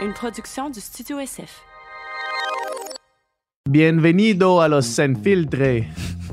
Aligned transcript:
une 0.00 0.12
production 0.12 0.70
du 0.70 0.80
Studio 0.80 1.18
SF. 1.18 1.62
Bienvenido 3.68 4.60
a 4.60 4.68
los 4.68 4.82
Filtre, 5.22 5.84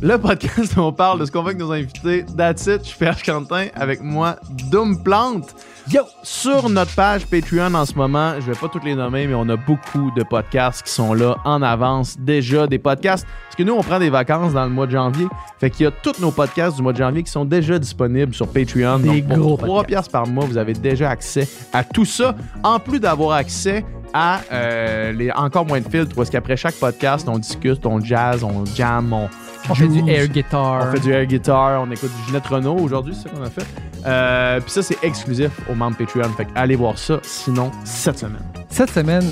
le 0.02 0.18
podcast 0.18 0.78
où 0.78 0.82
on 0.82 0.94
parle 0.94 1.20
de 1.20 1.26
ce 1.26 1.32
qu'on 1.32 1.42
veut 1.42 1.50
avec 1.50 1.58
nos 1.58 1.72
invités. 1.72 2.26
That's 2.38 2.68
it, 2.68 2.84
je 2.84 2.90
suis 2.90 2.98
Pierre 3.00 3.22
Quentin 3.24 3.68
avec 3.74 4.02
moi, 4.02 4.38
Doom 4.70 5.02
Plante. 5.04 5.56
Yo! 5.92 6.02
Sur 6.24 6.68
notre 6.70 6.96
page 6.96 7.28
Patreon 7.28 7.76
en 7.76 7.86
ce 7.86 7.94
moment, 7.94 8.34
je 8.40 8.52
vais 8.52 8.58
pas 8.58 8.68
toutes 8.68 8.84
les 8.86 8.96
nommer, 8.96 9.28
mais 9.28 9.36
on 9.36 9.48
a 9.50 9.56
beaucoup 9.56 10.10
de 10.16 10.24
podcasts 10.24 10.82
qui 10.82 10.92
sont 10.92 11.14
là 11.14 11.38
en 11.46 11.62
avance 11.62 12.18
déjà, 12.20 12.66
des 12.66 12.80
podcasts. 12.80 13.28
Parce 13.44 13.56
que 13.56 13.62
nous, 13.62 13.74
on 13.74 13.84
prend 13.84 14.00
des 14.00 14.10
vacances 14.10 14.54
dans 14.54 14.64
le 14.64 14.72
mois 14.72 14.88
de 14.88 14.92
janvier. 14.92 15.28
Fait 15.60 15.70
qu'il 15.70 15.84
y 15.84 15.88
a 15.88 15.92
tous 15.92 16.20
nos 16.20 16.32
podcasts 16.32 16.78
du 16.78 16.82
mois 16.82 16.92
de 16.92 16.98
janvier 16.98 17.22
qui 17.22 17.32
sont 17.32 17.46
déjà 17.46 17.78
disponibles 17.78 18.34
sur 18.34 18.48
Patreon. 18.48 18.98
Des 18.98 19.22
Donc, 19.22 19.38
gros 19.38 19.58
pour 19.58 19.68
3 19.68 19.68
podcasts. 19.68 19.88
piastres 19.88 20.12
par 20.12 20.28
mois, 20.28 20.46
vous 20.46 20.58
avez 20.58 20.74
déjà 20.74 21.12
accès 21.12 21.48
à 21.72 21.84
tout 21.84 22.06
ça, 22.06 22.36
en 22.64 22.80
plus 22.80 23.00
d'avoir 23.00 23.38
accès 23.38 23.86
à 24.12 24.40
euh, 24.52 25.12
les 25.12 25.30
encore 25.32 25.66
moins 25.66 25.82
de 25.82 25.90
filtres, 25.90 26.20
est-ce 26.22 26.32
qu'après 26.32 26.56
chaque 26.56 26.76
podcast, 26.76 27.28
on 27.30 27.38
discute, 27.38 27.86
on 27.86 28.00
jazz, 28.00 28.44
on 28.44 28.66
jam, 28.66 29.12
on, 29.12 29.28
On 29.70 29.76
fait 29.76 29.88
du 29.88 30.08
air 30.10 30.28
guitar. 30.28 30.88
on 30.88 30.92
fait 30.94 31.00
du 31.00 31.12
air 31.12 31.26
guitar, 31.26 31.82
on 31.82 31.90
écoute 31.92 32.12
du 32.20 32.28
Ginette 32.28 32.46
Renault 32.48 32.78
aujourd'hui, 32.80 33.16
c'est 33.16 33.30
ça 33.30 33.36
qu'on 33.36 33.44
a 33.44 33.50
fait. 33.50 33.66
Euh, 34.06 34.60
Puis 34.62 34.72
ça, 34.72 34.84
c'est 34.84 34.98
exclusif 35.04 35.50
aux 35.70 35.76
membres 35.76 35.98
Patreon. 35.98 36.30
Fait 36.38 36.46
que 36.46 36.52
allez 36.56 36.76
voir 36.76 36.98
ça, 36.98 37.20
sinon, 37.24 37.72
cette 37.84 38.20
semaine. 38.20 38.44
Cette 38.70 38.92
semaine, 38.92 39.24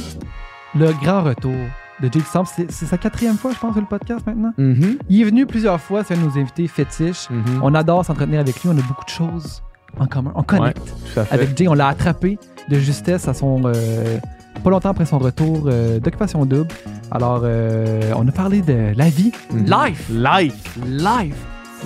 le 0.75 0.91
grand 1.03 1.23
retour 1.23 1.53
de 2.01 2.09
Jake 2.11 2.25
Stamp. 2.25 2.45
C'est 2.45 2.71
sa 2.85 2.97
quatrième 2.97 3.38
fois, 3.38 3.51
je 3.53 3.59
pense, 3.59 3.73
sur 3.73 3.81
le 3.81 3.88
podcast 3.88 4.25
maintenant. 4.25 4.51
Mhm, 4.57 4.97
Il 5.09 5.21
est 5.21 5.25
venu 5.25 5.45
plusieurs 5.45 5.79
fois, 5.79 6.03
c'est 6.03 6.15
un 6.15 6.17
de 6.17 6.23
nos 6.25 6.38
invités 6.39 6.67
fétiches. 6.67 7.29
mhm. 7.29 7.59
On 7.61 7.73
adore 7.75 8.03
s'entretenir 8.03 8.39
avec 8.39 8.61
lui, 8.63 8.69
on 8.69 8.77
a 8.77 8.81
beaucoup 8.81 9.05
de 9.05 9.09
choses 9.09 9.61
en 9.99 10.07
commun. 10.07 10.31
On 10.35 10.41
connecte. 10.43 10.81
Avec 11.29 11.55
Jay, 11.55 11.67
on 11.67 11.75
l'a 11.75 11.88
attrapé 11.89 12.39
de 12.69 12.79
justesse 12.79 13.27
à 13.27 13.33
son. 13.35 13.61
euh, 13.65 14.17
pas 14.62 14.70
longtemps 14.70 14.89
après 14.89 15.05
son 15.05 15.17
retour 15.20 15.63
euh, 15.67 15.99
d'occupation 15.99 16.45
double. 16.45 16.67
Alors, 17.11 17.41
euh, 17.44 18.11
on 18.16 18.27
a 18.27 18.31
parlé 18.31 18.61
de 18.61 18.94
la 18.95 19.09
vie. 19.09 19.31
Mhm. 19.52 19.66
Life! 19.66 20.09
Life. 20.09 20.77
Live! 20.88 21.36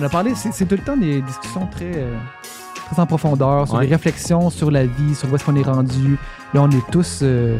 On 0.00 0.04
a 0.04 0.08
parlé, 0.08 0.34
c'est 0.34 0.52
c'est 0.52 0.64
tout 0.66 0.76
le 0.76 0.82
temps 0.82 0.96
des 0.96 1.20
discussions 1.22 1.66
très, 1.66 1.90
euh, 1.96 2.14
très 2.90 3.00
en 3.02 3.06
profondeur, 3.06 3.66
sur 3.66 3.76
Ouais. 3.78 3.86
des 3.86 3.92
réflexions 3.92 4.48
sur 4.50 4.70
la 4.70 4.86
vie, 4.86 5.14
sur 5.14 5.30
où 5.30 5.34
est-ce 5.34 5.44
qu'on 5.44 5.56
est 5.56 5.62
rendu. 5.62 6.16
Là, 6.54 6.62
on 6.62 6.70
est 6.70 6.90
tous 6.92 7.20
euh, 7.22 7.58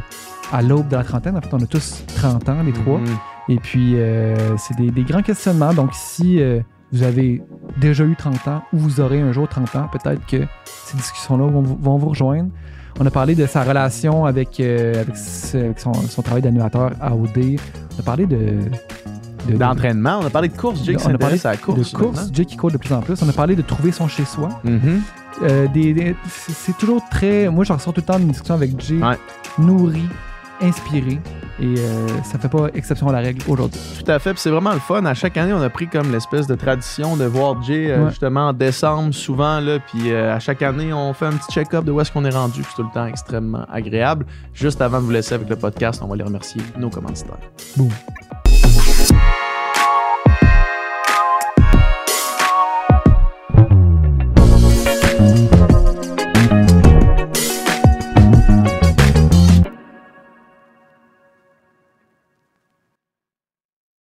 à 0.53 0.63
l'aube 0.63 0.89
de 0.89 0.97
la 0.97 1.05
trentaine. 1.05 1.37
En 1.37 1.41
fait, 1.41 1.53
on 1.53 1.59
a 1.61 1.67
tous 1.67 2.05
30 2.15 2.49
ans, 2.49 2.63
les 2.65 2.73
trois. 2.73 2.99
Mhm. 2.99 3.07
Et 3.51 3.57
puis, 3.57 3.95
euh, 3.97 4.57
c'est 4.57 4.77
des, 4.77 4.91
des 4.91 5.03
grands 5.03 5.23
questionnements. 5.23 5.75
Donc, 5.75 5.91
si 5.95 6.41
euh, 6.41 6.61
vous 6.93 7.03
avez 7.03 7.43
déjà 7.81 8.05
eu 8.05 8.15
30 8.15 8.47
ans 8.49 8.63
ou 8.73 8.79
vous 8.79 9.01
aurez 9.01 9.21
un 9.21 9.33
jour 9.33 9.49
30 9.49 9.75
ans, 9.77 9.89
peut-être 9.91 10.25
que 10.27 10.47
ces 10.65 10.97
discussions-là 10.97 11.47
vont, 11.47 11.63
vous- 11.63 11.79
vont 11.81 11.97
vous 11.99 12.09
rejoindre. 12.11 12.51
On 13.01 13.07
a 13.07 13.11
parlé 13.11 13.35
de 13.35 13.47
sa 13.47 13.63
relation 13.63 14.25
avec, 14.25 14.59
euh, 14.61 15.01
avec, 15.03 15.17
ce- 15.17 15.57
avec 15.57 15.79
son, 15.79 15.93
son 15.95 16.23
travail 16.23 16.43
d'animateur 16.43 16.91
à 17.01 17.15
OD. 17.15 17.57
On 17.97 18.01
a 18.01 18.03
parlé 18.03 18.27
de. 18.27 18.37
de- 19.49 19.57
D'entraînement, 19.57 20.19
on 20.23 20.27
a 20.27 20.31
parlé 20.31 20.49
de 20.49 20.57
course, 20.57 20.85
Jake 20.85 20.99
on 21.07 21.15
a 21.15 21.17
parlé 21.19 21.39
à 21.47 21.51
la 21.53 21.57
course. 21.57 21.79
de 21.93 21.97
course, 21.97 22.29
Jay 22.35 22.45
qui 22.45 22.57
court 22.57 22.71
de 22.71 22.77
plus 22.77 22.93
en 22.93 23.01
plus. 23.01 23.15
On 23.23 23.29
a 23.29 23.33
parlé 23.33 23.57
de 23.57 23.63
trouver 23.63 23.93
son 23.93 24.07
chez-soi. 24.09 24.49
Mhm. 24.65 25.01
Euh, 25.43 25.69
des, 25.69 25.95
des- 25.95 26.17
c'est 26.29 26.77
toujours 26.77 27.03
très. 27.11 27.49
Moi, 27.49 27.65
j'en 27.65 27.75
ressors 27.77 27.95
tout 27.95 28.01
le 28.01 28.07
temps 28.07 28.19
d'une 28.19 28.29
discussion 28.29 28.55
avec 28.57 28.79
Jay, 28.81 28.97
Ouais. 28.97 29.17
nourri, 29.59 30.03
inspiré. 30.61 31.19
Et 31.61 31.75
euh, 31.79 32.07
ça 32.23 32.39
fait 32.39 32.49
pas 32.49 32.69
exception 32.75 33.09
à 33.09 33.13
la 33.13 33.19
règle 33.19 33.43
aujourd'hui. 33.49 33.81
Tout 34.05 34.11
à 34.11 34.19
fait, 34.21 34.31
puis 34.33 34.41
c'est 34.41 34.51
vraiment 34.51 34.73
le 34.73 34.79
fun. 34.79 35.05
À 35.05 35.15
chaque 35.15 35.37
année, 35.37 35.53
on 35.53 35.61
a 35.61 35.69
pris 35.69 35.89
comme 35.89 36.13
l'espèce 36.13 36.47
de 36.47 36.55
tradition 36.55 37.17
de 37.17 37.25
voir 37.25 37.61
Jay 37.63 37.91
euh, 37.91 38.05
Ouais. 38.05 38.11
justement 38.11 38.49
en 38.49 38.53
décembre 38.53 39.13
souvent 39.13 39.59
là, 39.61 39.79
puis 39.81 40.13
euh, 40.13 40.35
à 40.35 40.39
chaque 40.39 40.63
année, 40.63 40.93
on 40.93 41.13
fait 41.13 41.27
un 41.27 41.33
petit 41.33 41.53
check-up 41.53 41.85
de 41.85 41.91
où 41.91 42.01
est-ce 42.01 42.13
qu'on 42.13 42.25
est 42.25 42.31
rendu. 42.35 42.61
puis 42.63 42.71
C'est 42.71 42.83
tout 42.83 42.89
le 42.89 42.95
temps 42.95 43.07
extrêmement 43.07 43.67
agréable. 43.73 44.25
Juste 44.55 44.81
avant 44.81 44.99
de 45.01 45.05
vous 45.07 45.11
laisser 45.11 45.35
avec 45.35 45.49
le 45.49 45.57
podcast, 45.57 46.01
on 46.05 46.07
va 46.07 46.15
les 46.17 46.25
remercier 46.25 46.63
nos 46.79 46.91
commanditaires. 46.91 47.39
Boum. 47.77 47.91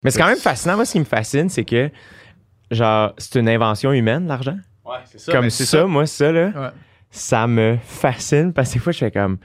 Mais 0.03 0.11
c'est 0.11 0.19
quand 0.19 0.27
même 0.29 0.37
fascinant. 0.39 0.77
Moi, 0.77 0.85
ce 0.85 0.93
qui 0.93 1.01
me 1.01 1.05
fascine, 1.05 1.49
c'est 1.49 1.65
que, 1.65 1.91
genre, 2.71 3.13
c'est 3.19 3.39
une 3.39 3.49
invention 3.49 3.93
humaine, 3.93 4.27
l'argent. 4.27 4.57
Ouais, 4.85 4.97
c'est 5.05 5.31
comme 5.33 5.51
ça, 5.51 5.87
moi, 5.87 6.07
ça, 6.07 6.33
là, 6.33 6.47
Ouais. 6.55 6.69
ça 7.11 7.47
me 7.47 7.77
fascine 7.83 8.53
parce 8.53 8.71
que 8.71 8.75
des 8.75 8.81
fois, 8.81 8.93
je 8.93 8.99
fais 8.99 9.11
comme. 9.11 9.39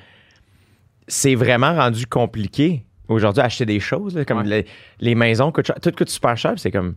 C'est 1.07 1.35
vraiment 1.35 1.75
rendu 1.75 2.07
compliqué 2.07 2.85
aujourd'hui 3.07 3.43
acheter 3.43 3.66
des 3.66 3.79
choses. 3.79 4.16
là, 4.16 4.25
comme 4.25 4.39
Ouais. 4.39 4.43
les, 4.45 4.66
les 4.99 5.13
maisons 5.16 5.51
coûtent 5.51 5.67
cher. 5.67 5.75
Tout 5.81 5.91
coûte 5.91 6.09
super 6.09 6.35
cher. 6.38 6.53
C'est 6.57 6.72
comme. 6.72 6.95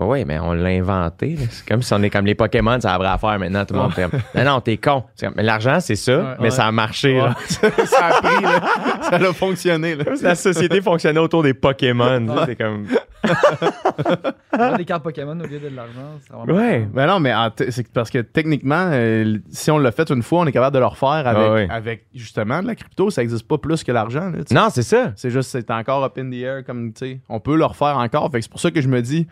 Ouais, 0.00 0.06
ouais, 0.06 0.24
mais 0.24 0.40
on 0.40 0.52
l'a 0.54 0.70
inventé. 0.70 1.36
C'est 1.50 1.66
comme 1.68 1.80
si 1.82 1.94
on 1.94 2.02
est 2.02 2.10
comme 2.10 2.26
les 2.26 2.34
Pokémon, 2.34 2.80
ça 2.80 2.94
a 2.94 2.98
vraie 2.98 3.06
affaire 3.08 3.38
maintenant. 3.38 3.64
Tout 3.64 3.74
le 3.74 3.80
monde 3.80 3.92
fait 3.92 4.10
comme, 4.10 4.20
Non, 4.34 4.44
non, 4.44 4.60
t'es 4.60 4.76
con. 4.76 5.04
Mais 5.36 5.42
l'argent, 5.44 5.78
c'est 5.78 5.94
ça, 5.94 6.16
Ouais. 6.18 6.24
mais 6.38 6.44
Ouais. 6.46 6.50
ça 6.50 6.66
a 6.66 6.72
marché. 6.72 7.14
là. 7.16 7.34
ça 7.46 8.06
a 8.06 8.20
pris, 8.20 8.42
là. 8.42 8.60
ça 9.02 9.16
a 9.16 9.32
fonctionné. 9.32 9.94
Là. 9.94 10.04
La 10.20 10.34
société 10.34 10.80
fonctionnait 10.80 11.20
autour 11.20 11.44
des 11.44 11.54
Pokémon. 11.54 12.26
C'est 12.44 12.56
comme. 12.56 12.86
Des 14.76 14.84
cartes 14.84 15.02
Pokémon 15.02 15.38
au 15.40 15.46
lieu 15.46 15.58
de 15.58 15.68
l'argent, 15.74 16.18
vraiment. 16.30 16.58
Ouais. 16.58 16.86
Ben 16.92 17.06
non, 17.06 17.20
mais 17.20 17.32
c'est 17.70 17.88
parce 17.92 18.10
que 18.10 18.18
techniquement, 18.18 18.90
euh, 18.92 19.38
si 19.50 19.70
on 19.70 19.78
l'a 19.78 19.92
fait 19.92 20.10
une 20.10 20.22
fois, 20.22 20.40
on 20.40 20.46
est 20.46 20.52
capable 20.52 20.74
de 20.74 20.80
le 20.80 20.86
refaire 20.86 21.26
avec, 21.26 21.42
Ah 21.46 21.52
ouais. 21.52 21.68
avec 21.70 22.06
justement 22.14 22.60
de 22.62 22.66
la 22.66 22.74
crypto. 22.74 23.10
Ça 23.10 23.22
n'existe 23.22 23.46
pas 23.48 23.58
plus 23.58 23.82
que 23.82 23.92
l'argent. 23.92 24.30
Non, 24.50 24.68
c'est 24.70 24.82
ça. 24.82 25.12
C'est 25.16 25.30
juste, 25.30 25.50
c'est 25.50 25.70
encore 25.70 26.04
up 26.04 26.18
in 26.18 26.30
the 26.30 26.34
air, 26.34 26.64
comme 26.64 26.92
tu 26.92 26.98
sais. 27.06 27.20
On 27.28 27.40
peut 27.40 27.56
le 27.56 27.64
refaire 27.64 27.96
encore. 27.96 28.30
Fait 28.30 28.38
que 28.38 28.44
c'est 28.44 28.50
pour 28.50 28.60
ça 28.60 28.70
que 28.70 28.80
je 28.80 28.88
me 28.88 29.00
dis, 29.00 29.26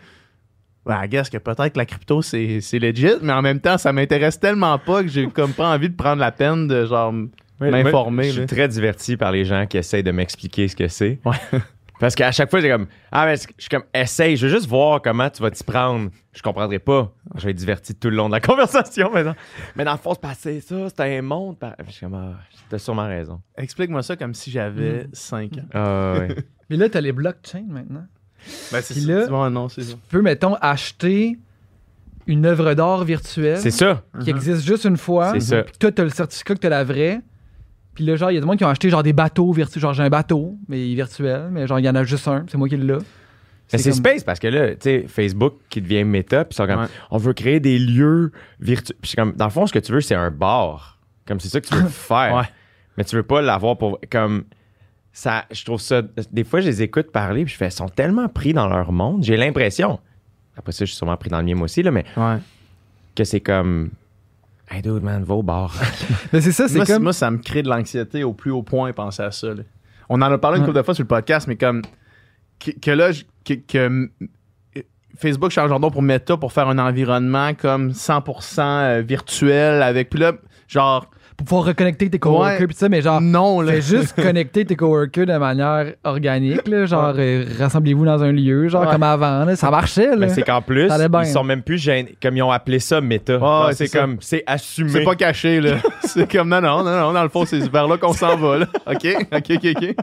ben, 0.85 1.01
I 1.03 1.07
guess 1.07 1.29
que 1.29 1.37
peut-être 1.37 1.73
que 1.73 1.77
la 1.77 1.85
crypto, 1.85 2.21
c'est 2.21 2.59
c'est 2.61 2.79
legit, 2.79 3.13
mais 3.21 3.33
en 3.33 3.41
même 3.41 3.59
temps, 3.59 3.77
ça 3.77 3.93
m'intéresse 3.93 4.39
tellement 4.39 4.77
pas 4.79 5.01
que 5.01 5.07
j'ai 5.09 5.27
comme 5.27 5.53
pas 5.53 5.73
envie 5.73 5.89
de 5.89 5.95
prendre 5.95 6.19
la 6.19 6.31
peine 6.31 6.67
de 6.67 6.85
genre 6.85 7.13
m'informer. 7.59 8.23
moi, 8.23 8.23
Je 8.23 8.31
suis 8.39 8.45
très 8.45 8.67
diverti 8.67 9.15
par 9.17 9.31
les 9.31 9.45
gens 9.45 9.65
qui 9.65 9.77
essayent 9.77 10.03
de 10.03 10.11
m'expliquer 10.11 10.67
ce 10.67 10.75
que 10.75 10.87
c'est. 10.87 11.19
Ouais. 11.25 11.37
Parce 11.99 12.15
qu'à 12.15 12.31
chaque 12.33 12.49
fois, 12.49 12.59
j'ai 12.59 12.69
comme 12.69 12.87
Ah, 13.13 13.25
mais 13.25 13.35
je 13.37 13.43
suis 13.59 13.69
comme 13.69 13.83
essaye, 13.93 14.35
je 14.35 14.47
veux 14.47 14.51
juste 14.53 14.67
voir 14.67 15.01
comment 15.01 15.29
tu 15.29 15.41
vas 15.41 15.51
t'y 15.51 15.63
prendre. 15.63 16.09
Je 16.33 16.41
comprendrai 16.41 16.79
pas. 16.79 17.13
Je 17.35 17.45
vais 17.45 17.51
être 17.51 17.57
diverti 17.57 17.95
tout 17.95 18.09
le 18.09 18.17
long 18.17 18.27
de 18.27 18.33
la 18.33 18.39
conversation 18.41 19.09
maintenant. 19.13 19.35
Mais 19.77 19.85
dans 19.85 19.93
le 19.93 19.97
fond, 19.99 20.13
c'est 20.13 20.19
passé 20.21 20.59
ça, 20.59 20.89
c'était 20.89 21.17
un 21.17 21.21
monde. 21.21 21.57
par- 21.57 21.75
Je 21.85 21.91
suis 21.91 22.01
comme 22.05 22.15
Ah, 22.15 22.39
t'as 22.69 22.79
sûrement 22.79 23.07
raison. 23.07 23.39
Explique-moi 23.57 24.03
ça 24.03 24.17
comme 24.17 24.33
si 24.33 24.51
j'avais 24.51 25.07
5 25.13 25.53
ans. 25.59 25.65
Ah, 25.73 26.15
ouais. 26.19 26.35
Mais 26.69 26.75
là, 26.75 26.89
t'as 26.89 26.99
les 26.99 27.11
blockchains 27.13 27.63
maintenant. 27.69 28.05
Ben, 28.71 28.81
c'est 28.81 28.93
Puis 28.93 29.03
là- 29.03 29.49
non, 29.49 29.69
c'est 29.69 29.83
ça. 29.83 29.93
Tu 29.93 29.97
peux, 30.09 30.21
mettons, 30.21 30.55
acheter 30.61 31.37
une 32.27 32.45
œuvre 32.45 32.73
d'art 32.73 33.03
virtuelle 33.03 33.57
c'est 33.59 33.71
ça. 33.71 34.01
qui 34.23 34.29
existe 34.29 34.65
juste 34.65 34.85
une 34.85 34.97
fois. 34.97 35.33
C'est 35.33 35.39
ça. 35.41 35.63
Puis 35.63 35.73
toi, 35.77 35.91
t'as 35.91 36.03
le 36.03 36.09
certificat 36.09 36.55
que 36.55 36.59
t'as 36.59 36.69
la 36.69 36.83
vraie. 36.83 37.19
Puis 37.95 38.05
là, 38.05 38.15
genre, 38.15 38.31
il 38.31 38.35
y 38.35 38.37
a 38.37 38.41
des 38.41 38.47
gens 38.47 38.55
qui 38.55 38.63
ont 38.65 38.69
acheté 38.69 38.89
genre 38.89 39.03
des 39.03 39.13
bateaux 39.13 39.51
virtuels. 39.51 39.81
Genre, 39.81 39.93
j'ai 39.93 40.03
un 40.03 40.09
bateau, 40.09 40.57
mais 40.67 40.87
il 40.87 40.93
est 40.93 40.95
virtuel. 40.95 41.49
Mais 41.51 41.67
genre, 41.67 41.79
il 41.79 41.85
y 41.85 41.89
en 41.89 41.95
a 41.95 42.03
juste 42.03 42.27
un. 42.27 42.45
C'est 42.47 42.57
moi 42.57 42.67
qui 42.69 42.77
l'ai. 42.77 42.93
Mais 43.71 43.79
c'est 43.79 43.89
comme- 43.91 43.99
space 43.99 44.23
parce 44.23 44.39
que 44.39 44.47
là, 44.47 44.69
tu 44.71 44.77
sais, 44.81 45.05
Facebook 45.07 45.53
qui 45.69 45.81
devient 45.81 46.03
méta, 46.03 46.43
puis 46.45 46.53
ils 46.53 46.57
sont 46.57 46.67
comme 46.67 46.81
Ouais. 46.81 46.87
on 47.11 47.17
veut 47.17 47.33
créer 47.33 47.59
des 47.59 47.77
lieux 47.79 48.31
virtuels. 48.59 48.97
Puis 49.01 49.11
c'est 49.11 49.17
comme 49.17 49.33
dans 49.33 49.45
le 49.45 49.51
fond, 49.51 49.65
ce 49.67 49.73
que 49.73 49.79
tu 49.79 49.91
veux, 49.91 50.01
c'est 50.01 50.15
un 50.15 50.31
bar. 50.31 50.99
Comme 51.27 51.39
c'est 51.39 51.49
ça 51.49 51.59
que 51.61 51.67
tu 51.67 51.75
veux 51.75 51.87
faire. 51.89 52.35
Ouais. 52.35 52.43
Mais 52.97 53.03
tu 53.03 53.15
veux 53.15 53.23
pas 53.23 53.41
l'avoir 53.41 53.77
pour. 53.77 53.99
Comme. 54.11 54.43
Ça, 55.15 55.45
je 55.51 55.63
trouve 55.63 55.79
ça. 55.79 56.01
Des 56.31 56.43
fois, 56.43 56.59
je 56.61 56.65
les 56.67 56.81
écoute 56.81 57.11
parler, 57.11 57.45
puis 57.45 57.53
je 57.53 57.57
fais, 57.57 57.67
ils 57.67 57.71
sont 57.71 57.87
tellement 57.87 58.27
pris 58.27 58.51
dans 58.53 58.67
leur 58.67 58.91
monde. 58.91 59.23
J'ai 59.23 59.37
l'impression. 59.37 59.99
Après 60.57 60.71
ça, 60.71 60.85
je 60.85 60.89
suis 60.89 60.97
sûrement 60.97 61.15
pris 61.17 61.29
dans 61.29 61.37
le 61.39 61.45
mien 61.45 61.53
moi 61.55 61.65
aussi, 61.65 61.83
là, 61.83 61.91
mais 61.91 62.03
Ouais. 62.17 62.37
que 63.15 63.23
c'est 63.23 63.39
comme. 63.41 63.91
Hey, 64.69 64.81
dude, 64.81 65.03
man, 65.03 65.23
va 65.23 65.35
au 65.35 65.43
bar. 65.43 65.75
Mais 66.33 66.41
c'est 66.41 66.51
ça, 66.51 66.67
c'est 66.67 66.77
Moi, 66.77 66.85
comme. 66.85 67.03
moi, 67.03 67.13
ça 67.13 67.29
me 67.29 67.37
crée 67.37 67.61
de 67.61 67.69
l'anxiété 67.69 68.23
au 68.23 68.33
plus 68.33 68.49
haut 68.49 68.63
point, 68.63 68.91
penser 68.93 69.21
à 69.21 69.29
ça. 69.31 69.53
là. 69.53 69.61
On 70.09 70.15
en 70.21 70.31
a 70.31 70.37
parlé 70.37 70.57
une 70.57 70.63
Ouais. 70.63 70.67
couple 70.69 70.77
de 70.79 70.83
fois 70.83 70.95
sur 70.95 71.03
le 71.03 71.07
podcast, 71.07 71.47
mais 71.47 71.57
comme 71.57 71.81
que, 72.59 72.71
que 72.71 72.91
là, 72.91 73.11
je- 73.11 73.23
que, 73.45 73.53
que, 73.53 73.77
euh, 73.77 74.07
Facebook 75.17 75.51
change 75.51 75.69
d'ordre 75.69 75.89
pour 75.91 76.01
Meta 76.01 76.37
pour 76.37 76.51
faire 76.53 76.67
un 76.69 76.79
environnement 76.79 77.53
comme 77.53 77.91
100% 77.93 78.61
euh, 78.61 79.01
virtuel 79.01 79.83
avec. 79.83 80.09
Puis 80.09 80.19
là, 80.19 80.33
genre, 80.67 81.09
Pour 81.37 81.45
pouvoir 81.47 81.65
reconnecter 81.65 82.09
tes 82.09 82.19
coworkers. 82.19 82.59
Ouais. 82.61 82.67
Puis 82.67 82.75
ça, 82.75 82.89
mais 82.89 83.01
genre. 83.01 83.19
non, 83.21 83.61
là. 83.61 83.73
Fais 83.73 83.81
juste 83.81 84.15
connecter 84.21 84.65
tes 84.65 84.75
coworkers 84.75 85.25
de 85.25 85.37
manière 85.37 85.93
organique, 86.03 86.67
là, 86.67 86.85
genre 86.85 87.13
euh, 87.17 87.45
rassemblez-vous 87.59 88.05
dans 88.05 88.21
un 88.23 88.31
lieu, 88.31 88.67
genre 88.67 88.83
Ouais. 88.85 88.91
comme 88.91 89.03
avant, 89.03 89.45
là, 89.45 89.55
ça 89.55 89.69
marchait. 89.71 90.07
Là. 90.11 90.15
mais 90.17 90.29
c'est 90.29 90.43
qu'en 90.43 90.61
plus, 90.61 90.89
ils 90.89 91.25
sont 91.27 91.43
même 91.43 91.61
plus 91.63 91.77
gênés. 91.77 92.15
Comme 92.21 92.37
ils 92.37 92.43
ont 92.43 92.51
appelé 92.51 92.79
ça 92.79 93.01
méta. 93.01 93.39
Genre, 93.39 93.67
ouais, 93.67 93.73
c'est 93.73 93.89
comme. 93.89 94.17
C'est 94.21 94.43
assumé. 94.45 94.89
C'est 94.91 95.03
pas 95.03 95.15
caché, 95.15 95.59
là. 95.61 95.77
c'est 96.03 96.31
comme, 96.31 96.49
non, 96.49 96.61
non, 96.61 96.83
non, 96.83 96.99
non, 96.99 97.13
dans 97.13 97.23
le 97.23 97.29
fond, 97.29 97.45
c'est 97.45 97.59
vers 97.69 97.87
là 97.87 97.97
qu'on 97.97 98.13
s'en 98.13 98.37
va, 98.37 98.59
là. 98.59 98.65
OK, 98.87 99.07
OK, 99.31 99.51
OK, 99.51 99.67
OK. 99.75 99.95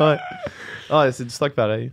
Ouais. 0.00 0.16
Ouais, 0.90 1.12
c'est 1.12 1.24
du 1.24 1.30
stock 1.30 1.52
pareil. 1.52 1.92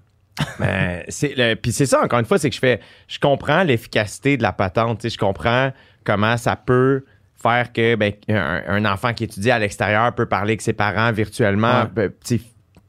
Ben, 0.60 1.02
c'est 1.08 1.34
le- 1.38 1.56
puis 1.56 1.72
c'est 1.72 1.86
ça 1.86 2.02
encore 2.04 2.20
une 2.20 2.26
fois 2.26 2.38
c'est 2.38 2.50
que 2.50 2.56
je 2.56 2.60
fais 2.60 2.82
je 3.08 3.20
comprends 3.20 3.64
l'efficacité 3.64 4.36
de 4.36 4.44
la 4.44 4.52
patente 4.52 5.00
tu 5.00 5.04
sais, 5.04 5.14
je 5.14 5.18
comprends 5.18 5.72
comment 6.04 6.36
ça 6.36 6.58
peut 6.58 7.06
faire 7.50 7.72
que 7.74 7.96
ben, 7.96 8.14
un, 8.30 8.62
un 8.68 8.86
enfant 8.86 9.14
qui 9.14 9.24
étudie 9.26 9.52
à 9.52 9.60
l'extérieur 9.60 10.14
peut 10.16 10.26
parler 10.26 10.52
avec 10.52 10.62
ses 10.62 10.74
parents 10.74 11.12
virtuellement. 11.12 11.84
Ouais. 11.96 12.10
ben, 12.10 12.12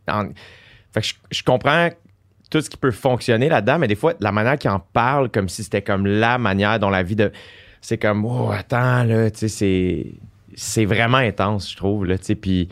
en- 0.09 0.29
fait 0.93 1.01
que 1.01 1.07
je, 1.07 1.15
je 1.31 1.43
comprends 1.43 1.91
tout 2.51 2.61
ce 2.61 2.71
qui 2.71 2.77
peut 2.77 2.93
fonctionner 2.93 3.49
là-dedans, 3.49 3.79
mais 3.79 3.89
des 3.89 3.97
fois, 3.97 4.15
la 4.21 4.33
manière 4.33 4.57
qu'il 4.57 4.71
en 4.71 4.79
parle, 4.79 5.29
comme 5.31 5.49
si 5.49 5.65
c'était 5.65 5.83
comme 5.83 6.07
la 6.07 6.39
manière 6.39 6.79
dont 6.79 6.91
la 6.91 7.03
vie 7.03 7.17
de. 7.17 7.33
C'est 7.81 7.99
comme, 7.99 8.25
oh, 8.25 8.51
attends, 8.51 9.05
là, 9.05 9.31
tu 9.31 9.41
sais, 9.41 9.49
c'est. 9.49 10.07
C'est 10.55 10.85
vraiment 10.87 11.19
intense, 11.19 11.71
je 11.73 11.77
trouve, 11.77 12.07
là, 12.07 12.17
tu 12.17 12.25
sais. 12.25 12.35
Puis 12.35 12.69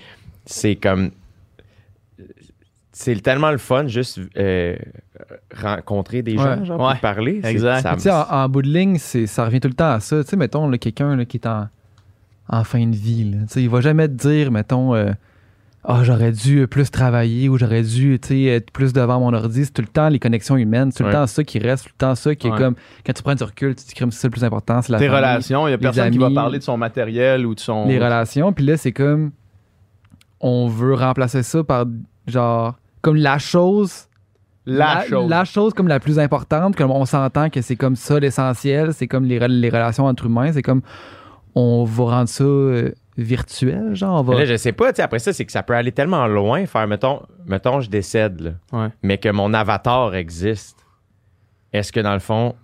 c'est 0.46 0.76
comme. 0.76 1.10
C'est 2.92 3.20
tellement 3.20 3.50
le 3.50 3.58
fun, 3.58 3.88
juste 3.88 4.20
euh, 4.36 4.76
rencontrer 5.52 6.22
des 6.22 6.36
gens, 6.36 6.58
Ouais. 6.60 6.64
genre, 6.64 6.80
Ouais. 6.80 6.92
puis 6.92 7.00
parler. 7.00 7.40
Exact. 7.42 7.98
ça 7.98 8.28
en, 8.30 8.36
en 8.44 8.48
bout 8.48 8.62
de 8.62 8.68
ligne, 8.68 8.98
c'est- 8.98 9.26
ça 9.26 9.44
revient 9.44 9.58
tout 9.60 9.66
le 9.68 9.74
temps 9.74 9.90
à 9.90 10.00
ça. 10.00 10.22
Tu 10.22 10.30
sais, 10.30 10.36
mettons, 10.36 10.68
là, 10.68 10.78
quelqu'un 10.78 11.16
là, 11.16 11.24
qui 11.24 11.38
est 11.38 11.46
en, 11.46 11.68
en 12.48 12.64
fin 12.64 12.86
de 12.86 12.94
vie, 12.96 13.30
là, 13.30 13.38
il 13.56 13.68
va 13.70 13.80
jamais 13.80 14.08
te 14.08 14.12
dire, 14.14 14.50
mettons, 14.50 14.94
euh, 14.94 15.10
ah, 15.86 16.00
j'aurais 16.02 16.32
dû 16.32 16.66
plus 16.66 16.90
travailler 16.90 17.48
ou 17.48 17.58
j'aurais 17.58 17.82
dû 17.82 18.14
être 18.48 18.70
plus 18.70 18.92
devant 18.92 19.20
mon 19.20 19.32
ordi. 19.34 19.64
C'est 19.66 19.70
tout 19.72 19.82
le 19.82 19.88
temps 19.88 20.08
les 20.08 20.18
connexions 20.18 20.56
humaines. 20.56 20.90
C'est 20.92 20.98
tout 20.98 21.04
Ouais. 21.04 21.10
le 21.10 21.14
temps 21.16 21.26
ça 21.26 21.44
qui 21.44 21.58
reste. 21.58 21.82
C'est 21.84 21.88
tout 21.90 21.94
le 21.98 22.06
temps 22.06 22.14
ça 22.14 22.34
qui 22.34 22.48
Ouais. 22.48 22.54
est 22.54 22.58
comme, 22.58 22.74
quand 23.04 23.12
tu 23.12 23.22
prends 23.22 23.34
du 23.34 23.44
recul, 23.44 23.74
tu 23.74 23.84
te 23.84 23.88
dis, 23.88 23.94
c'est 23.96 24.12
ça 24.12 24.28
le 24.28 24.32
plus 24.32 24.44
important, 24.44 24.80
c'est 24.82 24.92
la 24.92 24.98
Tes 24.98 25.06
famille, 25.08 25.16
relations, 25.20 25.68
il 25.68 25.72
y 25.72 25.74
a 25.74 25.78
personne 25.78 26.10
qui 26.10 26.18
va 26.18 26.30
parler 26.30 26.58
de 26.58 26.64
son 26.64 26.76
matériel 26.78 27.44
ou 27.46 27.54
de 27.54 27.60
son. 27.60 27.86
les 27.86 27.98
relations. 27.98 28.52
Puis 28.52 28.64
là, 28.64 28.76
c'est 28.78 28.92
comme, 28.92 29.32
on 30.40 30.68
veut 30.68 30.94
remplacer 30.94 31.42
ça 31.42 31.62
par, 31.64 31.84
genre, 32.26 32.76
comme 33.02 33.16
la 33.16 33.38
chose 33.38 34.08
La, 34.66 35.04
chose. 35.06 35.28
La 35.28 35.44
chose 35.44 35.74
comme 35.74 35.88
la 35.88 36.00
plus 36.00 36.18
importante, 36.18 36.74
comme 36.76 36.90
on 36.90 37.04
s'entend 37.04 37.50
que 37.50 37.60
c'est 37.60 37.76
comme 37.76 37.96
ça 37.96 38.18
l'essentiel, 38.18 38.94
c'est 38.94 39.06
comme 39.06 39.24
les 39.26 39.38
relations 39.38 40.06
entre 40.06 40.24
humains, 40.26 40.52
c'est 40.52 40.62
comme 40.62 40.80
on 41.54 41.84
va 41.84 42.04
rendre 42.04 42.28
ça 42.28 42.44
euh, 42.44 42.92
virtuel, 43.16 43.94
genre 43.94 44.20
on 44.20 44.22
va. 44.22 44.34
Là, 44.40 44.44
je 44.44 44.56
sais 44.56 44.72
pas, 44.72 44.92
tu 44.92 44.96
sais, 44.96 45.02
après 45.02 45.18
ça, 45.20 45.32
c'est 45.32 45.44
que 45.44 45.52
ça 45.52 45.62
peut 45.62 45.74
aller 45.74 45.92
tellement 45.92 46.26
loin, 46.26 46.66
faire, 46.66 46.86
mettons, 46.88 47.22
mettons 47.46 47.80
je 47.80 47.88
décède, 47.88 48.40
là, 48.40 48.50
Ouais. 48.72 48.88
mais 49.02 49.18
que 49.18 49.28
mon 49.28 49.54
avatar 49.54 50.14
existe. 50.14 50.78
Est-ce 51.72 51.92
que 51.92 52.00
dans 52.00 52.12
le 52.14 52.20
fond, 52.20 52.54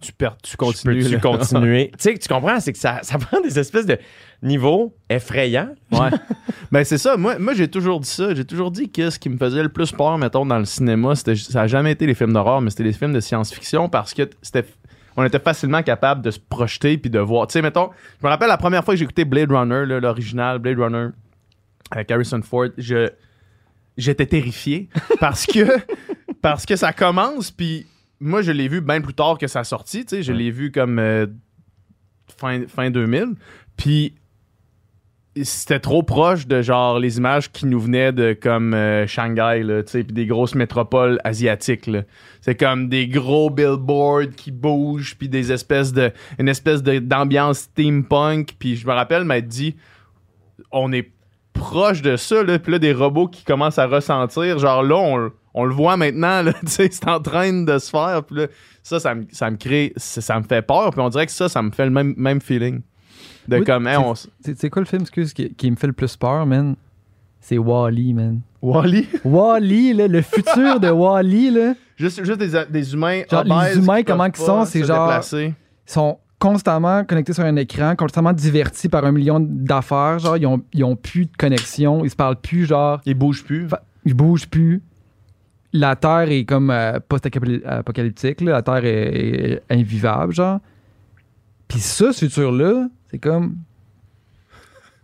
Tu, 0.00 0.12
perds, 0.12 0.36
tu 0.42 0.56
continues. 0.58 0.98
peux-tu 1.02 1.14
là? 1.14 1.20
continuer? 1.20 1.90
tu 1.98 2.10
sais, 2.12 2.18
tu 2.18 2.28
comprends, 2.28 2.60
c'est 2.60 2.72
que 2.72 2.78
ça, 2.78 2.98
ça 3.02 3.16
prend 3.18 3.40
des 3.40 3.58
espèces 3.58 3.86
de 3.86 3.96
niveaux 4.42 4.94
effrayants. 5.08 5.70
Ouais. 5.92 6.10
ben 6.72 6.84
c'est 6.84 6.98
ça. 6.98 7.16
Moi, 7.16 7.38
moi 7.38 7.54
j'ai 7.54 7.68
toujours 7.68 8.00
dit 8.00 8.08
ça. 8.08 8.34
J'ai 8.34 8.44
toujours 8.44 8.70
dit 8.70 8.90
que 8.90 9.08
ce 9.08 9.18
qui 9.18 9.30
me 9.30 9.38
faisait 9.38 9.62
le 9.62 9.70
plus 9.70 9.92
peur, 9.92 10.18
mettons, 10.18 10.44
dans 10.44 10.58
le 10.58 10.66
cinéma, 10.66 11.14
c'était, 11.14 11.36
ça 11.36 11.60
n'a 11.60 11.66
jamais 11.66 11.92
été 11.92 12.06
les 12.06 12.12
films 12.14 12.34
d'horreur, 12.34 12.60
mais 12.60 12.68
c'était 12.68 12.82
les 12.84 12.92
films 12.92 13.14
de 13.14 13.20
science-fiction 13.20 13.88
parce 13.88 14.12
que 14.12 14.28
c'était, 14.42 14.66
on 15.16 15.24
était 15.24 15.38
facilement 15.38 15.82
capable 15.82 16.22
de 16.22 16.30
se 16.30 16.38
projeter 16.38 16.98
puis 16.98 17.10
de 17.10 17.18
voir. 17.18 17.46
Tu 17.46 17.52
sais, 17.52 17.62
mettons, 17.62 17.90
je 18.20 18.26
me 18.26 18.30
rappelle 18.30 18.48
la 18.48 18.56
première 18.56 18.84
fois 18.84 18.94
que 18.94 18.98
j'ai 18.98 19.04
écouté 19.04 19.24
Blade 19.24 19.50
Runner, 19.50 19.84
l'original 20.00 20.58
Blade 20.58 20.78
Runner 20.78 21.08
avec 21.90 22.10
Harrison 22.10 22.40
Ford, 22.42 22.68
je, 22.76 23.08
j'étais 23.96 24.26
terrifié 24.26 24.88
parce 25.20 25.46
que, 25.46 25.78
parce 26.42 26.66
que 26.66 26.76
ça 26.76 26.92
commence 26.92 27.50
puis 27.50 27.86
moi 28.20 28.42
je 28.42 28.52
l'ai 28.52 28.68
vu 28.68 28.80
bien 28.80 29.00
plus 29.00 29.14
tard 29.14 29.38
que 29.38 29.46
sa 29.46 29.64
sortie. 29.64 30.04
Tu 30.04 30.16
sais, 30.16 30.22
je 30.22 30.32
l'ai 30.32 30.50
vu 30.50 30.72
comme 30.72 30.98
euh, 30.98 31.26
fin, 32.36 32.66
fin 32.66 32.90
2000. 32.90 33.34
Puis 33.76 34.14
c'était 35.42 35.80
trop 35.80 36.02
proche 36.02 36.46
de 36.46 36.62
genre 36.62 36.98
les 36.98 37.18
images 37.18 37.50
qui 37.50 37.66
nous 37.66 37.80
venaient 37.80 38.12
de 38.12 38.34
comme 38.34 38.72
euh, 38.72 39.06
Shanghai 39.06 39.62
là, 39.64 39.82
tu 39.82 39.90
sais, 39.90 40.04
puis 40.04 40.14
des 40.14 40.26
grosses 40.26 40.54
métropoles 40.54 41.18
asiatiques. 41.24 41.90
C'est 42.40 42.54
comme 42.54 42.88
des 42.88 43.08
gros 43.08 43.50
billboards 43.50 44.30
qui 44.36 44.52
bougent 44.52 45.16
puis 45.16 45.28
des 45.28 45.50
espèces 45.50 45.92
de 45.92 46.12
une 46.38 46.48
espèce 46.48 46.82
d'ambiance 46.82 47.58
steampunk 47.60 48.54
puis 48.58 48.76
je 48.76 48.86
me 48.86 48.92
rappelle 48.92 49.24
m'être 49.24 49.48
dit 49.48 49.74
on 50.70 50.92
est 50.92 51.10
proche 51.52 52.02
de 52.02 52.16
ça 52.16 52.42
là, 52.44 52.58
puis 52.58 52.72
là 52.72 52.78
des 52.78 52.92
robots 52.92 53.26
qui 53.26 53.44
commencent 53.44 53.78
à 53.78 53.86
ressentir 53.86 54.60
genre 54.60 54.84
là 54.84 54.96
on, 54.96 55.32
on 55.54 55.64
le 55.64 55.74
voit 55.74 55.96
maintenant 55.96 56.42
là, 56.42 56.52
tu 56.60 56.68
sais, 56.68 56.88
c'est 56.92 57.08
en 57.08 57.20
train 57.20 57.64
de 57.64 57.78
se 57.78 57.90
faire 57.90 58.22
puis 58.22 58.36
là 58.36 58.46
ça 58.84 59.00
ça 59.00 59.16
me, 59.16 59.24
ça 59.32 59.50
me 59.50 59.56
crée 59.56 59.92
ça, 59.96 60.20
ça 60.20 60.38
me 60.38 60.44
fait 60.44 60.62
peur 60.62 60.90
puis 60.92 61.00
on 61.00 61.08
dirait 61.08 61.26
que 61.26 61.32
ça 61.32 61.48
ça 61.48 61.60
me 61.60 61.72
fait 61.72 61.86
le 61.86 61.90
même 61.90 62.14
même 62.16 62.40
feeling 62.40 62.82
de 63.48 63.58
Oui, 63.58 63.64
comme 63.64 63.86
hey, 63.86 63.96
on 63.96 64.12
s- 64.12 64.28
C'est 64.56 64.70
quoi 64.70 64.80
le 64.82 64.86
film, 64.86 65.02
excuse, 65.02 65.32
qui, 65.32 65.52
qui 65.54 65.70
me 65.70 65.76
fait 65.76 65.86
le 65.86 65.92
plus 65.92 66.16
peur, 66.16 66.46
man? 66.46 66.76
C'est 67.40 67.58
Wally, 67.58 68.14
man. 68.14 68.40
Wally 68.62 69.06
Wally, 69.24 69.92
là, 69.92 70.08
le 70.08 70.22
futur 70.22 70.80
de 70.80 70.88
Wally, 70.88 71.50
là, 71.50 71.74
Juste, 71.96 72.24
juste 72.24 72.38
des, 72.40 72.50
des 72.70 72.92
humains 72.94 73.22
Genre, 73.30 73.44
les 73.44 73.76
humains, 73.78 74.02
comment 74.02 74.28
qu'ils 74.30 74.44
sont, 74.44 74.64
c'est 74.64 74.82
genre- 74.84 75.06
déplacer. 75.08 75.54
sont 75.86 76.18
constamment 76.38 77.04
connectés 77.04 77.32
sur 77.32 77.44
un 77.44 77.54
écran, 77.56 77.94
constamment 77.96 78.32
divertis 78.32 78.88
par 78.88 79.04
un 79.04 79.12
million 79.12 79.38
d'affaires. 79.40 80.18
Genre, 80.18 80.36
ils 80.36 80.46
ont, 80.46 80.62
ils 80.72 80.82
ont 80.84 80.96
plus 80.96 81.26
de 81.26 81.36
connexion, 81.38 82.04
ils 82.04 82.10
se 82.10 82.16
parlent 82.16 82.40
plus, 82.40 82.66
genre, 82.66 83.00
Ils 83.06 83.14
bougent 83.14 83.44
plus. 83.44 83.68
Fa- 83.68 83.82
ils 84.04 84.14
bougent 84.14 84.48
plus. 84.48 84.82
La 85.72 85.96
Terre 85.96 86.30
est 86.30 86.44
comme 86.44 86.70
euh, 86.70 86.98
post-apocalyptique, 87.08 88.40
là. 88.42 88.52
la 88.52 88.62
Terre 88.62 88.84
est, 88.84 89.52
est 89.52 89.62
invivable, 89.70 90.32
genre. 90.32 90.60
Puis 91.68 91.80
ce 91.80 92.12
futur-là, 92.12 92.88
c'est 93.14 93.20
comme. 93.20 93.58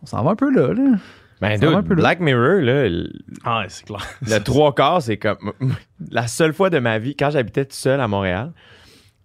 On 0.02 0.06
s'en 0.06 0.24
va 0.24 0.32
un 0.32 0.34
peu 0.36 0.50
là, 0.50 0.72
là. 0.74 0.96
Ben, 1.40 1.60
dude, 1.60 1.86
peu 1.86 1.94
là. 1.94 2.00
Black 2.00 2.18
Mirror, 2.20 2.60
là, 2.60 2.88
le 2.88 3.08
Ah, 3.44 3.64
c'est 3.68 3.84
clair. 3.86 4.04
le 4.26 4.38
trois 4.40 4.74
quarts, 4.74 5.00
c'est 5.02 5.16
comme 5.16 5.52
la 6.10 6.26
seule 6.26 6.52
fois 6.52 6.70
de 6.70 6.80
ma 6.80 6.98
vie, 6.98 7.14
quand 7.14 7.30
j'habitais 7.30 7.64
tout 7.64 7.76
seul 7.76 8.00
à 8.00 8.08
Montréal, 8.08 8.50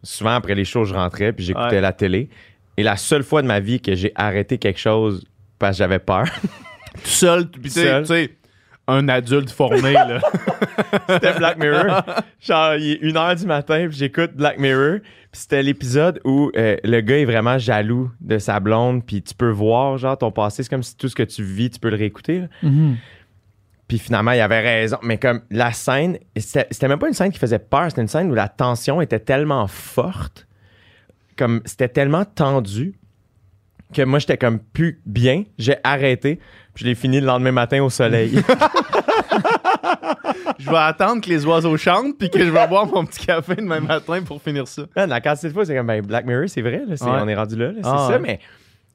souvent 0.04 0.36
après 0.36 0.54
les 0.54 0.66
shows, 0.66 0.86
je 0.86 0.94
rentrais 0.94 1.34
puis 1.34 1.44
j'écoutais 1.44 1.68
Ouais. 1.78 1.82
la 1.82 1.94
télé. 1.94 2.30
Et 2.78 2.84
la 2.84 2.96
seule 2.96 3.24
fois 3.24 3.42
de 3.42 3.48
ma 3.48 3.60
vie 3.60 3.82
que 3.82 3.96
j'ai 3.96 4.12
arrêté 4.16 4.60
quelque 4.60 4.80
chose 4.80 5.26
parce 5.58 5.78
que 5.78 5.80
j'avais 5.80 5.98
peur, 6.00 6.26
Tout 6.94 7.00
Seul. 7.06 7.50
tu 7.50 7.70
sais, 7.70 8.36
un 8.88 9.08
adulte 9.08 9.50
formé, 9.50 9.94
là. 9.94 10.20
c'était 11.10 11.34
Black 11.34 11.58
Mirror. 11.58 12.04
Genre, 12.40 12.76
il 12.76 12.92
est 12.92 13.00
une 13.02 13.18
heure 13.18 13.36
du 13.36 13.46
matin, 13.46 13.88
puis 13.88 13.98
j'écoute 13.98 14.32
Black 14.36 14.60
Mirror. 14.60 15.00
Puis 15.32 15.42
c'était 15.42 15.64
l'épisode 15.64 16.22
où 16.24 16.52
euh, 16.56 16.78
le 16.84 17.02
gars 17.02 17.18
est 17.18 17.26
vraiment 17.26 17.58
jaloux 17.58 18.12
de 18.22 18.38
sa 18.38 18.60
blonde, 18.60 19.04
puis 19.06 19.22
tu 19.22 19.34
peux 19.34 19.50
voir, 19.50 19.98
genre, 19.98 20.18
ton 20.18 20.32
passé. 20.32 20.64
C'est 20.64 20.70
comme 20.70 20.84
si 20.84 20.96
tout 20.96 21.10
ce 21.10 21.16
que 21.16 21.24
tu 21.24 21.44
vis, 21.44 21.72
tu 21.72 21.80
peux 21.80 21.90
le 21.90 21.98
réécouter. 21.98 22.44
Mhm. 22.62 22.98
Puis 23.88 24.00
finalement, 24.00 24.32
il 24.32 24.40
avait 24.40 24.62
raison. 24.62 24.98
Mais 25.04 25.18
comme 25.18 25.42
la 25.52 25.72
scène, 25.72 26.18
c'était 26.36 26.68
c'était 26.72 26.88
même 26.88 27.00
pas 27.00 27.08
une 27.08 27.14
scène 27.14 27.32
qui 27.32 27.40
faisait 27.40 27.60
peur, 27.60 27.86
c'était 27.90 28.02
une 28.02 28.08
scène 28.08 28.32
où 28.32 28.34
la 28.34 28.48
tension 28.48 29.00
était 29.02 29.20
tellement 29.20 29.68
forte, 29.68 30.48
comme 31.38 31.62
c'était 31.66 31.90
tellement 31.90 32.26
tendu, 32.26 32.96
que 33.94 34.02
moi, 34.04 34.20
j'étais 34.20 34.38
comme 34.38 34.60
plus 34.60 35.02
bien. 35.06 35.44
J'ai 35.58 35.76
arrêté, 35.84 36.40
puis 36.74 36.84
je 36.84 36.90
l'ai 36.90 36.96
fini 36.96 37.20
le 37.20 37.26
lendemain 37.28 37.52
matin 37.52 37.84
au 37.84 37.90
soleil. 37.90 38.40
Je 40.60 40.70
vais 40.70 40.78
attendre 40.78 41.22
que 41.22 41.30
les 41.30 41.46
oiseaux 41.46 41.78
chantent, 41.78 42.18
puis 42.18 42.30
que 42.30 42.40
je 42.40 42.50
vais 42.52 42.68
boire 42.68 42.86
mon 42.86 43.06
petit 43.06 43.26
café 43.26 43.56
demain 43.56 43.80
matin 43.80 44.22
pour 44.24 44.42
finir 44.42 44.68
ça. 44.68 44.84
Man, 44.96 45.10
la 45.10 45.20
de 45.20 45.50
fois, 45.50 45.66
c'est 45.66 45.76
comme 45.76 45.88
ben, 45.88 46.02
Black 46.06 46.26
Mirror, 46.26 46.48
c'est 46.48 46.62
vrai, 46.62 46.84
là, 46.88 46.96
Ouais. 47.00 47.22
on 47.24 47.28
est 47.28 47.36
rendu 47.36 47.56
là, 47.56 47.68
là, 47.68 47.74
c'est 47.76 47.82
Ah, 47.92 48.06
ça, 48.08 48.14
ouais. 48.14 48.20
mais 48.20 48.40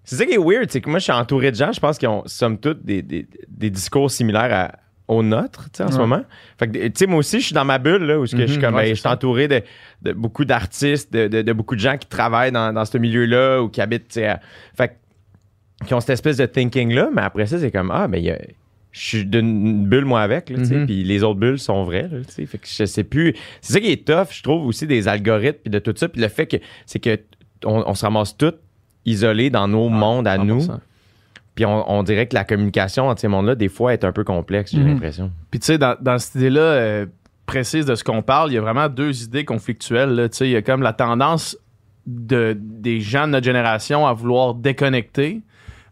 c'est 0.05 0.17
ça 0.17 0.26
qui 0.26 0.33
est 0.33 0.38
weird, 0.38 0.71
c'est 0.71 0.81
que 0.81 0.88
moi, 0.91 0.99
je 0.99 1.05
suis 1.05 1.12
entouré 1.12 1.50
de 1.50 1.57
gens, 1.57 1.73
je 1.73 1.81
pense 1.81 1.99
qu'ils 1.99 2.09
ont, 2.09 2.23
somme 2.26 2.59
toute, 2.59 2.85
des, 2.85 3.03
des, 3.03 3.26
des 3.49 3.71
discours 3.71 4.11
similaires 4.11 4.53
à- 4.53 4.73
au 5.11 5.23
nôtre, 5.23 5.64
tu 5.64 5.79
sais, 5.79 5.83
en 5.83 5.90
ce 5.90 5.99
moment. 5.99 6.23
Fait 6.59 6.69
que, 6.69 6.79
tu 6.87 6.93
sais, 6.95 7.07
moi 7.07 7.19
aussi, 7.19 7.40
je 7.40 7.47
suis 7.47 7.55
dans 7.55 7.64
ma 7.64 7.79
bulle, 7.79 8.02
là, 8.05 8.19
où 8.21 8.26
je 8.26 8.37
suis 8.37 8.57
Mhm, 8.57 8.61
comme, 8.61 8.75
ouais, 8.76 8.85
ben, 8.90 8.95
je 8.95 9.00
suis 9.00 9.09
entouré 9.09 9.49
de, 9.49 9.62
de 10.02 10.12
beaucoup 10.12 10.45
d'artistes, 10.45 11.12
de, 11.12 11.26
de- 11.26 11.43
de 11.43 11.52
beaucoup 11.52 11.75
de 11.75 11.81
gens 11.81 11.97
qui 11.99 12.07
travaillent 12.07 12.52
dans, 12.52 12.73
dans 12.73 12.85
ce 12.85 12.97
milieu-là 12.97 13.61
ou 13.61 13.69
qui 13.69 13.81
habitent, 13.81 14.09
tu 14.09 14.14
sais, 14.14 14.26
à- 14.26 14.40
fait 14.76 14.88
que- 15.81 15.87
qui 15.87 15.95
ont 15.95 16.00
cette 16.00 16.11
espèce 16.11 16.37
de 16.37 16.47
thinking-là, 16.47 17.11
mais 17.12 17.23
après 17.23 17.47
ça, 17.47 17.59
c'est 17.59 17.71
comme, 17.71 17.90
ah, 17.90 18.07
ben, 18.07 18.23
y 18.23 18.31
a- 18.31 18.38
je 18.93 19.00
suis 19.00 19.25
d'une 19.25 19.85
bulle, 19.87 20.05
moi, 20.05 20.21
avec, 20.23 20.49
là, 20.50 20.59
tu 20.59 20.64
sais, 20.64 20.75
Mhm. 20.76 20.87
puis 20.87 21.02
les 21.05 21.23
autres 21.25 21.38
bulles 21.40 21.59
sont 21.59 21.85
vraies, 21.85 22.09
là, 22.11 22.19
tu 22.26 22.33
sais. 22.33 22.47
Fait 22.47 22.59
que 22.59 22.67
je 22.69 22.85
sais 22.85 23.05
plus. 23.05 23.35
C'est 23.61 23.73
ça 23.75 23.81
qui 23.81 23.90
est 23.90 24.05
tough, 24.07 24.29
je 24.31 24.43
trouve, 24.43 24.67
aussi, 24.67 24.87
des 24.87 25.09
algorithmes, 25.09 25.59
puis 25.62 25.71
de 25.71 25.79
tout 25.81 25.95
ça. 25.97 26.09
Puis 26.09 26.21
le 26.21 26.29
fait 26.29 26.47
que, 26.47 26.57
c'est 26.87 26.99
que 27.00 27.19
on, 27.64 27.83
on 27.87 27.95
se 27.95 28.05
ramasse 28.05 28.37
tous 28.37 28.55
isolés 29.07 29.50
dans 29.50 29.67
nos 29.69 29.88
mondes 29.88 30.26
à 30.29 30.38
nous. 30.38 30.61
100%. 31.61 31.64
Puis 31.64 31.67
on, 31.67 31.90
on 31.90 32.02
dirait 32.02 32.26
que 32.26 32.35
la 32.35 32.45
communication 32.45 33.09
entre 33.09 33.21
ces 33.21 33.29
mondes-là, 33.29 33.55
des 33.55 33.69
fois, 33.69 33.93
est 33.93 34.05
un 34.05 34.12
peu 34.12 34.25
complexe, 34.25 34.71
j'ai 34.73 34.79
Mhm. 34.79 34.88
l'impression. 34.95 35.31
Puis 35.50 35.61
tu 35.61 35.67
sais, 35.67 35.79
dans, 35.79 35.95
dans 36.00 36.19
cette 36.19 36.37
idée-là 36.37 36.61
euh, 36.61 37.07
précise 37.47 37.85
de 37.87 37.95
ce 37.95 38.02
qu'on 38.05 38.23
parle, 38.23 38.50
il 38.50 38.55
y 38.55 38.59
a 38.59 38.61
vraiment 38.61 38.88
deux 38.88 39.23
idées 39.25 39.45
conflictuelles. 39.45 40.29
Tu 40.31 40.37
sais, 40.38 40.49
il 40.49 40.52
y 40.52 40.57
a 40.57 40.62
comme 40.62 40.83
la 40.83 40.93
tendance 40.93 41.57
de, 42.07 42.57
des 42.59 43.00
gens 43.00 43.26
de 43.26 43.33
notre 43.33 43.45
génération 43.45 44.07
à 44.07 44.12
vouloir 44.12 44.55
déconnecter, 44.55 45.40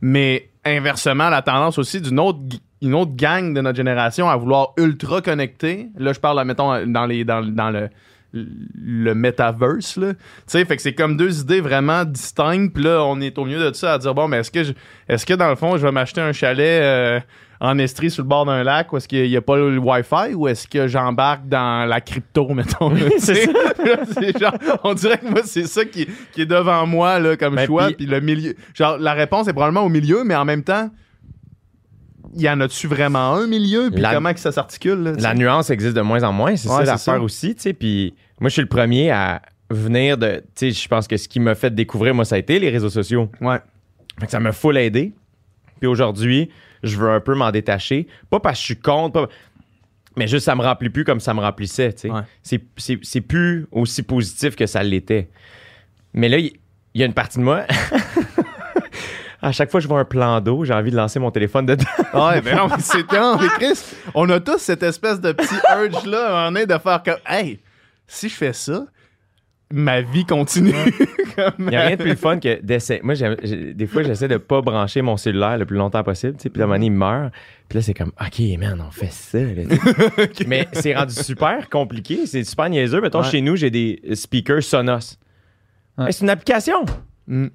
mais 0.01 0.49
inversement, 0.65 1.29
la 1.29 1.43
tendance 1.43 1.79
aussi 1.79 2.01
d'une 2.01 2.19
autre, 2.21 2.39
g- 2.51 2.59
une 2.83 2.95
autre 2.95 3.15
gang 3.15 3.53
de 3.55 3.61
notre 3.61 3.77
génération 3.77 4.29
à 4.29 4.37
vouloir 4.37 4.69
ultra 4.79 5.21
connecter. 5.21 5.89
Là, 5.99 6.13
je 6.13 6.21
parle, 6.21 6.43
mettons, 6.45 6.87
dans, 6.87 7.07
les, 7.07 7.25
dans, 7.25 7.43
dans 7.43 7.71
le 7.71 7.89
le 8.35 9.15
metaverse 9.15 9.97
là 9.97 10.13
tu 10.13 10.21
sais 10.47 10.65
fait 10.67 10.77
que 10.77 10.83
c'est 10.83 10.93
comme 10.95 11.17
deux 11.17 11.41
idées 11.41 11.61
vraiment 11.63 12.05
distinctes 12.05 12.75
puis 12.75 12.85
là 12.85 13.03
on 13.05 13.21
est 13.21 13.39
au 13.39 13.45
milieu 13.47 13.59
de 13.71 13.75
ça 13.75 13.95
à 13.95 13.99
dire 13.99 14.15
bon 14.15 14.29
mais 14.29 14.39
est-ce 14.39 14.51
que 14.51 14.65
je- 14.65 14.73
est-ce 15.09 15.25
que 15.25 15.33
dans 15.35 15.49
le 15.49 15.57
fond 15.57 15.77
je 15.79 15.83
vais 15.87 15.93
m'acheter 15.93 16.21
un 16.21 16.33
chalet 16.33 16.83
euh, 16.83 17.21
en 17.61 17.79
Estrie 17.79 18.11
sur 18.11 18.23
le 18.23 18.29
bord 18.29 18.45
d'un 18.45 18.63
lac 18.63 18.93
où 18.93 18.99
est-ce 18.99 19.09
qu'il 19.09 19.29
n'y 19.29 19.37
a 19.37 19.41
pas 19.41 19.57
le 19.57 19.79
Wi-Fi 19.79 20.35
ou 20.35 20.47
est-ce 20.47 20.69
que 20.69 20.87
j'embarque 20.87 21.49
dans 21.49 21.89
la 21.89 22.01
crypto, 22.01 22.49
mettons? 22.55 22.93
c'est 23.19 23.47
ça. 23.47 23.53
C'est 24.13 24.39
genre, 24.39 24.55
on 24.85 24.95
dirait 24.95 25.19
que 25.19 25.27
moi, 25.27 25.41
c'est 25.45 25.67
ça 25.67 25.85
qui, 25.85 26.07
qui 26.33 26.43
est 26.43 26.47
devant 26.47 26.87
moi 26.87 27.19
là, 27.19 27.37
comme 27.37 27.57
Ben, 27.57 27.67
choix. 27.67 27.89
Puis 27.97 28.07
le 28.07 28.21
milieu. 28.21 28.55
Genre, 28.75 28.99
la 28.99 29.13
réponse 29.15 29.49
est 29.49 29.53
probablement 29.53 29.85
au 29.85 29.89
milieu, 29.89 30.23
mais 30.25 30.35
en 30.37 30.45
même 30.45 30.63
temps, 30.63 30.91
il 32.35 32.43
y 32.43 32.49
en 32.51 32.61
a-tu 32.61 32.87
vraiment 32.87 33.35
un 33.35 33.47
milieu? 33.47 33.91
Puis 33.91 34.01
La- 34.01 34.15
comment 34.15 34.33
que 34.33 34.41
ça 34.41 34.53
s'articule? 34.53 35.03
là, 35.03 35.13
La 35.19 35.35
nuance 35.35 35.71
existe 35.71 35.95
de 35.95 36.01
moins 36.01 36.23
en 36.23 36.33
moins, 36.33 36.57
c'est 36.57 36.69
Ouais, 36.69 36.85
ça 36.85 36.93
l'affaire 36.93 37.23
aussi. 37.23 37.55
Puis 37.79 38.15
moi, 38.41 38.49
je 38.49 38.55
suis 38.55 38.63
le 38.63 38.69
premier 38.69 39.11
à 39.11 39.43
venir 39.71 40.17
de. 40.19 40.43
Je 40.61 40.89
pense 40.89 41.07
que 41.09 41.17
ce 41.17 41.29
qui 41.29 41.41
m'a 41.41 41.55
fait 41.55 41.75
découvrir, 41.75 42.15
moi, 42.15 42.25
ça 42.25 42.37
a 42.37 42.39
été 42.39 42.59
les 42.59 42.71
réseaux 42.71 42.91
sociaux. 42.91 43.31
Ouais. 43.41 43.59
Fait 44.21 44.27
que 44.27 44.33
ça 44.33 44.41
m'a 44.41 44.53
full 44.53 44.77
aidé. 44.77 45.13
Puis 45.81 45.87
aujourd'hui, 45.87 46.51
je 46.83 46.97
veux 46.97 47.11
un 47.11 47.21
peu 47.21 47.35
m'en 47.35 47.51
détacher. 47.51 48.07
Pas 48.31 48.41
parce 48.41 48.57
que 48.59 48.61
je 48.61 48.65
suis 48.67 48.77
contre, 48.81 49.13
pas- 49.27 49.29
mais 50.17 50.27
juste 50.27 50.47
ça 50.47 50.57
me 50.57 50.63
remplit 50.63 50.91
plus 50.91 51.05
comme 51.05 51.21
ça 51.21 51.33
me 51.35 51.41
remplissait. 51.41 51.95
Ouais. 52.05 52.21
C'est, 52.43 52.61
c'est, 52.77 52.99
c'est 53.03 53.21
plus 53.21 53.67
aussi 53.71 54.03
positif 54.03 54.57
que 54.57 54.67
ça 54.67 54.83
l'était. 54.83 55.29
Mais 56.15 56.29
là, 56.29 56.39
il 56.39 56.53
il 56.95 57.03
y, 57.03 57.05
a 57.05 57.07
une 57.07 57.15
partie 57.15 57.39
de 57.39 57.45
moi. 57.45 57.65
à 59.41 59.53
chaque 59.53 59.71
fois 59.71 59.79
que 59.79 59.83
je 59.85 59.89
vois 59.89 60.01
un 60.01 60.05
plan 60.05 60.41
d'eau, 60.41 60.65
j'ai 60.65 60.75
envie 60.75 60.91
de 60.91 60.97
lancer 60.97 61.19
mon 61.19 61.31
téléphone 61.31 61.67
dedans. 61.67 61.85
Ouais, 62.15 62.41
mais 62.43 62.55
non, 62.55 62.69
mais 62.69 62.77
c'est 62.81 63.05
mais 63.13 63.49
Chris, 63.59 63.81
on 64.15 64.29
a 64.31 64.41
tous 64.41 64.59
cette 64.59 64.83
espèce 64.83 65.21
de 65.21 65.33
petit 65.33 65.55
urge-là, 65.85 66.49
on 66.51 66.55
est 66.57 66.67
de 66.67 66.77
faire 66.79 67.03
comme, 67.03 67.19
hey, 67.29 67.61
si 68.07 68.29
je 68.29 68.35
fais 68.35 68.53
ça, 68.53 68.85
ma 69.73 70.01
vie 70.01 70.25
continue. 70.25 70.73
Comme, 71.37 71.53
Il 71.59 71.67
n'y 71.67 71.77
a 71.77 71.83
rien 71.83 71.91
de 71.95 72.01
plus 72.03 72.11
le 72.11 72.17
fun 72.17 72.41
que 72.41 72.61
d'essayer. 72.63 73.01
Moi, 73.05 73.15
des 73.15 73.87
fois, 73.87 74.03
j'essaie 74.03 74.27
de 74.27 74.39
pas 74.39 74.61
brancher 74.61 75.03
mon 75.03 75.17
cellulaire 75.17 75.57
le 75.57 75.67
plus 75.67 75.77
longtemps 75.77 76.03
possible. 76.03 76.33
tu 76.37 76.45
sais, 76.45 76.49
Puis 76.51 76.59
là, 76.59 76.65
à 76.65 76.67
un 76.67 76.69
moment 76.69 76.77
donné, 76.79 76.87
il 76.87 76.93
meurt. 76.93 77.33
Puis 77.69 77.79
là, 77.79 77.83
c'est 77.83 77.95
comme, 77.95 78.11
OK, 78.21 78.41
man, 78.59 78.83
on 78.85 78.91
fait 78.91 79.13
ça. 79.13 79.39
là. 79.39 79.63
Mais 80.49 80.67
c'est 80.73 80.97
rendu 80.97 81.15
super 81.15 81.69
compliqué. 81.69 82.27
C'est 82.27 82.43
super 82.43 82.69
niaiseux. 82.71 83.01
Mettons, 83.01 83.21
Ouais. 83.23 83.31
chez 83.31 83.41
nous, 83.41 83.55
j'ai 83.55 83.71
des 83.71 84.01
speakers 84.15 84.65
Sonos. 84.65 85.17
Ouais. 85.97 86.07
Hey, 86.07 86.13
c'est 86.13 86.23
une 86.25 86.31
application. 86.31 86.85
Mm. 87.29 87.47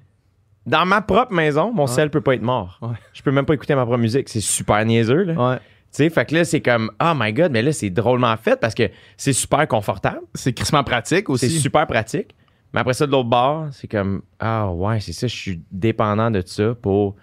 Dans 0.66 0.86
ma 0.86 1.02
propre 1.02 1.32
maison, 1.32 1.72
mon 1.72 1.86
cell 1.86 2.10
peut 2.10 2.20
pas 2.20 2.34
être 2.34 2.42
mort. 2.42 2.80
Je 3.12 3.22
peux 3.22 3.30
même 3.30 3.44
pas 3.44 3.54
écouter 3.54 3.74
ma 3.74 3.84
propre 3.84 3.98
musique. 3.98 4.28
C'est 4.28 4.40
super 4.40 4.84
niaiseux. 4.84 5.24
Là. 5.24 5.60
Sais, 5.90 6.10
fait 6.10 6.24
que 6.24 6.34
là, 6.34 6.44
c'est 6.44 6.60
comme, 6.60 6.90
oh 7.00 7.12
my 7.14 7.32
God, 7.32 7.52
mais 7.52 7.62
là, 7.62 7.72
c'est 7.72 7.90
drôlement 7.90 8.36
fait 8.36 8.58
parce 8.58 8.74
que 8.74 8.90
c'est 9.16 9.32
super 9.32 9.68
confortable. 9.68 10.22
C'est 10.34 10.52
crissement 10.52 10.82
pratique 10.82 11.26
C'est 11.26 11.32
aussi. 11.32 11.60
super 11.60 11.86
pratique. 11.86 12.34
Mais 12.72 12.80
après 12.80 12.94
ça, 12.94 13.06
de 13.06 13.12
l'autre 13.12 13.28
bord, 13.28 13.68
c'est 13.70 13.86
comme 13.86 14.22
Ah 14.40 14.68
ouais, 14.72 14.98
c'est 14.98 15.12
ça, 15.12 15.28
je 15.28 15.36
suis 15.36 15.62
dépendant 15.70 16.32
de 16.32 16.42
ça 16.44 16.74
pour 16.74 17.14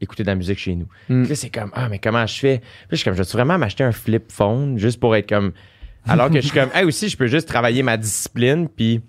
écouter 0.00 0.22
de 0.22 0.28
la 0.28 0.36
musique 0.36 0.60
chez 0.60 0.76
nous. 0.76 0.86
Mm. 1.08 1.24
Là, 1.24 1.34
c'est 1.34 1.50
comme 1.50 1.72
Ah, 1.74 1.88
mais 1.88 1.98
comment 1.98 2.24
je 2.24 2.38
fais? 2.38 2.58
Puis 2.58 2.90
je 2.92 2.96
suis 2.96 3.04
comme, 3.04 3.14
je 3.14 3.22
vais 3.22 3.28
vraiment 3.32 3.58
m'acheter 3.58 3.82
un 3.82 3.90
flip 3.90 4.30
phone 4.30 4.78
juste 4.78 5.00
pour 5.00 5.16
être 5.16 5.28
comme. 5.28 5.52
Alors 6.06 6.28
que 6.28 6.36
je 6.36 6.46
suis 6.46 6.56
comme, 6.56 6.70
hey, 6.74 6.84
aussi, 6.84 7.08
je 7.08 7.16
peux 7.16 7.26
juste 7.26 7.48
travailler 7.48 7.82
ma 7.82 7.96
discipline, 7.96 8.68
puis 8.68 9.00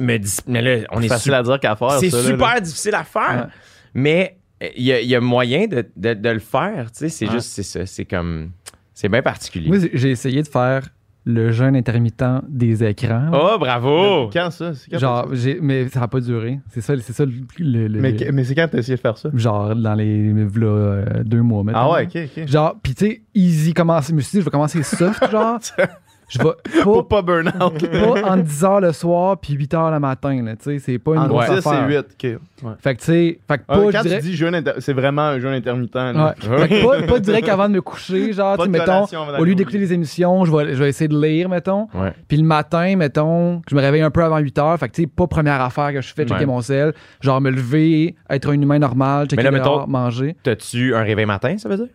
me 0.00 0.18
dis- 0.18 0.38
Mais 0.46 0.62
là, 0.62 0.86
on 0.90 1.00
est 1.02 1.08
facile 1.08 1.32
su- 1.32 1.34
à 1.38 1.42
dire 1.42 1.60
qu'à 1.60 1.76
faire. 1.76 1.92
C'est 1.92 2.10
super 2.10 2.54
là. 2.54 2.60
difficile 2.60 2.94
à 2.94 3.04
faire, 3.04 3.46
Ouais. 3.46 3.52
mais 3.94 4.36
il 4.76 4.82
y, 4.84 4.92
a- 4.92 5.00
il 5.00 5.08
y 5.08 5.14
a 5.14 5.20
moyen 5.20 5.66
de, 5.66 5.86
de- 5.96 6.14
de 6.14 6.28
le 6.28 6.38
faire, 6.38 6.90
tu 6.92 6.98
sais. 6.98 7.08
C'est 7.08 7.26
Ouais. 7.26 7.32
juste, 7.32 7.48
c'est 7.50 7.62
ça. 7.62 7.86
C'est 7.86 8.04
comme. 8.04 8.50
C'est 8.94 9.08
bien 9.08 9.22
particulier. 9.22 9.68
Moi, 9.68 9.78
j'ai 9.94 10.10
essayé 10.10 10.42
de 10.42 10.48
faire 10.48 10.88
le 11.26 11.52
jeûne 11.52 11.76
intermittent 11.76 12.24
des 12.48 12.82
écrans. 12.82 13.30
Oh, 13.32 13.58
bravo! 13.58 14.30
Quand 14.32 14.50
ça? 14.50 14.72
C'est 14.74 14.90
quand 14.90 14.98
Genre, 14.98 15.28
j'ai, 15.34 15.58
mais 15.60 15.86
ça 15.88 16.00
n'a 16.00 16.08
pas 16.08 16.20
duré. 16.20 16.60
C'est 16.70 16.80
ça, 16.80 16.94
c'est 16.98 17.12
ça 17.12 17.24
le, 17.26 17.88
le-? 17.88 18.00
Mais, 18.00 18.16
mais 18.32 18.42
c'est 18.44 18.54
quand 18.54 18.66
t'as 18.70 18.78
essayé 18.78 18.96
de 18.96 19.00
faire 19.00 19.16
ça? 19.18 19.28
genre 19.34 19.74
dans 19.76 19.94
les 19.94 20.32
euh, 20.34 21.04
deux 21.24 21.42
mois 21.42 21.62
maintenant. 21.62 21.90
Ah 21.92 21.94
ouais, 21.94 22.06
ok, 22.14 22.28
ok. 22.38 22.48
Genre, 22.48 22.74
pis 22.82 22.94
tu 22.94 23.06
sais, 23.06 23.22
easy 23.34 23.74
commencer. 23.74 24.10
Je 24.12 24.16
me 24.16 24.20
suis 24.22 24.30
dit, 24.32 24.40
je 24.40 24.44
vais 24.46 24.50
commencer 24.50 24.82
soft, 24.82 25.30
genre. 25.30 25.58
Je 26.30 26.38
vais 26.38 26.44
pas, 26.44 26.54
Pour 26.82 27.06
pas 27.08 27.22
burn 27.22 27.48
out. 27.48 27.90
pas 27.90 28.30
en 28.30 28.36
10 28.36 28.62
h 28.62 28.80
le 28.80 28.92
soir 28.92 29.36
puis 29.38 29.52
8 29.54 29.74
h 29.74 29.90
le 29.92 30.00
matin, 30.00 30.42
là. 30.42 30.56
Tu 30.56 30.64
sais, 30.64 30.78
c'est 30.78 30.98
pas 30.98 31.12
une 31.12 31.18
En 31.18 31.26
grosse 31.28 31.46
10 31.50 31.58
affaire. 31.66 31.88
et 31.90 31.92
8. 31.92 31.98
ok. 31.98 32.40
Ouais. 32.62 32.72
Fait 32.78 32.94
que 32.94 33.00
tu 33.00 33.06
sais, 33.06 33.38
fait 33.48 33.58
que 33.58 33.62
Ah, 33.68 33.74
pas, 33.76 33.82
quand 33.84 33.90
je 33.98 34.02
dirais- 34.02 34.20
tu 34.20 34.26
dis 34.26 34.36
jeûne, 34.36 34.54
inter- 34.54 34.74
c'est 34.78 34.92
vraiment 34.92 35.22
un 35.22 35.40
jeûne 35.40 35.54
intermittent. 35.54 35.94
là. 35.94 36.34
Ouais. 36.48 36.58
Fait 36.58 36.68
que 36.68 36.86
pas, 36.86 37.06
pas 37.06 37.18
direct 37.20 37.48
avant 37.48 37.68
de 37.68 37.74
me 37.74 37.80
coucher, 37.82 38.32
genre, 38.32 38.56
Pas 38.56 38.64
tu 38.64 38.70
mettons, 38.70 39.06
au 39.38 39.44
lieu 39.44 39.54
d'écouter 39.54 39.78
les 39.78 39.92
émissions, 39.92 40.44
je 40.44 40.54
vais, 40.56 40.74
je 40.74 40.82
vais 40.82 40.88
essayer 40.90 41.08
de 41.08 41.20
lire, 41.20 41.48
mettons. 41.48 41.88
Ouais. 41.94 42.12
Puis 42.28 42.36
le 42.36 42.44
matin, 42.44 42.94
mettons, 42.96 43.62
je 43.68 43.74
me 43.74 43.80
réveille 43.80 44.02
un 44.02 44.10
peu 44.10 44.22
avant 44.22 44.38
8 44.38 44.58
heures. 44.58 44.78
Fait 44.78 44.88
que, 44.88 44.94
tu 44.94 45.02
sais, 45.02 45.08
pas 45.08 45.26
première 45.26 45.60
affaire 45.60 45.92
que 45.92 46.00
je 46.00 46.12
fais, 46.14 46.24
checker 46.24 46.40
Ouais. 46.40 46.46
mon 46.46 46.60
sel. 46.60 46.92
Genre, 47.20 47.40
me 47.40 47.50
lever, 47.50 48.14
être 48.28 48.50
un 48.50 48.60
humain 48.60 48.78
normal, 48.78 49.26
checker 49.26 49.36
Mais 49.36 49.50
là, 49.50 49.58
dehors, 49.58 49.80
mettons- 49.80 49.90
manger. 49.90 50.36
T'as-tu 50.42 50.94
un 50.94 51.02
réveil 51.02 51.26
matin, 51.26 51.56
ça 51.58 51.68
veut 51.68 51.76
dire? 51.76 51.86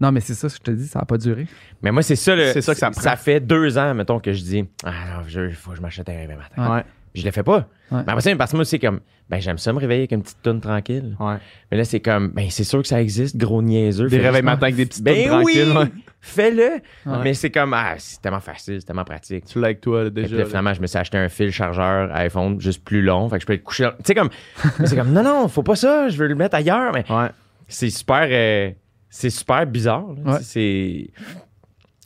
Non, 0.00 0.12
mais 0.12 0.20
c'est 0.20 0.34
ça, 0.34 0.48
ce 0.48 0.58
que 0.58 0.62
je 0.66 0.72
te 0.72 0.76
dis, 0.76 0.86
ça 0.88 1.00
a 1.00 1.04
pas 1.04 1.18
duré. 1.18 1.46
Mais 1.82 1.90
moi, 1.92 2.02
c'est 2.02 2.16
ça. 2.16 2.34
le- 2.34 2.52
C'est 2.52 2.62
ça 2.62 2.72
que 2.72 2.78
ça 2.80 2.90
prend. 2.90 3.00
Ça 3.00 3.16
fait 3.16 3.40
deux 3.40 3.76
ans, 3.78 3.94
mettons, 3.94 4.18
que 4.18 4.32
je 4.32 4.42
dis 4.42 4.64
Ah 4.84 4.90
non, 5.18 5.22
il 5.28 5.52
faut 5.54 5.70
que 5.72 5.76
je 5.76 5.82
m'achète 5.82 6.08
un 6.08 6.12
réveil 6.16 6.36
matin. 6.36 6.74
Ouais. 6.76 6.84
Puis 7.12 7.22
je 7.22 7.26
le 7.26 7.32
fais 7.32 7.42
pas. 7.42 7.66
Ouais. 7.90 8.02
Mais 8.06 8.12
après 8.12 8.20
ça, 8.20 8.34
parce 8.36 8.52
que 8.52 8.56
moi, 8.56 8.64
c'est 8.64 8.78
comme 8.78 9.00
Ben, 9.28 9.40
j'aime 9.40 9.58
ça 9.58 9.72
me 9.72 9.78
réveiller 9.78 10.02
avec 10.02 10.12
une 10.12 10.22
petite 10.22 10.40
toune 10.42 10.60
tranquille. 10.60 11.16
Ouais. 11.18 11.34
Mais 11.70 11.76
là, 11.76 11.84
c'est 11.84 12.00
comme 12.00 12.28
Ben, 12.28 12.46
c'est 12.50 12.62
sûr 12.64 12.80
que 12.82 12.88
ça 12.88 13.00
existe, 13.02 13.36
gros 13.36 13.60
niaiseux. 13.62 14.08
Des 14.08 14.18
Fais 14.20 14.26
réveils 14.28 14.42
matins 14.42 14.62
avec 14.62 14.76
des 14.76 14.86
petites 14.86 15.02
Ben 15.02 15.14
tunes 15.24 15.42
oui! 15.44 15.54
tranquilles. 15.68 15.76
ouais. 15.76 16.02
Fais-le. 16.22 16.62
Ouais. 17.10 17.18
Mais 17.24 17.34
c'est 17.34 17.50
comme 17.50 17.74
Ah, 17.74 17.94
c'est 17.98 18.20
tellement 18.22 18.40
facile, 18.40 18.76
c'est 18.80 18.86
tellement 18.86 19.04
pratique. 19.04 19.44
Tu 19.46 19.58
l'as 19.60 19.66
avec 19.68 19.80
toi 19.80 20.02
là, 20.02 20.08
Et 20.08 20.12
puis 20.12 20.22
déjà. 20.22 20.36
là, 20.36 20.44
finalement, 20.44 20.72
je 20.74 20.80
me 20.82 20.86
suis 20.86 20.98
acheté 20.98 21.18
un 21.18 21.28
fil 21.28 21.50
chargeur 21.50 22.14
iPhone 22.14 22.60
juste 22.60 22.84
plus 22.84 23.02
long. 23.02 23.28
Fait 23.28 23.36
que 23.36 23.42
je 23.42 23.46
peux 23.46 23.54
être 23.54 23.64
couché. 23.64 23.84
dans- 23.84 23.90
Tu 23.90 23.96
sais, 24.04 24.14
comme. 24.14 24.30
mais 24.78 24.86
c'est 24.86 24.96
comme 24.96 25.12
Non, 25.12 25.22
non, 25.24 25.48
faut 25.48 25.62
pas 25.64 25.76
ça, 25.76 26.08
je 26.08 26.16
veux 26.16 26.28
le 26.28 26.34
mettre 26.36 26.54
ailleurs. 26.56 26.92
Mais 26.92 27.04
Ouais. 27.10 27.28
c'est 27.68 27.90
super 27.90 28.28
euh, 28.30 28.70
c'est 29.10 29.30
super 29.30 29.66
bizarre 29.66 30.06
là. 30.24 30.32
Ouais. 30.34 30.38
c'est 30.42 31.10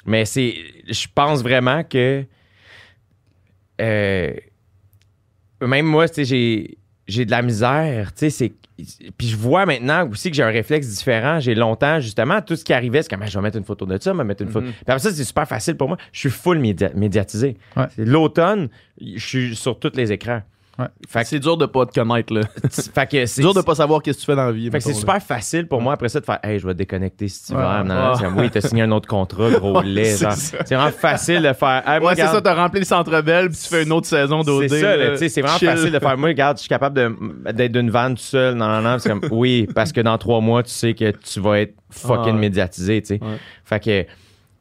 mais 0.07 0.25
c'est 0.25 0.55
je 0.89 1.07
pense 1.15 1.43
vraiment 1.43 1.85
que 1.85 2.25
euh, 3.81 4.33
même 5.61 5.87
moi 5.87 6.09
tu 6.09 6.15
sais 6.17 6.25
j'ai 6.25 6.79
j'ai 7.07 7.25
de 7.25 7.31
la 7.31 7.43
misère 7.43 8.13
tu 8.13 8.21
sais 8.21 8.31
c'est 8.31 8.53
puis 9.17 9.29
je 9.29 9.37
vois 9.37 9.67
maintenant 9.67 10.09
aussi 10.09 10.31
que 10.31 10.37
j'ai 10.37 10.43
un 10.43 10.49
réflexe 10.51 10.89
différent 10.89 11.39
j'ai 11.41 11.55
longtemps 11.55 12.01
justement 12.01 12.41
tout 12.43 12.57
ce 12.57 12.65
qui 12.65 12.73
arrivait 12.73 13.03
c'est 13.03 13.09
comme 13.11 13.23
Ah, 13.23 13.27
je 13.27 13.39
vais 13.39 13.43
mettre 13.43 13.57
une 13.59 13.65
photo 13.65 13.87
de 13.87 13.99
ça 14.01 14.13
je 14.13 14.17
vais 14.19 14.25
mettre 14.25 14.43
une 14.43 14.49
photo 14.51 14.67
Mhm. 14.67 14.73
puis 14.73 14.83
après 14.89 14.99
ça 14.99 15.13
c'est 15.13 15.25
super 15.25 15.47
facile 15.47 15.77
pour 15.77 15.89
moi 15.89 15.97
je 16.13 16.19
suis 16.21 16.31
full 16.31 16.59
média- 16.59 16.93
médiatisé 16.95 17.57
Ouais. 17.77 17.87
L'automne 17.99 18.69
je 19.01 19.19
suis 19.25 19.55
sur 19.57 19.79
tous 19.79 19.93
les 19.95 20.11
écrans 20.13 20.43
Ouais. 20.79 20.87
C'est 21.25 21.39
dur 21.39 21.57
de 21.57 21.67
pas 21.67 21.87
te 21.87 21.95
connaître 22.01 22.35
là. 22.35 22.41
fait 22.71 23.07
que 23.09 23.27
C'est 23.27 23.43
dur 23.43 23.55
de 23.55 23.61
pas 23.61 23.77
savoir 23.77 24.03
qu'est-ce 24.03 24.17
que 24.19 24.21
tu 24.23 24.27
fais 24.27 24.35
dans 24.37 24.47
la 24.47 24.53
vie. 24.53 24.71
fait 24.71 24.79
que 24.79 24.85
c'est 24.85 24.93
super 24.95 25.23
facile 25.23 25.69
pour 25.69 25.81
moi 25.81 25.93
après 25.93 26.09
ça 26.09 26.19
de 26.21 26.25
faire 26.25 26.41
Hey, 26.43 26.59
je 26.59 26.67
vais 26.67 26.75
déconnecter 26.75 27.29
cet 27.29 27.51
hiver. 27.51 27.61
Ouais. 27.83 27.89
Non, 27.89 27.95
non, 27.95 28.09
Ouais. 28.11 28.17
c'est 28.19 28.25
comme, 28.25 28.39
oui, 28.39 28.51
t'as 28.51 28.61
signé 28.61 28.83
un 28.83 28.91
autre 28.91 29.07
contrat, 29.09 29.51
gros 29.51 29.81
lait. 29.83 30.17
c'est 30.17 30.65
vraiment 30.75 30.91
facile 30.91 31.43
de 31.43 31.53
faire. 31.53 31.83
Hey, 31.89 32.01
moi, 32.01 32.11
Ouais, 32.11 32.17
c'est 32.17 32.27
ça, 32.27 32.41
t'as 32.43 32.55
rempli 32.55 32.81
le 32.81 32.87
centre 32.87 33.21
belle 33.23 33.51
puis 33.51 33.59
tu 33.63 33.69
fais 33.69 33.85
une 33.85 33.93
autre 33.93 34.07
saison 34.09 34.43
d'OD. 34.43 34.69
C'est 34.69 34.81
ça, 34.81 34.97
tu 35.13 35.17
sais, 35.19 35.29
c'est 35.29 35.41
vraiment 35.43 35.59
Chill. 35.59 35.69
facile 35.69 35.93
de 35.93 35.99
faire. 36.01 36.19
Moi, 36.19 36.29
regarde, 36.31 36.57
je 36.57 36.63
suis 36.63 36.69
capable 36.69 36.97
de- 36.97 37.53
d'être 37.53 37.73
d'une 37.73 37.91
vanne 37.91 38.15
tout 38.17 38.23
seul. 38.23 38.55
Non, 38.55 38.67
non, 38.67 38.81
non. 38.83 38.99
C'est 38.99 39.09
comme, 39.11 39.23
oui, 39.31 39.69
parce 39.75 39.93
que 39.93 40.01
dans 40.01 40.19
trois 40.19 40.41
mois, 40.41 40.63
tu 40.65 40.71
sais 40.71 40.95
que 40.95 41.11
tu 41.13 41.41
vas 41.41 41.61
être 41.61 41.75
fucking 41.91 42.35
Ouais. 42.35 42.41
médiatisé, 42.41 43.01
tu 43.01 43.07
sais. 43.09 43.21
Fait 43.65 43.79
que. 43.81 44.07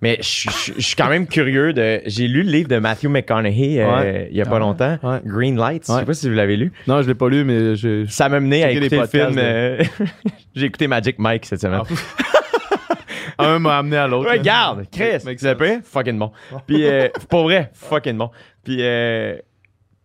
Mais 0.03 0.17
je 0.21 0.49
je- 0.51 0.73
je 0.77 0.81
suis 0.81 0.95
quand 0.95 1.07
même 1.09 1.25
curieux 1.27 1.71
de. 1.73 2.01
J'ai 2.05 2.27
lu 2.27 2.43
le 2.43 2.51
livre 2.51 2.67
de 2.67 2.77
Matthew 2.77 3.05
McConaughey 3.05 3.79
euh, 3.81 3.95
Ouais. 3.95 4.27
il 4.29 4.37
y 4.37 4.41
a 4.41 4.45
pas 4.45 4.57
Ah. 4.57 4.59
longtemps, 4.59 4.99
Ouais. 5.01 5.19
Green 5.25 5.55
Lights. 5.57 5.85
Je 5.87 5.93
sais 5.93 6.05
pas 6.05 6.13
si 6.13 6.27
vous 6.29 6.35
l'avez 6.35 6.57
lu. 6.57 6.71
Non, 6.87 7.01
je 7.01 7.07
l'ai 7.07 7.15
pas 7.15 7.29
lu, 7.29 7.43
mais 7.45 7.75
je. 7.75 8.05
Ça 8.07 8.27
m'a 8.29 8.39
mené 8.39 8.63
à 8.63 8.71
écouter 8.71 8.89
les 8.89 8.97
le 9.01 9.07
film. 9.07 9.25
podcasts 9.27 9.39
euh, 9.39 9.83
J'ai 10.55 10.65
écouté 10.65 10.87
Magic 10.87 11.17
Mike 11.19 11.45
cette 11.45 11.61
semaine. 11.61 11.81
Un 13.39 13.57
m'a 13.59 13.79
amené 13.79 13.97
à 13.97 14.07
l'autre. 14.07 14.27
là. 14.29 14.33
Regarde, 14.33 14.85
Chris, 14.91 15.19
sense. 15.21 15.55
pris? 15.55 15.79
Fucking 15.83 16.19
bon. 16.19 16.31
Puis, 16.67 16.85
euh, 16.85 17.07
pour 17.29 17.43
vrai, 17.43 17.71
fucking 17.73 18.15
bon. 18.17 18.29
Puis, 18.63 18.77
euh, 18.81 19.37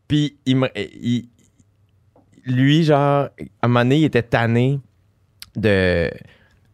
puis 0.06 0.38
il 0.46 0.56
me- 0.56 0.70
il- 0.76 1.28
lui, 2.46 2.84
genre, 2.84 3.24
à 3.24 3.28
un 3.62 3.68
moment 3.68 3.80
donné, 3.80 3.96
il 3.98 4.04
était 4.04 4.22
tanné 4.22 4.80
de, 5.56 6.10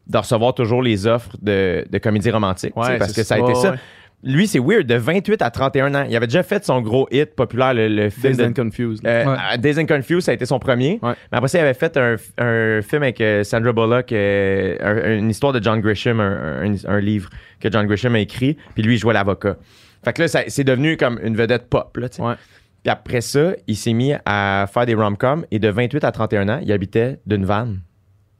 de 0.06 0.18
recevoir 0.18 0.54
toujours 0.54 0.82
les 0.82 1.06
offres 1.06 1.37
de, 1.40 1.84
de 1.90 1.99
comédie 1.99 2.30
romantique. 2.30 2.76
Ouais, 2.76 2.99
parce 2.99 3.12
que 3.12 3.23
ça 3.23 3.37
a 3.37 3.38
été 3.38 3.49
Ouais, 3.49 3.54
ça. 3.54 3.70
ouais. 3.73 3.78
Lui, 4.26 4.46
c'est 4.46 4.58
weird, 4.58 4.87
de 4.87 4.94
28 4.94 5.42
à 5.42 5.50
31 5.50 5.94
ans. 5.94 6.06
Il 6.08 6.16
avait 6.16 6.26
déjà 6.26 6.42
fait 6.42 6.64
son 6.64 6.80
gros 6.80 7.06
hit 7.11 7.34
populaire, 7.34 7.75
le, 7.75 7.88
le 7.88 8.08
film 8.08 8.34
de- 8.34 8.44
and 8.44 8.52
Confused. 8.54 9.06
euh, 9.06 9.25
Ouais. 9.26 9.58
Days 9.58 9.78
and 9.78 9.84
Confused, 9.84 10.23
ça 10.23 10.30
a 10.30 10.34
été 10.34 10.46
son 10.46 10.58
premier. 10.58 10.99
Ouais. 11.02 11.12
Mais 11.30 11.37
après 11.38 11.49
ça, 11.49 11.58
il 11.58 11.61
avait 11.61 11.75
fait 11.75 11.94
un, 11.99 12.16
un 12.38 12.80
film 12.80 13.02
avec 13.02 13.20
euh, 13.20 13.44
Sandra 13.44 13.73
Bullock, 13.75 14.12
euh, 14.12 14.76
un- 14.80 15.18
une 15.18 15.28
histoire 15.28 15.52
de 15.52 15.62
John 15.62 15.78
Grisham, 15.80 16.20
un, 16.20 16.62
un- 16.64 16.75
un 16.88 17.00
livre 17.00 17.28
que 17.61 17.70
John 17.70 17.87
Grisham 17.87 18.14
a 18.14 18.20
écrit. 18.20 18.56
Puis 18.75 18.82
lui, 18.82 18.94
il 18.94 18.99
jouait 18.99 19.12
l'avocat. 19.12 19.56
Fait 20.02 20.14
que 20.14 20.23
là, 20.23 20.28
ça- 20.28 20.44
c'est 20.49 20.64
devenu 20.64 20.96
comme 20.96 21.20
une 21.23 21.37
vedette 21.37 21.68
pop. 21.68 21.94
Là. 21.99 22.08
Puis 22.08 22.90
après 22.90 23.20
ça, 23.20 23.52
il 23.66 23.76
s'est 23.76 23.92
mis 23.92 24.12
à 24.25 24.66
faire 24.73 24.87
des 24.87 24.94
rom-coms. 24.94 25.44
Et 25.50 25.58
de 25.58 25.68
28 25.68 26.02
à 26.02 26.12
31 26.12 26.49
ans, 26.49 26.61
il 26.62 26.73
habitait 26.73 27.18
d'une 27.26 27.44
vanne 27.44 27.80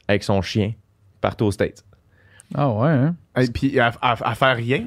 avec 0.07 0.23
son 0.23 0.41
chien 0.41 0.71
partout 1.25 1.45
aux 1.45 1.51
States. 1.51 1.83
Ah 2.53 2.69
ouais, 2.69 2.89
hein? 2.89 3.15
Et 3.41 3.47
puis 3.47 3.79
à, 3.79 3.91
à- 4.01 4.29
à 4.31 4.35
faire 4.35 4.55
rien? 4.55 4.83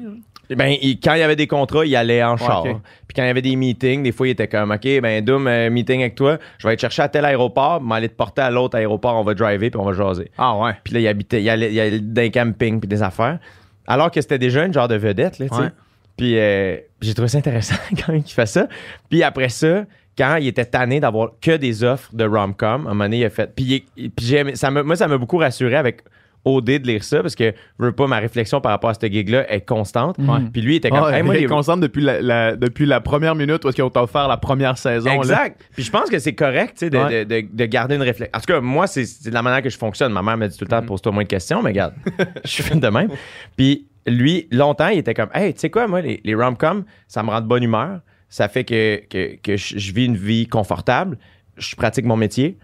Ben, 0.50 0.74
il- 0.80 0.98
quand 1.00 1.12
il 1.14 1.20
y 1.20 1.22
avait 1.22 1.36
des 1.36 1.46
contrats, 1.46 1.84
il 1.84 1.94
allait 1.96 2.22
en 2.22 2.36
char. 2.38 2.64
ok. 2.64 2.76
Puis 3.06 3.14
quand 3.14 3.22
il 3.22 3.26
y 3.26 3.30
avait 3.30 3.42
des 3.42 3.54
meetings, 3.56 4.02
des 4.02 4.12
fois, 4.12 4.28
il 4.28 4.30
était 4.30 4.48
comme, 4.48 4.70
OK, 4.70 4.86
ben, 5.02 5.22
Doom, 5.24 5.46
euh, 5.46 5.68
meeting 5.70 6.00
avec 6.00 6.14
toi, 6.14 6.38
je 6.58 6.62
vais 6.62 6.70
aller 6.70 6.76
te 6.76 6.80
chercher 6.82 7.02
à 7.02 7.08
tel 7.08 7.24
aéroport, 7.24 7.80
m'aller 7.82 8.08
te 8.08 8.14
porter 8.14 8.40
à 8.42 8.50
l'autre 8.50 8.76
aéroport, 8.78 9.14
on 9.16 9.24
va 9.24 9.34
driver, 9.34 9.68
puis 9.70 9.78
on 9.80 9.84
va 9.84 9.92
jaser. 9.92 10.30
Ah 10.38 10.56
ouais. 10.56 10.72
Puis 10.84 10.94
là, 10.94 11.00
il 11.00 11.08
habitait, 11.08 11.42
il 11.42 11.50
allait, 11.50 11.72
il 11.72 11.78
allait 11.80 12.00
dans 12.00 12.22
un 12.22 12.30
camping, 12.30 12.80
puis 12.80 12.88
des 12.88 13.02
affaires. 13.02 13.38
Alors 13.86 14.10
que 14.10 14.20
c'était 14.22 14.38
déjà 14.38 14.64
une 14.64 14.72
genre 14.72 14.88
de 14.88 14.94
vedette, 14.96 15.38
là, 15.38 15.48
tu 15.50 15.54
sais. 15.54 15.60
Ouais. 15.62 15.68
Puis 16.16 16.38
euh, 16.38 16.76
j'ai 17.02 17.12
trouvé 17.14 17.28
ça 17.28 17.38
intéressant 17.38 17.76
quand 18.06 18.12
même 18.12 18.22
qu'il 18.22 18.34
fasse 18.34 18.52
ça. 18.52 18.68
Puis 19.10 19.22
après 19.22 19.48
ça, 19.50 19.84
quand 20.16 20.36
il 20.36 20.46
était 20.48 20.64
tanné 20.64 20.98
d'avoir 20.98 21.32
que 21.40 21.56
des 21.56 21.84
offres 21.84 22.10
de 22.14 22.24
rom-com, 22.24 22.86
à 22.86 22.90
un 22.90 22.94
moment 22.94 23.04
donné, 23.04 23.18
il 23.18 23.24
a 23.26 23.30
fait. 23.30 23.54
Puis, 23.54 23.84
il- 23.96 24.10
puis 24.10 24.24
j'ai 24.26 24.38
aimé- 24.38 24.56
ça 24.56 24.70
m'a- 24.70 24.82
moi, 24.82 24.96
ça 24.96 25.06
m'a 25.08 25.16
beaucoup 25.18 25.36
rassuré 25.38 25.76
avec 25.76 26.00
OD 26.44 26.64
de 26.78 26.86
lire 26.86 27.04
ça 27.04 27.20
parce 27.20 27.34
que 27.34 27.52
je 27.78 27.84
veux 27.84 27.92
pas, 27.92 28.06
ma 28.06 28.18
réflexion 28.18 28.60
par 28.60 28.72
rapport 28.72 28.90
à 28.90 28.94
ce 28.94 29.06
gig-là 29.06 29.52
est 29.52 29.60
constante. 29.66 30.16
Puis 30.52 30.62
lui, 30.62 30.74
il 30.74 30.76
était 30.76 30.90
comme. 30.90 31.00
Ah, 31.04 31.16
Hey, 31.16 31.22
moi, 31.22 31.36
il 31.36 31.44
est 31.44 31.46
constante 31.46 31.80
depuis 31.80 32.02
la, 32.02 32.20
la- 32.22 32.56
depuis 32.56 32.86
la 32.86 33.00
première 33.00 33.34
minute 33.34 33.64
où 33.64 33.68
est-ce 33.68 33.74
qu'ils 33.74 33.84
ont 33.84 33.92
offert 33.96 34.28
la 34.28 34.36
première 34.36 34.78
saison. 34.78 35.08
là. 35.10 35.14
Exact. 35.16 35.60
Puis 35.74 35.82
je 35.84 35.90
pense 35.90 36.08
que 36.10 36.18
c'est 36.18 36.34
correct, 36.34 36.84
de, 36.84 36.96
Ouais. 36.98 37.24
de- 37.24 37.40
de- 37.42 37.48
de 37.52 37.64
garder 37.66 37.96
une 37.96 38.02
réflexion. 38.02 38.30
En 38.36 38.40
tout 38.40 38.46
cas, 38.52 38.60
moi, 38.60 38.86
c'est 38.86 39.04
c'est 39.04 39.28
de 39.30 39.34
la 39.34 39.42
manière 39.42 39.62
que 39.62 39.70
je 39.70 39.78
fonctionne. 39.78 40.12
Ma 40.12 40.22
mère 40.22 40.36
me 40.36 40.46
dit 40.48 40.56
tout 40.56 40.64
le 40.64 40.76
Mm. 40.76 40.80
temps, 40.80 40.86
pose-toi 40.86 41.12
moins 41.12 41.24
de 41.24 41.28
questions, 41.28 41.62
mais 41.62 41.70
regarde, 41.70 41.94
je 42.44 42.48
suis 42.62 42.64
de 42.78 42.88
même. 42.88 43.08
Puis 43.56 43.86
lui, 44.06 44.48
longtemps, 44.50 44.88
il 44.88 44.98
était 44.98 45.14
comme, 45.14 45.28
hey, 45.34 45.52
tu 45.52 45.60
sais 45.60 45.70
quoi, 45.70 45.86
moi, 45.86 46.00
les, 46.00 46.20
les 46.24 46.34
rom-coms, 46.34 46.84
ça 47.08 47.22
me 47.22 47.30
rend 47.30 47.40
de 47.40 47.46
bonne 47.46 47.62
humeur. 47.62 48.00
Ça 48.30 48.48
fait 48.48 48.64
que, 48.64 49.02
que, 49.10 49.36
que 49.42 49.56
je 49.56 49.92
vis 49.92 50.04
une 50.06 50.16
vie 50.16 50.46
confortable. 50.46 51.18
Je 51.56 51.74
pratique 51.76 52.04
mon 52.04 52.16
métier. 52.16 52.58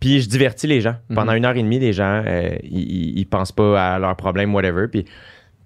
Puis 0.00 0.20
je 0.22 0.28
divertis 0.28 0.66
les 0.66 0.80
gens. 0.80 0.92
Mm-hmm. 1.10 1.14
Pendant 1.14 1.32
une 1.32 1.44
heure 1.44 1.56
et 1.56 1.62
demie, 1.62 1.78
les 1.78 1.92
gens, 1.92 2.22
euh, 2.26 2.50
ils, 2.62 2.78
ils- 2.80 3.18
ils 3.20 3.24
pensent 3.26 3.52
pas 3.52 3.94
à 3.94 3.98
leurs 3.98 4.16
problèmes, 4.16 4.54
whatever. 4.54 4.86
Puis, 4.88 5.04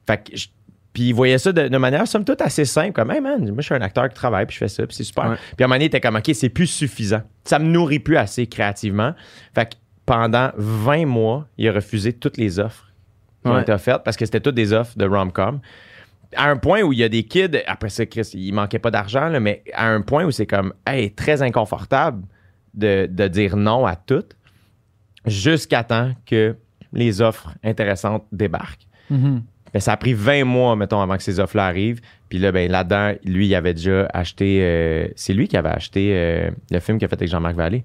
fait 0.06 0.22
que 0.30 0.36
je- 0.36 0.48
puis 0.92 1.04
il 1.04 1.12
voyait 1.14 1.38
ça 1.38 1.52
de, 1.52 1.68
de 1.68 1.76
manière, 1.78 2.06
somme 2.06 2.24
toute, 2.24 2.42
assez 2.42 2.64
simple. 2.66 2.92
Comme, 2.92 3.10
hey 3.10 3.20
man, 3.20 3.40
moi, 3.46 3.56
je 3.58 3.62
suis 3.62 3.74
un 3.74 3.80
acteur 3.80 4.08
qui 4.10 4.14
travaille, 4.14 4.44
puis 4.46 4.54
je 4.54 4.58
fais 4.58 4.68
ça, 4.68 4.86
puis 4.86 4.94
c'est 4.94 5.04
super. 5.04 5.30
Ouais. 5.30 5.36
Puis 5.56 5.62
à 5.62 5.64
un 5.64 5.68
moment 5.68 5.76
donné, 5.76 5.86
était 5.86 6.00
comme, 6.00 6.16
OK, 6.16 6.30
c'est 6.34 6.50
plus 6.50 6.66
suffisant. 6.66 7.22
Ça 7.44 7.58
me 7.58 7.64
nourrit 7.66 7.98
plus 7.98 8.16
assez 8.18 8.46
créativement. 8.46 9.14
Fait 9.54 9.70
que 9.70 9.76
pendant 10.04 10.50
20 10.56 11.06
mois, 11.06 11.46
il 11.56 11.66
a 11.68 11.72
refusé 11.72 12.12
toutes 12.12 12.36
les 12.36 12.58
offres 12.58 12.88
qui 13.42 13.48
ont 13.50 13.58
été 13.58 13.72
offertes 13.72 14.04
parce 14.04 14.16
que 14.16 14.24
c'était 14.24 14.40
toutes 14.40 14.54
des 14.54 14.72
offres 14.72 14.96
de 14.98 15.06
rom-com. 15.06 15.60
À 16.36 16.48
un 16.48 16.56
point 16.56 16.82
où 16.82 16.92
il 16.92 16.98
y 16.98 17.04
a 17.04 17.08
des 17.08 17.24
kids, 17.24 17.58
après 17.66 17.88
ça, 17.88 18.06
Chris, 18.06 18.30
il 18.34 18.52
manquait 18.52 18.78
pas 18.78 18.90
d'argent, 18.90 19.30
mais 19.40 19.62
à 19.74 19.88
un 19.88 20.00
point 20.02 20.24
où 20.24 20.30
c'est 20.30 20.46
comme, 20.46 20.72
hey, 20.86 21.10
très 21.12 21.42
inconfortable 21.42 22.22
de, 22.74 23.06
de 23.10 23.28
dire 23.28 23.56
non 23.56 23.86
à 23.86 23.96
toutes 23.96 24.36
jusqu'à 25.26 25.84
temps 25.84 26.12
que 26.26 26.56
les 26.92 27.20
offres 27.20 27.54
intéressantes 27.64 28.24
débarquent. 28.32 28.86
Mhm. 29.10 29.42
Ben, 29.72 29.80
ça 29.80 29.92
a 29.92 29.96
pris 29.96 30.12
20 30.12 30.44
mois, 30.44 30.76
mettons, 30.76 31.00
avant 31.00 31.16
que 31.16 31.22
ces 31.22 31.40
offres-là 31.40 31.64
arrivent. 31.66 32.00
Puis 32.28 32.38
là, 32.38 32.52
ben, 32.52 32.70
là-dedans, 32.70 33.12
lui, 33.24 33.46
il 33.46 33.54
avait 33.54 33.72
déjà 33.72 34.06
acheté. 34.12 34.58
euh, 34.62 35.08
c'est 35.16 35.32
lui 35.32 35.48
qui 35.48 35.56
avait 35.56 35.70
acheté 35.70 36.10
euh, 36.14 36.50
le 36.70 36.78
film 36.80 36.98
qu'il 36.98 37.06
a 37.06 37.08
fait 37.08 37.16
avec 37.16 37.28
Jean-Marc 37.30 37.54
Vallée. 37.56 37.84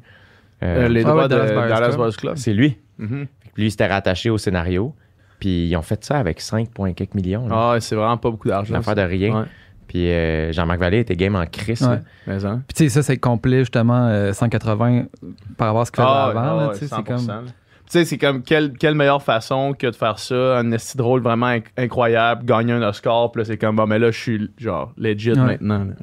Euh, 0.63 0.85
Euh, 0.85 0.89
les 0.89 1.01
Ah 1.05 1.09
droits 1.09 1.15
ouais, 1.23 1.29
de 1.29 1.35
Dallas 1.35 1.53
Buyers 1.53 1.69
Dallas 1.69 1.87
Club. 1.89 1.97
Buyers 1.99 2.15
Club. 2.17 2.35
C'est 2.37 2.53
lui. 2.53 2.77
Mhm. 2.97 3.27
Que 3.55 3.61
Lui, 3.61 3.67
il 3.67 3.71
s'était 3.71 3.87
rattaché 3.87 4.29
au 4.29 4.37
scénario. 4.37 4.93
Puis 5.39 5.67
ils 5.67 5.75
ont 5.77 5.81
fait 5.83 6.03
ça 6.03 6.17
avec 6.17 6.41
5 6.41 6.69
points 6.71 6.93
quelques 6.93 7.13
millions. 7.13 7.47
là. 7.47 7.73
Ah, 7.73 7.79
c'est 7.79 7.95
vraiment 7.95 8.17
pas 8.17 8.31
beaucoup 8.31 8.47
Une 8.47 8.53
d'argent. 8.55 8.75
affaire 8.75 8.95
de 8.95 9.01
rien. 9.01 9.41
Ouais. 9.41 9.45
Puis 9.87 10.11
euh, 10.11 10.51
Jean-Marc 10.51 10.79
Vallée 10.79 10.99
était 10.99 11.15
game 11.15 11.35
en 11.35 11.45
crise. 11.45 11.81
Ouais. 11.81 11.99
Mais, 12.27 12.43
hein. 12.45 12.61
Puis 12.67 12.75
tu 12.75 12.83
sais, 12.83 12.89
ça, 12.89 13.03
c'est 13.03 13.17
complet, 13.17 13.59
justement, 13.59 14.07
euh, 14.07 14.33
180 14.33 15.05
par 15.57 15.67
rapport 15.67 15.81
à 15.81 15.85
ce 15.85 15.91
qu'il 15.91 16.03
faisait 16.03 16.13
Ah, 16.13 16.25
avant. 16.27 16.41
ouais, 16.41 16.61
là, 16.63 16.67
ouais, 16.69 16.73
tu 16.77 16.87
sais, 16.87 16.95
100%. 16.95 16.97
c'est 16.97 17.03
comme... 17.27 17.45
Tu 17.89 17.91
sais, 17.93 18.03
c'est 18.03 18.17
comme 18.17 18.43
quelle, 18.43 18.73
quelle 18.73 18.95
meilleure 18.95 19.23
façon 19.23 19.73
que 19.73 19.87
de 19.87 19.95
faire 19.95 20.19
ça, 20.19 20.57
un 20.57 20.73
esti 20.73 20.97
drôle 20.97 21.21
vraiment 21.21 21.47
inc- 21.47 21.67
incroyable, 21.77 22.43
gagner 22.43 22.73
un 22.73 22.81
Oscar, 22.81 23.31
puis 23.31 23.39
là, 23.41 23.45
c'est 23.45 23.55
comme, 23.57 23.77
bon, 23.77 23.87
mais 23.87 23.97
là, 23.97 24.11
je 24.11 24.19
suis 24.19 24.51
genre 24.57 24.91
legit 24.97 25.31
Ouais. 25.31 25.37
maintenant. 25.37 25.85
là. 25.85 25.93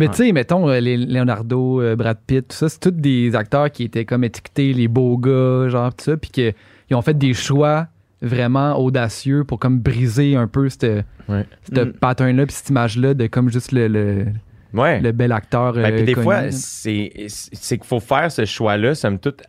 Mais 0.00 0.06
Ouais. 0.08 0.10
tu 0.10 0.26
sais, 0.26 0.32
mettons, 0.32 0.68
euh, 0.68 0.80
les 0.80 0.96
Leonardo, 0.96 1.80
euh, 1.80 1.94
Brad 1.94 2.18
Pitt, 2.26 2.48
tout 2.48 2.56
ça, 2.56 2.68
c'est 2.68 2.80
tous 2.80 2.90
des 2.90 3.36
acteurs 3.36 3.70
qui 3.70 3.84
étaient 3.84 4.04
comme 4.04 4.24
étiquetés 4.24 4.72
les 4.72 4.88
beaux 4.88 5.16
gars, 5.16 5.68
genre, 5.68 5.94
tout 5.94 6.02
ça, 6.06 6.16
puis 6.16 6.30
qu'ils 6.30 6.96
ont 6.96 7.02
fait 7.02 7.16
des 7.16 7.34
choix 7.34 7.86
vraiment 8.26 8.78
audacieux 8.78 9.44
pour 9.44 9.58
comme 9.58 9.78
briser 9.80 10.36
un 10.36 10.46
peu 10.46 10.68
cette, 10.68 11.04
Ouais. 11.28 11.44
ce 11.74 11.80
Mm. 11.80 11.92
pattern-là, 11.94 12.46
puis 12.46 12.54
cette 12.54 12.68
image-là 12.70 13.14
de 13.14 13.26
comme 13.26 13.48
juste 13.50 13.72
le, 13.72 13.88
le, 13.88 14.26
Ouais. 14.74 15.00
le 15.00 15.12
bel 15.12 15.32
acteur. 15.32 15.72
Ben, 15.74 15.84
euh, 15.92 15.96
puis 15.96 16.04
des 16.04 16.12
connu. 16.14 16.24
fois, 16.24 16.50
c'est 16.50 17.12
c'est 17.28 17.78
qu'il 17.78 17.86
faut 17.86 18.00
faire 18.00 18.30
ce 18.30 18.44
choix-là, 18.44 18.94
somme 18.94 19.18
toute, 19.18 19.42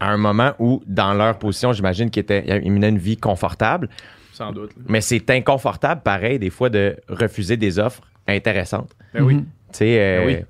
à 0.00 0.10
un 0.10 0.16
moment 0.16 0.52
où, 0.58 0.82
dans 0.86 1.14
leur 1.14 1.38
position, 1.38 1.72
j'imagine 1.72 2.10
qu'ils 2.10 2.22
étaient- 2.22 2.60
ils 2.64 2.72
menaient 2.72 2.88
une 2.88 2.98
vie 2.98 3.16
confortable. 3.16 3.88
Sans 4.32 4.50
doute. 4.52 4.72
Mais 4.88 5.00
c'est 5.00 5.28
inconfortable, 5.30 6.00
pareil, 6.02 6.38
des 6.38 6.50
fois, 6.50 6.70
de 6.70 6.96
refuser 7.08 7.56
des 7.56 7.78
offres 7.78 8.02
intéressantes. 8.26 8.90
Ben 9.14 9.22
oui. 9.22 9.34
Mhm. 9.34 9.40
Tu 9.42 9.46
sais, 9.72 10.00
euh, 10.00 10.18
Ben 10.20 10.26
oui. 10.26 10.44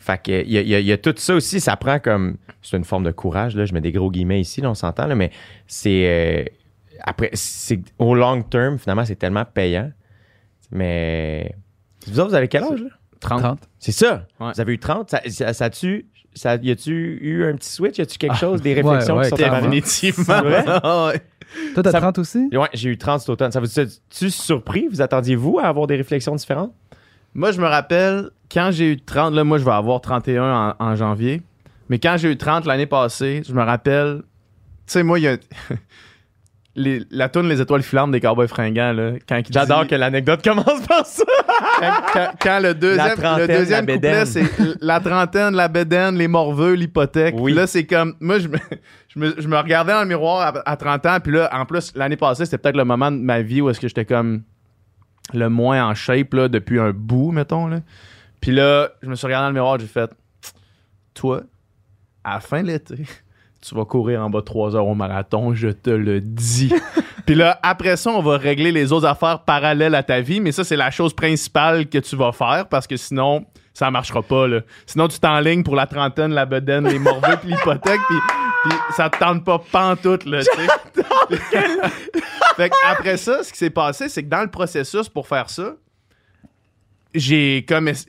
Fait 0.00 0.22
que 0.22 0.42
il 0.42 0.50
y, 0.52 0.58
a- 0.58 0.60
il 0.62 0.68
y 0.68 0.74
a- 0.74 0.80
il 0.80 0.86
y 0.86 0.92
a 0.92 0.96
tout 0.96 1.12
ça 1.16 1.34
aussi, 1.34 1.60
ça 1.60 1.76
prend 1.76 1.98
comme. 1.98 2.36
C'est 2.62 2.76
une 2.76 2.84
forme 2.84 3.04
de 3.04 3.10
courage, 3.10 3.54
là. 3.56 3.64
Je 3.66 3.72
mets 3.74 3.80
des 3.80 3.92
gros 3.92 4.10
guillemets 4.10 4.40
ici, 4.40 4.60
là, 4.60 4.70
on 4.70 4.74
s'entend, 4.74 5.06
là, 5.06 5.14
mais 5.14 5.30
c'est. 5.66 6.52
Après, 7.02 7.30
c'est 7.34 7.80
au 7.98 8.14
long 8.14 8.42
term, 8.42 8.78
finalement, 8.78 9.04
c'est 9.04 9.16
tellement 9.16 9.44
payant. 9.44 9.90
Mais. 10.70 11.54
Vous 12.06 12.18
autres, 12.20 12.30
vous 12.30 12.34
avez 12.34 12.48
quel 12.48 12.62
âge, 12.64 12.80
là? 12.80 12.90
30. 13.20 13.40
30. 13.40 13.58
C'est 13.78 13.92
ça. 13.92 14.26
Ouais. 14.40 14.52
Vous 14.54 14.60
avez 14.60 14.72
eu 14.74 14.78
30. 14.78 15.10
Ça, 15.10 15.20
ça, 15.28 15.52
ça 15.52 15.64
a-tu. 15.66 16.06
Ça, 16.34 16.54
y 16.56 16.70
a-tu 16.70 17.18
eu 17.20 17.44
un 17.46 17.56
petit 17.56 17.70
switch? 17.70 17.98
Y 17.98 18.02
a-tu 18.02 18.18
quelque 18.18 18.34
Ah, 18.34 18.36
chose, 18.38 18.62
des 18.62 18.74
réflexions 18.74 19.16
ouais, 19.16 19.24
qui 19.24 19.30
sont 19.30 19.42
apparues? 19.42 19.62
Définitivement. 19.70 20.24
C'est 20.24 20.40
vrai? 20.42 20.64
Ah. 20.84 21.12
Toi, 21.74 21.82
t'as 21.82 21.92
Ça- 21.92 22.00
30 22.00 22.18
aussi? 22.18 22.48
Ouais, 22.52 22.68
j'ai 22.74 22.90
eu 22.90 22.98
30 22.98 23.20
cet 23.20 23.30
automne. 23.30 23.50
Ça 23.50 23.58
vous 23.58 23.66
tu 24.10 24.30
surpris? 24.30 24.86
Vous 24.88 25.00
attendiez-vous 25.00 25.58
à 25.58 25.64
avoir 25.64 25.86
des 25.86 25.96
réflexions 25.96 26.34
différentes? 26.34 26.72
Moi, 27.34 27.52
je 27.52 27.60
me 27.60 27.66
rappelle, 27.66 28.30
quand 28.52 28.70
j'ai 28.70 28.92
eu 28.92 29.00
30, 29.00 29.34
là, 29.34 29.44
moi, 29.44 29.56
je 29.58 29.64
vais 29.64 29.70
avoir 29.72 30.00
31 30.02 30.74
en, 30.78 30.84
en 30.84 30.94
janvier. 30.94 31.42
Mais 31.88 31.98
quand 31.98 32.16
j'ai 32.18 32.30
eu 32.30 32.36
30 32.36 32.66
l'année 32.66 32.86
passée, 32.86 33.42
je 33.48 33.52
me 33.54 33.62
rappelle. 33.62 34.18
Tu 34.86 34.92
sais, 34.92 35.02
moi, 35.02 35.18
il 35.18 35.22
y 35.22 35.28
a. 35.28 35.36
les- 36.78 37.02
la 37.10 37.28
tourne 37.28 37.48
Les 37.48 37.60
étoiles 37.60 37.82
filantes 37.82 38.12
des 38.12 38.20
Cowboys 38.20 38.48
fringants, 38.48 38.92
là. 38.92 39.12
Quand 39.28 39.36
il 39.38 39.52
J'adore 39.52 39.82
dit- 39.82 39.88
que 39.88 39.94
l'anecdote 39.94 40.42
commence 40.42 40.80
par 40.88 41.04
ça. 41.04 41.24
quand, 41.80 41.92
quand- 42.12 42.30
quand 42.40 42.58
le 42.60 42.68
La 42.68 42.74
deuxième, 42.74 43.86
le 43.86 43.94
couplet, 43.94 44.26
c'est 44.26 44.44
la 44.80 45.00
trentaine, 45.00 45.54
la 45.54 45.68
bédaine, 45.68 46.16
les 46.16 46.28
morveux, 46.28 46.74
l'hypothèque. 46.74 47.34
Oui. 47.36 47.52
Puis 47.52 47.54
Là, 47.54 47.66
c'est 47.66 47.84
comme. 47.84 48.14
Moi, 48.20 48.38
je 48.38 48.48
me, 48.48 48.56
je, 49.08 49.18
me, 49.18 49.34
je 49.38 49.48
me 49.48 49.56
regardais 49.58 49.92
dans 49.92 50.02
le 50.02 50.08
miroir 50.08 50.54
à, 50.64 50.70
à 50.70 50.76
30 50.76 51.04
ans. 51.06 51.18
Puis 51.22 51.32
là, 51.32 51.48
en 51.52 51.66
plus, 51.66 51.92
l'année 51.94 52.16
passée, 52.16 52.44
c'était 52.44 52.58
peut-être 52.58 52.76
le 52.76 52.84
moment 52.84 53.10
de 53.10 53.16
ma 53.18 53.42
vie 53.42 53.60
où 53.60 53.68
est-ce 53.70 53.80
que 53.80 53.88
j'étais 53.88 54.04
comme 54.06 54.42
le 55.34 55.48
moins 55.48 55.84
en 55.86 55.94
shape 55.94 56.32
là, 56.34 56.48
depuis 56.48 56.78
un 56.80 56.92
bout, 56.92 57.32
mettons. 57.32 57.66
Là. 57.66 57.80
Puis 58.40 58.52
là, 58.52 58.88
je 59.02 59.08
me 59.08 59.14
suis 59.14 59.26
regardé 59.26 59.44
dans 59.44 59.48
le 59.48 59.54
miroir, 59.54 59.78
j'ai 59.78 59.86
fait 59.86 60.10
Toi, 61.14 61.42
à 62.24 62.34
la 62.34 62.40
fin 62.40 62.62
de 62.62 62.68
l'été, 62.68 62.94
tu 63.68 63.74
vas 63.74 63.84
courir 63.84 64.22
en 64.22 64.30
bas 64.30 64.40
de 64.40 64.44
3 64.44 64.76
heures 64.76 64.86
au 64.86 64.94
marathon, 64.94 65.52
je 65.52 65.68
te 65.68 65.90
le 65.90 66.20
dis. 66.20 66.72
Puis 67.26 67.34
là, 67.34 67.58
après 67.62 67.96
ça, 67.96 68.10
on 68.10 68.22
va 68.22 68.38
régler 68.38 68.72
les 68.72 68.92
autres 68.92 69.06
affaires 69.06 69.40
parallèles 69.40 69.94
à 69.94 70.02
ta 70.02 70.22
vie, 70.22 70.40
mais 70.40 70.52
ça, 70.52 70.64
c'est 70.64 70.76
la 70.76 70.90
chose 70.90 71.12
principale 71.12 71.86
que 71.86 71.98
tu 71.98 72.16
vas 72.16 72.32
faire 72.32 72.66
parce 72.70 72.86
que 72.86 72.96
sinon, 72.96 73.44
ça 73.74 73.90
marchera 73.90 74.22
pas. 74.22 74.48
Là. 74.48 74.60
Sinon, 74.86 75.08
tu 75.08 75.20
t'enlignes 75.20 75.62
pour 75.62 75.76
la 75.76 75.86
trentaine, 75.86 76.32
la 76.32 76.46
bedaine, 76.46 76.88
les 76.88 76.98
morveux, 76.98 77.36
puis 77.42 77.50
l'hypothèque, 77.50 78.00
puis, 78.08 78.16
puis 78.64 78.78
ça 78.96 79.10
te 79.10 79.18
tente 79.18 79.44
pas 79.44 79.58
pantoute. 79.58 80.24
Là, 80.24 80.40
fait 82.56 82.72
après 82.90 83.18
ça, 83.18 83.42
ce 83.42 83.52
qui 83.52 83.58
s'est 83.58 83.68
passé, 83.68 84.08
c'est 84.08 84.22
que 84.22 84.28
dans 84.30 84.42
le 84.42 84.50
processus 84.50 85.10
pour 85.10 85.28
faire 85.28 85.50
ça, 85.50 85.74
j'ai 87.14 87.66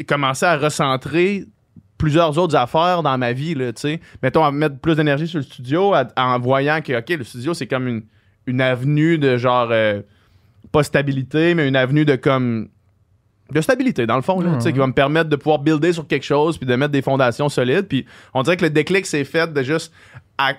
commencé 0.07 0.45
à 0.45 0.57
recentrer 0.57 1.45
plusieurs 1.99 2.37
autres 2.39 2.55
affaires 2.55 3.03
dans 3.03 3.15
ma 3.19 3.33
vie, 3.33 3.53
là, 3.53 3.71
tu 3.73 3.81
sais. 3.81 3.99
Mettons, 4.23 4.43
à 4.43 4.51
mettre 4.51 4.79
plus 4.79 4.95
d'énergie 4.95 5.27
sur 5.27 5.37
le 5.37 5.43
studio, 5.43 5.93
en 6.17 6.39
voyant 6.39 6.81
que, 6.81 6.97
OK, 6.97 7.09
le 7.09 7.23
studio, 7.23 7.53
c'est 7.53 7.67
comme 7.67 7.87
une, 7.87 8.03
une 8.47 8.61
avenue 8.61 9.19
de 9.19 9.37
genre, 9.37 9.67
euh, 9.69 10.01
pas 10.71 10.81
stabilité, 10.81 11.53
mais 11.53 11.67
une 11.67 11.75
avenue 11.75 12.05
de 12.05 12.15
comme, 12.15 12.69
de 13.51 13.61
stabilité, 13.61 14.07
dans 14.07 14.15
le 14.15 14.21
fond, 14.21 14.39
là, 14.39 14.55
tu 14.55 14.61
sais, 14.61 14.71
qui 14.71 14.79
va 14.79 14.87
me 14.87 14.93
permettre 14.93 15.29
de 15.29 15.35
pouvoir 15.35 15.59
builder 15.59 15.91
sur 15.93 16.07
quelque 16.07 16.25
chose, 16.25 16.57
puis 16.57 16.65
de 16.65 16.75
mettre 16.75 16.91
des 16.91 17.01
fondations 17.01 17.49
solides. 17.49 17.87
Puis 17.87 18.05
on 18.33 18.43
dirait 18.43 18.57
que 18.57 18.63
le 18.63 18.69
déclic 18.69 19.05
s'est 19.05 19.25
fait 19.25 19.51
de 19.51 19.61
juste, 19.61 19.93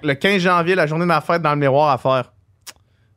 le 0.03 0.15
15 0.15 0.43
janvier, 0.43 0.75
la 0.75 0.87
journée 0.87 1.05
de 1.05 1.09
ma 1.09 1.21
fête, 1.21 1.41
dans 1.41 1.53
le 1.53 1.61
miroir, 1.61 1.91
à 1.91 1.99
faire 1.99 2.33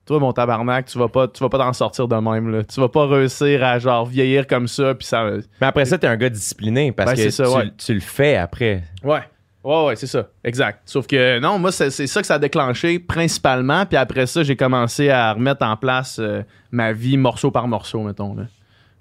toi, 0.06 0.20
mon 0.20 0.34
tabarnak, 0.34 0.88
tu 0.88 0.98
vas 0.98 1.08
pas, 1.08 1.28
tu 1.28 1.39
vas 1.42 1.50
pas 1.50 1.60
t'en 1.60 1.72
sortir 1.74 2.08
de 2.08 2.16
même. 2.16 2.52
Là. 2.52 2.63
Tu 2.63 2.80
vas 2.80 2.89
pas 2.89 3.08
réussir 3.08 3.63
à 3.63 3.80
genre 3.80 4.06
vieillir 4.06 4.48
comme 4.48 4.68
ça. 4.68 4.94
Puis 4.96 5.08
ça. 5.08 5.30
Mais 5.62 5.68
après 5.68 5.86
ça, 5.86 5.98
t'es 5.98 6.08
un 6.08 6.18
gars 6.18 6.30
discipliné 6.30 6.92
parce 6.92 7.13
Ben, 7.13 7.24
que 7.26 7.30
ça, 7.30 7.46
tu, 7.46 7.50
ouais. 7.52 7.72
tu 7.78 7.94
le 7.94 8.00
fais 8.02 8.36
après. 8.36 8.84
Ouais. 9.04 9.22
Ouais, 9.63 9.86
ouais, 9.86 9.96
c'est 9.96 10.08
ça. 10.08 10.28
Exact. 10.44 10.82
Sauf 10.84 11.08
que 11.08 11.39
non, 11.39 11.58
moi, 11.58 11.72
c'est 11.72 11.89
ça 11.89 12.20
que 12.20 12.28
ça 12.28 12.36
a 12.36 12.39
déclenché 12.39 13.00
principalement. 13.00 13.86
Puis 13.86 13.96
après 13.96 14.26
ça, 14.26 14.44
j'ai 14.44 14.58
commencé 14.58 15.10
à 15.10 15.32
remettre 15.32 15.66
en 15.66 15.78
place 15.78 16.20
euh, 16.20 16.42
ma 16.72 16.92
vie 16.92 17.16
morceau 17.16 17.50
par 17.50 17.68
morceau, 17.70 18.04
mettons. 18.04 18.36
Là. 18.36 18.44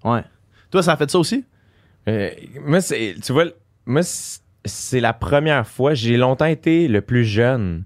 Ouais. 0.04 0.22
Toi, 0.70 0.84
ça 0.84 0.92
a 0.92 0.96
fait 0.96 1.10
ça 1.10 1.18
aussi? 1.18 1.44
Euh, 2.08 2.30
moi, 2.64 2.80
c'est, 2.80 3.16
tu 3.20 3.32
vois, 3.32 3.46
moi, 3.86 4.02
c'est 4.64 5.00
la 5.00 5.12
première 5.12 5.66
fois. 5.66 5.94
J'ai 5.94 6.16
longtemps 6.16 6.44
été 6.44 6.86
le 6.86 7.00
plus 7.00 7.24
jeune 7.24 7.82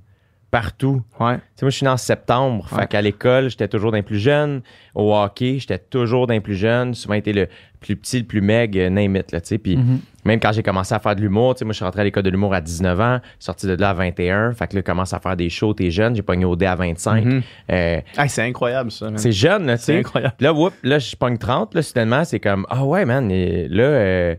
partout. 0.50 1.02
Ouais. 1.20 1.36
Tu 1.36 1.40
sais, 1.56 1.64
moi, 1.66 1.70
je 1.70 1.76
suis 1.76 1.84
né 1.84 1.90
en 1.90 1.96
septembre. 1.96 2.66
Ouais. 2.72 2.80
Fait 2.80 2.86
qu'à 2.86 3.02
l'école, 3.02 3.50
j'étais 3.50 3.68
toujours 3.68 3.92
d'un 3.92 4.02
plus 4.02 4.18
jeune. 4.18 4.62
Au 4.94 5.14
hockey, 5.14 5.58
j'étais 5.58 5.78
toujours 5.78 6.26
d'un 6.26 6.40
plus 6.40 6.54
jeune. 6.54 6.94
Souvent 6.94 7.14
été 7.14 7.32
le 7.32 7.48
plus 7.80 7.96
petit, 7.96 8.18
le 8.20 8.24
plus 8.24 8.40
meg, 8.40 8.76
euh, 8.78 8.88
name 8.88 9.16
it, 9.16 9.32
là, 9.32 9.40
tu 9.40 9.48
sais. 9.48 9.58
Puis 9.58 9.76
Mhm. 9.76 9.98
même 10.24 10.40
quand 10.40 10.52
j'ai 10.52 10.62
commencé 10.62 10.94
à 10.94 10.98
faire 10.98 11.14
de 11.14 11.20
l'humour, 11.20 11.54
tu 11.54 11.58
sais, 11.60 11.64
moi, 11.64 11.72
je 11.72 11.76
suis 11.76 11.84
rentré 11.84 12.00
à 12.00 12.04
l'école 12.04 12.22
de 12.22 12.30
l'humour 12.30 12.54
à 12.54 12.60
19 12.60 12.98
ans, 13.00 13.20
sorti 13.38 13.66
de 13.66 13.74
là 13.74 13.90
à 13.90 13.94
21. 13.94 14.52
Fait 14.54 14.66
que 14.66 14.74
là, 14.76 14.80
je 14.80 14.84
commence 14.84 15.12
à 15.12 15.20
faire 15.20 15.36
des 15.36 15.50
shows, 15.50 15.74
t'es 15.74 15.90
jeune. 15.90 16.16
J'ai 16.16 16.22
pogné 16.22 16.44
au 16.44 16.56
dé 16.56 16.66
à 16.66 16.74
25. 16.74 17.24
Mhm. 17.24 17.42
Euh, 17.70 18.00
Hey, 18.18 18.28
c'est 18.28 18.42
incroyable, 18.42 18.90
ça. 18.90 19.06
man. 19.06 19.18
c'est 19.18 19.32
jeune, 19.32 19.66
là, 19.66 19.76
tu 19.76 19.84
C'est 19.84 19.92
sais. 19.92 19.98
incroyable. 19.98 20.34
Là, 20.40 20.52
whoop, 20.52 20.72
là, 20.82 20.98
je 20.98 21.14
pogne 21.16 21.38
30, 21.38 21.74
là, 21.74 21.82
soudainement, 21.82 22.24
c'est 22.24 22.40
comme, 22.40 22.66
ah 22.70 22.84
ouais, 22.84 23.04
man, 23.04 23.28
là, 23.28 23.34
euh, 23.84 24.34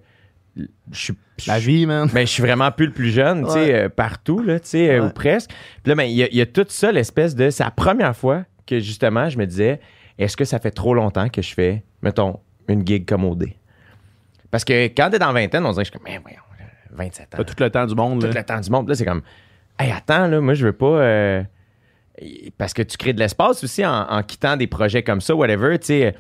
je 0.92 0.98
suis. 1.00 1.14
La 1.46 1.60
vie, 1.60 1.86
man. 1.86 2.10
Ben, 2.14 2.26
je 2.26 2.32
suis 2.32 2.42
vraiment 2.42 2.72
plus 2.72 2.88
le 2.88 2.92
plus 2.94 3.12
jeune, 3.12 3.46
tu 3.46 3.52
sais, 3.52 3.60
Ouais. 3.60 3.74
euh, 3.74 3.90
partout, 3.90 4.40
là, 4.42 4.60
tu 4.60 4.70
sais, 4.70 4.90
euh, 4.90 5.02
Ouais. 5.02 5.08
ou 5.08 5.10
presque. 5.12 5.50
Puis 5.84 5.90
là, 5.90 5.96
ben, 5.96 6.04
il 6.04 6.16
y, 6.16 6.24
a- 6.24 6.28
il 6.30 6.36
y 6.36 6.42
a 6.42 6.46
tout 6.48 6.66
ça, 6.70 6.92
l'espèce 6.92 7.36
de. 7.36 7.50
C'est 7.50 7.64
la 7.64 7.72
première 7.72 8.16
fois 8.16 8.44
que, 8.66 8.80
justement, 8.80 9.30
je 9.30 9.38
me 9.38 9.46
disais, 9.46 9.80
est-ce 10.18 10.36
que 10.36 10.46
ça 10.46 10.60
fait 10.60 10.72
trop 10.72 10.94
longtemps 10.96 11.30
que 11.30 11.42
je 11.42 11.54
fais, 11.54 11.84
mettons, 12.02 12.40
une 12.68 12.86
gig 12.86 13.06
comme 13.06 13.24
OD? 13.26 13.50
Parce 14.50 14.66
que 14.66 14.86
quand 14.88 15.10
t'es 15.12 15.20
dans 15.20 15.32
vingtaine, 15.34 15.66
on 15.66 15.72
dirait, 15.72 15.86
je 15.86 15.92
suis 15.92 16.00
comme, 16.00 16.08
mais 16.12 16.20
voyons, 16.22 16.38
là, 16.60 16.66
27 16.92 17.26
ans. 17.26 17.38
T'as 17.38 17.44
tout 17.44 17.56
le 17.64 17.70
temps 17.70 17.86
du 17.86 17.96
monde. 17.96 18.20
Tout 18.22 18.28
là. 18.28 18.34
le 18.40 18.44
temps 18.44 18.60
du 18.60 18.70
monde. 18.72 18.90
Là, 18.90 18.96
c'est 18.96 19.06
comme, 19.06 19.22
hey, 19.80 19.92
attends, 19.92 20.28
là, 20.28 20.42
moi, 20.42 20.54
je 20.56 20.66
veux 20.66 20.74
pas. 20.74 20.86
euh, 20.88 21.44
parce 22.58 22.74
que 22.74 22.82
tu 22.82 22.98
crées 22.98 23.14
de 23.14 23.20
l'espace 23.20 23.64
aussi 23.64 23.86
en, 23.86 23.92
en 24.10 24.24
quittant 24.24 24.58
des 24.58 24.66
projets 24.66 25.04
comme 25.04 25.22
ça, 25.22 25.36
whatever, 25.36 25.78
tu 25.78 25.86
sais. 25.88 26.16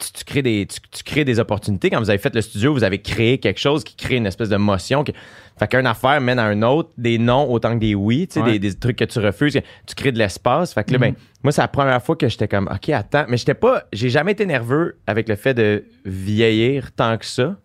Tu, 0.00 0.12
tu 0.12 0.24
crées 0.24 0.42
des, 0.42 0.66
tu, 0.66 0.80
tu 0.90 1.02
crées 1.04 1.24
des 1.24 1.38
opportunités. 1.38 1.90
Quand 1.90 1.98
vous 1.98 2.08
avez 2.10 2.18
fait 2.18 2.34
le 2.34 2.40
studio, 2.40 2.72
vous 2.72 2.84
avez 2.84 3.00
créé 3.02 3.38
quelque 3.38 3.60
chose 3.60 3.84
qui 3.84 3.94
crée 3.94 4.16
une 4.16 4.26
espèce 4.26 4.48
de 4.48 4.56
motion. 4.56 5.04
qui- 5.04 5.12
fait 5.58 5.68
qu'une 5.68 5.86
affaire 5.86 6.20
mène 6.20 6.38
à 6.38 6.44
un 6.44 6.62
autre, 6.62 6.90
des 6.96 7.18
non 7.18 7.50
autant 7.52 7.74
que 7.74 7.78
des 7.80 7.94
oui, 7.94 8.26
tu 8.26 8.34
sais, 8.34 8.40
Ouais. 8.40 8.52
des, 8.52 8.58
des 8.58 8.74
trucs 8.74 8.96
que 8.96 9.04
tu 9.04 9.18
refuses. 9.18 9.52
Tu 9.86 9.94
crées 9.94 10.10
de 10.12 10.18
l'espace. 10.18 10.72
Fait 10.72 10.82
que 10.82 10.92
là, 10.92 10.98
ben, 10.98 11.14
moi, 11.42 11.52
c'est 11.52 11.60
la 11.60 11.68
première 11.68 12.02
fois 12.02 12.16
que 12.16 12.26
j'étais 12.28 12.48
comme, 12.48 12.68
OK, 12.72 12.88
attends. 12.88 13.26
Mais 13.28 13.36
j'étais 13.36 13.54
pas, 13.54 13.84
j'ai 13.92 14.08
jamais 14.08 14.32
été 14.32 14.46
nerveux 14.46 14.96
avec 15.06 15.28
le 15.28 15.36
fait 15.36 15.52
de 15.54 15.84
vieillir 16.06 16.92
tant 16.92 17.18
que 17.18 17.26
ça. 17.26 17.56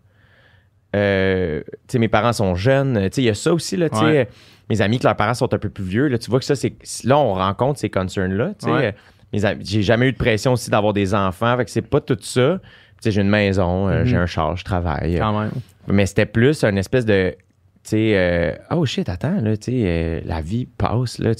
Euh, 0.95 1.61
tu 1.65 1.73
sais, 1.93 1.99
mes 1.99 2.07
parents 2.07 2.33
sont 2.33 2.55
jeunes. 2.55 2.95
Tu 3.09 3.15
sais, 3.15 3.21
il 3.21 3.25
y 3.25 3.29
a 3.29 3.33
ça 3.35 3.53
aussi, 3.53 3.77
là, 3.77 3.89
tu 3.89 3.97
sais. 3.97 4.03
Ouais. 4.03 4.27
Mes 4.69 4.81
amis, 4.81 4.99
que 4.99 5.03
leurs 5.05 5.15
parents 5.15 5.33
sont 5.33 5.53
un 5.53 5.57
peu 5.59 5.69
plus 5.69 5.83
vieux, 5.83 6.07
là, 6.07 6.17
tu 6.17 6.29
vois 6.29 6.39
que 6.39 6.45
ça, 6.45 6.55
c'est. 6.55 6.73
Là, 7.05 7.17
on 7.17 7.33
rencontre 7.33 7.79
ces 7.79 7.89
concerns-là, 7.89 8.49
tu 8.59 8.65
sais. 8.65 8.71
Ouais. 8.71 8.95
J'ai 9.33 9.81
jamais 9.81 10.07
eu 10.09 10.11
de 10.13 10.17
pression 10.17 10.53
aussi 10.53 10.69
d'avoir 10.69 10.93
des 10.93 11.13
enfants, 11.13 11.57
fait 11.57 11.65
que 11.65 11.71
c'est 11.71 11.81
pas 11.81 11.99
tout 12.01 12.17
ça. 12.21 12.59
Tu 12.61 12.67
sais, 13.01 13.11
j'ai 13.11 13.21
une 13.21 13.29
maison, 13.29 13.87
euh, 13.89 13.99
Mhm. 13.99 14.05
j'ai 14.05 14.17
un 14.17 14.25
char, 14.25 14.55
je 14.57 14.63
travaille. 14.63 15.17
Quand 15.19 15.39
même. 15.39 15.51
Mais 15.87 16.05
c'était 16.05 16.25
plus 16.25 16.63
une 16.63 16.77
espèce 16.77 17.05
de. 17.05 17.35
Tu 17.83 17.89
sais, 17.91 18.11
euh, 18.17 18.53
oh 18.71 18.85
shit, 18.85 19.07
attends, 19.07 19.39
là, 19.41 19.55
tu 19.57 19.71
sais, 19.71 19.83
euh, 19.85 20.21
la 20.25 20.41
vie 20.41 20.65
passe, 20.65 21.19
là. 21.19 21.31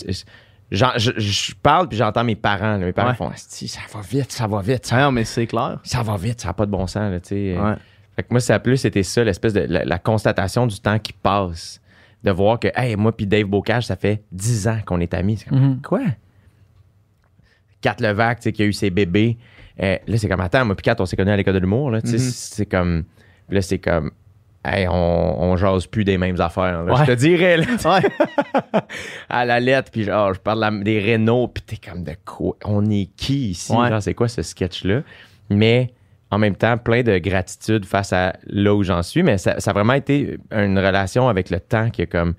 Je, 0.69 0.85
je 1.17 1.53
parle 1.55 1.87
puis 1.87 1.97
j'entends 1.97 2.23
mes 2.25 2.35
parents. 2.35 2.73
là. 2.73 2.77
mes 2.79 2.91
parents 2.93 3.09
Ouais. 3.11 3.15
font 3.15 3.31
ça 3.35 3.79
va 3.93 4.01
vite, 4.01 4.31
ça 4.33 4.47
va 4.47 4.61
vite, 4.61 4.85
ça, 4.85 4.97
Ah 4.97 5.03
non, 5.05 5.11
mais 5.13 5.23
c'est 5.23 5.47
clair. 5.47 5.79
ça 5.83 6.03
va 6.03 6.17
vite, 6.17 6.41
ça 6.41 6.49
n'a 6.49 6.53
pas 6.53 6.65
de 6.65 6.71
bon 6.71 6.85
sens, 6.87 7.09
là. 7.11 7.19
Ouais. 7.31 7.75
Fait 8.15 8.23
que 8.23 8.27
moi, 8.31 8.39
ça 8.41 8.55
a 8.55 8.59
plus 8.59 8.77
c'était 8.77 9.03
ça, 9.03 9.23
l'espèce 9.23 9.53
de 9.53 9.61
la, 9.61 9.85
la 9.85 9.97
constatation 9.99 10.67
du 10.67 10.79
temps 10.79 10.99
qui 10.99 11.13
passe. 11.13 11.79
De 12.23 12.31
voir 12.31 12.59
que, 12.59 12.67
hey, 12.75 12.95
moi 12.95 13.15
puis 13.15 13.27
Dave 13.27 13.45
Bocage, 13.45 13.85
ça 13.85 13.95
fait 13.95 14.23
10 14.31 14.67
ans 14.67 14.79
qu'on 14.85 14.99
est 14.99 15.13
amis. 15.13 15.41
Comme, 15.47 15.59
Mhm. 15.59 15.81
quoi? 15.81 16.01
Kat 17.81 17.95
Levac, 17.99 18.39
tu 18.39 18.43
sais, 18.43 18.51
qui 18.51 18.63
a 18.63 18.65
eu 18.65 18.73
ses 18.73 18.89
bébés. 18.89 19.37
Euh, 19.81 19.97
là, 20.07 20.17
c'est 20.17 20.27
comme, 20.27 20.41
attends, 20.41 20.65
moi 20.65 20.75
puis 20.75 20.83
Kat, 20.83 20.95
on 20.99 21.05
s'est 21.05 21.15
connus 21.15 21.31
à 21.31 21.37
l'école 21.37 21.53
de 21.53 21.59
l'humour, 21.59 21.91
là. 21.91 22.01
Tu 22.01 22.07
sais, 22.09 22.15
Mhm. 22.17 22.31
c'est 22.31 22.65
comme. 22.65 23.03
Là, 23.49 23.61
c'est 23.61 23.77
comme, 23.79 24.11
hey, 24.65 24.87
on, 24.89 25.41
on 25.43 25.55
jase 25.55 25.85
plus 25.87 26.03
des 26.03 26.17
mêmes 26.17 26.39
affaires. 26.41 26.83
là. 26.83 26.93
Ouais. 26.93 26.99
Je 27.05 27.11
te 27.11 27.17
dirais, 27.17 27.57
là, 27.57 27.65
Ouais. 27.85 28.81
à 29.29 29.45
la 29.45 29.59
lettre, 29.59 29.91
puis 29.91 30.03
genre, 30.03 30.33
je 30.33 30.39
parle 30.39 30.59
la- 30.59 30.71
des 30.71 30.99
Renault, 31.13 31.47
puis 31.47 31.63
t'es 31.63 31.77
comme, 31.89 32.03
de 32.03 32.13
quoi? 32.25 32.55
On 32.65 32.89
est 32.89 33.09
qui 33.15 33.51
ici? 33.51 33.71
Ouais. 33.73 33.89
Genre, 33.89 34.01
c'est 34.01 34.13
quoi 34.13 34.27
ce 34.27 34.41
sketch-là? 34.41 35.01
Mais 35.49 35.93
en 36.31 36.37
même 36.39 36.55
temps, 36.55 36.77
plein 36.77 37.03
de 37.03 37.17
gratitude 37.19 37.85
face 37.85 38.11
à 38.11 38.33
là 38.47 38.75
où 38.75 38.83
j'en 38.83 39.01
suis, 39.03 39.23
mais 39.23 39.37
ça, 39.37 39.59
ça 39.59 39.71
a 39.71 39.73
vraiment 39.73 39.93
été 39.93 40.37
une 40.51 40.77
relation 40.77 41.29
avec 41.29 41.49
le 41.49 41.59
temps 41.59 41.89
qui 41.89 42.01
est 42.01 42.07
comme 42.07 42.33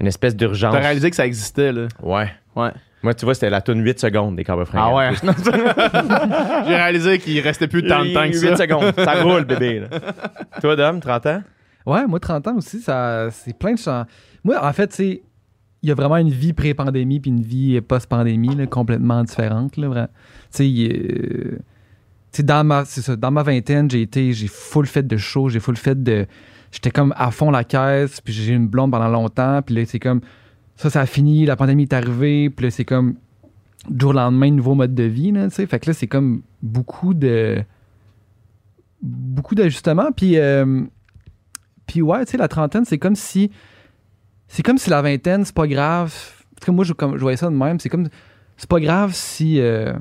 une 0.00 0.06
espèce 0.08 0.34
d'urgence. 0.34 0.72
T'as 0.74 0.80
réalisé 0.80 1.10
que 1.10 1.16
ça 1.16 1.26
existait, 1.26 1.72
là. 1.72 1.86
Ouais. 2.02 2.28
Ouais. 2.56 2.70
Moi, 3.02 3.14
tu 3.14 3.24
vois, 3.24 3.34
c'était 3.34 3.48
la 3.50 3.60
tune 3.62 3.82
8 3.82 3.98
secondes 3.98 4.36
des 4.36 4.44
Cowboys 4.44 4.66
Ah 4.74 4.90
Fringants. 4.90 4.96
ouais. 4.96 5.10
J'ai 6.66 6.74
réalisé 6.74 7.18
qu'il 7.18 7.40
restait 7.40 7.66
plus 7.68 7.82
tant 7.86 8.04
de 8.04 8.12
temps 8.12 8.28
que 8.30 8.38
8 8.38 8.48
ça. 8.48 8.56
secondes. 8.56 8.92
Ça 8.96 9.22
roule, 9.22 9.44
bébé. 9.44 9.80
là. 9.80 9.88
Toi, 10.60 10.76
Dom, 10.76 11.00
30 11.00 11.26
ans? 11.26 11.42
Ouais, 11.86 12.06
moi, 12.06 12.20
30 12.20 12.48
ans 12.48 12.56
aussi, 12.56 12.80
ça, 12.80 13.28
c'est 13.30 13.56
plein 13.58 13.72
de 13.72 13.78
chants. 13.78 14.04
Moi, 14.44 14.56
en 14.62 14.72
fait, 14.72 14.92
c'est. 14.92 15.22
Il 15.82 15.88
y 15.88 15.92
a 15.92 15.94
vraiment 15.94 16.18
une 16.18 16.28
vie 16.28 16.52
pré-pandémie 16.52 17.20
puis 17.20 17.30
une 17.30 17.40
vie 17.40 17.80
post-pandémie 17.80 18.54
là, 18.54 18.66
complètement 18.66 19.24
différente. 19.24 19.78
Là, 19.78 19.88
vraiment. 19.88 20.08
Tu 20.08 20.12
sais, 20.50 20.68
il, 20.68 20.92
euh, 20.92 21.52
tu 21.52 21.58
sais, 22.32 22.42
dans 22.42 22.62
ma, 22.64 22.84
c'est 22.84 23.00
ça, 23.00 23.16
dans 23.16 23.30
ma 23.30 23.42
vingtaine, 23.42 23.90
j'ai 23.90 24.02
été, 24.02 24.34
j'ai 24.34 24.46
full 24.46 24.84
fait 24.86 25.06
de 25.06 25.16
show, 25.16 25.48
j'ai 25.48 25.58
full 25.58 25.78
fait 25.78 26.00
de. 26.02 26.26
J'étais 26.70 26.90
comme 26.90 27.14
à 27.16 27.30
fond 27.30 27.50
la 27.50 27.64
caisse, 27.64 28.20
puis 28.20 28.34
j'ai 28.34 28.52
eu 28.52 28.56
une 28.56 28.68
blonde 28.68 28.90
pendant 28.90 29.08
longtemps, 29.08 29.62
puis 29.62 29.74
là, 29.74 29.82
c'est 29.86 29.98
comme. 29.98 30.20
Ça, 30.80 30.88
ça 30.88 31.02
a 31.02 31.06
fini, 31.06 31.44
la 31.44 31.56
pandémie 31.56 31.82
est 31.82 31.92
arrivée, 31.92 32.48
puis 32.48 32.64
là, 32.64 32.70
c'est 32.70 32.86
comme. 32.86 33.16
Du 33.90 34.00
jour 34.00 34.10
au 34.10 34.12
lendemain, 34.14 34.50
nouveau 34.50 34.74
mode 34.74 34.94
de 34.94 35.02
vie, 35.02 35.30
là, 35.30 35.46
tu 35.50 35.56
sais. 35.56 35.66
Fait 35.66 35.78
que 35.78 35.90
là, 35.90 35.92
c'est 35.92 36.06
comme 36.06 36.40
beaucoup 36.62 37.12
de. 37.12 37.62
Beaucoup 39.02 39.54
d'ajustements, 39.54 40.10
puis. 40.10 40.38
euh, 40.38 40.84
puis 41.86 42.00
ouais, 42.00 42.24
tu 42.24 42.30
sais, 42.30 42.38
la 42.38 42.48
trentaine, 42.48 42.86
c'est 42.86 42.96
comme 42.96 43.14
si. 43.14 43.50
C'est 44.48 44.62
comme 44.62 44.78
si 44.78 44.88
la 44.88 45.02
vingtaine, 45.02 45.44
c'est 45.44 45.54
pas 45.54 45.66
grave. 45.66 46.14
En 46.52 46.60
tout 46.60 46.64
cas, 46.64 46.72
moi, 46.72 46.84
je, 46.86 46.94
comme, 46.94 47.14
voyais 47.18 47.36
ça 47.36 47.50
de 47.50 47.54
même. 47.54 47.78
C'est 47.78 47.90
comme. 47.90 48.08
C'est 48.56 48.70
pas 48.70 48.80
grave 48.80 49.12
si. 49.12 49.60
euh, 49.60 49.92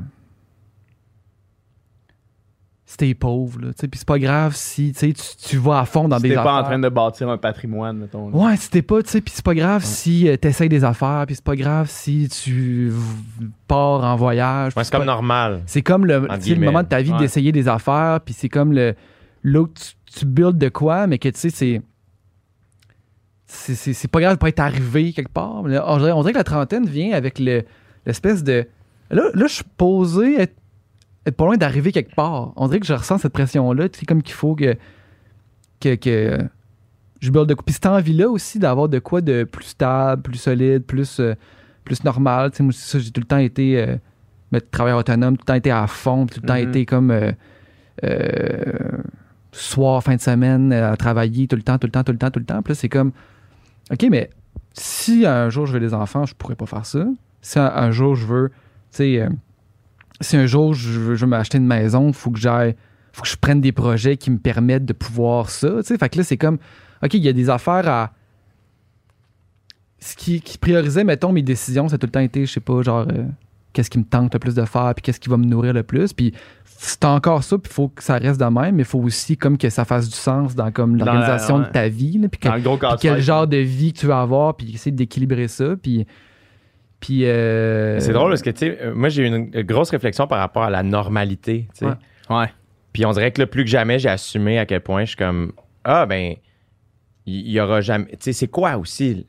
si 2.89 2.97
t'es 2.97 3.13
pauvre, 3.13 3.61
là. 3.61 3.67
tu 3.67 3.81
sais, 3.81 3.87
Puis 3.87 3.99
c'est 3.99 4.07
pas 4.07 4.17
grave 4.17 4.55
si 4.55 4.93
tu, 4.93 5.13
tu, 5.13 5.21
tu 5.37 5.57
vas 5.57 5.81
à 5.81 5.85
fond 5.85 6.07
dans 6.07 6.17
Si 6.17 6.23
des 6.23 6.29
t'es 6.29 6.35
affaires. 6.37 6.51
pas 6.53 6.59
en 6.61 6.63
train 6.63 6.79
de 6.79 6.89
bâtir 6.89 7.29
un 7.29 7.37
patrimoine, 7.37 7.97
mettons. 7.99 8.29
là. 8.31 8.35
Ouais, 8.35 8.57
si 8.57 8.71
t'es 8.71 8.81
pas, 8.81 9.03
tu 9.03 9.11
sais, 9.11 9.21
puis 9.21 9.31
c'est 9.35 9.45
pas 9.45 9.53
grave 9.53 9.83
si 9.83 10.27
euh, 10.27 10.37
t'essayes 10.37 10.69
des 10.69 10.83
affaires, 10.83 11.25
puis 11.27 11.35
c'est 11.35 11.43
pas 11.43 11.55
grave 11.55 11.87
si 11.87 12.27
tu 12.29 12.91
pars 13.67 14.03
en 14.03 14.15
voyage. 14.15 14.73
Ouais, 14.75 14.83
c'est 14.83 14.89
comme 14.91 15.01
pas- 15.01 15.05
normal. 15.05 15.61
c'est 15.67 15.83
comme 15.83 16.03
le, 16.07 16.21
le 16.27 16.55
moment 16.65 16.81
de 16.81 16.87
ta 16.87 16.99
vie 17.03 17.11
Ouais. 17.11 17.19
d'essayer 17.19 17.51
des 17.51 17.67
affaires, 17.67 18.21
puis 18.25 18.33
c'est 18.33 18.49
comme 18.49 18.73
le 18.73 18.95
là 19.43 19.61
où 19.61 19.67
tu, 19.67 19.91
tu 20.19 20.25
builds 20.25 20.57
de 20.57 20.69
quoi, 20.69 21.05
mais 21.05 21.19
que 21.19 21.29
tu 21.29 21.37
sais, 21.39 21.49
c'est. 21.51 21.81
C'est, 23.45 24.07
pas 24.07 24.19
grave 24.21 24.33
de 24.33 24.39
pas 24.39 24.49
être 24.49 24.59
arrivé 24.59 25.11
quelque 25.13 25.31
part. 25.31 25.63
Mais 25.63 25.73
là, 25.75 25.83
on, 25.87 25.97
dirait, 25.97 26.11
on 26.11 26.21
dirait 26.21 26.33
que 26.33 26.37
la 26.37 26.43
trentaine 26.43 26.85
vient 26.85 27.13
avec 27.13 27.39
le, 27.39 27.63
l'espèce 28.05 28.43
de. 28.43 28.67
Là, 29.09 29.23
là 29.33 29.47
je 29.47 29.53
suis 29.53 29.63
posé 29.77 30.41
être, 30.41 30.55
être 31.25 31.35
pas 31.35 31.45
loin 31.45 31.57
d'arriver 31.57 31.91
quelque 31.91 32.15
part. 32.15 32.53
On 32.55 32.67
dirait 32.67 32.79
que 32.79 32.85
je 32.85 32.93
ressens 32.93 33.19
cette 33.19 33.33
pression-là. 33.33 33.89
Tu 33.89 33.99
sais, 33.99 34.05
comme 34.05 34.21
qu'il 34.23 34.33
faut 34.35 34.55
que, 34.55 34.75
que, 35.79 35.95
que 35.95 36.37
je 37.19 37.29
build 37.31 37.47
de. 37.47 37.53
Puis 37.55 37.73
cette 37.73 37.85
envie-là 37.85 38.29
aussi 38.29 38.59
d'avoir 38.59 38.87
de 38.89 38.99
quoi 38.99 39.21
de 39.21 39.43
plus 39.43 39.65
stable, 39.65 40.21
plus 40.21 40.37
solide, 40.37 40.83
plus, 40.83 41.19
euh, 41.19 41.35
plus 41.83 42.03
normal. 42.03 42.51
Tu 42.51 42.57
sais, 42.57 42.63
moi, 42.63 42.73
c'est 42.73 42.91
ça, 42.91 42.99
j'ai 42.99 43.11
tout 43.11 43.21
le 43.21 43.27
temps 43.27 43.37
été. 43.37 43.79
euh, 43.81 43.95
mais 44.51 44.61
travailleur 44.61 44.97
autonome, 44.99 45.35
tout 45.37 45.43
le 45.43 45.45
temps 45.45 45.53
été 45.53 45.69
à 45.71 45.85
fond, 45.85 46.25
tout 46.25 46.39
le 46.41 46.47
temps 46.47 46.55
Mhm. 46.55 46.69
été 46.69 46.85
comme 46.87 47.11
euh, 47.11 47.31
soir, 49.51 50.01
fin 50.03 50.15
de 50.15 50.21
semaine, 50.21 50.71
à 50.73 50.95
travailler 50.97 51.47
tout 51.47 51.55
le 51.55 51.61
temps, 51.61 51.77
tout 51.77 51.87
le 51.87 51.91
temps, 51.91 52.03
tout 52.03 52.11
le 52.11 52.17
temps, 52.17 52.31
tout 52.31 52.39
le 52.39 52.45
temps. 52.45 52.61
Puis 52.61 52.71
là, 52.71 52.75
c'est 52.75 52.89
comme, 52.89 53.11
OK, 53.91 54.05
mais 54.09 54.29
si 54.73 55.25
un 55.25 55.49
jour 55.49 55.65
je 55.65 55.73
veux 55.73 55.79
des 55.79 55.93
enfants, 55.93 56.25
je 56.25 56.33
pourrais 56.35 56.55
pas 56.55 56.65
faire 56.65 56.85
ça. 56.85 57.05
Si 57.41 57.59
un, 57.59 57.65
un 57.65 57.91
jour 57.91 58.15
je 58.15 58.25
veux, 58.25 58.49
tu 58.49 58.55
sais, 58.97 59.27
si 60.21 60.37
un 60.37 60.45
jour 60.45 60.73
je 60.73 60.89
veux, 60.99 61.15
je 61.15 61.21
veux 61.25 61.29
m'acheter 61.29 61.57
une 61.57 61.67
maison, 61.67 62.07
il 62.07 62.13
faut 62.13 62.31
que 62.31 62.39
j'aille, 62.39 62.75
faut 63.13 63.21
que 63.23 63.27
je 63.27 63.37
prenne 63.37 63.61
des 63.61 63.71
projets 63.71 64.17
qui 64.17 64.31
me 64.31 64.37
permettent 64.37 64.85
de 64.85 64.93
pouvoir 64.93 65.49
ça, 65.49 65.69
tu 65.77 65.83
sais. 65.83 65.97
Fait 65.97 66.09
que 66.09 66.17
là, 66.17 66.23
c'est 66.23 66.37
comme, 66.37 66.57
OK, 67.03 67.13
il 67.13 67.23
y 67.23 67.29
a 67.29 67.33
des 67.33 67.49
affaires 67.49 67.87
à. 67.87 68.11
Ce 70.01 70.15
qui, 70.15 70.39
qui 70.39 70.57
priorisait, 70.57 71.03
mettons, 71.03 71.33
mes 71.33 71.41
décisions, 71.41 71.89
ça 71.89 71.95
a 71.95 71.97
tout 71.97 72.07
le 72.07 72.11
temps 72.11 72.21
été, 72.21 72.45
je 72.45 72.53
sais 72.53 72.61
pas, 72.61 72.81
genre, 72.81 73.05
euh, 73.11 73.25
qu'est-ce 73.73 73.89
qui 73.89 73.99
me 73.99 74.05
tente 74.05 74.33
le 74.33 74.39
plus 74.39 74.55
de 74.55 74.63
faire, 74.63 74.93
puis 74.95 75.01
qu'est-ce 75.01 75.19
qui 75.19 75.27
va 75.27 75.35
me 75.35 75.43
nourrir 75.45 75.73
le 75.73 75.83
plus. 75.83 76.13
Puis 76.13 76.33
c'est 76.63 77.03
encore 77.03 77.43
ça, 77.43 77.57
puis 77.57 77.69
il 77.69 77.73
faut 77.73 77.89
que 77.89 78.01
ça 78.01 78.15
reste 78.15 78.39
de 78.39 78.45
même, 78.45 78.75
mais 78.75 78.83
il 78.83 78.85
faut 78.85 78.99
aussi 78.99 79.35
comme 79.35 79.57
que 79.57 79.69
ça 79.69 79.83
fasse 79.83 80.07
du 80.07 80.15
sens 80.15 80.55
dans 80.55 80.71
comme 80.71 80.95
l'organisation 80.95 81.57
ouais. 81.57 81.65
de 81.65 81.71
ta 81.71 81.89
vie, 81.89 82.17
là, 82.17 82.29
puis 82.29 82.39
que- 82.39 82.47
quel 83.01 83.21
genre 83.21 83.45
de 83.45 83.57
vie 83.57 83.91
que 83.91 83.99
tu 83.99 84.05
veux 84.05 84.13
avoir, 84.13 84.55
puis 84.55 84.73
essayer 84.73 84.91
d'équilibrer 84.91 85.47
ça, 85.49 85.75
puis... 85.81 86.07
Puis... 86.99 87.25
euh, 87.25 87.99
C'est 87.99 88.13
drôle 88.13 88.29
parce 88.31 88.41
que, 88.41 88.49
tu 88.49 88.59
sais, 88.59 88.77
euh, 88.81 88.93
moi, 88.93 89.09
j'ai 89.09 89.23
eu 89.23 89.27
une 89.27 89.49
grosse 89.63 89.89
réflexion 89.91 90.27
par 90.27 90.39
rapport 90.39 90.63
à 90.63 90.69
la 90.69 90.83
normalité, 90.83 91.67
tu 91.73 91.79
sais. 91.79 91.85
Ouais. 91.85 91.93
Ouais. 92.29 92.47
Puis 92.93 93.05
on 93.05 93.11
dirait 93.11 93.31
que 93.31 93.39
là, 93.41 93.47
plus 93.47 93.63
que 93.63 93.69
jamais, 93.69 93.99
j'ai 93.99 94.09
assumé 94.09 94.59
à 94.59 94.65
quel 94.65 94.81
point 94.81 95.01
je 95.01 95.09
suis 95.09 95.15
comme, 95.17 95.53
ah, 95.83 96.05
ben, 96.05 96.35
il 97.25 97.49
y, 97.49 97.59
aura 97.59 97.81
jamais. 97.81 98.05
Tu 98.11 98.17
sais, 98.21 98.33
c'est 98.33 98.47
quoi 98.47 98.77
aussi? 98.77 99.25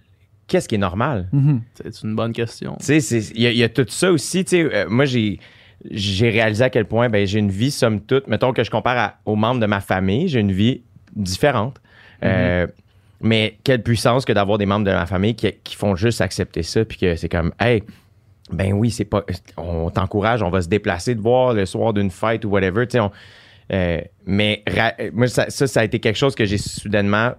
Qu'est-ce 0.47 0.69
qui 0.69 0.75
est 0.75 0.79
normal? 0.79 1.29
mhm. 1.33 1.61
C'est 1.75 2.03
une 2.03 2.17
bonne 2.17 2.33
question. 2.33 2.77
Tu 2.81 2.87
sais, 2.87 3.01
c'est- 3.01 3.31
il 3.35 3.43
y, 3.43 3.47
a- 3.47 3.51
il 3.53 3.59
y 3.59 3.63
a 3.63 3.69
tout 3.69 3.87
ça 3.89 4.11
aussi. 4.11 4.45
Tu 4.45 4.51
sais, 4.51 4.63
euh, 4.75 4.87
moi, 4.89 5.05
j'ai. 5.05 5.39
J'ai 5.91 6.29
réalisé 6.29 6.63
à 6.65 6.69
quel 6.69 6.85
point 6.85 7.09
ben, 7.09 7.27
j'ai 7.27 7.39
une 7.39 7.51
vie, 7.51 7.71
somme 7.71 8.03
toute, 8.03 8.27
mettons 8.29 8.53
que 8.53 8.63
je 8.63 8.71
compare 8.71 8.99
à- 8.99 9.15
aux 9.25 9.35
membres 9.35 9.61
de 9.61 9.67
ma 9.67 9.81
famille, 9.81 10.29
j'ai 10.29 10.41
une 10.41 10.53
vie 10.53 10.83
différente. 11.17 11.81
Euh, 12.23 12.67
Mais 13.21 13.59
quelle 13.65 13.83
puissance 13.83 14.25
que 14.25 14.33
d'avoir 14.33 14.57
des 14.59 14.67
membres 14.67 14.87
de 14.87 14.93
ma 14.93 15.07
famille 15.07 15.35
qui, 15.35 15.53
qui 15.65 15.77
font 15.77 15.95
juste 15.97 16.21
accepter 16.21 16.63
ça, 16.63 16.85
puis 16.85 16.97
que 16.99 17.17
c'est 17.17 17.29
comme, 17.29 17.53
hey, 17.61 17.83
ben 18.51 18.73
oui, 18.73 18.91
c'est 18.91 19.05
pas. 19.05 19.25
On 19.57 19.91
t'encourage, 19.91 20.43
on 20.43 20.51
va 20.51 20.63
se 20.63 20.69
déplacer 20.69 21.15
de 21.15 21.21
voir 21.21 21.53
le 21.55 21.67
soir 21.67 21.93
d'une 21.93 22.11
fête 22.11 22.45
ou 22.45 22.49
whatever, 22.51 22.87
tu 22.87 22.93
sais. 22.93 23.01
on- 23.01 23.13
euh, 23.73 24.01
mais 24.27 24.65
ra- 24.67 24.95
moi, 25.13 25.29
ça, 25.29 25.49
ça, 25.49 25.67
ça 25.69 25.81
a 25.81 25.85
été 25.85 26.01
quelque 26.01 26.17
chose 26.17 26.35
que 26.35 26.45
j'ai 26.45 26.59
soudainement 26.59 27.33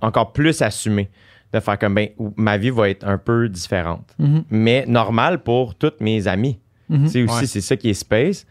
encore 0.00 0.32
plus 0.32 0.62
assumé. 0.62 1.10
De 1.52 1.60
faire 1.60 1.78
comme, 1.78 1.94
ben, 1.94 2.08
ma 2.36 2.56
vie 2.56 2.70
va 2.70 2.88
être 2.88 3.06
un 3.06 3.16
peu 3.18 3.48
différente. 3.48 4.12
Mhm. 4.18 4.44
Mais 4.50 4.84
normal 4.88 5.40
pour 5.42 5.76
toutes 5.76 6.00
mes 6.00 6.26
amis. 6.26 6.58
Mhm. 6.88 7.04
Tu 7.04 7.08
sais, 7.10 7.22
aussi, 7.22 7.34
Ouais. 7.40 7.46
c'est 7.46 7.60
ça 7.60 7.76
qui 7.76 7.90
est 7.90 7.94
space. 7.94 8.44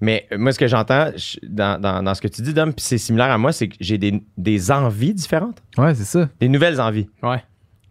Mais 0.00 0.26
euh, 0.32 0.38
moi, 0.38 0.52
ce 0.52 0.58
que 0.58 0.66
j'entends 0.66 1.10
je- 1.16 1.38
dans, 1.46 1.80
dans- 1.80 2.02
dans 2.02 2.14
ce 2.14 2.20
que 2.22 2.28
tu 2.28 2.40
dis, 2.42 2.54
Dom, 2.54 2.72
puis 2.72 2.84
c'est 2.84 2.98
similaire 2.98 3.30
à 3.30 3.38
moi, 3.38 3.52
c'est 3.52 3.68
que 3.68 3.76
j'ai 3.80 3.98
des, 3.98 4.22
des 4.38 4.70
envies 4.70 5.12
différentes, 5.14 5.62
Ouais, 5.76 5.94
c'est 5.94 6.04
ça. 6.04 6.28
des 6.40 6.48
nouvelles 6.48 6.80
envies. 6.80 7.08
Ouais. 7.22 7.42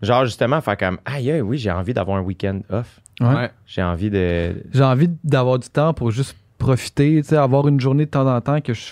Genre, 0.01 0.25
justement, 0.25 0.61
faire 0.61 0.77
comme, 0.77 0.97
aïe, 1.05 1.29
aïe, 1.31 1.41
oui, 1.41 1.57
j'ai 1.57 1.71
envie 1.71 1.93
d'avoir 1.93 2.17
un 2.17 2.21
week-end 2.21 2.61
off. 2.69 2.99
Ouais. 3.19 3.51
J'ai 3.65 3.83
envie 3.83 4.09
de. 4.09 4.63
J'ai 4.71 4.83
envie 4.83 5.09
d'avoir 5.25 5.59
du 5.59 5.67
temps 5.69 5.93
pour 5.93 6.09
juste 6.11 6.35
profiter, 6.57 7.21
tu 7.21 7.27
sais, 7.29 7.35
avoir 7.37 7.67
une 7.67 7.79
journée 7.79 8.05
de 8.05 8.09
temps 8.11 8.25
en 8.33 8.39
temps 8.41 8.61
que 8.61 8.73
je, 8.73 8.91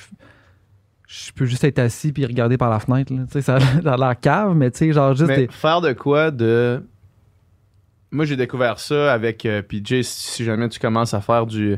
je 1.07 1.31
peux 1.31 1.45
juste 1.45 1.63
être 1.63 1.79
assis 1.79 2.11
puis 2.11 2.25
regarder 2.25 2.57
par 2.57 2.69
la 2.69 2.79
fenêtre. 2.79 3.13
là. 3.13 3.21
Tu 3.25 3.31
sais, 3.33 3.41
ça 3.41 3.55
a 3.55 3.59
ça 3.83 3.93
a 3.93 3.97
l'air 3.97 4.19
cave, 4.19 4.53
mais 4.53 4.69
tu 4.69 4.79
sais, 4.79 4.91
genre 4.91 5.15
juste 5.15 5.29
Mais 5.29 5.47
des. 5.47 5.47
faire 5.49 5.79
de 5.81 5.93
quoi 5.93 6.29
de. 6.29 6.83
Moi, 8.11 8.25
j'ai 8.25 8.35
découvert 8.37 8.79
ça 8.79 9.13
avec 9.13 9.45
euh, 9.45 9.61
PJ. 9.61 10.01
Si 10.01 10.43
jamais 10.45 10.69
tu 10.69 10.79
commences 10.79 11.13
à 11.13 11.19
faire 11.21 11.45
du, 11.45 11.77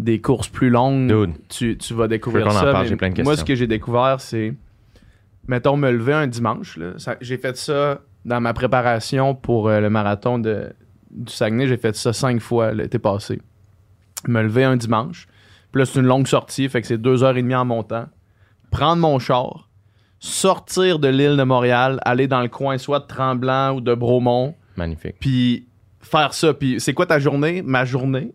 des 0.00 0.20
courses 0.20 0.48
plus 0.48 0.70
longues, 0.70 1.08
Dude. 1.08 1.34
tu, 1.48 1.76
tu 1.76 1.94
vas 1.94 2.08
découvrir 2.08 2.50
ça. 2.52 2.62
parle, 2.72 2.82
mais 2.82 2.88
j'ai 2.88 2.96
plein 2.96 3.10
de 3.10 3.22
Moi, 3.22 3.36
ce 3.36 3.44
que 3.44 3.54
j'ai 3.54 3.66
découvert, 3.66 4.20
c'est. 4.20 4.54
Mettons, 5.46 5.76
me 5.76 5.90
lever 5.90 6.12
un 6.12 6.26
dimanche. 6.26 6.78
J'ai 7.20 7.38
fait 7.38 7.56
ça 7.56 8.00
dans 8.24 8.40
ma 8.40 8.52
préparation 8.52 9.34
pour 9.34 9.68
euh, 9.68 9.80
le 9.80 9.90
marathon 9.90 10.38
de, 10.38 10.72
du 11.10 11.32
Saguenay. 11.32 11.66
J'ai 11.66 11.76
fait 11.76 11.96
ça 11.96 12.12
cinq 12.12 12.40
fois 12.40 12.72
l'été 12.72 12.98
passé. 12.98 13.40
Me 14.28 14.42
lever 14.42 14.64
un 14.64 14.76
dimanche. 14.76 15.26
Puis 15.72 15.80
là, 15.80 15.86
c'est 15.86 15.98
une 16.00 16.06
longue 16.06 16.26
sortie, 16.26 16.68
fait 16.68 16.80
que 16.80 16.86
c'est 16.86 16.98
deux 16.98 17.22
heures 17.24 17.36
et 17.36 17.42
demie 17.42 17.54
en 17.54 17.64
montant. 17.64 18.06
Prendre 18.70 19.00
mon 19.00 19.18
char, 19.18 19.68
sortir 20.18 20.98
de 20.98 21.08
l'île 21.08 21.36
de 21.36 21.42
Montréal, 21.42 22.00
aller 22.04 22.26
dans 22.28 22.42
le 22.42 22.48
coin 22.48 22.76
soit 22.78 23.00
de 23.00 23.06
Tremblant 23.06 23.74
ou 23.76 23.80
de 23.80 23.94
Bromont, 23.94 24.54
Magnifique. 24.76 25.16
puis 25.20 25.66
faire 26.00 26.34
ça. 26.34 26.54
Puis 26.54 26.80
c'est 26.80 26.92
quoi 26.92 27.06
ta 27.06 27.18
journée? 27.18 27.62
Ma 27.62 27.84
journée 27.84 28.32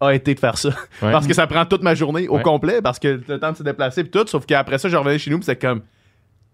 a 0.00 0.12
été 0.14 0.34
de 0.34 0.40
faire 0.40 0.58
ça. 0.58 0.68
Ouais. 1.02 1.12
Parce 1.12 1.26
que 1.26 1.34
ça 1.34 1.46
prend 1.46 1.64
toute 1.64 1.82
ma 1.82 1.94
journée 1.94 2.28
au 2.28 2.36
Ouais. 2.36 2.42
complet, 2.42 2.82
parce 2.82 2.98
que 2.98 3.20
le 3.26 3.38
temps 3.40 3.52
de 3.52 3.56
se 3.56 3.62
déplacer, 3.62 4.02
puis 4.04 4.10
tout. 4.10 4.26
Sauf 4.26 4.44
qu'après 4.46 4.78
ça, 4.78 4.88
je 4.88 4.96
revenais 4.96 5.18
chez 5.18 5.30
nous, 5.30 5.38
puis 5.38 5.46
c'était 5.46 5.66
comme. 5.66 5.82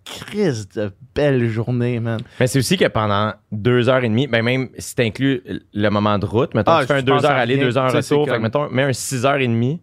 Crise 0.05 0.67
de 0.71 0.91
belle 1.15 1.47
journée, 1.49 2.01
man. 2.01 2.21
Mais 2.41 2.47
c'est 2.47 2.59
aussi 2.59 2.79
que 2.79 2.87
pendant 2.87 3.35
deux 3.53 3.89
heures 3.91 4.03
et 4.03 4.09
demie, 4.09 4.27
ben 4.27 4.43
même 4.43 4.71
si 4.79 4.95
t'inclus 4.95 5.43
le 5.75 5.89
moment 5.91 6.19
de 6.19 6.25
route, 6.25 6.55
mettons, 6.55 6.73
Ah, 6.73 6.81
tu 6.81 6.87
fais 6.87 6.95
un 6.95 7.03
deux 7.03 7.13
heures 7.13 7.31
aller, 7.33 7.57
rien. 7.57 7.65
deux 7.67 7.77
heures 7.77 7.91
c'est 7.91 7.99
retour, 8.15 8.27
fait 8.27 8.37
que 8.39 8.43
mettons, 8.43 8.71
mets 8.71 8.85
un 8.85 8.93
six 8.95 9.27
heures 9.27 9.37
et 9.37 9.47
demie 9.47 9.81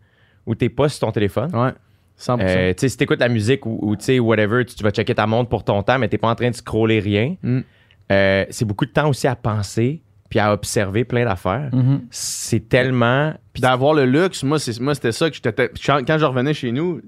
où 0.48 0.56
t'es 0.56 0.70
pas 0.70 0.90
sur 0.90 1.02
ton 1.02 1.12
téléphone. 1.12 1.52
Ouais. 1.56 1.72
100%. 2.18 2.40
Euh, 2.42 2.74
tu 2.74 2.82
sais, 2.82 2.90
si 2.90 2.98
t'écoutes 2.98 3.20
la 3.20 3.30
musique 3.30 3.68
ou, 3.68 3.78
ou 3.80 3.96
tu 3.96 4.06
sais, 4.06 4.20
whatever, 4.20 4.66
tu, 4.66 4.74
tu 4.74 4.84
vas 4.84 4.90
checker 4.90 5.14
ta 5.14 5.28
montre 5.28 5.50
pour 5.50 5.64
ton 5.64 5.84
temps, 5.84 6.00
mais 6.00 6.08
t'es 6.08 6.18
pas 6.18 6.30
en 6.30 6.36
train 6.36 6.50
de 6.50 6.56
scroller 6.56 7.00
rien. 7.00 7.36
Mm. 7.44 7.60
Euh, 8.12 8.46
c'est 8.50 8.66
beaucoup 8.66 8.88
de 8.88 8.92
temps 8.92 9.10
aussi 9.10 9.28
à 9.28 9.36
penser 9.36 10.02
puis 10.30 10.40
à 10.40 10.52
observer 10.54 11.06
plein 11.06 11.26
d'affaires. 11.26 11.70
Mhm. 11.74 12.08
C'est 12.12 12.68
tellement. 12.70 13.34
Puis 13.54 13.62
d'avoir 13.62 13.94
le 13.94 14.06
luxe, 14.06 14.44
moi, 14.44 14.60
c'est, 14.60 14.80
moi 14.80 14.94
c'était 14.96 15.12
ça 15.12 15.30
que 15.30 15.36
j'étais. 15.36 15.72
Quand 15.86 16.18
je 16.18 16.26
revenais 16.26 16.54
chez 16.54 16.72
nous, 16.72 17.02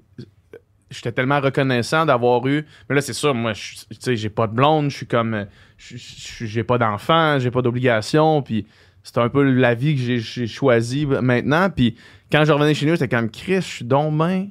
j'étais 0.89 1.11
tellement 1.11 1.39
reconnaissant 1.39 2.05
d'avoir 2.05 2.45
eu. 2.47 2.65
Mais 2.89 2.95
là, 2.95 3.01
c'est 3.01 3.13
sûr, 3.13 3.33
moi, 3.35 3.53
je- 3.53 3.75
tu 3.89 3.95
sais, 3.99 4.15
j'ai 4.15 4.29
pas 4.29 4.47
de 4.47 4.53
blonde, 4.53 4.89
je 4.89 4.97
suis 4.97 5.07
comme. 5.07 5.45
J'ai 5.77 6.63
pas 6.63 6.77
d'enfant, 6.77 7.39
j'ai 7.39 7.51
pas 7.51 7.61
d'obligation, 7.61 8.41
puis 8.41 8.65
c'est 9.03 9.17
un 9.17 9.29
peu 9.29 9.43
la 9.43 9.75
vie 9.75 9.95
que 9.95 10.01
j'ai, 10.01 10.19
j'ai 10.19 10.47
choisie 10.47 11.05
maintenant. 11.05 11.69
Puis 11.69 11.95
quand 12.31 12.43
je 12.45 12.51
revenais 12.51 12.73
chez 12.73 12.85
nous, 12.85 12.93
j'étais 12.93 13.07
comme 13.07 13.29
Chris, 13.29 13.55
je 13.55 13.59
suis 13.61 13.85
donc 13.85 14.17
ben. 14.17 14.49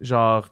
Genre, 0.00 0.48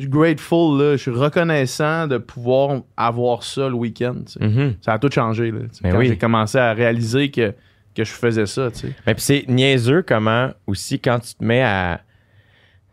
suis 0.00 0.08
grateful, 0.10 0.78
là. 0.80 0.92
Je 0.92 1.02
suis 1.02 1.10
reconnaissant 1.10 2.06
de 2.06 2.18
pouvoir 2.18 2.82
avoir 2.96 3.42
ça 3.42 3.68
le 3.68 3.74
week-end. 3.74 4.22
Mhm. 4.40 4.74
Ça 4.80 4.94
a 4.94 4.98
tout 4.98 5.10
changé, 5.10 5.50
là. 5.50 5.60
Ben 5.82 5.92
quand 5.92 5.98
oui. 5.98 6.08
j'ai 6.08 6.18
commencé 6.18 6.58
à 6.58 6.72
réaliser 6.72 7.30
que, 7.30 7.52
que 7.94 8.04
je 8.04 8.12
faisais 8.12 8.46
ça, 8.46 8.70
tu 8.70 8.78
sais. 8.88 8.92
Mais 9.06 9.14
puis 9.14 9.22
c'est 9.22 9.44
niaiseux 9.48 10.02
comment 10.02 10.50
aussi 10.66 11.00
quand 11.00 11.18
tu 11.20 11.34
te 11.34 11.44
mets 11.44 11.62
à. 11.62 12.00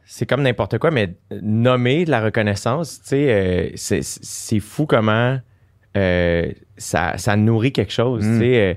C'est 0.10 0.26
comme 0.26 0.42
n'importe 0.42 0.78
quoi, 0.78 0.90
mais 0.90 1.16
nommer 1.42 2.06
de 2.06 2.12
la 2.12 2.22
reconnaissance, 2.22 3.02
tu 3.02 3.10
sais, 3.10 3.28
euh, 3.30 3.70
c'est- 3.76 4.04
c'est 4.04 4.60
fou 4.62 4.86
comment 4.86 5.38
euh, 5.98 6.52
ça, 6.78 7.18
ça 7.18 7.36
nourrit 7.36 7.74
quelque 7.74 7.92
chose. 7.92 8.24
Mm. 8.24 8.34
Tu 8.34 8.40
sais, 8.40 8.60
euh, 8.62 8.74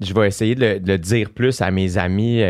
je 0.00 0.12
vais 0.12 0.26
essayer 0.26 0.54
de 0.54 0.60
le, 0.60 0.80
de 0.80 0.92
le 0.92 0.98
dire 0.98 1.30
plus 1.30 1.62
à 1.62 1.70
mes 1.70 1.96
amis 1.96 2.42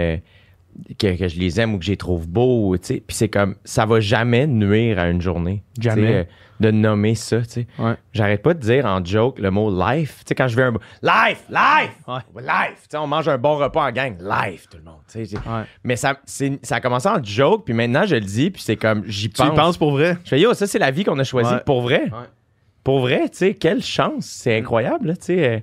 que, 0.99 1.17
que 1.17 1.29
je 1.29 1.39
les 1.39 1.61
aime 1.61 1.75
ou 1.75 1.79
que 1.79 1.85
je 1.85 1.91
les 1.91 1.97
trouve 1.97 2.29
beaux, 2.29 2.77
tu 2.79 2.87
sais. 2.87 3.03
Puis 3.07 3.17
c'est 3.17 3.29
comme, 3.29 3.57
ça 3.65 3.87
va 3.87 4.01
jamais 4.01 4.47
nuire 4.47 4.99
à 4.99 5.09
une 5.09 5.21
journée. 5.21 5.63
Jamais. 5.81 6.15
euh, 6.15 6.25
de 6.61 6.71
nommer 6.71 7.17
ça, 7.17 7.41
tu 7.43 7.49
sais. 7.51 7.67
Ouais. 7.81 7.95
J'arrête 8.13 8.41
pas 8.41 8.55
de 8.55 8.61
dire 8.61 8.87
en 8.87 9.05
joke 9.05 9.41
le 9.41 9.51
mot 9.51 9.69
life. 9.71 10.19
Tu 10.19 10.29
sais, 10.29 10.35
quand 10.37 10.47
je 10.47 10.55
vais 10.55 10.63
un. 10.63 10.73
Life! 11.03 11.43
Life! 11.51 11.97
Ouais. 12.07 12.41
Life! 12.41 12.83
Tu 12.83 12.87
sais, 12.91 12.97
on 12.99 13.09
mange 13.09 13.27
un 13.29 13.37
bon 13.37 13.57
repas 13.57 13.89
en 13.89 13.91
gang. 13.91 14.17
Life, 14.21 14.69
tout 14.71 14.77
le 14.77 14.85
monde. 14.85 15.01
Tu 15.13 15.27
sais, 15.27 15.37
Ouais. 15.39 15.65
Mais 15.83 15.97
ça, 15.97 16.19
c'est- 16.25 16.65
ça 16.65 16.77
a 16.77 16.81
commencé 16.81 17.09
en 17.09 17.21
joke, 17.23 17.65
puis 17.65 17.75
maintenant 17.75 18.07
je 18.07 18.15
le 18.15 18.21
dis, 18.21 18.51
puis 18.51 18.63
c'est 18.63 18.77
comme, 18.77 19.03
j'y 19.07 19.29
Tu 19.31 19.43
y 19.43 19.47
pense. 19.47 19.57
penses 19.57 19.77
pour 19.77 19.91
vrai? 19.91 20.17
Je 20.25 20.29
fais, 20.31 20.41
yo, 20.41 20.55
ça, 20.55 20.69
c'est 20.69 20.79
la 20.79 20.93
vie 20.93 21.03
qu'on 21.03 21.19
a 21.19 21.25
choisie. 21.25 21.53
Ouais. 21.55 21.61
Pour 21.67 21.83
vrai. 21.83 22.03
Ouais. 22.05 22.29
Pour 22.85 23.01
vrai, 23.01 23.29
tu 23.29 23.39
sais, 23.39 23.55
quelle 23.55 23.83
chance. 23.83 24.27
C'est 24.27 24.57
incroyable, 24.57 25.17
tu 25.19 25.25
sais. 25.25 25.49
euh, 25.49 25.61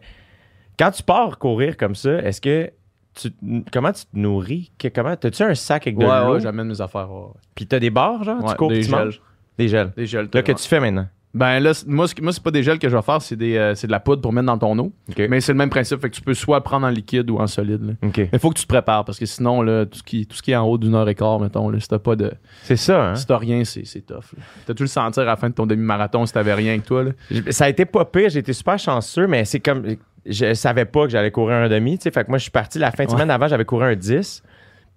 Quand 0.78 0.92
tu 0.92 1.04
pars 1.04 1.38
courir 1.40 1.78
comme 1.78 1.96
ça, 1.96 2.18
est-ce 2.20 2.42
que. 2.42 2.72
Tu, 3.22 3.32
comment 3.74 3.92
tu 3.92 4.04
te 4.06 4.18
nourris? 4.18 4.72
Que- 4.78 4.88
comment, 4.88 5.16
t'as-tu 5.16 5.44
un 5.44 5.54
sac 5.56 5.88
avec 5.88 5.98
de 5.98 6.06
Ouais, 6.06 6.20
l'eau? 6.26 6.34
ouais, 6.36 6.40
j'amène 6.40 6.68
mes 6.68 6.80
affaires. 6.80 7.12
ouais. 7.12 7.28
Puis 7.56 7.68
t'as 7.68 7.80
des 7.80 7.90
bars, 7.90 8.24
genre? 8.24 8.42
Ouais, 8.44 8.52
tu 8.52 8.56
cours, 8.56 8.70
des 8.70 8.76
puis 8.76 8.86
tu 8.86 8.92
gels. 8.92 9.06
manges? 9.06 9.22
Des 9.58 9.68
gels. 9.68 9.92
Des 9.98 10.06
gels. 10.06 10.30
Là, 10.34 10.42
que 10.42 10.52
tu 10.54 10.68
fais 10.68 10.80
maintenant? 10.80 11.08
Ben 11.36 11.60
là, 11.60 11.74
moi, 11.86 12.08
ce- 12.08 12.20
moi 12.22 12.34
c'est 12.34 12.42
pas 12.42 12.50
des 12.50 12.64
gels 12.64 12.80
que 12.80 12.90
je 12.90 12.96
vais 12.96 13.04
faire, 13.04 13.22
c'est 13.22 13.38
euh, 13.40 13.74
de 13.76 13.92
la 13.92 14.00
poudre 14.00 14.20
pour 14.22 14.34
mettre 14.34 14.48
dans 14.48 14.58
ton 14.58 14.78
eau. 14.80 14.92
Mais 15.18 15.42
c'est 15.42 15.52
le 15.52 15.58
même 15.60 15.70
principe, 15.70 16.02
fait 16.02 16.10
que 16.10 16.16
tu 16.16 16.22
peux 16.22 16.34
soit 16.34 16.64
prendre 16.64 16.88
en 16.88 16.90
liquide 16.90 17.30
ou 17.30 17.38
en 17.38 17.46
solide. 17.46 17.96
Mais 18.02 18.40
faut 18.40 18.50
que 18.50 18.56
tu 18.58 18.64
te 18.64 18.68
prépares 18.68 19.06
parce 19.06 19.20
que 19.20 19.28
sinon, 19.28 19.62
là, 19.62 19.86
tout, 19.86 20.00
ce 20.00 20.04
qui, 20.04 20.26
tout 20.26 20.36
ce 20.36 20.42
qui 20.42 20.52
est 20.52 20.56
en 20.56 20.66
haut 20.66 20.80
d'une 20.80 20.96
heure 20.96 21.08
et 21.08 21.14
quart, 21.14 21.40
mettons, 21.40 21.70
là, 21.70 21.80
si 21.80 21.88
t'as 21.88 22.00
pas 22.00 22.16
de. 22.16 22.32
C'est 22.64 22.78
ça, 22.78 23.10
hein? 23.12 23.16
Si 23.16 23.28
t'as 23.28 23.38
rien, 23.38 23.64
c'est, 23.64 23.84
tough. 24.06 24.24
T'as 24.66 24.74
dû 24.74 24.82
le 24.84 24.88
sentir 24.88 25.22
à 25.24 25.26
la 25.28 25.36
fin 25.36 25.50
de 25.50 25.54
ton 25.54 25.68
demi-marathon 25.68 26.26
si 26.26 26.34
t'avais 26.34 26.54
rien 26.56 26.72
avec 26.72 26.86
toi. 26.86 27.04
Là. 27.04 27.12
Ça 27.52 27.66
a 27.66 27.70
été 27.70 27.86
pas 27.86 28.06
pire, 28.06 28.30
j'ai 28.30 28.40
été 28.40 28.54
super 28.54 28.80
chanceux, 28.80 29.28
mais 29.28 29.46
c'est 29.46 29.60
comme. 29.60 29.84
Je 30.26 30.54
savais 30.54 30.86
pas 30.86 31.06
que 31.06 31.12
j'allais 31.12 31.32
courir 31.32 31.58
un 31.58 31.70
demi, 31.70 31.98
tu 31.98 32.04
sais. 32.04 32.12
Fait 32.12 32.24
que 32.26 32.30
moi, 32.30 32.38
je 32.38 32.44
suis 32.44 32.52
parti 32.52 32.78
la 32.78 32.92
fin 32.92 33.06
de 33.06 33.10
Ouais. 33.10 33.16
semaine 33.16 33.32
avant, 33.32 33.48
j'avais 33.48 33.64
couru 33.66 33.86
un 33.86 33.96
10. 33.96 34.44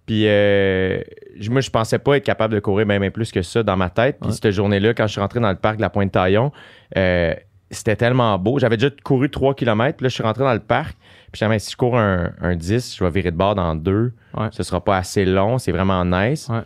Puis 0.06 0.26
euh, 0.26 1.00
je- 1.38 1.50
moi, 1.50 1.60
je 1.60 1.70
pensais 1.70 1.98
pas 1.98 2.16
être 2.16 2.24
capable 2.24 2.54
de 2.54 2.60
courir 2.60 2.86
même 2.86 3.08
plus 3.10 3.30
que 3.30 3.42
ça 3.42 3.62
dans 3.62 3.76
ma 3.76 3.88
tête. 3.90 4.18
Puis 4.20 4.30
Ouais. 4.30 4.34
cette 4.34 4.50
journée-là, 4.50 4.94
quand 4.94 5.06
je 5.06 5.12
suis 5.12 5.20
rentré 5.20 5.40
dans 5.40 5.50
le 5.50 5.56
parc 5.56 5.76
de 5.76 5.82
la 5.82 5.90
Pointe-Taillon, 5.90 6.50
euh, 6.96 7.34
c'était 7.70 7.96
tellement 7.96 8.38
beau. 8.38 8.58
J'avais 8.58 8.76
déjà 8.76 8.92
couru 9.04 9.30
3 9.30 9.54
km, 9.54 9.96
puis 9.96 10.04
là, 10.04 10.08
je 10.08 10.14
suis 10.14 10.22
rentré 10.22 10.42
dans 10.44 10.52
le 10.52 10.58
parc. 10.60 10.96
Puis 11.32 11.40
je 11.40 11.46
me 11.46 11.56
si 11.58 11.70
je 11.70 11.76
cours 11.76 11.96
un, 11.96 12.32
un 12.42 12.54
10, 12.56 12.96
je 12.96 13.02
vais 13.04 13.10
virer 13.10 13.30
de 13.30 13.36
bord 13.36 13.54
dans 13.54 13.74
deux. 13.74 14.12
Ouais. 14.36 14.48
Ce 14.50 14.62
sera 14.62 14.84
pas 14.84 14.96
assez 14.98 15.24
long, 15.24 15.56
c'est 15.58 15.72
vraiment 15.72 16.04
nice. 16.04 16.48
Ouais. 16.48 16.60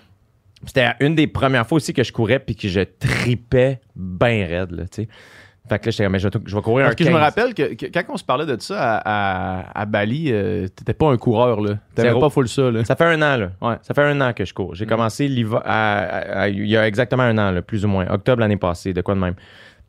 C'était 0.65 0.93
une 1.01 1.15
des 1.15 1.27
premières 1.29 1.67
fois 1.67 1.77
aussi 1.77 1.93
que 1.93 2.03
je 2.03 2.13
courais 2.13 2.39
puis 2.41 2.57
que 2.57 2.67
je 2.67 2.81
tripais 2.81 3.81
bien 3.95 4.47
raide, 4.47 4.73
là, 4.73 4.85
tu 4.89 5.03
sais. 5.03 5.09
Fait 5.69 5.79
que 5.79 5.87
là, 5.87 5.91
j'étais 5.91 6.09
mais 6.09 6.19
je 6.19 6.29
vais, 6.29 6.39
je 6.47 6.55
vais 6.57 6.63
courir 6.63 6.85
Parce 6.87 6.93
un 6.93 6.97
que 6.97 7.05
je 7.05 7.09
me 7.11 7.15
15. 7.15 7.23
rappelle 7.23 7.55
que, 7.55 7.75
que 7.75 7.87
quand 7.87 8.03
on 8.15 8.17
se 8.17 8.25
parlait 8.25 8.47
de 8.47 8.57
ça 8.61 8.99
à, 8.99 9.61
à, 9.71 9.81
à 9.81 9.85
Bali, 9.87 10.27
euh, 10.31 10.69
t'étais 10.69 10.95
pas 10.95 11.11
un 11.11 11.17
coureur. 11.17 11.61
là. 11.61 11.79
T'avais 11.95 12.19
pas 12.19 12.31
full 12.31 12.49
ça. 12.49 12.71
Là. 12.71 12.85
Ça 12.85 12.95
fait 12.97 13.05
un 13.05 13.21
an, 13.23 13.37
là. 13.37 13.51
Ouais. 13.61 13.77
Ça 13.83 13.93
fait 13.95 14.03
un 14.05 14.21
an 14.21 14.33
que 14.33 14.45
je 14.45 14.55
cours. 14.55 14.75
J'ai 14.75 14.87
commencé 14.87 15.27
l'hiver, 15.29 15.63
à- 15.65 16.43
à- 16.43 16.49
il 16.49 16.67
y 16.67 16.77
a 16.77 16.87
exactement 16.87 17.25
un 17.25 17.37
an, 17.39 17.51
là, 17.51 17.63
plus 17.63 17.85
ou 17.85 17.89
moins. 17.89 18.07
Octobre 18.09 18.41
l'année 18.41 18.57
passée, 18.57 18.93
de 18.93 19.01
quoi 19.01 19.15
de 19.15 19.21
même. 19.21 19.35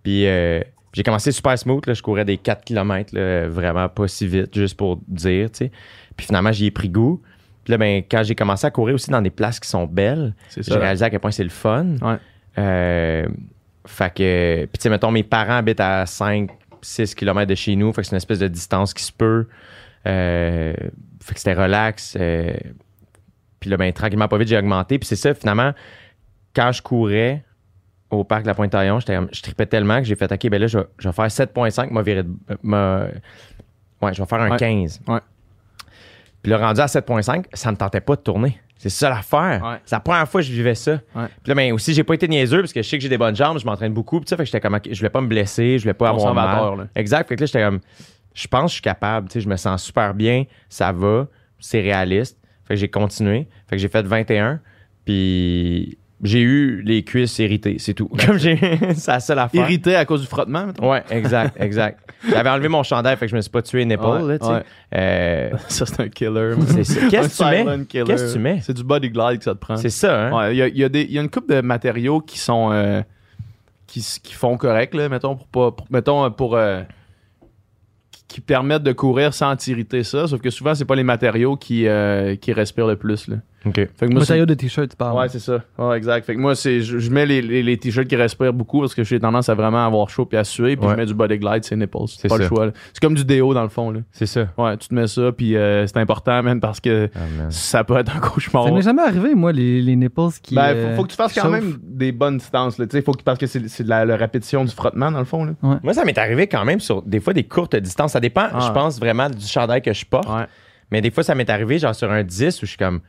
Puis 0.03 0.25
euh, 0.27 0.61
j'ai 0.93 1.03
commencé 1.03 1.31
super 1.31 1.57
smooth, 1.59 1.85
là. 1.85 1.93
Je 1.93 2.01
courais 2.01 2.25
des 2.25 2.37
4 2.37 2.63
km, 2.65 3.13
là, 3.15 3.47
vraiment 3.47 3.87
pas 3.89 4.07
si 4.07 4.25
vite, 4.27 4.55
juste 4.57 4.77
pour 4.77 4.99
dire, 5.07 5.51
tu 5.51 5.65
sais. 5.65 5.71
Puis 6.15 6.25
finalement, 6.25 6.51
j'y 6.51 6.65
ai 6.67 6.71
pris 6.71 6.89
goût. 6.89 7.21
Puis 7.63 7.71
là, 7.73 7.77
ben, 7.77 8.01
quand 8.09 8.23
j'ai 8.23 8.33
commencé 8.33 8.65
à 8.65 8.71
courir 8.71 8.95
aussi 8.95 9.11
dans 9.11 9.21
des 9.21 9.29
places 9.29 9.59
qui 9.59 9.67
sont 9.69 9.85
belles, 9.85 10.33
j'ai 10.55 10.73
réalisé 10.75 11.05
à 11.05 11.09
quel 11.09 11.19
point 11.19 11.31
c'est 11.31 11.43
le 11.43 11.49
fun. 11.49 11.85
Ouais. 12.01 12.15
Euh, 12.57 13.27
fait 13.87 14.13
que, 14.13 14.65
puis 14.65 14.77
tu 14.77 14.83
sais, 14.83 14.89
mettons, 14.89 15.11
mes 15.11 15.23
parents 15.23 15.57
habitent 15.57 15.79
à 15.79 16.05
5, 16.05 16.49
6 16.81 17.15
km 17.15 17.47
de 17.49 17.55
chez 17.55 17.75
nous. 17.75 17.91
Fait 17.93 18.01
que 18.01 18.07
c'est 18.07 18.11
une 18.11 18.17
espèce 18.17 18.39
de 18.39 18.47
distance 18.47 18.93
qui 18.93 19.03
se 19.03 19.11
peut. 19.11 19.47
Euh, 20.05 20.73
fait 21.21 21.33
que 21.33 21.39
c'était 21.39 21.53
relax. 21.53 22.15
euh, 22.19 22.53
puis 23.59 23.69
là, 23.69 23.77
ben, 23.77 23.91
tranquillement, 23.91 24.27
pas 24.27 24.37
vite, 24.37 24.47
j'ai 24.49 24.57
augmenté. 24.57 24.99
Puis 24.99 25.07
c'est 25.07 25.15
ça, 25.15 25.33
finalement, 25.33 25.73
quand 26.55 26.71
je 26.71 26.81
courais 26.81 27.43
au 28.11 28.23
parc 28.23 28.43
de 28.43 28.47
la 28.47 28.53
Pointe-Taillon, 28.53 28.99
je 28.99 29.41
tripais 29.41 29.65
tellement 29.65 29.97
que 29.99 30.05
j'ai 30.05 30.15
fait, 30.15 30.31
OK, 30.31 30.49
ben 30.49 30.61
là, 30.61 30.67
je 30.67 30.77
vais, 30.77 30.85
je 30.99 31.09
vais 31.09 31.13
faire 31.13 31.25
7,5, 31.29 31.89
m'a 31.91 32.01
viré 32.03 32.23
de- 32.23 32.29
Ouais, 34.01 34.13
je 34.13 34.21
vais 34.21 34.27
faire 34.27 34.39
un 34.41 34.51
Ouais. 34.51 34.57
15. 34.57 35.01
Ouais. 35.07 35.19
Puis 36.47 36.53
le 36.53 36.61
rendu 36.61 36.79
à 36.79 36.85
7.5, 36.85 37.43
ça 37.51 37.71
me 37.73 37.75
tentait 37.75 37.99
pas 37.99 38.15
de 38.15 38.21
tourner. 38.21 38.57
C'est 38.77 38.87
ça 38.87 39.09
l'affaire. 39.09 39.61
Ouais. 39.61 39.81
C'est 39.83 39.97
la 39.97 39.99
première 39.99 40.29
fois 40.29 40.39
que 40.39 40.47
je 40.47 40.53
vivais 40.53 40.75
ça. 40.75 40.93
Ouais. 41.13 41.25
Puis 41.43 41.49
là, 41.49 41.55
ben, 41.55 41.73
aussi, 41.73 41.93
j'ai 41.93 42.05
pas 42.05 42.13
été 42.13 42.25
niaiseux 42.25 42.61
parce 42.61 42.71
que 42.71 42.81
je 42.81 42.87
sais 42.87 42.97
que 42.97 43.03
j'ai 43.03 43.09
des 43.09 43.17
bonnes 43.17 43.35
jambes, 43.35 43.59
je 43.59 43.65
m'entraîne 43.65 43.91
beaucoup. 43.91 44.21
Puis 44.21 44.29
ça, 44.29 44.37
fait 44.37 44.43
que 44.43 44.45
j'étais 44.45 44.61
comme, 44.61 44.79
je 44.89 44.97
voulais 44.97 45.09
pas 45.09 45.19
me 45.19 45.27
blesser, 45.27 45.77
je 45.77 45.83
voulais 45.83 45.93
pas 45.93 46.07
avoir 46.07 46.33
mal. 46.33 46.77
là. 46.77 46.87
Exact. 46.95 47.27
Fait 47.27 47.35
que 47.35 47.41
là, 47.41 47.47
j'étais 47.47 47.61
comme, 47.61 47.81
je 48.33 48.47
pense 48.47 48.61
que 48.61 48.67
je 48.69 48.73
suis 48.75 48.81
capable. 48.81 49.27
Tu 49.27 49.33
sais, 49.33 49.41
je 49.41 49.49
me 49.49 49.57
sens 49.57 49.83
super 49.83 50.13
bien, 50.13 50.45
ça 50.69 50.93
va, 50.93 51.27
c'est 51.59 51.81
réaliste. 51.81 52.37
Fait 52.63 52.75
que 52.75 52.79
j'ai 52.79 52.87
continué. 52.87 53.49
Fait 53.69 53.75
que 53.75 53.81
j'ai 53.81 53.89
fait 53.89 54.07
21. 54.07 54.61
Puis 55.03 55.97
j'ai 56.23 56.41
eu 56.41 56.81
les 56.81 57.03
cuisses 57.03 57.37
irritées, 57.39 57.77
c'est 57.79 57.93
tout. 57.93 58.07
Comme 58.25 58.37
j'ai, 58.39 58.57
c'est 58.95 59.11
la 59.11 59.19
seule 59.19 59.39
affaire. 59.39 59.61
Irrité 59.61 59.95
à 59.95 60.05
cause 60.05 60.21
du 60.21 60.27
frottement, 60.27 60.65
mettons? 60.65 60.89
Ouais, 60.91 61.03
exact, 61.11 61.55
exact. 61.61 61.99
J'avais 62.27 62.49
enlevé 62.49 62.67
mon 62.69 62.81
chandail, 62.81 63.15
fait 63.17 63.25
que 63.27 63.31
je 63.31 63.35
me 63.35 63.41
suis 63.41 63.51
pas 63.51 63.61
tué 63.61 63.85
nipple, 63.85 64.03
Ouais, 64.03 64.23
là, 64.23 64.39
tu 64.39 64.45
sais. 64.45 64.51
ouais. 64.51 64.63
Euh, 64.95 65.49
Ça, 65.67 65.85
c'est 65.85 65.99
un 66.01 66.09
killer. 66.09 66.53
c'est 66.67 66.83
ça. 66.83 67.01
Un 67.05 67.09
Qu'est-ce 67.09 67.39
que 67.39 67.43
tu 67.43 67.49
mets? 67.65 67.85
Qu'est-ce 68.05 68.23
que 68.25 68.33
tu 68.33 68.39
mets? 68.39 68.59
C'est 68.63 68.73
du 68.73 68.83
body 68.83 69.09
glide 69.11 69.37
que 69.37 69.43
ça 69.43 69.53
te 69.53 69.59
prend. 69.59 69.77
C'est 69.77 69.89
ça, 69.91 70.27
hein? 70.27 70.31
Ouais, 70.35 70.55
il 70.55 70.57
y 70.57 70.61
a, 70.63 70.67
y 70.69 70.83
a 70.83 70.89
des- 70.89 71.03
il 71.03 71.11
y 71.11 71.19
a 71.19 71.21
une 71.21 71.29
couple 71.29 71.53
de 71.53 71.61
matériaux 71.61 72.19
qui 72.21 72.39
sont 72.39 72.71
euh, 72.71 73.01
qui, 73.85 74.01
font 74.33 74.57
correct 74.57 74.93
là, 74.95 75.07
mettons 75.09 75.35
pour 75.35 75.47
pas 75.47 75.71
pour- 75.71 75.87
mettons 75.91 76.25
euh, 76.25 76.29
pour 76.29 76.55
euh, 76.55 76.81
qui, 78.11 78.23
qui 78.27 78.41
permettent 78.41 78.83
de 78.83 78.91
courir 78.91 79.33
sans 79.33 79.55
t'irriter 79.55 80.03
ça, 80.03 80.27
sauf 80.27 80.41
que 80.41 80.49
souvent 80.49 80.75
c'est 80.75 80.85
pas 80.85 80.95
les 80.95 81.03
matériaux 81.03 81.55
qui 81.55 81.87
euh, 81.87 82.35
qui 82.35 82.53
respirent 82.53 82.87
le 82.87 82.95
plus 82.95 83.27
là. 83.27 83.37
OK. 83.67 83.75
Fait 83.75 83.85
que 83.85 84.05
moi, 84.05 84.21
c'est- 84.21 84.33
Matériau 84.33 84.45
de 84.45 84.53
t-shirt, 84.53 84.89
tu 84.89 84.95
parles. 84.95 85.17
Ouais, 85.17 85.29
c'est 85.29 85.39
ça. 85.39 85.61
Ouais, 85.77 85.97
exact. 85.97 86.25
Fait 86.25 86.35
que 86.35 86.39
moi, 86.39 86.55
c'est, 86.55 86.81
je, 86.81 86.99
je 86.99 87.09
mets 87.11 87.25
les, 87.25 87.41
les, 87.41 87.63
les 87.63 87.77
t-shirts 87.77 88.07
qui 88.07 88.15
respirent 88.15 88.53
beaucoup 88.53 88.79
parce 88.81 88.93
que 88.95 89.03
j'ai 89.03 89.19
tendance 89.19 89.49
à 89.49 89.55
vraiment 89.55 89.85
avoir 89.85 90.09
chaud 90.09 90.25
puis 90.25 90.37
à 90.37 90.43
suer. 90.43 90.75
Puis 90.75 90.85
Ouais. 90.85 90.93
je 90.93 90.97
mets 90.97 91.05
du 91.05 91.13
body 91.13 91.37
glide, 91.37 91.63
c'est 91.63 91.75
nipples. 91.75 91.97
C'est 92.07 92.27
pas 92.27 92.37
le 92.37 92.43
ça. 92.43 92.49
choix. 92.49 92.65
là. 92.67 92.71
C'est 92.93 92.99
comme 93.01 93.15
du 93.15 93.25
déo 93.25 93.53
dans 93.53 93.63
le 93.63 93.69
fond. 93.69 93.91
Là. 93.91 93.99
C'est 94.11 94.25
ça. 94.25 94.47
Ouais, 94.57 94.77
tu 94.77 94.87
te 94.87 94.93
mets 94.95 95.07
ça, 95.07 95.31
puis 95.31 95.55
euh, 95.55 95.85
c'est 95.87 95.97
important, 95.97 96.41
man, 96.43 96.59
parce 96.59 96.79
que 96.79 97.09
Ah, 97.15 97.19
man. 97.37 97.51
ça 97.51 97.83
peut 97.83 97.97
être 97.97 98.15
un 98.15 98.19
cauchemar. 98.19 98.65
Ça 98.65 98.71
m'est 98.71 98.81
jamais 98.81 99.01
arrivé, 99.03 99.35
moi, 99.35 99.51
les, 99.51 99.81
les 99.81 99.95
nipples 99.95 100.21
qui. 100.41 100.55
Ben, 100.55 100.73
euh, 100.75 100.89
faut, 100.91 100.97
faut 100.97 101.03
que 101.03 101.09
tu 101.11 101.15
fasses 101.17 101.33
quand 101.33 101.49
même 101.49 101.77
des 101.83 102.11
bonnes 102.11 102.37
distances. 102.37 102.77
Là, 102.77 102.85
tu 102.87 102.97
sais, 102.97 103.01
faut 103.03 103.11
que, 103.13 103.23
parce 103.23 103.39
que 103.39 103.47
c'est, 103.47 103.67
c'est 103.67 103.83
de 103.83 103.89
la, 103.89 104.05
la 104.05 104.15
répétition 104.17 104.63
du 104.65 104.71
frottement, 104.71 105.11
dans 105.11 105.19
le 105.19 105.25
fond. 105.25 105.45
Là. 105.45 105.51
Moi, 105.83 105.93
ça 105.93 106.05
m'est 106.05 106.17
arrivé 106.17 106.47
quand 106.47 106.63
même 106.65 106.79
sur 106.79 107.01
des 107.01 107.19
fois 107.19 107.33
des 107.33 107.43
courtes 107.43 107.75
distances. 107.75 108.11
Ça 108.13 108.19
dépend, 108.19 108.47
Ah. 108.53 108.59
je 108.67 108.71
pense, 108.71 108.99
vraiment 108.99 109.29
du 109.29 109.45
chandail 109.45 109.81
que 109.81 109.93
je 109.93 110.05
porte. 110.05 110.27
Ouais. 110.29 110.45
Mais 110.91 111.01
des 111.01 111.11
fois, 111.11 111.23
ça 111.23 111.35
m'est 111.35 111.49
arrivé, 111.49 111.79
genre 111.79 111.93
sur 111.93 112.09
un 112.11 112.23
10 112.23 112.57
où 112.61 112.65
je 112.65 112.69
suis 112.71 112.77
comme. 112.77 113.01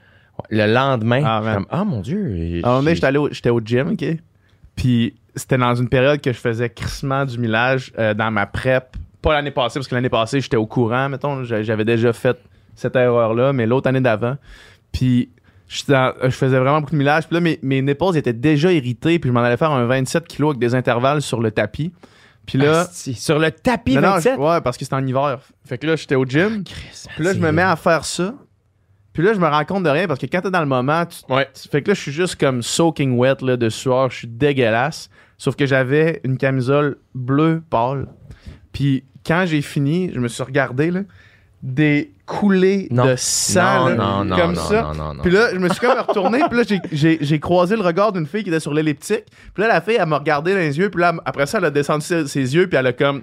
Le 0.51 0.67
lendemain, 0.73 1.23
Ah, 1.25 1.41
man. 1.41 1.55
comme, 1.55 1.67
ah 1.71 1.85
mon 1.85 2.01
Dieu. 2.01 2.61
À 2.63 2.69
un 2.69 2.71
moment 2.71 2.79
donné, 2.81 2.91
j'ai- 2.91 2.95
j'étais, 2.97 3.07
allé 3.07 3.19
au, 3.19 3.29
j'étais 3.33 3.51
au 3.51 3.61
gym, 3.61 3.89
OK? 3.93 4.05
Puis 4.77 5.15
c'était 5.35 5.59
dans 5.59 5.75
une 5.75 5.89
période 5.89 6.21
que 6.21 6.33
je 6.33 6.39
faisais 6.39 6.69
crissement 6.71 7.25
du 7.25 7.39
millage 7.39 7.93
euh, 7.99 8.15
dans 8.15 8.31
ma 8.31 8.47
prep. 8.47 8.97
Pas 9.23 9.33
l'année 9.35 9.51
passée, 9.51 9.79
parce 9.81 9.89
que 9.89 9.95
l'année 9.95 10.09
passée, 10.09 10.41
j'étais 10.41 10.57
au 10.57 10.67
courant, 10.67 11.09
mettons. 11.09 11.43
J'a- 11.45 11.63
J'avais 11.63 11.85
déjà 11.85 12.13
fait 12.13 12.39
cette 12.75 12.95
erreur-là, 12.97 13.53
mais 13.53 13.67
l'autre 13.67 13.89
année 13.89 14.01
d'avant. 14.01 14.37
Puis 14.93 15.31
j'étais 15.69 15.93
dans- 15.93 16.13
je 16.23 16.29
faisais 16.31 16.59
vraiment 16.59 16.81
beaucoup 16.81 16.93
de 16.93 16.99
millage. 16.99 17.27
Puis 17.27 17.35
là, 17.35 17.41
mes, 17.41 17.59
mes 17.63 17.83
étaient 18.15 18.33
déjà 18.33 18.73
irrités. 18.73 19.19
Puis 19.19 19.29
je 19.29 19.35
m'en 19.35 19.41
allais 19.41 19.57
faire 19.57 19.73
un 19.73 19.85
27 19.87 20.27
kilos 20.29 20.51
avec 20.51 20.61
des 20.61 20.75
intervalles 20.75 21.21
sur 21.23 21.41
le 21.41 21.51
tapis. 21.51 21.93
Puis 22.47 22.57
là... 22.59 22.81
Asti, 22.83 23.13
sur 23.15 23.39
le 23.39 23.51
tapis 23.51 23.97
Non, 23.97 24.01
non, 24.01 24.09
27. 24.15 24.35
je- 24.37 24.41
ouais, 24.41 24.61
parce 24.63 24.79
que 24.79 24.85
c'était 24.85 24.95
en 24.97 25.07
hiver. 25.07 25.41
Fait 25.67 25.77
que 25.77 25.87
là, 25.87 25.97
j'étais 25.97 26.15
au 26.15 26.25
gym. 26.25 26.63
Christ, 26.65 27.09
Puis 27.17 27.25
là, 27.25 27.35
je 27.35 27.39
me 27.41 27.51
mets 27.53 27.63
à 27.63 27.77
faire 27.77 28.05
ça. 28.05 28.35
Puis 29.19 29.27
là, 29.27 29.33
je 29.35 29.41
me 29.41 29.49
rends 29.49 29.65
compte 29.65 29.83
de 29.83 29.91
rien 29.91 30.07
parce 30.07 30.21
que 30.21 30.27
quand 30.27 30.43
t'es 30.43 30.51
dans 30.53 30.61
le 30.61 30.67
moment, 30.67 31.05
tu, 31.05 31.33
Ouais. 31.33 31.49
fait 31.73 31.83
que 31.83 31.89
là, 31.89 31.95
je 31.95 32.01
suis 32.01 32.13
juste 32.13 32.37
comme 32.37 32.63
soaking 32.63 33.17
wet 33.19 33.43
là, 33.43 33.57
de 33.57 33.69
sueur. 33.69 34.13
Je 34.13 34.19
suis 34.19 34.29
dégueulasse. 34.29 35.11
Sauf 35.39 35.57
que 35.57 35.67
j'avais 35.67 36.21
une 36.23 36.39
camisole 36.39 36.99
bleue 37.17 37.61
pâle. 37.69 38.07
Puis 38.73 39.03
quand 39.27 39.43
j'ai 39.45 39.61
fini, 39.61 40.13
je 40.15 40.21
me 40.21 40.29
suis 40.29 40.45
regardé, 40.45 40.93
là, 40.93 41.01
des 41.65 42.13
coulées 42.27 42.87
Non. 42.93 43.07
de 43.07 43.15
sang, 43.17 43.81
Non, 43.81 43.89
là, 43.89 43.95
non, 43.97 44.25
non, 44.25 44.37
comme 44.37 44.53
non, 44.53 44.61
ça. 44.63 44.83
non, 44.83 44.95
non, 44.95 45.15
non. 45.15 45.23
Puis 45.25 45.33
là, 45.33 45.49
je 45.53 45.59
me 45.59 45.69
suis 45.69 45.81
comme 45.81 45.99
retourné. 45.99 46.39
Puis 46.49 46.57
là, 46.59 46.63
j'ai- 46.69 46.81
j'ai 46.93 47.19
j'ai 47.21 47.41
croisé 47.41 47.75
le 47.75 47.83
regard 47.83 48.13
d'une 48.13 48.27
fille 48.27 48.45
qui 48.45 48.51
était 48.51 48.61
sur 48.61 48.73
l'elliptique. 48.73 49.25
Puis 49.53 49.63
là, 49.65 49.67
la 49.67 49.81
fille, 49.81 49.97
elle 49.99 50.07
m'a 50.07 50.19
regardé 50.19 50.53
dans 50.53 50.59
les 50.61 50.79
yeux. 50.79 50.91
Puis 50.91 51.01
là, 51.01 51.13
après 51.25 51.47
ça, 51.47 51.59
elle 51.59 51.65
a 51.65 51.71
descendu 51.71 52.05
ses, 52.07 52.29
ses 52.29 52.55
yeux. 52.55 52.69
Puis 52.69 52.79
elle 52.79 52.87
a 52.87 52.93
comme 52.93 53.23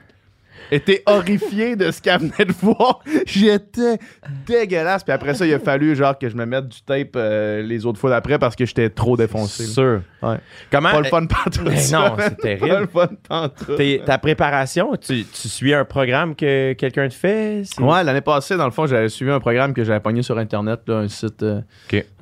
été 0.72 1.04
horrifiée 1.06 1.76
de 1.76 1.92
ce 1.92 2.02
qu'elle 2.02 2.20
venait 2.20 2.46
de 2.46 2.54
voir. 2.54 3.00
J'étais 3.26 4.00
dégueulasse. 4.46 5.04
Puis 5.04 5.14
après 5.14 5.34
ça, 5.34 5.46
il 5.46 5.54
a 5.54 5.60
fallu 5.60 5.96
genre 5.96 6.18
que 6.18 6.30
je 6.30 6.36
me 6.36 6.46
mette 6.46 6.68
du 6.68 6.82
tape 6.82 7.16
euh, 7.16 7.62
les 7.62 7.86
autres 7.86 8.00
fois 8.00 8.10
d'après 8.10 8.40
parce 8.40 8.56
que 8.56 8.66
j'étais 8.66 8.90
trop 8.90 9.18
défoncé. 9.18 9.66
sûr. 9.66 10.02
Ouais. 10.22 10.38
Comment. 10.72 10.92
Pas 10.92 11.00
le 11.02 11.06
fun 11.06 11.26
pantoute. 11.26 11.64
Mais 11.66 11.82
non, 11.92 12.16
c'est 12.20 12.38
terrible. 12.38 12.70
Pas 12.70 12.80
le 12.82 12.88
fun 12.88 13.10
pantoute. 13.28 14.06
Ta 14.06 14.18
préparation, 14.18 14.96
tu, 14.96 15.24
tu 15.26 15.48
suis 15.50 15.74
un 15.74 15.86
programme 15.86 16.36
que 16.36 16.74
quelqu'un 16.74 17.08
te 17.08 17.14
fait? 17.14 17.64
Ouais, 17.80 18.04
l'année 18.04 18.22
passée, 18.22 18.58
dans 18.58 18.66
le 18.66 18.72
fond, 18.72 18.86
j'avais 18.88 19.10
suivi 19.10 19.32
un 19.32 19.40
programme 19.40 19.74
que 19.74 19.84
j'avais 19.84 20.00
pogné 20.00 20.22
sur 20.22 20.38
Internet, 20.38 20.82
là, 20.88 20.98
un 20.98 21.08
site 21.08 21.44
euh, 21.44 21.62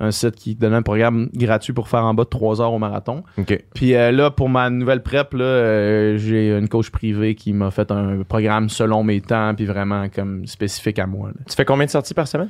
un 0.00 0.10
site 0.10 0.36
qui 0.36 0.54
donnait 0.54 0.76
un 0.76 0.82
programme 0.82 1.28
gratuit 1.34 1.72
pour 1.72 1.88
faire 1.88 2.04
en 2.04 2.14
bas 2.14 2.24
de 2.24 2.28
3 2.28 2.60
heures 2.60 2.72
au 2.72 2.78
marathon. 2.78 3.22
Puis 3.74 3.94
euh, 3.94 4.12
là, 4.12 4.30
pour 4.30 4.48
ma 4.48 4.70
nouvelle 4.70 5.02
prep, 5.02 5.34
j'ai 5.34 6.50
une 6.56 6.68
coach 6.68 6.90
privée 6.90 7.34
qui 7.34 7.52
m'a 7.52 7.70
fait 7.70 7.90
un 7.90 8.22
programme 8.22 8.43
selon 8.68 9.02
mes 9.04 9.20
temps, 9.20 9.54
puis 9.54 9.66
vraiment 9.66 10.08
comme 10.08 10.46
spécifique 10.46 10.98
à 10.98 11.06
moi. 11.06 11.28
là. 11.28 11.34
Tu 11.48 11.54
fais 11.54 11.64
combien 11.64 11.86
de 11.86 11.90
sorties 11.90 12.14
par 12.14 12.28
semaine? 12.28 12.48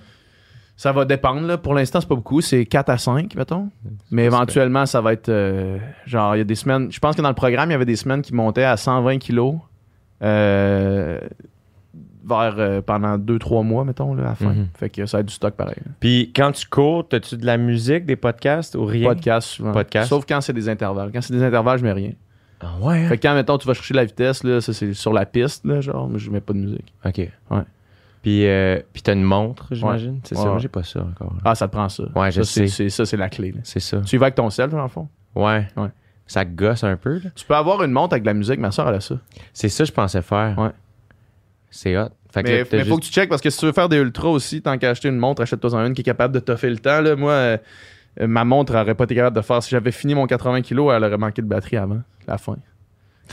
Ça 0.77 0.91
va 0.91 1.05
dépendre. 1.05 1.47
Là. 1.47 1.57
Pour 1.57 1.75
l'instant, 1.75 2.01
c'est 2.01 2.09
pas 2.09 2.17
beaucoup. 2.17 2.41
C'est 2.41 2.67
4 2.67 2.89
à 2.91 2.99
5, 2.99 3.35
mettons. 3.37 3.71
Mais 4.11 4.25
éventuellement, 4.25 4.87
ça 4.87 5.01
va 5.01 5.13
être 5.13 5.29
euh, 5.29 5.79
genre, 6.05 6.35
il 6.35 6.39
y 6.39 6.43
a 6.43 6.45
des 6.45 6.57
semaines. 6.57 6.91
Je 6.91 6.99
pense 6.99 7.15
que 7.15 7.23
dans 7.23 7.29
le 7.29 7.35
programme, 7.35 7.71
il 7.71 7.73
y 7.73 7.77
avait 7.77 7.85
des 7.85 7.97
semaines 7.97 8.23
qui 8.23 8.35
montaient 8.35 8.65
à 8.65 8.77
120 8.77 9.19
kilos 9.19 9.55
euh, 10.23 11.21
vers 12.27 12.55
euh, 12.59 12.81
pendant 12.81 13.17
2-3 13.19 13.65
mois, 13.65 13.85
mettons, 13.85 14.15
là, 14.15 14.23
à 14.25 14.27
la 14.31 14.35
fin. 14.35 14.53
Mhm. 14.53 14.69
Fait 14.77 14.89
que 14.91 15.07
ça 15.07 15.19
va 15.19 15.21
être 15.21 15.29
du 15.29 15.35
stock 15.35 15.55
pareil. 15.55 15.77
là. 15.85 15.93
Puis 16.01 16.33
quand 16.35 16.51
tu 16.53 16.67
cours, 16.67 17.07
as-tu 17.13 17.37
de 17.37 17.47
la 17.47 17.57
musique, 17.57 18.05
des 18.07 18.17
podcasts 18.17 18.75
ou 18.75 18.85
rien? 18.85 19.09
Podcast 19.09 19.49
souvent. 19.49 19.73
Podcast. 19.73 20.09
Sauf 20.09 20.25
quand 20.27 20.41
c'est 20.41 20.53
des 20.53 20.69
intervalles. 20.69 21.11
Quand 21.13 21.21
c'est 21.21 21.35
des 21.35 21.43
intervalles, 21.43 21.79
je 21.79 21.85
mets 21.85 21.93
rien. 21.93 22.13
Ah 22.65 22.77
ouais? 22.81 23.07
Fait 23.09 23.19
que 23.19 23.23
quand, 23.23 23.35
mettons, 23.35 23.59
tu 23.59 23.67
vas 23.67 23.75
chercher 23.75 23.95
la 23.95 24.05
vitesse, 24.05 24.43
là, 24.43 24.61
ça 24.61 24.73
c'est 24.73 24.95
sur 24.95 25.13
la 25.13 25.27
piste, 25.27 25.65
là, 25.67 25.81
genre, 25.81 26.09
mais 26.09 26.19
je 26.19 26.31
mets 26.31 26.41
pas 26.41 26.53
de 26.55 26.59
musique. 26.59 26.93
OK. 27.05 27.19
Ouais. 27.19 27.63
Puis, 28.23 28.47
euh, 28.47 28.81
puis 28.93 29.03
t'as 29.03 29.13
une 29.13 29.23
montre, 29.23 29.67
j'imagine? 29.73 30.21
C'est 30.25 30.35
Ouais, 30.37 30.43
ça? 30.45 30.53
Ouais. 30.55 30.61
j'ai 30.61 30.69
pas 30.69 30.83
ça 30.83 31.01
encore. 31.01 31.35
Ah, 31.45 31.55
ça 31.55 31.69
te 31.69 31.73
prend 31.73 31.89
ça. 31.91 32.05
Ouais, 32.15 32.31
je 32.33 32.41
ça, 32.43 32.53
sais. 32.55 32.69
c'est- 32.69 32.89
Ça, 32.89 33.05
c'est 33.05 33.19
la 33.19 33.29
clé. 33.29 33.53
là. 33.53 33.61
C'est 33.65 33.81
ça. 33.81 34.01
Tu 34.01 34.17
y 34.17 34.19
vas 34.19 34.27
avec 34.27 34.35
ton 34.37 34.49
sel, 34.49 34.71
dans 34.71 34.83
le 34.83 34.89
fond? 34.89 35.09
Ouais. 35.35 35.69
Ouais. 35.77 35.89
Ça 36.27 36.45
gosse 36.47 36.85
un 36.85 36.97
peu, 36.97 37.19
là. 37.19 37.31
Tu 37.35 37.45
peux 37.45 37.55
avoir 37.55 37.83
une 37.83 37.91
montre 37.93 38.15
avec 38.15 38.23
de 38.23 38.29
la 38.29 38.33
musique, 38.35 38.59
ma 38.59 38.71
soeur, 38.71 38.89
elle 38.89 38.95
a 38.95 39.01
ça. 39.01 39.17
C'est 39.53 39.69
ça 39.69 39.85
que 39.85 39.89
je 39.89 39.93
pensais 39.93 40.23
faire. 40.23 40.59
Ouais. 40.59 40.71
C'est 41.71 41.99
hot. 41.99 42.09
Fait 42.33 42.43
que 42.43 42.49
Mais, 42.73 42.79
là, 42.79 42.85
faut 42.87 42.97
que 42.97 43.05
tu 43.05 43.13
checkes 43.13 43.29
parce 43.29 43.43
que 43.43 43.51
si 43.51 43.59
tu 43.59 43.67
veux 43.67 43.73
faire 43.73 43.89
des 43.89 43.99
ultras 43.99 44.29
aussi, 44.29 44.63
tant 44.63 44.77
qu'à 44.79 44.91
acheter 44.91 45.09
une 45.09 45.19
montre, 45.19 45.43
achète-toi 45.43 45.75
en 45.75 45.85
une 45.87 45.93
qui 45.95 46.01
est 46.01 46.05
capable 46.05 46.33
de 46.35 46.41
toffer 46.41 46.71
le 46.71 46.79
temps. 46.79 47.01
Là. 47.01 47.15
Moi, 47.17 47.31
euh, 47.33 47.59
ma 48.21 48.45
montre 48.45 48.75
aurait 48.75 48.95
pas 48.95 49.05
été 49.05 49.15
capable 49.15 49.37
de 49.37 49.43
faire. 49.43 49.63
Si 49.63 49.71
j'avais 49.71 49.93
fini 49.93 50.15
mon 50.15 50.27
80 50.27 50.63
kg, 50.63 50.91
elle 50.95 51.05
aurait 51.05 51.19
manqué 51.19 51.43
de 51.43 51.47
batterie 51.47 51.77
avant 51.77 52.01
la 52.27 52.39
fin. 52.39 52.57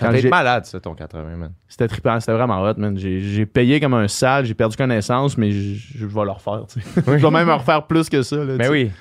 Être 0.01 0.29
malade, 0.29 0.65
ça, 0.65 0.79
ton 0.79 0.95
80, 0.95 1.35
man. 1.35 1.51
C'était 1.67 1.87
trippant, 1.87 2.19
c'était 2.19 2.31
vraiment 2.31 2.61
hot, 2.61 2.75
man. 2.77 2.97
J'ai 2.97 3.45
payé 3.45 3.79
comme 3.79 3.93
un 3.93 4.07
sale, 4.07 4.45
j'ai 4.45 4.53
perdu 4.53 4.77
connaissance, 4.77 5.37
mais 5.37 5.51
je, 5.51 6.05
vais 6.05 6.23
le 6.23 6.31
refaire. 6.31 6.65
tu 6.67 6.81
sais. 6.81 7.01
je 7.05 7.11
vais 7.11 7.31
même 7.31 7.49
en 7.49 7.57
refaire 7.57 7.85
plus 7.85 8.09
que 8.09 8.21
ça. 8.21 8.37
là, 8.37 8.55
Mais 8.57 8.69
oui. 8.69 8.91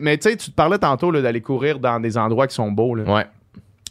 Mais 0.00 0.16
tu 0.18 0.30
sais, 0.30 0.36
tu 0.36 0.50
te 0.50 0.54
parlais 0.54 0.78
tantôt 0.78 1.12
d'aller 1.12 1.40
courir 1.40 1.78
dans 1.78 2.00
des 2.00 2.16
endroits 2.16 2.46
qui 2.46 2.54
sont 2.54 2.70
beaux. 2.70 2.94
là. 2.94 3.12
Ouais. 3.12 3.26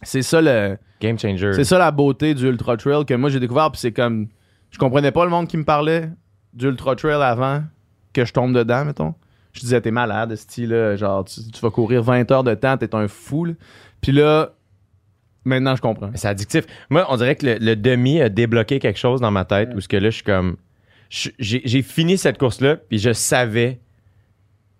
C'est 0.02 0.22
ça 0.22 0.42
le. 0.42 0.78
Game 1.02 1.20
changer. 1.20 1.54
C'est 1.54 1.65
ça 1.65 1.78
la 1.78 1.92
beauté 1.92 2.34
du 2.34 2.48
Ultra 2.48 2.78
Trail 2.78 3.06
que 3.06 3.13
moi 3.13 3.30
j'ai 3.30 3.39
découvert, 3.39 3.72
puis 3.72 3.80
c'est 3.80 3.92
comme. 3.92 4.28
Je 4.72 4.78
comprenais 4.78 5.12
pas 5.12 5.26
le 5.26 5.32
monde 5.32 5.48
qui 5.48 5.58
me 5.58 5.65
parlait 5.65 6.10
du 6.54 6.68
Ultra 6.68 6.96
Trail 6.96 7.22
avant 7.22 7.63
que 8.13 8.24
je 8.24 8.32
tombe 8.32 8.54
dedans, 8.54 8.86
mettons. 8.86 9.13
Je 9.54 9.62
disais, 9.62 9.82
t'es 9.82 9.92
malade, 9.92 10.36
style, 10.36 10.70
là, 10.70 10.96
genre, 10.96 11.26
tu, 11.26 11.42
tu 11.52 11.60
vas 11.62 11.72
courir 11.72 12.04
20 12.04 12.30
heures 12.32 12.44
de 12.44 12.54
temps, 12.54 12.78
t'es 12.78 12.94
un 12.94 13.08
fou. 13.08 13.46
là. 13.46 13.54
Puis 14.02 14.12
là, 14.12 14.52
maintenant 15.44 15.76
je 15.76 15.82
comprends. 15.82 16.12
C'est 16.16 16.28
addictif. 16.28 16.66
Moi, 16.90 17.06
on 17.10 17.18
dirait 17.18 17.36
que 17.36 17.46
le, 17.46 17.58
le 17.60 17.76
demi 17.76 18.22
a 18.22 18.30
débloqué 18.30 18.80
quelque 18.80 19.00
chose 19.00 19.22
dans 19.22 19.32
ma 19.32 19.46
tête 19.46 19.70
où 19.76 19.82
ce 19.82 19.88
que 19.88 19.98
là, 19.98 20.10
je 20.10 20.16
suis 20.16 20.24
comme. 20.24 20.58
J'ai 21.10 21.82
fini 21.82 22.18
cette 22.20 22.38
course-là, 22.38 22.76
puis 22.78 23.00
je 23.00 23.12
savais, 23.14 23.80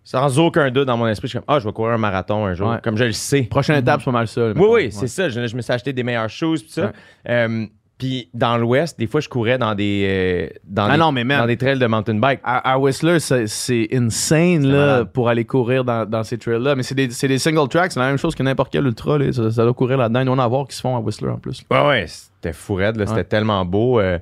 sans 0.04 0.38
aucun 0.38 0.70
doute 0.70 0.86
dans 0.86 0.96
mon 0.98 1.08
esprit, 1.08 1.28
je 1.28 1.32
suis 1.32 1.40
comme, 1.40 1.46
ah, 1.56 1.60
je 1.60 1.66
vais 1.68 1.74
courir 1.74 1.94
un 1.94 1.98
marathon 1.98 2.46
un 2.46 2.54
jour. 2.54 2.70
Ouais. 2.70 2.78
Comme 2.84 2.98
je 2.98 3.06
le 3.06 3.12
sais. 3.14 3.44
Prochaine 3.44 3.78
étape, 3.78 4.02
c'est 4.02 4.06
pas 4.06 4.12
mal 4.12 4.28
ça. 4.28 4.52
Oui, 4.52 4.54
oui, 4.58 4.70
Ouais. 4.70 4.92
c'est 4.92 5.08
ça. 5.08 5.28
Je, 5.30 5.48
je 5.48 5.56
me 5.56 5.62
suis 5.62 5.74
acheté 5.74 5.92
des 5.92 6.04
meilleures 6.04 6.30
choses, 6.30 6.62
puis 6.62 6.72
ça. 6.72 6.86
Ouais. 6.86 6.92
Euh, 7.30 7.66
puis 8.00 8.30
dans 8.34 8.58
l'Ouest, 8.58 8.98
des 8.98 9.06
fois, 9.08 9.20
je 9.22 9.30
courais 9.30 9.58
dans 9.60 9.76
des, 9.76 10.08
euh, 10.10 10.58
dans 10.66 10.86
Ah 10.86 10.94
des, 10.94 10.98
non, 10.98 11.12
mais 11.12 11.24
man. 11.26 11.42
dans 11.42 11.46
des 11.48 11.58
trails 11.58 11.78
de 11.78 11.86
mountain 11.86 12.16
bike. 12.16 12.40
À, 12.44 12.72
à 12.72 12.78
Whistler, 12.80 13.20
c'est- 13.20 13.88
insane 13.94 14.66
là, 14.66 14.78
malade. 14.78 15.10
pour 15.14 15.30
aller 15.30 15.46
courir 15.46 15.84
dans, 15.84 16.10
dans 16.10 16.24
ces 16.24 16.38
trails-là. 16.38 16.76
Mais 16.76 16.84
c'est 16.84 16.96
des, 16.96 17.08
des 17.08 17.38
single 17.38 17.68
tracks, 17.68 17.92
c'est 17.92 18.00
la 18.00 18.08
même 18.08 18.18
chose 18.18 18.34
que 18.36 18.42
n'importe 18.44 18.72
quel 18.72 18.86
ultra. 18.86 19.18
là. 19.18 19.32
Ça, 19.34 19.52
ça 19.52 19.64
doit 19.66 19.74
courir 19.74 19.98
là-dedans. 19.98 20.22
Il 20.22 20.26
doit 20.26 20.36
en 20.36 20.40
avoir 20.40 20.66
qui 20.68 20.76
se 20.76 20.82
font 20.82 20.96
à 20.96 21.00
Whistler 21.00 21.30
en 21.30 21.38
plus. 21.38 21.62
Ouais, 21.70 21.86
ouais, 21.88 22.06
c'était 22.08 22.54
fou 22.54 22.76
raide, 22.76 22.96
là. 22.96 23.06
C'était 23.06 23.26
tellement 23.26 23.64
beau. 23.66 24.00
euh, 24.00 24.18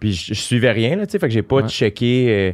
puis 0.00 0.12
je, 0.12 0.34
je 0.34 0.40
suivais 0.40 0.72
rien, 0.72 0.96
là, 0.96 1.06
tu 1.06 1.12
sais. 1.12 1.18
Fait 1.20 1.28
que 1.28 1.32
j'ai 1.32 1.42
pas 1.42 1.56
Ouais. 1.62 1.68
checké. 1.68 2.26
euh, 2.28 2.52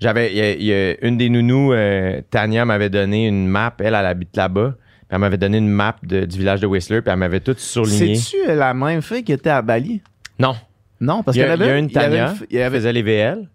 j'avais, 0.00 0.30
il 0.32 0.38
y 0.38 0.40
a- 0.40 0.52
il 0.54 0.64
y 0.64 0.72
a 0.72 1.04
une 1.06 1.18
des 1.18 1.28
nounous, 1.28 1.74
euh, 1.74 2.22
Tania, 2.30 2.64
m'avait 2.64 2.88
donné 2.88 3.26
une 3.26 3.46
map. 3.46 3.74
Elle, 3.80 3.88
elle 3.88 3.94
habite 4.06 4.34
là-bas. 4.34 4.74
Puis 5.10 5.16
elle 5.16 5.18
m'avait 5.18 5.38
donné 5.38 5.58
une 5.58 5.68
map 5.68 5.96
de- 6.04 6.24
du 6.24 6.38
village 6.38 6.60
de 6.60 6.66
Whistler. 6.68 7.02
Puis 7.02 7.10
elle 7.10 7.18
m'avait 7.18 7.40
tout 7.40 7.54
surligné. 7.58 8.14
C'est-tu 8.14 8.36
la 8.46 8.72
même 8.74 9.02
fille 9.02 9.24
qui 9.24 9.32
était 9.32 9.50
à 9.50 9.60
Bali? 9.60 10.00
Non. 10.38 10.54
Non, 11.00 11.24
parce 11.24 11.36
y, 11.36 11.40
qu'il 11.40 11.48
y 11.48 11.52
avait 11.52 11.64
il 11.66 11.74
y 11.74 11.78
une 11.80 11.84
avait 11.86 11.92
Tania 11.92 12.28
une 12.30 12.36
fi- 12.36 12.44
il 12.48 12.54
y 12.54 12.58
qui 12.58 12.62
avait- 12.62 12.76
faisait 12.78 12.92
les 12.92 13.02
VL. 13.02 13.48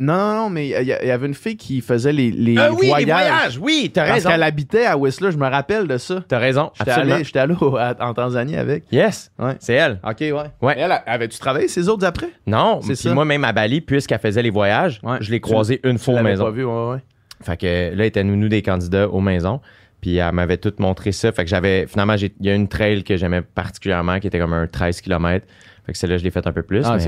Non, 0.00 0.14
non, 0.16 0.34
non, 0.42 0.50
mais 0.50 0.68
il 0.68 0.86
y, 0.86 0.92
avait 0.92 1.26
une 1.26 1.34
fille 1.34 1.56
qui 1.56 1.80
faisait 1.80 2.12
les, 2.12 2.30
les 2.30 2.56
Ah 2.56 2.70
oui, 2.72 2.86
voyages. 2.88 2.98
les 3.06 3.12
voyages, 3.12 3.58
oui, 3.60 3.90
t'as 3.92 4.02
Parce 4.02 4.12
raison. 4.14 4.28
qu'elle 4.30 4.42
habitait 4.44 4.84
à 4.86 4.96
Whistler, 4.96 5.32
je 5.32 5.36
me 5.38 5.48
rappelle 5.48 5.88
de 5.88 5.96
ça. 5.98 6.22
T'as 6.28 6.38
raison, 6.38 6.70
J'étais 6.78 6.90
absolument. 6.92 7.14
allé, 7.16 7.24
j'étais 7.24 7.38
allé 7.40 7.54
au- 7.60 7.76
à- 7.76 7.96
en 7.98 8.14
Tanzanie 8.14 8.54
avec. 8.56 8.84
Yes, 8.92 9.32
Ouais. 9.40 9.56
c'est 9.58 9.72
elle. 9.74 9.98
OK, 10.08 10.20
ouais. 10.20 10.32
Ouais. 10.62 10.74
Elle, 10.78 10.92
avait-tu 11.04 11.38
travaillé 11.40 11.66
ces 11.66 11.88
autres 11.88 12.06
après? 12.06 12.28
Non, 12.46 12.78
C'est 12.80 12.88
puis 12.92 12.96
ça. 12.96 13.14
moi, 13.14 13.24
même 13.24 13.42
à 13.42 13.52
Bali, 13.52 13.80
puisqu'elle 13.80 14.20
faisait 14.20 14.42
les 14.42 14.50
voyages, 14.50 15.00
Ouais. 15.02 15.16
je 15.20 15.30
l'ai 15.32 15.40
croisée 15.40 15.80
une 15.82 15.96
Tu 15.98 16.04
fois 16.04 16.20
aux 16.20 16.22
maisons. 16.22 16.44
pas 16.44 16.50
vu, 16.52 16.64
ouais, 16.64 16.90
ouais. 16.90 16.98
Fait 17.42 17.56
que 17.56 17.66
là, 17.66 17.70
elle 17.92 18.00
était 18.02 18.22
nounou 18.22 18.48
des 18.48 18.62
candidats 18.62 19.08
aux 19.08 19.20
maisons. 19.20 19.60
Puis 20.00 20.16
elle 20.16 20.32
m'avait 20.32 20.58
tout 20.58 20.72
montré 20.78 21.12
ça. 21.12 21.32
Fait 21.32 21.44
que 21.44 21.50
j'avais. 21.50 21.86
Finalement, 21.86 22.14
il 22.14 22.30
y 22.40 22.50
a 22.50 22.54
une 22.54 22.68
trail 22.68 23.02
que 23.04 23.16
j'aimais 23.16 23.42
particulièrement 23.42 24.20
qui 24.20 24.26
était 24.28 24.38
comme 24.38 24.52
un 24.52 24.66
13 24.66 25.00
km. 25.00 25.46
Fait 25.86 25.92
que 25.92 25.98
celle-là, 25.98 26.18
je 26.18 26.24
l'ai 26.24 26.30
faite 26.30 26.46
un 26.46 26.52
peu 26.52 26.62
plus. 26.62 26.84
Ah. 26.84 26.98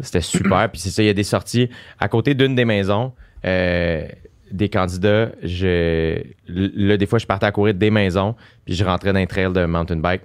C'était 0.00 0.20
super. 0.20 0.70
Puis 0.70 0.80
c'est 0.80 0.90
ça, 0.90 1.02
il 1.02 1.06
y 1.06 1.10
a 1.10 1.14
des 1.14 1.24
sorties 1.24 1.68
à 1.98 2.08
côté 2.08 2.34
d'une 2.34 2.54
des 2.54 2.64
maisons. 2.64 3.12
euh, 3.44 4.06
des 4.50 4.70
candidats, 4.70 5.30
je, 5.42 6.22
là, 6.48 6.96
des 6.96 7.04
fois, 7.04 7.18
je 7.18 7.26
partais 7.26 7.44
à 7.44 7.52
courir 7.52 7.74
des 7.74 7.90
maisons, 7.90 8.34
puis 8.64 8.74
je 8.74 8.82
rentrais 8.82 9.12
dans 9.12 9.18
un 9.18 9.26
trail 9.26 9.52
de 9.52 9.66
mountain 9.66 9.96
bike. 9.96 10.22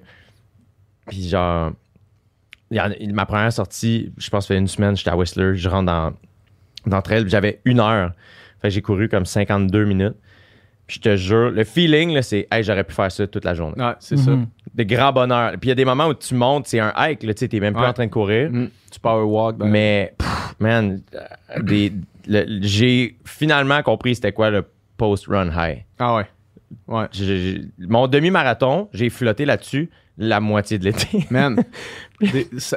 Puis 1.07 1.27
genre, 1.27 1.73
ma 2.71 3.25
première 3.25 3.51
sortie, 3.51 4.13
je 4.17 4.29
pense, 4.29 4.47
fait 4.47 4.57
une 4.57 4.67
semaine, 4.69 4.95
j'étais 4.95 5.09
à 5.09 5.17
Whistler, 5.17 5.55
je 5.55 5.67
rentre 5.67 5.87
dans, 5.87 6.13
dans 6.85 6.97
le 6.97 7.03
trail, 7.03 7.23
puis 7.23 7.31
j'avais 7.31 7.59
une 7.65 7.79
heure. 7.81 8.13
Fait 8.61 8.69
que 8.69 8.73
j'ai 8.73 8.81
couru 8.81 9.09
comme 9.09 9.25
52 9.25 9.83
minutes. 9.85 10.15
Puis 10.87 10.97
je 10.97 11.01
te 11.01 11.15
jure, 11.15 11.51
le 11.51 11.63
feeling, 11.63 12.13
là, 12.13 12.21
c'est, 12.21 12.47
hey, 12.51 12.61
j'aurais 12.63 12.83
pu 12.83 12.93
faire 12.93 13.11
ça 13.11 13.25
toute 13.25 13.45
la 13.45 13.53
journée. 13.53 13.81
Ouais, 13.81 13.93
c'est 13.99 14.17
ça. 14.17 14.31
Mhm. 14.31 14.47
De 14.75 14.83
grand 14.83 15.13
bonheur. 15.13 15.51
Puis 15.51 15.59
il 15.63 15.69
y 15.69 15.71
a 15.71 15.75
des 15.75 15.85
moments 15.85 16.07
où 16.07 16.13
tu 16.13 16.35
montes, 16.35 16.67
c'est 16.67 16.79
un 16.79 16.91
hike, 16.97 17.23
là, 17.23 17.33
tu 17.33 17.39
sais, 17.39 17.47
t'es 17.47 17.59
même 17.59 17.73
plus 17.73 17.81
Ouais. 17.83 17.87
en 17.87 17.93
train 17.93 18.05
de 18.05 18.11
courir. 18.11 18.49
Mm. 18.51 18.67
Tu 18.91 18.99
power 18.99 19.23
walk. 19.23 19.57
dans- 19.57 19.65
Mais, 19.65 20.13
pff, 20.17 20.55
man, 20.59 21.01
euh, 21.15 21.61
des, 21.61 21.93
le- 22.27 22.59
j'ai 22.61 23.17
finalement 23.25 23.81
compris 23.81 24.15
c'était 24.15 24.31
quoi 24.33 24.49
le 24.49 24.65
post-run 24.97 25.49
high. 25.55 25.83
Ah 25.99 26.15
ouais. 26.17 26.25
Ouais. 26.87 27.05
J'ai- 27.11 27.25
j'ai- 27.53 27.61
mon 27.79 28.07
demi-marathon, 28.07 28.89
j'ai 28.93 29.09
flotté 29.09 29.45
là-dessus 29.45 29.89
la 30.17 30.39
moitié 30.39 30.77
de 30.77 30.85
l'été. 30.85 31.25
Man, 31.31 31.63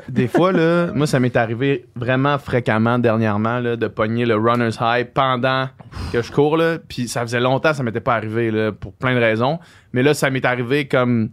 des, 0.08 0.28
fois, 0.28 0.52
là, 0.52 0.92
moi, 0.94 1.06
ça 1.06 1.20
m'est 1.20 1.36
arrivé 1.36 1.86
vraiment 1.94 2.38
fréquemment 2.38 2.98
dernièrement 2.98 3.60
là, 3.60 3.76
de 3.76 3.86
pogner 3.88 4.24
le 4.24 4.36
runner's 4.36 4.78
high 4.80 5.06
pendant 5.06 5.68
que 6.12 6.22
je 6.22 6.32
cours. 6.32 6.56
Là, 6.56 6.78
puis 6.78 7.08
ça 7.08 7.22
faisait 7.22 7.40
longtemps 7.40 7.74
ça 7.74 7.82
m'était 7.82 8.00
pas 8.00 8.14
arrivé 8.14 8.50
là, 8.50 8.72
pour 8.72 8.92
plein 8.92 9.14
de 9.14 9.20
raisons. 9.20 9.58
Mais 9.92 10.02
là, 10.02 10.14
ça 10.14 10.30
m'est 10.30 10.44
arrivé 10.44 10.88
comme 10.88 11.30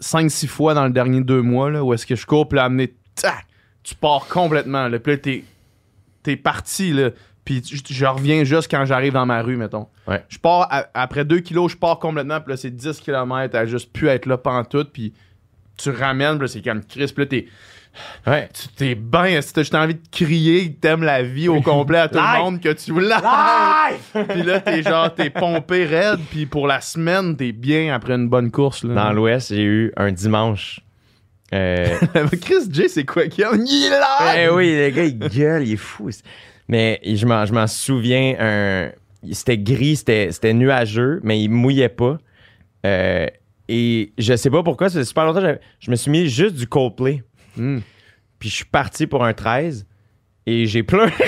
5-6 0.00 0.46
fois 0.48 0.74
dans 0.74 0.84
le 0.84 0.92
dernier 0.92 1.20
deux 1.20 1.42
mois 1.42 1.70
là, 1.70 1.84
où 1.84 1.92
est-ce 1.94 2.06
que 2.06 2.16
je 2.16 2.26
cours, 2.26 2.48
puis 2.48 2.56
là, 2.56 2.68
tac, 3.14 3.46
tu 3.82 3.94
pars 3.94 4.26
complètement. 4.28 4.88
Là, 4.88 4.98
puis 4.98 5.12
là, 5.12 5.18
t'es, 5.18 5.44
t'es 6.22 6.36
parti. 6.36 6.92
Là, 6.92 7.10
puis 7.44 7.62
je, 7.64 7.80
je 7.92 8.04
reviens 8.06 8.44
juste 8.44 8.70
quand 8.70 8.84
j'arrive 8.84 9.12
dans 9.14 9.26
ma 9.26 9.42
rue, 9.42 9.56
mettons. 9.56 9.88
Ouais. 10.06 10.22
Je 10.28 10.38
pars, 10.38 10.68
à- 10.70 10.86
après 10.94 11.24
2 11.24 11.40
kilos, 11.40 11.72
je 11.72 11.76
pars 11.76 11.98
complètement, 11.98 12.40
puis 12.40 12.52
là, 12.52 12.56
c'est 12.56 12.70
10 12.70 13.00
km 13.00 13.56
à 13.56 13.66
juste 13.66 13.92
pu 13.92 14.08
être 14.08 14.26
là 14.26 14.36
pantoute, 14.38 14.90
puis 14.92 15.12
tu 15.76 15.90
ramènes, 15.90 16.38
puis 16.38 16.46
là, 16.46 16.52
c'est 16.52 16.62
comme 16.62 16.84
Chris, 16.84 17.06
puis 17.14 17.24
là, 17.24 17.26
t'es, 17.26 17.46
Ouais. 18.26 18.48
tu 18.54 18.68
t'es 18.68 18.94
bien, 18.94 19.40
si 19.42 19.52
t'as 19.52 19.60
juste 19.62 19.74
envie 19.74 19.94
de 19.96 20.00
crier 20.10 20.72
que 20.72 20.80
t'aimes 20.80 21.02
la 21.02 21.22
vie 21.22 21.48
au 21.48 21.60
complet 21.60 21.98
à 21.98 22.08
tout 22.08 22.18
le 22.18 22.38
monde, 22.42 22.60
que 22.60 22.72
tu 22.72 22.92
live! 22.98 24.26
puis 24.30 24.42
là, 24.44 24.60
t'es 24.60 24.82
genre, 24.82 25.14
t'es 25.14 25.28
pompé 25.28 25.84
raide, 25.84 26.20
puis 26.30 26.46
pour 26.46 26.66
la 26.66 26.80
semaine, 26.80 27.36
t'es 27.36 27.52
bien 27.52 27.92
après 27.94 28.14
une 28.14 28.28
bonne 28.28 28.50
course, 28.50 28.84
là. 28.84 28.94
Dans 28.94 29.12
l'Ouest, 29.12 29.48
j'ai 29.54 29.62
eu 29.64 29.92
un 29.96 30.10
dimanche. 30.10 30.80
Euh, 31.52 31.98
Chris 32.40 32.66
J, 32.70 32.88
c'est 32.88 33.04
quoi 33.04 33.26
qu'il 33.26 33.42
y 33.42 33.44
a? 33.44 33.50
Il 33.54 33.86
est 33.86 33.90
là! 33.90 34.42
Eh 34.42 34.48
oui, 34.48 34.74
le 34.74 34.88
gars, 34.88 35.04
il 35.04 35.18
gueule, 35.18 35.66
il 35.68 35.72
est 35.74 35.76
fou. 35.76 36.08
Mais 36.72 37.00
je 37.04 37.26
m'en, 37.26 37.44
je 37.44 37.52
m'en 37.52 37.66
souviens, 37.66 38.34
un, 38.40 38.92
c'était 39.30 39.58
gris, 39.58 39.96
c'était, 39.96 40.32
c'était 40.32 40.54
nuageux, 40.54 41.20
mais 41.22 41.38
il 41.38 41.50
mouillait 41.50 41.90
pas. 41.90 42.16
Euh, 42.86 43.26
et 43.68 44.14
je 44.16 44.34
sais 44.34 44.48
pas 44.48 44.62
pourquoi, 44.62 44.88
fait 44.88 45.04
super 45.04 45.26
longtemps, 45.26 45.42
je, 45.42 45.56
je 45.80 45.90
me 45.90 45.96
suis 45.96 46.10
mis 46.10 46.30
juste 46.30 46.54
du 46.54 46.66
Coldplay. 46.66 47.22
Hmm. 47.58 47.80
Puis 48.38 48.48
je 48.48 48.54
suis 48.54 48.64
parti 48.64 49.06
pour 49.06 49.22
un 49.22 49.34
13 49.34 49.84
et 50.46 50.64
j'ai 50.64 50.82
pleuré. 50.82 51.12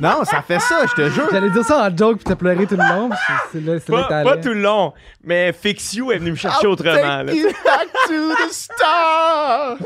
Non, 0.00 0.24
ça 0.24 0.40
fait 0.40 0.60
ça, 0.60 0.86
je 0.86 0.94
te 0.94 1.10
jure. 1.10 1.28
J'allais 1.30 1.50
dire 1.50 1.64
ça 1.64 1.86
en 1.86 1.94
joke 1.94 2.16
puis 2.16 2.24
t'as 2.24 2.34
pleuré 2.34 2.66
tout 2.66 2.76
le 2.76 2.88
long. 2.88 3.10
C'est 3.52 3.60
c'est 3.60 3.78
c'est 3.80 3.92
pas, 3.92 4.36
tout 4.38 4.48
le 4.48 4.62
long, 4.62 4.94
mais 5.22 5.52
Fix 5.52 5.92
You 5.92 6.10
est 6.10 6.18
venu 6.18 6.30
me 6.30 6.36
chercher 6.36 6.66
autrement. 6.66 7.22
là. 7.22 7.26
Take 7.26 7.36
you 7.36 7.48
back 7.64 7.88
to 8.08 8.34
the 8.34 8.50
star! 8.50 9.76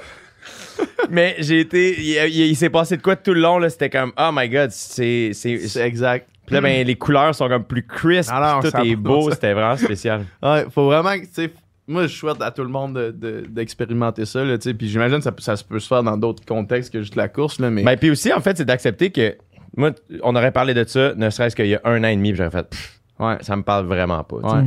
Mais 1.10 1.36
j'ai 1.38 1.60
été. 1.60 1.94
Il, 2.00 2.30
il- 2.32 2.46
il 2.48 2.56
s'est 2.56 2.70
passé 2.70 2.96
de 2.96 3.02
quoi 3.02 3.16
tout 3.16 3.34
le 3.34 3.40
long, 3.40 3.58
là? 3.58 3.68
C'était 3.70 3.90
comme, 3.90 4.12
oh 4.18 4.30
my 4.32 4.48
god, 4.48 4.70
c'est. 4.70 5.30
c'est, 5.32 5.56
exact. 5.84 6.28
Puis 6.46 6.54
là, 6.54 6.60
ben, 6.60 6.86
les 6.86 6.94
couleurs 6.96 7.34
sont 7.34 7.48
comme 7.48 7.64
plus 7.64 7.86
crisp. 7.86 8.30
Alors, 8.30 8.62
ça 8.62 8.70
tout 8.80 8.86
est 8.86 8.96
beau. 8.96 9.28
de 9.30 9.34
C'était 9.34 9.52
vraiment 9.54 9.76
spécial. 9.76 10.24
Ouais, 10.42 10.66
faut 10.70 10.86
vraiment 10.86 11.14
que, 11.14 11.24
tu 11.24 11.28
sais, 11.32 11.50
moi, 11.86 12.06
je 12.06 12.14
souhaite 12.14 12.40
à 12.42 12.50
tout 12.50 12.62
le 12.62 12.68
monde 12.68 12.94
de- 12.94 13.10
de- 13.10 13.46
d'expérimenter 13.48 14.24
ça, 14.26 14.44
là, 14.44 14.56
tu 14.58 14.64
sais, 14.68 14.74
puis 14.74 14.88
j'imagine 14.88 15.18
que 15.18 15.24
ça, 15.24 15.32
peut- 15.32 15.42
ça 15.42 15.56
se 15.56 15.64
peut 15.64 15.78
se 15.78 15.86
faire 15.88 16.02
dans 16.02 16.16
d'autres 16.18 16.44
contextes 16.44 16.92
que 16.92 17.00
juste 17.00 17.16
la 17.16 17.28
course, 17.28 17.58
là, 17.60 17.70
mais... 17.70 17.82
Ben, 17.82 17.96
puis 17.96 18.10
aussi, 18.10 18.32
en 18.32 18.40
fait, 18.40 18.56
c'est 18.58 18.64
d'accepter 18.64 19.10
que. 19.10 19.36
Moi, 19.76 19.90
on 20.22 20.36
aurait 20.36 20.52
parlé 20.52 20.72
de 20.74 20.84
ça, 20.86 21.14
ne 21.16 21.28
serait-ce 21.30 21.56
qu'il 21.56 21.66
y 21.66 21.74
a 21.74 21.80
un 21.84 22.04
an 22.04 22.08
et 22.08 22.14
demi, 22.16 22.30
puis 22.32 22.38
j'aurais 22.38 22.50
fait, 22.50 22.68
Pff, 22.70 23.00
ouais, 23.20 23.36
ça 23.40 23.56
me 23.56 23.62
parle 23.62 23.86
vraiment 23.86 24.22
pas. 24.22 24.36
ouais. 24.36 24.62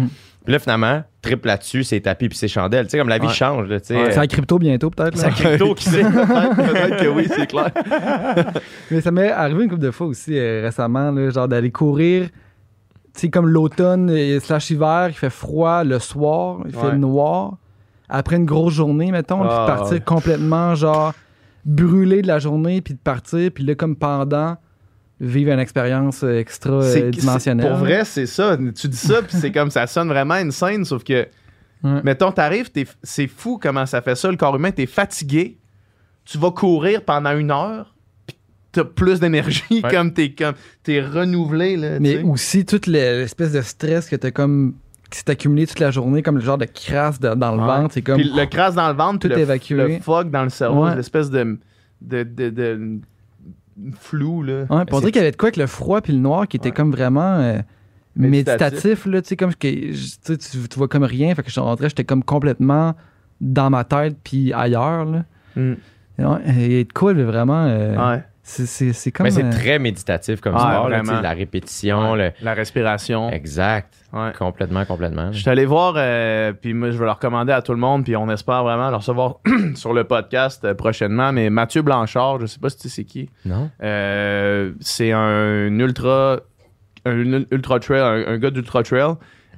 Puis 0.47 0.53
là, 0.53 0.59
finalement, 0.59 1.03
triple 1.21 1.45
là-dessus, 1.47 1.83
c'est 1.83 1.99
tapis 1.99 2.29
puis 2.29 2.37
c'est 2.37 2.47
chandelle. 2.47 2.85
Tu 2.85 2.91
sais, 2.91 2.97
comme 2.97 3.09
la 3.09 3.17
vie 3.19 3.27
Ouais. 3.27 3.33
change, 3.33 3.67
là, 3.67 3.81
tu 3.81 3.87
sais. 3.87 3.97
Ouais. 3.97 4.11
C'est 4.11 4.17
la 4.19 4.27
crypto 4.27 4.57
bientôt, 4.57 4.89
peut-être. 4.89 5.15
là. 5.17 5.23
Ça 5.23 5.29
crypto, 5.31 5.73
qui 5.75 5.83
sait. 5.89 6.03
Peut-être 6.03 6.55
peut-être 6.55 7.03
que 7.03 7.07
oui, 7.09 7.27
c'est 7.29 7.47
clair. 7.47 7.69
Mais 8.91 9.01
ça 9.01 9.11
m'est 9.11 9.29
arrivé 9.29 9.65
une 9.65 9.69
couple 9.69 9.81
de 9.81 9.91
fois 9.91 10.07
aussi 10.07 10.37
euh, 10.39 10.61
récemment, 10.63 11.11
là, 11.11 11.29
genre 11.31 11.49
d'aller 11.49 11.69
courir, 11.69 12.29
tu 12.29 12.31
sais, 13.13 13.29
comme 13.29 13.49
l'automne 13.49 14.09
euh, 14.09 14.39
slash 14.39 14.69
hiver, 14.69 15.07
il 15.09 15.15
fait 15.15 15.29
froid 15.29 15.83
le 15.83 15.99
soir, 15.99 16.59
il 16.65 16.71
fait 16.71 16.77
Ouais. 16.87 16.95
noir. 16.95 17.57
Après 18.07 18.37
une 18.37 18.45
grosse 18.45 18.73
journée, 18.75 19.11
mettons, 19.11 19.39
puis 19.41 19.49
Ah, 19.51 19.63
de 19.63 19.67
partir 19.67 19.93
ouais. 19.95 19.99
complètement, 19.99 20.75
genre, 20.75 21.13
brûlé 21.65 22.21
de 22.21 22.27
la 22.27 22.39
journée, 22.39 22.79
puis 22.79 22.93
de 22.93 22.99
partir, 22.99 23.51
puis 23.53 23.65
là, 23.65 23.75
comme 23.75 23.97
pendant, 23.97 24.55
vivre 25.19 25.51
une 25.51 25.59
expérience 25.59 26.23
euh, 26.23 26.39
extra 26.39 26.81
dimensionnelle. 27.09 27.67
Pour 27.69 27.77
vrai, 27.77 28.05
c'est 28.05 28.25
ça. 28.27 28.57
Tu 28.75 28.87
dis 28.87 28.97
ça, 28.97 29.21
puis 29.21 29.35
c'est 29.37 29.51
comme 29.51 29.71
ça 29.71 29.87
sonne 29.87 30.09
vraiment 30.09 30.35
une 30.35 30.51
scène, 30.51 30.85
sauf 30.85 31.03
que, 31.03 31.27
Ouais. 31.83 32.01
mettons, 32.03 32.31
t'arrives, 32.31 32.71
t'es- 32.71 32.87
c'est 33.03 33.27
fou 33.27 33.59
comment 33.61 33.85
ça 33.85 34.01
fait 34.01 34.15
ça, 34.15 34.29
le 34.31 34.37
corps 34.37 34.55
humain, 34.55 34.71
t'es 34.71 34.87
fatigué, 34.87 35.57
tu 36.25 36.37
vas 36.39 36.49
courir 36.51 37.03
pendant 37.03 37.37
une 37.37 37.51
heure, 37.51 37.93
puis 38.25 38.35
t'as 38.71 38.83
plus 38.83 39.19
d'énergie, 39.19 39.63
Ouais. 39.83 39.89
comme 39.91 40.11
t'es 40.13 40.31
comme 40.31 40.55
t'es 40.83 41.01
renouvelé, 41.01 41.77
là, 41.77 41.99
Mais 41.99 42.21
aussi 42.23 42.65
toute 42.65 42.87
le- 42.87 43.19
l'espèce 43.19 43.51
de 43.51 43.61
stress 43.61 44.09
que 44.09 44.15
t'as 44.15 44.31
comme 44.31 44.73
qui 45.11 45.19
s'est 45.19 45.29
accumulé 45.29 45.65
toute 45.67 45.79
la 45.79 45.89
journée, 45.91 46.21
comme 46.23 46.35
le 46.37 46.43
genre 46.43 46.57
de 46.57 46.65
crasse 46.65 47.19
de- 47.19 47.33
dans 47.35 47.55
le 47.55 47.61
Ouais. 47.61 47.67
ventre. 47.67 47.93
C'est 47.93 48.01
comme 48.01 48.17
Puis 48.19 48.29
le 48.35 48.45
crasse 48.47 48.75
dans 48.75 48.89
le 48.89 48.95
ventre, 48.95 49.19
Tout 49.19 49.29
le, 49.29 49.37
évacué. 49.37 49.75
le 49.97 49.99
fog 50.01 50.29
dans 50.31 50.43
le 50.43 50.49
cerveau, 50.49 50.83
Ouais. 50.85 50.95
l'espèce 50.95 51.29
de, 51.29 51.57
de, 52.01 52.23
de, 52.23 52.49
de- 52.49 52.99
flou, 53.99 54.43
là. 54.43 54.65
Ouais, 54.69 54.83
on 54.91 54.99
dirait 54.99 55.11
qu'il 55.11 55.19
y 55.21 55.23
avait 55.23 55.31
de 55.31 55.37
quoi 55.37 55.47
avec 55.47 55.57
le 55.57 55.67
froid 55.67 56.01
puis 56.01 56.13
le 56.13 56.19
noir 56.19 56.47
qui 56.47 56.57
était 56.57 56.69
Ouais. 56.69 56.73
comme 56.75 56.91
vraiment 56.91 57.35
euh, 57.37 57.59
Méditatif. 58.15 58.73
méditatif, 58.73 59.05
là, 59.05 59.21
comme 59.37 59.53
que 59.53 60.35
tu, 60.35 60.77
vois 60.77 60.87
comme 60.87 61.03
rien, 61.03 61.33
fait 61.35 61.41
que 61.43 61.47
je 61.49 61.53
suis 61.53 61.61
rentré, 61.61 61.87
j'étais 61.89 62.03
comme 62.03 62.23
complètement 62.23 62.95
dans 63.39 63.69
ma 63.69 63.83
tête 63.83 64.17
puis 64.23 64.51
ailleurs, 64.53 65.05
là. 65.05 65.25
Mm. 65.55 65.73
Ouais, 66.19 66.61
et 66.79 66.83
de 66.83 66.93
quoi, 66.93 67.13
vraiment, 67.13 67.65
euh, 67.65 67.95
Ouais. 67.95 68.23
C'est- 68.47 69.11
comme... 69.11 69.25
Mais 69.25 69.31
c'est 69.31 69.43
euh, 69.43 69.51
très 69.51 69.77
méditatif 69.77 70.39
comme 70.39 70.53
Ouais, 70.55 70.59
sport, 70.61 70.89
là, 70.89 71.01
la 71.21 71.31
répétition. 71.33 72.15
le- 72.15 72.31
La 72.41 72.53
respiration. 72.53 73.29
Exact. 73.29 73.93
Ouais. 74.13 74.31
Complètement, 74.37 74.85
complètement. 74.85 75.31
Je 75.33 75.39
suis 75.41 75.49
allé 75.49 75.65
voir, 75.65 75.95
euh, 75.97 76.53
puis 76.53 76.73
moi, 76.73 76.91
je 76.91 76.97
vais 76.97 77.05
le 77.05 77.11
recommander 77.11 77.51
à 77.51 77.61
tout 77.61 77.73
le 77.73 77.77
monde, 77.79 78.05
puis 78.05 78.15
on 78.15 78.29
espère 78.29 78.63
vraiment 78.63 78.89
le 78.89 78.95
recevoir 78.95 79.35
sur 79.75 79.91
le 79.93 80.05
podcast 80.05 80.63
euh, 80.63 80.73
prochainement. 80.73 81.33
Mais 81.33 81.49
Mathieu 81.49 81.81
Blanchard, 81.81 82.39
je 82.39 82.45
sais 82.45 82.59
pas 82.59 82.69
si 82.69 82.77
tu 82.77 82.89
sais 82.89 82.95
c'est 82.95 83.03
qui. 83.03 83.29
Non? 83.45 83.69
Euh, 83.83 84.71
c'est 84.79 85.11
un 85.11 85.67
ultra, 85.79 86.39
un 87.05 87.43
ultra 87.51 87.79
trail, 87.79 87.99
un, 87.99 88.33
un 88.33 88.37
gars 88.37 88.49
d'ultra 88.49 88.81
trail 88.81 89.13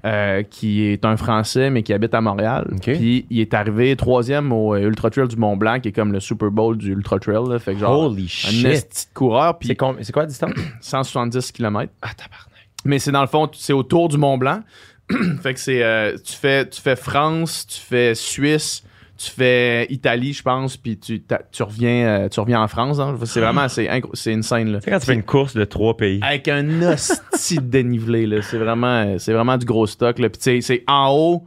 euh, 0.05 0.43
qui 0.43 0.83
est 0.83 1.05
un 1.05 1.17
Français 1.17 1.69
mais 1.69 1.83
qui 1.83 1.93
habite 1.93 2.13
à 2.13 2.21
Montréal. 2.21 2.67
Puis 2.81 3.25
il 3.29 3.39
est 3.39 3.53
arrivé 3.53 3.95
troisième 3.95 4.51
au 4.51 4.73
euh, 4.75 4.79
ultra 4.87 5.09
trail 5.09 5.27
du 5.27 5.35
Mont 5.35 5.57
Blanc, 5.57 5.79
qui 5.79 5.89
est 5.89 5.91
comme 5.91 6.11
le 6.11 6.19
Super 6.19 6.51
Bowl 6.51 6.77
du 6.77 6.91
ultra 6.91 7.19
trail. 7.19 7.49
là. 7.49 7.59
Fait 7.59 7.73
que 7.73 7.79
genre 7.79 8.05
Holy 8.05 8.23
un 8.23 8.27
shit. 8.27 9.09
coureur, 9.13 9.57
c'est 9.61 9.75
quoi 9.75 9.97
la 10.15 10.25
distance? 10.25 10.53
170 10.81 11.51
km. 11.51 11.91
Ah, 12.01 12.09
tabarnak. 12.15 12.69
Mais 12.85 12.99
c'est 12.99 13.11
dans 13.11 13.21
le 13.21 13.27
fond, 13.27 13.49
c'est 13.53 13.73
autour 13.73 14.09
du 14.09 14.17
Mont 14.17 14.37
Blanc. 14.37 14.61
fait 15.41 15.53
que 15.53 15.59
c'est 15.59 15.83
euh, 15.83 16.15
tu 16.23 16.33
fais 16.33 16.69
tu 16.69 16.79
fais 16.81 16.95
France, 16.95 17.65
tu 17.67 17.79
fais 17.79 18.13
Suisse, 18.15 18.83
tu 19.21 19.29
fais 19.31 19.85
Italie, 19.89 20.31
je 20.31 20.41
pense, 20.41 20.77
puis 20.77 20.97
tu, 20.97 21.21
tu 21.51 21.63
reviens 21.63 22.07
euh, 22.07 22.29
tu 22.29 22.39
reviens 22.39 22.61
en 22.61 22.67
France. 22.69 22.99
hein. 22.99 23.17
C'est 23.25 23.41
vraiment 23.41 23.67
c'est 23.67 23.89
c'est 24.13 24.31
une 24.31 24.43
scène 24.43 24.71
là. 24.71 24.79
Sais, 24.79 24.91
quand 24.91 24.99
tu 24.99 25.07
fais 25.07 25.13
une 25.13 25.23
course 25.23 25.53
de 25.55 25.65
trois 25.65 25.97
pays. 25.97 26.19
Avec 26.23 26.47
un 26.47 26.81
hostie 26.93 27.57
de 27.57 27.61
dénivelé 27.63 28.25
là, 28.25 28.41
c'est 28.41 28.57
vraiment 28.57 29.03
euh, 29.05 29.15
c'est 29.17 29.33
vraiment 29.33 29.57
du 29.57 29.65
gros 29.65 29.85
stock 29.87 30.19
là. 30.19 30.29
Puis 30.29 30.61
c'est 30.63 30.83
en 30.87 31.09
haut, 31.11 31.43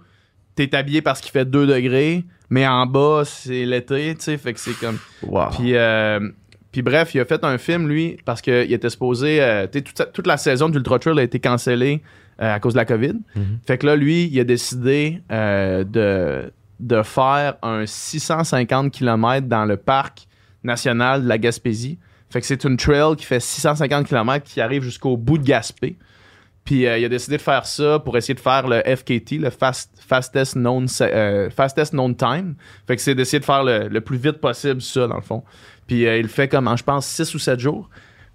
t'es 0.54 0.74
habillé 0.74 1.00
parce 1.00 1.20
qu'il 1.22 1.30
fait 1.30 1.46
2 1.46 1.66
degrés, 1.66 2.24
mais 2.50 2.66
en 2.66 2.84
bas, 2.84 3.22
c'est 3.24 3.64
l'été, 3.64 4.14
fait 4.16 4.52
que 4.52 4.60
c'est 4.60 4.78
comme 4.78 4.98
Wow. 5.22 5.46
puis, 5.56 5.74
euh, 5.74 6.20
Puis 6.72 6.82
bref, 6.82 7.14
il 7.14 7.20
a 7.20 7.24
fait 7.24 7.42
un 7.42 7.56
film, 7.56 7.88
lui, 7.88 8.18
parce 8.26 8.42
qu'il 8.42 8.70
était 8.70 8.90
supposé. 8.90 9.40
euh, 9.42 9.66
toute, 9.66 10.12
toute 10.12 10.26
la 10.26 10.36
saison 10.36 10.68
d'Ultra 10.68 10.98
Trail 10.98 11.18
a 11.18 11.22
été 11.22 11.38
cancellée 11.40 12.02
à 12.38 12.58
cause 12.60 12.72
de 12.74 12.78
la 12.78 12.84
COVID. 12.84 13.14
Fait 13.66 13.78
que 13.78 13.86
là, 13.86 13.94
lui, 13.96 14.24
il 14.26 14.40
a 14.40 14.44
décidé 14.44 15.22
de, 15.30 16.50
de 16.82 17.02
faire 17.02 17.54
un 17.62 17.86
650 17.86 18.92
km 18.92 19.46
dans 19.46 19.64
le 19.64 19.76
parc 19.76 20.26
national 20.64 21.22
de 21.22 21.28
la 21.28 21.38
Gaspésie. 21.38 21.98
Fait 22.28 22.42
c'est 22.42 22.64
une 22.64 22.76
trail 22.76 23.14
qui 23.16 23.24
fait 23.24 23.40
650 23.40 24.08
km 24.08 24.44
qui 24.44 24.60
arrive 24.60 24.82
jusqu'au 24.82 25.16
bout 25.16 25.38
de 25.38 25.44
Gaspé. 25.44 25.96
Puis 26.64 26.86
euh, 26.86 26.98
il 26.98 27.04
a 27.04 27.08
décidé 27.08 27.36
de 27.36 27.42
faire 27.42 27.66
ça 27.66 27.98
pour 27.98 28.16
essayer 28.16 28.34
de 28.34 28.40
faire 28.40 28.66
le 28.66 28.80
FKT, 28.80 29.32
le 29.32 29.48
euh, 29.48 29.50
fastest 30.10 30.54
known 30.54 32.16
time. 32.16 32.54
C'est 32.96 33.14
d'essayer 33.14 33.40
de 33.40 33.44
faire 33.44 33.62
le, 33.64 34.00
plus 34.00 34.18
vite 34.18 34.38
possible 34.38 34.82
ça, 34.82 35.06
dans 35.06 35.16
le 35.16 35.22
fond. 35.22 35.44
Puis 35.86 36.06
euh, 36.06 36.18
il 36.18 36.28
fait 36.28 36.48
comme, 36.48 36.72
je 36.76 36.82
pense, 36.82 37.06
6 37.06 37.34
ou 37.34 37.38
7 37.38 37.60
jours. 37.60 37.88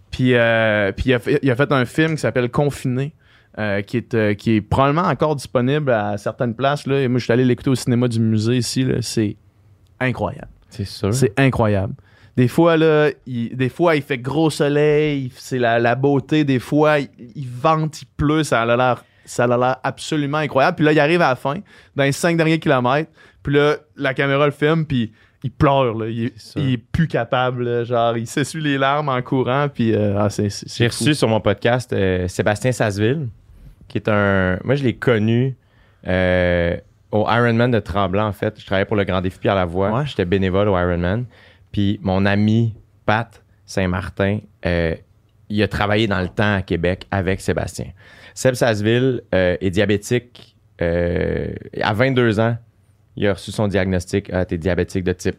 Puis, 0.09 0.29
il 0.29 0.37
a 0.37 0.93
fait 0.93 1.71
un 1.71 1.85
film 1.85 2.15
qui 2.15 2.21
s'appelle 2.21 2.49
Confiné, 2.49 3.13
euh, 3.59 3.81
qui, 3.81 3.97
est, 3.97 4.13
euh, 4.13 4.33
qui 4.33 4.55
est 4.55 4.61
probablement 4.61 5.07
encore 5.07 5.35
disponible 5.35 5.91
à 5.91 6.17
certaines 6.17 6.55
places. 6.55 6.85
Là. 6.87 7.01
Et 7.01 7.07
moi, 7.07 7.19
je 7.19 7.23
suis 7.25 7.33
allé 7.33 7.45
l'écouter 7.45 7.69
au 7.69 7.75
cinéma 7.75 8.07
du 8.07 8.19
musée 8.19 8.57
ici. 8.57 8.83
là. 8.83 8.97
C'est 9.01 9.35
incroyable. 9.99 10.49
C'est 10.69 10.85
sûr. 10.85 11.13
C'est 11.13 11.33
incroyable. 11.39 11.93
Des 12.35 12.47
fois, 12.47 12.77
là, 12.77 13.09
il, 13.25 13.55
des 13.57 13.69
fois, 13.69 13.95
il 13.95 14.03
fait 14.03 14.19
gros 14.19 14.51
soleil, 14.51 15.31
c'est 15.35 15.57
la, 15.57 15.79
la 15.79 15.95
beauté. 15.95 16.43
Des 16.43 16.59
fois, 16.59 16.99
il, 16.99 17.09
il 17.35 17.47
vente, 17.47 18.01
il 18.03 18.05
pleut, 18.05 18.43
ça 18.43 18.61
a 18.61 18.77
l'air 18.77 19.03
ça 19.27 19.43
a 19.43 19.47
l'air 19.47 19.77
absolument 19.83 20.37
incroyable. 20.37 20.75
Puis 20.77 20.85
là, 20.85 20.93
il 20.93 20.99
arrive 20.99 21.21
à 21.21 21.29
la 21.29 21.35
fin, 21.35 21.55
dans 21.95 22.03
les 22.03 22.11
cinq 22.11 22.37
derniers 22.37 22.59
kilomètres. 22.59 23.11
Puis 23.43 23.53
là, 23.53 23.75
la 23.95 24.13
caméra 24.13 24.45
le 24.45 24.51
filme, 24.51 24.85
puis 24.85 25.11
il 25.43 25.51
pleure. 25.51 25.93
Là. 25.93 26.07
Il, 26.07 26.25
est, 26.25 26.55
il 26.55 26.79
plus 26.79 27.07
capable. 27.07 27.63
là. 27.63 27.83
Genre, 27.83 28.17
il 28.17 28.27
s'essuie 28.27 28.61
les 28.61 28.77
larmes 28.77 29.09
en 29.09 29.21
courant. 29.21 29.67
Puis 29.73 29.93
euh, 29.93 30.17
ah, 30.17 30.29
c'est, 30.29 30.47
J'ai 30.67 30.87
reçu 30.87 31.13
sur 31.13 31.27
mon 31.27 31.39
podcast 31.39 31.91
euh, 31.93 32.27
Sébastien 32.27 32.71
Sasseville, 32.71 33.27
qui 33.87 33.97
est 33.97 34.07
un. 34.09 34.59
Moi, 34.63 34.75
je 34.75 34.83
l'ai 34.83 34.95
connu 34.95 35.55
euh, 36.07 36.77
au 37.11 37.25
Ironman 37.29 37.71
de 37.71 37.79
Tremblant, 37.79 38.27
en 38.27 38.33
fait. 38.33 38.59
Je 38.59 38.65
travaillais 38.65 38.85
pour 38.85 38.95
le 38.97 39.03
Grand 39.03 39.21
Défi 39.21 39.39
Pierre 39.39 39.55
Lavoie. 39.55 39.91
Ouais. 39.91 40.05
J'étais 40.05 40.25
bénévole 40.25 40.67
au 40.67 40.77
Ironman. 40.77 41.25
Puis 41.71 41.99
mon 42.01 42.25
ami 42.25 42.75
Pat 43.05 43.43
Saint-Martin, 43.65 44.39
euh, 44.65 44.95
il 45.49 45.61
a 45.63 45.67
travaillé 45.67 46.07
dans 46.07 46.21
le 46.21 46.27
temps 46.29 46.55
à 46.55 46.61
Québec 46.61 47.05
avec 47.11 47.41
Sébastien. 47.41 47.87
Seb 48.33 48.53
Sasseville 48.55 49.21
euh, 49.33 49.57
est 49.61 49.69
diabétique. 49.69 50.55
à 50.79 51.93
22 51.93 52.39
ans, 52.39 52.57
il 53.15 53.27
a 53.27 53.33
reçu 53.33 53.51
son 53.51 53.67
diagnostic. 53.67 54.29
Ah, 54.31 54.45
t'es 54.45 54.57
diabétique 54.57 55.03
de 55.03 55.13
type 55.13 55.37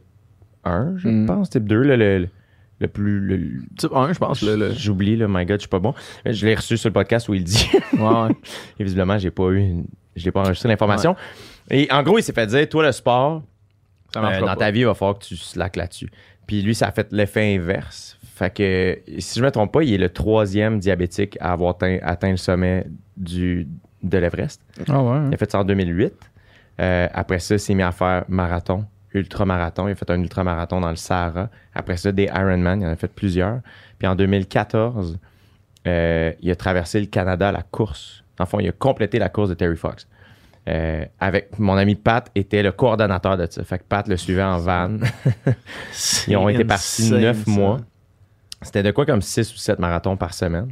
1, 0.65 0.95
je 0.97 1.09
Mm. 1.09 1.27
pense, 1.27 1.51
type 1.51 1.65
2, 1.65 1.83
là, 1.83 1.97
le, 1.97 2.19
le- 2.19 2.29
le 2.81 2.89
plus. 2.89 3.21
le- 3.21 3.61
Type 3.77 3.93
1, 3.95 4.13
je 4.13 4.19
pense. 4.19 4.43
le- 4.43 4.57
le- 4.57 4.73
J'oublie, 4.73 5.17
là, 5.17 5.27
my 5.29 5.45
God, 5.45 5.57
je 5.57 5.63
suis 5.63 5.69
pas 5.69 5.79
bon. 5.79 5.95
Je 6.25 6.47
l'ai 6.47 6.55
reçu 6.55 6.77
sur 6.77 6.89
le 6.89 6.93
podcast 6.93 7.29
où 7.29 7.35
il 7.35 7.45
dit. 7.45 7.69
Ouais, 7.95 8.01
ouais. 8.03 8.29
Et 8.79 8.85
visiblement, 8.85 9.19
j'ai 9.19 9.31
pas 9.31 9.49
eu. 9.51 9.59
une- 9.59 9.87
Je 10.17 10.25
l'ai 10.25 10.33
pas 10.33 10.41
enregistré 10.41 10.69
l'information. 10.69 11.15
Et 11.71 11.87
en 11.93 12.03
gros, 12.03 12.19
il 12.19 12.23
s'est 12.23 12.33
fait 12.33 12.47
dire 12.47 12.69
toi, 12.69 12.85
le 12.87 12.93
sport, 12.93 13.43
Ça 14.15 14.21
euh, 14.25 14.41
dans 14.41 14.47
pas. 14.47 14.57
ta 14.57 14.71
vie, 14.71 14.81
il 14.81 14.87
va 14.87 14.95
falloir 14.95 15.19
que 15.19 15.25
tu 15.25 15.37
slack 15.37 15.77
là-dessus. 15.77 16.11
Puis 16.47 16.63
lui, 16.63 16.75
ça 16.75 16.89
a 16.89 16.93
fait 16.93 17.09
l'effet 17.13 17.55
inverse. 17.57 18.19
Fait 18.35 18.55
que, 18.55 18.99
si 19.19 19.39
je 19.39 19.45
me 19.45 19.51
trompe 19.51 19.73
pas, 19.73 19.83
il 19.83 19.93
est 19.95 19.99
le 19.99 20.09
troisième 20.09 20.79
diabétique 20.79 21.37
à 21.41 21.53
avoir 21.53 21.71
atteint, 21.71 21.99
atteint 22.03 22.31
le 22.31 22.37
sommet 22.37 22.87
du, 23.17 23.69
de 24.03 24.19
l'Everest. 24.19 24.63
Ah 24.89 25.03
ouais. 25.03 25.19
Il 25.29 25.35
a 25.35 25.37
fait 25.37 25.51
ça 25.51 25.59
en 25.61 25.65
2008. 25.65 26.13
Euh, 26.81 27.09
après 27.13 27.39
ça, 27.41 27.57
il 27.57 27.61
s'est 27.61 27.75
mis 27.75 27.83
à 27.83 27.91
faire 27.93 28.25
marathon, 28.29 28.85
ultramarathon. 29.15 29.89
Il 29.89 29.93
a 29.93 29.95
fait 29.95 30.11
un 30.11 30.21
ultramarathon 30.21 30.81
dans 30.81 30.91
le 30.91 30.97
Sahara. 30.97 31.49
Après 31.75 31.97
ça, 31.97 32.13
des 32.13 32.25
Ironman. 32.25 32.81
Il 32.83 32.87
en 32.87 32.91
a 32.91 32.97
fait 32.97 33.09
plusieurs. 33.13 33.61
Puis 33.99 34.07
en 34.09 34.15
2014, 34.15 35.19
euh, 35.87 36.33
il 36.41 36.51
a 36.51 36.57
traversé 36.57 37.01
le 37.01 37.07
Canada 37.07 37.49
à 37.49 37.53
la 37.53 37.63
course. 37.63 38.23
En 38.39 38.47
fond, 38.47 38.61
il 38.61 38.69
a 38.69 38.73
complété 38.73 39.19
la 39.19 39.29
course 39.29 39.49
de 39.49 39.55
Terry 39.55 39.77
Fox. 39.77 40.07
Euh, 40.69 41.05
avec 41.19 41.59
mon 41.59 41.77
ami 41.79 41.95
Pat, 41.95 42.31
était 42.35 42.63
le 42.63 42.73
coordonnateur 42.73 43.37
de 43.39 43.47
ça. 43.51 43.65
Fait 43.65 43.79
que 43.79 43.85
Pat 43.89 44.07
le 44.07 44.17
suivait 44.19 44.43
en 44.43 44.59
van. 44.59 44.99
Ils 46.29 46.37
ont 46.37 46.49
été 46.49 46.65
partis 46.65 47.11
neuf 47.21 47.47
mois. 47.47 47.79
C'était 48.61 48.83
de 48.83 48.91
quoi 48.91 49.07
comme 49.07 49.23
6 49.23 49.55
ou 49.55 49.57
7 49.57 49.79
marathons 49.79 50.17
par 50.17 50.35
semaine. 50.35 50.69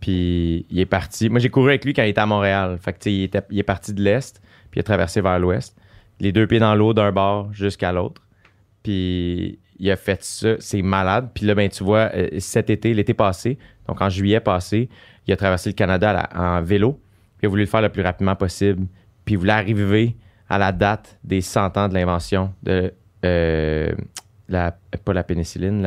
Puis 0.00 0.66
il 0.70 0.80
est 0.80 0.86
parti. 0.86 1.30
Moi, 1.30 1.38
j'ai 1.38 1.48
couru 1.48 1.70
avec 1.70 1.84
lui 1.84 1.94
quand 1.94 2.02
il 2.02 2.08
était 2.10 2.20
à 2.20 2.26
Montréal. 2.26 2.76
Fait 2.80 2.92
que, 2.92 2.98
tu 2.98 3.04
sais, 3.04 3.14
il, 3.14 3.22
était- 3.24 3.42
il 3.50 3.58
est 3.58 3.62
parti 3.62 3.94
de 3.94 4.02
l'Est, 4.02 4.40
puis 4.70 4.78
il 4.78 4.80
a 4.80 4.82
traversé 4.82 5.20
vers 5.20 5.38
l'Ouest. 5.38 5.76
Les 6.20 6.32
deux 6.32 6.46
pieds 6.46 6.58
dans 6.58 6.74
l'eau 6.74 6.94
d'un 6.94 7.12
bord 7.12 7.52
jusqu'à 7.52 7.92
l'autre. 7.92 8.22
Puis 8.82 9.58
il 9.78 9.90
a 9.90 9.96
fait 9.96 10.22
ça. 10.22 10.54
C'est 10.58 10.82
malade. 10.82 11.30
Puis 11.34 11.46
là, 11.46 11.54
ben, 11.54 11.68
tu 11.68 11.84
vois, 11.84 12.10
euh, 12.14 12.28
cet 12.38 12.70
été, 12.70 12.94
l'été 12.94 13.14
passé, 13.14 13.58
donc 13.88 14.00
en 14.00 14.08
juillet 14.08 14.40
passé, 14.40 14.88
il 15.26 15.32
a 15.32 15.36
traversé 15.36 15.70
le 15.70 15.74
Canada 15.74 16.28
en 16.34 16.62
vélo. 16.62 17.00
Il 17.42 17.46
a 17.46 17.48
voulu 17.48 17.62
le 17.62 17.68
faire 17.68 17.82
le 17.82 17.88
plus 17.88 18.02
rapidement 18.02 18.36
possible. 18.36 18.86
Puis 19.24 19.34
il 19.34 19.38
voulait 19.38 19.52
arriver 19.52 20.16
à 20.48 20.58
la 20.58 20.72
date 20.72 21.18
des 21.24 21.40
100 21.40 21.76
ans 21.76 21.88
de 21.88 21.94
l'invention 21.94 22.52
de 22.62 22.92
euh, 23.24 23.92
la, 24.48 24.76
pas 25.04 25.12
la 25.12 25.24
pénicilline. 25.24 25.82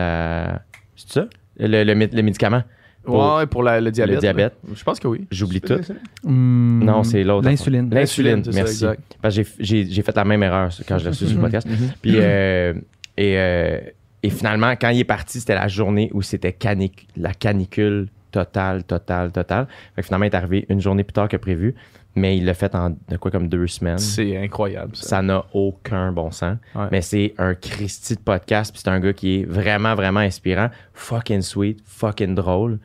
C'est 0.95 1.11
ça? 1.11 1.27
Le 1.57 1.93
médicament. 1.93 2.63
Pour- 3.05 3.35
Ouais, 3.37 3.45
pour 3.45 3.63
la- 3.63 3.79
le 3.81 3.91
diabète. 3.91 4.15
Le 4.15 4.19
diabète. 4.21 4.53
là. 4.67 4.73
Je 4.75 4.83
pense 4.83 4.99
que 4.99 5.07
oui. 5.07 5.25
J'oublie 5.31 5.61
tout. 5.61 5.77
Hmm, 6.23 6.83
Non, 6.83 7.03
c'est 7.03 7.23
l'autre. 7.23 7.47
L'insuline. 7.47 7.89
L'insuline, 7.93 8.43
c'est 8.43 8.51
ça, 8.51 8.57
merci. 8.57 8.73
exact. 8.85 9.01
Parce 9.21 9.35
que 9.35 9.43
j'ai- 9.43 9.49
j'ai 9.59 9.85
j'ai 9.91 10.01
fait 10.01 10.15
la 10.15 10.25
même 10.25 10.43
erreur 10.43 10.69
quand 10.87 10.97
je 10.97 11.03
l'ai 11.03 11.09
reçu 11.09 11.25
sur 11.27 11.35
le 11.35 11.41
podcast. 11.41 11.67
Mhm. 11.69 11.75
Puis, 12.01 12.13
euh, 12.15 12.73
et, 13.17 13.37
euh, 13.37 13.79
et 14.23 14.29
finalement, 14.29 14.71
quand 14.79 14.89
il 14.89 14.99
est 14.99 15.03
parti, 15.03 15.39
c'était 15.39 15.55
la 15.55 15.67
journée 15.67 16.09
où 16.13 16.21
c'était 16.21 16.51
canic- 16.51 17.07
la 17.15 17.33
canicule 17.33 18.07
totale, 18.35 18.83
totale, 18.83 19.31
totale. 19.31 19.67
Fait 19.95 20.01
que 20.01 20.07
finalement, 20.07 20.25
il 20.25 20.31
est 20.31 20.35
arrivé 20.35 20.65
une 20.67 20.81
journée 20.81 21.05
plus 21.05 21.13
tard 21.13 21.29
que 21.29 21.37
prévu, 21.37 21.73
mais 22.15 22.35
il 22.37 22.43
l'a 22.43 22.53
fait 22.53 22.75
en 22.75 22.89
de 22.89 23.15
quoi 23.15 23.31
comme 23.31 23.47
deux 23.47 23.67
semaines. 23.67 23.97
C'est 23.97 24.35
incroyable, 24.35 24.93
ça. 24.93 25.21
N'a 25.21 25.45
aucun 25.53 26.11
bon 26.11 26.31
sens. 26.31 26.57
Ouais. 26.75 26.87
Mais 26.91 27.01
c'est 27.01 27.33
un 27.37 27.55
Christy 27.55 28.15
de 28.15 28.19
podcast. 28.19 28.73
Puis 28.73 28.81
c'est 28.83 28.89
un 28.89 28.99
gars 28.99 29.13
qui 29.13 29.39
est 29.39 29.45
vraiment, 29.45 29.95
vraiment 29.95 30.19
inspirant. 30.19 30.69
Fucking 30.93 31.41
sweet, 31.41 31.79
fucking 31.85 32.35
drôle. 32.35 32.79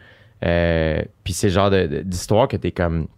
Euh, 0.44 1.02
puis 1.24 1.32
c'est 1.32 1.48
le 1.48 1.52
genre 1.52 1.70
d'histoire 2.04 2.46
que 2.46 2.56
t'es 2.56 2.70
comme. 2.70 3.08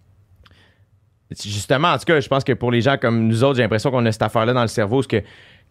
Justement, 1.31 1.89
en 1.89 1.99
tout 1.99 2.05
cas, 2.05 2.19
je 2.21 2.29
pense 2.29 2.45
que 2.45 2.53
pour 2.53 2.71
les 2.71 2.81
gens 2.81 2.97
comme 2.97 3.27
nous 3.27 3.45
autres, 3.45 3.57
j'ai 3.57 3.63
l'impression 3.63 3.91
qu'on 3.91 4.05
a 4.07 4.13
cette 4.13 4.23
affaire-là 4.23 4.55
dans 4.55 4.63
le 4.63 4.69
cerveau. 4.69 4.97
Parce 4.97 5.07
que 5.07 5.23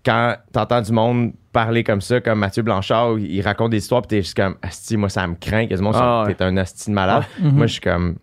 quand 0.05 0.35
t'entends 0.51 0.81
du 0.81 0.91
monde 0.91 1.33
parler 1.51 1.83
comme 1.83 2.01
ça, 2.01 2.21
comme 2.21 2.39
Mathieu 2.39 2.63
Blanchard, 2.63 3.19
il 3.19 3.41
raconte 3.41 3.71
des 3.71 3.77
histoires, 3.77 4.01
puis 4.01 4.07
t'es 4.09 4.21
juste 4.21 4.35
comme, 4.35 4.55
Asti, 4.61 4.97
moi, 4.97 5.09
ça 5.09 5.27
me 5.27 5.35
craint. 5.35 5.67
Quasiment, 5.67 5.91
Ah 5.93 6.23
ouais. 6.25 6.33
t'es 6.33 6.43
un 6.43 6.55
asti 6.57 6.89
de 6.89 6.95
malade. 6.95 7.23
Mhm. 7.39 7.51
Moi, 7.51 7.67
je 7.67 7.73
suis 7.73 7.81
comme, 7.81 8.15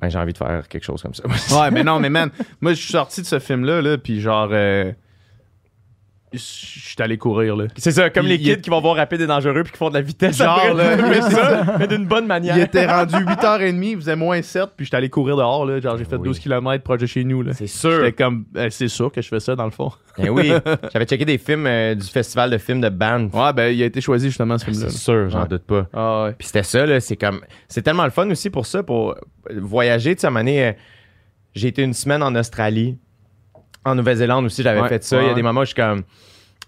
ben, 0.00 0.08
j'ai 0.10 0.18
envie 0.18 0.32
de 0.32 0.38
faire 0.38 0.68
quelque 0.68 0.84
chose 0.84 1.02
comme 1.02 1.14
ça. 1.14 1.24
Ouais, 1.60 1.70
mais 1.70 1.82
non, 1.82 1.98
mais 2.00 2.10
man, 2.10 2.30
moi, 2.60 2.72
je 2.74 2.80
suis 2.82 2.92
sorti 2.92 3.22
de 3.22 3.26
ce 3.26 3.38
film-là, 3.38 3.80
là, 3.80 3.96
puis 3.98 4.20
genre, 4.20 4.48
euh, 4.52 4.92
je 6.34 6.38
suis 6.90 6.96
allé 7.00 7.16
courir, 7.18 7.56
là. 7.56 7.64
C'est 7.76 7.90
ça, 7.92 8.10
comme 8.10 8.26
Il- 8.26 8.30
les 8.30 8.38
kids 8.38 8.60
qui 8.60 8.70
vont 8.70 8.80
voir 8.80 8.96
rapide 8.96 9.20
et 9.20 9.26
dangereux 9.26 9.62
puis 9.62 9.72
qui 9.72 9.78
font 9.78 9.88
de 9.88 9.94
la 9.94 10.00
vitesse. 10.02 10.36
Genre, 10.36 10.48
après. 10.58 10.74
là, 10.74 10.96
mais 11.08 11.20
ça, 11.22 11.64
mais 11.78 11.86
d'une 11.86 12.06
bonne 12.06 12.26
manière. 12.26 12.56
Il 12.56 12.62
était 12.62 12.86
rendu 12.86 13.14
8h30, 13.16 13.90
il 13.90 13.96
faisait 13.96 14.16
moins 14.16 14.40
7, 14.42 14.70
puis 14.76 14.86
j'étais 14.86 14.96
allé 14.96 15.08
courir 15.10 15.36
dehors, 15.36 15.64
là. 15.66 15.80
Genre, 15.80 15.96
j'ai 15.96 16.04
fait 16.04 16.16
Oui. 16.16 16.24
12 16.28 16.38
km 16.38 16.82
proche 16.84 17.00
de 17.00 17.06
chez 17.06 17.24
nous, 17.24 17.42
là. 17.42 17.52
C'est 17.54 17.66
sûr. 17.66 18.04
J'étais 18.04 18.12
comme, 18.24 18.44
euh, 18.56 18.68
c'est 18.70 18.88
sûr 18.88 19.10
que 19.10 19.22
je 19.22 19.28
fais 19.28 19.40
ça, 19.40 19.54
dans 19.56 19.64
le 19.64 19.70
fond. 19.70 19.90
Eh 20.18 20.28
oui, 20.30 20.52
j'avais 20.92 21.06
checké 21.06 21.24
des 21.24 21.38
films 21.38 21.66
euh, 21.66 21.94
du 21.96 22.06
festival 22.06 22.48
de 22.48 22.58
films 22.58 22.80
de 22.80 22.88
Banff. 22.88 23.34
Ouais, 23.34 23.52
ben, 23.52 23.74
il 23.74 23.82
a 23.82 23.86
été 23.86 24.00
choisi, 24.00 24.28
justement, 24.28 24.56
ce 24.58 24.64
Ah, 24.68 24.70
film-là. 24.70 24.90
c'est 24.90 24.96
sûr, 24.98 25.28
j'en 25.28 25.42
Ouais. 25.42 25.48
doute 25.48 25.64
pas. 25.64 25.86
Ah, 25.92 26.24
ouais. 26.26 26.32
Puis 26.38 26.46
c'était 26.46 26.62
ça, 26.62 26.86
là, 26.86 27.00
c'est 27.00 27.16
comme. 27.16 27.40
C'est 27.66 27.82
tellement 27.82 28.04
le 28.04 28.10
fun 28.10 28.30
aussi 28.30 28.48
pour 28.48 28.64
ça, 28.64 28.82
pour 28.84 29.16
voyager. 29.50 30.14
Tu 30.14 30.20
sais, 30.20 30.26
à 30.26 30.30
un 30.30 30.32
moment 30.32 30.40
donné, 30.44 30.66
euh, 30.66 30.72
j'ai 31.54 31.68
été 31.68 31.82
une 31.82 31.94
semaine 31.94 32.22
en 32.22 32.34
Australie. 32.36 32.96
En 33.84 33.94
Nouvelle-Zélande 33.94 34.44
aussi, 34.46 34.62
j'avais 34.62 34.80
Ouais, 34.80 34.88
fait 34.88 35.04
ça. 35.04 35.20
Il 35.22 35.28
y 35.28 35.30
a 35.30 35.34
des 35.34 35.42
moments 35.42 35.60
où 35.60 35.64
je 35.64 35.68
suis 35.68 35.74
comme. 35.76 36.02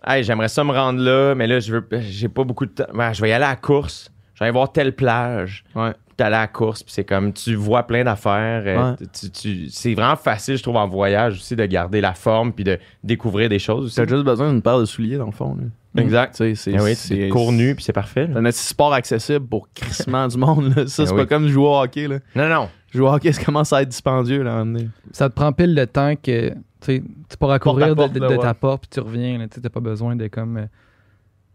Hey, 0.06 0.22
j'aimerais 0.22 0.48
ça 0.48 0.62
me 0.64 0.72
rendre 0.72 1.00
là, 1.00 1.34
mais 1.34 1.46
là, 1.46 1.58
je 1.60 1.72
veux. 1.72 1.88
J'ai 2.00 2.28
pas 2.28 2.44
beaucoup 2.44 2.66
de 2.66 2.70
temps. 2.72 2.86
Ouais, 2.94 3.12
je 3.14 3.20
vais 3.22 3.30
y 3.30 3.32
aller 3.32 3.44
à 3.44 3.50
la 3.50 3.56
course. 3.56 4.10
Je 4.34 4.40
vais 4.40 4.44
aller 4.46 4.52
voir 4.52 4.70
telle 4.70 4.94
plage. 4.94 5.64
Ouais. 5.74 5.92
Allé 6.18 6.34
à 6.34 6.40
la 6.40 6.46
course, 6.46 6.82
puis 6.82 6.94
c'est 6.94 7.04
comme 7.04 7.34
tu 7.34 7.54
vois 7.56 7.82
plein 7.82 8.02
d'affaires. 8.02 8.62
euh, 8.66 8.94
tu- 9.12 9.30
tu- 9.30 9.68
c'est 9.68 9.92
vraiment 9.92 10.16
facile, 10.16 10.56
je 10.56 10.62
trouve, 10.62 10.76
en 10.76 10.88
voyage 10.88 11.34
aussi, 11.34 11.54
de 11.56 11.66
garder 11.66 12.00
la 12.00 12.14
forme 12.14 12.54
puis 12.54 12.64
de 12.64 12.78
découvrir 13.04 13.50
des 13.50 13.58
choses 13.58 13.84
aussi. 13.86 13.96
T'as 13.96 14.06
juste 14.06 14.24
besoin 14.24 14.50
d'une 14.50 14.62
paire 14.62 14.78
de 14.78 14.86
souliers, 14.86 15.18
dans 15.18 15.26
le 15.26 15.32
fond, 15.32 15.54
là. 15.60 16.02
Exact. 16.02 16.32
Tu 16.34 16.36
sais, 16.36 16.54
c'est. 16.54 16.72
Eh 16.72 16.80
oui, 16.80 16.94
c'est- 16.94 17.14
tu 17.14 17.28
cours 17.28 17.52
nu, 17.52 17.74
puis 17.74 17.84
c'est 17.84 17.92
parfait. 17.92 18.26
là. 18.28 18.32
C'est 18.34 18.38
un 18.38 18.44
petit 18.44 18.58
sport 18.66 18.94
accessible 18.94 19.46
pour 19.46 19.68
crissement 19.74 20.26
du 20.28 20.38
monde, 20.38 20.72
là. 20.74 20.86
Ça, 20.86 21.02
Eh 21.02 21.06
c'est 21.06 21.12
oui. 21.12 21.18
pas 21.18 21.26
comme 21.26 21.48
jouer 21.48 21.66
au 21.66 21.76
hockey, 21.82 22.08
là. 22.08 22.18
Non, 22.34 22.48
non. 22.48 22.68
Jouer 22.96 23.06
au 23.08 23.12
hockey, 23.12 23.32
ça 23.32 23.44
commence 23.44 23.72
à 23.72 23.82
être 23.82 23.88
dispendieux, 23.88 24.42
là, 24.42 24.52
à 24.52 24.54
un 24.56 24.64
moment 24.64 24.78
donné. 24.78 24.90
Ça 25.12 25.28
te 25.28 25.34
prend 25.34 25.52
pile 25.52 25.74
le 25.74 25.86
temps 25.86 26.14
que 26.20 26.52
tu 26.80 27.02
pourras 27.38 27.58
courir 27.58 27.88
de, 27.90 27.94
porte, 27.94 28.12
de- 28.12 28.20
là, 28.20 28.28
de 28.28 28.34
ouais. 28.34 28.38
ta 28.42 28.54
porte 28.54 28.82
puis 28.82 28.90
tu 28.90 29.00
reviens. 29.00 29.46
Tu 29.52 29.60
n'as 29.60 29.68
pas 29.70 29.80
besoin 29.80 30.16
de 30.16 30.26
comme. 30.28 30.56
euh, 30.58 30.66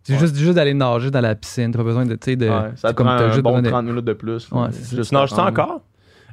c'est 0.03 0.17
juste, 0.17 0.35
juste 0.35 0.55
d'aller 0.55 0.73
nager 0.73 1.11
dans 1.11 1.21
la 1.21 1.35
piscine. 1.35 1.71
Tu 1.71 1.77
pas 1.77 1.83
besoin 1.83 2.05
de. 2.05 2.15
tu 2.15 2.31
sais, 2.31 2.35
de 2.35 2.49
Ouais, 2.49 2.71
ça 2.75 2.89
te 2.89 2.95
comme 2.95 3.07
prend 3.07 3.17
t'as 3.17 3.25
un 3.27 3.31
juste 3.31 3.41
bon 3.43 3.49
besoin 3.51 3.61
de- 3.61 3.69
30 3.69 3.85
minutes 3.85 4.05
de 4.05 4.13
plus. 4.13 4.49
Ouais, 4.51 4.67
c'est 4.71 4.83
ça. 4.83 4.95
Juste 4.97 5.09
Tu 5.09 5.15
nages 5.15 5.29
ça 5.29 5.45
encore? 5.45 5.81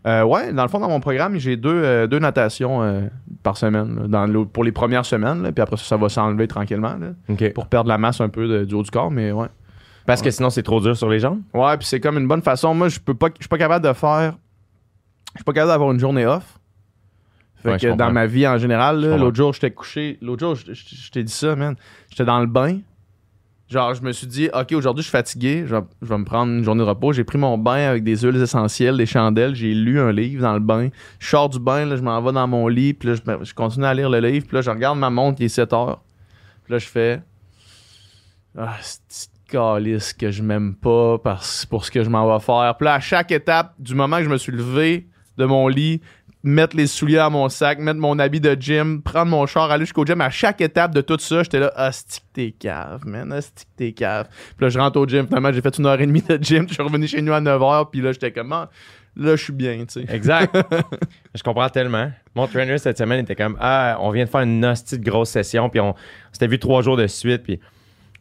Euh, 0.06 0.22
ouais, 0.22 0.52
dans 0.52 0.62
le 0.62 0.68
fond, 0.68 0.78
dans 0.78 0.88
mon 0.88 1.00
programme, 1.00 1.36
j'ai 1.38 1.56
deux, 1.56 1.70
euh, 1.74 2.06
deux 2.06 2.20
natations 2.20 2.82
euh, 2.82 3.02
par 3.42 3.56
semaine 3.56 3.96
là, 4.02 4.06
dans 4.09 4.26
l'eau- 4.26 4.46
pour 4.46 4.62
les 4.64 4.70
premières 4.72 5.04
semaines. 5.04 5.42
là, 5.42 5.50
puis 5.52 5.61
après 5.61 5.76
ça, 5.76 5.82
ça 5.84 5.96
va 5.96 6.09
s'enlever 6.09 6.46
tranquillement 6.46 6.94
là, 6.98 7.36
pour 7.54 7.66
perdre 7.66 7.88
la 7.88 7.98
masse 7.98 8.20
un 8.20 8.28
peu 8.28 8.46
de- 8.46 8.64
du 8.64 8.74
haut 8.74 8.82
du 8.84 8.90
corps. 8.90 9.11
Mais 9.11 9.32
ouais. 9.32 9.48
Parce 10.06 10.22
que 10.22 10.30
sinon, 10.30 10.48
c'est 10.50 10.62
trop 10.62 10.80
dur 10.80 10.96
sur 10.96 11.11
les 11.11 11.18
jambes? 11.18 11.40
Ouais, 11.52 11.76
puis 11.76 11.86
c'est 11.86 12.00
comme 12.00 12.16
une 12.16 12.26
bonne 12.28 12.40
façon. 12.42 12.72
Moi, 12.74 12.88
je 12.88 12.98
peux 13.00 13.12
pas, 13.14 13.26
je 13.36 13.42
suis 13.42 13.48
pas 13.48 13.59
capable 13.59 13.86
de 13.86 13.92
faire. 13.92 14.34
Je 15.39 15.43
suis 15.43 15.45
pas 15.45 15.53
capable 15.53 15.70
d'avoir 15.70 15.93
une 15.93 16.01
journée 16.01 16.26
off. 16.26 16.59
Fait 17.62 17.70
Ouais, 17.70 17.78
que 17.78 17.95
dans 17.95 18.11
ma 18.11 18.26
vie 18.26 18.47
en 18.47 18.59
général, 18.59 19.01
l'autre 19.16 19.36
jour, 19.36 19.53
j'étais 19.53 19.70
couché. 19.70 20.18
L'autre 20.20 20.41
jour, 20.41 20.55
je, 20.57 21.11
t'ai 21.11 21.22
dit 21.22 21.32
ça, 21.32 21.55
man. 21.55 21.76
J'étais 22.11 22.24
dans 22.24 22.41
le 22.41 22.47
bain. 22.47 22.78
Genre, 23.68 23.95
je 23.95 24.03
me 24.03 24.11
suis 24.11 24.26
dit, 24.26 24.49
OK, 24.53 24.72
aujourd'hui, 24.72 25.03
je 25.03 25.09
suis 25.09 25.16
fatigué. 25.16 25.64
Je 25.64 25.76
vais, 25.76 25.82
je 26.03 26.09
vais 26.09 26.18
me 26.18 26.24
prendre 26.24 26.53
une 26.53 26.64
journée 26.64 26.82
de 26.82 26.89
repos. 26.89 27.12
J'ai 27.12 27.22
pris 27.22 27.39
mon 27.39 27.57
bain 27.57 27.89
avec 27.89 28.03
des 28.03 28.16
huiles 28.16 28.43
essentielles, 28.43 28.97
des 28.97 29.07
chandelles. 29.07 29.55
J'ai 29.55 29.74
lu 29.74 30.01
un 30.01 30.11
livre 30.11 30.43
dans 30.43 30.55
le 30.55 30.61
bain. 30.61 30.89
Je 31.20 31.28
sors 31.28 31.49
du 31.49 31.61
bain, 31.61 31.84
là, 31.84 31.95
je 31.97 32.03
m'en 32.03 32.20
vais 32.20 32.32
dans 32.32 32.49
mon 32.49 32.66
lit. 32.66 32.95
Puis 32.95 33.11
là, 33.11 33.14
je, 33.43 33.55
continue 33.55 33.86
à 33.86 33.95
lire 33.95 34.11
le 34.11 34.18
livre. 34.18 34.47
Puis 34.47 34.57
là, 34.57 34.62
je 34.62 34.70
regarde 34.70 34.99
ma 34.99 35.11
montre, 35.11 35.41
il 35.41 35.45
est 35.45 35.49
7 35.49 35.72
heures. 35.72 36.03
Puis 36.64 36.72
là, 36.72 36.78
je 36.78 36.86
fais. 36.86 37.22
Ah, 38.57 38.76
c'est 38.80 39.28
calice 39.49 40.12
que 40.12 40.30
je 40.30 40.43
m'aime 40.43 40.74
pas 40.74 41.18
parce, 41.18 41.66
pour 41.66 41.84
ce 41.84 41.91
que 41.91 42.03
je 42.05 42.11
m'en 42.11 42.32
vais 42.32 42.43
faire. 42.43 42.74
Puis 42.76 42.84
là, 42.84 42.95
à 42.95 43.01
chaque 43.01 43.32
étape, 43.32 43.74
du 43.78 43.95
moment 43.95 44.18
que 44.18 44.24
je 44.24 44.28
me 44.28 44.36
suis 44.36 44.53
levé 44.53 45.09
de 45.39 45.45
mon 45.45 45.68
lit, 45.68 46.01
mettre 46.43 46.76
les 46.76 46.86
souliers 46.86 47.16
dans 47.16 47.30
mon 47.30 47.49
sac, 47.49 47.78
mettre 47.78 47.99
mon 47.99 48.18
habit 48.18 48.41
de 48.41 48.57
gym, 48.59 49.03
prendre 49.03 49.30
mon 49.30 49.47
char, 49.47 49.70
aller 49.70 49.84
jusqu'au 49.84 50.05
gym, 50.05 50.20
à 50.20 50.30
chaque 50.30 50.61
étape 50.61 50.95
de 50.95 51.01
tout 51.01 51.18
ça, 51.18 51.43
j'étais 51.43 51.61
là, 51.61 51.91
stick 51.93 52.24
t'es 52.32 52.51
cave, 52.53 53.03
man, 53.07 53.41
stick 53.41 53.68
t'es 53.76 53.93
cave. 53.93 54.28
Puis 54.57 54.64
là, 54.64 54.68
je 54.68 54.78
rentre 54.78 54.99
au 55.01 55.07
gym, 55.07 55.26
finalement, 55.26 55.53
j'ai 55.53 55.61
fait 55.61 55.76
une 55.78 55.86
heure 55.86 56.01
et 56.01 56.07
demie 56.07 56.22
de 56.22 56.39
gym, 56.41 56.64
je 56.68 56.74
suis 56.74 56.82
revenu 56.82 57.07
chez 57.09 57.22
nous 57.22 57.32
à 57.32 57.41
9h, 57.41 57.91
puis 57.91 58.01
là, 58.01 58.12
j'étais 58.12 58.30
comme, 58.32 58.53
ah, 58.53 58.70
là, 59.16 59.34
je 59.36 59.43
suis 59.45 59.53
bien, 59.53 59.84
tu 59.84 60.01
sais. 60.01 60.14
Exact. 60.14 60.57
je 61.34 61.43
comprends 61.43 61.68
tellement. 61.68 62.11
Mon 62.34 62.47
trainer 62.47 62.78
cette 62.78 62.99
semaine 62.99 63.20
était 63.20 63.34
comme 63.34 63.57
Ah, 63.61 63.97
on 64.01 64.11
vient 64.11 64.24
de 64.24 64.30
faire 64.30 64.43
une 64.43 64.64
hostie 64.64 64.99
de 64.99 65.05
grosse 65.05 65.30
session, 65.30 65.68
puis 65.68 65.80
on, 65.80 65.91
on 65.91 65.95
s'était 66.32 66.47
vu 66.47 66.59
trois 66.61 66.82
jours 66.82 66.97
de 66.97 67.07
suite, 67.09 67.43
puis 67.43 67.59
tu 67.59 67.64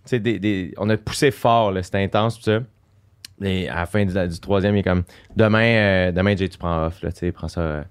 sais, 0.06 0.20
des, 0.20 0.40
des- 0.40 0.74
on 0.78 0.90
a 0.90 0.98
poussé 0.98 1.30
fort, 1.32 1.72
là, 1.72 1.84
c'était 1.84 2.02
intense, 2.04 2.38
tout 2.38 2.44
ça. 2.44 2.62
Et 3.44 3.70
à 3.70 3.76
la 3.76 3.86
fin 3.86 4.04
du, 4.06 4.14
du 4.28 4.40
troisième, 4.40 4.76
il 4.76 4.80
est 4.80 4.84
comme 4.84 5.04
Demain, 5.36 5.60
euh, 5.64 6.12
demain 6.12 6.36
Jay, 6.36 6.50
tu 6.50 6.58
prends 6.58 6.88
off, 6.88 7.02
là, 7.04 7.12
tu 7.12 7.20
sais, 7.20 7.32
prends 7.32 7.48
ça. 7.48 7.62
euh. 7.62 7.84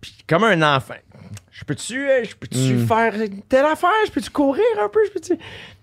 Puis 0.00 0.14
comme 0.28 0.44
un 0.44 0.76
enfant, 0.76 0.94
je 1.50 1.64
peux-tu 1.64 2.08
euh, 2.08 2.24
je 2.24 2.34
peux-tu 2.36 2.74
Mm. 2.74 2.86
faire 2.86 3.14
telle 3.48 3.64
affaire, 3.66 3.90
je 4.06 4.10
peux-tu 4.12 4.30
courir 4.30 4.64
un 4.82 4.88
peu, 4.88 5.00
je 5.06 5.12
peux-tu? 5.12 5.38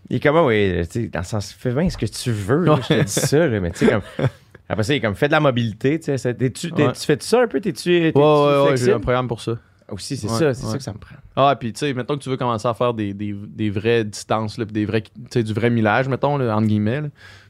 Il 0.10 0.18
est 0.18 0.20
comme 0.20 0.36
Ah, 0.38 0.46
oui, 0.46 0.74
tu 0.92 1.02
sais, 1.04 1.08
dans 1.08 1.20
le 1.20 1.26
sens, 1.26 1.54
fais 1.54 1.72
bien 1.74 1.90
ce 1.90 1.98
que 1.98 2.06
tu 2.06 2.32
veux, 2.32 2.66
là, 2.66 2.80
je 2.82 2.88
te 2.96 3.02
dis 3.04 3.12
ça, 3.12 3.48
là, 3.48 3.60
mais 3.60 3.72
tu 3.72 3.86
sais, 3.86 3.88
comme. 3.88 4.02
Après 4.72 4.84
ça, 4.84 4.94
il 4.94 4.98
est 4.98 5.02
comme, 5.02 5.16
fais 5.16 5.28
de 5.28 5.32
la 5.32 5.40
mobilité, 5.40 6.00
tu 6.00 6.16
sais. 6.16 6.28
Ouais. 6.38 6.50
Tu 6.50 6.70
fais 7.06 7.18
ça 7.22 7.42
un 7.42 7.48
peu? 7.48 7.60
T'es-tu 7.60 7.90
Ouais, 7.90 8.12
ouais, 8.16 8.70
ouais, 8.70 8.78
j'ai 8.78 8.94
un 8.94 9.00
programme 9.00 9.28
pour 9.28 9.42
ça. 9.42 9.54
Aussi, 9.90 10.16
c'est 10.18 10.28
Ouais, 10.30 10.38
ça, 10.38 10.54
c'est 10.54 10.68
ça 10.68 10.78
que 10.78 10.84
ça 10.84 10.94
me 10.94 11.00
prend. 11.00 11.16
Ah, 11.36 11.56
puis 11.60 11.74
tu 11.74 11.80
sais, 11.80 11.94
mettons 11.96 12.16
que 12.16 12.22
tu 12.22 12.30
veux 12.30 12.38
commencer 12.38 12.68
à 12.68 12.76
faire 12.76 12.94
des, 12.94 13.16
des, 13.16 13.34
des 13.34 13.72
vraies 13.72 14.04
distances, 14.04 14.60
là, 14.60 14.66
des 14.66 14.86
vrais, 14.86 15.02
du 15.36 15.54
vrai 15.54 15.72
millage, 15.72 16.08
mettons, 16.08 16.38
là, 16.38 16.56
entre 16.56 16.68
guillemets, 16.68 17.02
là, 17.02 17.08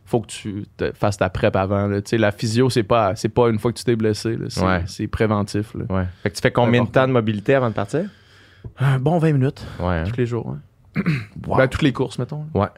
faut 0.09 0.21
que 0.21 0.27
tu 0.27 0.65
te 0.77 0.91
fasses 0.93 1.17
ta 1.17 1.29
prep 1.29 1.55
avant. 1.55 1.85
là. 1.87 2.01
Tu 2.01 2.17
la 2.17 2.31
physio, 2.31 2.69
c'est 2.69 2.83
pas, 2.83 3.15
c'est 3.15 3.29
pas 3.29 3.49
une 3.49 3.59
fois 3.59 3.71
que 3.71 3.77
tu 3.77 3.83
t'es 3.83 3.95
blessé, 3.95 4.37
c'est, 4.49 4.63
Ouais. 4.63 4.83
c'est 4.87 5.07
préventif. 5.07 5.73
Là. 5.75 5.85
Ouais. 5.89 6.05
Fait 6.23 6.29
que 6.31 6.35
tu 6.35 6.41
fais 6.41 6.51
combien 6.51 6.83
de 6.83 6.89
temps 6.89 7.07
de 7.07 7.13
mobilité 7.13 7.53
avant 7.55 7.69
de 7.69 7.75
partir? 7.75 8.09
Un 8.79 8.99
bon 8.99 9.17
20 9.19 9.33
minutes, 9.33 9.65
Ouais. 9.79 9.85
hein? 9.97 10.03
tous 10.07 10.17
les 10.17 10.25
jours. 10.25 10.47
ouais. 10.47 11.03
Wow. 11.47 11.57
Ben, 11.57 11.67
toutes 11.67 11.83
les 11.83 11.93
courses, 11.93 12.17
mettons. 12.19 12.45
là. 12.55 12.73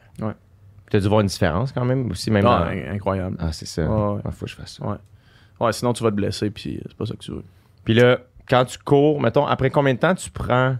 T'as 0.90 1.00
dû 1.00 1.08
voir 1.08 1.20
une 1.22 1.26
différence 1.26 1.72
quand 1.72 1.84
même 1.86 2.10
aussi, 2.10 2.30
même 2.30 2.44
Ah, 2.46 2.68
dans- 2.70 2.92
incroyable. 2.94 3.36
Ah, 3.40 3.50
c'est 3.50 3.64
ça. 3.66 3.82
Ouais, 3.82 3.88
ouais. 4.16 4.20
Ouais, 4.26 4.32
faut 4.32 4.44
que 4.44 4.50
je 4.50 4.56
fasse 4.56 4.76
ça. 4.76 4.86
Ouais. 4.86 4.96
Ouais, 5.58 5.72
sinon 5.72 5.94
tu 5.94 6.02
vas 6.04 6.10
te 6.10 6.16
blesser, 6.16 6.50
puis 6.50 6.80
c'est 6.86 6.96
pas 6.96 7.06
ça 7.06 7.14
que 7.14 7.20
tu 7.20 7.30
veux. 7.30 7.44
Puis 7.84 7.94
là, 7.94 8.18
quand 8.48 8.66
tu 8.66 8.76
cours, 8.78 9.20
mettons, 9.22 9.46
après 9.46 9.70
combien 9.70 9.94
de 9.94 9.98
temps 9.98 10.14
tu 10.14 10.30
prends 10.30 10.76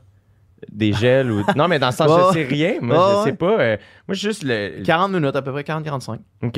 des 0.70 0.92
gels 0.92 1.30
ou. 1.30 1.42
Non, 1.56 1.66
mais 1.68 1.78
dans 1.78 1.88
le 1.88 1.92
sens, 1.92 2.08
Ouais. 2.10 2.22
je 2.28 2.32
sais 2.38 2.44
rien. 2.44 2.74
Moi, 2.80 2.96
Ouais, 2.96 3.12
je 3.12 3.18
ouais. 3.18 3.24
sais 3.30 3.36
pas. 3.36 3.60
euh, 3.60 3.76
moi, 4.06 4.14
juste 4.14 4.44
le. 4.44 4.82
40 4.84 5.12
minutes, 5.12 5.34
à 5.36 5.42
peu 5.42 5.52
près 5.52 5.62
40-45. 5.62 6.18
OK. 6.42 6.56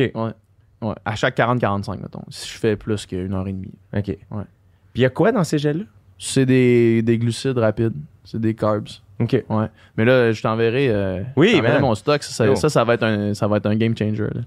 Ouais, 0.82 0.94
à 1.04 1.14
chaque 1.16 1.36
40-45, 1.36 2.00
mettons. 2.00 2.22
Si 2.28 2.48
je 2.52 2.58
fais 2.58 2.76
plus 2.76 3.06
qu'une 3.06 3.32
heure 3.32 3.46
et 3.48 3.52
demie. 3.52 3.72
OK. 3.96 4.06
Ouais. 4.08 4.16
Puis 4.92 4.96
il 4.96 5.02
y 5.02 5.06
a 5.06 5.10
quoi 5.10 5.32
dans 5.32 5.44
ces 5.44 5.58
gels-là? 5.58 5.84
C'est 6.18 6.46
des, 6.46 7.02
des 7.02 7.18
glucides 7.18 7.58
rapides. 7.58 7.94
C'est 8.24 8.40
des 8.40 8.54
carbs. 8.54 8.88
OK. 9.20 9.44
Ouais. 9.48 9.66
Mais 9.96 10.04
là, 10.04 10.32
je 10.32 10.42
t'enverrai. 10.42 10.88
euh, 10.90 11.22
Oui, 11.36 11.60
man. 11.60 11.80
mon 11.80 11.94
stock. 11.94 12.22
Ça, 12.22 12.46
ça, 12.46 12.56
ça, 12.56 12.68
ça 12.68 12.84
va 12.84 12.94
être 12.94 13.02
un, 13.04 13.32
ça 13.34 13.46
va 13.48 13.56
être 13.58 13.66
un 13.66 13.76
game 13.76 13.96
changer. 13.96 14.24
Là. 14.34 14.40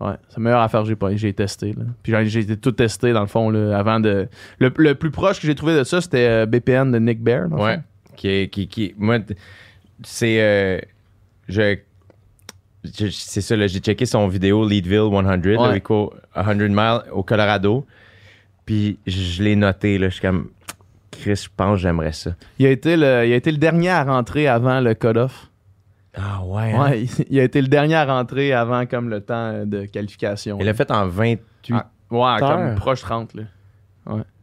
Ouais. 0.00 0.14
C'est 0.28 0.38
la 0.38 0.42
meilleure 0.44 0.60
affaire 0.60 0.80
que 0.82 0.88
j'ai 0.88 0.96
pas. 0.96 1.14
J'ai 1.14 1.32
testé. 1.34 1.72
Là. 1.74 1.84
Puis 2.02 2.12
j'ai- 2.30 2.56
tout 2.56 2.72
testé, 2.72 3.12
dans 3.12 3.20
le 3.20 3.26
fond, 3.26 3.50
là, 3.50 3.76
avant 3.78 4.00
de. 4.00 4.28
Le, 4.58 4.72
le 4.78 4.94
plus 4.94 5.10
proche 5.10 5.40
que 5.40 5.46
j'ai 5.46 5.54
trouvé 5.54 5.76
de 5.76 5.84
ça, 5.84 6.00
c'était 6.00 6.26
euh, 6.26 6.46
BPN 6.46 6.90
de 6.90 6.98
Nick 6.98 7.22
Bear. 7.22 7.48
dans 7.48 7.56
le 7.56 7.62
Ouais. 7.62 7.76
fond. 7.76 7.82
Qui, 8.20 8.50
qui, 8.50 8.68
qui, 8.68 8.94
moi, 8.98 9.16
c'est. 10.02 10.42
euh, 10.42 10.78
je, 11.48 11.78
je- 12.84 13.08
c'est 13.08 13.40
ça, 13.40 13.56
là, 13.56 13.66
j'ai 13.66 13.78
checké 13.78 14.04
son 14.04 14.28
vidéo 14.28 14.68
Leadville 14.68 15.08
100, 15.10 15.22
là, 15.22 15.68
Ouais. 15.70 15.80
court 15.80 16.14
100 16.34 16.54
miles 16.68 17.00
au 17.12 17.22
Colorado. 17.22 17.86
Puis 18.66 18.98
je, 19.06 19.42
l'ai 19.42 19.56
noté, 19.56 19.96
là, 19.96 20.10
je 20.10 20.14
suis 20.16 20.20
comme. 20.20 20.50
Chris, 21.10 21.36
je 21.44 21.48
pense 21.56 21.76
que 21.76 21.80
j'aimerais 21.82 22.12
ça. 22.12 22.32
Il, 22.58 22.66
a 22.66 22.70
été 22.70 22.94
le, 22.98 23.26
il 23.26 23.32
a 23.32 23.36
été 23.36 23.50
le 23.50 23.56
dernier 23.56 23.88
à 23.88 24.04
rentrer 24.04 24.46
avant 24.48 24.80
le 24.80 24.92
cut-off. 24.92 25.48
Ah 26.14 26.42
ouais. 26.44 26.76
Ouais, 26.78 27.02
il, 27.04 27.10
il 27.30 27.40
a 27.40 27.44
été 27.44 27.62
le 27.62 27.68
dernier 27.68 27.94
à 27.94 28.04
rentrer 28.04 28.52
avant 28.52 28.84
comme 28.84 29.08
le 29.08 29.22
temps 29.22 29.64
de 29.64 29.86
qualification. 29.86 30.58
Il 30.60 30.66
l'a 30.66 30.74
fait 30.74 30.90
en 30.90 31.06
28. 31.08 31.40
Ah, 31.72 31.90
Ouais, 32.10 32.36
comme 32.38 32.74
proche 32.74 33.00
30. 33.00 33.32
Là. 33.34 33.42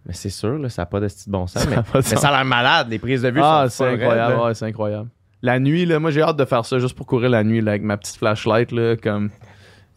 Mais 0.08 0.14
c'est 0.14 0.30
sûr, 0.30 0.58
là, 0.58 0.70
ça 0.70 0.84
n'a 0.84 0.86
pas 0.86 1.00
de 1.02 1.08
style 1.10 1.32
bon 1.32 1.46
sens. 1.48 1.64
Ça 1.64 1.84
mais, 1.94 2.02
ça 2.02 2.30
a 2.30 2.32
l'air 2.32 2.46
malade, 2.46 2.88
les 2.90 2.98
prises 2.98 3.22
de 3.22 3.30
vue 3.30 3.42
Ah, 3.44 3.68
c'est 3.70 3.84
raides, 3.84 4.00
incroyable. 4.02 4.42
ouais, 4.42 4.54
c'est 4.54 4.66
incroyable. 4.66 5.10
La 5.44 5.60
nuit, 5.60 5.86
là, 5.86 6.00
moi 6.00 6.10
j'ai 6.12 6.22
hâte 6.22 6.38
de 6.38 6.46
faire 6.46 6.66
ça 6.66 6.80
juste 6.80 6.96
pour 6.96 7.06
courir 7.06 7.30
la 7.30 7.44
nuit 7.44 7.62
là, 7.62 7.72
avec 7.72 7.84
ma 7.84 7.98
petite 7.98 8.16
flashlight, 8.16 8.72
là, 8.72 8.96
comme 8.96 9.30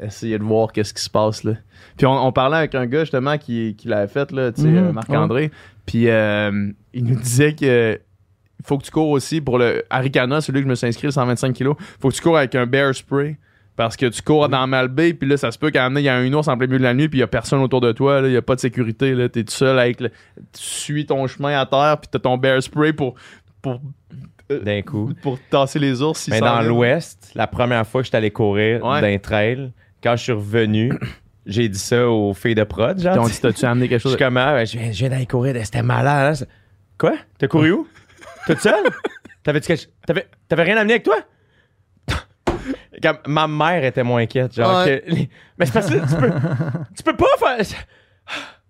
essayer 0.01 0.39
de 0.39 0.43
voir 0.45 0.73
qu'est-ce 0.73 0.93
qui 0.93 1.03
se 1.03 1.09
passe. 1.11 1.45
Là. 1.45 1.53
Puis 1.97 2.07
on, 2.07 2.27
on 2.27 2.33
parlait 2.33 2.57
avec 2.59 2.75
un 2.75 2.87
gars 2.87 3.01
justement 3.01 3.39
qui, 3.39 3.75
qui 3.79 3.87
l'avait 3.89 4.09
fait, 4.09 4.33
là, 4.33 4.51
tu 4.53 4.63
sais, 4.63 4.69
Mhm, 4.69 4.77
euh, 4.89 4.93
Marc-André. 4.93 5.51
Puis 5.87 6.09
euh, 6.09 6.71
il 6.93 7.05
nous 7.05 7.17
disait 7.17 7.55
que 7.55 8.01
faut 8.65 8.77
que 8.79 8.85
tu 8.85 8.91
cours 8.91 9.09
aussi 9.11 9.41
pour 9.41 9.59
le 9.59 9.85
Aricana, 9.91 10.41
celui 10.41 10.61
que 10.61 10.65
je 10.67 10.71
me 10.71 10.75
suis 10.75 10.87
inscrit, 10.87 11.07
le 11.07 11.13
125 11.13 11.55
kg. 11.57 11.71
faut 12.01 12.09
que 12.11 12.15
tu 12.15 12.21
cours 12.23 12.37
avec 12.37 12.55
un 12.55 12.67
bear 12.67 12.95
spray. 12.95 13.37
Parce 13.81 13.97
que 13.97 14.05
tu 14.05 14.21
cours 14.21 14.47
dans 14.51 14.67
Malbay, 14.67 15.15
puis 15.15 15.27
là, 15.27 15.39
ça 15.39 15.51
se 15.51 15.59
peut 15.59 15.71
qu'à 15.71 15.87
un 15.87 15.97
il 15.97 16.03
y 16.03 16.09
a 16.11 16.15
un 16.15 16.31
ours 16.35 16.49
en 16.49 16.59
plein 16.59 16.67
milieu 16.67 16.81
de 16.81 16.83
la 16.85 16.93
nuit, 16.93 17.09
puis 17.09 17.17
il 17.17 17.21
y 17.21 17.25
a 17.25 17.27
personne 17.27 17.61
autour 17.63 17.81
de 17.81 17.93
toi, 17.93 18.21
il 18.27 18.33
y 18.33 18.37
a 18.37 18.43
pas 18.43 18.55
de 18.55 18.61
sécurité, 18.61 19.15
là, 19.15 19.31
t'es 19.31 19.43
tout 19.43 19.55
seul 19.55 19.79
avec 19.79 20.03
le- 20.03 20.11
Tu 20.11 20.15
suis 20.61 21.07
ton 21.07 21.27
chemin 21.27 21.59
à 21.59 21.65
terre, 21.65 21.97
puis 21.99 22.11
t'as 22.13 22.19
ton 22.19 22.37
bear 22.37 22.63
spray 22.63 22.93
pour, 22.93 23.15
pour, 23.63 23.81
D'un 24.51 24.83
coup. 24.83 25.15
pour 25.23 25.39
tasser 25.49 25.79
les 25.79 26.03
ours. 26.03 26.29
Mais 26.29 26.41
dans 26.41 26.61
l'Ouest, 26.61 27.31
la 27.35 27.47
première 27.47 27.87
fois 27.87 28.03
que 28.03 28.05
je 28.05 28.09
suis 28.11 28.17
allé 28.19 28.31
courir 28.31 28.85
Ouais. 28.85 29.01
d'un 29.01 29.17
trail, 29.17 29.73
quand 30.03 30.15
je 30.15 30.25
suis 30.25 30.33
revenu, 30.33 30.93
j'ai 31.47 31.67
dit 31.71 31.79
ça 31.79 32.07
aux 32.07 32.35
filles 32.35 32.55
de 32.55 32.65
prod, 32.65 32.99
genre. 33.01 33.27
Sais. 33.29 33.41
t'as-tu 33.43 33.65
amené 33.65 33.89
quelque 33.89 34.01
Je 34.01 34.03
chose? 34.03 34.13
suis 34.13 34.19
comme, 34.23 34.37
ah, 34.37 34.53
ben, 34.53 34.67
je 34.67 34.77
viens, 34.77 34.93
je 34.93 34.99
viens 34.99 35.09
d'aller 35.09 35.25
courir, 35.25 35.57
c'était 35.65 35.83
malade. 35.83 36.37
hein, 36.43 36.47
Quoi? 36.99 37.15
T'as 37.39 37.47
couru 37.49 37.71
où? 37.73 37.89
Toute 38.47 38.61
seule? 38.61 38.85
T'avais-tu 39.43 39.69
quelque- 39.69 39.89
T'avais, 40.07 40.27
t'avais 40.49 40.65
rien 40.65 40.77
amené 40.77 40.93
avec 40.93 41.05
toi? 41.05 41.17
Ma 43.27 43.47
mère 43.49 43.85
était 43.85 44.03
moins 44.03 44.23
inquiète. 44.23 44.55
Genre 44.55 44.85
Ouais. 44.85 45.03
que- 45.07 45.15
mais 45.59 45.67
c'est 45.67 45.73
parce 45.73 45.89
que 45.91 45.95
tu 45.99 46.17
peux, 46.17 46.31
tu 46.97 47.03
peux 47.03 47.17
pas 47.17 47.27
faire. 47.39 47.67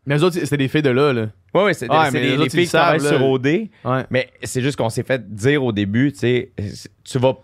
Mais 0.06 0.14
les 0.16 0.24
autres, 0.24 0.38
c'était 0.38 0.56
des 0.56 0.68
filles 0.68 0.82
de 0.82 0.90
là, 0.90 1.12
là. 1.12 1.26
Ouais, 1.54 1.64
ouais, 1.64 1.74
c'est, 1.74 1.86
des- 1.88 1.94
Ouais, 1.94 2.04
c'est 2.06 2.12
mais 2.12 2.20
des, 2.20 2.28
filles 2.50 2.62
ils 2.62 2.64
qui 2.66 2.68
travaillent 2.72 3.00
savent, 3.00 3.12
là. 3.12 3.18
sur 3.18 3.28
OD. 3.28 3.46
Ouais. 3.46 3.68
Mais 4.10 4.28
c'est 4.42 4.62
juste 4.62 4.76
qu'on 4.76 4.88
s'est 4.88 5.02
fait 5.02 5.28
dire 5.34 5.62
au 5.62 5.72
début, 5.72 6.12
tu 6.12 6.18
sais, 6.20 6.52
tu 7.04 7.18
vas. 7.18 7.34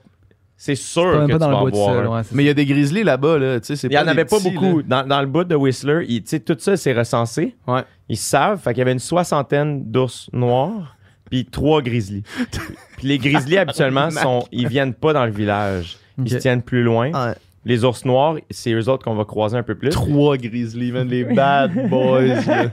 C'est 0.59 0.75
sûr 0.75 1.13
Pas 1.13 1.19
même 1.19 1.27
que 1.27 1.33
pas 1.33 1.39
tu 1.39 1.39
dans 1.41 1.47
vas 1.51 1.53
le 1.53 1.59
bois 1.61 1.71
tout 1.71 1.77
boire. 1.77 1.95
seul. 1.95 2.07
un. 2.07 2.11
ouais, 2.11 2.23
c'est 2.25 2.35
Mais 2.35 2.45
il 2.45 2.47
y 2.47 2.51
a 2.51 2.55
des 2.55 2.65
grizzlies 2.65 3.05
là-bas, 3.05 3.39
là. 3.39 3.61
Tu 3.61 3.67
sais, 3.67 3.77
c'est 3.77 3.89
Il 3.89 3.93
y 3.93 3.99
en 3.99 4.05
des 4.05 4.09
avait 4.09 4.25
pas 4.25 4.39
petits, 4.39 4.51
beaucoup. 4.53 4.83
Dans, 4.83 5.07
dans 5.07 5.21
le 5.21 5.27
bout 5.27 5.45
de 5.45 5.55
Whistler, 5.55 6.07
il- 6.09 6.23
tu 6.23 6.31
sais, 6.31 6.41
tout 6.41 6.57
ça, 6.59 6.79
c'est 6.79 6.95
recensé. 6.95 7.55
Ouais. 7.67 7.83
Ils 8.09 8.17
savent. 8.17 8.59
Fait 8.63 8.71
qu'il 8.71 8.79
y 8.79 8.83
avait 8.83 8.93
une 8.93 8.99
soixantaine 8.99 9.85
d'ours 9.91 10.31
noirs, 10.33 10.97
puis 11.31 11.45
trois 11.45 11.83
grizzlies. 11.83 12.23
puis 12.97 13.07
les 13.07 13.19
grizzlies, 13.19 13.59
habituellement, 13.59 14.11
sont, 14.11 14.47
ils 14.51 14.67
viennent 14.67 14.95
pas 14.95 15.13
dans 15.13 15.27
le 15.27 15.31
village. 15.33 15.99
Ils 16.19 16.31
se 16.31 16.37
tiennent 16.37 16.63
plus 16.63 16.83
loin. 16.83 17.11
Ouais. 17.13 17.35
Les 17.65 17.85
ours 17.85 18.05
noirs, 18.05 18.37
c'est 18.49 18.73
eux 18.73 18.89
autres 18.89 19.05
qu'on 19.05 19.17
va 19.17 19.25
croiser 19.25 19.57
un 19.57 19.65
peu 19.65 19.75
plus. 19.75 19.91
Trois 19.91 20.37
grizzlies, 20.37 20.93
man. 20.93 21.09
Les 21.09 21.25
bad 21.35 21.89
boys, 21.89 22.23
là. 22.47 22.67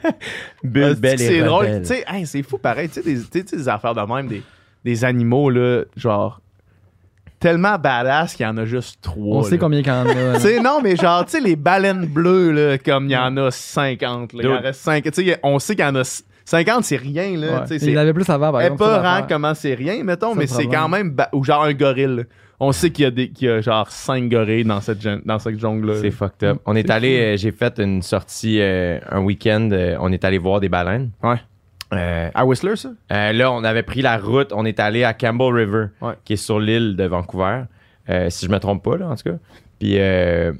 Bulle, 0.63 0.95
Ah, 1.03 1.17
c'est 1.17 1.41
drôle. 1.41 1.65
rebelle. 1.65 1.81
Tu 1.81 1.87
sais, 1.87 2.03
hey, 2.07 2.27
c'est 2.27 2.43
fou 2.43 2.59
pareil. 2.59 2.89
Tu 2.89 3.01
sais, 3.01 3.13
des, 3.33 3.43
des 3.43 3.67
affaires 3.69 3.95
de 3.95 4.01
même, 4.01 4.27
des, 4.27 4.43
des 4.85 5.03
animaux, 5.03 5.49
là, 5.49 5.81
genre, 5.97 6.41
tellement 7.39 7.77
badass 7.79 8.35
qu'il 8.35 8.45
y 8.45 8.47
en 8.49 8.55
a 8.57 8.65
juste 8.65 8.99
trois. 9.01 9.39
On 9.39 9.43
sait 9.43 9.57
combien 9.57 9.81
qu'il 9.81 9.91
y 9.91 9.95
en 9.95 10.05
a. 10.07 10.13
là. 10.13 10.33
Tu 10.35 10.41
sais, 10.41 10.59
non, 10.61 10.79
mais 10.83 10.95
genre, 10.95 11.25
tu 11.25 11.31
sais, 11.31 11.39
les 11.41 11.55
baleines 11.55 12.05
bleues, 12.05 12.51
là, 12.51 12.77
comme 12.77 13.05
il 13.05 13.13
y 13.13 13.17
en 13.17 13.35
a 13.37 13.49
50, 13.49 14.33
là. 14.33 14.39
Il 14.43 14.47
en 14.47 14.61
reste 14.61 14.81
5. 14.81 15.03
Tu 15.05 15.11
sais, 15.25 15.39
on 15.41 15.57
sait 15.57 15.75
qu'il 15.75 15.85
y 15.85 15.87
en 15.87 15.95
a 15.95 16.03
50, 16.45 16.83
c'est 16.83 16.97
rien, 16.97 17.37
là. 17.37 17.65
Ouais. 17.69 17.77
Il 17.77 17.97
avait 17.97 18.13
plus 18.13 18.29
avant, 18.29 18.51
par 18.51 18.61
exemple. 18.61 18.83
épeurant 18.83 19.21
comment 19.27 19.53
c'est 19.53 19.73
rien, 19.73 20.03
mettons, 20.03 20.35
mais 20.35 20.47
c'est 20.47 20.67
quand 20.67 20.89
même. 20.89 21.11
ba- 21.11 21.29
Ou 21.33 21.43
genre 21.43 21.63
un 21.63 21.73
gorille. 21.73 22.17
là. 22.17 22.23
On 22.59 22.71
sait 22.71 22.91
qu'il 22.91 23.03
y 23.03 23.07
a, 23.07 23.11
des, 23.11 23.29
qu'il 23.29 23.47
y 23.47 23.51
a 23.51 23.59
genre 23.61 23.89
5 23.89 24.29
gorilles 24.29 24.63
dans 24.63 24.79
cette, 24.79 25.01
dans 25.25 25.39
cette 25.39 25.59
jungle-là. 25.59 25.95
C'est 25.99 26.11
fucked 26.11 26.43
up. 26.47 26.59
On 26.65 26.75
est 26.75 26.89
allé, 26.89 27.19
euh, 27.19 27.37
j'ai 27.37 27.51
fait 27.51 27.77
une 27.79 28.01
sortie 28.01 28.59
euh, 28.61 28.99
un 29.09 29.19
week-end. 29.21 29.69
euh, 29.73 29.97
on 29.99 30.11
est 30.11 30.23
allé 30.23 30.37
voir 30.37 30.59
des 30.61 30.69
baleines. 30.69 31.09
Ouais. 31.23 31.35
Euh, 31.93 32.29
À 32.33 32.45
Whistler, 32.45 32.75
ça? 32.77 32.89
Euh, 33.11 33.33
là, 33.33 33.51
on 33.51 33.63
avait 33.63 33.83
pris 33.83 34.01
la 34.01 34.17
route, 34.17 34.51
on 34.53 34.65
est 34.65 34.79
allé 34.79 35.03
à 35.03 35.13
Campbell 35.13 35.53
River, 35.53 35.85
Ouais. 36.01 36.13
qui 36.23 36.33
est 36.33 36.37
sur 36.37 36.59
l'île 36.59 36.95
de 36.95 37.03
Vancouver, 37.03 37.63
euh, 38.09 38.29
si 38.29 38.45
je 38.45 38.51
me 38.51 38.59
trompe 38.59 38.83
pas, 38.83 38.97
là, 38.97 39.09
en 39.09 39.15
tout 39.15 39.23
cas. 39.29 39.37
Puis, 39.79 39.95
euh, 39.99 40.53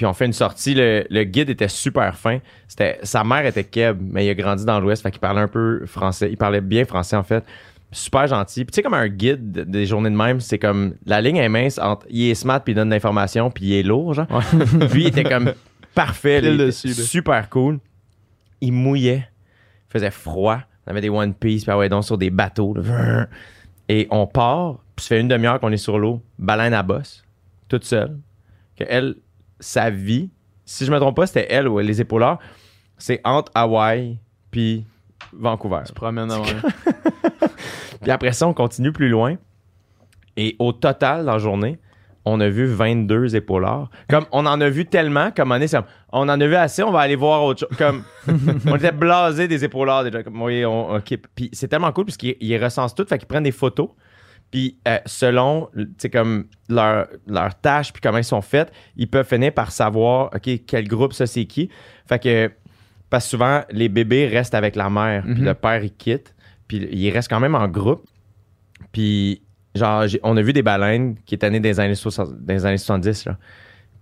puis 0.00 0.06
on 0.06 0.14
fait 0.14 0.24
une 0.24 0.32
sortie. 0.32 0.72
Le, 0.74 1.04
le 1.10 1.24
guide 1.24 1.50
était 1.50 1.68
super 1.68 2.16
fin. 2.16 2.38
C'était, 2.66 2.98
sa 3.02 3.22
mère 3.22 3.44
était 3.44 3.64
keb, 3.64 3.98
mais 4.00 4.24
il 4.24 4.30
a 4.30 4.34
grandi 4.34 4.64
dans 4.64 4.80
l'Ouest, 4.80 5.02
fait 5.02 5.10
qu'il 5.10 5.20
parlait 5.20 5.42
un 5.42 5.46
peu 5.48 5.84
français. 5.84 6.30
Il 6.30 6.38
parlait 6.38 6.62
bien 6.62 6.86
français, 6.86 7.16
en 7.16 7.22
fait. 7.22 7.44
Super 7.92 8.26
gentil. 8.26 8.64
Puis 8.64 8.72
tu 8.72 8.76
sais, 8.76 8.82
comme 8.82 8.94
un 8.94 9.08
guide 9.08 9.52
de- 9.52 9.64
des 9.64 9.84
journées 9.84 10.08
de 10.08 10.16
même, 10.16 10.40
c'est 10.40 10.58
comme 10.58 10.94
la 11.04 11.20
ligne 11.20 11.36
est 11.36 11.50
mince 11.50 11.78
entre 11.78 12.06
il 12.08 12.30
est 12.30 12.34
smart 12.34 12.62
puis 12.64 12.72
il 12.72 12.76
donne 12.76 12.88
l'information 12.88 13.50
puis 13.50 13.66
il 13.66 13.72
est 13.74 13.82
lourd, 13.82 14.14
genre. 14.14 14.26
Lui, 14.94 15.02
il 15.02 15.06
était 15.08 15.24
comme 15.24 15.52
parfait. 15.94 16.40
là, 16.40 16.48
il 16.48 16.60
était 16.62 16.70
super 17.02 17.50
cool. 17.50 17.78
Il 18.62 18.72
mouillait. 18.72 19.28
Il 19.88 19.92
faisait 19.92 20.10
froid. 20.10 20.60
On 20.86 20.92
avait 20.92 21.02
des 21.02 21.10
One 21.10 21.34
Piece, 21.34 21.64
puis 21.64 21.72
ah 21.72 21.76
ouais, 21.76 21.90
donc 21.90 22.04
sur 22.04 22.16
des 22.16 22.30
bateaux. 22.30 22.72
là. 22.74 23.26
Et 23.90 24.08
on 24.10 24.26
part, 24.26 24.78
puis 24.96 25.04
ça 25.04 25.08
fait 25.16 25.20
une 25.20 25.28
demi-heure 25.28 25.60
qu'on 25.60 25.72
est 25.72 25.76
sur 25.76 25.98
l'eau, 25.98 26.22
baleine 26.38 26.72
à 26.72 26.82
bosse, 26.82 27.22
toute 27.68 27.84
seule. 27.84 28.16
Que 28.78 28.84
elle, 28.88 29.16
sa 29.60 29.90
vie, 29.90 30.30
si 30.64 30.84
je 30.84 30.90
me 30.90 30.98
trompe 30.98 31.16
pas, 31.16 31.26
c'était 31.26 31.46
elle 31.50 31.68
ou 31.68 31.78
les 31.78 32.00
épaulards, 32.00 32.38
c'est 32.98 33.20
entre 33.24 33.50
Hawaï 33.54 34.18
puis 34.50 34.84
Vancouver. 35.32 35.82
Tu 35.86 35.92
promènes 35.92 36.30
avant. 36.30 36.44
Puis 38.02 38.10
après 38.10 38.32
ça, 38.32 38.48
on 38.48 38.54
continue 38.54 38.92
plus 38.92 39.08
loin. 39.08 39.36
Et 40.36 40.56
au 40.58 40.72
total, 40.72 41.26
dans 41.26 41.32
la 41.32 41.38
journée, 41.38 41.78
on 42.24 42.40
a 42.40 42.48
vu 42.48 42.66
22 42.66 43.36
épaulards. 43.36 43.90
Comme 44.08 44.24
on 44.32 44.46
en 44.46 44.60
a 44.60 44.68
vu 44.68 44.86
tellement, 44.86 45.30
comme 45.30 45.52
on 45.52 45.56
est, 45.56 45.72
comme, 45.72 45.84
on 46.12 46.28
en 46.28 46.40
a 46.40 46.46
vu 46.46 46.54
assez, 46.54 46.82
on 46.82 46.90
va 46.90 47.00
aller 47.00 47.16
voir 47.16 47.44
autre 47.44 47.60
chose. 47.60 47.76
Comme 47.78 48.04
on 48.66 48.76
était 48.76 48.92
blasés 48.92 49.48
des 49.48 49.64
épaulards 49.64 50.04
déjà. 50.04 50.22
Comme, 50.22 50.40
oui, 50.40 50.64
on, 50.64 50.96
ok. 50.96 51.18
Puis 51.34 51.50
c'est 51.52 51.68
tellement 51.68 51.92
cool 51.92 52.06
parce 52.06 52.16
qu'ils 52.16 52.36
ils 52.40 52.62
recensent 52.62 52.94
tout, 52.94 53.04
fait 53.06 53.18
qu'ils 53.18 53.28
prennent 53.28 53.42
des 53.44 53.52
photos. 53.52 53.90
Puis 54.50 54.76
euh, 54.88 54.98
selon, 55.06 55.68
comme 56.12 56.46
leur, 56.68 57.06
leur 57.26 57.54
tâche 57.60 57.92
puis 57.92 58.00
comment 58.02 58.18
ils 58.18 58.24
sont 58.24 58.40
faits, 58.42 58.72
ils 58.96 59.08
peuvent 59.08 59.26
finir 59.26 59.52
par 59.54 59.70
savoir, 59.70 60.30
OK, 60.34 60.50
quel 60.66 60.88
groupe 60.88 61.12
ça 61.12 61.26
c'est 61.26 61.44
qui. 61.44 61.70
Fait 62.06 62.18
que, 62.20 62.50
parce 63.08 63.24
que 63.26 63.30
souvent, 63.30 63.62
les 63.70 63.88
bébés 63.88 64.26
restent 64.26 64.54
avec 64.54 64.74
la 64.76 64.90
mère, 64.90 65.22
puis 65.22 65.34
Mhm. 65.40 65.44
le 65.44 65.54
père, 65.54 65.82
il 65.84 65.92
quitte, 65.92 66.34
puis 66.68 66.88
ils 66.90 67.10
restent 67.10 67.28
quand 67.30 67.40
même 67.40 67.54
en 67.54 67.68
groupe. 67.68 68.04
Puis, 68.92 69.42
genre, 69.74 70.04
on 70.22 70.36
a 70.36 70.42
vu 70.42 70.52
des 70.52 70.62
baleines 70.62 71.16
qui 71.26 71.34
étaient 71.34 71.50
nées 71.50 71.60
dans 71.60 71.68
les 71.68 71.80
années, 71.80 71.94
60 71.94 72.30
dans 72.44 72.54
les 72.54 72.66
années 72.66 72.78
70, 72.78 73.26
là. 73.26 73.36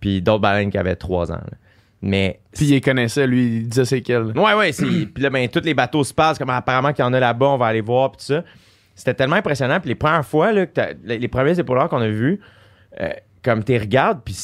Puis 0.01 0.23
d'autres 0.23 0.41
baleines 0.41 0.71
qui 0.71 0.79
avaient 0.79 0.97
3 0.97 1.31
ans. 1.33 1.37
là. 1.37 1.57
Mais 2.01 2.41
Puis 2.53 2.67
il 2.67 2.81
connaissait, 2.81 3.27
lui, 3.27 3.57
il 3.59 3.69
disait 3.69 3.85
c'est 3.85 4.01
quel. 4.03 4.27
Ouais, 4.39 4.55
ouais. 4.55 4.73
c'est- 4.73 4.85
puis 5.15 5.23
là, 5.23 5.31
ben, 5.31 5.49
tous 5.49 5.61
les 5.65 5.75
bateaux 5.75 6.05
se 6.05 6.15
passent, 6.15 6.39
comme 6.39 6.51
apparemment 6.51 6.93
qu'il 6.93 7.05
y 7.05 7.09
en 7.09 7.13
a 7.13 7.19
là-bas, 7.21 7.47
on 7.49 7.59
va 7.59 7.67
aller 7.67 7.81
voir, 7.81 8.13
puis 8.13 8.19
tout 8.19 8.25
ça. 8.35 8.45
C'était 8.99 9.15
tellement 9.15 9.37
impressionnant. 9.37 9.79
Puis 9.79 9.89
les 9.91 9.95
premières 9.95 10.27
fois, 10.27 10.51
là, 10.53 10.67
que 10.67 10.81
les, 11.05 11.19
les 11.19 11.29
premiers 11.29 11.57
épaulards 11.59 11.89
qu'on 11.89 12.01
a 12.01 12.09
vus, 12.09 12.41
euh, 13.01 13.09
comme 13.45 13.63
tu 13.63 13.77
regardes, 13.79 14.23
puis 14.25 14.37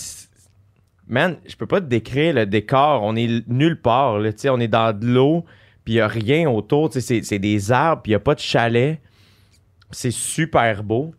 man, 1.09 1.36
je 1.46 1.57
peux 1.57 1.66
pas 1.66 1.80
te 1.80 1.86
décrire 1.86 2.34
le 2.34 2.46
décor. 2.46 3.02
On 3.02 3.16
est 3.16 3.46
nulle 3.48 3.80
part, 3.80 4.18
là, 4.20 4.32
tu 4.32 4.40
sais, 4.40 4.48
on 4.50 4.61
est 4.61 4.68
dans 4.68 4.96
de 4.96 5.07
l'eau, 5.07 5.44
puis 5.84 5.94
il 5.94 5.96
y 5.96 6.00
a 6.00 6.07
rien 6.09 6.48
autour, 6.48 6.92
c'est- 6.92 7.22
c'est 7.24 7.38
des 7.40 7.72
arbres, 7.72 8.02
puis 8.02 8.11
il 8.11 8.14
y 8.14 8.16
a 8.16 8.20
pas 8.20 8.34
de 8.34 8.40
chalet. 8.40 9.00
C'est 9.90 10.12
super 10.12 10.82
beau. 10.84 11.14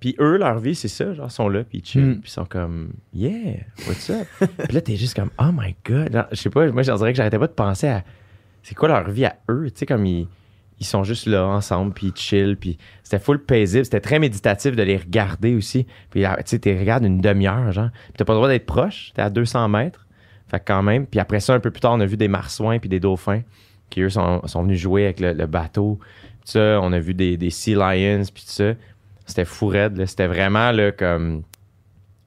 Puis 0.00 0.14
eux, 0.20 0.36
leur 0.38 0.60
vie, 0.60 0.76
c'est 0.76 0.86
ça, 0.88 1.12
genre, 1.12 1.26
ils 1.26 1.32
sont 1.32 1.48
là, 1.48 1.64
puis 1.64 1.78
ils 1.78 1.84
chill, 1.84 2.02
Mm. 2.04 2.20
puis 2.20 2.30
ils 2.30 2.32
sont 2.32 2.44
comme, 2.44 2.92
yeah, 3.12 3.56
what's 3.88 4.08
up? 4.10 4.26
puis 4.68 4.72
là, 4.72 4.80
t'es 4.80 4.94
juste 4.96 5.14
comme, 5.16 5.30
oh 5.40 5.50
my 5.52 5.74
god. 5.84 6.26
Je 6.30 6.36
sais 6.36 6.50
pas, 6.50 6.70
moi, 6.70 6.82
j'en 6.82 6.94
dirais 6.96 7.12
que 7.12 7.16
j'arrêtais 7.16 7.38
pas 7.40 7.48
de 7.48 7.52
penser 7.52 7.88
à, 7.88 8.04
c'est 8.62 8.76
quoi 8.76 8.86
leur 8.88 9.10
vie 9.10 9.24
à 9.24 9.36
eux, 9.50 9.68
tu 9.72 9.80
sais, 9.80 9.86
comme 9.86 10.06
ils, 10.06 10.28
ils 10.80 10.86
sont 10.86 11.04
juste 11.04 11.26
là 11.26 11.44
ensemble, 11.46 11.92
puis 11.92 12.08
ils 12.08 12.16
chill, 12.16 12.56
puis 12.56 12.78
c'était 13.02 13.18
full 13.18 13.42
paisible, 13.42 13.84
c'était 13.84 14.00
très 14.00 14.18
méditatif 14.18 14.76
de 14.76 14.82
les 14.82 14.96
regarder 14.96 15.54
aussi. 15.54 15.86
Puis 16.10 16.20
là, 16.20 16.36
tu 16.38 16.42
sais, 16.46 16.58
tu 16.58 16.76
regardes 16.76 17.04
une 17.04 17.20
demi-heure, 17.20 17.72
genre, 17.72 17.90
puis 17.90 18.14
t'as 18.16 18.24
pas 18.24 18.32
le 18.32 18.38
droit 18.38 18.48
d'être 18.48 18.66
proche, 18.66 19.12
t'es 19.14 19.22
à 19.22 19.30
200 19.30 19.68
mètres, 19.68 20.06
fait 20.48 20.60
que 20.60 20.64
quand 20.66 20.82
même. 20.82 21.06
Puis 21.06 21.20
après 21.20 21.40
ça, 21.40 21.54
un 21.54 21.60
peu 21.60 21.70
plus 21.70 21.80
tard, 21.80 21.92
on 21.92 22.00
a 22.00 22.06
vu 22.06 22.16
des 22.16 22.28
marsouins 22.28 22.78
puis 22.78 22.88
des 22.88 23.00
dauphins 23.00 23.42
qui, 23.90 24.02
eux, 24.02 24.10
sont, 24.10 24.46
sont 24.46 24.62
venus 24.62 24.78
jouer 24.78 25.04
avec 25.04 25.20
le, 25.20 25.46
bateau. 25.46 25.98
Tout 26.44 26.52
ça, 26.52 26.80
on 26.82 26.92
a 26.92 26.98
vu 26.98 27.14
des, 27.14 27.36
des 27.36 27.50
Sea 27.50 27.74
Lions, 27.74 28.22
puis 28.32 28.44
tout 28.44 28.52
ça. 28.52 28.74
C'était 29.26 29.44
fou 29.44 29.66
raide. 29.66 30.04
C'était 30.06 30.26
vraiment, 30.26 30.72
là, 30.72 30.92
comme 30.92 31.42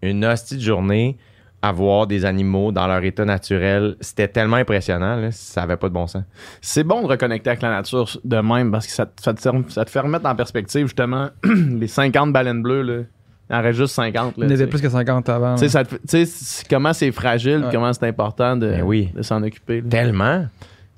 une 0.01 0.25
hostie 0.25 0.55
de 0.55 0.61
journée 0.61 1.17
à 1.63 1.71
voir 1.71 2.07
des 2.07 2.25
animaux 2.25 2.71
dans 2.71 2.87
leur 2.87 3.03
état 3.03 3.23
naturel. 3.25 3.95
C'était 4.01 4.27
tellement 4.27 4.57
impressionnant, 4.57 5.15
là. 5.15 5.31
Ça 5.31 5.61
avait 5.63 5.77
pas 5.77 5.89
de 5.89 5.93
bon 5.93 6.07
sens. 6.07 6.23
C'est 6.59 6.83
bon 6.83 7.01
de 7.03 7.07
reconnecter 7.07 7.49
avec 7.51 7.61
la 7.61 7.69
nature 7.69 8.09
de 8.23 8.37
même 8.37 8.71
parce 8.71 8.87
que 8.87 8.93
ça, 8.93 9.05
te- 9.05 9.21
ça 9.21 9.33
te, 9.33 9.41
ça 9.69 9.85
te 9.85 9.89
fait 9.91 9.99
remettre 9.99 10.25
en 10.25 10.35
perspective 10.35 10.87
justement 10.87 11.29
les 11.43 11.87
50 11.87 12.33
baleines 12.33 12.61
bleues. 12.63 12.81
Là. 12.81 13.03
Il 13.49 13.55
en 13.55 13.61
reste 13.61 13.77
juste 13.79 13.93
50. 13.95 14.37
Là, 14.37 14.45
Il 14.45 14.49
y 14.49 14.51
en 14.51 14.55
avait 14.55 14.67
plus 14.67 14.81
que 14.81 14.89
50 14.89 15.29
avant. 15.29 15.55
Tu 15.55 15.67
sais, 15.69 16.63
comment 16.69 16.93
c'est 16.93 17.11
fragile, 17.11 17.63
Ouais. 17.65 17.69
comment 17.71 17.91
c'est 17.93 18.07
important 18.07 18.55
de, 18.57 18.67
Ben 18.69 18.81
oui. 18.81 19.09
de 19.13 19.21
s'en 19.21 19.43
occuper. 19.43 19.81
là. 19.81 19.87
Tellement. 19.89 20.45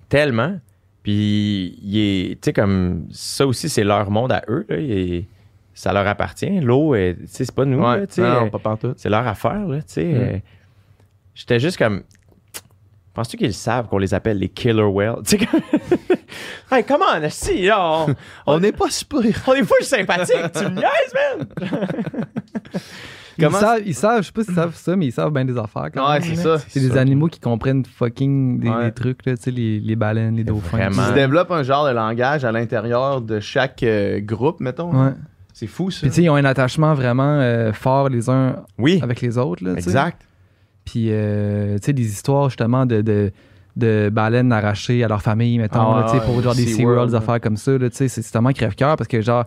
Tellement. 0.07 0.55
Puis, 1.01 1.77
tu 1.81 2.37
sais, 2.41 2.53
comme 2.53 3.07
ça 3.11 3.45
aussi, 3.45 3.67
c'est 3.69 3.83
leur 3.83 4.09
monde 4.09 4.31
à 4.31 4.43
eux. 4.47 4.65
Là. 4.69 4.77
Il 4.77 4.91
est- 4.91 5.25
ça 5.73 5.93
leur 5.93 6.05
appartient. 6.07 6.59
L'eau, 6.59 6.93
sais, 6.95 7.17
c'est 7.27 7.51
pas 7.55 7.65
nous. 7.65 7.79
Ouais, 7.79 7.99
là, 8.01 8.07
tu 8.07 8.15
sais. 8.15 8.21
non, 8.21 8.49
pas 8.49 8.59
pantoute. 8.59 8.97
c'est 8.97 9.09
leur 9.09 9.27
affaire. 9.27 9.65
Là, 9.67 9.77
tu 9.77 9.83
sais. 9.87 10.05
Mm. 10.05 10.15
Euh, 10.15 10.37
J'étais 11.35 11.59
juste 11.59 11.77
comme. 11.77 12.03
Penses-tu 13.13 13.37
qu'ils 13.37 13.53
savent 13.53 13.87
qu'on 13.87 13.99
les 13.99 14.13
appelle 14.13 14.39
les 14.39 14.49
killer 14.49 14.83
whales? 14.83 15.17
Tu 15.25 15.37
sais, 15.37 15.45
comme. 15.45 15.61
hey, 16.71 16.83
come 16.83 17.01
on, 17.01 17.29
si, 17.29 17.65
là, 17.65 18.05
on, 18.07 18.15
On 18.47 18.59
n'est 18.59 18.71
pas 18.71 18.89
super. 18.89 19.19
on 19.47 19.53
est 19.53 19.63
full 19.63 19.83
sympathique. 19.83 20.51
tu 20.53 20.63
me 20.65 20.69
niaises, 20.79 21.13
man! 21.13 21.47
Ils, 23.37 23.51
savent, 23.51 23.81
ils 23.83 23.95
savent, 23.95 24.21
je 24.21 24.27
sais 24.27 24.31
pas 24.31 24.43
s'ils 24.43 24.53
savent 24.53 24.75
ça, 24.75 24.95
mais 24.95 25.07
ils 25.07 25.11
savent 25.11 25.31
bien 25.33 25.43
des 25.43 25.57
affaires. 25.57 25.89
quand 25.93 26.07
Ouais, 26.07 26.21
c'est 26.21 26.35
là. 26.35 26.57
ça. 26.59 26.65
C'est 26.67 26.79
des 26.79 26.95
animaux 26.97 27.27
qui 27.27 27.39
comprennent 27.39 27.83
fucking 27.83 28.59
des, 28.59 28.69
Ouais. 28.69 28.85
des 28.85 28.91
trucs, 28.91 29.25
là, 29.25 29.35
tu 29.35 29.43
sais, 29.43 29.51
les, 29.51 29.79
les 29.79 29.95
baleines, 29.95 30.35
les 30.35 30.43
dauphins. 30.43 30.77
Vraiment. 30.77 31.01
Ils 31.03 31.09
se 31.09 31.13
développent 31.13 31.51
un 31.51 31.63
genre 31.63 31.87
de 31.87 31.91
langage 31.91 32.45
à 32.45 32.51
l'intérieur 32.51 33.21
de 33.21 33.39
chaque 33.39 33.81
euh, 33.83 34.19
groupe, 34.19 34.59
mettons. 34.59 34.91
Ouais. 34.93 35.13
C'est 35.53 35.67
fou, 35.67 35.91
ça. 35.91 36.01
Puis 36.01 36.09
tu 36.09 36.15
sais, 36.15 36.23
ils 36.23 36.29
ont 36.29 36.35
un 36.35 36.45
attachement 36.45 36.93
vraiment 36.95 37.39
euh, 37.39 37.71
fort 37.73 38.09
les 38.09 38.29
uns 38.29 38.57
Oui, 38.77 38.99
avec 39.01 39.21
les 39.21 39.37
autres. 39.37 39.63
Là, 39.63 39.73
exact. 39.73 40.21
Puis, 40.83 41.07
euh, 41.11 41.77
tu 41.77 41.85
sais, 41.85 41.93
des 41.93 42.05
histoires 42.07 42.49
justement 42.49 42.85
de, 42.85 43.01
de, 43.01 43.31
de 43.77 44.09
baleines 44.11 44.51
arrachées 44.51 45.03
à 45.03 45.07
leur 45.07 45.21
famille, 45.21 45.57
mettons, 45.57 45.93
Ah 45.93 46.11
là, 46.13 46.19
pour 46.21 46.41
genre 46.41 46.55
des 46.55 46.65
SeaWorld, 46.65 47.11
des 47.11 47.15
affaires 47.15 47.39
comme 47.39 47.55
ça. 47.55 47.71
c'est 47.91 48.31
tellement 48.31 48.51
crève-cœur 48.51 48.97
parce 48.97 49.07
que, 49.07 49.21
genre, 49.21 49.45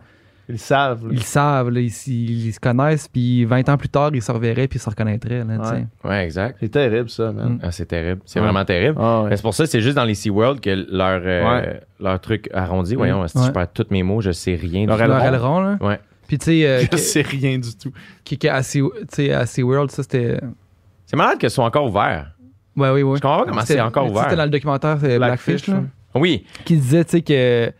Ils 0.48 0.58
savent. 0.58 1.04
là. 1.06 1.10
ils 1.12 1.22
savent, 1.22 1.70
là, 1.70 1.80
ils, 1.80 1.92
ils- 2.06 2.46
ils 2.48 2.52
se 2.52 2.60
connaissent, 2.60 3.08
puis 3.08 3.44
20 3.44 3.68
ans 3.68 3.76
plus 3.76 3.88
tard, 3.88 4.10
ils 4.14 4.22
se 4.22 4.30
reverraient, 4.30 4.68
puis 4.68 4.78
ils 4.78 4.82
se 4.82 4.88
reconnaîtraient. 4.88 5.42
Là. 5.44 5.56
Ouais. 5.72 5.86
Ouais, 6.08 6.24
exact. 6.24 6.58
C'est 6.60 6.68
terrible, 6.68 7.10
ça, 7.10 7.32
man. 7.32 7.54
Mm. 7.54 7.58
Ah, 7.62 7.72
c'est 7.72 7.86
terrible. 7.86 8.20
C'est 8.26 8.38
Ouais. 8.38 8.44
vraiment 8.46 8.64
terrible. 8.64 8.96
Ah, 9.00 9.22
ouais. 9.22 9.30
Mais 9.30 9.36
C'est 9.36 9.42
pour 9.42 9.54
ça 9.54 9.64
que 9.64 9.70
c'est 9.70 9.80
juste 9.80 9.96
dans 9.96 10.04
les 10.04 10.14
SeaWorld 10.14 10.60
que 10.60 10.70
leur, 10.70 11.20
euh, 11.24 11.50
Ouais. 11.60 11.80
leur 12.00 12.20
truc 12.20 12.48
arrondi. 12.54 12.94
Voyons, 12.94 13.26
si 13.26 13.38
Ouais. 13.38 13.46
je 13.46 13.50
perds 13.50 13.72
tous 13.72 13.86
mes 13.90 14.02
mots, 14.04 14.20
je 14.20 14.30
sais 14.30 14.54
rien. 14.54 14.82
du 14.82 14.86
Leur. 14.86 14.98
Leur 14.98 15.22
aileron, 15.24 15.60
là? 15.60 15.78
Ouais. 15.80 15.98
Puis, 16.28 16.38
tu 16.38 16.44
sais, 16.46 16.66
euh, 16.66 16.80
Je 16.82 16.86
que- 16.88 16.96
sais 16.96 17.22
rien 17.22 17.58
du 17.58 17.74
tout. 17.76 17.92
qui- 18.24 18.36
qui- 18.38 18.48
à 18.48 18.62
Sea- 18.62 18.80
tu 18.82 19.06
sais, 19.12 19.32
à 19.32 19.46
SeaWorld, 19.46 19.90
ça, 19.90 20.02
c'était. 20.02 20.38
C'est 21.06 21.16
malade 21.16 21.38
que 21.38 21.48
ce 21.48 21.54
soit 21.56 21.64
encore 21.64 21.86
ouvert. 21.86 22.32
Ouais, 22.76 22.90
oui, 22.90 23.02
oui. 23.02 23.16
Je 23.16 23.22
comprends 23.22 23.38
pas 23.40 23.46
comment 23.50 23.60
c'est 23.62 23.80
encore 23.80 24.10
ouvert. 24.10 24.24
C'était 24.24 24.36
dans 24.36 24.44
le 24.44 24.50
documentaire 24.50 24.98
c'est 25.00 25.16
Blackfish, 25.18 25.66
là, 25.68 25.74
ouais. 25.76 25.82
Oui, 26.20 26.46
qui 26.64 26.76
disait, 26.76 27.04
tu 27.04 27.10
sais, 27.12 27.22
que 27.22 27.72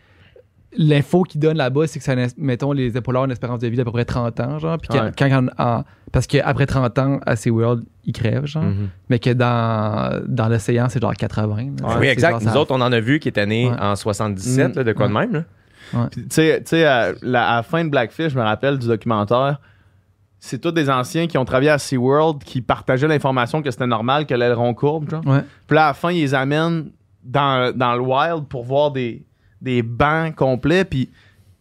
l'info 0.79 1.23
qu'il 1.23 1.41
donne 1.41 1.57
là-bas, 1.57 1.87
c'est 1.87 1.99
que 1.99 2.05
ça, 2.05 2.15
mettons, 2.37 2.73
les 2.73 2.97
épaulards 2.97 3.23
ont 3.23 3.27
une 3.27 3.33
espérance 3.33 3.61
de 3.61 3.69
vie 3.69 3.77
d'à 3.77 3.85
peu 3.85 3.91
près 3.93 4.05
30 4.05 4.39
ans, 4.41 4.59
genre. 4.59 4.79
Puis 4.79 4.99
Ouais. 4.99 5.11
quand, 5.19 5.47
en- 5.59 5.85
parce 6.13 6.27
qu'après 6.27 6.67
30 6.67 6.99
ans, 6.99 7.21
à 7.27 7.37
SeaWorld, 7.37 7.85
ils 8.05 8.13
crèvent, 8.13 8.47
genre. 8.47 8.63
Mhm. 8.63 8.89
Mais 9.09 9.19
que 9.19 9.31
dans, 9.31 10.23
dans 10.27 10.49
l'océan, 10.49 10.89
c'est 10.89 11.01
genre 11.01 11.15
80. 11.15 11.57
là. 11.81 11.89
Ouais. 11.89 11.95
Oui, 12.01 12.07
exact. 12.09 12.31
genre, 12.33 12.43
Nous 12.43 12.49
ça- 12.51 12.61
autres, 12.61 12.75
on 12.75 12.81
en 12.81 12.93
a 12.93 13.01
vu 13.01 13.19
qui 13.19 13.29
étaient 13.29 13.47
nés 13.47 13.69
Ouais. 13.71 13.77
en 13.81 13.97
77, 13.97 14.75
Mm. 14.75 14.79
là, 14.79 14.85
de 14.85 14.93
quoi 14.93 15.09
de 15.09 15.13
même. 15.13 15.45
Tu 16.13 16.25
sais, 16.31 16.59
tu 16.61 16.71
sais, 16.71 16.85
à, 16.85 17.13
la, 17.23 17.49
à 17.49 17.57
la 17.57 17.63
fin 17.63 17.85
de 17.85 17.91
Blackfish, 17.91 18.33
je 18.33 18.37
me 18.39 18.43
rappelle 18.43 18.79
du 18.79 18.89
documentaire, 18.89 19.61
c'est 20.41 20.61
tous 20.61 20.73
des 20.73 20.91
anciens 20.91 21.27
qui 21.27 21.39
ont 21.39 21.45
travaillé 21.45 21.71
à 21.71 21.79
SeaWorld 21.79 22.43
qui 22.45 22.61
partageaient 22.61 23.09
l'information 23.09 23.63
que 23.63 23.71
c'était 23.71 23.87
normal 23.87 24.27
que 24.27 24.35
l'aileron 24.35 24.75
courbe, 24.75 25.09
genre. 25.11 25.27
Ouais. 25.27 25.41
Puis 25.67 25.75
là, 25.77 25.85
à 25.85 25.89
la 25.89 25.95
fin, 25.95 26.11
ils 26.11 26.21
les 26.21 26.35
amènent 26.35 26.91
dans, 27.25 27.73
dans 27.77 27.95
le 27.95 28.01
wild 28.01 28.47
pour 28.49 28.65
voir 28.65 28.91
des, 28.91 29.25
des 29.61 29.83
bancs 29.83 30.35
complets, 30.35 30.85
puis 30.85 31.11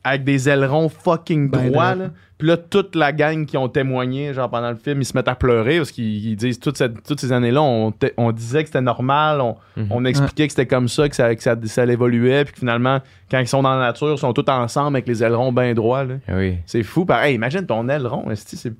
avec 0.03 0.23
des 0.23 0.47
ailerons 0.49 0.87
fucking 0.89 1.49
Ben 1.49 1.71
droits. 1.71 1.95
Puis 2.37 2.49
là, 2.49 2.57
toute 2.57 2.95
la 2.95 3.13
gang 3.13 3.45
qui 3.45 3.55
ont 3.57 3.69
témoigné, 3.69 4.33
genre 4.33 4.49
pendant 4.49 4.69
le 4.69 4.75
film, 4.75 5.01
ils 5.01 5.05
se 5.05 5.15
mettent 5.17 5.29
à 5.29 5.35
pleurer 5.35 5.77
parce 5.77 5.91
qu'ils 5.91 6.27
ils 6.27 6.35
disent 6.35 6.59
toute 6.59 6.77
cette- 6.77 7.01
toutes 7.07 7.19
ces 7.21 7.31
années-là, 7.31 7.61
on, 7.61 8.31
disait 8.33 8.61
que 8.63 8.67
c'était 8.67 8.81
normal, 8.81 9.39
on, 9.39 9.55
Mhm. 9.77 9.87
on 9.89 10.03
expliquait 10.05 10.45
que 10.47 10.51
c'était 10.51 10.65
comme 10.67 10.89
ça, 10.89 11.07
que 11.07 11.15
ça, 11.15 11.33
que 11.33 11.41
ça, 11.41 11.55
ça 11.63 11.85
évoluait, 11.85 12.43
puis 12.43 12.53
que 12.53 12.59
finalement, 12.59 12.99
quand 13.31 13.39
ils 13.39 13.47
sont 13.47 13.63
dans 13.63 13.71
la 13.79 13.87
nature, 13.87 14.11
ils 14.11 14.17
sont 14.17 14.33
tous 14.33 14.51
ensemble 14.51 14.97
avec 14.97 15.07
les 15.07 15.23
ailerons 15.23 15.53
bien 15.53 15.73
droits. 15.73 16.03
là. 16.03 16.15
Oui. 16.27 16.57
C'est 16.65 16.83
fou. 16.83 17.05
Pareil, 17.05 17.35
imagine 17.35 17.65
ton 17.65 17.87
aileron. 17.87 18.25
c'est- 18.35 18.73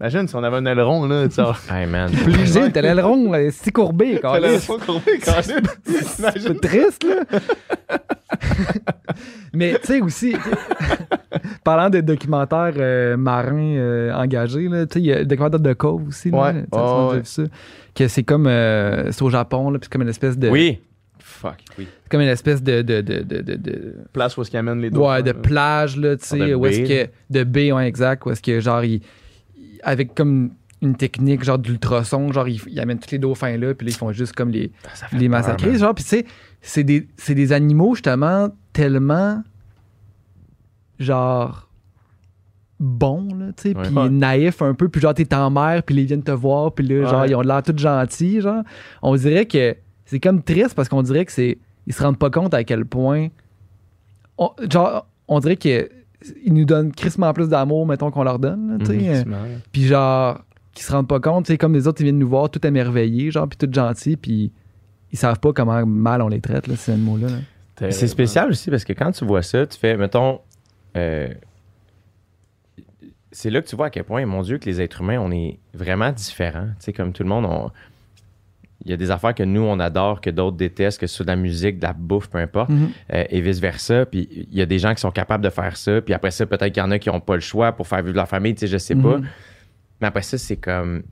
Imagine 0.00 0.28
si 0.28 0.36
on 0.36 0.44
avait 0.44 0.56
un 0.58 0.66
aileron, 0.66 1.06
là. 1.06 1.26
tu 1.28 1.34
sais. 1.34 1.42
Hey, 1.74 1.86
man. 1.86 2.10
Plugé, 2.10 2.70
t'as 2.72 2.82
l'aileron, 2.82 3.32
là, 3.32 3.50
si 3.50 3.72
courbé, 3.72 4.18
T'as 4.22 4.38
câlisse. 4.40 4.68
l'aileron 4.68 4.84
courbé, 4.86 5.18
quand 5.24 5.46
même. 5.48 5.62
C'est 6.36 6.60
triste, 6.60 7.04
là. 7.04 7.38
Mais 9.52 9.78
tu 9.80 9.86
sais 9.86 10.00
aussi, 10.00 10.36
parlant 11.64 11.90
de 11.90 12.00
documentaires 12.00 12.74
euh, 12.76 13.16
marins 13.16 13.76
euh, 13.76 14.12
engagés, 14.12 14.68
là, 14.68 14.86
tu 14.86 14.94
sais, 14.94 15.00
il 15.00 15.06
y 15.06 15.12
a 15.12 15.18
le 15.20 15.24
documentaire 15.24 15.60
de 15.60 15.72
Cove 15.72 16.08
aussi. 16.08 16.30
Là, 16.30 16.38
Ouais. 16.38 16.64
Ouais, 16.72 17.20
ça. 17.24 17.42
Que 17.94 18.06
c'est 18.08 18.22
comme. 18.22 18.46
euh, 18.46 19.10
c'est 19.10 19.22
au 19.22 19.30
Japon, 19.30 19.70
là, 19.70 19.78
puis 19.78 19.86
c'est 19.86 19.92
comme 19.92 20.02
une 20.02 20.08
espèce 20.08 20.38
de. 20.38 20.48
Oui. 20.48 20.78
Fuck, 21.18 21.56
oui. 21.78 21.88
C'est 22.04 22.10
comme 22.10 22.20
une 22.20 22.28
espèce 22.28 22.62
de. 22.62 22.82
de, 22.82 23.00
de, 23.00 23.22
de, 23.22 23.40
de- 23.42 23.94
Place 24.12 24.36
où 24.36 24.42
est-ce 24.42 24.50
qu'ils 24.50 24.58
amènent 24.60 24.80
les 24.80 24.90
dauphins. 24.90 25.16
ouais, 25.16 25.22
de 25.22 25.32
plage, 25.32 25.96
là, 25.96 26.16
tu 26.16 26.24
sais, 26.26 26.54
où 26.54 26.66
est-ce 26.66 26.80
que. 26.82 27.10
De 27.30 27.42
baie, 27.44 27.72
ouais, 27.72 27.88
exact. 27.88 28.24
Où 28.26 28.30
est-ce 28.30 28.42
que, 28.42 28.60
genre, 28.60 28.84
il, 28.84 28.94
il- 28.94 29.02
avec 29.82 30.14
comme 30.14 30.50
une 30.80 30.94
technique, 30.96 31.42
genre 31.42 31.58
d'ultrason, 31.58 32.30
genre, 32.32 32.46
ils 32.48 32.60
il 32.68 32.78
amènent 32.80 32.98
tous 33.00 33.10
les 33.10 33.18
dauphins 33.18 33.56
là, 33.56 33.74
puis 33.74 33.86
là, 33.86 33.92
ils 33.92 33.96
font 33.96 34.12
juste 34.12 34.32
comme 34.34 34.50
les, 34.50 34.70
fait 34.94 35.16
les 35.16 35.28
massacrer. 35.28 35.76
Genre, 35.76 35.94
puis 35.94 36.04
tu 36.04 36.10
sais, 36.10 36.26
c'est 36.62 36.84
des, 36.84 37.08
c'est 37.16 37.34
des 37.34 37.52
animaux, 37.52 37.94
justement, 37.94 38.48
tellement. 38.72 39.42
Genre. 40.98 41.64
bons, 42.80 43.34
là, 43.34 43.46
tu 43.56 43.62
sais, 43.70 43.74
puis 43.74 43.88
Ouais. 43.92 44.08
naïfs 44.08 44.62
un 44.62 44.72
peu, 44.72 44.88
puis 44.88 45.00
genre, 45.00 45.12
t'es 45.14 45.34
en 45.34 45.50
mer, 45.50 45.82
puis 45.82 45.96
ils 45.96 46.06
viennent 46.06 46.22
te 46.22 46.30
voir, 46.30 46.72
puis 46.72 46.86
là, 46.86 47.08
genre, 47.08 47.26
ils 47.26 47.34
ont 47.34 47.40
l'air 47.40 47.60
tout 47.62 47.76
gentils, 47.76 48.40
genre. 48.40 48.62
On 49.02 49.16
dirait 49.16 49.46
que 49.46 49.76
c'est 50.04 50.20
comme 50.20 50.42
triste 50.44 50.74
parce 50.76 50.88
qu'on 50.88 51.02
dirait 51.02 51.24
que 51.24 51.32
c'est. 51.32 51.58
Ils 51.88 51.92
se 51.92 52.00
rendent 52.02 52.18
pas 52.18 52.30
compte 52.30 52.54
à 52.54 52.62
quel 52.64 52.84
point. 52.84 53.28
on- 54.40 54.52
genre, 54.70 55.08
on 55.26 55.40
dirait 55.40 55.56
qu'ils 56.22 56.52
nous 56.52 56.64
donnent 56.64 56.92
crissement 56.92 57.32
plus 57.32 57.48
d'amour, 57.48 57.86
mettons, 57.86 58.10
qu'on 58.10 58.24
leur 58.24 58.38
donne, 58.38 58.72
là, 58.72 58.78
tu 58.78 58.86
sais. 59.00 59.24
Mhm. 59.24 59.34
Puis 59.72 59.84
genre, 59.86 60.40
qui 60.74 60.82
se 60.84 60.92
rendent 60.92 61.08
pas 61.08 61.20
compte, 61.20 61.46
tu 61.46 61.52
sais, 61.52 61.58
comme 61.58 61.74
les 61.74 61.86
autres, 61.88 62.00
ils 62.00 62.04
viennent 62.04 62.18
nous 62.18 62.28
voir 62.28 62.50
tout 62.50 62.64
émerveillés, 62.66 63.30
genre, 63.30 63.48
puis 63.48 63.56
tout 63.58 63.72
gentils, 63.72 64.16
puis 64.16 64.52
ils 65.12 65.18
savent 65.18 65.40
pas 65.40 65.52
comment 65.52 65.84
mal 65.86 66.22
on 66.22 66.28
les 66.28 66.40
traite, 66.40 66.66
là, 66.66 66.76
ces 66.76 66.92
animaux-là. 66.92 67.28
là. 67.28 67.90
C'est 67.90 68.08
spécial 68.08 68.50
aussi 68.50 68.70
parce 68.70 68.84
que 68.84 68.92
quand 68.92 69.12
tu 69.12 69.24
vois 69.24 69.42
ça, 69.42 69.64
tu 69.66 69.78
fais, 69.78 69.96
mettons, 69.96 70.40
euh, 70.96 71.28
c'est 73.30 73.50
là 73.50 73.60
que 73.62 73.68
tu 73.68 73.76
vois 73.76 73.86
à 73.86 73.90
quel 73.90 74.04
point, 74.04 74.24
mon 74.26 74.42
Dieu, 74.42 74.58
que 74.58 74.64
les 74.66 74.80
êtres 74.80 75.02
humains, 75.02 75.18
on 75.20 75.30
est 75.30 75.58
vraiment 75.74 76.10
différents. 76.12 76.68
Tu 76.78 76.86
sais, 76.86 76.92
comme 76.92 77.12
tout 77.12 77.22
le 77.22 77.28
monde, 77.28 77.44
on- 77.44 77.70
il 78.84 78.90
y 78.90 78.94
a 78.94 78.96
des 78.96 79.10
affaires 79.10 79.34
que 79.34 79.42
nous, 79.42 79.60
on 79.62 79.78
adore, 79.80 80.20
que 80.20 80.30
d'autres 80.30 80.56
détestent, 80.56 81.00
que 81.00 81.06
ce 81.06 81.16
soit 81.16 81.24
de 81.24 81.30
la 81.30 81.36
musique, 81.36 81.78
de 81.78 81.86
la 81.86 81.92
bouffe, 81.92 82.28
peu 82.30 82.38
importe, 82.38 82.70
Mhm. 82.70 82.90
euh, 83.12 83.24
et 83.28 83.40
vice-versa. 83.40 84.06
Puis 84.06 84.28
il 84.50 84.56
y 84.56 84.62
a 84.62 84.66
des 84.66 84.78
gens 84.78 84.94
qui 84.94 85.00
sont 85.00 85.10
capables 85.10 85.42
de 85.44 85.50
faire 85.50 85.76
ça, 85.76 86.00
puis 86.00 86.14
après 86.14 86.30
ça, 86.30 86.46
peut-être 86.46 86.72
qu'il 86.72 86.82
y 86.82 86.86
en 86.86 86.90
a 86.90 86.98
qui 86.98 87.08
n'ont 87.08 87.20
pas 87.20 87.34
le 87.34 87.40
choix 87.40 87.72
pour 87.72 87.86
faire 87.88 88.02
vivre 88.02 88.14
leur 88.16 88.28
famille, 88.28 88.54
tu 88.54 88.60
sais, 88.60 88.66
je 88.68 88.78
sais 88.78 88.94
pas. 88.94 89.18
Mhm. 89.18 89.26
Mais 90.00 90.06
après 90.06 90.22
ça, 90.22 90.38
c'est 90.38 90.56
comme... 90.56 91.02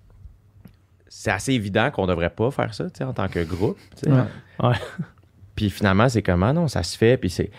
C'est 1.09 1.31
assez 1.31 1.53
évident 1.53 1.91
qu'on 1.91 2.07
devrait 2.07 2.31
pas 2.31 2.51
faire 2.51 2.75
ça, 2.75 2.85
tu 2.85 2.99
sais, 2.99 3.05
en 3.05 3.13
tant 3.13 3.29
que 3.29 3.43
groupe. 3.45 3.79
tu 3.97 4.11
sais. 4.11 4.11
Ouais. 4.13 4.23
Ouais. 4.63 4.75
Puis 5.55 5.71
finalement, 5.71 6.09
c'est 6.09 6.23
comment 6.23 6.53
non, 6.53 6.69
ça 6.69 6.83
se 6.83 6.97
fait. 6.99 7.17
Puis 7.17 7.31
c'est. 7.31 7.51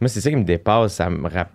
Moi, 0.00 0.08
c'est 0.08 0.20
ça 0.20 0.28
qui 0.30 0.36
me 0.36 0.44
dépasse. 0.44 0.94
Ça 0.94 1.08
me 1.08 1.26
rapp- 1.28 1.50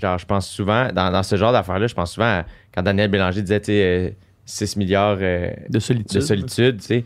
Genre, 0.00 0.18
je 0.18 0.26
pense 0.26 0.48
souvent, 0.48 0.88
dans, 0.92 1.12
dans 1.12 1.22
ce 1.22 1.36
genre 1.36 1.52
d'affaires-là, 1.52 1.86
je 1.86 1.94
pense 1.94 2.12
souvent 2.12 2.26
à 2.40 2.44
quand 2.74 2.82
Daniel 2.82 3.08
Bélanger 3.10 3.42
disait, 3.42 3.60
tu 3.60 3.66
sais, 3.66 3.82
euh, 3.84 4.10
6 4.46 4.76
milliards 4.76 5.18
euh, 5.20 5.50
De 5.68 5.78
solitude. 5.78 6.16
de 6.16 6.20
solitude, 6.20 6.80
tu 6.80 6.86
sais. 6.86 7.04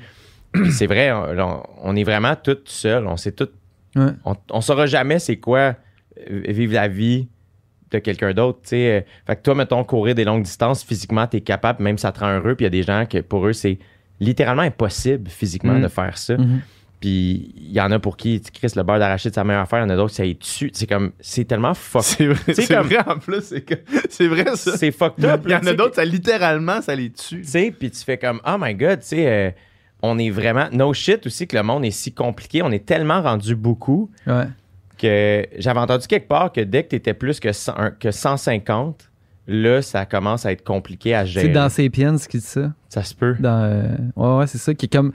C'est 0.70 0.86
vrai, 0.86 1.12
on, 1.12 1.96
est 1.96 2.04
vraiment 2.04 2.34
tous 2.36 2.58
seuls. 2.66 3.06
On 3.06 3.16
sait 3.16 3.32
tout. 3.32 3.48
Ouais. 3.96 4.06
On, 4.24 4.34
on 4.50 4.60
saura 4.60 4.86
jamais 4.86 5.18
c'est 5.18 5.36
quoi 5.38 5.74
euh, 6.30 6.42
vivre 6.48 6.74
la 6.74 6.88
vie 6.88 7.28
de 7.90 7.98
quelqu'un 7.98 8.32
d'autre, 8.32 8.60
tu 8.62 8.68
sais. 8.70 8.98
Euh, 8.98 9.00
Fait 9.26 9.36
que 9.36 9.42
toi, 9.42 9.54
mettons, 9.56 9.82
courir 9.84 10.14
des 10.14 10.24
longues 10.24 10.44
distances, 10.44 10.84
physiquement, 10.84 11.26
t'es 11.26 11.40
capable, 11.40 11.82
même 11.82 11.98
ça 11.98 12.12
te 12.12 12.20
rend 12.20 12.38
heureux. 12.38 12.54
Puis 12.54 12.64
il 12.64 12.66
y 12.66 12.68
a 12.68 12.70
des 12.70 12.82
gens 12.84 13.04
que 13.06 13.18
pour 13.18 13.46
eux, 13.46 13.52
c'est 13.52 13.78
littéralement 14.20 14.62
impossible 14.62 15.28
physiquement 15.28 15.74
Mm. 15.74 15.82
de 15.82 15.88
faire 15.88 16.16
ça. 16.18 16.36
Mhm. 16.36 16.60
Puis 17.00 17.52
il 17.56 17.72
y 17.72 17.80
en 17.80 17.90
a 17.90 17.98
pour 17.98 18.16
qui, 18.16 18.40
tu 18.40 18.52
Chris, 18.52 18.72
le 18.76 18.82
beurre 18.82 18.98
d'arachide, 18.98 19.30
c'est 19.32 19.36
sa 19.40 19.44
meilleure 19.44 19.62
affaire. 19.62 19.78
Il 19.80 19.82
y 19.82 19.86
en 19.86 19.90
a 19.90 19.96
d'autres, 19.96 20.14
ça 20.14 20.24
y 20.24 20.36
tue. 20.36 20.70
C'est 20.74 20.86
comme, 20.86 21.12
c'est 21.18 21.46
tellement 21.46 21.72
fuck. 21.74 22.02
C'est 22.04 22.26
vrai, 22.26 22.54
sais, 22.54 22.62
c'est 22.62 22.74
comme- 22.74 22.86
vrai 22.86 22.98
en 23.06 23.18
plus. 23.18 23.40
C'est 23.42 23.62
que- 23.62 23.74
c'est 24.10 24.28
vrai 24.28 24.44
ça. 24.56 24.76
C'est 24.76 24.90
fucked 24.92 25.24
up. 25.24 25.40
Il 25.46 25.50
y 25.50 25.54
en 25.56 25.60
tu 25.60 25.68
a 25.68 25.72
d'autres, 25.74 25.94
ça 25.96 26.04
littéralement, 26.04 26.82
ça 26.82 26.94
les 26.94 27.10
tue. 27.10 27.40
Tu 27.40 27.44
sais, 27.48 27.70
puis 27.76 27.90
tu 27.90 28.04
fais 28.04 28.18
comme, 28.18 28.40
oh 28.46 28.56
my 28.60 28.74
god, 28.74 29.00
tu 29.00 29.06
sais, 29.06 29.26
euh, 29.26 29.50
on 30.02 30.18
est 30.18 30.30
vraiment. 30.30 30.66
No 30.72 30.92
shit 30.92 31.26
aussi 31.26 31.46
que 31.46 31.56
le 31.56 31.62
monde 31.62 31.84
est 31.84 31.90
si 31.90 32.12
compliqué. 32.12 32.62
On 32.62 32.70
est 32.70 32.84
tellement 32.86 33.22
rendu 33.22 33.54
beaucoup 33.56 34.10
Ouais. 34.26 34.46
que 34.98 35.46
j'avais 35.58 35.80
entendu 35.80 36.06
quelque 36.06 36.28
part 36.28 36.52
que 36.52 36.60
dès 36.60 36.84
que 36.84 36.88
tu 36.90 36.96
étais 36.96 37.14
plus 37.14 37.40
que, 37.40 37.52
100 37.52 37.72
un- 37.76 37.90
que 37.90 38.10
150, 38.10 39.10
là, 39.48 39.82
ça 39.82 40.06
commence 40.06 40.46
à 40.46 40.52
être 40.52 40.62
compliqué 40.64 41.14
à 41.14 41.24
gérer. 41.24 41.46
C'est 41.46 41.52
dans 41.52 41.68
Sapiens 41.68 42.16
qui 42.16 42.38
dit 42.38 42.44
ça. 42.44 42.72
Ça 42.88 43.02
se 43.02 43.14
peut. 43.14 43.36
Dans, 43.40 43.62
euh, 43.62 43.82
ouais, 44.16 44.38
ouais, 44.38 44.46
c'est 44.46 44.58
ça, 44.58 44.74
qui 44.74 44.86
est 44.86 44.92
comme. 44.92 45.12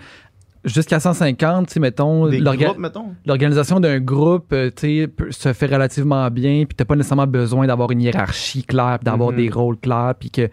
Jusqu'à 0.64 1.00
150, 1.00 1.68
tu 1.68 1.74
sais, 1.74 1.80
mettons, 1.80 2.26
l'organisation 3.26 3.80
d'un 3.80 4.00
groupe, 4.00 4.52
euh, 4.52 4.72
tu 4.76 5.06
sais, 5.06 5.10
se 5.30 5.54
fait 5.54 5.68
relativement 5.68 6.30
bien, 6.32 6.66
puis 6.66 6.76
t'as 6.76 6.86
pas 6.86 6.96
nécessairement 6.96 7.28
besoin 7.28 7.68
d'avoir 7.68 7.92
une 7.92 8.02
hiérarchie 8.02 8.64
claire, 8.64 8.98
puis 9.00 9.06
d'avoir 9.06 9.30
Mhm. 9.32 9.36
des 9.38 9.50
rôles 9.50 9.78
clairs, 9.78 10.16
puis 10.20 10.32
que 10.32 10.50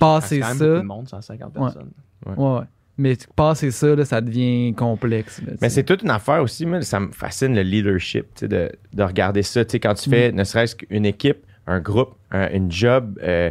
Ah, 0.00 0.20
c'est 0.22 0.38
passer 0.38 0.40
quand 0.40 0.48
même 0.48 0.56
ça. 0.58 0.66
beaucoup 0.68 0.80
de 0.82 0.86
monde, 0.86 1.08
150 1.08 1.54
Ouais. 1.56 1.60
personnes. 1.64 1.90
Ouais, 2.26 2.34
ouais. 2.36 2.60
Mais 2.98 3.16
passer 3.36 3.70
ça, 3.70 3.94
là, 3.94 4.04
ça 4.04 4.20
devient 4.20 4.74
complexe. 4.76 5.40
là, 5.46 5.52
Mais 5.60 5.68
c'est 5.68 5.84
toute 5.84 6.02
une 6.02 6.10
affaire 6.10 6.42
aussi. 6.42 6.66
Moi, 6.66 6.82
ça 6.82 6.98
me 6.98 7.12
fascine 7.12 7.54
le 7.54 7.62
leadership, 7.62 8.26
de, 8.44 8.72
de 8.92 9.02
regarder 9.02 9.42
ça. 9.44 9.60
Quand 9.64 9.94
tu 9.94 10.10
fais 10.10 10.32
ne 10.32 10.42
serait-ce 10.44 10.74
qu'une 10.74 11.06
équipe, 11.06 11.38
un 11.68 11.80
groupe, 11.80 12.14
un- 12.32 12.50
une 12.50 12.70
job, 12.72 13.18
euh, 13.22 13.50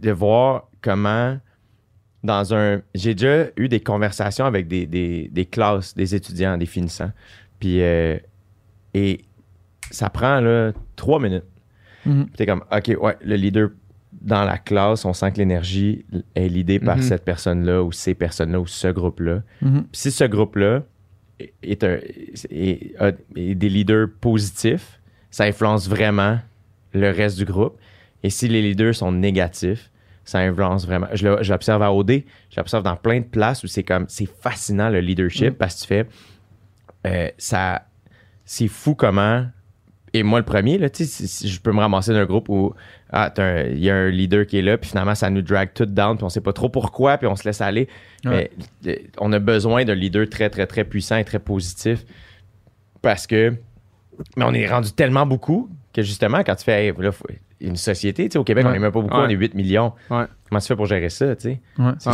de 0.00 0.10
voir 0.10 0.68
comment 0.80 1.38
dans 2.24 2.54
un. 2.54 2.80
J'ai 2.94 3.14
déjà 3.14 3.48
eu 3.56 3.68
des 3.68 3.80
conversations 3.80 4.44
avec 4.46 4.66
des, 4.66 4.86
des- 4.86 5.28
des 5.30 5.44
classes, 5.46 5.94
des 5.94 6.14
étudiants, 6.14 6.56
des 6.56 6.66
finissants. 6.66 7.12
Puis, 7.60 7.82
euh, 7.82 8.16
et 8.94 9.24
ça 9.90 10.08
prend 10.10 10.40
là, 10.40 10.72
trois 10.96 11.20
minutes. 11.20 11.44
Mhm. 12.06 12.26
Puis 12.26 12.34
t'es 12.36 12.46
comme, 12.46 12.64
OK, 12.72 12.96
ouais, 13.00 13.16
le 13.22 13.36
leader 13.36 13.68
dans 14.20 14.44
la 14.44 14.58
classe, 14.58 15.04
on 15.04 15.12
sent 15.12 15.32
que 15.32 15.38
l'énergie 15.38 16.04
est 16.34 16.48
l'idée 16.48 16.80
par 16.80 16.96
Mhm. 16.96 17.02
cette 17.02 17.24
personne-là 17.24 17.82
ou 17.82 17.92
ces 17.92 18.14
personnes-là 18.14 18.60
ou 18.60 18.66
ce 18.66 18.88
groupe-là. 18.88 19.42
Mhm. 19.62 19.86
Si 19.92 20.10
ce 20.10 20.24
groupe-là 20.24 20.82
est, 21.62 21.84
un- 21.84 21.98
est- 22.50 23.54
des 23.54 23.68
leaders 23.68 24.08
positifs, 24.20 25.00
ça 25.30 25.44
influence 25.44 25.88
vraiment 25.88 26.38
le 26.92 27.10
reste 27.10 27.38
du 27.38 27.44
groupe. 27.44 27.78
Et 28.22 28.30
si 28.30 28.48
les 28.48 28.62
leaders 28.62 28.94
sont 28.94 29.12
négatifs, 29.12 29.90
ça 30.24 30.40
influence 30.40 30.84
vraiment. 30.86 31.06
Je 31.14 31.26
l'observe 31.50 31.82
à 31.82 31.92
OD, 31.92 32.24
je 32.50 32.56
l'observe 32.56 32.82
dans 32.82 32.96
plein 32.96 33.20
de 33.20 33.24
places 33.24 33.62
où 33.62 33.66
c'est 33.66 33.84
comme, 33.84 34.06
c'est 34.08 34.28
fascinant 34.28 34.90
le 34.90 35.00
leadership 35.00 35.56
parce 35.56 35.76
que 35.76 35.80
tu 35.82 35.86
fais, 35.86 36.06
euh, 37.06 37.28
ça, 37.38 37.86
c'est 38.44 38.68
fou 38.68 38.94
comment. 38.94 39.46
Et 40.14 40.22
moi, 40.22 40.38
le 40.38 40.44
premier, 40.44 40.78
là, 40.78 40.88
tu 40.88 41.04
sais, 41.04 41.26
si- 41.26 41.48
je 41.48 41.60
peux 41.60 41.72
me 41.72 41.80
ramasser 41.80 42.12
d'un 42.12 42.24
groupe 42.24 42.48
où 42.48 42.74
ah, 43.12 43.32
il 43.70 43.78
y 43.78 43.90
a 43.90 43.94
un 43.96 44.08
leader 44.10 44.46
qui 44.46 44.58
est 44.58 44.62
là, 44.62 44.78
puis 44.78 44.88
finalement, 44.90 45.14
ça 45.14 45.28
nous 45.30 45.42
drag 45.42 45.70
tout 45.74 45.86
down, 45.86 46.16
puis 46.16 46.24
on 46.24 46.28
sait 46.28 46.40
pas 46.40 46.52
trop 46.52 46.68
pourquoi, 46.68 47.18
puis 47.18 47.26
on 47.26 47.36
se 47.36 47.44
laisse 47.44 47.60
aller. 47.60 47.88
Ouais. 48.24 48.50
Mais 48.84 48.92
euh, 48.92 48.96
on 49.18 49.32
a 49.32 49.38
besoin 49.38 49.84
d'un 49.84 49.94
leader 49.94 50.28
très, 50.28 50.48
très, 50.50 50.66
très 50.66 50.84
puissant 50.84 51.16
et 51.16 51.24
très 51.24 51.38
positif 51.38 52.04
parce 53.02 53.26
que. 53.26 53.54
Mais 54.36 54.44
on 54.44 54.52
est 54.54 54.66
rendu 54.66 54.92
tellement 54.92 55.26
beaucoup 55.26 55.68
que 55.94 56.02
justement, 56.02 56.38
quand 56.44 56.56
tu 56.56 56.64
fais, 56.64 56.86
hey, 56.86 56.92
là, 56.98 57.12
faut- 57.12 57.26
une 57.60 57.76
société, 57.76 58.28
au 58.38 58.44
Québec, 58.44 58.64
on 58.68 58.70
n'est 58.72 58.78
même 58.78 58.92
pas 58.92 59.00
beaucoup, 59.00 59.16
Ouais. 59.16 59.24
on 59.26 59.28
est 59.28 59.34
8 59.34 59.54
millions. 59.54 59.92
Comment 60.48 60.60
tu 60.60 60.66
fais 60.68 60.76
pour 60.76 60.86
gérer 60.86 61.08
ça. 61.08 61.34
C'est 61.38 61.58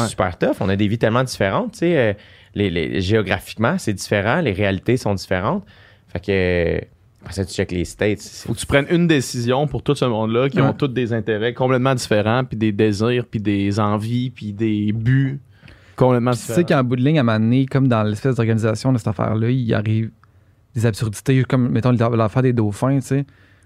super 0.09 0.39
tough. 0.39 0.57
On 0.61 0.69
a 0.71 0.77
des 0.77 0.89
vies 0.89 0.99
tellement 0.99 1.23
différentes, 1.25 1.73
tu 1.73 1.79
sais. 1.81 1.97
euh, 1.99 2.13
les, 2.55 2.71
les- 2.71 3.01
géographiquement, 3.03 3.77
c'est 3.79 3.93
différent. 3.93 4.41
Les 4.41 4.53
réalités 4.53 4.97
sont 4.97 5.15
différentes. 5.15 5.65
Fait 6.09 6.21
que. 6.21 6.87
Après 7.25 7.33
ça, 7.33 7.45
tu 7.47 7.55
checkes 7.55 7.73
les 7.73 7.87
States. 7.87 8.21
c'est- 8.21 8.47
Faut 8.47 8.53
que 8.53 8.59
tu 8.59 8.67
prennes 8.67 8.85
une 8.91 9.07
décision 9.07 9.67
pour 9.67 9.83
tout 9.83 9.95
ce 9.95 10.05
monde-là 10.05 10.51
qui 10.51 10.61
Ouais. 10.61 10.67
ont 10.67 10.75
tous 10.75 10.89
des 10.89 11.15
intérêts 11.15 11.55
complètement 11.55 11.95
différents, 11.95 12.45
puis 12.45 12.57
des 12.59 12.71
désirs, 12.71 13.25
puis 13.31 13.41
des 13.41 13.81
envies, 13.81 14.29
puis 14.31 14.53
des 14.53 14.93
buts 14.93 15.41
complètement 15.97 16.33
Puis 16.33 16.41
tu 16.41 16.47
différents. 16.49 16.57
sais 16.69 16.75
qu'en 16.75 16.85
bout 16.85 16.97
de 16.97 17.03
ligne, 17.03 17.17
à 17.19 17.21
un 17.23 17.25
moment 17.25 17.41
donné, 17.41 17.65
comme 17.65 17.89
dans 17.89 18.03
l'espèce 18.03 18.37
d'organisation 18.37 18.93
de 18.93 18.99
cette 18.99 19.09
affaire-là, 19.09 19.49
il 19.51 19.73
arrive 19.73 20.11
des 20.75 20.85
absurdités, 20.85 21.45
comme, 21.45 21.71
mettons, 21.71 21.93
l'affaire 21.93 22.43
des 22.43 22.53
dauphins, 22.53 22.97
tu 23.01 23.07
sais, 23.07 23.25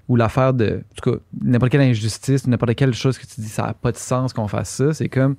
ou 0.08 0.14
l'affaire 0.14 0.54
de, 0.54 0.82
en 0.92 0.94
tout 1.02 1.10
cas, 1.10 1.18
n'importe 1.42 1.72
quelle 1.72 1.80
injustice, 1.80 2.46
n'importe 2.46 2.76
quelle 2.76 2.94
chose 2.94 3.18
que 3.18 3.26
tu 3.26 3.40
dis, 3.40 3.48
ça 3.48 3.62
n'a 3.64 3.74
pas 3.74 3.90
de 3.90 3.96
sens 3.96 4.32
qu'on 4.32 4.46
fasse 4.46 4.70
ça. 4.70 4.94
C'est 4.94 5.08
comme, 5.08 5.34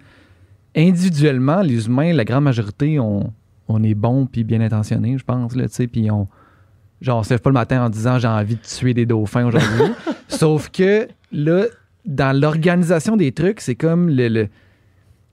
individuellement, 0.76 1.62
les 1.62 1.88
humains, 1.88 2.14
la 2.14 2.26
grande 2.26 2.44
majorité, 2.44 3.00
on, 3.00 3.32
on 3.68 3.84
est 3.84 3.94
bons 3.96 4.26
puis 4.26 4.44
bien 4.44 4.62
intentionnés, 4.62 5.18
je 5.18 5.24
pense, 5.24 5.56
là, 5.56 5.68
tu 5.68 5.76
sais, 5.76 5.88
puis 5.88 6.10
on, 6.12 6.28
genre, 7.02 7.20
on 7.20 7.24
se 7.24 7.30
lève 7.32 7.40
pas 7.42 7.50
le 7.50 7.54
matin 7.56 7.84
en 7.86 7.90
disant, 7.90 8.20
j'ai 8.20 8.28
envie 8.28 8.56
de 8.56 8.62
tuer 8.62 8.94
des 8.94 9.06
dauphins 9.06 9.46
aujourd'hui. 9.46 9.94
Sauf 10.28 10.70
que, 10.70 11.08
là, 11.32 11.66
dans 12.06 12.38
l'organisation 12.40 13.16
des 13.18 13.32
trucs, 13.32 13.62
c'est 13.62 13.76
comme 13.76 14.10
le- 14.10 14.28
le 14.28 14.48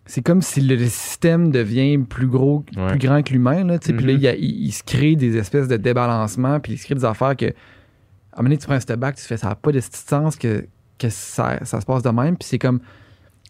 c'est 0.08 0.22
comme 0.22 0.40
si 0.40 0.60
le, 0.60 0.76
le 0.76 0.84
système 0.86 1.50
devient 1.50 1.98
plus 1.98 2.28
gros, 2.28 2.64
Ouais. 2.76 2.90
plus 2.90 2.98
grand 3.00 3.22
que 3.24 3.32
l'humain. 3.32 3.64
Là. 3.64 3.78
Puis 3.80 3.92
là, 3.92 4.12
Mhm. 4.12 4.36
il, 4.38 4.70
se 4.70 4.84
crée 4.84 5.16
des 5.16 5.36
espèces 5.36 5.66
de 5.66 5.76
débalancements, 5.76 6.60
puis 6.60 6.74
il 6.74 6.78
se 6.78 6.84
crée 6.84 6.94
des 6.94 7.04
affaires 7.04 7.34
que, 7.36 7.46
à 7.46 7.48
un 7.48 7.52
moment 8.36 8.44
donné, 8.50 8.58
tu 8.58 8.66
prends 8.66 8.76
un 8.76 8.80
step 8.80 9.00
back, 9.00 9.16
tu 9.16 9.22
fais 9.24 9.36
ça 9.36 9.48
n'a 9.48 9.54
pas 9.56 9.72
de 9.72 9.80
sens 9.80 10.36
que, 10.36 10.64
que 10.96 11.08
ça, 11.08 11.58
ça 11.64 11.80
se 11.80 11.86
passe 11.86 12.02
de 12.04 12.10
même. 12.10 12.36
Puis 12.36 12.46
c'est 12.48 12.58
comme, 12.60 12.78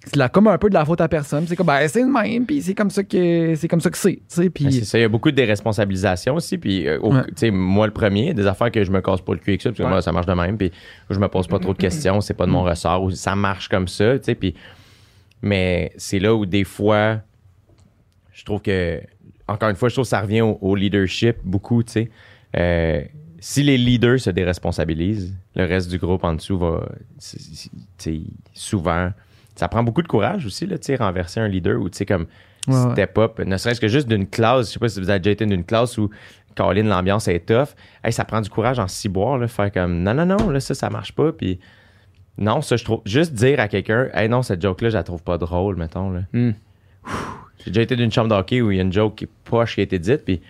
c'est 0.07 0.17
la- 0.17 0.29
comme 0.29 0.47
un 0.49 0.57
peu 0.59 0.69
de 0.69 0.75
la 0.75 0.85
faute 0.85 1.01
à 1.01 1.09
personne. 1.09 1.47
C'est 1.47 1.57
comme, 1.57 1.67
ben, 1.67 1.87
c'est 1.89 2.01
le 2.03 2.07
même, 2.11 2.47
puis 2.47 2.63
c'est 2.63 2.75
comme 2.75 2.91
ça 2.91 3.03
que 3.03 3.55
c'est 3.57 3.69
comme 3.69 3.81
ça 3.81 3.91
que 3.91 3.99
c'est. 3.99 4.21
Ben, 4.39 4.71
c'est 4.71 4.85
ça, 4.85 4.99
il 4.99 5.03
y 5.03 5.05
a 5.05 5.09
beaucoup 5.09 5.31
de 5.31 5.37
déresponsabilisation 5.37 6.37
aussi. 6.37 6.57
Puis, 6.59 6.87
euh, 6.87 6.99
Ouais. 7.01 7.23
tu 7.29 7.33
sais, 7.37 7.51
moi, 7.51 7.87
le 7.87 7.93
premier, 7.93 8.33
des 8.33 8.47
affaires 8.47 8.71
que 8.71 8.85
je 8.85 8.91
me 8.91 9.01
casse 9.01 9.21
pas 9.21 9.33
le 9.33 9.39
cul 9.41 9.51
avec 9.51 9.63
ça, 9.63 9.71
parce 9.71 9.79
que 9.79 9.83
Ouais. 9.83 9.89
moi, 9.89 10.01
ça 10.03 10.13
marche 10.13 10.27
de 10.27 10.33
même. 10.35 10.57
Puis, 10.57 10.71
je 11.11 11.19
me 11.19 11.29
pose 11.29 11.47
pas 11.49 11.59
trop 11.59 11.73
de 11.73 11.79
questions, 11.79 12.21
c'est 12.21 12.35
pas 12.35 12.47
de 12.47 12.51
mon 12.53 12.63
ressort, 12.63 13.03
ou 13.03 13.11
ça 13.11 13.35
marche 13.35 13.69
comme 13.69 13.89
ça, 13.89 14.19
tu 14.19 14.25
sais. 14.27 14.35
Puis, 14.35 14.55
mais 15.43 15.93
c'est 15.97 16.19
là 16.19 16.35
où 16.35 16.47
des 16.47 16.65
fois, 16.65 17.21
je 18.33 18.45
trouve 18.45 18.63
que, 18.63 19.01
encore 19.49 19.69
une 19.71 19.77
fois, 19.77 19.89
je 19.89 19.95
trouve 19.95 20.05
que 20.05 20.09
ça 20.11 20.21
revient 20.21 20.41
au, 20.43 20.57
au 20.61 20.75
leadership 20.77 21.37
beaucoup, 21.45 21.83
tu 21.83 21.93
sais. 21.93 22.11
Euh, 22.57 23.03
si 23.39 23.63
les 23.63 23.77
leaders 23.77 24.19
se 24.21 24.31
déresponsabilisent, 24.31 25.35
le 25.55 25.65
reste 25.67 25.91
du 25.91 25.99
groupe 25.99 26.25
en 26.25 26.35
dessous 26.35 26.59
va, 26.59 26.89
souvent, 28.55 29.11
ça 29.57 29.69
prend 29.69 29.83
beaucoup 29.83 30.03
de 30.03 30.09
courage 30.09 30.47
aussi, 30.47 30.67
là, 30.67 30.79
tu 30.79 30.85
sais, 30.87 30.97
renverser 30.97 31.41
un 31.41 31.49
leader 31.49 31.81
ou, 31.81 31.89
tu 31.91 31.99
sais, 31.99 32.07
comme, 32.07 32.27
Ouais, 32.69 32.75
ouais. 32.75 32.93
step 32.93 33.17
up, 33.19 33.39
ne 33.39 33.57
serait-ce 33.59 33.81
que 33.81 33.87
juste 33.89 34.09
d'une 34.09 34.27
classe. 34.27 34.69
Je 34.69 34.73
sais 34.73 34.79
pas 34.81 34.89
si 34.89 35.01
vous 35.01 35.09
avez 35.09 35.21
déjà 35.21 35.31
été 35.31 35.47
d'une 35.47 35.63
classe 35.65 35.99
où 35.99 36.11
Caroline, 36.57 36.89
l'ambiance 36.89 37.29
est 37.29 37.47
tough. 37.47 37.69
Hey, 38.03 38.13
ça 38.13 38.25
prend 38.25 38.41
du 38.41 38.51
courage 38.51 38.79
en 38.81 38.89
ciboire, 38.89 39.39
là, 39.39 39.47
faire 39.47 39.71
comme 39.71 40.03
non, 40.03 40.15
non, 40.15 40.27
non, 40.27 40.51
là, 40.51 40.59
ça, 40.59 40.75
ça 40.75 40.91
marche 40.91 41.13
pas. 41.13 41.31
Puis 41.33 41.61
non, 42.39 42.63
ça, 42.63 42.77
je 42.77 42.85
trouve. 42.85 43.03
Juste 43.05 43.35
dire 43.35 43.61
à 43.61 43.69
quelqu'un, 43.69 44.09
hey, 44.15 44.29
non, 44.29 44.43
cette 44.43 44.61
joke-là, 44.63 44.89
je 44.91 44.95
la 44.97 45.05
trouve 45.05 45.23
pas 45.23 45.39
drôle, 45.39 45.77
mettons. 45.77 46.11
Là. 46.11 46.23
Hmm. 46.33 46.53
J'ai 47.65 47.71
déjà 47.71 47.83
été 47.83 47.95
d'une 47.95 48.11
chambre 48.11 48.29
d'hockey 48.29 48.61
où 48.61 48.73
il 48.73 48.79
y 48.79 48.81
a 48.81 48.83
une 48.83 48.93
joke 48.93 49.15
qui 49.15 49.25
est 49.25 49.31
poche 49.45 49.75
qui 49.77 49.81
a 49.81 49.85
été 49.85 49.99
dite, 50.01 50.25
puis 50.25 50.41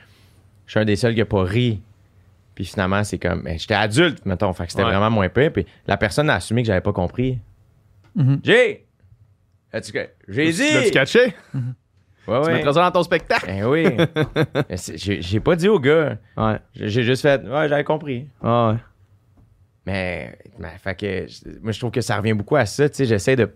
je 0.67 0.71
suis 0.71 0.81
un 0.81 0.85
des 0.87 0.97
seuls 0.97 1.15
qui 1.15 1.21
a 1.21 1.27
pas 1.27 1.43
ri. 1.45 1.83
Puis 2.55 2.65
finalement, 2.65 3.05
c'est 3.05 3.19
comme, 3.19 3.43
ben, 3.43 3.59
j'étais 3.59 3.75
adulte, 3.75 4.25
mettons, 4.25 4.55
fait 4.55 4.65
que 4.65 4.71
c'était 4.73 4.85
Ouais. 4.85 4.91
vraiment 4.91 5.11
moins 5.11 5.29
pire. 5.29 5.53
Puis 5.53 5.67
la 5.87 5.99
personne 5.99 6.31
a 6.31 6.37
assumé 6.37 6.63
que 6.63 6.69
j'avais 6.69 6.81
pas 6.81 6.95
compris. 6.95 7.39
Mhm. 8.15 8.41
J'ai! 8.43 8.86
As-tu 9.77 9.93
que- 9.93 10.09
J'ai 10.29 10.51
dit! 10.53 10.57
Tu 10.69 10.75
l'as-tu 10.75 10.91
catché? 10.91 11.21
Ouais, 11.25 11.33
Tu 12.27 12.31
ouais. 12.49 12.55
mettras 12.55 12.73
ça 12.73 12.83
dans 12.83 12.91
ton 12.91 13.03
spectacle? 13.05 13.47
Ben 13.47 13.65
oui. 13.67 13.85
Mais 14.69 14.77
j'ai 14.97 15.23
j'ai 15.23 15.41
pas 15.41 15.55
dit 15.57 15.69
au 15.69 15.79
gars. 15.79 16.17
Ouais. 16.37 16.59
J'ai 16.75 16.89
j'ai 16.89 17.03
juste 17.05 17.23
fait, 17.23 17.41
ouais, 17.43 17.69
j'avais 17.69 17.85
compris. 17.85 18.27
Ah 18.43 18.71
ouais. 18.73 18.79
Mais, 19.87 20.37
mais 20.59 20.73
fait 20.83 20.95
que, 20.99 21.27
je- 21.29 21.61
moi, 21.63 21.71
je 21.73 21.79
trouve 21.79 21.93
que 21.93 22.01
ça 22.01 22.17
revient 22.17 22.33
beaucoup 22.33 22.57
à 22.57 22.67
ça. 22.67 22.89
Tu 22.89 22.97
sais, 22.97 23.05
j'essaie 23.05 23.37
de. 23.37 23.49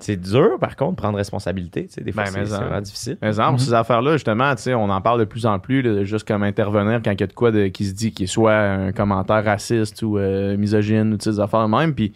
C'est 0.00 0.14
dur, 0.16 0.58
par 0.60 0.76
contre, 0.76 0.94
prendre 0.94 1.16
responsabilité. 1.18 1.86
Tu 1.88 1.94
sais, 1.94 2.00
des 2.02 2.12
fois, 2.12 2.22
Ben, 2.22 2.30
c'est 2.30 2.38
mais 2.38 2.44
c'est 2.44 2.50
ça. 2.52 2.60
vraiment 2.60 2.80
difficile. 2.80 3.16
Par 3.16 3.26
exemple, 3.28 3.58
ces 3.58 3.74
affaires-là, 3.74 4.12
justement, 4.12 4.54
tu 4.54 4.62
sais, 4.62 4.74
on 4.74 4.88
en 4.90 5.00
parle 5.00 5.18
de 5.18 5.24
plus 5.24 5.44
en 5.44 5.58
plus, 5.58 5.82
là, 5.82 6.04
juste 6.04 6.28
comme 6.28 6.44
intervenir 6.44 7.00
quand 7.04 7.10
il 7.10 7.20
y 7.20 7.24
a 7.24 7.26
de 7.26 7.32
quoi 7.32 7.50
de- 7.50 7.66
qui 7.66 7.84
se 7.84 7.94
dit 7.94 8.12
qui 8.12 8.22
est 8.22 8.26
soit 8.28 8.54
un 8.56 8.92
commentaire 8.92 9.42
raciste 9.44 10.00
ou 10.02 10.16
euh, 10.18 10.56
misogyne 10.56 11.14
ou 11.14 11.16
tu 11.16 11.24
sais, 11.24 11.30
des 11.30 11.40
affaires 11.40 11.66
même. 11.66 11.92
Puis 11.96 12.12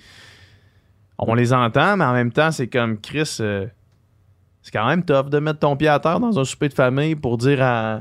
on 1.29 1.35
les 1.35 1.53
entend, 1.53 1.97
mais 1.97 2.05
en 2.05 2.13
même 2.13 2.33
temps, 2.33 2.51
c'est 2.51 2.69
comme 2.69 2.99
Chris. 3.01 3.37
euh, 3.41 3.67
c'est 4.63 4.71
quand 4.71 4.87
même 4.87 5.05
tough 5.05 5.29
de 5.29 5.39
mettre 5.41 5.59
ton 5.61 5.77
pied 5.77 5.89
à 5.89 5.99
terre 5.99 6.21
dans 6.21 6.39
un 6.39 6.45
souper 6.45 6.69
de 6.69 6.75
famille 6.75 7.17
pour 7.17 7.37
dire 7.37 7.61
à, 7.63 7.95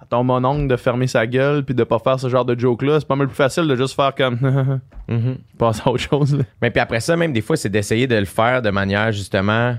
à 0.00 0.04
ton 0.08 0.24
mononcle 0.24 0.66
de 0.66 0.76
fermer 0.76 1.06
sa 1.06 1.26
gueule 1.26 1.64
puis 1.64 1.74
de 1.76 1.84
pas 1.84 1.98
faire 2.00 2.18
ce 2.18 2.28
genre 2.28 2.44
de 2.44 2.58
joke-là. 2.58 2.98
C'est 3.00 3.06
pas 3.06 3.14
mal 3.16 3.28
plus 3.28 3.36
facile 3.36 3.68
de 3.68 3.76
juste 3.76 3.94
faire 3.94 4.14
comme. 4.14 4.38
Mhm. 5.08 5.38
passe 5.56 5.86
à 5.86 5.90
autre 5.90 6.02
chose. 6.02 6.36
là. 6.36 6.42
Mais 6.60 6.72
puis 6.72 6.80
après 6.80 6.98
ça, 6.98 7.16
même 7.16 7.32
des 7.32 7.40
fois, 7.40 7.56
c'est 7.56 7.68
d'essayer 7.68 8.08
de 8.08 8.16
le 8.16 8.24
faire 8.24 8.60
de 8.60 8.70
manière 8.70 9.12
justement 9.12 9.76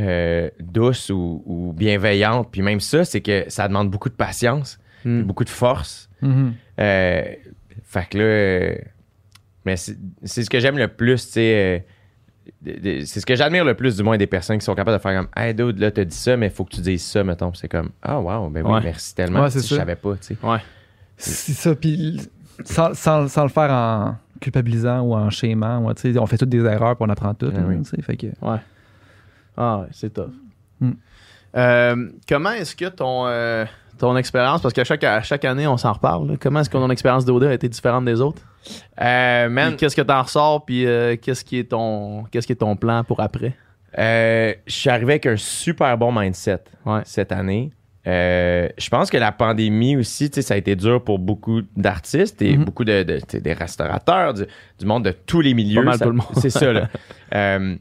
euh, 0.00 0.50
douce 0.58 1.08
ou, 1.10 1.42
ou 1.46 1.72
bienveillante. 1.72 2.48
Puis 2.50 2.60
même 2.60 2.80
ça, 2.80 3.04
c'est 3.04 3.20
que 3.20 3.44
ça 3.46 3.68
demande 3.68 3.90
beaucoup 3.90 4.08
de 4.08 4.14
patience, 4.14 4.78
Mm. 5.04 5.22
beaucoup 5.22 5.44
de 5.44 5.48
force. 5.50 6.10
Mhm. 6.20 6.52
Euh, 6.80 7.22
fait 7.84 8.08
que 8.10 8.18
là, 8.18 8.24
euh, 8.24 8.74
mais 9.64 9.76
c'est 9.76 9.96
c'est 10.24 10.42
ce 10.44 10.50
que 10.50 10.60
j'aime 10.60 10.78
le 10.78 10.88
plus, 10.88 11.26
tu 11.26 11.32
sais. 11.32 11.84
euh, 12.66 13.00
c'est 13.04 13.20
ce 13.20 13.26
que 13.26 13.34
j'admire 13.36 13.64
le 13.64 13.74
plus, 13.74 13.96
du 13.96 14.02
moins, 14.02 14.16
des 14.18 14.26
personnes 14.26 14.58
qui 14.58 14.64
sont 14.64 14.74
capables 14.74 14.96
de 14.98 15.02
faire 15.02 15.16
comme 15.20 15.28
Hey, 15.36 15.54
dude, 15.54 15.78
là, 15.78 15.90
t'as 15.90 16.04
dit 16.04 16.16
ça, 16.16 16.36
mais 16.36 16.46
il 16.46 16.52
faut 16.52 16.64
que 16.64 16.74
tu 16.74 16.80
dises 16.80 17.04
ça, 17.04 17.22
mettons. 17.22 17.52
C'est 17.54 17.68
comme 17.68 17.90
Ah, 18.02 18.18
wow, 18.20 18.48
ben 18.50 18.64
oui, 18.66 18.72
Ouais. 18.72 18.80
merci 18.82 19.14
tellement. 19.14 19.42
Ouais, 19.42 19.50
Je 19.50 19.58
ça. 19.60 19.76
savais 19.76 19.96
pas, 19.96 20.14
tu 20.16 20.34
sais. 20.34 20.36
Ouais. 20.42 20.58
C'est 21.16 21.52
ça, 21.52 21.74
puis 21.74 22.20
sans, 22.64 22.94
sans- 22.94 23.28
sans 23.28 23.42
le 23.44 23.48
faire 23.50 23.70
en 23.70 24.16
culpabilisant 24.40 25.00
ou 25.02 25.14
en 25.14 25.28
schémant, 25.30 25.84
ouais, 25.86 25.94
tu 25.94 26.12
sais, 26.12 26.18
on 26.18 26.26
fait 26.26 26.38
toutes 26.38 26.48
des 26.48 26.64
erreurs 26.64 26.96
puis 26.96 27.04
on 27.06 27.10
apprend 27.10 27.34
toutes. 27.34 27.54
Ah 27.56 27.60
là, 27.60 27.66
oui. 27.68 27.82
tu 27.82 27.90
sais, 27.90 28.02
fait 28.02 28.16
que, 28.16 28.26
Ouais. 28.42 28.58
Ah 29.56 29.80
ouais, 29.80 29.86
c'est 29.92 30.12
tough. 30.12 30.30
Hmm. 30.80 30.92
Euh, 31.56 32.08
comment 32.28 32.52
est-ce 32.52 32.74
que 32.74 32.86
ton, 32.88 33.26
euh, 33.26 33.64
ton 34.00 34.16
expérience, 34.16 34.60
parce 34.62 34.74
qu'à 34.74 34.84
chaque, 34.84 35.04
à 35.04 35.22
chaque 35.22 35.44
année, 35.44 35.66
on 35.66 35.76
s'en 35.76 35.92
reparle, 35.92 36.28
là, 36.30 36.34
comment 36.40 36.60
est-ce 36.60 36.68
que 36.70 36.76
ton 36.76 36.90
expérience 36.90 37.24
d'OD 37.24 37.44
a 37.44 37.54
été 37.54 37.68
différente 37.68 38.04
des 38.04 38.20
autres? 38.20 38.42
Euh, 39.00 39.46
Puis 39.46 39.54
man, 39.54 39.76
Qu'est-ce 39.76 39.96
que 39.96 40.02
t'en 40.02 40.22
ressors, 40.22 40.64
puis 40.64 40.84
euh, 40.86 41.16
qu'est-ce 41.16 41.44
qui 41.44 41.58
est 41.58 41.70
ton 41.70 42.24
qu'est-ce 42.24 42.46
qui 42.46 42.52
est 42.52 42.56
ton 42.56 42.76
plan 42.76 43.04
pour 43.04 43.20
après? 43.20 43.54
euh, 43.98 44.52
je 44.66 44.72
suis 44.72 44.90
arrivé 44.90 45.12
avec 45.14 45.26
un 45.26 45.36
super 45.36 45.96
bon 45.98 46.12
mindset 46.12 46.60
Ouais. 46.86 47.00
cette 47.04 47.32
année. 47.32 47.70
Euh, 48.06 48.68
je 48.78 48.88
pense 48.88 49.10
que 49.10 49.16
la 49.18 49.30
pandémie 49.32 49.96
aussi, 49.96 50.30
tu 50.30 50.36
sais, 50.36 50.42
ça 50.42 50.54
a 50.54 50.56
été 50.56 50.74
dur 50.76 51.02
pour 51.04 51.18
beaucoup 51.18 51.60
d'artistes 51.76 52.40
et 52.40 52.56
Mhm. 52.56 52.64
beaucoup 52.64 52.84
de, 52.84 53.02
de- 53.02 53.18
tu 53.18 53.24
sais, 53.28 53.40
des 53.40 53.52
restaurateurs, 53.52 54.32
du, 54.34 54.44
du 54.78 54.86
monde 54.86 55.04
de 55.04 55.10
tous 55.12 55.40
les 55.42 55.52
milieux. 55.54 55.80
Pas 55.82 55.90
mal 55.90 55.98
Ça- 55.98 56.04
tout 56.06 56.10
le 56.12 56.16
monde. 56.16 56.26
C'est 56.36 56.50
ça, 56.50 56.72
là. 56.72 56.88
Euh, 57.34 57.76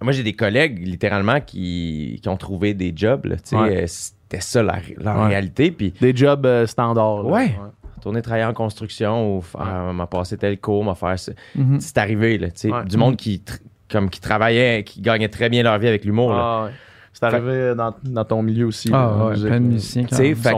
moi, 0.00 0.12
j'ai 0.12 0.22
des 0.22 0.32
collègues, 0.34 0.84
littéralement, 0.86 1.40
qui, 1.40 2.18
qui 2.22 2.28
ont 2.28 2.36
trouvé 2.36 2.74
des 2.74 2.92
jobs, 2.94 3.26
là, 3.26 3.36
tu 3.36 3.42
sais, 3.44 3.56
Ouais. 3.56 3.82
euh, 3.84 3.86
C'était 4.30 4.42
ça, 4.42 4.62
la, 4.62 4.76
la 4.98 5.18
Ouais. 5.22 5.26
réalité. 5.28 5.70
Puis, 5.70 5.94
Des 6.00 6.14
jobs 6.14 6.44
euh, 6.44 6.66
standards. 6.66 7.22
là. 7.22 7.28
Ouais. 7.30 7.54
retourner 7.96 8.22
travailler 8.22 8.44
en 8.44 8.52
construction 8.52 9.36
ou 9.38 9.40
faire- 9.40 9.92
m'a 9.92 10.06
passé 10.06 10.36
tel 10.36 10.58
cours, 10.60 10.84
m'a 10.84 10.94
faire 10.94 11.18
ça. 11.18 11.32
Mhm. 11.56 11.80
C'est 11.80 11.98
arrivé, 11.98 12.38
là, 12.38 12.46
tu 12.48 12.52
sais. 12.60 12.70
Ouais. 12.70 12.84
Du 12.84 12.96
monde 12.96 13.16
qui, 13.16 13.42
tr- 13.44 13.58
comme, 13.90 14.08
qui 14.08 14.20
travaillait, 14.20 14.84
qui 14.84 15.00
gagnait 15.00 15.28
très 15.28 15.48
bien 15.48 15.64
leur 15.64 15.76
vie 15.78 15.88
avec 15.88 16.04
l'humour, 16.04 16.30
là. 16.32 16.38
Ah, 16.40 16.64
ouais. 16.66 16.70
C'est 17.12 17.24
arrivé 17.24 17.74
dans, 17.74 17.92
dans 18.04 18.24
ton 18.24 18.40
milieu 18.42 18.66
aussi. 18.66 18.90
Ah, 18.92 19.12
là, 19.18 19.26
ouais, 19.26 19.34
plein 19.34 19.44
de 19.48 19.48
là. 19.48 19.58
musiciens 19.60 20.06
sais, 20.14 20.28
Ils 20.28 20.36
fait. 20.36 20.50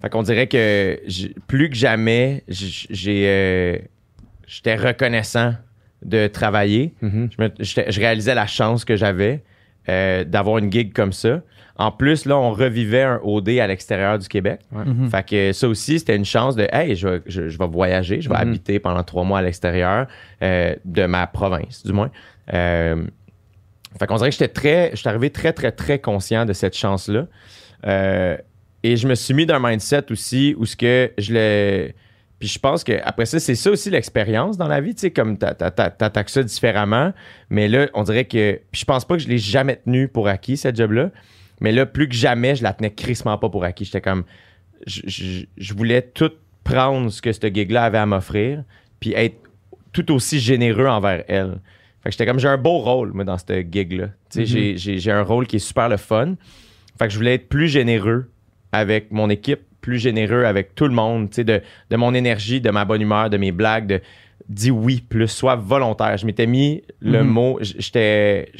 Fait 0.00 0.10
qu'on 0.10 0.22
dirait 0.22 0.46
que 0.46 1.00
j'ai- 1.06 1.34
plus 1.48 1.70
que 1.70 1.74
jamais, 1.74 2.44
j'ai, 2.46 3.24
euh, 3.26 3.78
j'étais 4.46 4.76
reconnaissant 4.76 5.54
de 6.04 6.28
travailler. 6.28 6.94
Mhm. 7.02 7.30
Je, 7.36 7.42
me- 7.42 7.50
j'étais- 7.58 7.90
je 7.90 7.98
réalisais 7.98 8.34
la 8.36 8.46
chance 8.46 8.84
que 8.84 8.94
j'avais 8.94 9.42
euh, 9.88 10.22
d'avoir 10.24 10.58
une 10.58 10.70
gig 10.72 10.92
comme 10.94 11.12
ça. 11.12 11.40
En 11.76 11.90
plus, 11.90 12.24
là, 12.24 12.36
on 12.38 12.52
revivait 12.52 13.02
un 13.02 13.20
OD 13.24 13.48
à 13.58 13.66
l'extérieur 13.66 14.18
du 14.18 14.28
Québec. 14.28 14.60
Mhm. 14.70 15.10
Fait 15.10 15.26
que 15.28 15.52
ça 15.52 15.66
aussi, 15.68 15.98
c'était 15.98 16.14
une 16.14 16.24
chance 16.24 16.54
de 16.54 16.68
Hey, 16.72 16.94
je 16.94 17.08
vais, 17.08 17.22
je, 17.26 17.48
je 17.48 17.58
vais 17.58 17.66
voyager, 17.66 18.20
je 18.20 18.28
vais 18.28 18.36
Mhm. 18.36 18.40
habiter 18.42 18.78
pendant 18.78 19.02
trois 19.02 19.24
mois 19.24 19.40
à 19.40 19.42
l'extérieur 19.42 20.06
euh, 20.42 20.76
de 20.84 21.06
ma 21.06 21.26
province, 21.26 21.84
du 21.84 21.92
moins. 21.92 22.10
Euh, 22.52 23.04
fait 23.98 24.06
qu'on 24.06 24.16
dirait 24.16 24.30
que 24.30 24.34
j'étais 24.36 24.48
très. 24.52 24.90
Je 24.92 24.96
suis 24.96 25.08
arrivé 25.08 25.30
très, 25.30 25.52
très, 25.52 25.72
très 25.72 25.98
conscient 25.98 26.44
de 26.46 26.52
cette 26.52 26.76
chance-là. 26.76 27.26
Euh, 27.86 28.36
et 28.82 28.96
je 28.96 29.08
me 29.08 29.14
suis 29.14 29.34
mis 29.34 29.46
d'un 29.46 29.58
mindset 29.60 30.10
aussi 30.12 30.54
où 30.58 30.66
ce 30.66 30.76
que 30.76 31.10
je 31.18 31.32
l'ai. 31.32 31.94
Puis 32.38 32.48
je 32.48 32.58
pense 32.58 32.84
que 32.84 32.92
après 33.04 33.26
ça, 33.26 33.38
c'est 33.40 33.54
ça 33.54 33.70
aussi 33.70 33.90
l'expérience 33.90 34.58
dans 34.58 34.66
la 34.68 34.80
vie, 34.80 34.94
tu 34.94 35.02
sais, 35.02 35.10
comme 35.10 35.38
t'a- 35.38 35.54
t'a- 35.54 35.70
t'a- 35.70 35.90
t'attaques 35.90 36.28
ça 36.28 36.42
différemment. 36.42 37.12
Mais 37.50 37.68
là, 37.68 37.86
on 37.94 38.02
dirait 38.02 38.24
que. 38.26 38.60
Puis 38.70 38.80
je 38.80 38.84
pense 38.84 39.04
pas 39.04 39.16
que 39.16 39.22
je 39.22 39.28
l'ai 39.28 39.38
jamais 39.38 39.76
tenu 39.76 40.08
pour 40.08 40.28
acquis, 40.28 40.56
cette 40.56 40.76
job-là. 40.76 41.10
Mais 41.60 41.72
là, 41.72 41.86
plus 41.86 42.08
que 42.08 42.14
jamais, 42.14 42.56
je 42.56 42.62
la 42.62 42.72
tenais 42.72 42.90
crissement 42.92 43.38
pas 43.38 43.48
pour 43.48 43.64
acquis. 43.64 43.84
J'étais 43.84 44.00
comme. 44.00 44.24
Je, 44.86 45.00
je- 45.06 45.44
je 45.56 45.74
voulais 45.74 46.02
tout 46.02 46.30
prendre 46.64 47.10
ce 47.10 47.22
que 47.22 47.32
ce 47.32 47.46
gig-là 47.52 47.84
avait 47.84 47.98
à 47.98 48.06
m'offrir, 48.06 48.64
puis 49.00 49.12
être 49.14 49.36
tout 49.92 50.10
aussi 50.12 50.40
généreux 50.40 50.86
envers 50.86 51.24
elle. 51.28 51.60
Fait 52.02 52.08
que 52.08 52.12
j'étais 52.12 52.26
comme, 52.26 52.38
j'ai 52.38 52.48
un 52.48 52.56
beau 52.58 52.78
rôle, 52.78 53.12
moi, 53.12 53.24
dans 53.24 53.38
ce 53.38 53.62
gig-là. 53.70 54.08
Tu 54.30 54.46
sais, 54.46 54.70
Mhm. 54.72 54.76
j'ai- 55.00 55.10
un 55.12 55.22
rôle 55.22 55.46
qui 55.46 55.56
est 55.56 55.60
super 55.60 55.88
le 55.88 55.96
fun. 55.96 56.34
Fait 56.98 57.06
que 57.06 57.12
je 57.12 57.16
voulais 57.18 57.34
être 57.34 57.48
plus 57.48 57.68
généreux 57.68 58.30
avec 58.72 59.10
mon 59.10 59.30
équipe, 59.30 59.60
plus 59.80 59.98
généreux 59.98 60.44
avec 60.44 60.74
tout 60.74 60.86
le 60.86 60.94
monde, 60.94 61.30
tu 61.30 61.36
sais, 61.36 61.44
de, 61.44 61.60
de 61.90 61.96
mon 61.96 62.12
énergie, 62.14 62.60
de 62.60 62.70
ma 62.70 62.84
bonne 62.84 63.00
humeur, 63.02 63.30
de 63.30 63.36
mes 63.36 63.52
blagues, 63.52 63.86
de 63.86 64.00
dis 64.48 64.70
oui 64.70 65.02
plus, 65.08 65.28
sois 65.28 65.56
volontaire. 65.56 66.16
Je 66.18 66.26
m'étais 66.26 66.46
mis 66.46 66.82
le 67.00 67.22
Mhm. 67.22 67.28
mot, 67.30 67.58
j'étais, 67.60 68.50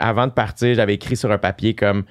avant 0.00 0.26
de 0.26 0.32
partir, 0.32 0.74
j'avais 0.74 0.94
écrit 0.94 1.16
sur 1.16 1.30
un 1.30 1.38
papier 1.38 1.74
comme, 1.74 2.04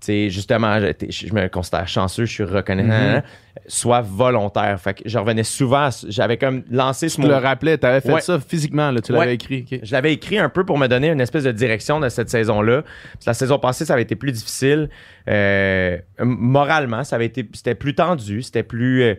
tu 0.00 0.06
sais, 0.06 0.30
justement, 0.30 0.78
je 0.80 1.32
me 1.32 1.48
considère 1.48 1.88
chanceux, 1.88 2.24
je 2.26 2.32
suis 2.32 2.44
reconnaissant, 2.44 3.16
Mhm. 3.16 3.22
sois 3.68 4.02
volontaire. 4.02 4.78
Fait 4.80 4.94
que 4.94 5.02
je 5.06 5.18
revenais 5.18 5.44
souvent, 5.44 5.88
j'avais 6.08 6.36
comme 6.36 6.62
lancé 6.70 7.08
ce 7.08 7.14
Tu 7.16 7.22
mot. 7.22 7.28
le 7.28 7.36
rappelais, 7.36 7.78
tu 7.78 7.86
avais 7.86 8.00
fait 8.02 8.12
Ouais. 8.12 8.20
ça 8.20 8.38
physiquement, 8.38 8.90
là, 8.90 9.00
tu 9.00 9.12
l'avais 9.12 9.26
Ouais. 9.26 9.34
écrit. 9.34 9.64
Je 9.82 9.92
l'avais 9.92 10.12
écrit 10.12 10.38
un 10.38 10.48
peu 10.50 10.64
pour 10.64 10.76
me 10.76 10.88
donner 10.88 11.08
une 11.08 11.20
espèce 11.22 11.44
de 11.44 11.52
direction 11.52 12.00
de 12.00 12.08
cette 12.10 12.28
saison-là. 12.28 12.82
La 13.26 13.32
saison 13.32 13.58
passée, 13.58 13.84
ça 13.86 13.94
avait 13.94 14.02
été 14.02 14.16
plus 14.16 14.32
difficile. 14.32 14.90
Euh, 15.28 15.96
moralement, 16.20 17.04
ça 17.04 17.16
avait 17.16 17.26
été, 17.26 17.48
c'était 17.54 17.74
plus 17.74 17.94
tendu, 17.94 18.42
c'était 18.42 18.62
plus, 18.62 19.02
euh, 19.02 19.14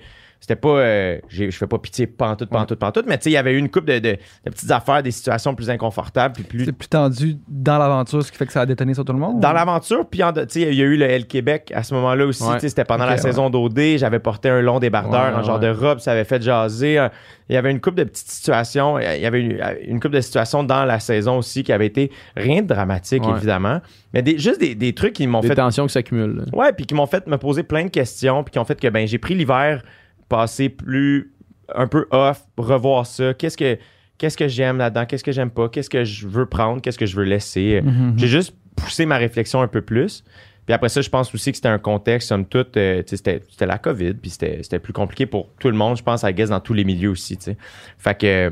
c'était 0.47 0.55
pas. 0.55 0.69
euh, 0.77 1.17
je 1.27 1.49
fais 1.49 1.65
pas 1.65 1.79
pitié 1.79 2.05
pantoute, 2.05 2.49
pantoute, 2.51 2.77
pantoute, 2.77 3.05
mais 3.07 3.17
tu 3.17 3.23
sais, 3.23 3.29
il 3.31 3.33
y 3.33 3.37
avait 3.37 3.53
eu 3.53 3.57
une 3.57 3.69
couple 3.71 3.87
de, 3.87 3.97
de- 3.97 4.11
de 4.45 4.49
petites 4.51 4.69
affaires, 4.69 5.01
des 5.01 5.09
situations 5.09 5.55
plus 5.55 5.71
inconfortables, 5.71 6.35
puis 6.35 6.43
plus 6.43 6.65
C'est 6.65 6.71
plus 6.71 6.87
tendu 6.87 7.37
dans 7.47 7.79
l'aventure, 7.79 8.23
ce 8.23 8.31
qui 8.31 8.37
fait 8.37 8.45
que 8.45 8.51
ça 8.51 8.61
a 8.61 8.65
détonné 8.67 8.93
sur 8.93 9.03
tout 9.03 9.13
le 9.13 9.17
monde? 9.17 9.39
dans 9.39 9.53
l'aventure, 9.53 10.05
puis 10.07 10.21
en- 10.21 10.31
tu 10.31 10.41
sais, 10.49 10.61
il 10.61 10.75
y 10.75 10.81
a 10.81 10.85
eu 10.85 10.97
le 10.97 11.05
L 11.05 11.25
Québec 11.25 11.71
à 11.73 11.81
ce 11.81 11.95
moment-là 11.95 12.27
aussi. 12.27 12.43
Ouais. 12.43 12.59
C'était 12.59 12.85
pendant 12.85 13.05
la 13.05 13.13
ouais. 13.13 13.17
saison 13.17 13.49
d'OD. 13.49 13.97
J'avais 13.97 14.19
porté 14.19 14.49
un 14.49 14.61
long 14.61 14.77
débardeur 14.79 15.33
Ouais, 15.33 15.39
en 15.39 15.41
genre 15.43 15.59
de 15.59 15.69
robe, 15.69 15.97
ça 15.97 16.11
avait 16.11 16.25
fait 16.25 16.41
jaser. 16.43 17.07
Il 17.49 17.53
y 17.55 17.57
avait 17.57 17.71
une 17.71 17.81
couple 17.81 17.97
de 17.97 18.03
petites 18.03 18.29
situations. 18.29 18.99
Il 18.99 19.21
y 19.21 19.25
avait 19.25 19.41
une, 19.41 19.59
une 19.87 19.99
couple 19.99 20.15
de 20.15 20.21
situations 20.21 20.63
dans 20.63 20.85
la 20.85 20.99
saison 20.99 21.37
aussi 21.39 21.63
qui 21.63 21.71
avait 21.73 21.85
été 21.87 22.11
rien 22.35 22.61
de 22.61 22.67
dramatique, 22.67 23.23
évidemment. 23.27 23.81
Mais 24.13 24.21
des, 24.21 24.37
juste 24.37 24.59
des, 24.59 24.75
des 24.75 24.93
trucs 24.93 25.13
qui 25.13 25.25
m'ont 25.27 25.41
Des 25.41 25.47
fait 25.49 25.55
tensions 25.55 25.85
qui 25.87 25.93
s'accumulent. 25.93 26.45
Ouais, 26.53 26.71
puis 26.73 26.85
qui 26.85 26.93
m'ont 26.93 27.05
fait 27.07 27.25
me 27.27 27.37
poser 27.37 27.63
plein 27.63 27.83
de 27.85 27.89
questions, 27.89 28.43
puis 28.43 28.51
qui 28.51 28.59
ont 28.59 28.65
fait 28.65 28.79
que 28.79 28.87
ben 28.87 29.07
j'ai 29.07 29.17
pris 29.17 29.35
l'hiver 29.35 29.81
passé 30.29 30.69
plus 30.69 31.33
un 31.73 31.87
peu 31.87 32.05
off, 32.11 32.43
revoir 32.57 33.05
ça. 33.05 33.33
Qu'est-ce 33.33 33.57
que 33.57 33.77
qu'est-ce 34.17 34.37
que 34.37 34.47
j'aime 34.47 34.77
là-dedans, 34.77 35.05
qu'est-ce 35.05 35.23
que 35.23 35.31
j'aime 35.31 35.49
pas, 35.49 35.69
qu'est-ce 35.69 35.89
que 35.89 36.03
je 36.03 36.27
veux 36.27 36.45
prendre, 36.45 36.81
qu'est-ce 36.81 36.97
que 36.97 37.05
je 37.05 37.15
veux 37.15 37.25
laisser? 37.25 37.81
Mhm. 37.83 38.13
J'ai 38.17 38.27
juste 38.27 38.55
poussé 38.75 39.05
ma 39.05 39.17
réflexion 39.17 39.61
un 39.61 39.67
peu 39.67 39.81
plus. 39.81 40.23
Puis 40.65 40.73
après 40.73 40.89
ça, 40.89 41.01
je 41.01 41.09
pense 41.09 41.33
aussi 41.33 41.51
que 41.51 41.57
c'était 41.57 41.69
un 41.69 41.77
contexte, 41.77 42.29
somme 42.29 42.45
toute, 42.45 42.75
euh, 42.75 43.03
c'était, 43.05 43.43
c'était 43.49 43.67
la 43.67 43.77
COVID, 43.77 44.15
puis 44.15 44.31
c'était, 44.31 44.63
c'était 44.63 44.79
plus 44.79 44.93
compliqué 44.93 45.27
pour 45.27 45.49
tout 45.59 45.69
le 45.69 45.75
monde, 45.75 45.95
je 45.95 46.03
pense, 46.03 46.23
à 46.23 46.33
guess, 46.33 46.49
dans 46.49 46.59
tous 46.59 46.73
les 46.73 46.83
milieux 46.83 47.11
aussi, 47.11 47.37
que, 47.37 47.53
fait 47.99 48.15
que 48.17 48.51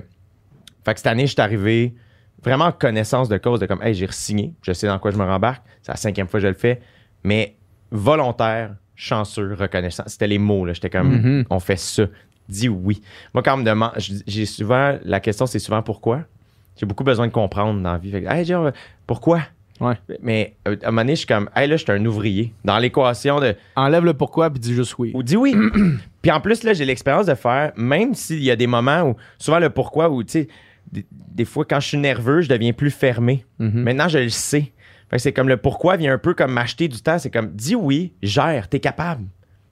cette 0.86 1.08
année, 1.08 1.26
je 1.26 1.34
suis 1.34 1.42
arrivé 1.42 1.96
vraiment 2.44 2.66
en 2.66 2.72
connaissance 2.72 3.30
de 3.30 3.38
cause, 3.38 3.60
de 3.60 3.66
comme, 3.66 3.82
hey, 3.82 3.96
j'ai 3.96 4.06
re-signé, 4.06 4.54
je 4.62 4.74
sais 4.74 4.86
dans 4.86 5.00
quoi 5.00 5.10
je 5.10 5.18
me 5.18 5.24
rembarque, 5.24 5.64
c'est 5.82 5.92
la 5.92 5.96
cinquième 5.96 6.28
fois 6.28 6.40
que 6.40 6.44
je 6.44 6.50
le 6.50 6.54
fais, 6.54 6.82
mais 7.24 7.56
volontaire, 7.90 8.76
chanceux, 9.04 9.54
reconnaissant. 9.60 10.04
C'était 10.08 10.28
les 10.28 10.38
mots, 10.40 10.66
là. 10.66 10.74
J'étais 10.74 10.90
comme, 10.90 11.12
Mhm. 11.14 11.46
on 11.50 11.60
fait 11.60 11.78
ça. 11.78 12.06
Dis 12.50 12.70
oui. 12.70 13.02
Moi, 13.34 13.44
quand 13.44 13.56
on 13.56 13.58
me 13.58 13.64
demande, 13.64 13.92
j'ai 14.28 14.46
souvent, 14.46 14.98
la 15.04 15.20
question, 15.20 15.46
c'est 15.46 15.60
souvent 15.60 15.82
pourquoi? 15.82 16.22
J'ai 16.78 16.86
beaucoup 16.86 17.04
besoin 17.04 17.28
de 17.28 17.32
comprendre 17.32 17.82
dans 17.82 17.92
la 17.94 17.98
vie. 17.98 18.12
Fait 18.12 18.22
que, 18.24 18.30
hey, 18.30 18.46
John, 18.46 18.72
pourquoi? 19.08 19.42
Ouais. 19.80 19.96
Mais 20.22 20.56
à 20.66 20.70
un 20.70 20.76
moment 20.92 21.02
donné, 21.02 21.14
je 21.14 21.20
suis 21.20 21.28
comme, 21.28 21.50
hey, 21.56 21.68
là, 21.68 21.76
je 21.78 21.84
suis 21.84 21.92
un 21.92 22.06
ouvrier. 22.06 22.54
Dans 22.64 22.78
l'équation 22.80 23.40
de, 23.40 23.56
Enlève 23.76 24.06
le 24.06 24.14
pourquoi 24.14 24.50
puis 24.50 24.60
dis 24.60 24.74
juste 24.74 24.96
oui. 24.98 25.12
ou 25.14 25.24
dis 25.24 25.36
oui. 25.38 25.56
Puis 26.22 26.32
en 26.32 26.40
plus, 26.40 26.64
là, 26.64 26.74
j'ai 26.74 26.86
l'expérience 26.86 27.26
de 27.26 27.36
faire, 27.36 27.74
même 27.76 28.14
s'il 28.14 28.42
y 28.44 28.52
a 28.52 28.56
des 28.56 28.68
moments 28.68 29.02
où, 29.10 29.16
souvent 29.38 29.60
le 29.60 29.70
pourquoi, 29.70 30.10
où, 30.10 30.24
tu 30.24 30.32
sais, 30.32 30.48
des, 30.92 31.06
des 31.12 31.44
fois, 31.46 31.66
quand 31.66 31.80
je 31.82 31.88
suis 31.90 31.98
nerveux, 31.98 32.42
je 32.42 32.48
deviens 32.50 32.72
plus 32.72 32.92
fermé. 32.92 33.46
Mhm. 33.60 33.84
Maintenant, 33.84 34.08
je 34.08 34.20
le 34.20 34.30
sais. 34.30 34.72
Fait 35.14 35.18
que 35.18 35.22
c'est 35.22 35.32
comme 35.34 35.48
le 35.48 35.58
pourquoi 35.58 35.96
vient 35.96 36.12
un 36.12 36.18
peu 36.18 36.34
comme 36.34 36.52
m'acheter 36.54 36.88
du 36.88 37.00
temps. 37.00 37.20
C'est 37.20 37.30
comme, 37.30 37.52
dis 37.52 37.76
oui, 37.76 38.14
gère, 38.24 38.68
t'es 38.68 38.80
capable. 38.80 39.26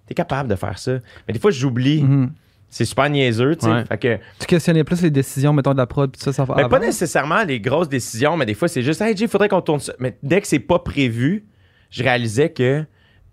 T'es 0.06 0.14
capable 0.14 0.48
de 0.48 0.56
faire 0.56 0.78
ça. 0.78 1.00
Mais 1.28 1.34
des 1.34 1.39
fois, 1.39 1.50
j'oublie. 1.50 2.04
Mhm. 2.04 2.32
C'est 2.70 2.86
super 2.86 3.10
niaiseux, 3.10 3.56
tu 3.56 3.66
sais. 3.66 3.72
Ouais. 3.72 3.84
Fait 3.86 3.98
que, 3.98 4.18
Tu 4.39 4.46
questionnais 4.46 4.84
plus 4.84 5.02
les 5.02 5.10
décisions, 5.10 5.52
mettons, 5.52 5.72
de 5.74 5.78
la 5.80 5.88
prod, 5.88 6.12
puis 6.12 6.22
ça, 6.22 6.32
ça 6.32 6.46
va 6.46 6.54
mais 6.56 6.62
avant? 6.62 6.70
pas 6.70 6.80
nécessairement 6.80 7.44
les 7.44 7.60
grosses 7.60 7.89
décisions, 7.89 8.38
mais 8.38 8.46
des 8.46 8.54
fois, 8.54 8.68
c'est 8.68 8.84
juste, 8.84 9.02
hey, 9.02 9.18
Jay, 9.18 9.26
il 9.26 9.30
faudrait 9.32 9.50
qu'on 9.50 9.62
tourne 9.62 9.80
ça. 9.80 9.94
Mais 9.98 10.16
dès 10.22 10.42
que 10.42 10.48
c'est 10.48 10.60
pas 10.60 10.78
prévu, 10.78 11.44
je 11.89 12.04
réalisais 12.04 12.50
que. 12.52 12.86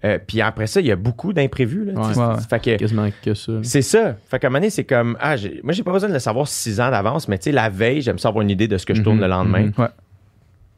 euh, 0.04 0.18
puis 0.26 0.40
après 0.40 0.66
ça, 0.66 0.80
il 0.80 0.86
y 0.86 0.92
a 0.92 0.96
beaucoup 0.96 1.34
d'imprévus. 1.34 1.84
Là. 1.84 1.92
Ouais. 2.00 2.16
Ouais, 2.16 2.24
ouais. 2.24 2.40
Fait 2.48 2.58
que. 2.64 2.76
Quasiment 2.78 3.10
que 3.22 3.34
ça. 3.34 3.52
C'est 3.64 3.82
ça. 3.82 4.16
Fait 4.30 4.38
qu'à 4.38 4.46
un 4.46 4.50
moment 4.50 4.60
donné, 4.60 4.70
c'est 4.70 4.84
comme. 4.84 5.14
Ah, 5.20 5.36
j'ai- 5.36 5.60
moi, 5.62 5.74
j'ai 5.74 5.82
pas 5.82 5.92
besoin 5.92 6.08
de 6.08 6.14
le 6.14 6.20
savoir 6.20 6.48
six 6.48 6.80
ans 6.80 6.90
d'avance, 6.90 7.28
mais 7.28 7.36
tu 7.36 7.44
sais, 7.44 7.52
la 7.52 7.68
veille, 7.68 8.00
j'aime 8.00 8.18
ça 8.18 8.28
avoir 8.28 8.40
une 8.42 8.50
idée 8.50 8.66
de 8.66 8.78
ce 8.78 8.86
que 8.86 8.94
je 8.94 9.02
tourne 9.02 9.16
Mhm, 9.16 9.22
le 9.22 9.28
lendemain. 9.28 9.70
Ouais. 9.76 9.88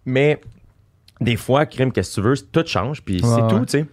Mais 0.06 0.40
des 1.20 1.36
fois, 1.36 1.66
crime, 1.66 1.92
qu'est-ce 1.92 2.10
que 2.16 2.20
tu 2.22 2.26
veux, 2.28 2.34
tout 2.36 2.64
change, 2.66 3.02
puis 3.02 3.16
Ouais, 3.22 3.28
c'est 3.28 3.42
ouais. 3.42 3.48
tout, 3.48 3.64
tu 3.66 3.78
sais. 3.80 3.86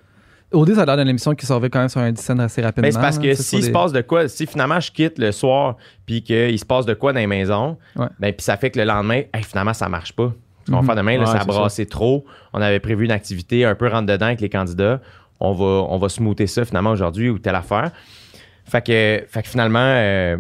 Ça 0.76 0.82
a 0.84 0.86
l'air 0.86 0.98
d'une 0.98 1.10
émission 1.10 1.36
qui 1.36 1.46
survit 1.46 1.70
quand 1.70 1.80
même 1.80 1.90
sur 1.90 2.00
un 2.00 2.16
scène 2.16 2.40
assez 2.40 2.62
rapidement. 2.62 2.88
Mais 2.88 2.92
c'est 2.94 3.00
parce 3.02 3.20
que 3.20 3.34
s'il 3.34 3.64
se 3.64 3.70
passe 3.70 3.92
de 3.92 4.00
quoi, 4.02 4.30
si 4.30 4.46
finalement 4.48 4.80
je 4.80 4.92
quitte 4.92 5.20
le 5.20 5.34
soir, 5.34 5.76
puis 6.06 6.24
qu'il 6.24 6.58
se 6.58 6.64
passe 6.66 6.86
de 6.86 6.94
quoi 6.94 7.12
dans 7.12 7.20
les 7.20 7.28
maisons, 7.28 7.78
Ouais. 7.98 8.08
ben, 8.20 8.32
puis 8.34 8.44
ça 8.46 8.56
fait 8.56 8.72
que 8.72 8.80
le 8.80 8.86
lendemain, 8.86 9.24
hey, 9.34 9.44
finalement, 9.44 9.74
ça 9.74 9.90
marche 9.90 10.14
pas. 10.14 10.32
Ce 10.66 10.72
qu'on 10.72 10.78
va 10.78 10.82
Mhm. 10.84 10.88
faire 10.88 10.96
demain, 10.96 11.18
là, 11.18 11.26
ça 11.26 11.40
a 11.42 11.46
brassé 11.46 11.86
trop. 11.86 12.26
On 12.54 12.62
avait 12.62 12.80
prévu 12.80 13.04
une 13.06 13.12
activité 13.12 13.66
un 13.66 13.76
peu 13.76 13.88
rentre 13.90 14.06
dedans 14.08 14.28
avec 14.28 14.40
les 14.42 14.50
candidats. 14.50 15.02
On 15.42 15.52
va, 15.54 15.66
on 15.66 15.98
va 15.98 16.08
smoother 16.10 16.48
ça 16.48 16.64
finalement 16.66 16.92
aujourd'hui 16.92 17.30
ou 17.30 17.40
telle 17.40 17.56
affaire. 17.56 17.92
Fait 18.66 18.82
que, 18.86 19.24
fait 19.28 19.44
que 19.44 19.50
finalement, 19.50 19.80
euh, 19.82 20.38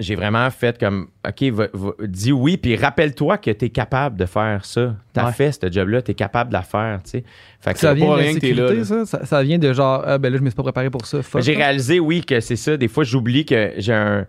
j'ai 0.00 0.16
vraiment 0.16 0.50
fait 0.50 0.78
comme, 0.78 1.08
OK, 1.26 1.42
va- 1.52 1.68
va- 1.72 1.92
dis 2.06 2.32
oui, 2.32 2.56
puis 2.56 2.74
rappelle-toi 2.76 3.38
que 3.38 3.50
tu 3.52 3.66
es 3.66 3.70
capable 3.70 4.16
de 4.18 4.26
faire 4.26 4.64
ça. 4.64 4.96
Tu 5.14 5.20
as 5.20 5.26
Ouais. 5.26 5.32
fait 5.32 5.52
ce 5.52 5.70
job-là, 5.70 6.02
tu 6.02 6.10
es 6.10 6.14
capable 6.14 6.50
de 6.50 6.54
la 6.54 6.62
faire, 6.62 7.00
tu 7.04 7.10
sais. 7.10 7.24
Fait 7.60 7.72
que 7.74 7.78
Ça 7.78 7.94
vient 7.94 8.06
pas 8.08 8.16
de 8.16 8.22
rien 8.22 8.34
que 8.34 8.40
t'es 8.40 8.52
là, 8.54 8.84
ça? 8.84 9.06
ça? 9.06 9.24
ça 9.24 9.42
vient 9.42 9.58
de 9.58 9.72
genre, 9.72 10.02
ah, 10.04 10.18
ben 10.18 10.30
là, 10.32 10.38
je 10.38 10.42
me 10.42 10.48
suis 10.50 10.56
pas 10.56 10.62
préparé 10.64 10.90
pour 10.90 11.06
ça. 11.06 11.20
J'ai 11.40 11.54
réalisé, 11.54 12.00
oui, 12.00 12.24
que 12.24 12.40
c'est 12.40 12.56
ça. 12.56 12.76
Des 12.76 12.88
fois, 12.88 13.04
j'oublie 13.04 13.44
que 13.46 13.72
j'ai 13.78 13.92
un. 13.94 14.26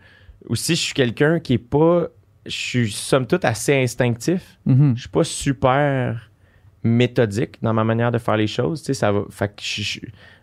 Aussi, 0.48 0.76
je 0.76 0.82
suis 0.82 0.94
quelqu'un 0.94 1.40
qui 1.40 1.54
est 1.54 1.58
pas. 1.58 2.08
Je 2.46 2.52
suis, 2.56 2.92
somme 2.92 3.26
toute, 3.26 3.44
assez 3.44 3.74
instinctif. 3.76 4.60
Mhm. 4.68 4.94
Je 4.96 5.00
suis 5.02 5.10
pas 5.10 5.24
super 5.24 6.30
méthodique 6.84 7.58
dans 7.64 7.74
ma 7.74 7.84
manière 7.84 8.12
de 8.12 8.18
faire 8.20 8.38
les 8.38 8.46
choses. 8.48 8.82
Tu 8.82 8.88
sais, 8.88 8.94
ça 8.94 9.12
va. 9.12 9.22
Fait 9.32 9.48
que 9.48 9.54
je- 9.64 9.82
je- 9.82 10.00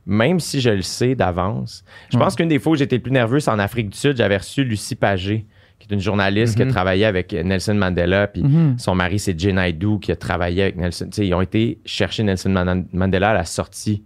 même 0.07 0.41
si 0.41 0.61
je 0.61 0.71
le 0.71 0.83
sais 0.83 1.15
d'avance, 1.15 1.85
je 2.11 2.19
pense 2.19 2.35
qu'une 2.37 2.49
des 2.49 2.59
fois 2.59 2.73
où 2.73 2.77
j'étais 2.77 2.97
le 2.97 3.03
plus 3.03 3.13
nerveux, 3.13 3.41
c'est 3.41 3.51
en 3.51 3.59
Afrique 3.59 3.91
du 3.91 3.97
Sud. 3.99 4.17
J'avais 4.17 4.37
reçu 4.37 4.65
Lucie 4.65 4.97
Pagé, 4.97 5.47
qui 5.79 5.89
est 5.91 5.95
une 5.95 6.01
journaliste 6.01 6.57
qui 6.57 6.63
a 6.63 6.65
Mhm. 6.65 6.71
travaillé 6.73 7.05
avec 7.05 7.33
Nelson 7.33 7.75
Mandela. 7.75 8.27
Puis 8.29 8.43
Mhm. 8.43 8.79
son 8.79 8.95
mari, 8.95 9.19
c'est 9.19 9.39
Jay 9.39 9.53
Naidoo, 9.53 9.99
qui 9.99 10.11
a 10.13 10.17
travaillé 10.17 10.63
avec 10.63 10.77
Nelson. 10.77 11.07
Tu 11.07 11.13
sais, 11.17 11.27
ils 11.27 11.35
ont 11.35 11.41
été 11.41 11.79
chercher 11.85 12.23
Nelson 12.25 12.51
Man- 12.51 12.87
Mandela 12.93 13.31
à 13.31 13.35
la 13.35 13.45
sortie 13.45 14.03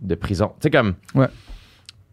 de 0.00 0.14
prison. 0.14 0.48
Tu 0.60 0.64
sais, 0.64 0.70
comme. 0.70 0.94
Ouais. 1.14 1.26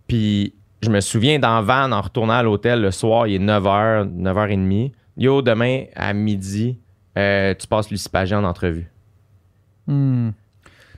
Puis 0.08 0.54
je 0.82 0.90
me 0.90 1.00
souviens 1.00 1.40
dans 1.40 1.62
Van, 1.62 1.92
en 1.92 2.02
retournant 2.02 2.34
à 2.34 2.44
l'hôtel 2.44 2.82
le 2.82 2.92
soir, 2.92 3.28
il 3.28 3.36
est 3.36 3.40
9h, 3.40 4.06
9h30. 4.06 4.92
Yo, 5.18 5.42
demain 5.42 5.86
à 5.96 6.14
midi, 6.14 6.78
euh, 7.18 7.54
tu 7.58 7.66
passes 7.68 7.90
Lucie 7.90 8.10
Pagé 8.10 8.36
en 8.36 8.44
entrevue. 8.44 8.90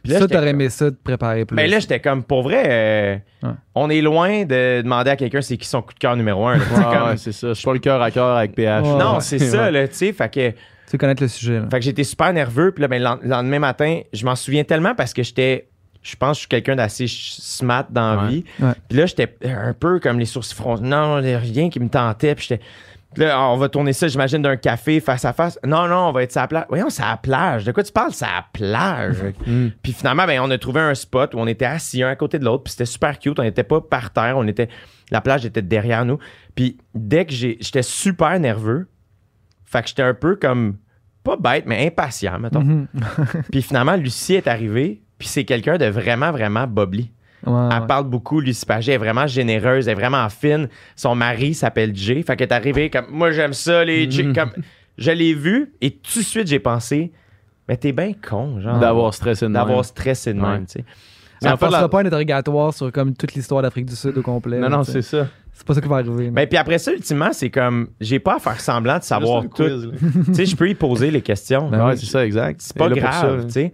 Puis 0.08 0.14
là, 0.14 0.20
ça, 0.20 0.26
j'étais 0.26 0.36
t'aurais 0.36 0.52
comme- 0.52 0.62
aimé 0.62 0.70
ça, 0.70 0.90
de 0.90 0.96
préparer 1.04 1.46
plus. 1.46 1.56
Mais 1.56 1.68
là, 1.68 1.80
j'étais 1.80 2.00
comme, 2.00 2.24
pour 2.24 2.42
vrai, 2.44 2.64
euh, 2.66 3.18
Ouais. 3.44 3.54
on 3.76 3.90
est 3.90 4.02
loin 4.02 4.44
de 4.46 4.82
demander 4.82 5.12
à 5.12 5.16
quelqu'un 5.16 5.42
c'est 5.42 5.58
qui 5.58 5.68
son 5.68 5.82
coup 5.82 5.94
de 5.94 6.00
cœur 6.00 6.16
numéro 6.16 6.48
un. 6.48 6.58
c'est 7.18 7.32
ça. 7.32 7.50
Je 7.50 7.54
suis 7.54 7.66
pas 7.66 7.74
le 7.74 7.80
cœur 7.80 8.02
à 8.02 8.10
cœur 8.12 8.36
avec 8.38 8.56
PH. 8.56 8.84
Ouais. 8.84 8.90
non, 8.98 9.16
Ouais. 9.16 9.22
c'est 9.22 9.40
ça, 9.40 9.70
là, 9.70 9.88
tu 9.88 9.94
sais. 9.96 10.14
Fait 10.14 10.34
que, 10.34 10.50
tu 10.50 10.56
sais 10.88 10.98
connaître 10.98 11.22
le 11.22 11.28
sujet. 11.30 11.60
là. 11.60 11.68
fait 11.70 11.80
que 11.80 11.86
j'étais 11.86 12.04
super 12.04 12.32
nerveux. 12.34 12.72
Puis 12.72 12.82
là, 12.82 12.88
ben, 12.88 12.98
le 13.00 13.04
lend- 13.04 13.20
le 13.22 13.30
lendemain 13.30 13.60
matin, 13.60 14.00
je 14.14 14.26
m'en 14.26 14.36
souviens 14.36 14.64
tellement 14.64 14.96
parce 14.96 15.14
que 15.14 15.22
j'étais, 15.24 15.68
je 16.02 16.16
pense 16.16 16.30
que 16.32 16.36
je 16.36 16.40
suis 16.42 16.48
quelqu'un 16.48 16.76
d'assez 16.78 17.06
smart 17.08 17.86
dans 17.90 18.16
la 18.16 18.24
Ouais. 18.24 18.30
vie. 18.30 18.44
Ouais. 18.62 18.72
Puis 18.88 18.98
là, 18.98 19.06
j'étais 19.06 19.36
un 19.44 19.74
peu 19.74 20.00
comme 20.00 20.18
les 20.20 20.26
sourcils 20.26 20.56
froncés. 20.56 20.84
Non, 20.84 21.20
il 21.20 21.30
y 21.30 21.34
a 21.34 21.40
rien 21.40 21.70
qui 21.70 21.80
me 21.80 21.90
tentait. 21.90 22.34
Puis 22.36 22.48
j'étais. 22.50 22.64
Là, 23.16 23.50
on 23.50 23.58
va 23.58 23.70
tourner 23.70 23.94
ça, 23.94 24.08
j'imagine, 24.08 24.42
d'un 24.42 24.58
café 24.58 25.00
face 25.00 25.26
à 25.26 25.34
face. 25.34 25.58
Non, 25.66 25.88
non, 25.88 26.10
on 26.10 26.12
va 26.12 26.24
être 26.24 26.32
sur 26.32 26.42
la 26.42 26.48
plage. 26.48 26.66
Voyons, 26.70 26.90
c'est 26.90 27.04
à 27.04 27.12
la 27.12 27.18
plage. 27.18 27.66
De 27.66 27.72
quoi 27.72 27.84
tu 27.84 27.92
parles? 27.92 28.12
C'est 28.12 28.26
à 28.26 28.36
la 28.36 28.46
plage. 28.52 29.18
Mm. 29.48 29.68
Puis 29.82 29.94
finalement, 29.94 30.26
ben, 30.26 30.42
on 30.42 30.50
a 30.52 30.58
trouvé 30.58 30.82
un 30.82 30.94
spot 30.94 31.34
où 31.34 31.38
on 31.38 31.48
était 31.48 31.64
assis 31.66 32.04
un 32.04 32.10
à 32.10 32.16
côté 32.16 32.38
de 32.38 32.44
l'autre. 32.44 32.64
Puis 32.64 32.72
c'était 32.72 32.86
super 32.86 33.18
cute. 33.18 33.40
On 33.40 33.44
n'était 33.44 33.64
pas 33.64 33.80
par 33.80 34.12
terre. 34.12 34.36
On 34.38 34.46
était. 34.46 34.68
La 35.10 35.22
plage 35.22 35.46
était 35.46 35.62
derrière 35.62 36.04
nous. 36.04 36.18
Puis 36.54 36.78
dès 36.94 37.26
que 37.26 37.32
j'ai. 37.32 37.58
J'étais 37.62 37.84
super 37.84 38.38
nerveux. 38.40 38.90
Fait 39.64 39.82
que 39.84 39.88
j'étais 39.88 40.02
un 40.02 40.14
peu 40.14 40.36
comme. 40.36 40.78
Pas 41.24 41.38
bête, 41.38 41.66
mais 41.66 41.86
impatient, 41.88 42.40
mettons. 42.40 42.64
Mhm. 42.64 42.88
Puis 43.52 43.62
finalement, 43.62 43.96
Lucie 43.96 44.36
est 44.36 44.48
arrivée. 44.48 45.02
Puis 45.18 45.28
c'est 45.28 45.46
quelqu'un 45.46 45.78
de 45.78 45.86
vraiment, 45.86 46.32
vraiment 46.32 46.68
bobli. 46.68 47.12
Ouais, 47.46 47.54
Elle 47.72 47.82
ouais. 47.82 47.88
parle 47.88 48.06
beaucoup, 48.10 48.40
Lucie 48.40 48.66
Pagé. 48.66 48.92
Elle 48.92 48.96
est 48.96 48.98
vraiment 48.98 49.28
généreuse, 49.28 49.88
elle 49.88 49.92
est 49.94 49.96
vraiment 49.96 50.28
fine. 50.30 50.68
Son 50.96 51.16
mari 51.16 51.54
s'appelle 51.54 51.96
Jay. 51.96 52.24
Fait 52.24 52.36
qu'elle 52.36 52.48
est 52.48 52.54
arrivée 52.54 52.90
comme 52.90 53.06
Moi, 53.12 53.32
j'aime 53.32 53.54
ça, 53.54 53.86
les 53.86 54.10
Jay. 54.10 54.32
Comme, 54.34 54.52
je 54.98 55.12
l'ai 55.12 55.34
vu 55.34 55.72
et 55.82 55.92
tout 55.92 56.20
de 56.20 56.24
suite, 56.24 56.48
j'ai 56.48 56.60
pensé 56.60 57.12
Mais 57.70 57.78
t'es 57.78 57.92
bien 57.92 58.14
con, 58.14 58.60
genre. 58.60 58.80
D'avoir 58.80 59.14
stressé 59.14 59.48
de 59.48 59.54
D'avoir 59.54 59.86
stressé 59.86 60.34
de 60.34 60.40
même, 60.40 60.66
tu 60.66 60.74
sais. 60.80 60.86
Ça 61.40 61.50
en 61.50 61.52
ne 61.52 61.58
passera 61.58 61.82
la- 61.82 61.90
pas 61.90 62.00
un 62.02 62.06
interrogatoire 62.08 62.74
sur 62.74 62.92
comme 62.92 63.14
toute 63.16 63.34
l'histoire 63.36 63.62
d'Afrique 63.62 63.86
du 63.86 63.96
Sud 63.96 64.18
au 64.18 64.24
complet. 64.24 64.58
Non, 64.58 64.70
non, 64.70 64.84
c'est 64.84 65.04
ça. 65.04 65.28
C'est 65.54 65.66
pas 65.68 65.76
ça 65.76 65.82
qui 65.82 65.88
va 65.88 65.98
arriver. 65.98 66.26
là. 66.26 66.32
Ben, 66.32 66.48
puis 66.48 66.58
après 66.58 66.80
ça, 66.80 66.92
ultimement, 66.92 67.30
c'est 67.32 67.52
comme 67.52 67.90
J'ai 68.02 68.18
pas 68.20 68.36
à 68.38 68.40
faire 68.40 68.60
semblant 68.60 68.98
de 68.98 69.04
savoir 69.04 69.44
Juste 69.44 69.54
tout. 69.56 69.92
tu 70.28 70.34
sais, 70.34 70.46
je 70.48 70.56
peux 70.56 70.68
y 70.70 70.74
poser 70.76 71.12
les 71.12 71.22
questions. 71.22 71.70
Ben 71.70 71.86
Ouais, 71.86 71.92
oui. 71.94 71.98
c'est 72.00 72.08
ça, 72.08 72.26
exact. 72.26 72.62
C'est 72.64 72.76
pas 72.76 72.90
grave, 72.90 73.46
tu 73.46 73.52
sais. 73.52 73.74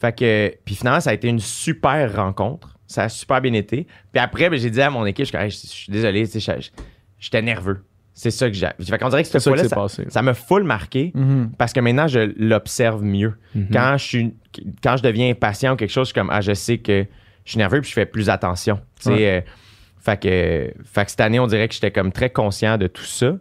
Fait 0.00 0.16
que, 0.16 0.54
puis 0.64 0.76
finalement, 0.76 1.00
ça 1.00 1.10
a 1.10 1.14
été 1.14 1.26
une 1.28 1.40
super 1.40 2.14
rencontre. 2.14 2.76
Ça 2.90 3.04
a 3.04 3.08
super 3.08 3.40
bien 3.40 3.52
été. 3.52 3.86
Puis 4.12 4.20
après, 4.20 4.50
ben, 4.50 4.58
j'ai 4.58 4.70
dit 4.70 4.80
à 4.82 4.90
mon 4.90 5.06
équipe, 5.06 5.24
je 5.24 5.28
suis 5.28 5.32
comme, 5.32 5.44
Hey, 5.44 5.50
je 5.50 5.56
je 5.60 5.66
suis 5.66 5.92
désolé, 5.92 6.26
tu 6.28 6.40
sais, 6.40 6.60
je- 6.60 6.70
j'étais 7.18 7.40
nerveux. 7.42 7.84
C'est 8.12 8.30
ça 8.32 8.48
que 8.48 8.54
j'ai. 8.54 8.66
Fait 8.84 8.98
qu'on 8.98 9.08
dirait 9.08 9.22
que 9.22 9.28
cette 9.28 9.40
ça 9.40 9.50
fois-là, 9.50 9.68
ça, 9.68 9.76
passé. 9.76 10.04
ça 10.08 10.20
m'a 10.22 10.34
full 10.34 10.64
marqué 10.64 11.12
Mhm. 11.14 11.52
parce 11.56 11.72
que 11.72 11.80
maintenant, 11.80 12.08
je 12.08 12.32
l'observe 12.36 13.02
mieux. 13.02 13.34
Mhm. 13.54 13.68
Quand 13.72 13.96
je 13.96 14.04
suis, 14.04 14.34
quand 14.82 14.96
je 14.96 15.02
deviens 15.02 15.30
impatient 15.30 15.72
ou 15.74 15.76
quelque 15.76 15.90
chose, 15.92 16.08
je 16.08 16.12
suis 16.12 16.20
comme, 16.20 16.30
ah, 16.30 16.40
je 16.40 16.52
sais 16.52 16.78
que 16.78 17.06
je 17.44 17.50
suis 17.50 17.58
nerveux 17.58 17.80
puis 17.80 17.88
je 17.90 17.94
fais 17.94 18.06
plus 18.06 18.28
attention. 18.28 18.80
Tu 19.00 19.04
sais, 19.14 19.30
euh, 19.30 19.40
fait 20.00 20.20
que, 20.20 20.74
fait 20.84 21.04
que 21.04 21.10
cette 21.10 21.20
année, 21.20 21.38
on 21.38 21.46
dirait 21.46 21.68
que 21.68 21.74
j'étais 21.74 21.92
comme 21.92 22.10
très 22.12 22.30
conscient 22.30 22.76
de 22.76 22.88
tout 22.88 23.04
ça. 23.04 23.34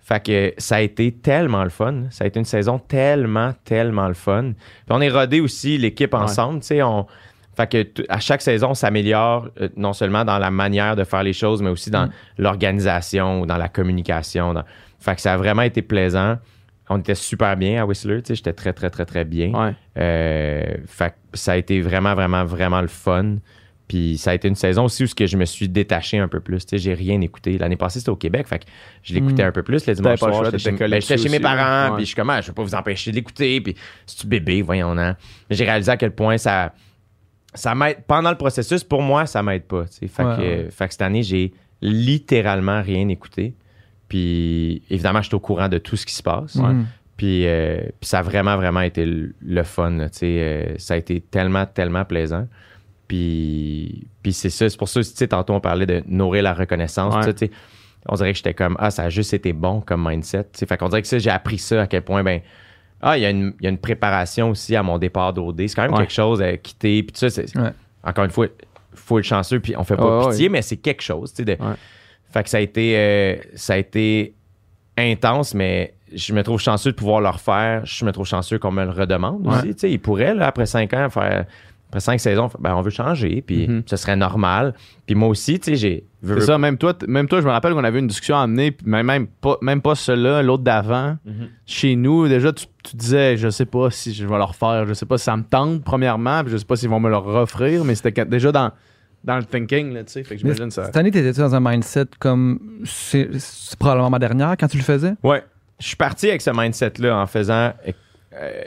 Fait 0.00 0.22
que 0.24 0.52
ça 0.58 0.76
a 0.76 0.80
été 0.80 1.12
tellement 1.12 1.62
le 1.64 1.70
fun. 1.70 2.04
Ça 2.10 2.24
a 2.24 2.26
été 2.26 2.38
une 2.38 2.44
saison 2.44 2.78
tellement, 2.78 3.52
tellement 3.64 4.08
le 4.08 4.14
fun. 4.14 4.52
Puis 4.52 4.56
on 4.90 5.00
est 5.00 5.10
rodé 5.10 5.40
aussi 5.40 5.78
l'équipe 5.78 6.12
ensemble. 6.14 6.60
Tu 6.60 6.66
sais, 6.68 6.82
on. 6.82 7.06
Fait 7.56 7.70
que 7.70 8.02
à 8.08 8.18
chaque 8.20 8.42
saison, 8.42 8.70
on 8.70 8.74
s'améliore 8.74 9.48
euh, 9.60 9.68
non 9.76 9.92
seulement 9.92 10.24
dans 10.24 10.38
la 10.38 10.50
manière 10.50 10.96
de 10.96 11.04
faire 11.04 11.22
les 11.22 11.32
choses, 11.32 11.62
mais 11.62 11.70
aussi 11.70 11.90
dans 11.90 12.06
Mm. 12.06 12.10
l'organisation 12.38 13.40
ou 13.42 13.46
dans 13.46 13.56
la 13.56 13.68
communication. 13.68 14.54
dans- 14.54 14.64
Fait 14.98 15.14
que 15.14 15.20
ça 15.20 15.34
a 15.34 15.36
vraiment 15.36 15.62
été 15.62 15.82
plaisant. 15.82 16.38
On 16.88 16.98
était 16.98 17.14
super 17.14 17.56
bien 17.56 17.82
à 17.82 17.86
Whistler, 17.86 18.22
tu 18.22 18.28
sais, 18.28 18.34
j'étais 18.34 18.52
très, 18.52 18.72
très, 18.72 18.90
très, 18.90 19.04
très 19.06 19.24
bien. 19.24 19.52
Ouais. 19.52 19.74
Euh, 19.98 20.62
fait 20.86 21.10
que 21.10 21.38
ça 21.38 21.52
a 21.52 21.56
été 21.56 21.80
vraiment, 21.80 22.14
vraiment, 22.14 22.44
vraiment 22.44 22.80
le 22.80 22.88
fun. 22.88 23.36
Puis 23.86 24.16
ça 24.16 24.30
a 24.30 24.34
été 24.34 24.48
une 24.48 24.54
saison 24.54 24.84
aussi 24.84 25.04
où 25.04 25.06
ce 25.06 25.14
que 25.14 25.26
je 25.26 25.36
me 25.36 25.44
suis 25.44 25.68
détaché 25.68 26.18
un 26.18 26.26
peu 26.28 26.40
plus. 26.40 26.64
Tu 26.64 26.70
sais, 26.70 26.78
j'ai 26.78 26.94
rien 26.94 27.20
écouté. 27.20 27.58
L'année 27.58 27.76
passée, 27.76 27.98
c'était 27.98 28.10
au 28.10 28.16
Québec. 28.16 28.46
Fait 28.48 28.60
que 28.60 28.64
je 29.02 29.12
l'écoutais 29.14 29.44
Mm. 29.44 29.48
un 29.48 29.52
peu 29.52 29.62
plus 29.62 29.74
le 29.86 29.94
T'avais 29.94 29.94
dimanche 29.96 30.18
soir. 30.18 30.44
J'étais 30.46 30.58
chez, 30.58 30.72
ben, 30.72 31.00
chez 31.00 31.28
mes 31.28 31.40
parents. 31.40 31.94
Puis 31.94 32.04
je 32.04 32.08
suis 32.08 32.16
comme, 32.16 32.30
ah, 32.30 32.40
je 32.40 32.46
vais 32.48 32.54
pas 32.54 32.62
vous 32.62 32.74
empêcher 32.74 33.10
de 33.10 33.16
l'écouter. 33.16 33.60
Puis 33.60 33.74
si 34.06 34.16
tu 34.16 34.26
bébé, 34.26 34.62
voyons, 34.62 34.94
non. 34.94 35.14
Mais 35.50 35.56
j'ai 35.56 35.64
réalisé 35.66 35.90
à 35.92 35.96
quel 35.98 36.12
point 36.12 36.38
ça, 36.38 36.72
ça 37.54 37.74
m'aide. 37.74 37.98
Pendant 38.06 38.30
le 38.30 38.36
processus, 38.36 38.84
pour 38.84 39.02
moi, 39.02 39.26
ça 39.26 39.42
m'aide 39.42 39.64
pas. 39.64 39.84
Fait, 39.86 40.06
Ouais, 40.06 40.36
que, 40.36 40.40
ouais. 40.40 40.68
fait 40.70 40.86
que 40.88 40.92
cette 40.92 41.02
année, 41.02 41.22
j'ai 41.22 41.52
littéralement 41.82 42.82
rien 42.82 43.08
écouté. 43.08 43.54
Puis 44.08 44.82
évidemment, 44.90 45.22
je 45.22 45.28
suis 45.28 45.34
au 45.34 45.40
courant 45.40 45.68
de 45.68 45.78
tout 45.78 45.96
ce 45.96 46.06
qui 46.06 46.14
se 46.14 46.22
passe. 46.22 46.56
Puis, 47.16 47.46
euh, 47.46 47.78
puis 48.00 48.08
ça 48.08 48.18
a 48.18 48.22
vraiment, 48.22 48.56
vraiment 48.56 48.80
été 48.80 49.06
le, 49.06 49.34
le 49.40 49.62
fun. 49.62 49.98
euh, 50.22 50.74
ça 50.78 50.94
a 50.94 50.96
été 50.96 51.20
tellement, 51.20 51.64
tellement 51.66 52.04
plaisant. 52.04 52.48
Puis, 53.08 54.06
puis 54.22 54.32
c'est 54.32 54.50
ça. 54.50 54.68
C'est 54.68 54.78
pour 54.78 54.88
ça, 54.88 55.00
tu 55.00 55.06
sais, 55.14 55.28
tantôt, 55.28 55.52
on 55.54 55.60
parlait 55.60 55.86
de 55.86 56.02
nourrir 56.06 56.42
la 56.42 56.54
reconnaissance. 56.54 57.14
On 58.06 58.14
dirait 58.16 58.32
que 58.32 58.36
j'étais 58.36 58.54
comme, 58.54 58.76
ah, 58.78 58.90
ça 58.90 59.04
a 59.04 59.08
juste 59.10 59.32
été 59.32 59.52
bon 59.52 59.80
comme 59.80 60.06
mindset. 60.08 60.44
tu 60.44 60.48
sais. 60.60 60.66
Fait 60.66 60.76
qu'on 60.76 60.88
dirait 60.88 61.02
que 61.02 61.08
ça, 61.08 61.18
j'ai 61.18 61.30
appris 61.30 61.58
ça 61.58 61.82
à 61.82 61.86
quel 61.86 62.02
point, 62.02 62.22
ben, 62.22 62.40
ah, 63.00 63.16
il 63.18 63.22
y, 63.22 63.26
a 63.26 63.30
une- 63.30 63.54
il 63.60 63.64
y 63.64 63.66
a 63.66 63.70
une 63.70 63.78
préparation 63.78 64.50
aussi 64.50 64.74
à 64.76 64.82
mon 64.82 64.98
départ 64.98 65.32
d'OD. 65.32 65.66
C'est 65.68 65.74
quand 65.74 65.82
même 65.82 65.92
Ouais. 65.92 65.98
quelque 65.98 66.12
chose 66.12 66.40
à 66.42 66.56
quitter. 66.56 67.02
Puis 67.02 67.12
tout 67.18 67.28
ça, 67.28 67.42
Ouais. 67.42 67.70
encore 68.02 68.24
une 68.24 68.30
fois, 68.30 68.46
faut 68.94 69.18
être 69.18 69.24
chanceux. 69.24 69.60
Puis 69.60 69.74
on 69.76 69.84
fait 69.84 69.96
pas 69.96 70.28
pitié, 70.30 70.48
mais 70.48 70.62
c'est 70.62 70.76
quelque 70.78 71.02
chose. 71.02 71.32
tu 71.32 71.44
sais, 71.44 71.56
de- 71.56 71.62
Ouais. 71.62 71.74
Fait 72.32 72.42
que 72.42 72.48
ça 72.50 72.56
a 72.56 72.60
été, 72.60 72.94
euh, 72.96 73.36
ça 73.54 73.74
a 73.74 73.76
été 73.76 74.34
intense, 74.96 75.54
mais 75.54 75.94
je 76.12 76.32
me 76.32 76.42
trouve 76.42 76.60
chanceux 76.60 76.90
de 76.92 76.96
pouvoir 76.96 77.20
le 77.20 77.28
refaire. 77.28 77.84
Je 77.84 78.04
me 78.04 78.12
trouve 78.12 78.26
chanceux 78.26 78.58
qu'on 78.58 78.70
me 78.72 78.84
le 78.84 78.90
redemande 78.90 79.46
aussi. 79.46 79.74
Tu 79.74 79.78
sais, 79.78 79.90
il 79.90 79.98
pourrait, 79.98 80.34
là, 80.34 80.46
après 80.48 80.66
cinq 80.66 80.92
ans, 80.94 81.10
faire. 81.10 81.46
Après 81.94 82.00
cinq 82.00 82.18
saisons, 82.18 82.50
ben, 82.58 82.74
on 82.74 82.80
veut 82.82 82.90
changer, 82.90 83.40
puis 83.40 83.68
Mhm. 83.68 83.84
ce 83.86 83.94
serait 83.94 84.16
normal. 84.16 84.74
Puis 85.06 85.14
moi 85.14 85.28
aussi, 85.28 85.60
tu 85.60 85.70
sais, 85.70 85.76
j'ai. 85.76 86.04
veux- 86.22 86.40
C'est 86.40 86.46
ça, 86.46 86.58
même 86.58 86.76
toi, 86.76 86.92
même 87.06 87.28
toi, 87.28 87.40
je 87.40 87.46
me 87.46 87.52
rappelle 87.52 87.72
qu'on 87.72 87.84
avait 87.84 88.00
une 88.00 88.08
discussion 88.08 88.34
à 88.36 88.40
amener, 88.42 88.72
puis 88.72 88.84
même, 88.88 89.06
même 89.06 89.28
pas, 89.28 89.58
même 89.62 89.80
pas 89.80 89.94
celui-là, 89.94 90.42
l'autre 90.42 90.64
d'avant. 90.64 91.18
Mhm. 91.24 91.48
Chez 91.66 91.94
nous, 91.94 92.26
déjà, 92.26 92.52
tu, 92.52 92.66
tu 92.82 92.96
disais, 92.96 93.36
je 93.36 93.48
sais 93.48 93.64
pas 93.64 93.90
si 93.92 94.12
je 94.12 94.26
vais 94.26 94.36
le 94.36 94.42
refaire, 94.42 94.86
je 94.88 94.92
sais 94.94 95.06
pas 95.06 95.18
si 95.18 95.24
ça 95.24 95.36
me 95.36 95.44
tente, 95.44 95.84
premièrement, 95.84 96.42
puis 96.42 96.50
je 96.50 96.56
sais 96.56 96.64
pas 96.64 96.74
s'ils 96.74 96.88
vont 96.88 96.98
me 96.98 97.08
le 97.08 97.14
offrir, 97.14 97.84
mais 97.84 97.94
c'était 97.94 98.24
déjà 98.24 98.50
dans, 98.50 98.72
dans 99.22 99.36
le 99.36 99.44
thinking, 99.44 99.92
là, 99.94 100.02
tu 100.02 100.14
sais. 100.14 100.24
Fait 100.24 100.34
que 100.36 100.42
Mais 100.44 100.52
j'imagine 100.52 100.72
ça. 100.72 100.86
Cette 100.86 100.96
année, 100.96 101.12
t'étais-tu 101.12 101.38
dans 101.38 101.54
un 101.54 101.60
mindset 101.60 102.06
comme 102.18 102.58
c'est 102.84 103.28
c'est 103.38 103.78
probablement 103.78 104.10
ma 104.10 104.18
dernière 104.18 104.56
quand 104.58 104.66
tu 104.66 104.78
le 104.78 104.82
faisais? 104.82 105.14
Ouais. 105.22 105.44
Je 105.78 105.86
suis 105.86 105.96
parti 105.96 106.28
avec 106.28 106.42
ce 106.42 106.50
mindset-là 106.50 107.16
en 107.18 107.26
faisant. 107.28 107.72
euh, 108.36 108.62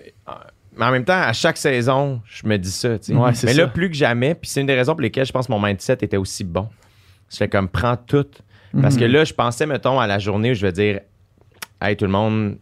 mais 0.77 0.85
en 0.85 0.91
même 0.91 1.05
temps, 1.05 1.19
à 1.21 1.33
chaque 1.33 1.57
saison, 1.57 2.21
je 2.25 2.47
me 2.47 2.57
dis 2.57 2.71
ça. 2.71 2.97
tu 2.99 3.05
sais. 3.07 3.15
Ouais, 3.15 3.33
c'est 3.33 3.47
mais 3.47 3.53
là, 3.53 3.63
ça. 3.65 3.69
plus 3.69 3.89
que 3.89 3.95
jamais, 3.95 4.35
puis 4.35 4.49
c'est 4.49 4.61
une 4.61 4.67
des 4.67 4.75
raisons 4.75 4.93
pour 4.93 5.01
lesquelles 5.01 5.25
je 5.25 5.31
pense 5.31 5.47
que 5.47 5.51
mon 5.51 5.59
mindset 5.61 5.97
était 6.01 6.17
aussi 6.17 6.43
bon. 6.43 6.67
Je 7.29 7.37
fais 7.37 7.47
comme, 7.47 7.67
prends 7.67 7.97
tout. 7.97 8.25
Parce 8.81 8.95
que 8.97 9.05
Mhm. 9.05 9.11
là, 9.11 9.23
je 9.23 9.33
pensais, 9.33 9.65
mettons, 9.65 9.99
à 9.99 10.07
la 10.07 10.19
journée 10.19 10.51
où 10.51 10.53
je 10.53 10.61
vais 10.61 10.71
dire, 10.71 10.99
hey, 11.81 11.95
tout 11.95 12.05
le 12.05 12.11
monde. 12.11 12.57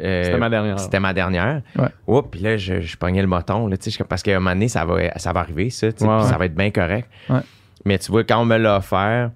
euh, 0.00 0.24
C'était 0.24 0.38
ma 0.38 0.50
dernière. 0.50 0.78
C'était 0.78 1.00
ma 1.00 1.12
dernière. 1.14 1.62
Ouais. 1.76 1.88
Oups, 2.06 2.28
puis 2.30 2.40
là, 2.40 2.56
je, 2.56 2.80
je 2.80 2.96
pognais 2.96 3.22
le 3.22 3.26
moton. 3.28 3.66
Là, 3.66 3.76
je- 3.84 4.02
parce 4.02 4.22
qu'à 4.22 4.32
un 4.32 4.40
moment 4.40 4.50
donné, 4.52 4.68
ça 4.68 4.84
va, 4.84 5.18
ça 5.18 5.32
va 5.32 5.40
arriver, 5.40 5.70
ça. 5.70 5.90
puis 5.92 6.04
ouais. 6.06 6.22
Ça 6.24 6.36
va 6.38 6.44
être 6.46 6.54
bien 6.54 6.70
correct. 6.70 7.08
Ouais. 7.30 7.40
Mais 7.84 7.98
tu 7.98 8.10
vois, 8.10 8.22
quand 8.24 8.40
on 8.40 8.44
me 8.44 8.56
l'a 8.56 8.76
offert, 8.76 9.30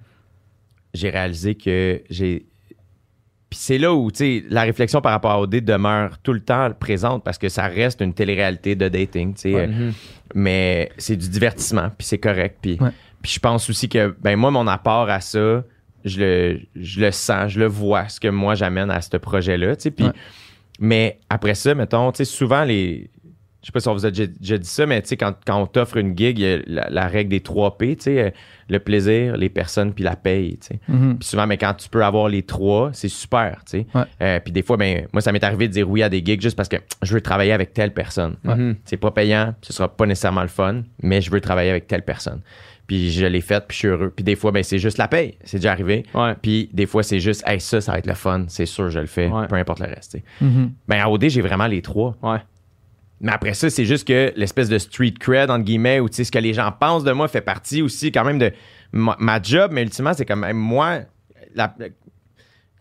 j'ai 0.93 1.09
réalisé 1.09 1.55
que 1.55 2.01
j'ai. 2.09 2.45
Puis 3.51 3.59
c'est 3.61 3.77
là 3.77 3.93
où, 3.93 4.09
tu 4.11 4.17
sais, 4.17 4.43
la 4.49 4.61
réflexion 4.61 5.01
par 5.01 5.11
rapport 5.11 5.31
à 5.31 5.39
OD 5.41 5.57
demeure 5.59 6.17
tout 6.19 6.31
le 6.33 6.39
temps 6.39 6.71
présente 6.71 7.23
parce 7.23 7.37
que 7.37 7.49
ça 7.49 7.67
reste 7.67 7.99
une 8.01 8.13
télé-réalité 8.13 8.75
de 8.75 8.87
dating, 8.87 9.33
tu 9.35 9.41
sais. 9.41 9.53
Ouais. 9.53 9.61
Euh, 9.63 9.67
Mhm. 9.67 9.93
Mais 10.33 10.89
c'est 10.97 11.17
du 11.17 11.27
divertissement, 11.29 11.89
puis 11.97 12.07
c'est 12.07 12.17
correct. 12.17 12.57
Puis, 12.61 12.77
Ouais. 12.79 12.91
puis 13.21 13.33
je 13.33 13.39
pense 13.39 13.69
aussi 13.69 13.89
que, 13.89 14.15
ben 14.21 14.37
moi, 14.37 14.49
mon 14.51 14.65
apport 14.67 15.09
à 15.09 15.19
ça, 15.19 15.63
je 16.05 16.19
le, 16.19 16.59
je 16.77 17.01
le 17.01 17.11
sens, 17.11 17.51
je 17.51 17.59
le 17.59 17.67
vois, 17.67 18.07
ce 18.07 18.19
que 18.21 18.29
moi 18.29 18.55
j'amène 18.55 18.89
à 18.89 19.01
ce 19.01 19.17
projet-là, 19.17 19.75
tu 19.75 19.81
sais. 19.83 19.91
Puis, 19.91 20.05
Ouais. 20.05 20.11
Mais 20.79 21.19
après 21.29 21.53
ça, 21.53 21.75
mettons, 21.75 22.11
tu 22.11 22.17
sais, 22.19 22.25
souvent 22.25 22.63
les. 22.63 23.09
Je 23.61 23.67
sais 23.67 23.71
pas 23.71 23.79
si 23.79 23.87
on 23.89 23.93
vous 23.93 24.05
a 24.07 24.09
déjà, 24.09 24.25
déjà 24.25 24.57
dit 24.57 24.67
ça, 24.67 24.87
mais 24.87 25.01
tu 25.03 25.09
sais, 25.09 25.17
quand, 25.17 25.35
quand 25.45 25.61
on 25.61 25.67
t'offre 25.67 25.97
une 25.97 26.17
gig, 26.17 26.39
il 26.39 26.45
y 26.45 26.51
a 26.53 26.57
la, 26.65 26.89
la 26.89 27.07
règle 27.07 27.29
des 27.29 27.41
3 27.41 27.77
P, 27.77 27.95
tu 27.95 28.03
sais, 28.05 28.19
euh, 28.19 28.29
le 28.69 28.79
plaisir, 28.79 29.37
les 29.37 29.49
personnes, 29.49 29.93
puis 29.93 30.03
la 30.03 30.15
paye, 30.15 30.57
tu 30.57 30.67
sais. 30.67 30.79
Mhm. 30.87 31.17
Puis 31.19 31.27
souvent, 31.27 31.45
mais 31.45 31.57
quand 31.57 31.73
tu 31.75 31.87
peux 31.87 32.03
avoir 32.03 32.27
les 32.27 32.41
trois, 32.41 32.89
c'est 32.93 33.07
super, 33.09 33.61
tu 33.65 33.81
sais. 33.81 33.87
Ouais. 33.93 34.03
Euh, 34.21 34.39
puis 34.39 34.51
des 34.51 34.63
fois, 34.63 34.77
ben, 34.77 35.05
moi, 35.13 35.21
ça 35.21 35.31
m'est 35.31 35.43
arrivé 35.43 35.67
de 35.67 35.73
dire 35.73 35.87
oui 35.89 36.01
à 36.01 36.09
des 36.09 36.23
gigs 36.25 36.41
juste 36.41 36.57
parce 36.57 36.69
que 36.69 36.77
je 37.03 37.13
veux 37.13 37.21
travailler 37.21 37.51
avec 37.51 37.73
telle 37.73 37.93
personne. 37.93 38.35
Mhm. 38.43 38.77
C'est 38.85 38.97
pas 38.97 39.11
payant, 39.11 39.53
ce 39.61 39.73
sera 39.73 39.87
pas 39.95 40.05
nécessairement 40.07 40.41
le 40.41 40.47
fun, 40.47 40.81
mais 41.03 41.21
je 41.21 41.29
veux 41.29 41.41
travailler 41.41 41.69
avec 41.69 41.85
telle 41.87 42.03
personne. 42.03 42.41
Puis 42.87 43.11
je 43.11 43.25
l'ai 43.25 43.41
fait, 43.41 43.63
puis 43.67 43.75
je 43.75 43.79
suis 43.79 43.87
heureux. 43.87 44.11
Puis 44.13 44.23
des 44.23 44.35
fois, 44.35 44.51
ben, 44.51 44.63
c'est 44.63 44.79
juste 44.79 44.97
la 44.97 45.07
paye, 45.07 45.37
c'est 45.43 45.57
déjà 45.57 45.71
arrivé. 45.71 46.03
Ouais. 46.13 46.33
Puis 46.41 46.69
des 46.73 46.85
fois, 46.87 47.03
c'est 47.03 47.19
juste, 47.19 47.43
hey, 47.45 47.59
ça, 47.61 47.79
ça 47.79 47.91
va 47.93 47.99
être 47.99 48.07
le 48.07 48.15
fun, 48.15 48.45
c'est 48.47 48.65
sûr, 48.65 48.89
je 48.89 48.99
le 48.99 49.05
fais, 49.05 49.27
Ouais. 49.27 49.47
peu 49.47 49.55
importe 49.55 49.79
le 49.81 49.85
reste. 49.87 50.17
Mhm. 50.41 50.71
Ben, 50.87 50.99
à 50.99 51.09
OD, 51.09 51.29
j'ai 51.29 51.41
vraiment 51.41 51.67
les 51.67 51.81
trois. 51.81 52.17
Ouais. 52.23 52.39
Mais 53.21 53.31
après 53.31 53.53
ça, 53.53 53.69
c'est 53.69 53.85
juste 53.85 54.07
que 54.07 54.33
l'espèce 54.35 54.67
de 54.67 54.77
street 54.79 55.13
cred, 55.19 55.49
entre 55.51 55.63
guillemets, 55.63 55.99
ou 55.99 56.09
tu 56.09 56.15
sais, 56.15 56.23
ce 56.23 56.31
que 56.31 56.39
les 56.39 56.53
gens 56.53 56.71
pensent 56.71 57.03
de 57.03 57.11
moi 57.11 57.27
fait 57.27 57.41
partie 57.41 57.81
aussi 57.83 58.11
quand 58.11 58.25
même 58.25 58.39
de 58.39 58.51
ma, 58.91 59.15
ma 59.19 59.39
job, 59.41 59.71
mais 59.73 59.83
ultimement, 59.83 60.13
c'est 60.13 60.25
comme 60.25 60.43
hey, 60.43 60.53
moi, 60.53 61.01
la- 61.53 61.73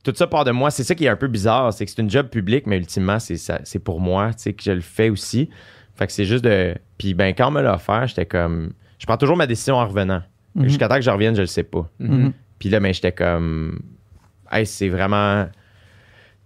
tout 0.02 0.14
ça 0.16 0.26
part 0.26 0.44
de 0.44 0.50
moi. 0.50 0.70
C'est 0.70 0.82
ça 0.82 0.94
qui 0.94 1.04
est 1.04 1.08
un 1.08 1.16
peu 1.16 1.28
bizarre, 1.28 1.72
c'est 1.74 1.84
que 1.84 1.90
c'est 1.90 2.00
une 2.00 2.08
job 2.10 2.28
publique, 2.28 2.66
mais 2.66 2.78
ultimement, 2.78 3.18
c'est 3.20 3.78
pour 3.84 4.00
moi, 4.00 4.32
tu 4.32 4.44
sais, 4.44 4.52
que 4.54 4.62
je 4.62 4.72
le 4.72 4.80
fais 4.80 5.10
aussi. 5.10 5.50
Fait 5.94 6.06
que 6.06 6.12
c'est 6.12 6.24
juste 6.24 6.42
de. 6.44 6.74
Puis 6.96 7.12
ben, 7.12 7.34
quand 7.34 7.48
on 7.48 7.50
me 7.50 7.60
l'a 7.60 7.74
offert, 7.74 8.06
j'étais 8.06 8.24
comme. 8.24 8.72
Je 8.98 9.04
prends 9.04 9.18
toujours 9.18 9.36
ma 9.36 9.46
décision 9.46 9.74
en 9.76 9.86
revenant. 9.86 10.22
Mhm. 10.54 10.64
Jusqu'à 10.68 10.88
temps 10.88 10.94
que 10.96 11.02
je 11.02 11.10
revienne, 11.10 11.34
je 11.36 11.42
le 11.42 11.46
sais 11.46 11.62
pas. 11.64 11.86
Mhm. 11.98 12.32
Puis 12.58 12.70
là, 12.70 12.80
ben, 12.80 12.94
j'étais 12.94 13.12
comme. 13.12 13.78
Hey, 14.50 14.64
c'est 14.64 14.88
vraiment. 14.88 15.46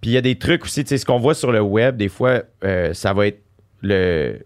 Puis 0.00 0.10
il 0.10 0.14
y 0.14 0.16
a 0.16 0.20
des 0.20 0.36
trucs 0.36 0.64
aussi, 0.64 0.82
tu 0.82 0.88
sais, 0.88 0.98
ce 0.98 1.06
qu'on 1.06 1.18
voit 1.20 1.34
sur 1.34 1.52
le 1.52 1.60
web, 1.60 1.96
des 1.96 2.08
fois, 2.08 2.42
euh, 2.64 2.92
ça 2.92 3.12
va 3.12 3.28
être 3.28 3.43
le. 3.84 4.44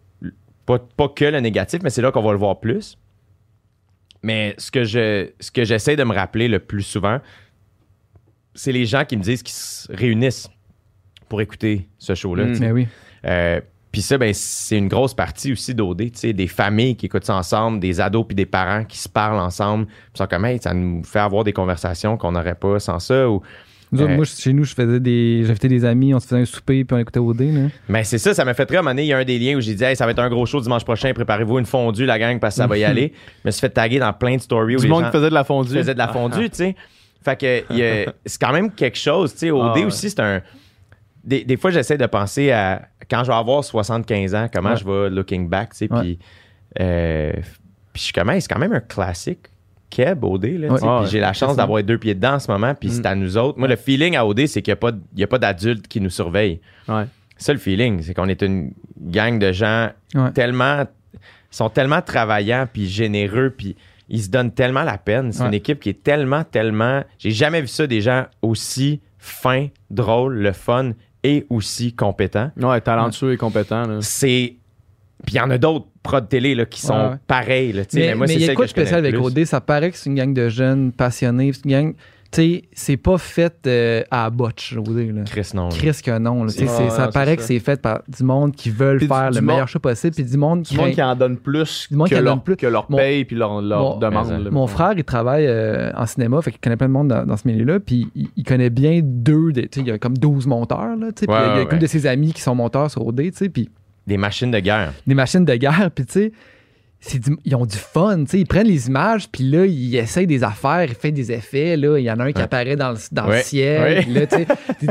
Pas, 0.66 0.78
pas 0.78 1.08
que 1.08 1.24
le 1.24 1.40
négatif, 1.40 1.80
mais 1.82 1.88
c'est 1.88 2.02
là 2.02 2.12
qu'on 2.12 2.22
va 2.22 2.32
le 2.32 2.38
voir 2.38 2.60
plus. 2.60 2.98
Mais 4.22 4.54
ce 4.58 4.70
que 4.70 4.84
je 4.84 5.30
ce 5.40 5.50
que 5.50 5.64
j'essaie 5.64 5.96
de 5.96 6.04
me 6.04 6.14
rappeler 6.14 6.48
le 6.48 6.58
plus 6.58 6.82
souvent, 6.82 7.20
c'est 8.54 8.72
les 8.72 8.84
gens 8.84 9.04
qui 9.04 9.16
me 9.16 9.22
disent 9.22 9.42
qu'ils 9.42 9.54
se 9.54 9.90
réunissent 9.90 10.50
pour 11.28 11.40
écouter 11.40 11.88
ce 11.98 12.14
show-là. 12.14 12.44
Mm. 12.44 12.48
tu 12.48 12.54
sais. 12.56 12.60
Mais 12.60 12.72
oui. 12.72 12.88
Euh, 13.24 13.60
puis 13.90 14.02
ça, 14.02 14.18
ben, 14.18 14.34
c'est 14.34 14.76
une 14.76 14.88
grosse 14.88 15.14
partie 15.14 15.52
aussi 15.52 15.74
d'OD, 15.74 16.10
des 16.12 16.46
familles 16.46 16.96
qui 16.96 17.06
écoutent 17.06 17.24
ça 17.24 17.36
ensemble, 17.36 17.80
des 17.80 18.00
ados 18.00 18.26
puis 18.26 18.34
des 18.34 18.46
parents 18.46 18.84
qui 18.84 18.98
se 18.98 19.08
parlent 19.08 19.40
ensemble. 19.40 19.86
Puis 19.86 19.94
sont 20.14 20.26
comme, 20.26 20.44
hey, 20.44 20.58
ça 20.58 20.74
nous 20.74 21.02
fait 21.04 21.20
avoir 21.20 21.42
des 21.42 21.54
conversations 21.54 22.16
qu'on 22.18 22.32
n'aurait 22.32 22.54
pas 22.54 22.78
sans 22.80 22.98
ça. 22.98 23.30
Ou... 23.30 23.42
Nous 23.92 24.02
autres, 24.02 24.10
Euh, 24.12 24.16
moi, 24.16 24.24
chez 24.24 24.52
nous, 24.52 24.64
je 24.64 24.74
faisais 24.74 25.00
des. 25.00 25.42
J'invitais 25.44 25.68
des 25.68 25.84
amis, 25.84 26.12
on 26.14 26.20
se 26.20 26.26
faisait 26.26 26.42
un 26.42 26.44
souper, 26.44 26.84
puis 26.84 26.94
on 26.94 26.98
écoutait 26.98 27.20
OD. 27.20 27.40
Là. 27.40 27.68
Mais 27.88 28.04
c'est 28.04 28.18
ça, 28.18 28.34
ça 28.34 28.44
m'a 28.44 28.52
fait 28.54 28.66
très 28.66 28.76
à 28.76 28.80
un 28.80 28.82
moment 28.82 28.90
donné, 28.92 29.04
il 29.04 29.08
y 29.08 29.12
a 29.12 29.18
un 29.18 29.24
des 29.24 29.38
liens 29.38 29.56
où 29.56 29.60
j'ai 29.60 29.74
dit, 29.74 29.82
hey, 29.84 29.96
ça 29.96 30.04
va 30.04 30.10
être 30.12 30.18
un 30.18 30.28
gros 30.28 30.44
show 30.46 30.60
dimanche 30.60 30.84
prochain, 30.84 31.12
préparez-vous 31.14 31.58
une 31.58 31.66
fondue, 31.66 32.04
la 32.04 32.18
gang, 32.18 32.38
parce 32.38 32.54
que 32.56 32.62
ça 32.62 32.66
va 32.66 32.76
y 32.76 32.84
aller. 32.84 33.12
Je 33.44 33.48
me 33.48 33.50
suis 33.50 33.60
fait 33.60 33.70
taguer 33.70 33.98
dans 33.98 34.12
plein 34.12 34.36
de 34.36 34.40
stories 34.42 34.76
où 34.76 34.78
Du 34.78 34.84
les 34.84 34.90
monde 34.90 35.04
gens 35.04 35.10
qui 35.10 35.16
faisait 35.16 35.30
de 35.30 35.34
la 35.34 35.44
fondue. 35.44 35.74
faisaient 35.74 35.94
de 35.94 35.98
la 35.98 36.08
fondue, 36.08 36.50
tu 36.50 36.56
sais. 36.56 36.76
Fait 37.24 37.38
que 37.38 37.62
il 37.70 37.78
y 37.78 37.82
a- 37.84 38.12
c'est 38.26 38.40
quand 38.40 38.52
même 38.52 38.70
quelque 38.70 38.98
chose, 38.98 39.32
tu 39.32 39.38
sais. 39.38 39.50
OD 39.50 39.60
Ah 39.62 39.74
ouais. 39.74 39.84
aussi, 39.84 40.10
c'est 40.10 40.20
un. 40.20 40.40
Des, 41.24 41.44
des 41.44 41.56
fois, 41.56 41.70
j'essaie 41.70 41.98
de 41.98 42.06
penser 42.06 42.50
à 42.52 42.88
quand 43.10 43.22
je 43.24 43.28
vais 43.30 43.36
avoir 43.36 43.62
75 43.64 44.34
ans, 44.34 44.48
comment 44.52 44.70
Ouais. 44.70 44.76
je 44.76 44.84
vais 44.84 45.10
looking 45.10 45.48
back, 45.48 45.70
tu 45.70 45.78
sais. 45.78 45.88
Puis, 45.88 46.18
euh, 46.80 47.32
puis 47.32 47.42
je 47.96 48.00
suis 48.02 48.12
comme, 48.12 48.30
c'est 48.40 48.48
quand 48.48 48.58
même 48.58 48.72
un 48.72 48.80
classique. 48.80 49.40
Keb, 49.90 50.24
OD, 50.24 50.44
là. 50.44 50.68
Ouais. 50.72 50.78
Ah 50.82 51.00
ouais, 51.02 51.06
j'ai 51.08 51.20
la 51.20 51.32
chance 51.32 51.56
d'avoir 51.56 51.82
deux 51.82 51.98
pieds 51.98 52.14
dedans 52.14 52.34
en 52.34 52.38
ce 52.38 52.50
moment, 52.50 52.74
puis 52.74 52.88
Mm. 52.88 52.92
c'est 52.92 53.06
à 53.06 53.14
nous 53.14 53.36
autres. 53.38 53.58
Moi, 53.58 53.68
le 53.68 53.76
feeling 53.76 54.16
à 54.16 54.26
OD, 54.26 54.46
c'est 54.46 54.60
qu'il 54.62 54.72
n'y 54.72 54.74
a 54.74 54.76
pas, 54.76 54.92
pas 55.30 55.38
d'adultes 55.38 55.88
qui 55.88 56.00
nous 56.00 56.10
surveillent. 56.10 56.60
Ouais. 56.88 57.04
C'est 57.36 57.46
ça 57.46 57.52
le 57.52 57.58
feeling, 57.58 58.02
c'est 58.02 58.14
qu'on 58.14 58.28
est 58.28 58.42
une 58.42 58.72
gang 59.00 59.38
de 59.38 59.52
gens 59.52 59.90
tellement 60.34 60.84
sont 61.50 61.70
tellement 61.70 62.02
travaillants 62.02 62.66
puis 62.70 62.86
généreux 62.88 63.54
puis 63.56 63.74
ils 64.10 64.22
se 64.22 64.28
donnent 64.28 64.50
tellement 64.52 64.82
la 64.82 64.98
peine. 64.98 65.32
C'est 65.32 65.44
une 65.44 65.54
équipe 65.54 65.80
qui 65.80 65.88
est 65.88 66.02
tellement 66.02 66.44
tellement 66.44 67.02
j'ai 67.18 67.30
jamais 67.30 67.60
vu 67.60 67.68
ça 67.68 67.86
des 67.86 68.00
gens 68.00 68.26
aussi 68.42 69.00
fins, 69.18 69.68
drôles, 69.90 70.34
le 70.38 70.52
fun 70.52 70.92
et 71.22 71.46
aussi 71.48 71.94
compétents. 71.94 72.50
Ouais, 72.60 72.80
talentueux 72.80 73.32
et 73.32 73.36
compétent. 73.36 74.00
C'est 74.02 74.56
puis 75.24 75.34
il 75.34 75.38
y 75.38 75.40
en 75.40 75.50
a 75.50 75.58
d'autres 75.58 75.86
pros 76.08 76.20
de 76.20 76.26
télé 76.26 76.54
là, 76.54 76.64
qui 76.66 76.80
sont 76.80 76.94
Ouais, 76.94 77.08
ouais. 77.10 77.16
pareils 77.26 77.72
là, 77.72 77.82
Mais 77.94 78.00
mais 78.00 78.14
moi 78.14 78.26
mais 78.26 78.32
c'est 78.34 78.40
il 78.40 78.46
y 78.46 78.50
a 78.50 78.54
quoi 78.54 78.64
de 78.64 78.68
je 78.68 78.72
spécial 78.72 78.98
avec. 78.98 79.14
OD? 79.20 79.44
Ça 79.44 79.60
paraît 79.60 79.90
que 79.90 79.96
c'est 79.96 80.08
une 80.10 80.16
gang 80.16 80.32
de 80.32 80.48
jeunes 80.48 80.92
passionnés. 80.92 81.52
C'est 81.52 81.64
une 81.64 81.70
gang. 81.70 81.94
tu 82.30 82.42
sais, 82.42 82.62
c'est 82.72 82.98
pas 82.98 83.16
fait 83.16 83.54
euh, 83.66 84.02
à 84.10 84.28
botch, 84.28 84.76
OD, 84.76 84.98
là. 85.14 85.22
Chris, 85.24 85.50
non. 85.54 85.70
Chris 85.70 85.98
que 86.04 86.18
non. 86.18 86.44
là. 86.44 86.52
Tu 86.52 86.58
sais, 86.58 86.64
Ouais, 86.64 86.68
c'est- 86.76 86.82
ouais, 86.84 86.90
ça 86.90 87.08
paraît 87.08 87.36
que 87.38 87.42
c'est 87.42 87.58
fait 87.58 87.80
par 87.80 88.02
du 88.06 88.22
monde 88.22 88.54
qui 88.54 88.68
veulent 88.68 88.98
Puis 88.98 89.06
faire 89.06 89.30
du 89.30 89.38
le 89.40 89.46
meilleur 89.46 89.66
show 89.66 89.78
possible, 89.78 90.14
puis 90.14 90.24
du 90.24 90.36
monde 90.36 90.60
Du 90.62 90.76
monde 90.76 90.88
qui. 90.88 90.94
qui 90.96 91.02
en 91.02 91.16
donne 91.16 91.38
plus 91.38 91.86
Du 91.90 91.96
monde 91.96 92.06
que, 92.08 92.14
qui 92.14 92.20
en 92.20 92.22
leur, 92.24 92.34
donne 92.34 92.42
plus. 92.44 92.56
que 92.56 92.66
leur 92.66 92.84
Mon- 92.90 92.98
paye 92.98 93.24
puis 93.24 93.34
leur, 93.34 93.62
leur 93.62 93.80
mon- 93.80 93.96
demande. 93.96 94.48
Mon 94.50 94.66
frère, 94.66 94.92
il 94.94 95.04
travaille 95.04 95.46
euh, 95.46 95.90
en 95.96 96.04
cinéma, 96.04 96.42
fait 96.42 96.50
qu'il 96.50 96.60
connaît 96.60 96.76
plein 96.76 96.88
de 96.88 96.92
monde 96.92 97.08
dans, 97.08 97.24
dans 97.24 97.36
ce 97.38 97.48
milieu-là, 97.48 97.80
puis 97.80 98.08
il, 98.14 98.28
il 98.36 98.44
connaît 98.44 98.68
bien 98.68 99.00
deux, 99.02 99.52
des- 99.52 99.68
tu 99.68 99.80
sais, 99.80 99.86
il 99.86 99.88
y 99.88 99.90
a 99.92 99.98
comme 99.98 100.18
12 100.18 100.46
monteurs, 100.46 100.96
là, 100.96 101.06
tu 101.12 101.20
sais, 101.20 101.26
puis 101.26 101.34
Ouais, 101.34 101.40
il 101.42 101.46
y 101.46 101.48
a, 101.48 101.54
il 101.54 101.56
y 101.56 101.60
a 101.60 101.64
ouais, 101.64 101.72
ouais. 101.72 101.78
de 101.78 101.86
ses 101.86 102.06
amis 102.06 102.34
qui 102.34 102.42
sont 102.42 102.54
monteurs 102.54 102.90
sur 102.90 103.06
OD, 103.06 103.22
tu 103.22 103.30
sais, 103.32 103.48
puis 103.48 103.70
Des 104.08 104.16
machines 104.16 104.50
de 104.50 104.58
guerre. 104.58 104.92
des 105.06 105.14
machines 105.14 105.44
de 105.44 105.54
guerre, 105.54 105.90
puis 105.94 106.04
tu 106.06 106.12
sais, 106.12 106.32
ils 107.44 107.54
ont 107.54 107.64
du 107.66 107.76
fun, 107.76 108.24
tu 108.24 108.30
sais, 108.30 108.40
ils 108.40 108.46
prennent 108.46 108.66
les 108.66 108.88
images, 108.88 109.28
puis 109.30 109.44
là, 109.44 109.64
ils 109.66 109.94
essayent 109.96 110.26
des 110.26 110.42
affaires, 110.42 110.82
ils 110.84 110.94
font 110.94 111.10
des 111.14 111.30
effets, 111.30 111.76
là, 111.76 111.96
il 111.98 112.02
y 112.04 112.10
en 112.10 112.18
a 112.18 112.24
un 112.24 112.32
qui 112.32 112.42
apparaît 112.42 112.74
dans 112.74 112.90
le, 112.90 112.96
dans 113.12 113.24
le 113.26 113.30
Ouais, 113.30 113.42
ciel, 113.42 113.82
ouais. 113.82 114.02
puis 114.02 114.12
là, 114.14 114.26
tu 114.26 114.36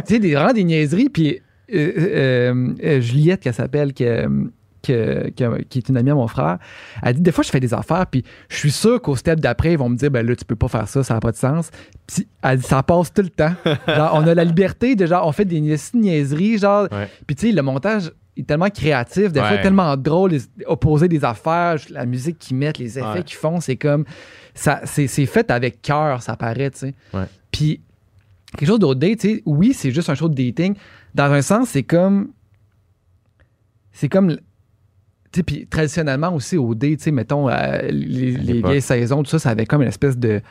sais, 0.05 0.19
des, 0.19 0.33
vraiment 0.35 0.53
des 0.53 0.63
niaiseries, 0.63 1.09
puis 1.09 1.41
euh, 1.73 1.91
euh, 1.97 2.73
euh, 2.81 3.01
Juliette, 3.01 3.41
qu'elle 3.41 3.53
s'appelle, 3.53 3.93
que, 3.93 4.25
que- 4.83 5.29
que- 5.35 5.61
qui 5.63 5.79
est 5.79 5.89
une 5.89 5.97
amie 5.97 6.11
à 6.11 6.15
mon 6.15 6.27
frère, 6.29 6.59
elle 7.03 7.15
dit, 7.15 7.21
des 7.21 7.33
fois, 7.33 7.43
je 7.43 7.49
fais 7.49 7.59
des 7.59 7.73
affaires, 7.73 8.05
puis 8.07 8.23
je 8.47 8.55
suis 8.55 8.71
sûr 8.71 9.01
qu'au 9.01 9.17
step 9.17 9.41
d'après, 9.41 9.73
ils 9.73 9.77
vont 9.77 9.89
me 9.89 9.97
dire, 9.97 10.09
ben 10.09 10.25
là, 10.25 10.33
tu 10.33 10.45
peux 10.45 10.55
pas 10.55 10.69
faire 10.69 10.87
ça, 10.87 11.03
ça 11.03 11.15
n'a 11.15 11.19
pas 11.19 11.31
de 11.31 11.35
sens. 11.35 11.71
Puis 12.07 12.25
elle 12.41 12.59
dit, 12.59 12.63
ça 12.65 12.83
passe 12.83 13.11
tout 13.13 13.21
le 13.23 13.29
temps. 13.29 13.51
Genre, 13.87 14.11
on 14.13 14.25
a 14.27 14.33
la 14.33 14.45
liberté 14.45 14.95
de, 14.95 15.05
genre, 15.05 15.27
on 15.27 15.33
fait 15.33 15.43
des 15.43 15.59
nia- 15.59 15.91
niaiseries, 15.93 16.57
genre, 16.59 16.87
Ouais. 16.89 17.09
puis 17.25 17.35
tu 17.35 17.47
sais, 17.47 17.51
le 17.53 17.61
montage 17.63 18.11
est 18.39 18.47
tellement 18.47 18.69
créatif, 18.69 19.31
des 19.31 19.39
fois 19.39 19.51
Ouais. 19.51 19.61
tellement 19.61 19.95
drôle, 19.97 20.31
les- 20.31 20.41
opposer 20.65 21.07
des 21.07 21.23
affaires, 21.23 21.75
la 21.89 22.05
musique 22.05 22.37
qu'ils 22.39 22.57
mettent, 22.57 22.77
les 22.77 22.97
effets 22.99 23.07
Ouais. 23.07 23.23
qu'ils 23.23 23.37
font, 23.37 23.59
c'est 23.59 23.75
comme 23.77 24.05
ça, 24.53 24.81
c'est 24.85 25.07
c'est 25.07 25.25
fait 25.25 25.49
avec 25.51 25.81
cœur, 25.81 26.21
ça 26.21 26.35
paraît, 26.35 26.71
tu 26.71 26.79
sais. 26.79 26.93
Ouais. 27.13 27.25
Puis 27.51 27.81
quelque 28.57 28.67
chose 28.67 28.79
d'autre, 28.79 28.99
tu 28.99 29.17
sais, 29.19 29.43
oui, 29.45 29.73
c'est 29.73 29.91
juste 29.91 30.09
un 30.09 30.15
show 30.15 30.29
de 30.29 30.35
dating. 30.41 30.75
Dans 31.15 31.31
un 31.31 31.41
sens, 31.41 31.69
c'est 31.69 31.83
comme, 31.83 32.29
c'est 33.91 34.09
comme, 34.09 34.29
tu 34.31 34.39
sais, 35.35 35.43
puis 35.43 35.67
traditionnellement 35.67 36.33
aussi 36.33 36.57
au 36.57 36.73
date, 36.75 36.97
tu 36.97 37.03
sais, 37.05 37.11
mettons 37.11 37.49
euh, 37.49 37.81
les, 37.89 38.61
vieilles 38.61 38.81
saisons, 38.81 39.23
tout 39.23 39.29
ça, 39.29 39.39
ça 39.39 39.49
avait 39.49 39.65
comme 39.65 39.81
une 39.81 39.87
espèce 39.89 40.17
de 40.17 40.41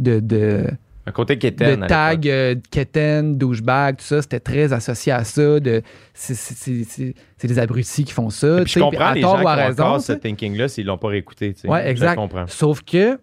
de, 0.00 0.20
de, 0.20 0.64
Un 1.04 1.10
côté 1.12 1.32
était. 1.34 1.76
de 1.76 1.86
tag, 1.86 2.28
euh, 2.28 2.54
keten, 2.70 3.36
douchebag, 3.36 3.96
tout 3.96 4.04
ça, 4.04 4.22
c'était 4.22 4.38
très 4.38 4.72
associé 4.72 5.10
à 5.12 5.24
ça. 5.24 5.58
De, 5.58 5.82
c'est, 6.14 7.14
des 7.42 7.58
abrutis 7.58 8.04
qui 8.04 8.12
font 8.12 8.30
ça. 8.30 8.60
Puis 8.62 8.74
je 8.74 8.78
comprends 8.78 9.06
à 9.06 9.14
les 9.14 9.20
tort 9.20 9.38
gens 9.38 9.44
ou 9.44 9.48
à 9.48 9.56
qui 9.56 9.80
ont 9.80 9.84
encore 9.84 10.00
ce 10.00 10.12
thinking-là 10.12 10.68
s'ils 10.68 10.86
l'ont 10.86 10.98
pas 10.98 11.08
réécouté. 11.08 11.54
tu 11.54 11.62
sais. 11.62 11.68
Ouais, 11.68 11.90
exact. 11.90 12.12
Je 12.12 12.16
comprends. 12.16 12.46
Sauf 12.46 12.82
que, 12.82 13.18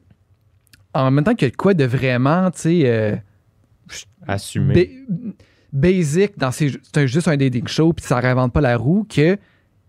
en 0.94 1.10
même 1.12 1.24
temps 1.24 1.36
qu'il 1.36 1.48
y 1.48 1.48
a 1.48 1.52
de 1.52 1.56
quoi 1.56 1.74
de 1.74 1.86
vraiment, 1.86 2.52
tu 2.52 2.60
sais, 2.60 2.82
euh, 2.86 3.16
Assumer. 4.28 4.74
ba- 5.08 5.32
basic 5.72 6.38
dans 6.38 6.52
ces. 6.52 6.72
C'est 6.94 7.08
juste 7.08 7.28
un 7.28 7.38
dating 7.38 7.68
show, 7.68 7.94
puis 7.94 8.06
ça 8.06 8.20
réinvente 8.20 8.52
pas 8.52 8.62
la 8.62 8.76
roue, 8.76 9.06
que 9.10 9.38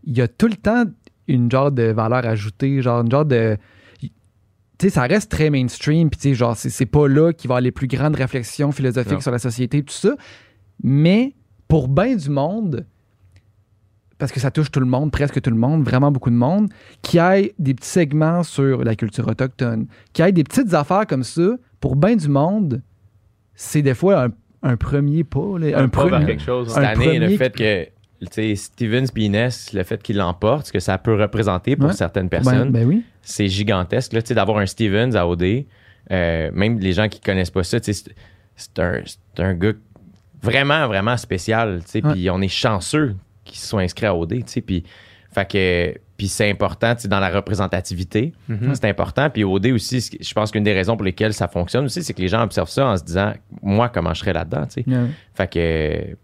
il 0.05 0.17
y 0.17 0.21
a 0.21 0.29
tout 0.29 0.47
le 0.47 0.57
temps 0.57 0.85
une 1.27 1.51
genre 1.51 1.71
de 1.73 1.85
valeur 1.85 2.25
ajoutée, 2.25 2.81
genre 2.83 3.01
une 3.03 3.11
genre 3.11 3.25
de. 3.25 3.57
Tu 4.81 4.87
sais, 4.87 4.95
ça 4.95 5.03
reste 5.03 5.31
très 5.31 5.51
mainstream, 5.51 6.09
puis 6.09 6.19
tu 6.19 6.29
sais, 6.31 6.35
genre, 6.35 6.57
c'est 6.57 6.71
c'est 6.71 6.87
pas 6.87 7.07
là 7.07 7.33
qu'il 7.35 7.49
va 7.49 7.53
y 7.53 7.57
avoir 7.57 7.61
les 7.61 7.71
plus 7.71 7.87
grandes 7.87 8.17
réflexions 8.17 8.73
philosophiques 8.73 9.13
Non. 9.13 9.21
sur 9.21 9.31
la 9.31 9.39
société, 9.39 9.83
tout 9.83 9.93
ça. 9.93 10.15
Mais 10.83 11.35
pour 11.69 11.89
bien 11.89 12.17
du 12.17 12.31
monde, 12.31 12.87
parce 14.17 14.33
que 14.33 14.41
ça 14.41 14.51
touche 14.51 14.71
tout 14.71 14.81
le 14.81 14.87
monde, 14.87 15.11
presque 15.13 15.41
tout 15.43 15.51
le 15.51 15.57
monde, 15.57 15.83
vraiment 15.85 16.11
beaucoup 16.11 16.31
de 16.31 16.35
monde, 16.35 16.71
qui 17.03 17.19
ait 17.19 17.55
des 17.59 17.75
petits 17.75 17.89
segments 17.89 18.43
sur 18.43 18.83
la 18.83 18.95
culture 18.97 19.29
autochtone, 19.29 19.87
qui 20.15 20.23
ait 20.23 20.33
des 20.33 20.45
petites 20.45 20.73
affaires 20.73 21.07
comme 21.07 21.25
ça, 21.25 21.57
pour 21.79 21.95
bien 21.97 22.17
du 22.17 22.29
monde, 22.29 22.81
c'est 23.55 23.83
des 23.83 23.95
fois 23.95 24.25
un, 24.25 24.29
un 24.63 24.77
premier 24.77 25.25
pas. 25.25 25.59
là, 25.59 25.79
un, 25.79 25.89
pas 25.89 26.05
vers 26.05 26.11
premier. 26.13 26.27
quelque 26.27 26.43
chose. 26.43 26.71
un. 26.71 26.75
Cette 26.75 26.85
année, 26.85 27.19
le 27.19 27.27
premier 27.27 27.37
fait 27.37 27.55
que. 27.55 28.00
Stevens 28.57 29.07
puis 29.13 29.25
Inès, 29.25 29.73
le 29.73 29.83
fait 29.83 30.03
qu'il 30.03 30.17
l'emporte, 30.17 30.67
ce 30.67 30.73
que 30.73 30.81
ça 30.81 30.99
peut 30.99 31.21
représenter 31.21 31.77
pour 31.77 31.89
Ouais. 31.89 31.93
certaines 31.95 32.29
Ben, 32.29 32.43
personnes, 32.43 32.71
ben 32.71 32.87
oui. 32.87 33.03
c'est 33.23 33.49
gigantesque. 33.49 34.13
Là, 34.13 34.23
tu 34.23 34.29
sais, 34.29 34.35
d'avoir 34.35 34.59
un 34.59 34.67
Stevens 34.67 35.15
à 35.15 35.27
OD, 35.27 35.65
euh, 36.11 36.51
même 36.53 36.79
les 36.79 36.93
gens 36.93 37.09
qui 37.09 37.21
connaissent 37.21 37.51
pas 37.51 37.63
ça, 37.65 37.79
c'est- 37.83 38.11
un, 38.79 39.55
gars 39.55 39.73
vraiment, 40.43 40.87
vraiment 40.87 41.17
spécial. 41.17 41.81
tu 41.85 41.91
sais, 41.91 42.05
Ouais. 42.07 42.13
Puis 42.13 42.31
on 42.31 42.41
est 42.43 42.49
chanceux 42.49 43.17
qu'ils 43.45 43.59
se 43.59 43.67
soient 43.69 43.81
inscrits 43.83 44.07
à 44.07 44.15
OD. 44.15 44.45
tu 44.45 44.53
sais, 44.53 44.61
Puis, 44.61 44.85
fait 45.33 45.51
que, 45.51 45.95
puis 46.17 46.29
c'est 46.29 46.51
important 46.51 46.95
tu 46.95 47.03
sais, 47.03 47.09
dans 47.09 47.21
la 47.21 47.31
représentativité. 47.31 48.33
Mhm. 48.49 48.75
C'est 48.75 48.85
important. 48.87 49.31
Puis 49.31 49.45
OD 49.45 49.73
aussi, 49.73 50.11
je 50.21 50.35
pense 50.35 50.51
qu'une 50.51 50.65
des 50.65 50.73
raisons 50.75 50.97
pour 50.97 51.05
lesquelles 51.05 51.33
ça 51.33 51.49
fonctionne 51.49 51.87
aussi, 51.87 52.03
c'est 52.03 52.13
que 52.13 52.21
les 52.21 52.29
gens 52.29 52.43
observent 52.43 52.69
ça 52.71 52.87
en 52.89 52.97
se 52.97 53.05
disant, 53.05 53.33
moi, 53.63 53.89
comment 53.89 54.13
je 54.13 54.21
serais 54.21 54.33
là-dedans. 54.35 54.67
tu 54.67 54.83
sais. 54.83 54.85
Ouais. 54.91 55.07
Fait 55.35 55.51
que. 55.51 56.17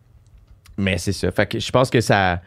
Mais 0.76 0.98
c'est 0.98 1.12
ça. 1.12 1.30
Fait 1.30 1.46
que 1.46 1.58
je 1.58 1.70
pense 1.70 1.90
que 1.90 2.00
ça. 2.00 2.40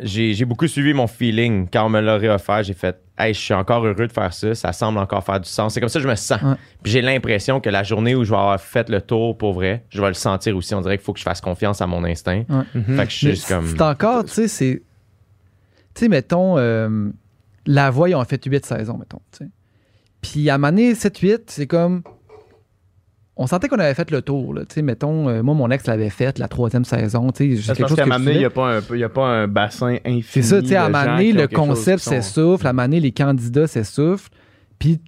J'ai 0.00 0.34
j'ai 0.34 0.44
beaucoup 0.44 0.66
suivi 0.66 0.92
mon 0.92 1.06
feeling. 1.06 1.68
Quand 1.72 1.86
on 1.86 1.88
me 1.88 2.00
l'aurait 2.00 2.28
offert, 2.28 2.62
j'ai 2.62 2.74
fait 2.74 3.00
Hey, 3.16 3.32
je 3.32 3.38
suis 3.38 3.54
encore 3.54 3.86
heureux 3.86 4.08
de 4.08 4.12
faire 4.12 4.32
ça. 4.32 4.54
Ça 4.56 4.72
semble 4.72 4.98
encore 4.98 5.22
faire 5.22 5.38
du 5.38 5.48
sens. 5.48 5.72
C'est 5.72 5.78
comme 5.80 5.88
ça 5.88 6.00
que 6.00 6.02
je 6.02 6.08
me 6.08 6.16
sens. 6.16 6.42
Ouais. 6.42 6.54
Puis 6.82 6.92
j'ai 6.92 7.00
l'impression 7.00 7.60
que 7.60 7.70
la 7.70 7.84
journée 7.84 8.16
où 8.16 8.24
je 8.24 8.30
vais 8.30 8.36
avoir 8.36 8.60
fait 8.60 8.88
le 8.88 9.00
tour 9.00 9.38
pour 9.38 9.52
vrai, 9.52 9.84
je 9.90 10.00
vais 10.00 10.08
le 10.08 10.14
sentir 10.14 10.56
aussi. 10.56 10.74
On 10.74 10.80
dirait 10.80 10.98
qu'il 10.98 11.04
faut 11.04 11.12
que 11.12 11.20
je 11.20 11.24
fasse 11.24 11.40
confiance 11.40 11.80
à 11.80 11.86
mon 11.86 12.02
instinct. 12.04 12.42
Mhm. 12.48 12.96
Fait 12.96 13.04
que 13.04 13.12
je 13.12 13.16
suis 13.16 13.30
juste 13.30 13.46
comme. 13.46 13.68
C'est 13.68 13.80
encore, 13.82 14.24
tu 14.24 14.32
sais, 14.32 14.48
c'est. 14.48 14.82
Tu 15.94 16.00
sais, 16.00 16.08
mettons, 16.08 16.58
euh, 16.58 17.08
La 17.66 17.90
Voix, 17.90 18.08
ils 18.08 18.16
ont 18.16 18.24
fait 18.24 18.44
8 18.44 18.66
saisons, 18.66 18.98
mettons. 18.98 19.20
tu 19.30 19.44
sais. 19.44 19.50
Puis 20.20 20.50
à 20.50 20.58
Mané 20.58 20.94
7-8, 20.94 21.42
c'est 21.46 21.68
comme. 21.68 22.02
On 23.36 23.48
sentait 23.48 23.68
qu'on 23.68 23.80
avait 23.80 23.94
fait 23.94 24.10
le 24.12 24.22
tour, 24.22 24.54
là. 24.54 24.62
Mettons, 24.82 25.28
euh, 25.28 25.42
moi, 25.42 25.54
mon 25.54 25.68
ex 25.70 25.86
l'avait 25.88 26.08
fait, 26.10 26.38
la 26.38 26.46
troisième 26.46 26.84
saison. 26.84 27.32
Tu 27.32 27.56
sais, 27.56 27.62
c'est 27.62 27.66
Parce 27.66 27.78
quelque 27.78 27.88
chose 27.88 27.96
qu'à 27.96 28.02
un 28.04 28.06
moment 28.06 28.30
il 28.30 28.38
n'y 28.38 28.44
a, 29.02 29.06
a 29.06 29.08
pas 29.08 29.26
un 29.26 29.48
bassin 29.48 29.96
infini. 30.04 30.22
C'est 30.22 30.42
ça, 30.42 30.62
tu 30.62 30.68
sais, 30.68 30.76
à 30.76 30.84
un 30.84 30.88
moment 30.88 31.04
donné, 31.16 31.32
le 31.32 31.48
concept 31.48 31.98
qui 31.98 32.04
sont- 32.04 32.10
s'essouffle, 32.12 32.66
à 32.66 32.70
un 32.70 32.72
moment 32.72 32.86
donné, 32.86 33.00
les 33.00 33.10
candidats 33.12 33.66
s'essoufflent, 33.66 34.30
puis 34.78 35.00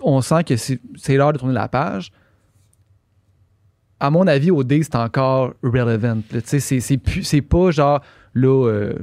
on 0.00 0.22
sent 0.22 0.44
que 0.44 0.56
c'est 0.56 0.80
l'heure 1.16 1.34
de 1.34 1.38
tourner 1.38 1.52
la 1.54 1.68
page. 1.68 2.12
À 4.00 4.10
mon 4.10 4.26
avis, 4.26 4.50
au 4.50 4.62
D, 4.64 4.82
c'est 4.82 4.94
encore 4.96 5.52
relevant. 5.62 6.20
c'est- 6.44 7.42
pas 7.42 7.70
genre, 7.70 8.00
là, 8.34 8.68
euh, 8.68 8.94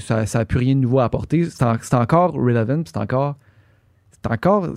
ça 0.00 0.24
n'a 0.38 0.44
plus 0.44 0.58
rien 0.58 0.74
de 0.74 0.80
nouveau 0.80 0.98
à 1.00 1.04
apporter. 1.04 1.44
C'est 1.48 1.62
en- 1.62 1.76
c'est 1.80 1.94
encore 1.94 2.32
relevant, 2.32 2.82
c'est 2.86 2.96
encore. 2.96 3.36
C'est 4.10 4.30
encore. 4.30 4.68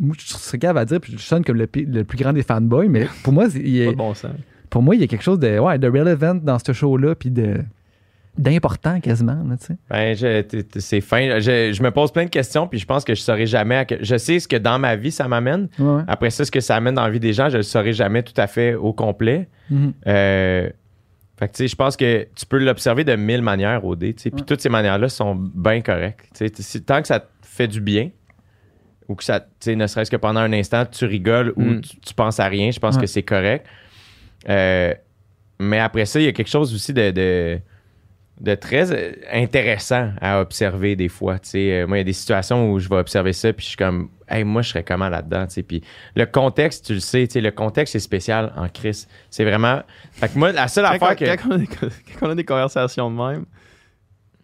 Moi, 0.00 0.14
je 0.18 0.26
serais 0.26 0.58
capable 0.58 0.78
à 0.78 0.84
dire, 0.84 1.00
puis 1.00 1.12
je 1.12 1.18
sonne 1.22 1.44
comme 1.44 1.56
le, 1.58 1.68
le 1.74 2.04
plus 2.04 2.18
grand 2.18 2.32
des 2.32 2.42
fanboys, 2.42 2.88
mais 2.88 3.06
pour 3.24 3.32
moi, 3.32 3.46
il 3.54 3.94
bon 3.96 4.12
pour 4.70 4.82
moi, 4.82 4.94
il 4.94 5.00
y 5.00 5.04
a 5.04 5.06
quelque 5.06 5.24
chose 5.24 5.38
de, 5.38 5.58
ouais, 5.58 5.78
de 5.78 5.88
relevant 5.88 6.34
dans 6.34 6.58
ce 6.58 6.72
show-là, 6.72 7.14
puis 7.14 7.30
de 7.30 7.56
d'important 8.36 9.00
quasiment, 9.00 9.42
là, 9.48 9.56
tu 9.56 9.66
sais. 9.66 9.76
Ben, 9.90 10.68
c'est 10.78 11.00
fin. 11.00 11.40
Je, 11.40 11.72
je 11.72 11.82
me 11.82 11.90
pose 11.90 12.12
plein 12.12 12.24
de 12.24 12.30
questions, 12.30 12.68
puis 12.68 12.78
je 12.78 12.86
pense 12.86 13.04
que 13.04 13.14
je 13.14 13.20
saurais 13.20 13.46
jamais. 13.46 13.74
à 13.76 13.84
que- 13.84 13.96
je 14.00 14.16
sais 14.16 14.38
ce 14.38 14.46
que 14.46 14.54
dans 14.56 14.78
ma 14.78 14.94
vie 14.94 15.10
ça 15.10 15.26
m'amène. 15.26 15.68
Ouais. 15.78 16.02
Après 16.06 16.30
ça, 16.30 16.44
ce 16.44 16.50
que 16.52 16.60
ça 16.60 16.76
amène 16.76 16.94
dans 16.94 17.02
la 17.02 17.10
vie 17.10 17.18
des 17.18 17.32
gens, 17.32 17.48
je 17.48 17.56
le 17.56 17.62
saurais 17.64 17.92
jamais 17.92 18.22
tout 18.22 18.34
à 18.40 18.46
fait 18.46 18.74
au 18.74 18.92
complet. 18.92 19.48
Mhm. 19.70 19.92
Euh, 20.06 20.68
fait 21.36 21.48
que, 21.48 21.52
tu 21.52 21.56
sais, 21.64 21.68
je 21.68 21.74
pense 21.76 21.96
que 21.96 22.28
tu 22.36 22.46
peux 22.46 22.58
l'observer 22.58 23.02
de 23.02 23.16
mille 23.16 23.42
manières 23.42 23.84
au 23.84 23.96
dé, 23.96 24.14
tu 24.14 24.22
sais, 24.22 24.30
puis 24.30 24.40
Ouais. 24.42 24.46
toutes 24.46 24.60
ces 24.60 24.68
manières-là 24.68 25.08
sont 25.08 25.34
bien 25.34 25.80
correctes. 25.80 26.26
Tu 26.36 26.48
sais, 26.62 26.80
tant 26.80 27.00
que 27.00 27.08
ça 27.08 27.18
te 27.20 27.26
fait 27.42 27.66
du 27.68 27.80
bien, 27.80 28.10
ou 29.08 29.14
que 29.14 29.24
ça, 29.24 29.40
tu 29.40 29.46
sais, 29.60 29.74
ne 29.76 29.86
serait-ce 29.86 30.10
que 30.10 30.16
pendant 30.16 30.40
un 30.40 30.52
instant, 30.52 30.84
tu 30.86 31.04
rigoles 31.06 31.52
ou 31.56 31.62
Mm. 31.62 31.80
tu, 31.80 31.96
tu 32.00 32.14
penses 32.14 32.38
à 32.40 32.46
rien, 32.46 32.70
je 32.70 32.78
pense 32.78 32.94
Ouais. 32.96 33.00
que 33.02 33.06
c'est 33.06 33.22
correct. 33.22 33.66
Euh, 34.48 34.94
mais 35.58 35.78
après 35.80 36.04
ça, 36.04 36.20
il 36.20 36.26
y 36.26 36.28
a 36.28 36.32
quelque 36.32 36.50
chose 36.50 36.72
aussi 36.74 36.92
de, 36.92 37.10
de, 37.10 37.58
de 38.40 38.54
très 38.54 38.92
euh, 38.92 39.12
intéressant 39.32 40.10
à 40.20 40.40
observer 40.40 40.94
des 40.94 41.08
fois. 41.08 41.38
tu 41.38 41.48
sais. 41.50 41.72
Euh, 41.72 41.86
moi, 41.86 41.96
il 41.96 42.00
y 42.00 42.02
a 42.02 42.04
des 42.04 42.12
situations 42.12 42.70
où 42.70 42.78
je 42.78 42.88
vais 42.88 42.96
observer 42.96 43.32
ça, 43.32 43.52
puis 43.52 43.64
je 43.64 43.68
suis 43.70 43.76
comme, 43.76 44.10
hey, 44.28 44.44
moi, 44.44 44.62
je 44.62 44.68
serais 44.68 44.84
comment 44.84 45.08
là-dedans? 45.08 45.46
tu 45.46 45.54
sais. 45.54 45.62
Puis 45.62 45.82
le 46.14 46.26
contexte, 46.26 46.86
tu 46.86 46.94
le 46.94 47.00
sais, 47.00 47.26
tu 47.26 47.32
sais, 47.32 47.40
le 47.40 47.50
contexte 47.50 47.96
est 47.96 48.00
spécial 48.00 48.52
en 48.56 48.68
crise. 48.68 49.08
C'est 49.30 49.44
vraiment. 49.44 49.80
Fait 50.12 50.28
que 50.28 50.38
moi, 50.38 50.52
la 50.52 50.68
seule 50.68 50.84
Quand, 50.84 51.06
affaire 51.06 51.16
que. 51.16 51.42
quand 51.42 51.48
on 51.50 51.54
a 51.54 51.58
des, 51.58 51.66
quand 51.66 52.26
on 52.26 52.30
a 52.30 52.34
des 52.34 52.44
conversations 52.44 53.10
de 53.10 53.16
même, 53.16 53.46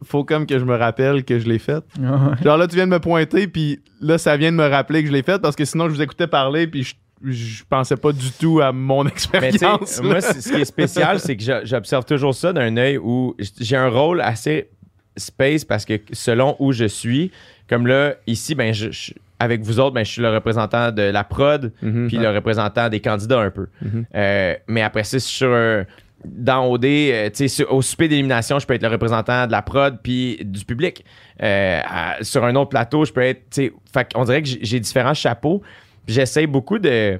faut 0.02 0.24
comme 0.24 0.46
que 0.46 0.58
je 0.58 0.64
me 0.64 0.74
rappelle 0.76 1.24
que 1.24 1.38
je 1.38 1.48
l'ai 1.48 1.58
faite. 1.58 1.84
Ouais. 1.98 2.36
Genre 2.44 2.56
là, 2.56 2.66
tu 2.66 2.76
viens 2.76 2.86
de 2.86 2.92
me 2.92 3.00
pointer, 3.00 3.46
puis 3.46 3.80
là, 4.00 4.18
ça 4.18 4.36
vient 4.36 4.52
de 4.52 4.56
me 4.56 4.66
rappeler 4.68 5.02
que 5.02 5.08
je 5.08 5.12
l'ai 5.12 5.22
faite 5.22 5.40
parce 5.42 5.56
que 5.56 5.64
sinon, 5.64 5.88
je 5.88 5.94
vous 5.94 6.02
écoutais 6.02 6.26
parler, 6.26 6.66
puis 6.66 6.82
je, 6.82 6.94
je 7.30 7.62
pensais 7.68 7.96
pas 7.96 8.12
du 8.12 8.30
tout 8.32 8.60
à 8.60 8.72
mon 8.72 9.06
expérience. 9.06 10.00
moi, 10.02 10.20
ce 10.20 10.52
qui 10.52 10.60
est 10.60 10.64
spécial, 10.64 11.20
c'est 11.20 11.36
que 11.36 11.42
j'observe 11.64 12.04
toujours 12.04 12.34
ça 12.34 12.52
d'un 12.52 12.76
œil 12.76 12.98
où 12.98 13.34
j'ai 13.60 13.76
un 13.76 13.88
rôle 13.88 14.20
assez 14.20 14.68
space 15.16 15.64
parce 15.64 15.84
que 15.84 15.94
selon 16.12 16.56
où 16.58 16.72
je 16.72 16.84
suis, 16.86 17.30
comme 17.68 17.86
là, 17.86 18.14
ici, 18.26 18.54
ben, 18.54 18.74
je, 18.74 18.90
je- 18.90 19.12
avec 19.38 19.62
vous 19.62 19.78
autres, 19.80 19.94
ben, 19.94 20.04
je 20.04 20.10
suis 20.10 20.22
le 20.22 20.30
représentant 20.32 20.90
de 20.92 21.02
la 21.02 21.24
prod, 21.24 21.72
Mhm. 21.82 22.08
puis 22.08 22.16
le 22.18 22.30
représentant 22.30 22.88
des 22.88 23.00
candidats 23.00 23.40
un 23.40 23.50
peu. 23.50 23.66
Mhm. 23.82 24.04
Euh, 24.14 24.54
mais 24.68 24.82
après 24.82 25.04
ça, 25.04 25.18
sur 25.18 25.52
un- 25.52 25.84
dans 26.24 26.66
OD, 26.70 26.84
euh, 26.84 27.30
au 27.70 27.82
souper 27.82 28.08
d'élimination, 28.08 28.58
je 28.58 28.66
peux 28.66 28.74
être 28.74 28.82
le 28.82 28.88
représentant 28.88 29.46
de 29.46 29.52
la 29.52 29.62
prod 29.62 29.98
puis 30.02 30.38
du 30.44 30.64
public. 30.64 31.04
Euh, 31.42 31.80
à- 31.84 32.16
sur 32.22 32.44
un 32.44 32.54
autre 32.56 32.70
plateau, 32.70 33.04
je 33.04 33.12
peux 33.12 33.22
être, 33.22 33.60
fait 33.92 34.08
on 34.14 34.24
dirait 34.24 34.42
que 34.42 34.48
j'ai- 34.60 34.80
différents 34.80 35.14
chapeaux. 35.14 35.62
J'essaie 36.06 36.46
beaucoup 36.46 36.78
de 36.78 37.18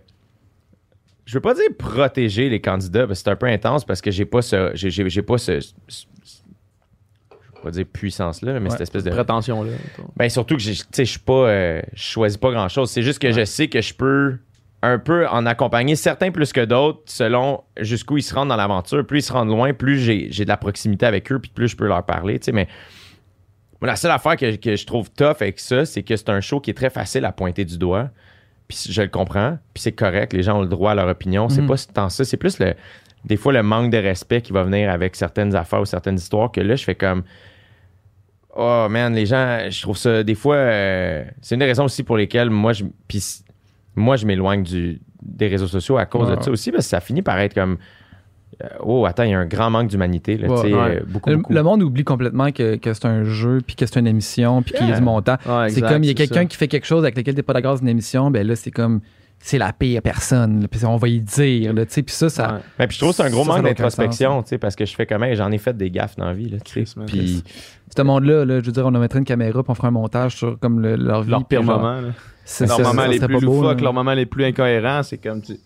je 1.26 1.32
veux 1.34 1.40
pas 1.40 1.54
dire 1.54 1.64
protéger 1.78 2.50
les 2.50 2.60
candidats, 2.60 3.06
parce 3.06 3.20
que 3.20 3.24
c'est 3.24 3.30
un 3.30 3.36
peu 3.36 3.46
intense 3.46 3.84
parce 3.86 4.02
que 4.02 4.10
j'ai 4.10 4.26
pas 4.26 4.42
ce. 4.42 4.72
J'ai, 4.74 5.22
pas 5.22 5.38
ce. 5.38 5.58
ce- 5.60 5.72
ce- 5.88 6.04
je 7.30 7.34
vais 7.56 7.62
pas 7.62 7.70
dire 7.70 7.86
puissance-là, 7.90 8.60
mais 8.60 8.64
Ouais. 8.66 8.70
cette 8.70 8.82
espèce 8.82 9.04
de. 9.04 9.10
Prétention, 9.10 9.62
là. 9.62 9.72
Ben 10.16 10.28
surtout 10.28 10.56
que 10.56 10.62
je 10.62 10.72
suis 11.04 11.18
pas. 11.18 11.32
euh, 11.48 11.82
je 11.94 12.02
choisis 12.02 12.36
pas 12.36 12.50
grand 12.50 12.68
chose. 12.68 12.90
C'est 12.90 13.00
juste 13.02 13.20
que 13.20 13.32
je 13.32 13.42
sais 13.46 13.68
que 13.68 13.80
je 13.80 13.94
peux 13.94 14.36
un 14.84 14.98
peu 14.98 15.26
en 15.28 15.46
accompagner 15.46 15.96
certains 15.96 16.30
plus 16.30 16.52
que 16.52 16.64
d'autres 16.64 17.00
selon 17.06 17.62
jusqu'où 17.80 18.16
ils 18.18 18.22
se 18.22 18.34
rendent 18.34 18.48
dans 18.50 18.56
l'aventure. 18.56 19.06
Plus 19.06 19.18
ils 19.20 19.22
se 19.22 19.32
rendent 19.32 19.48
loin, 19.48 19.72
plus 19.72 19.98
j'ai, 19.98 20.28
j'ai 20.30 20.44
de 20.44 20.48
la 20.48 20.56
proximité 20.56 21.06
avec 21.06 21.30
eux, 21.32 21.38
puis 21.38 21.50
plus 21.54 21.68
je 21.68 21.76
peux 21.76 21.86
leur 21.86 22.04
parler. 22.04 22.38
tu 22.38 22.46
sais, 22.46 22.52
Mais 22.52 22.68
la 23.82 23.96
seule 23.96 24.10
affaire 24.12 24.36
que, 24.36 24.56
que 24.56 24.76
je 24.76 24.86
trouve 24.86 25.10
tough 25.10 25.36
avec 25.40 25.60
ça, 25.60 25.84
c'est 25.84 26.02
que 26.02 26.16
c'est 26.16 26.30
un 26.30 26.40
show 26.40 26.58
qui 26.60 26.70
est 26.70 26.74
très 26.74 26.90
facile 26.90 27.24
à 27.26 27.32
pointer 27.32 27.64
du 27.64 27.76
doigt. 27.78 28.08
Puis 28.66 28.86
je 28.88 29.02
le 29.02 29.08
comprends, 29.08 29.58
puis 29.74 29.82
c'est 29.82 29.92
correct. 29.92 30.32
Les 30.32 30.42
gens 30.42 30.58
ont 30.58 30.62
le 30.62 30.68
droit 30.68 30.92
à 30.92 30.94
leur 30.94 31.08
opinion. 31.08 31.50
C'est 31.50 31.60
Mhm. 31.60 31.68
pas 31.68 31.74
tant 31.92 32.08
ça. 32.08 32.24
C'est 32.24 32.38
plus 32.38 32.58
le, 32.60 32.72
des 33.26 33.36
fois 33.36 33.52
le 33.52 33.62
manque 33.62 33.90
de 33.90 33.98
respect 33.98 34.40
qui 34.40 34.52
va 34.52 34.62
venir 34.64 34.90
avec 34.90 35.16
certaines 35.16 35.54
affaires 35.54 35.82
ou 35.82 35.84
certaines 35.84 36.16
histoires 36.16 36.50
que 36.50 36.62
là, 36.62 36.74
je 36.76 36.84
fais 36.84 36.94
comme. 36.94 37.24
Oh 38.56 38.86
man, 38.88 39.12
les 39.14 39.26
gens, 39.26 39.58
je 39.68 39.82
trouve 39.82 39.98
ça 39.98 40.22
des 40.22 40.34
fois. 40.36 40.56
euh, 40.56 41.24
c'est 41.42 41.56
une 41.56 41.58
des 41.58 41.66
raisons 41.66 41.84
aussi 41.84 42.04
pour 42.04 42.16
lesquelles 42.16 42.50
moi 42.50 42.72
je. 42.72 42.84
Puis 43.08 43.22
moi, 43.96 44.16
je 44.16 44.26
m'éloigne 44.26 44.62
du, 44.62 45.00
des 45.22 45.48
réseaux 45.48 45.66
sociaux 45.68 45.96
à 45.98 46.06
cause 46.06 46.28
Ouais, 46.30 46.36
de 46.36 46.42
ça 46.42 46.50
aussi, 46.50 46.70
parce 46.72 46.84
que 46.84 46.90
ça 46.90 47.00
finit 47.00 47.22
par 47.22 47.38
être 47.38 47.54
comme. 47.54 47.78
euh, 48.62 48.66
oh, 48.82 49.04
attends, 49.06 49.22
il 49.24 49.30
y 49.30 49.34
a 49.34 49.38
un 49.38 49.46
grand 49.46 49.70
manque 49.70 49.88
d'humanité. 49.88 50.36
Là, 50.36 50.48
Ouais, 50.48 50.62
tu 50.62 50.68
sais, 50.68 50.74
ouais. 50.74 50.96
euh, 50.96 51.00
beaucoup, 51.06 51.30
Le, 51.30 51.36
beaucoup. 51.36 51.52
le 51.52 51.62
monde 51.62 51.82
oublie 51.82 52.04
complètement 52.04 52.50
que, 52.52 52.76
que 52.76 52.92
c'est 52.94 53.06
un 53.06 53.24
jeu, 53.24 53.60
puis 53.66 53.76
que 53.76 53.86
c'est 53.86 53.98
une 53.98 54.06
émission, 54.06 54.62
puis 54.62 54.74
qu'il 54.74 54.88
y 54.88 54.92
a 54.92 54.96
du 54.96 55.02
montant. 55.02 55.36
Ouais, 55.46 55.68
c'est 55.70 55.80
comme 55.80 56.04
il 56.04 56.08
y 56.08 56.10
a 56.10 56.14
quelqu'un 56.14 56.46
qui 56.46 56.56
fait 56.56 56.68
quelque 56.68 56.86
chose 56.86 57.02
avec 57.04 57.16
lequel 57.16 57.34
t'es 57.34 57.42
pas 57.42 57.52
d'accord 57.52 57.74
dans 57.74 57.80
une 57.80 57.88
émission, 57.88 58.30
ben 58.30 58.46
là, 58.46 58.54
c'est 58.56 58.70
comme 58.70 59.00
c'est 59.40 59.58
la 59.58 59.72
pire 59.74 60.00
personne. 60.00 60.62
là, 60.62 60.68
Puis 60.68 60.84
on 60.86 60.96
va 60.96 61.06
y 61.08 61.20
dire, 61.20 61.74
là, 61.74 61.84
tu 61.84 61.92
sais. 61.92 62.02
Puis 62.02 62.14
ça, 62.14 62.30
ça. 62.30 62.60
Ouais. 62.78 62.86
Puis 62.86 62.94
je 62.96 63.00
trouve 63.00 63.10
que 63.10 63.16
c'est 63.16 63.24
un 63.24 63.30
gros 63.30 63.44
Ça, 63.44 63.52
manque 63.52 63.64
d'introspection, 63.64 64.42
tu 64.42 64.48
sais, 64.50 64.58
parce 64.58 64.74
que 64.74 64.86
je 64.86 64.94
fais 64.94 65.04
comme 65.04 65.22
Hey, 65.22 65.36
j'en 65.36 65.50
ai 65.52 65.58
fait 65.58 65.76
des 65.76 65.90
gaffes 65.90 66.16
dans 66.16 66.24
la 66.26 66.32
vie. 66.32 66.48
Là, 66.48 66.58
Puis 66.64 67.42
Ce 67.94 68.02
monde-là, 68.02 68.44
là, 68.46 68.60
je 68.60 68.64
veux 68.66 68.72
dire, 68.72 68.86
on 68.86 68.94
a 68.94 68.98
mettre 68.98 69.16
une 69.16 69.24
caméra, 69.24 69.62
puis 69.62 69.70
on 69.70 69.74
fera 69.74 69.88
un 69.88 69.90
montage 69.90 70.36
sur 70.36 70.58
comme 70.58 70.80
le- 70.80 70.96
leur 70.96 71.22
vie. 71.22 71.30
Leur 71.30 71.44
pire 71.44 71.62
genre, 71.62 71.78
moment, 71.78 72.00
là. 72.00 72.08
C'est- 72.44 72.66
moments 72.66 73.02
ça 73.02 73.08
les 73.08 73.18
plus 73.20 73.40
loufoques, 73.40 73.78
là. 73.78 73.84
leurs 73.84 73.92
moments 73.92 74.14
les 74.14 74.26
plus 74.26 74.44
incohérents, 74.44 75.02
c'est 75.02 75.18
comme 75.18 75.40
tu- 75.42 75.56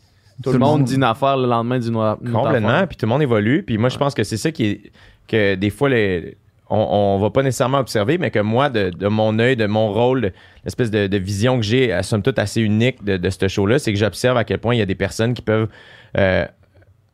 tout, 0.42 0.50
le 0.50 0.52
le 0.52 0.58
monde 0.58 0.78
monde. 0.78 0.84
dit 0.84 0.94
une 0.94 1.02
affaire, 1.04 1.36
le 1.36 1.46
lendemain 1.48 1.78
dit 1.78 1.88
une 1.88 1.96
autre 1.96 2.20
complètement, 2.32 2.86
puis 2.86 2.96
tout 2.96 3.06
le 3.06 3.10
monde 3.10 3.22
évolue. 3.22 3.62
Puis 3.64 3.76
moi, 3.78 3.88
je 3.88 3.98
pense 3.98 4.14
que 4.14 4.22
c'est 4.24 4.36
ça 4.36 4.50
qui 4.52 4.66
est. 4.66 4.92
que 5.26 5.56
des 5.56 5.70
fois, 5.70 5.88
les, 5.90 6.36
on, 6.70 6.76
on 6.78 7.18
va 7.18 7.30
pas 7.30 7.42
nécessairement 7.42 7.78
observer, 7.78 8.16
mais 8.18 8.30
que 8.30 8.38
moi, 8.38 8.70
de, 8.70 8.90
de 8.90 9.08
mon 9.08 9.38
œil, 9.38 9.56
de 9.56 9.66
mon 9.66 9.92
rôle, 9.92 10.32
l'espèce 10.64 10.90
de, 10.90 11.06
de 11.06 11.16
vision 11.18 11.56
que 11.58 11.64
j'ai, 11.64 11.92
à 11.92 12.02
somme 12.02 12.22
toute 12.22 12.38
assez 12.38 12.60
unique 12.62 13.04
de, 13.04 13.16
de 13.16 13.30
ce 13.30 13.48
show-là, 13.48 13.78
c'est 13.78 13.92
que 13.92 13.98
j'observe 13.98 14.36
à 14.38 14.44
quel 14.44 14.58
point 14.58 14.74
il 14.74 14.78
y 14.78 14.82
a 14.82 14.86
des 14.86 14.94
personnes 14.94 15.34
qui 15.34 15.42
peuvent 15.42 15.68
euh, 16.16 16.46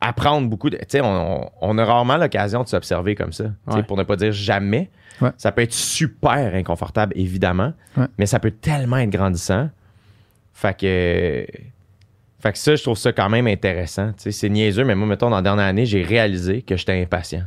apprendre 0.01 0.47
beaucoup. 0.49 0.69
Tu 0.69 0.77
sais, 0.87 1.01
on, 1.01 1.43
on- 1.43 1.49
on 1.61 1.77
a 1.77 1.85
rarement 1.85 2.17
l'occasion 2.17 2.63
de 2.63 2.67
s'observer 2.67 3.15
comme 3.15 3.31
ça, 3.33 3.45
Ouais. 3.67 3.83
pour 3.83 3.97
ne 3.97 4.03
pas 4.03 4.15
dire 4.15 4.31
jamais. 4.31 4.89
Ouais. 5.21 5.31
Ça 5.37 5.51
peut 5.51 5.61
être 5.61 5.73
super 5.73 6.53
inconfortable, 6.55 7.13
évidemment, 7.15 7.73
Ouais. 7.97 8.07
mais 8.17 8.25
ça 8.25 8.39
peut 8.39 8.51
tellement 8.51 8.97
être 8.97 9.09
grandissant. 9.09 9.69
Fait 10.53 10.77
que. 10.77 11.45
Fait 12.39 12.51
que 12.51 12.57
ça, 12.57 12.75
je 12.75 12.83
trouve 12.83 12.97
ça 12.97 13.11
quand 13.11 13.29
même 13.29 13.47
intéressant. 13.47 14.09
Tu 14.13 14.23
sais, 14.23 14.31
c'est 14.31 14.49
niaiseux, 14.49 14.83
mais 14.83 14.93
moi, 14.95 15.07
mettons, 15.07 15.29
dans 15.29 15.37
la 15.37 15.41
dernière 15.41 15.65
année, 15.65 15.85
j'ai 15.85 16.03
réalisé 16.03 16.61
que 16.61 16.75
j'étais 16.77 17.01
impatient. 17.01 17.43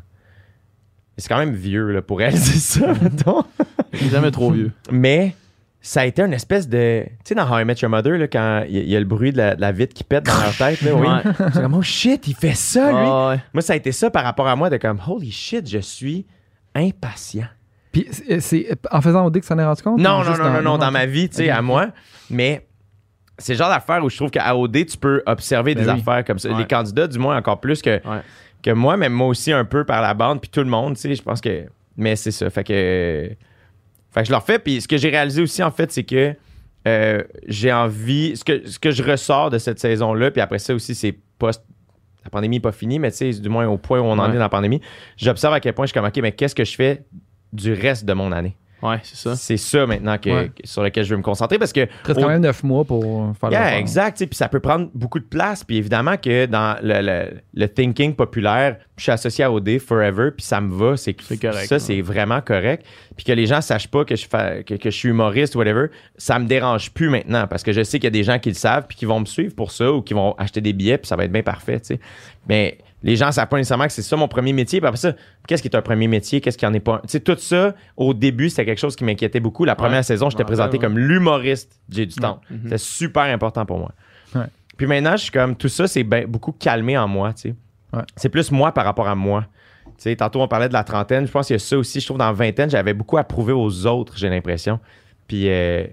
C'est 1.16 1.28
quand 1.28 1.38
même 1.38 1.54
vieux 1.54 1.90
là, 1.92 2.02
pour 2.02 2.18
réaliser 2.18 2.58
ça, 2.58 2.92
mettons. 3.02 3.44
Il 3.92 4.06
est 4.06 4.10
jamais 4.10 4.30
trop 4.30 4.50
vieux. 4.50 4.72
Mais 4.90 5.34
ça 5.80 6.00
a 6.00 6.04
été 6.06 6.22
une 6.22 6.32
espèce 6.32 6.68
de. 6.68 7.04
Tu 7.06 7.10
sais, 7.24 7.34
dans 7.34 7.48
How 7.48 7.60
I 7.60 7.64
Met 7.64 7.74
Your 7.80 7.90
Mother, 7.90 8.18
là, 8.18 8.26
quand 8.28 8.64
il 8.68 8.74
y, 8.76 8.78
a- 8.78 8.82
il 8.82 8.88
y 8.88 8.96
a 8.96 8.98
le 9.00 9.06
bruit 9.06 9.30
de 9.32 9.36
la, 9.38 9.54
de 9.56 9.60
la 9.60 9.72
vitre 9.72 9.94
qui 9.94 10.04
pète 10.04 10.24
dans 10.24 10.36
leur 10.40 10.56
tête, 10.56 10.80
là, 10.82 10.94
oui. 10.94 11.06
Ouais. 11.06 11.32
C'est 11.52 11.60
comme, 11.62 11.74
oh 11.74 11.82
shit, 11.82 12.26
il 12.26 12.34
fait 12.34 12.54
ça, 12.54 12.88
lui. 12.90 12.98
Ouais. 13.08 13.40
Moi, 13.54 13.62
ça 13.62 13.72
a 13.74 13.76
été 13.76 13.92
ça 13.92 14.10
par 14.10 14.24
rapport 14.24 14.48
à 14.48 14.56
moi, 14.56 14.68
de 14.70 14.76
comme, 14.78 15.00
holy 15.06 15.30
shit, 15.30 15.68
je 15.68 15.78
suis 15.78 16.26
impatient. 16.74 17.46
Puis 18.02 18.06
c'est- 18.12 18.40
c'est 18.40 18.68
en 18.90 19.00
faisant 19.00 19.26
au 19.26 19.30
que 19.30 19.44
ça 19.44 19.54
en 19.54 19.58
est 19.58 19.64
rendu 19.64 19.82
compte? 19.82 19.98
Non, 20.00 20.22
non, 20.24 20.36
non, 20.36 20.50
non, 20.50 20.62
non, 20.62 20.78
dans 20.78 20.90
ma 20.90 21.06
vie, 21.06 21.28
tu 21.28 21.36
sais, 21.36 21.50
à 21.50 21.62
moi. 21.62 21.88
Mais 22.30 22.66
c'est 23.38 23.52
le 23.54 23.58
genre 23.58 23.68
d'affaire 23.70 24.02
où 24.04 24.10
je 24.10 24.16
trouve 24.16 24.30
qu'à 24.30 24.56
OD, 24.56 24.86
tu 24.86 24.96
peux 24.98 25.22
observer 25.26 25.74
Ben 25.74 25.82
des 25.84 25.88
affaires 25.88 26.24
comme 26.24 26.38
ça. 26.38 26.48
Les 26.56 26.66
candidats, 26.66 27.06
du 27.06 27.18
moins, 27.18 27.36
encore 27.36 27.60
plus 27.60 27.82
que, 27.82 28.00
que 28.62 28.70
moi, 28.70 28.96
mais 28.96 29.08
moi 29.08 29.28
aussi 29.28 29.52
un 29.52 29.64
peu 29.64 29.84
par 29.84 30.02
la 30.02 30.14
bande, 30.14 30.40
puis 30.40 30.50
tout 30.50 30.60
le 30.60 30.66
monde, 30.70 30.94
tu 30.94 31.00
sais, 31.02 31.14
je 31.14 31.22
pense 31.22 31.40
que. 31.40 31.64
Mais 31.96 32.14
c'est 32.16 32.30
ça. 32.30 32.48
Fait 32.50 32.64
que. 32.64 33.30
Fait 34.10 34.20
que 34.20 34.26
je 34.26 34.30
le 34.32 34.36
refais. 34.36 34.58
Puis 34.58 34.80
ce 34.80 34.88
que 34.88 34.96
j'ai 34.96 35.10
réalisé 35.10 35.42
aussi, 35.42 35.62
en 35.62 35.70
fait, 35.70 35.90
c'est 35.92 36.04
que 36.04 36.34
euh, 36.86 37.22
j'ai 37.46 37.72
envie. 37.72 38.36
Ce 38.36 38.44
que, 38.44 38.66
ce 38.68 38.78
que 38.78 38.90
je 38.90 39.02
ressors 39.02 39.50
de 39.50 39.58
cette 39.58 39.78
saison-là, 39.80 40.30
puis 40.30 40.40
après 40.40 40.58
ça 40.58 40.74
aussi, 40.74 40.94
c'est 40.94 41.16
post. 41.38 41.64
La 42.24 42.30
pandémie 42.30 42.56
n'est 42.56 42.60
pas 42.60 42.72
finie, 42.72 42.98
mais 42.98 43.10
tu 43.10 43.32
sais, 43.32 43.40
du 43.40 43.48
moins 43.48 43.66
au 43.66 43.78
point 43.78 44.00
où 44.00 44.04
on 44.04 44.12
en 44.12 44.18
Ouais. 44.24 44.30
est 44.30 44.34
dans 44.34 44.38
la 44.40 44.48
pandémie, 44.48 44.80
j'observe 45.16 45.54
à 45.54 45.60
quel 45.60 45.72
point 45.72 45.86
je 45.86 45.90
suis 45.92 45.94
comme, 45.98 46.06
OK, 46.08 46.16
mais 46.20 46.32
qu'est-ce 46.32 46.54
que 46.54 46.64
je 46.64 46.74
fais 46.74 47.04
du 47.52 47.72
reste 47.72 48.04
de 48.04 48.12
mon 48.12 48.32
année? 48.32 48.56
Ouais, 48.80 48.98
c'est 49.02 49.16
ça. 49.16 49.34
C'est 49.34 49.56
ça 49.56 49.86
maintenant 49.88 50.18
que, 50.18 50.30
Ouais. 50.30 50.50
que- 50.50 50.64
sur 50.64 50.84
lequel 50.84 51.02
je 51.04 51.10
veux 51.10 51.16
me 51.16 51.22
concentrer 51.24 51.58
parce 51.58 51.72
que. 51.72 51.80
Il 51.80 52.10
au- 52.12 52.14
quand 52.14 52.28
même 52.28 52.42
neuf 52.42 52.62
mois 52.62 52.84
pour 52.84 53.32
faire 53.40 53.50
Yeah, 53.50 53.76
exact. 53.76 54.18
Puis 54.24 54.36
ça 54.36 54.48
peut 54.48 54.60
prendre 54.60 54.88
beaucoup 54.94 55.18
de 55.18 55.24
place. 55.24 55.64
Puis 55.64 55.78
évidemment 55.78 56.16
que 56.16 56.46
dans 56.46 56.76
le, 56.80 57.00
le- 57.02 57.40
le 57.54 57.68
thinking 57.68 58.14
populaire, 58.14 58.76
je 58.96 59.02
suis 59.02 59.10
associé 59.10 59.42
à 59.42 59.50
OD 59.50 59.80
forever, 59.80 60.30
puis 60.30 60.46
ça 60.46 60.60
me 60.60 60.72
va. 60.72 60.96
C'est 60.96 61.16
C'est 61.20 61.38
correct, 61.38 61.66
Ça, 61.66 61.74
ouais. 61.74 61.78
c'est 61.80 62.00
vraiment 62.02 62.40
correct. 62.40 62.86
Puis 63.16 63.24
que 63.24 63.32
les 63.32 63.46
gens 63.46 63.60
sachent 63.60 63.88
pas 63.88 64.04
que 64.04 64.14
je, 64.14 64.28
que, 64.28 64.74
que 64.76 64.90
je 64.92 64.96
suis 64.96 65.08
humoriste 65.08 65.56
ou 65.56 65.58
whatever, 65.58 65.86
ça 66.16 66.38
me 66.38 66.46
dérange 66.46 66.92
plus 66.92 67.08
maintenant 67.10 67.48
parce 67.48 67.64
que 67.64 67.72
je 67.72 67.82
sais 67.82 67.98
qu'il 67.98 68.04
y 68.06 68.06
a 68.06 68.10
des 68.10 68.22
gens 68.22 68.38
qui 68.38 68.50
le 68.50 68.54
savent 68.54 68.84
puis 68.86 68.96
qui 68.96 69.06
vont 69.06 69.18
me 69.18 69.26
suivre 69.26 69.56
pour 69.56 69.72
ça 69.72 69.90
ou 69.90 70.02
qui 70.02 70.14
vont 70.14 70.36
acheter 70.38 70.60
des 70.60 70.72
billets 70.72 70.98
puis 70.98 71.08
ça 71.08 71.16
va 71.16 71.24
être 71.24 71.32
bien 71.32 71.42
parfait. 71.42 71.80
tu 71.80 71.94
sais. 71.94 72.00
Mais 72.48 72.78
les 73.02 73.14
gens 73.16 73.30
savent 73.30 73.46
pas 73.48 73.56
nécessairement 73.56 73.86
que 73.86 73.92
c'est 73.92 74.02
ça 74.02 74.16
mon 74.16 74.26
premier 74.28 74.52
métier. 74.52 74.80
Puis 74.80 74.86
après 74.88 74.98
ça, 74.98 75.12
qu'est-ce 75.46 75.62
qui 75.62 75.68
est 75.68 75.76
un 75.76 75.82
premier 75.82 76.08
métier? 76.08 76.40
Qu'est-ce 76.40 76.58
qui 76.58 76.66
en 76.66 76.74
est 76.74 76.80
pas 76.80 76.94
un? 76.96 76.98
Tu 77.00 77.08
sais, 77.08 77.20
tout 77.20 77.36
ça, 77.38 77.74
au 77.96 78.12
début, 78.14 78.50
c'était 78.50 78.64
quelque 78.64 78.80
chose 78.80 78.96
qui 78.96 79.04
m'inquiétait 79.04 79.40
beaucoup. 79.40 79.64
La 79.64 79.76
première 79.76 79.98
Ouais. 79.98 80.02
saison, 80.02 80.30
j'étais 80.30 80.42
Ouais, 80.42 80.46
présenté 80.46 80.78
ouais. 80.78 80.84
comme 80.84 80.98
l'humoriste 80.98 81.80
J'ai 81.88 82.06
du 82.06 82.16
temps. 82.16 82.40
Mhm. 82.50 82.60
C'était 82.64 82.78
super 82.78 83.22
important 83.24 83.64
pour 83.66 83.78
moi. 83.78 83.92
Puis 84.76 84.86
maintenant, 84.86 85.12
je 85.16 85.22
suis 85.22 85.32
comme, 85.32 85.56
tout 85.56 85.68
ça, 85.68 85.88
c'est 85.88 86.04
ben- 86.04 86.24
beaucoup 86.26 86.52
calmé 86.52 86.96
en 86.96 87.08
moi, 87.08 87.32
tu 87.32 87.48
sais. 87.50 87.54
Ouais. 87.92 88.02
C'est 88.16 88.28
plus 88.28 88.52
moi 88.52 88.70
par 88.72 88.84
rapport 88.84 89.08
à 89.08 89.14
moi. 89.16 89.44
Tu 89.86 89.92
sais, 90.04 90.14
tantôt, 90.16 90.40
on 90.40 90.46
parlait 90.46 90.68
de 90.68 90.72
la 90.72 90.84
trentaine. 90.84 91.26
Je 91.26 91.32
pense 91.32 91.48
qu'il 91.48 91.54
y 91.54 91.56
a 91.56 91.58
ça 91.58 91.76
aussi. 91.76 91.98
Je 91.98 92.04
trouve 92.06 92.18
dans 92.18 92.26
la 92.26 92.32
vingtaine, 92.32 92.70
j'avais 92.70 92.94
beaucoup 92.94 93.18
à 93.18 93.24
prouver 93.24 93.52
aux 93.52 93.86
autres, 93.86 94.16
j'ai 94.16 94.28
l'impression. 94.28 94.78
Puis, 95.26 95.48
euh, 95.48 95.84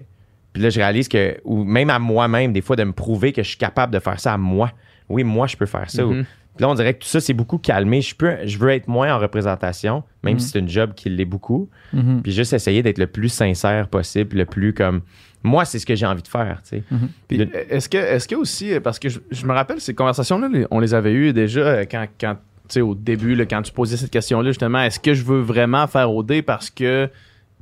puis 0.53 0.61
là, 0.61 0.69
je 0.69 0.79
réalise 0.79 1.07
que, 1.07 1.37
ou 1.43 1.63
même 1.63 1.89
à 1.89 1.97
moi-même, 1.97 2.53
des 2.53 2.61
fois, 2.61 2.75
de 2.75 2.83
me 2.83 2.91
prouver 2.93 3.33
que 3.33 3.41
je 3.41 3.47
suis 3.49 3.57
capable 3.57 3.91
de 3.91 3.99
faire 3.99 4.19
ça 4.19 4.33
à 4.33 4.37
moi. 4.37 4.71
Oui, 5.09 5.23
moi, 5.23 5.47
je 5.47 5.57
peux 5.57 5.65
faire 5.65 5.89
ça. 5.89 6.03
Mhm. 6.03 6.25
Puis 6.55 6.63
là, 6.63 6.69
on 6.69 6.75
dirait 6.75 6.93
que 6.93 6.99
tout 7.03 7.07
ça, 7.07 7.19
c'est 7.19 7.33
beaucoup 7.33 7.57
calmé. 7.57 8.01
Je, 8.01 8.15
peux, 8.15 8.35
je 8.45 8.57
veux 8.57 8.69
être 8.69 8.87
moins 8.87 9.13
en 9.13 9.19
représentation, 9.19 10.03
même 10.23 10.33
Mhm. 10.35 10.39
si 10.39 10.49
c'est 10.49 10.59
une 10.59 10.69
job 10.69 10.93
qui 10.95 11.09
l'est 11.09 11.25
beaucoup. 11.25 11.69
Mhm. 11.93 12.21
Puis 12.23 12.31
juste 12.31 12.53
essayer 12.53 12.81
d'être 12.81 12.97
le 12.97 13.07
plus 13.07 13.29
sincère 13.29 13.87
possible, 13.87 14.37
le 14.37 14.45
plus 14.45 14.73
comme. 14.73 15.01
Moi, 15.43 15.63
c'est 15.65 15.77
ce 15.79 15.85
que 15.85 15.93
j'ai 15.95 16.05
envie 16.07 16.23
de 16.23 16.27
faire, 16.27 16.61
tu 16.63 16.77
sais. 16.77 16.83
Puis, 17.27 17.37
Le- 17.37 17.49
est-ce 17.73 17.87
que, 17.87 17.97
est-ce 17.97 18.27
que 18.27 18.35
aussi, 18.35 18.73
euh, 18.73 18.79
parce 18.79 18.97
que 18.97 19.09
je, 19.09 19.19
je 19.29 19.45
me 19.45 19.53
rappelle 19.53 19.79
ces 19.79 19.93
conversations-là, 19.93 20.47
on 20.71 20.79
les 20.79 20.93
avait 20.95 21.13
eues 21.13 21.33
déjà 21.33 21.59
euh, 21.59 21.85
quand, 21.89 22.07
quand 22.19 22.33
tu 22.33 22.39
sais, 22.69 22.81
au 22.81 22.95
début, 22.95 23.35
là, 23.35 23.45
quand 23.45 23.61
tu 23.61 23.71
posais 23.71 23.95
cette 23.97 24.09
question-là, 24.09 24.49
justement, 24.49 24.81
est-ce 24.81 24.99
que 24.99 25.13
je 25.13 25.23
veux 25.23 25.41
vraiment 25.41 25.85
faire 25.85 26.11
OD 26.11 26.41
parce 26.41 26.71
que 26.71 27.09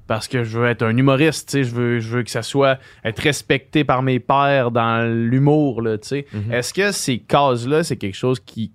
parce 0.08 0.28
que 0.28 0.44
je 0.44 0.60
veux 0.60 0.68
être 0.68 0.84
un 0.84 0.96
humoriste, 0.96 1.50
tu 1.50 1.52
sais, 1.58 1.64
je 1.64 1.74
veux, 1.74 2.00
je 2.00 2.08
veux 2.18 2.24
que 2.24 2.30
ça 2.30 2.42
soit 2.42 2.78
être 3.06 3.20
respecté 3.20 3.84
par 3.86 4.02
mes 4.02 4.20
pairs 4.20 4.70
dans 4.72 5.06
l'humour, 5.10 5.82
là, 5.82 5.98
tu 5.98 6.08
sais? 6.10 6.26
Mhm. 6.34 6.52
Est-ce 6.54 6.74
que 6.74 6.92
ces 6.94 7.20
cases-là, 7.20 7.84
c'est 7.84 7.96
quelque 7.98 8.16
chose 8.16 8.40
qui, 8.40 8.72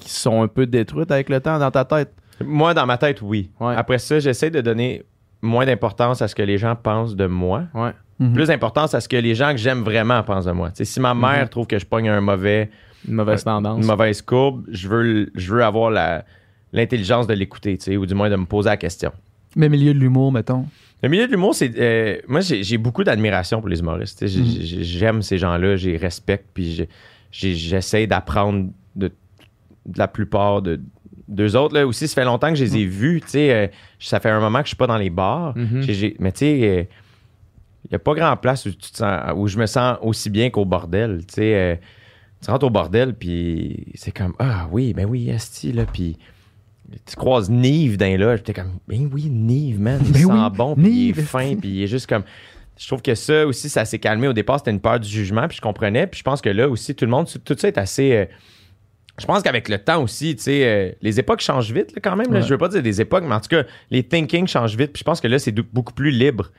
qui 0.00 0.10
sont 0.10 0.42
un 0.42 0.48
peu 0.48 0.66
détruites 0.66 1.10
avec 1.10 1.28
le 1.28 1.40
temps 1.40 1.58
dans 1.58 1.70
ta 1.70 1.84
tête? 1.84 2.12
Moi, 2.44 2.74
dans 2.74 2.86
ma 2.86 2.98
tête, 2.98 3.22
oui. 3.22 3.50
Ouais. 3.60 3.74
Après 3.76 3.98
ça, 3.98 4.18
j'essaie 4.18 4.50
de 4.50 4.60
donner 4.60 5.02
moins 5.42 5.64
d'importance 5.66 6.20
à 6.22 6.28
ce 6.28 6.34
que 6.34 6.42
les 6.42 6.58
gens 6.58 6.76
pensent 6.76 7.16
de 7.16 7.26
moi, 7.26 7.64
Ouais. 7.74 7.90
Mhm. 8.18 8.32
plus 8.34 8.46
d'importance 8.48 8.94
à 8.94 9.00
ce 9.00 9.08
que 9.08 9.16
les 9.16 9.34
gens 9.34 9.50
que 9.52 9.58
j'aime 9.58 9.82
vraiment 9.82 10.22
pensent 10.22 10.46
de 10.46 10.52
moi. 10.52 10.68
Tu 10.70 10.76
sais, 10.78 10.84
si 10.84 11.00
ma 11.00 11.14
mère 11.14 11.48
trouve 11.50 11.66
que 11.66 11.78
je 11.78 11.84
pogne 11.86 12.08
un 12.08 12.20
mauvais, 12.20 12.70
Une 13.08 13.14
mauvaise 13.14 13.44
tendance. 13.44 13.78
une 13.80 13.86
mauvaise 13.86 14.22
courbe, 14.22 14.64
je 14.70 14.88
veux, 14.88 15.30
je 15.34 15.52
veux 15.54 15.62
avoir 15.64 15.90
la, 15.90 16.24
l'intelligence 16.72 17.26
de 17.26 17.34
l'écouter, 17.34 17.76
tu 17.78 17.84
sais, 17.84 17.96
ou 17.96 18.06
du 18.06 18.14
moins 18.14 18.30
de 18.30 18.36
me 18.36 18.46
poser 18.46 18.70
la 18.70 18.76
question. 18.76 19.12
Mais 19.54 19.68
milieu 19.68 19.92
de 19.94 19.98
l'humour, 19.98 20.32
mettons. 20.32 20.66
Le 21.02 21.08
milieu 21.10 21.26
de 21.26 21.32
l'humour, 21.32 21.54
c'est. 21.54 21.72
euh, 21.78 22.16
moi, 22.26 22.40
j'ai, 22.40 22.62
j'ai 22.64 22.78
beaucoup 22.78 23.04
d'admiration 23.04 23.60
pour 23.60 23.68
les 23.68 23.80
humoristes. 23.80 24.22
Mhm. 24.22 24.28
j'ai- 24.28 24.82
J'aime 24.84 25.22
ces 25.22 25.36
gens-là, 25.38 25.76
j'ai 25.76 25.96
respecte, 25.96 26.46
puis 26.54 26.86
j'essaie 27.30 28.06
d'apprendre 28.06 28.70
de, 29.86 29.98
la 29.98 30.08
plupart 30.08 30.62
de 30.62 30.80
d'eux 31.28 31.56
autres. 31.56 31.74
Là 31.74 31.86
aussi, 31.86 32.06
ça 32.06 32.14
fait 32.14 32.24
longtemps 32.24 32.50
que 32.50 32.54
je 32.54 32.64
les 32.64 32.76
ai 32.76 32.84
vus. 32.86 33.20
tu 33.20 33.30
sais, 33.30 33.52
euh, 33.52 33.66
ça 33.98 34.20
fait 34.20 34.30
un 34.30 34.38
moment 34.38 34.58
que 34.60 34.66
je 34.66 34.68
suis 34.70 34.76
pas 34.76 34.86
dans 34.86 34.96
les 34.96 35.10
bars. 35.10 35.56
Mhm. 35.56 35.82
J'ai- 35.82 36.16
mais 36.20 36.30
tu 36.30 36.38
sais, 36.38 36.88
il 37.84 37.88
n'y 37.90 37.96
a 37.96 37.98
pas 37.98 38.14
grand 38.14 38.36
place 38.36 38.66
où, 38.66 38.70
tu 38.70 38.90
te 38.92 38.96
sens, 38.96 39.32
où 39.34 39.48
je 39.48 39.58
me 39.58 39.66
sens 39.66 39.98
aussi 40.02 40.30
bien 40.30 40.50
qu'au 40.50 40.64
bordel. 40.64 41.24
Tu 41.26 41.34
sais, 41.34 41.54
euh, 41.54 41.76
tu 42.44 42.50
rentres 42.50 42.66
au 42.66 42.70
bordel, 42.70 43.14
puis 43.14 43.86
c'est 43.94 44.12
comme 44.12 44.34
Ah 44.38 44.68
oui, 44.70 44.92
ben 44.92 45.06
oui, 45.06 45.28
Esti, 45.30 45.72
là, 45.72 45.84
puis. 45.84 46.16
Tu 47.04 47.16
croises 47.16 47.50
Nive 47.50 47.96
dans 47.96 48.16
là, 48.16 48.36
j'étais 48.36 48.52
comme, 48.52 48.78
ben 48.86 49.10
oui, 49.12 49.28
Nive, 49.28 49.80
man, 49.80 50.00
il 50.06 50.12
Ben 50.12 50.20
sent 50.20 50.24
oui, 50.26 50.50
bon, 50.56 50.76
puis 50.76 51.08
il 51.08 51.18
est 51.18 51.22
fin, 51.22 51.56
puis 51.56 51.68
il 51.70 51.82
est 51.82 51.86
juste 51.88 52.06
comme. 52.06 52.22
je 52.78 52.86
trouve 52.86 53.02
que 53.02 53.16
ça 53.16 53.44
aussi, 53.44 53.68
ça 53.68 53.84
s'est 53.84 53.98
calmé. 53.98 54.28
Au 54.28 54.32
départ, 54.32 54.60
c'était 54.60 54.70
une 54.70 54.78
peur 54.80 55.00
du 55.00 55.08
jugement, 55.08 55.48
puis 55.48 55.56
je 55.56 55.60
comprenais. 55.62 56.06
Puis 56.06 56.18
je 56.20 56.22
pense 56.22 56.40
que 56.40 56.48
là 56.48 56.68
aussi, 56.68 56.94
tout 56.94 57.04
le 57.04 57.10
monde, 57.10 57.26
tout 57.44 57.56
ça 57.58 57.66
est 57.66 57.78
assez. 57.78 58.28
Je 59.18 59.24
pense 59.26 59.42
qu'avec 59.42 59.68
le 59.68 59.78
temps 59.78 60.02
aussi, 60.02 60.36
tu 60.36 60.42
sais, 60.42 60.64
euh, 60.66 60.92
les 61.02 61.18
époques 61.18 61.40
changent 61.40 61.72
vite 61.72 61.92
là, 61.94 62.00
quand 62.02 62.16
même. 62.16 62.32
là. 62.32 62.40
Ouais. 62.40 62.44
Je 62.46 62.48
veux 62.50 62.58
pas 62.58 62.68
dire 62.68 62.82
des 62.82 63.00
époques, 63.00 63.24
mais 63.26 63.34
en 63.34 63.40
tout 63.40 63.48
cas, 63.48 63.62
les 63.90 64.02
thinking 64.02 64.46
changent 64.46 64.76
vite. 64.76 64.92
Puis 64.92 65.00
je 65.00 65.04
pense 65.04 65.20
que 65.20 65.28
là, 65.28 65.38
c'est 65.38 65.52
beaucoup 65.52 65.92
plus 65.94 66.10
libre. 66.10 66.50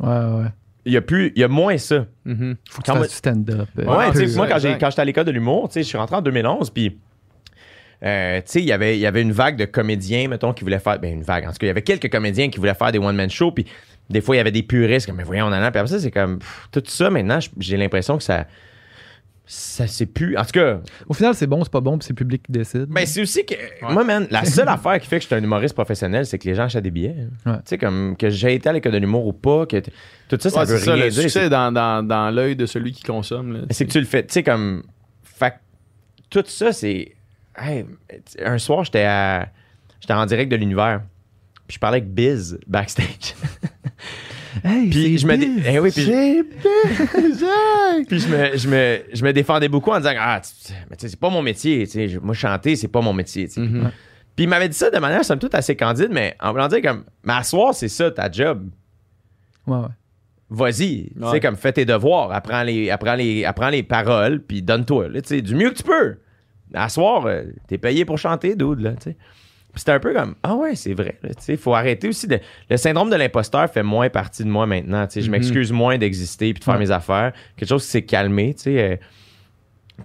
Ouais, 0.00 0.08
ouais. 0.08 0.46
Il 0.86 0.92
y 0.92 0.96
a 0.96 1.00
plus, 1.02 1.32
il 1.34 1.40
y 1.40 1.44
a 1.44 1.48
moins 1.48 1.76
ça. 1.78 2.06
Mhm. 2.24 2.56
Faut 2.70 2.80
que 2.80 2.86
Quand 2.86 2.92
tu 2.94 2.98
fasses 3.00 3.08
du 3.10 3.16
stand-up. 3.16 3.68
euh, 3.78 3.84
Ouais, 3.84 4.10
tu 4.12 4.28
sais, 4.28 4.36
moi, 4.36 4.46
quand, 4.46 4.58
j'étais 4.58 5.00
à 5.00 5.04
l'école 5.04 5.24
de 5.24 5.32
l'humour, 5.32 5.68
tu 5.68 5.74
sais, 5.74 5.82
je 5.82 5.88
suis 5.88 5.98
rentré 5.98 6.14
en 6.16 6.22
2011, 6.22 6.70
puis, 6.70 6.96
euh, 8.04 8.36
tu 8.38 8.42
sais, 8.46 8.60
il 8.60 8.66
y 8.66 8.72
avait- 8.72 8.96
il 8.96 9.00
y 9.00 9.06
avait 9.06 9.22
une 9.22 9.32
vague 9.32 9.56
de 9.56 9.64
comédiens, 9.64 10.28
mettons, 10.28 10.52
qui 10.52 10.62
voulaient 10.64 10.78
faire, 10.78 10.98
ben, 10.98 11.12
une 11.12 11.22
vague, 11.22 11.44
en 11.44 11.48
tout 11.48 11.54
cas, 11.58 11.66
il 11.66 11.68
y 11.68 11.70
avait 11.70 11.82
quelques 11.82 12.10
comédiens 12.10 12.48
qui 12.50 12.58
voulaient 12.58 12.74
faire 12.74 12.92
des 12.92 12.98
one-man 12.98 13.30
shows, 13.30 13.52
puis 13.52 13.66
des 14.10 14.20
fois, 14.20 14.36
il 14.36 14.38
y 14.38 14.40
avait 14.40 14.52
des 14.52 14.62
puristes, 14.62 15.06
comme, 15.06 15.16
mais 15.16 15.24
voyons, 15.24 15.46
on 15.46 15.48
en 15.48 15.52
a, 15.54 15.70
puis 15.70 15.80
après 15.80 15.88
ça, 15.92 15.98
c'est 15.98 16.10
comme, 16.12 16.38
pff, 16.38 16.68
tout 16.70 16.82
ça, 16.86 17.10
maintenant, 17.10 17.38
j'ai 17.58 17.76
l'impression 17.76 18.16
que 18.18 18.22
ça, 18.22 18.46
ça 19.48 19.86
c'est 19.86 20.06
plus, 20.06 20.36
en 20.36 20.44
tout 20.44 20.50
cas, 20.52 20.80
Au 21.08 21.14
final, 21.14 21.34
c'est 21.34 21.46
bon, 21.46 21.62
c'est 21.62 21.72
pas 21.72 21.80
bon, 21.80 21.96
puis 21.98 22.04
c'est 22.06 22.12
le 22.12 22.16
public 22.16 22.42
qui 22.42 22.50
décide. 22.52 22.86
ben, 22.86 23.06
c'est 23.06 23.22
aussi 23.22 23.46
que, 23.46 23.54
moi, 23.92 24.02
man, 24.02 24.26
la 24.30 24.44
seule 24.44 24.68
affaire 24.68 24.98
qui 24.98 25.06
fait 25.06 25.16
que 25.18 25.22
je 25.22 25.26
suis 25.28 25.34
un 25.36 25.42
humoriste 25.42 25.74
professionnel, 25.74 26.26
c'est 26.26 26.38
que 26.38 26.48
les 26.48 26.54
gens 26.56 26.64
achètent 26.64 26.82
des 26.82 26.90
billets. 26.90 27.14
hein. 27.46 27.52
Ouais. 27.52 27.56
Tu 27.58 27.62
sais, 27.66 27.78
comme, 27.78 28.16
que 28.16 28.28
j'ai 28.28 28.54
été 28.54 28.68
à 28.68 28.72
l'école 28.72 28.92
de 28.92 28.98
l'humour 28.98 29.24
ou 29.26 29.32
pas, 29.32 29.64
que 29.66 29.80
tout 30.28 30.36
ça, 30.40 30.50
ça 30.50 30.60
Ouais, 30.60 30.66
veut 30.66 30.78
c'est 30.78 30.84
ça, 30.86 30.94
rien 30.94 31.04
le 31.04 31.10
dire. 31.10 31.22
succès 31.22 31.48
dans, 31.48 31.70
dans, 31.72 32.04
dans 32.06 32.30
l'œil 32.30 32.56
de 32.56 32.66
celui 32.66 32.90
qui 32.92 33.04
consomme. 33.04 33.52
là. 33.52 33.60
C'est 33.70 33.86
que 33.86 33.92
tu 33.92 34.00
le 34.00 34.06
fais, 34.06 34.26
tu 34.26 34.32
sais, 34.32 34.42
comme. 34.42 34.82
Fait 35.22 35.50
que 35.52 35.56
tout 36.28 36.44
ça, 36.48 36.72
c'est. 36.72 37.12
Hey, 37.56 37.86
un 38.44 38.58
soir, 38.58 38.82
j'étais 38.84 39.04
à. 39.04 39.48
J'étais 40.00 40.12
en 40.14 40.26
direct 40.26 40.50
de 40.50 40.56
l'univers. 40.56 41.02
Puis 41.68 41.76
je 41.76 41.78
parlais 41.78 41.98
avec 41.98 42.12
Biz 42.12 42.58
backstage. 42.66 43.34
Hey, 44.64 44.88
Puis 44.90 45.18
je 45.18 45.26
me. 45.26 45.36
dé-. 45.36 45.50
Eh 45.66 45.78
oui, 45.78 45.90
puis 45.90 46.02
je- 46.02 46.42
puis 48.08 48.20
je 48.20 48.28
me, 48.28 48.56
je, 48.56 48.68
me, 48.68 48.98
je 49.12 49.24
me 49.24 49.32
défendais 49.32 49.68
beaucoup 49.68 49.90
en 49.90 49.98
disant 49.98 50.12
Ah, 50.18 50.40
mais 50.90 50.96
tu 50.96 51.02
sais, 51.02 51.08
c'est 51.10 51.20
pas 51.20 51.30
mon 51.30 51.42
métier. 51.42 51.86
tu 51.86 51.92
sais, 51.92 52.08
je- 52.08 52.18
Moi, 52.18 52.34
chanter, 52.34 52.76
c'est 52.76 52.88
pas 52.88 53.00
mon 53.00 53.12
métier. 53.12 53.48
Mhm. 53.56 53.90
Puis 54.34 54.44
il 54.44 54.48
m'avait 54.48 54.68
dit 54.68 54.76
ça 54.76 54.90
de 54.90 54.98
manière, 54.98 55.24
somme 55.24 55.38
toute, 55.38 55.54
assez 55.54 55.76
candide, 55.76 56.08
mais 56.10 56.36
en 56.40 56.52
voulant 56.52 56.68
dire 56.68 56.82
comme 56.82 57.04
soir, 57.42 57.74
c'est 57.74 57.88
ça, 57.88 58.10
ta 58.10 58.30
job. 58.30 58.68
Ouais, 59.66 59.78
ouais. 59.78 59.86
Vas-y, 60.48 61.10
tu 61.10 61.28
sais, 61.32 61.40
comme 61.40 61.56
fais 61.56 61.72
tes 61.72 61.84
devoirs, 61.84 62.30
apprends 62.32 62.62
les, 62.62 62.88
apprends 62.90 63.14
les, 63.16 63.44
apprends 63.44 63.68
les 63.70 63.82
paroles, 63.82 64.40
puis 64.40 64.62
donne-toi, 64.62 65.08
là, 65.08 65.20
tu 65.22 65.28
sais, 65.28 65.42
du 65.42 65.54
mieux 65.56 65.70
que 65.70 65.76
tu 65.76 65.82
peux. 65.82 66.16
À 66.74 66.88
soir, 66.88 67.26
euh, 67.26 67.44
t'es 67.66 67.78
payé 67.78 68.04
pour 68.04 68.18
chanter, 68.18 68.54
dude, 68.54 68.80
là, 68.80 68.92
tu 68.92 69.10
sais. 69.10 69.16
C'était 69.76 69.92
un 69.92 70.00
peu 70.00 70.14
comme, 70.14 70.34
ah 70.42 70.54
ouais, 70.54 70.74
c'est 70.74 70.94
vrai, 70.94 71.16
là, 71.22 71.28
sais, 71.38 71.56
faut 71.56 71.74
arrêter 71.74 72.08
aussi 72.08 72.26
de... 72.26 72.40
Le 72.70 72.76
syndrome 72.78 73.10
de 73.10 73.16
l'imposteur 73.16 73.68
fait 73.70 73.82
moins 73.82 74.08
partie 74.08 74.42
de 74.42 74.48
moi 74.48 74.66
maintenant, 74.66 75.06
je 75.14 75.20
Mhm. 75.20 75.30
m'excuse 75.30 75.70
moins 75.70 75.98
d'exister 75.98 76.52
puis 76.54 76.60
de 76.60 76.64
faire 76.64 76.78
mes 76.78 76.90
affaires. 76.90 77.32
Quelque 77.56 77.68
chose 77.68 77.84
qui 77.84 77.90
s'est 77.90 78.02
calmé, 78.02 78.54
tu 78.54 78.62
sais. 78.62 78.80
euh, 78.82 78.96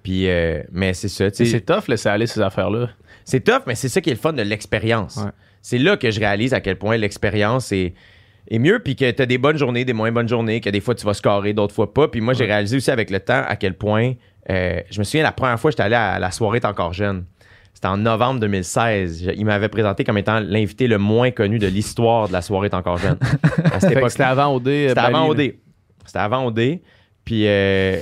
puis, 0.04 0.30
euh, 0.30 0.62
mais 0.72 0.94
c'est 0.94 1.08
ça. 1.10 1.30
C'est 1.32 1.66
tough 1.66 1.88
laisser 1.88 2.10
aller 2.10 2.28
ces 2.28 2.42
affaires-là. 2.42 2.90
C'est 3.26 3.42
tough, 3.44 3.62
mais 3.68 3.76
c'est 3.76 3.90
ça 3.90 4.02
qui 4.02 4.10
est 4.10 4.14
le 4.14 4.20
fun 4.20 4.34
de 4.34 4.42
l'expérience. 4.42 5.18
Ouais. 5.18 5.32
C'est 5.62 5.78
là 5.78 5.96
que 5.98 6.10
je 6.12 6.20
réalise 6.20 6.54
à 6.54 6.60
quel 6.62 6.78
point 6.78 6.98
l'expérience 6.98 7.72
est, 7.72 7.94
est 8.50 8.60
mieux, 8.60 8.80
puis 8.80 8.96
que 8.96 9.10
tu 9.12 9.22
as 9.22 9.26
des 9.26 9.38
bonnes 9.38 9.58
journées, 9.58 9.86
des 9.86 9.94
moins 9.94 10.12
bonnes 10.12 10.28
journées, 10.30 10.60
que 10.60 10.70
des 10.70 10.80
fois 10.82 10.96
tu 10.96 11.06
vas 11.06 11.14
scorer, 11.14 11.54
d'autres 11.54 11.76
fois 11.76 11.94
pas. 11.94 12.08
Puis 12.08 12.20
moi, 12.22 12.34
j'ai 12.34 12.46
Ouais. 12.46 12.52
réalisé 12.52 12.78
aussi 12.78 12.90
avec 12.92 13.10
le 13.10 13.20
temps 13.20 13.44
à 13.48 13.56
quel 13.56 13.76
point. 13.76 14.14
euh, 14.50 14.82
je 14.90 14.98
me 15.00 15.04
souviens 15.04 15.22
la 15.24 15.32
première 15.32 15.60
fois 15.60 15.70
que 15.70 15.74
j'étais 15.74 15.84
allé 15.84 15.96
à 15.96 16.18
la 16.18 16.32
soirée 16.32 16.60
T'es 16.60 16.66
encore 16.68 16.94
jeune. 16.94 17.26
C'était 17.82 17.88
en 17.94 17.98
novembre 17.98 18.40
2016. 18.42 19.24
Je- 19.26 19.32
il 19.32 19.44
m'avait 19.44 19.68
présenté 19.68 20.04
comme 20.04 20.20
étant 20.20 20.40
l'invité 20.40 20.86
le 20.88 21.00
moins 21.00 21.32
connu 21.32 21.58
de 21.58 21.66
l'histoire 21.66 22.28
de 22.28 22.34
la 22.34 22.44
soirée 22.44 22.70
T'es 22.70 22.76
encore 22.76 22.98
jeune. 22.98 23.18
C'était 23.80 24.24
avant 24.24 24.54
OD. 24.56 24.68
euh, 24.68 24.88
c'était 24.90 25.00
avant. 25.00 25.28
OD. 25.30 25.56
C'était 26.06 26.20
avant 26.20 26.46
OD. 26.46 26.80
Puis, 27.26 27.48
euh, 27.48 27.98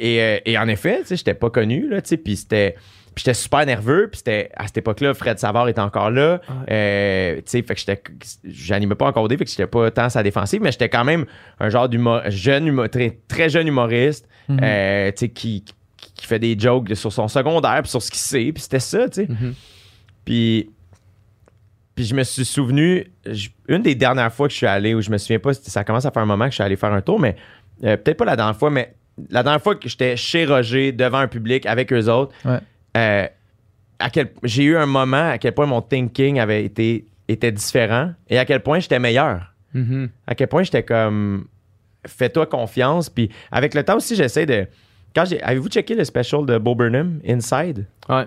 et, 0.00 0.20
euh, 0.20 0.38
et 0.44 0.58
en 0.58 0.66
effet, 0.66 0.98
tu 1.02 1.06
sais, 1.06 1.16
j'étais 1.16 1.34
pas 1.34 1.50
connu, 1.50 1.88
là, 1.88 2.02
tu 2.02 2.08
sais, 2.08 2.16
puis 2.16 2.36
c'était... 2.36 2.74
Puis 3.14 3.22
j'étais 3.24 3.34
super 3.34 3.64
nerveux, 3.64 4.08
puis 4.10 4.18
c'était 4.18 4.50
à 4.56 4.66
cette 4.66 4.76
époque-là, 4.78 5.14
Fred 5.14 5.38
Savard 5.38 5.68
était 5.68 5.80
encore 5.80 6.10
là. 6.10 6.40
Euh, 6.70 7.36
tu 7.36 7.42
sais, 7.46 7.62
fait 7.62 7.74
que 7.74 7.80
j'étais 7.80 8.02
j'animais 8.44 8.94
pas 8.96 9.06
encore 9.06 9.22
OD, 9.24 9.38
fait 9.38 9.44
que 9.44 9.50
j'étais 9.50 9.66
pas 9.66 9.90
tant 9.90 10.08
sa 10.10 10.22
défensive, 10.22 10.60
mais 10.60 10.70
j'étais 10.70 10.88
quand 10.90 11.04
même 11.04 11.24
un 11.58 11.68
genre 11.70 11.88
d'humour 11.88 12.20
jeune 12.26 12.66
humo- 12.68 12.88
très, 12.88 13.18
très 13.28 13.48
jeune 13.48 13.68
humoriste, 13.68 14.28
Mhm. 14.50 14.60
euh, 14.62 15.10
tu 15.12 15.16
sais 15.16 15.28
qui, 15.30 15.62
qui- 15.64 15.72
qui 15.96 16.26
fait 16.26 16.38
des 16.38 16.58
jokes 16.58 16.94
sur 16.94 17.12
son 17.12 17.28
secondaire, 17.28 17.82
puis 17.82 17.90
sur 17.90 18.02
ce 18.02 18.10
qu'il 18.10 18.20
sait, 18.20 18.52
puis 18.52 18.62
c'était 18.62 18.80
ça, 18.80 19.08
tu 19.08 19.22
sais. 19.22 19.26
Mhm. 19.28 19.54
Puis, 20.24 20.70
puis 21.94 22.04
je 22.04 22.14
me 22.14 22.22
suis 22.24 22.44
souvenu, 22.44 23.10
une 23.68 23.82
des 23.82 23.94
dernières 23.94 24.32
fois 24.32 24.48
que 24.48 24.52
je 24.52 24.58
suis 24.58 24.66
allé, 24.66 24.94
où 24.94 25.00
je 25.00 25.10
me 25.10 25.18
souviens 25.18 25.38
pas, 25.38 25.54
ça 25.54 25.84
commence 25.84 26.04
à 26.04 26.10
faire 26.10 26.22
un 26.22 26.26
moment 26.26 26.44
que 26.44 26.50
je 26.50 26.56
suis 26.56 26.64
allé 26.64 26.76
faire 26.76 26.92
un 26.92 27.00
tour, 27.00 27.18
mais 27.18 27.36
euh, 27.84 27.96
peut-être 27.96 28.18
pas 28.18 28.24
la 28.24 28.36
dernière 28.36 28.56
fois, 28.56 28.70
mais 28.70 28.94
la 29.30 29.42
dernière 29.42 29.62
fois 29.62 29.74
que 29.76 29.88
j'étais 29.88 30.16
chez 30.16 30.44
Roger, 30.44 30.92
devant 30.92 31.18
un 31.18 31.28
public, 31.28 31.64
avec 31.66 31.92
eux 31.92 32.08
autres, 32.10 32.34
Ouais. 32.44 32.58
euh, 32.96 33.26
à 33.98 34.10
quel, 34.10 34.28
j'ai 34.42 34.64
eu 34.64 34.76
un 34.76 34.84
moment 34.86 35.30
à 35.30 35.38
quel 35.38 35.54
point 35.54 35.64
mon 35.64 35.80
thinking 35.80 36.38
avait 36.38 36.64
été 36.64 37.06
était 37.28 37.50
différent 37.50 38.12
et 38.28 38.38
à 38.38 38.44
quel 38.44 38.60
point 38.62 38.78
j'étais 38.78 38.98
meilleur. 38.98 39.52
Mhm. 39.72 40.10
À 40.26 40.34
quel 40.34 40.48
point 40.48 40.62
j'étais 40.62 40.82
comme 40.82 41.46
fais-toi 42.06 42.46
confiance. 42.46 43.08
Puis 43.08 43.30
avec 43.50 43.74
le 43.74 43.82
temps 43.84 43.96
aussi, 43.96 44.14
j'essaie 44.14 44.44
de. 44.46 44.66
Quand 45.16 45.24
j'ai, 45.24 45.42
avez-vous 45.42 45.68
checké 45.68 45.94
le 45.96 46.04
special 46.04 46.46
de 46.46 46.58
Bo 46.58 46.74
Burnham, 46.76 47.20
Inside? 47.26 47.86
Ouais. 48.08 48.26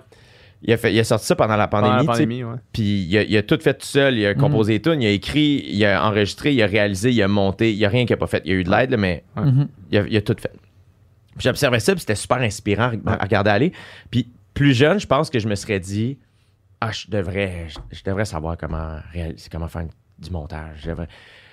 Il 0.64 0.74
a, 0.74 0.78
fait, 0.78 0.92
il 0.94 1.00
a 1.00 1.06
sorti 1.06 1.26
ça 1.26 1.36
pendant 1.38 1.56
la 1.56 1.68
Pendant 1.70 1.88
pandémie. 1.88 2.08
la 2.08 2.14
tu 2.14 2.18
sais. 2.18 2.24
pandémie, 2.26 2.44
ouais. 2.44 2.58
Puis 2.74 2.84
il 3.10 3.18
a, 3.18 3.22
il 3.24 3.38
a 3.38 3.44
tout 3.44 3.58
fait 3.62 3.76
tout 3.76 3.86
seul. 3.86 4.18
Il 4.18 4.26
a 4.26 4.34
composé 4.34 4.74
les 4.74 4.82
tunes, 4.82 5.02
il 5.02 5.06
a 5.08 5.12
écrit, 5.12 5.64
il 5.70 5.86
a 5.86 6.06
enregistré, 6.06 6.52
il 6.54 6.62
a 6.62 6.66
réalisé, 6.66 7.12
il 7.12 7.22
a 7.24 7.30
monté. 7.30 7.72
Il 7.72 7.78
n'y 7.78 7.86
a 7.86 7.90
rien 7.90 8.06
qu'il 8.06 8.14
n'a 8.14 8.18
pas 8.18 8.28
fait. 8.28 8.42
Il 8.44 8.52
y 8.52 8.56
a 8.56 8.58
eu 8.58 8.64
de 8.66 8.70
l'aide, 8.72 8.90
là, 8.92 8.98
mais 8.98 9.24
Mhm. 9.38 9.68
il 9.92 9.98
a, 10.00 10.06
il 10.08 10.18
a 10.18 10.22
tout 10.22 10.36
fait. 10.38 10.52
Puis 10.52 11.44
J'observais 11.46 11.80
ça, 11.80 11.94
puis 11.94 12.02
c'était 12.02 12.16
super 12.16 12.40
inspirant 12.40 12.92
à, 13.06 13.14
à 13.14 13.24
regarder 13.24 13.52
aller. 13.52 13.72
Puis 14.12 14.28
plus 14.54 14.74
jeune, 14.74 15.00
je 15.00 15.08
pense 15.08 15.30
que 15.30 15.40
je 15.40 15.48
me 15.48 15.56
serais 15.56 15.80
dit 15.80 16.18
Ah, 16.82 16.92
je 16.92 17.06
devrais, 17.10 17.68
je, 17.70 17.78
je 17.98 18.04
devrais 18.04 18.26
savoir 18.26 18.58
comment 18.58 18.98
réaliser, 19.14 19.48
comment 19.50 19.68
faire 19.70 19.86
du 20.18 20.30
montage. 20.32 20.80
Je 20.84 20.90
devrais- 20.90 21.08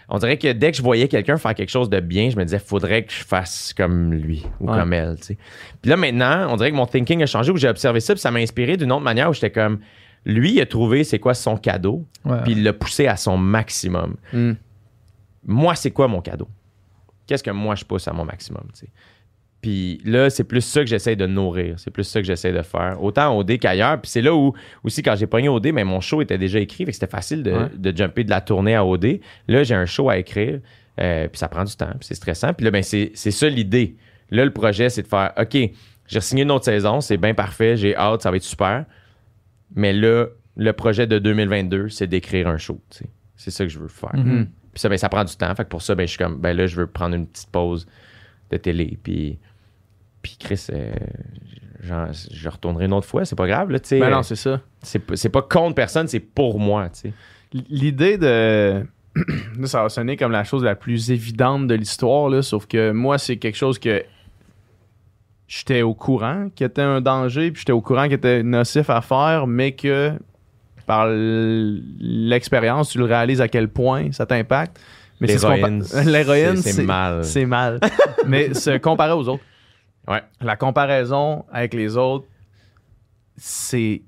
On 0.09 0.19
dirait 0.19 0.39
que 0.39 0.53
dès 0.53 0.71
que 0.71 0.77
je 0.77 0.83
voyais 0.83 1.09
quelqu'un 1.09 1.37
faire 1.37 1.55
quelque 1.55 1.71
chose 1.71 1.91
de 1.91 1.99
bien, 2.01 2.31
je 2.31 2.37
me 2.37 2.45
disais 2.45 2.61
faudrait 2.61 3.05
que 3.05 3.13
je 3.13 3.25
fasse 3.25 3.75
comme 3.77 4.13
lui 4.15 4.45
ou 4.61 4.71
Ouais. 4.71 4.79
comme 4.79 4.93
elle. 4.93 5.17
Puis 5.17 5.37
là 5.91 5.97
maintenant, 5.97 6.47
on 6.53 6.57
dirait 6.57 6.71
que 6.71 6.77
mon 6.77 6.87
thinking 6.87 7.23
a 7.23 7.27
changé 7.27 7.51
où 7.51 7.57
j'ai 7.57 7.69
observé 7.69 7.99
ça, 8.01 8.15
puis 8.15 8.21
ça 8.21 8.31
m'a 8.31 8.39
inspiré 8.39 8.77
d'une 8.77 8.93
autre 8.93 9.03
manière 9.03 9.29
où 9.31 9.33
j'étais 9.33 9.51
comme 9.51 9.81
lui, 10.25 10.53
il 10.55 10.61
a 10.61 10.67
trouvé 10.67 11.03
c'est 11.05 11.19
quoi 11.19 11.35
son 11.35 11.57
cadeau, 11.57 12.05
Ouais. 12.25 12.39
puis 12.45 12.53
il 12.53 12.63
l'a 12.63 12.73
poussé 12.73 13.07
à 13.09 13.17
son 13.17 13.37
maximum 13.37 14.17
Mm. 14.33 14.53
moi, 15.45 15.75
c'est 15.75 15.91
quoi 15.91 16.07
mon 16.09 16.21
cadeau? 16.21 16.49
Qu'est-ce 17.27 17.43
que 17.43 17.51
moi 17.51 17.75
je 17.75 17.85
pousse 17.85 18.07
à 18.07 18.13
mon 18.13 18.25
maximum? 18.25 18.65
Puis 19.63 20.01
là, 20.05 20.31
c'est 20.31 20.45
plus 20.45 20.61
ça 20.61 20.81
que 20.81 20.87
j'essaie 20.87 21.17
de 21.17 21.27
nourrir. 21.27 21.75
C'est 21.79 21.91
plus 21.91 22.05
ça 22.05 22.21
que 22.21 22.27
j'essaie 22.27 22.53
de 22.53 22.63
faire. 22.63 23.03
Autant 23.03 23.35
au 23.37 23.41
OD 23.41 23.59
qu'ailleurs. 23.59 24.01
Puis 24.01 24.11
c'est 24.11 24.23
là 24.23 24.35
où, 24.35 24.53
aussi, 24.85 25.03
quand 25.03 25.17
j'ai 25.17 25.27
pogné 25.27 25.49
OD, 25.49 25.73
mais 25.73 25.83
mon 25.85 26.01
show 26.01 26.23
était 26.23 26.39
déjà 26.39 26.61
écrit. 26.61 26.85
Fait 26.85 26.93
que 26.93 26.97
c'était 26.97 27.07
facile 27.11 27.43
de, 27.43 27.51
Ouais. 27.53 27.69
de 27.77 27.97
jumper 27.97 28.23
de 28.25 28.31
la 28.31 28.41
tournée 28.41 28.75
à 28.77 28.85
OD. 28.85 29.21
Là, 29.49 29.65
j'ai 29.65 29.75
un 29.75 29.87
show 29.87 30.09
à 30.11 30.19
écrire. 30.19 30.61
euh, 31.01 31.27
puis 31.29 31.39
ça 31.39 31.49
prend 31.49 31.65
du 31.65 31.75
temps. 31.77 31.91
Puis 31.99 32.01
c'est 32.09 32.15
stressant. 32.15 32.53
Puis 32.55 32.65
là, 32.65 32.71
ben, 32.71 32.83
c'est 32.83 33.11
c'est 33.15 33.31
ça 33.31 33.49
l'idée. 33.49 33.97
Là, 34.31 34.45
le 34.45 34.53
projet, 34.53 34.89
c'est 34.89 35.03
de 35.03 35.07
faire 35.09 35.33
OK, 35.39 35.57
j'ai 36.07 36.21
signé 36.21 36.43
une 36.45 36.51
autre 36.51 36.65
saison. 36.65 37.01
C'est 37.01 37.17
bien 37.19 37.35
parfait. 37.35 37.77
J'ai 37.77 37.95
hâte. 37.97 38.23
Ça 38.23 38.31
va 38.31 38.37
être 38.37 38.43
super. 38.45 38.85
Mais 39.75 39.93
là, 39.93 40.27
le 40.57 40.73
projet 40.73 41.07
de 41.07 41.19
2022, 41.19 41.89
c'est 41.89 42.07
d'écrire 42.07 42.49
un 42.49 42.57
show. 42.57 42.81
C'est 43.37 43.51
ça 43.51 43.65
que 43.65 43.71
je 43.71 43.79
veux 43.79 43.89
faire. 43.89 44.15
Mhm. 44.17 44.47
Puis 44.73 44.81
ça, 44.81 44.89
ben, 44.89 44.97
ça 44.97 45.09
prend 45.09 45.25
du 45.25 45.35
temps. 45.37 45.55
Fait 45.55 45.65
que 45.65 45.69
pour 45.69 45.83
ça, 45.83 45.95
ben, 45.95 46.05
je 46.07 46.11
suis 46.11 46.19
comme, 46.19 46.39
ben 46.39 46.57
là, 46.57 46.67
je 46.67 46.77
veux 46.77 46.87
prendre 46.87 47.15
une 47.15 47.27
petite 47.27 47.51
pause 47.51 47.87
de 48.51 48.57
télé. 48.57 48.99
Puis, 49.03 49.39
puis 50.27 50.37
Chris, 50.41 50.67
euh, 50.71 50.93
genre, 51.83 52.09
je 52.33 52.49
retournerai 52.49 52.87
une 52.87 52.93
autre 52.93 53.07
fois. 53.07 53.25
C'est 53.25 53.37
pas 53.37 53.47
grave, 53.47 53.71
là. 53.71 53.79
Ben 53.91 54.11
non, 54.11 54.23
c'est 54.23 54.37
ça. 54.37 54.61
c'est 54.83 55.29
pas- 55.29 55.43
contre 55.43 55.75
personne, 55.75 56.09
c'est 56.09 56.21
pour 56.21 56.59
moi. 56.59 56.89
L'idée 57.71 58.19
de. 58.19 58.85
Ça 59.65 59.83
va 59.83 59.89
sonner 59.89 60.17
comme 60.17 60.33
la 60.33 60.45
chose 60.45 60.63
la 60.65 60.75
plus 60.75 61.11
évidente 61.11 61.67
de 61.69 61.75
l'histoire, 61.75 62.29
là, 62.29 62.43
sauf 62.43 62.67
que 62.67 62.91
moi, 62.91 63.17
c'est 63.19 63.37
quelque 63.37 63.57
chose 63.57 63.79
que 63.79 64.03
j'étais 65.49 65.83
au 65.83 65.95
courant 65.95 66.49
qu'il 66.55 66.67
était 66.67 66.83
un 66.83 67.01
danger, 67.01 67.51
puis 67.53 67.61
j'étais 67.61 67.73
au 67.73 67.81
courant 67.81 68.05
qu'il 68.05 68.15
était 68.15 68.43
nocif 68.43 68.91
à 68.91 69.01
faire, 69.01 69.47
mais 69.47 69.73
que 69.73 70.13
par 70.87 71.07
l'expérience, 71.09 72.91
tu 72.91 72.99
le 72.99 73.05
réalises 73.05 73.41
à 73.41 73.49
quel 73.49 73.69
point 73.69 74.13
ça 74.13 74.27
t'impacte. 74.27 74.79
Mais 75.21 75.29
c'est 75.29 75.39
ce 75.39 75.47
qu'on 75.47 75.55
L'héroïne, 75.55 75.83
pa- 75.91 76.03
L'héroïne, 76.05 76.57
c'est- 76.57 76.73
c'est 76.73 76.83
mal. 76.85 77.25
C'est 77.25 77.47
mal. 77.47 77.81
mais 78.27 78.53
se 78.55 78.77
comparer 78.77 79.13
aux 79.13 79.27
autres. 79.29 79.43
Ouais. 80.09 80.23
La 80.41 80.57
comparaison 80.57 81.45
avec 81.53 81.75
les 81.75 81.97
autres, 81.97 82.27
c'est 83.37 84.03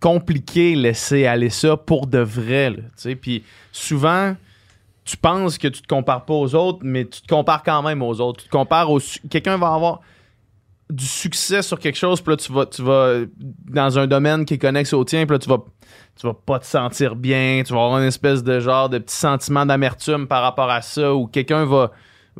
compliqué 0.00 0.74
laisser 0.74 1.26
aller 1.26 1.50
ça 1.50 1.76
pour 1.76 2.06
de 2.06 2.18
vrai. 2.18 2.70
là. 2.70 3.14
Puis 3.20 3.44
souvent, 3.72 4.34
tu 5.04 5.16
penses 5.16 5.58
que 5.58 5.68
tu 5.68 5.82
te 5.82 5.86
compares 5.86 6.24
pas 6.24 6.34
aux 6.34 6.54
autres, 6.54 6.80
mais 6.82 7.04
tu 7.04 7.22
te 7.22 7.26
compares 7.26 7.62
quand 7.62 7.82
même 7.82 8.02
aux 8.02 8.20
autres. 8.20 8.42
Tu 8.42 8.48
te 8.48 8.52
compares 8.52 8.90
au... 8.90 9.00
Quelqu'un 9.28 9.58
va 9.58 9.74
avoir 9.74 10.00
du 10.88 11.04
succès 11.04 11.62
sur 11.62 11.78
quelque 11.78 11.96
chose, 11.96 12.20
puis 12.20 12.32
là, 12.32 12.36
tu 12.36 12.52
vas, 12.52 12.66
tu 12.66 12.82
vas 12.82 13.20
dans 13.68 13.98
un 13.98 14.06
domaine 14.06 14.44
qui 14.44 14.54
est 14.54 14.58
connexe 14.58 14.92
au 14.92 15.04
tien, 15.04 15.24
puis 15.24 15.34
là, 15.34 15.38
tu 15.38 15.48
vas, 15.48 15.58
tu 16.18 16.26
vas 16.26 16.34
pas 16.34 16.58
te 16.58 16.66
sentir 16.66 17.14
bien, 17.14 17.62
tu 17.64 17.72
vas 17.72 17.84
avoir 17.84 17.98
une 17.98 18.08
espèce 18.08 18.42
de 18.42 18.58
genre 18.58 18.88
de 18.88 18.98
petit 18.98 19.14
sentiment 19.14 19.64
d'amertume 19.64 20.26
par 20.26 20.42
rapport 20.42 20.70
à 20.70 20.82
ça, 20.82 21.14
ou 21.14 21.26
quelqu'un 21.26 21.64
va 21.64 21.92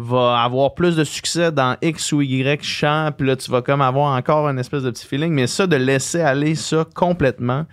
va 0.03 0.43
avoir 0.43 0.75
plus 0.75 0.97
de 0.97 1.05
succès 1.05 1.53
dans 1.53 1.77
X 1.83 2.13
ou 2.13 2.23
Y 2.23 2.63
champ, 2.63 3.11
puis 3.17 3.27
là, 3.27 3.37
tu 3.37 3.51
vas 3.51 3.63
comme 3.63 3.81
avoir 3.83 4.17
encore 4.17 4.49
un 4.49 4.57
espèce 4.57 4.83
de 4.83 4.91
petit 4.91 5.07
feeling. 5.07 5.33
Mais 5.33 5.47
ça, 5.47 5.67
de 5.67 5.77
laisser 5.77 6.21
aller 6.21 6.55
ça 6.55 6.87
complètement, 6.95 7.67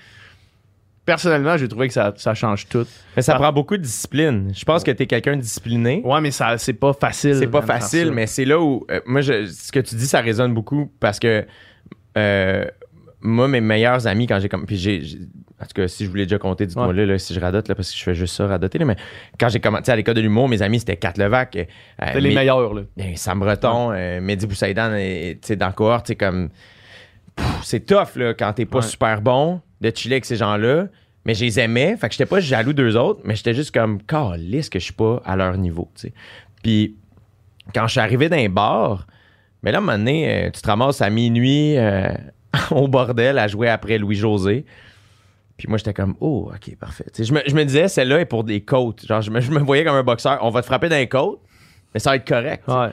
personnellement, 1.06 1.56
j'ai 1.58 1.68
trouvé 1.68 1.88
que 1.88 1.94
ça, 1.94 2.14
ça 2.18 2.34
change 2.34 2.68
tout. 2.68 2.86
Mais 3.16 3.22
ça 3.22 3.36
prend 3.36 3.52
beaucoup 3.54 3.78
de 3.78 3.82
discipline. 3.84 4.52
Je 4.54 4.66
pense 4.66 4.84
que 4.84 4.92
tu 4.92 5.04
es 5.04 5.08
quelqu'un 5.08 5.38
de 5.38 5.42
discipliné. 5.42 6.02
Ouais, 6.04 6.20
mais 6.22 6.32
ça, 6.32 6.58
c'est 6.58 6.74
pas 6.74 6.94
facile. 6.94 7.36
C'est 7.36 7.48
pas 7.48 7.62
facile, 7.62 8.12
mais 8.12 8.28
c'est 8.28 8.46
là 8.46 8.60
où. 8.60 8.86
euh, 8.92 9.00
moi, 9.06 9.22
je- 9.22 9.46
ce 9.46 9.72
que 9.72 9.80
tu 9.80 9.96
dis, 9.96 10.08
ça 10.08 10.20
résonne 10.22 10.54
beaucoup 10.54 10.92
parce 11.00 11.20
que. 11.20 11.46
euh, 12.18 12.66
moi, 13.22 13.48
mes 13.48 13.62
meilleurs 13.62 14.06
amis, 14.08 14.28
quand 14.28 14.40
j'ai 14.40 14.50
comme. 14.50 14.66
Puis 14.66 14.78
j'ai. 14.78 15.02
En 15.60 15.66
tout 15.66 15.74
cas, 15.74 15.88
si 15.88 16.06
je 16.06 16.10
voulais 16.10 16.26
déjà 16.26 16.38
compter, 16.38 16.68
dites-moi 16.68 16.88
Ouais. 16.90 17.06
là, 17.06 17.18
si 17.18 17.34
je 17.34 17.40
radote, 17.40 17.68
là, 17.68 17.74
parce 17.74 17.92
que 17.92 17.98
je 17.98 18.04
fais 18.04 18.14
juste 18.14 18.36
ça, 18.36 18.46
radoter. 18.46 18.78
là, 18.78 18.86
mais 18.86 18.96
quand 19.40 19.50
j'ai 19.50 19.60
commencé 19.60 19.90
à 19.92 19.96
l'école 19.96 20.14
de 20.14 20.22
l'humour, 20.22 20.48
mes 20.48 20.62
amis, 20.62 20.80
c'était 20.80 20.98
Kat 20.98 21.14
Levac. 21.18 21.56
euh, 21.56 21.64
C'est 22.14 22.22
les 22.22 22.36
meilleurs, 22.36 22.74
là. 22.76 22.84
Ben, 22.96 23.16
Sam 23.16 23.40
Breton, 23.40 23.92
euh, 23.92 24.22
Mehdi 24.22 24.46
Boussaïdan, 24.46 24.92
tu 24.96 25.38
sais, 25.42 25.56
dans 25.56 25.66
la 25.68 25.72
cohorte, 25.74 26.08
c'est 26.08 26.16
comme. 26.16 26.50
C'est 27.64 27.86
tough, 27.86 28.16
là, 28.16 28.34
quand 28.34 28.54
t'es 28.54 28.66
pas 28.66 28.78
Ouais. 28.80 28.84
super 28.84 29.22
bon, 29.22 29.62
de 29.82 29.92
chiller 29.94 30.16
avec 30.16 30.26
ces 30.26 30.36
gens-là. 30.38 30.88
Mais 31.26 31.34
je 31.34 31.44
les 31.44 31.60
aimais, 31.60 31.98
fait 32.00 32.08
que 32.08 32.14
j'étais 32.14 32.26
pas 32.26 32.40
jaloux 32.40 32.72
d'eux 32.72 32.96
autres, 32.96 33.20
mais 33.26 33.36
j'étais 33.36 33.54
juste 33.54 33.72
comme, 33.74 34.02
calisse 34.02 34.70
que 34.70 34.80
je 34.80 34.86
suis 34.86 34.94
pas 34.94 35.22
à 35.26 35.36
leur 35.36 35.58
niveau, 35.58 35.92
tu 35.94 36.08
sais. 36.08 36.14
Puis, 36.64 36.96
quand 37.76 37.86
je 37.88 37.92
suis 37.92 38.00
arrivé 38.00 38.30
dans 38.30 38.38
un 38.38 38.48
bar, 38.48 39.06
mais 39.62 39.74
là, 39.74 39.80
à 39.80 39.82
un 39.82 39.84
moment 39.84 39.98
donné, 39.98 40.46
euh, 40.46 40.50
tu 40.52 40.62
te 40.62 40.68
ramasses 40.68 41.02
à 41.02 41.10
minuit 41.10 41.78
euh, 41.78 42.08
au 42.72 42.88
bordel 42.88 43.40
à 43.40 43.48
jouer 43.48 43.70
après 43.70 43.98
Louis-José. 43.98 44.66
Puis 45.58 45.68
moi, 45.68 45.78
j'étais 45.78 45.94
comme, 45.94 46.16
oh, 46.20 46.52
OK, 46.54 46.76
parfait. 46.78 47.06
Je, 47.18 47.34
me, 47.34 47.42
je 47.48 47.56
me 47.56 47.64
disais, 47.66 47.88
celle-là 47.88 48.20
est 48.20 48.26
pour 48.26 48.44
des 48.44 48.62
côtes. 48.62 49.06
Genre, 49.06 49.22
je 49.22 49.32
me, 49.32 49.42
je 49.42 49.52
me 49.52 49.60
voyais 49.60 49.84
comme 49.84 49.96
un 49.96 50.04
boxeur. 50.04 50.38
On 50.42 50.52
va 50.52 50.62
te 50.62 50.68
frapper 50.68 50.88
dans 50.88 50.98
les 50.98 51.10
côtes, 51.10 51.42
mais 51.94 52.00
ça 52.00 52.12
va 52.12 52.18
être 52.18 52.28
correct. 52.28 52.68
Ouais. 52.68 52.90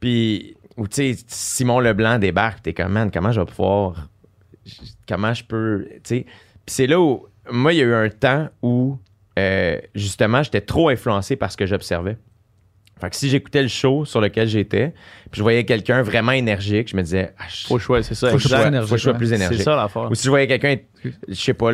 Puis, 0.00 0.56
ou 0.76 0.88
tu 0.88 1.14
sais, 1.14 1.24
Simon 1.28 1.78
Leblanc 1.78 2.18
débarque, 2.18 2.62
t'es 2.62 2.74
comme, 2.74 2.92
man, 2.92 3.10
comment 3.12 3.30
je 3.30 3.40
vais 3.40 3.46
pouvoir. 3.46 4.08
Comment 5.08 5.32
je 5.32 5.44
peux. 5.44 5.86
Tu 5.88 6.00
sais. 6.04 6.26
Puis 6.66 6.74
c'est 6.74 6.86
là 6.88 7.00
où. 7.00 7.26
Moi, 7.48 7.72
il 7.72 7.76
y 7.76 7.82
a 7.82 7.84
eu 7.84 7.94
un 7.94 8.10
temps 8.10 8.48
où, 8.60 8.98
euh, 9.38 9.78
justement, 9.94 10.42
j'étais 10.42 10.62
trop 10.62 10.88
influencé 10.88 11.36
par 11.36 11.52
ce 11.52 11.56
que 11.56 11.66
j'observais. 11.66 12.16
Fait 13.00 13.10
que 13.10 13.16
si 13.16 13.28
j'écoutais 13.28 13.60
le 13.62 13.68
show 13.68 14.04
sur 14.06 14.20
lequel 14.22 14.48
j'étais, 14.48 14.94
puis 15.30 15.38
je 15.38 15.42
voyais 15.42 15.64
quelqu'un 15.64 16.00
vraiment 16.02 16.32
énergique, 16.32 16.88
je 16.88 16.96
me 16.96 17.02
disais, 17.02 17.34
ah, 17.38 17.44
je- 17.48 17.66
Faut 17.66 17.78
choisir, 17.78 18.06
c'est 18.08 18.14
ça. 18.14 18.30
Faut 18.30 18.38
je 18.38 18.46
exact. 18.46 18.86
faut 18.86 18.96
je 18.96 19.02
sois 19.02 19.12
ouais. 19.12 19.18
plus 19.18 19.28
C'est 19.28 19.34
énergique. 19.36 19.62
ça 19.62 19.76
l'affaire. 19.76 20.10
Ou 20.10 20.14
si 20.14 20.24
je 20.24 20.30
voyais 20.30 20.46
quelqu'un, 20.46 20.76
je 21.04 21.34
sais 21.34 21.52
pas, 21.54 21.70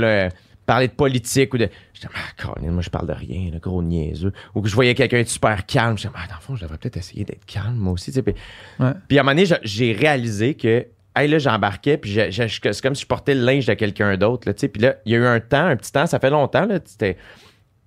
parler 0.66 0.89
de 0.89 0.93
politique 0.93 1.55
ou 1.55 1.59
de. 1.59 1.69
J'étais, 1.93 2.09
ah, 2.15 2.43
Colin, 2.43 2.73
moi, 2.73 2.82
je 2.82 2.90
parle 2.90 3.07
de 3.07 3.12
rien, 3.12 3.51
le 3.53 3.59
gros 3.61 3.82
niaiseux. 3.82 4.32
Ou 4.55 4.62
que 4.62 4.69
je 4.69 4.74
voyais 4.74 4.94
quelqu'un 4.94 5.19
être 5.19 5.28
super 5.28 5.65
calme. 5.66 5.97
J'étais, 5.97 6.15
ah, 6.16 6.27
dans 6.28 6.35
le 6.36 6.40
fond, 6.40 6.57
je 6.57 6.62
devrais 6.62 6.78
peut-être 6.78 6.97
essayer 6.97 7.24
d'être 7.24 7.44
calme, 7.44 7.77
moi 7.77 7.93
aussi. 7.93 8.11
tu 8.11 8.16
sais. 8.16 8.23
Puis, 8.23 8.35
Ouais. 8.81 8.90
puis 9.07 9.19
à 9.19 9.20
un 9.20 9.24
moment 9.24 9.32
donné, 9.35 9.47
je- 9.47 9.55
j'ai 9.62 9.93
réalisé 9.93 10.55
que, 10.55 10.86
hey, 11.15 11.28
là, 11.28 11.39
j'embarquais, 11.39 11.99
puis 11.99 12.11
je- 12.11 12.31
je- 12.32 12.49
je- 12.49 12.73
c'est 12.73 12.81
comme 12.82 12.94
si 12.97 13.03
je 13.03 13.07
portais 13.07 13.35
le 13.36 13.44
linge 13.44 13.66
de 13.66 13.74
quelqu'un 13.74 14.16
d'autre, 14.16 14.49
là, 14.49 14.55
tu 14.55 14.61
sais. 14.61 14.69
Puis 14.69 14.82
là, 14.82 14.97
il 15.05 15.12
y 15.12 15.15
a 15.15 15.19
eu 15.19 15.27
un 15.27 15.39
temps, 15.40 15.66
un 15.66 15.77
petit 15.77 15.93
temps, 15.93 16.07
ça 16.07 16.19
fait 16.19 16.31
longtemps, 16.31 16.66
là, 16.66 16.78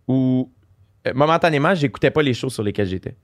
où, 0.08 0.52
euh, 1.08 1.14
momentanément, 1.14 1.74
j'écoutais 1.76 2.12
pas 2.12 2.22
les 2.22 2.34
choses 2.34 2.54
sur 2.54 2.64
lesquelles 2.64 2.88
j'étais. 2.88 3.16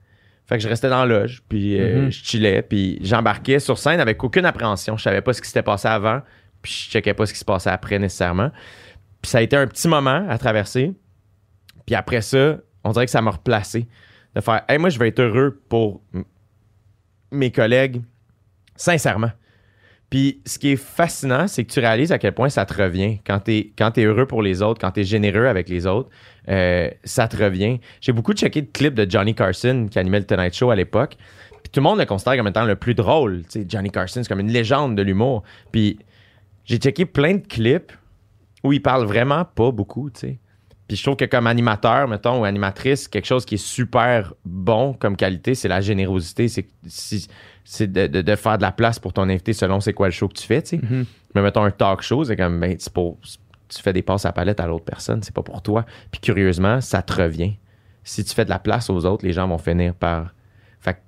Fait 0.46 0.56
que 0.56 0.62
je 0.62 0.68
restais 0.68 0.88
dans 0.90 1.04
la 1.04 1.20
loge, 1.20 1.42
puis 1.48 1.80
euh, 1.80 2.02
Mhm. 2.02 2.12
je 2.12 2.24
chillais, 2.24 2.62
puis 2.62 2.98
j'embarquais 3.02 3.58
sur 3.60 3.78
scène 3.78 4.00
avec 4.00 4.22
aucune 4.24 4.44
appréhension. 4.44 4.96
Je 4.96 5.02
savais 5.02 5.20
pas 5.22 5.32
ce 5.32 5.40
qui 5.40 5.48
s'était 5.48 5.62
passé 5.62 5.88
avant, 5.88 6.20
puis 6.60 6.72
je 6.72 6.90
checkais 6.90 7.14
pas 7.14 7.26
ce 7.26 7.32
qui 7.32 7.38
se 7.38 7.44
passait 7.44 7.70
après 7.70 7.98
nécessairement. 7.98 8.50
Puis 9.22 9.30
ça 9.30 9.38
a 9.38 9.40
été 9.42 9.56
un 9.56 9.66
petit 9.66 9.86
moment 9.88 10.26
à 10.28 10.36
traverser. 10.38 10.92
Puis 11.86 11.94
après 11.94 12.20
ça, 12.22 12.58
on 12.84 12.90
dirait 12.90 13.04
que 13.06 13.10
ça 13.12 13.22
m'a 13.22 13.30
replacé. 13.30 13.86
De 14.34 14.40
faire, 14.40 14.62
hey, 14.68 14.78
moi, 14.78 14.88
je 14.88 14.98
vais 14.98 15.08
être 15.08 15.20
heureux 15.20 15.62
pour 15.68 16.02
mes 17.30 17.50
collègues, 17.50 18.02
sincèrement. 18.76 19.30
Puis 20.12 20.42
ce 20.44 20.58
qui 20.58 20.72
est 20.72 20.76
fascinant, 20.76 21.48
c'est 21.48 21.64
que 21.64 21.72
tu 21.72 21.80
réalises 21.80 22.12
à 22.12 22.18
quel 22.18 22.34
point 22.34 22.50
ça 22.50 22.66
te 22.66 22.74
revient. 22.74 23.20
Quand 23.26 23.40
tu 23.40 23.72
es, 23.96 24.04
heureux 24.04 24.26
pour 24.26 24.42
les 24.42 24.60
autres, 24.60 24.78
quand 24.78 24.90
tu 24.90 25.00
es 25.00 25.04
généreux 25.04 25.46
avec 25.46 25.70
les 25.70 25.86
autres, 25.86 26.10
euh, 26.50 26.90
ça 27.02 27.28
te 27.28 27.42
revient. 27.42 27.80
J'ai 28.02 28.12
beaucoup 28.12 28.34
checké 28.34 28.60
de 28.60 28.70
clips 28.70 28.92
de 28.92 29.10
Johnny 29.10 29.34
Carson 29.34 29.88
qui 29.90 29.98
animait 29.98 30.18
le 30.18 30.26
Tonight 30.26 30.52
Show 30.52 30.68
à 30.68 30.76
l'époque. 30.76 31.16
Tout 31.72 31.80
le 31.80 31.84
monde 31.84 31.98
le 31.98 32.04
considère 32.04 32.36
comme 32.36 32.48
étant 32.48 32.66
le 32.66 32.76
plus 32.76 32.92
drôle. 32.92 33.44
Tu 33.44 33.62
sais, 33.62 33.66
Johnny 33.66 33.90
Carson, 33.90 34.22
c'est 34.22 34.28
comme 34.28 34.40
une 34.40 34.52
légende 34.52 34.96
de 34.96 35.02
l'humour. 35.02 35.44
Puis 35.72 35.98
j'ai 36.66 36.76
checké 36.76 37.06
plein 37.06 37.36
de 37.36 37.46
clips 37.46 37.92
où 38.64 38.74
il 38.74 38.82
parle 38.82 39.06
vraiment 39.06 39.46
pas 39.46 39.70
beaucoup, 39.70 40.10
tu 40.10 40.20
sais. 40.20 40.38
Puis 40.88 40.98
je 40.98 41.04
trouve 41.04 41.16
que 41.16 41.24
comme 41.24 41.46
animateur, 41.46 42.06
mettons, 42.06 42.42
ou 42.42 42.44
animatrice, 42.44 43.08
quelque 43.08 43.24
chose 43.24 43.46
qui 43.46 43.54
est 43.54 43.64
super 43.64 44.34
bon 44.44 44.92
comme 44.92 45.16
qualité, 45.16 45.54
c'est 45.54 45.68
la 45.68 45.80
générosité. 45.80 46.48
C'est 47.64 47.90
de, 47.92 48.06
de- 48.06 48.22
de 48.22 48.36
faire 48.36 48.56
de 48.58 48.62
la 48.62 48.72
place 48.72 48.98
pour 48.98 49.12
ton 49.12 49.22
invité 49.28 49.52
selon 49.52 49.80
c'est 49.80 49.92
quoi 49.92 50.08
le 50.08 50.12
show 50.12 50.28
que 50.28 50.34
tu 50.34 50.46
fais, 50.46 50.62
tu 50.62 50.68
sais. 50.70 50.80
Mhm. 50.82 51.04
Mais 51.34 51.42
mettons 51.42 51.62
un 51.64 51.70
talk 51.70 52.02
show, 52.02 52.24
c'est 52.24 52.36
comme, 52.36 52.58
ben, 52.60 52.76
pour, 52.92 53.18
tu 53.68 53.80
fais 53.82 53.92
des 53.92 54.02
passes 54.02 54.26
à 54.26 54.32
palette 54.32 54.60
à 54.60 54.66
l'autre 54.66 54.84
personne, 54.84 55.22
c'est 55.22 55.34
pas 55.34 55.42
pour 55.42 55.62
toi. 55.62 55.84
Puis 56.10 56.20
curieusement, 56.20 56.80
ça 56.80 57.02
te 57.02 57.12
revient. 57.14 57.54
Si 58.04 58.24
tu 58.24 58.34
fais 58.34 58.44
de 58.44 58.50
la 58.50 58.58
place 58.58 58.90
aux 58.90 59.06
autres, 59.06 59.24
les 59.24 59.32
gens 59.32 59.46
vont 59.48 59.58
finir 59.58 59.94
par. 59.94 60.34
Fait 60.80 60.94
que 60.94 60.98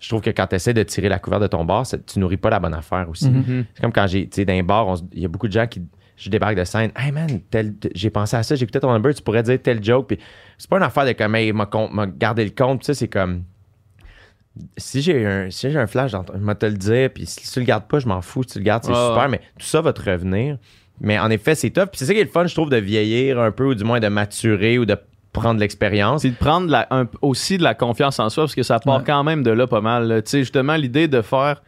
je 0.00 0.08
trouve 0.08 0.20
que 0.20 0.30
quand 0.30 0.48
tu 0.48 0.56
essaies 0.56 0.74
de 0.74 0.82
tirer 0.82 1.08
la 1.08 1.18
couverture 1.20 1.48
de 1.48 1.56
ton 1.56 1.64
bar, 1.64 1.86
tu 1.86 2.18
nourris 2.18 2.36
pas 2.38 2.50
la 2.50 2.58
bonne 2.58 2.74
affaire 2.74 3.08
aussi. 3.08 3.30
Mhm. 3.30 3.64
C'est 3.72 3.80
comme 3.80 3.92
quand 3.92 4.06
j'ai, 4.08 4.24
tu 4.28 4.36
sais, 4.36 4.44
dans 4.44 4.52
un 4.54 4.62
bar, 4.64 4.96
il 5.12 5.22
y 5.22 5.24
a 5.24 5.28
beaucoup 5.28 5.46
de 5.48 5.52
gens 5.52 5.66
qui. 5.66 5.82
Je 6.16 6.28
débarque 6.28 6.56
de 6.56 6.64
scène. 6.64 6.90
Hey 6.96 7.12
man, 7.12 7.40
tel- 7.50 7.74
j'ai 7.94 8.10
pensé 8.10 8.36
à 8.36 8.42
ça, 8.42 8.54
j'écoutais 8.54 8.80
ton 8.80 8.92
number, 8.92 9.14
tu 9.14 9.22
pourrais 9.22 9.42
dire 9.42 9.58
tel 9.62 9.82
joke. 9.82 10.08
Puis 10.08 10.18
c'est 10.58 10.68
pas 10.68 10.76
une 10.76 10.82
affaire 10.82 11.06
de 11.06 11.12
comme, 11.12 11.34
hey, 11.34 11.50
m'a, 11.54 11.66
gardé 12.18 12.44
le 12.44 12.50
compte. 12.50 12.80
Puis 12.80 12.86
ça, 12.86 12.94
c'est 12.94 13.08
comme. 13.08 13.44
Si 14.76 15.00
j'ai 15.00 15.24
un, 15.26 15.50
si 15.50 15.70
j'ai 15.70 15.78
un 15.78 15.86
flash, 15.86 16.10
je 16.12 16.16
vais 16.44 16.54
te 16.54 16.66
le 16.66 16.74
dire. 16.74 17.10
Puis 17.12 17.24
si 17.26 17.50
tu 17.50 17.60
le 17.60 17.64
gardes 17.66 17.86
pas, 17.86 17.98
je 17.98 18.08
m'en 18.08 18.20
fous. 18.20 18.42
Si 18.42 18.54
tu 18.54 18.58
le 18.58 18.64
gardes, 18.64 18.82
c'est 18.84 18.92
super. 18.92 19.28
Mais 19.28 19.38
tout 19.58 19.66
ça 19.66 19.80
va 19.80 19.92
te 19.92 20.02
revenir. 20.10 20.58
Mais 21.00 21.18
en 21.18 21.30
effet, 21.30 21.54
c'est 21.54 21.70
tough. 21.70 21.86
Puis 21.86 21.98
c'est 21.98 22.04
ça 22.06 22.12
qui 22.12 22.20
est 22.20 22.24
le 22.24 22.30
fun, 22.30 22.46
je 22.46 22.54
trouve, 22.54 22.68
de 22.68 22.76
vieillir 22.76 23.38
un 23.40 23.52
peu, 23.52 23.64
ou 23.66 23.74
du 23.74 23.84
moins 23.84 24.00
de 24.00 24.08
maturer 24.08 24.78
ou 24.78 24.84
de 24.84 24.96
prendre 25.32 25.54
de 25.54 25.60
l'expérience. 25.60 26.22
C'est 26.22 26.30
de 26.30 26.34
prendre 26.34 26.68
la- 26.68 26.88
un- 26.90 27.06
aussi 27.22 27.56
de 27.56 27.62
la 27.62 27.74
confiance 27.74 28.18
en 28.18 28.28
soi 28.28 28.44
parce 28.44 28.54
que 28.56 28.64
ça 28.64 28.80
part 28.80 28.98
Ouais. 28.98 29.04
quand 29.06 29.22
même 29.24 29.42
de 29.44 29.50
là 29.52 29.66
pas 29.68 29.80
mal. 29.80 30.22
Tu 30.24 30.30
sais, 30.30 30.38
justement, 30.40 30.74
l'idée 30.74 31.06
de 31.08 31.22
faire, 31.22 31.62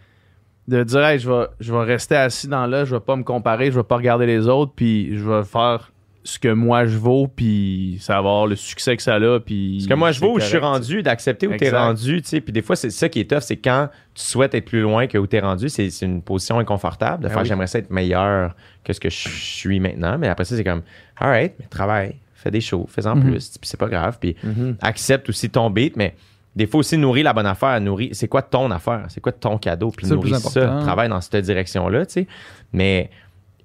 de 0.68 0.82
dire, 0.82 1.04
hey, 1.04 1.18
je 1.20 1.30
vais, 1.30 1.46
je 1.60 1.72
vais 1.72 1.84
rester 1.84 2.16
assis 2.16 2.48
dans 2.48 2.66
là, 2.66 2.84
je 2.84 2.94
vais 2.96 3.00
pas 3.00 3.14
me 3.16 3.22
comparer, 3.22 3.70
je 3.70 3.76
vais 3.78 3.84
pas 3.84 3.96
regarder 3.96 4.26
les 4.26 4.48
autres, 4.48 4.72
puis 4.74 5.16
je 5.16 5.22
vais 5.28 5.44
faire 5.44 5.91
ce 6.24 6.38
que 6.38 6.48
moi 6.48 6.86
je 6.86 6.96
vaux, 6.98 7.26
puis 7.26 7.96
ça 8.00 8.12
va 8.14 8.18
avoir 8.18 8.46
le 8.46 8.54
succès 8.56 8.96
que 8.96 9.02
ça 9.02 9.16
a, 9.16 9.40
puis. 9.40 9.78
Parce 9.78 9.88
que 9.88 9.94
moi, 9.94 10.12
je 10.12 10.20
vois 10.20 10.30
où 10.32 10.38
je 10.40 10.44
suis 10.46 10.58
rendu, 10.58 11.02
d'accepter 11.02 11.46
où 11.48 11.50
t'es 11.56 11.66
Exact. 11.66 11.78
rendu, 11.78 12.22
tu 12.22 12.28
sais. 12.28 12.40
Puis 12.40 12.52
des 12.52 12.62
fois, 12.62 12.76
c'est 12.76 12.90
ça 12.90 13.08
qui 13.08 13.18
est 13.20 13.28
tough, 13.28 13.40
c'est 13.40 13.56
quand 13.56 13.88
tu 14.14 14.22
souhaites 14.22 14.54
être 14.54 14.66
plus 14.66 14.80
loin 14.82 15.06
que 15.08 15.18
où 15.18 15.26
t'es 15.26 15.40
rendu, 15.40 15.68
c'est 15.68 15.88
une 16.02 16.22
position 16.22 16.58
inconfortable 16.60 17.24
de 17.24 17.28
Ben 17.28 17.34
faire 17.34 17.42
oui. 17.42 17.48
j'aimerais 17.48 17.66
ça 17.66 17.78
être 17.80 17.90
meilleur 17.90 18.54
que 18.84 18.92
ce 18.92 19.00
que 19.00 19.10
je 19.10 19.16
suis 19.28 19.80
maintenant. 19.80 20.16
Mais 20.18 20.28
après 20.28 20.44
ça, 20.44 20.56
c'est 20.56 20.64
comme, 20.64 20.82
alright, 21.16 21.54
mais 21.58 21.66
travaille, 21.66 22.14
fais 22.34 22.50
des 22.50 22.60
shows, 22.60 22.86
fais-en 22.88 23.16
Mhm. 23.16 23.22
plus, 23.30 23.48
puis 23.58 23.68
c'est 23.68 23.78
pas 23.80 23.88
grave. 23.88 24.18
Puis 24.20 24.36
Mhm. 24.44 24.76
accepte 24.80 25.28
aussi 25.28 25.50
ton 25.50 25.70
beat, 25.70 25.96
mais 25.96 26.14
des 26.54 26.66
fois 26.66 26.80
aussi 26.80 26.98
nourrir 26.98 27.24
la 27.24 27.32
bonne 27.32 27.46
affaire, 27.46 27.80
nourrir, 27.80 28.10
c'est 28.12 28.28
quoi 28.28 28.42
ton 28.42 28.70
affaire, 28.70 29.06
c'est 29.08 29.20
quoi 29.20 29.32
ton 29.32 29.58
cadeau, 29.58 29.90
puis 29.90 30.06
nourrir 30.06 30.36
ça, 30.38 30.66
travaille 30.82 31.08
dans 31.08 31.20
cette 31.20 31.44
direction-là, 31.44 32.06
tu 32.06 32.12
sais. 32.12 32.26
Mais 32.72 33.10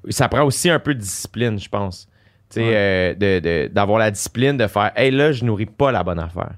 ça 0.10 0.28
prend 0.30 0.44
aussi 0.44 0.70
un 0.70 0.80
peu 0.80 0.96
de 0.96 1.00
discipline, 1.02 1.60
je 1.60 1.70
pense. 1.70 2.08
Ouais. 2.56 2.72
euh, 2.74 3.14
de- 3.14 3.40
de- 3.40 3.68
d'avoir 3.74 4.00
la 4.00 4.10
discipline 4.12 4.56
de 4.58 4.68
faire, 4.68 4.92
hey 4.96 5.12
là, 5.12 5.32
je 5.32 5.44
nourris 5.44 5.66
pas 5.66 5.92
la 5.92 6.04
bonne 6.04 6.20
affaire. 6.20 6.54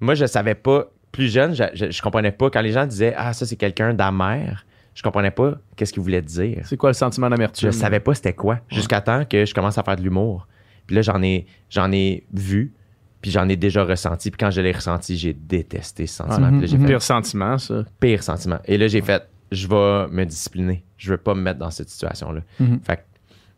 Moi, 0.00 0.14
je 0.14 0.26
savais 0.26 0.54
pas, 0.54 0.86
plus 1.12 1.32
jeune, 1.32 1.54
je, 1.54 1.64
je, 1.74 1.90
je 1.90 2.02
comprenais 2.02 2.32
pas, 2.32 2.50
quand 2.50 2.60
les 2.60 2.72
gens 2.72 2.86
disaient, 2.86 3.14
ah, 3.16 3.32
ça 3.32 3.46
c'est 3.46 3.56
quelqu'un 3.56 3.94
d'amer, 3.94 4.64
je 4.94 5.02
comprenais 5.02 5.30
pas 5.30 5.54
qu'est-ce 5.76 5.92
qu'ils 5.92 6.02
voulaient 6.02 6.22
dire. 6.22 6.62
C'est 6.66 6.76
quoi 6.76 6.90
le 6.90 6.94
sentiment 6.94 7.26
Je 7.28 7.30
d'amertume? 7.32 7.72
savais 7.72 8.00
pas 8.00 8.14
c'était 8.14 8.32
quoi, 8.34 8.60
jusqu'à 8.70 9.00
temps 9.00 9.24
que 9.24 9.44
je 9.44 9.54
commence 9.54 9.78
à 9.78 9.82
faire 9.82 9.96
de 9.96 10.02
l'humour. 10.02 10.46
Puis 10.86 10.96
là, 10.96 11.02
j'en 11.02 11.22
ai, 11.22 11.46
j'en 11.68 11.90
ai 11.92 12.24
vu, 12.32 12.74
puis 13.22 13.30
j'en 13.30 13.48
ai 13.48 13.56
déjà 13.56 13.84
ressenti. 13.84 14.30
Puis 14.30 14.38
quand 14.38 14.50
je 14.50 14.60
l'ai 14.60 14.72
ressenti, 14.72 15.16
j'ai 15.16 15.32
détesté 15.32 16.06
ce 16.06 16.16
sentiment. 16.16 16.46
Ouais. 16.46 16.52
Puis 16.52 16.60
là, 16.62 16.66
j'ai 16.66 16.78
fait 16.78 16.86
Pire 16.86 17.02
sentiment, 17.02 17.58
ça. 17.58 17.84
pire 18.00 18.22
sentiment. 18.22 18.58
Et 18.64 18.76
là, 18.78 18.88
j'ai 18.88 19.00
fait, 19.02 19.22
je 19.52 19.68
vais 19.68 20.08
me 20.10 20.24
discipliner. 20.24 20.84
Je 20.96 21.10
veux 21.10 21.18
pas 21.18 21.34
me 21.34 21.40
mettre 21.42 21.58
dans 21.58 21.70
cette 21.70 21.88
situation-là. 21.90 22.40
Mhm. 22.58 22.80
Fait 22.82 22.96
que- 22.96 23.02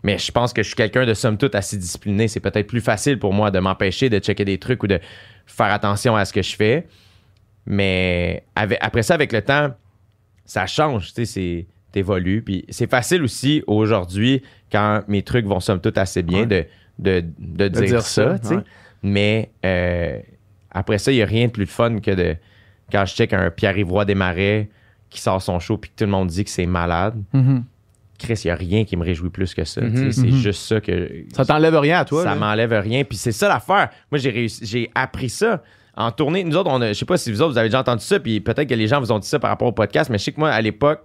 mais 0.02 0.18
je 0.18 0.30
pense 0.32 0.52
que 0.52 0.62
je 0.62 0.68
suis 0.68 0.76
quelqu'un 0.76 1.06
de 1.06 1.14
somme 1.14 1.38
toute 1.38 1.54
assez 1.54 1.76
discipliné. 1.76 2.28
C'est 2.28 2.40
peut-être 2.40 2.66
plus 2.66 2.80
facile 2.80 3.18
pour 3.18 3.32
moi 3.32 3.50
de 3.50 3.58
m'empêcher 3.58 4.08
de 4.10 4.18
checker 4.18 4.44
des 4.44 4.58
trucs 4.58 4.82
ou 4.82 4.86
de 4.86 4.98
faire 5.46 5.66
attention 5.72 6.16
à 6.16 6.24
ce 6.24 6.32
que 6.32 6.42
je 6.42 6.54
fais. 6.56 6.86
Mais 7.66 8.44
avec- 8.56 8.78
après 8.80 9.02
ça, 9.02 9.14
avec 9.14 9.32
le 9.32 9.42
temps, 9.42 9.70
ça 10.44 10.66
change. 10.66 11.08
Tu 11.08 11.12
sais, 11.12 11.24
c'est 11.24 11.66
t'évolues. 11.92 12.42
Puis 12.42 12.64
c'est 12.70 12.90
facile 12.90 13.22
aussi 13.22 13.62
aujourd'hui, 13.66 14.42
quand 14.70 15.02
mes 15.08 15.22
trucs 15.22 15.46
vont 15.46 15.60
somme 15.60 15.80
toute 15.80 15.98
assez 15.98 16.22
bien, 16.22 16.40
Ouais. 16.48 16.68
de, 16.98 17.20
de, 17.20 17.20
de 17.48 17.68
dire, 17.68 17.82
dire 17.82 18.02
ça. 18.02 18.32
ouais. 18.32 18.56
Mais 19.02 19.50
euh, 19.64 20.18
après 20.70 20.98
ça, 20.98 21.12
il 21.12 21.16
n'y 21.16 21.22
a 21.22 21.26
rien 21.26 21.46
de 21.46 21.52
plus 21.52 21.66
de 21.66 21.70
fun 21.70 21.98
que 22.00 22.10
de 22.10 22.36
quand 22.90 23.04
je 23.04 23.14
check 23.14 23.32
un 23.32 23.50
Pierre-Yvroy 23.50 24.04
Desmarais 24.06 24.68
qui 25.10 25.20
sort 25.20 25.42
son 25.42 25.58
show 25.60 25.76
puis 25.76 25.90
que 25.90 25.96
tout 25.96 26.04
le 26.04 26.10
monde 26.10 26.28
dit 26.28 26.44
que 26.44 26.50
c'est 26.50 26.66
malade. 26.66 27.22
Mhm. 27.32 27.64
Chris, 28.22 28.40
il 28.44 28.46
n'y 28.46 28.50
a 28.50 28.54
rien 28.54 28.84
qui 28.84 28.96
me 28.96 29.04
réjouit 29.04 29.30
plus 29.30 29.54
que 29.54 29.64
ça. 29.64 29.80
Mhm, 29.80 30.12
c'est 30.12 30.26
mhm. 30.26 30.36
juste 30.36 30.62
ça 30.62 30.80
que. 30.80 31.24
Ça 31.34 31.44
t'enlève 31.44 31.76
rien 31.76 31.98
à 32.00 32.04
toi. 32.04 32.22
ça 32.22 32.34
m'enlève 32.34 32.72
rien. 32.72 33.04
Puis 33.04 33.18
c'est 33.18 33.32
ça 33.32 33.48
l'affaire. 33.48 33.90
Moi, 34.10 34.18
j'ai 34.18 34.30
réussi, 34.30 34.64
j'ai 34.64 34.90
appris 34.94 35.28
ça 35.28 35.62
en 35.96 36.10
tournée, 36.10 36.44
nous 36.44 36.56
autres, 36.56 36.70
on 36.70 36.80
a- 36.80 36.88
je 36.88 36.98
sais 36.98 37.04
pas 37.04 37.18
si 37.18 37.30
vous 37.30 37.42
autres, 37.42 37.52
vous 37.52 37.58
avez 37.58 37.68
déjà 37.68 37.80
entendu 37.80 38.02
ça, 38.02 38.18
puis 38.18 38.40
peut-être 38.40 38.68
que 38.68 38.74
les 38.74 38.88
gens 38.88 39.00
vous 39.00 39.12
ont 39.12 39.18
dit 39.18 39.28
ça 39.28 39.38
par 39.38 39.50
rapport 39.50 39.68
au 39.68 39.72
podcast, 39.72 40.08
mais 40.10 40.18
je 40.18 40.24
sais 40.24 40.32
que 40.32 40.40
moi, 40.40 40.50
à 40.50 40.60
l'époque, 40.60 41.02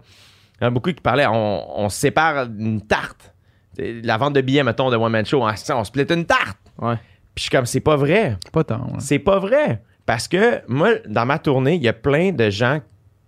il 0.60 0.64
y 0.64 0.66
en 0.66 0.68
a 0.68 0.72
beaucoup 0.72 0.92
qui 0.92 1.02
parlaient, 1.02 1.28
on, 1.28 1.90
sépare 1.90 2.48
d'une 2.48 2.82
tarte. 2.82 3.34
La 3.78 4.18
vente 4.18 4.34
de 4.34 4.42
billets, 4.42 4.64
mettons, 4.64 4.90
de 4.90 4.96
One 4.96 5.12
Man 5.12 5.26
Show, 5.26 5.44
on, 5.44 5.50
on 5.50 5.84
split 5.84 6.06
une 6.10 6.26
tarte. 6.26 6.58
Ouais. 6.80 6.96
Puis 7.36 7.36
je 7.36 7.42
suis 7.44 7.52
comme, 7.52 7.66
c'est 7.66 7.82
pas 7.82 7.96
vrai. 7.96 8.38
Pas 8.52 8.64
tant. 8.64 8.80
ouais. 8.86 9.00
C'est 9.00 9.20
pas 9.20 9.38
vrai. 9.40 9.84
Parce 10.06 10.28
que 10.28 10.62
moi, 10.68 10.94
dans 11.08 11.26
ma 11.26 11.38
tournée, 11.38 11.76
il 11.76 11.84
y 11.84 11.88
a 11.88 11.94
plein 11.94 12.32
de 12.32 12.50
gens 12.50 12.80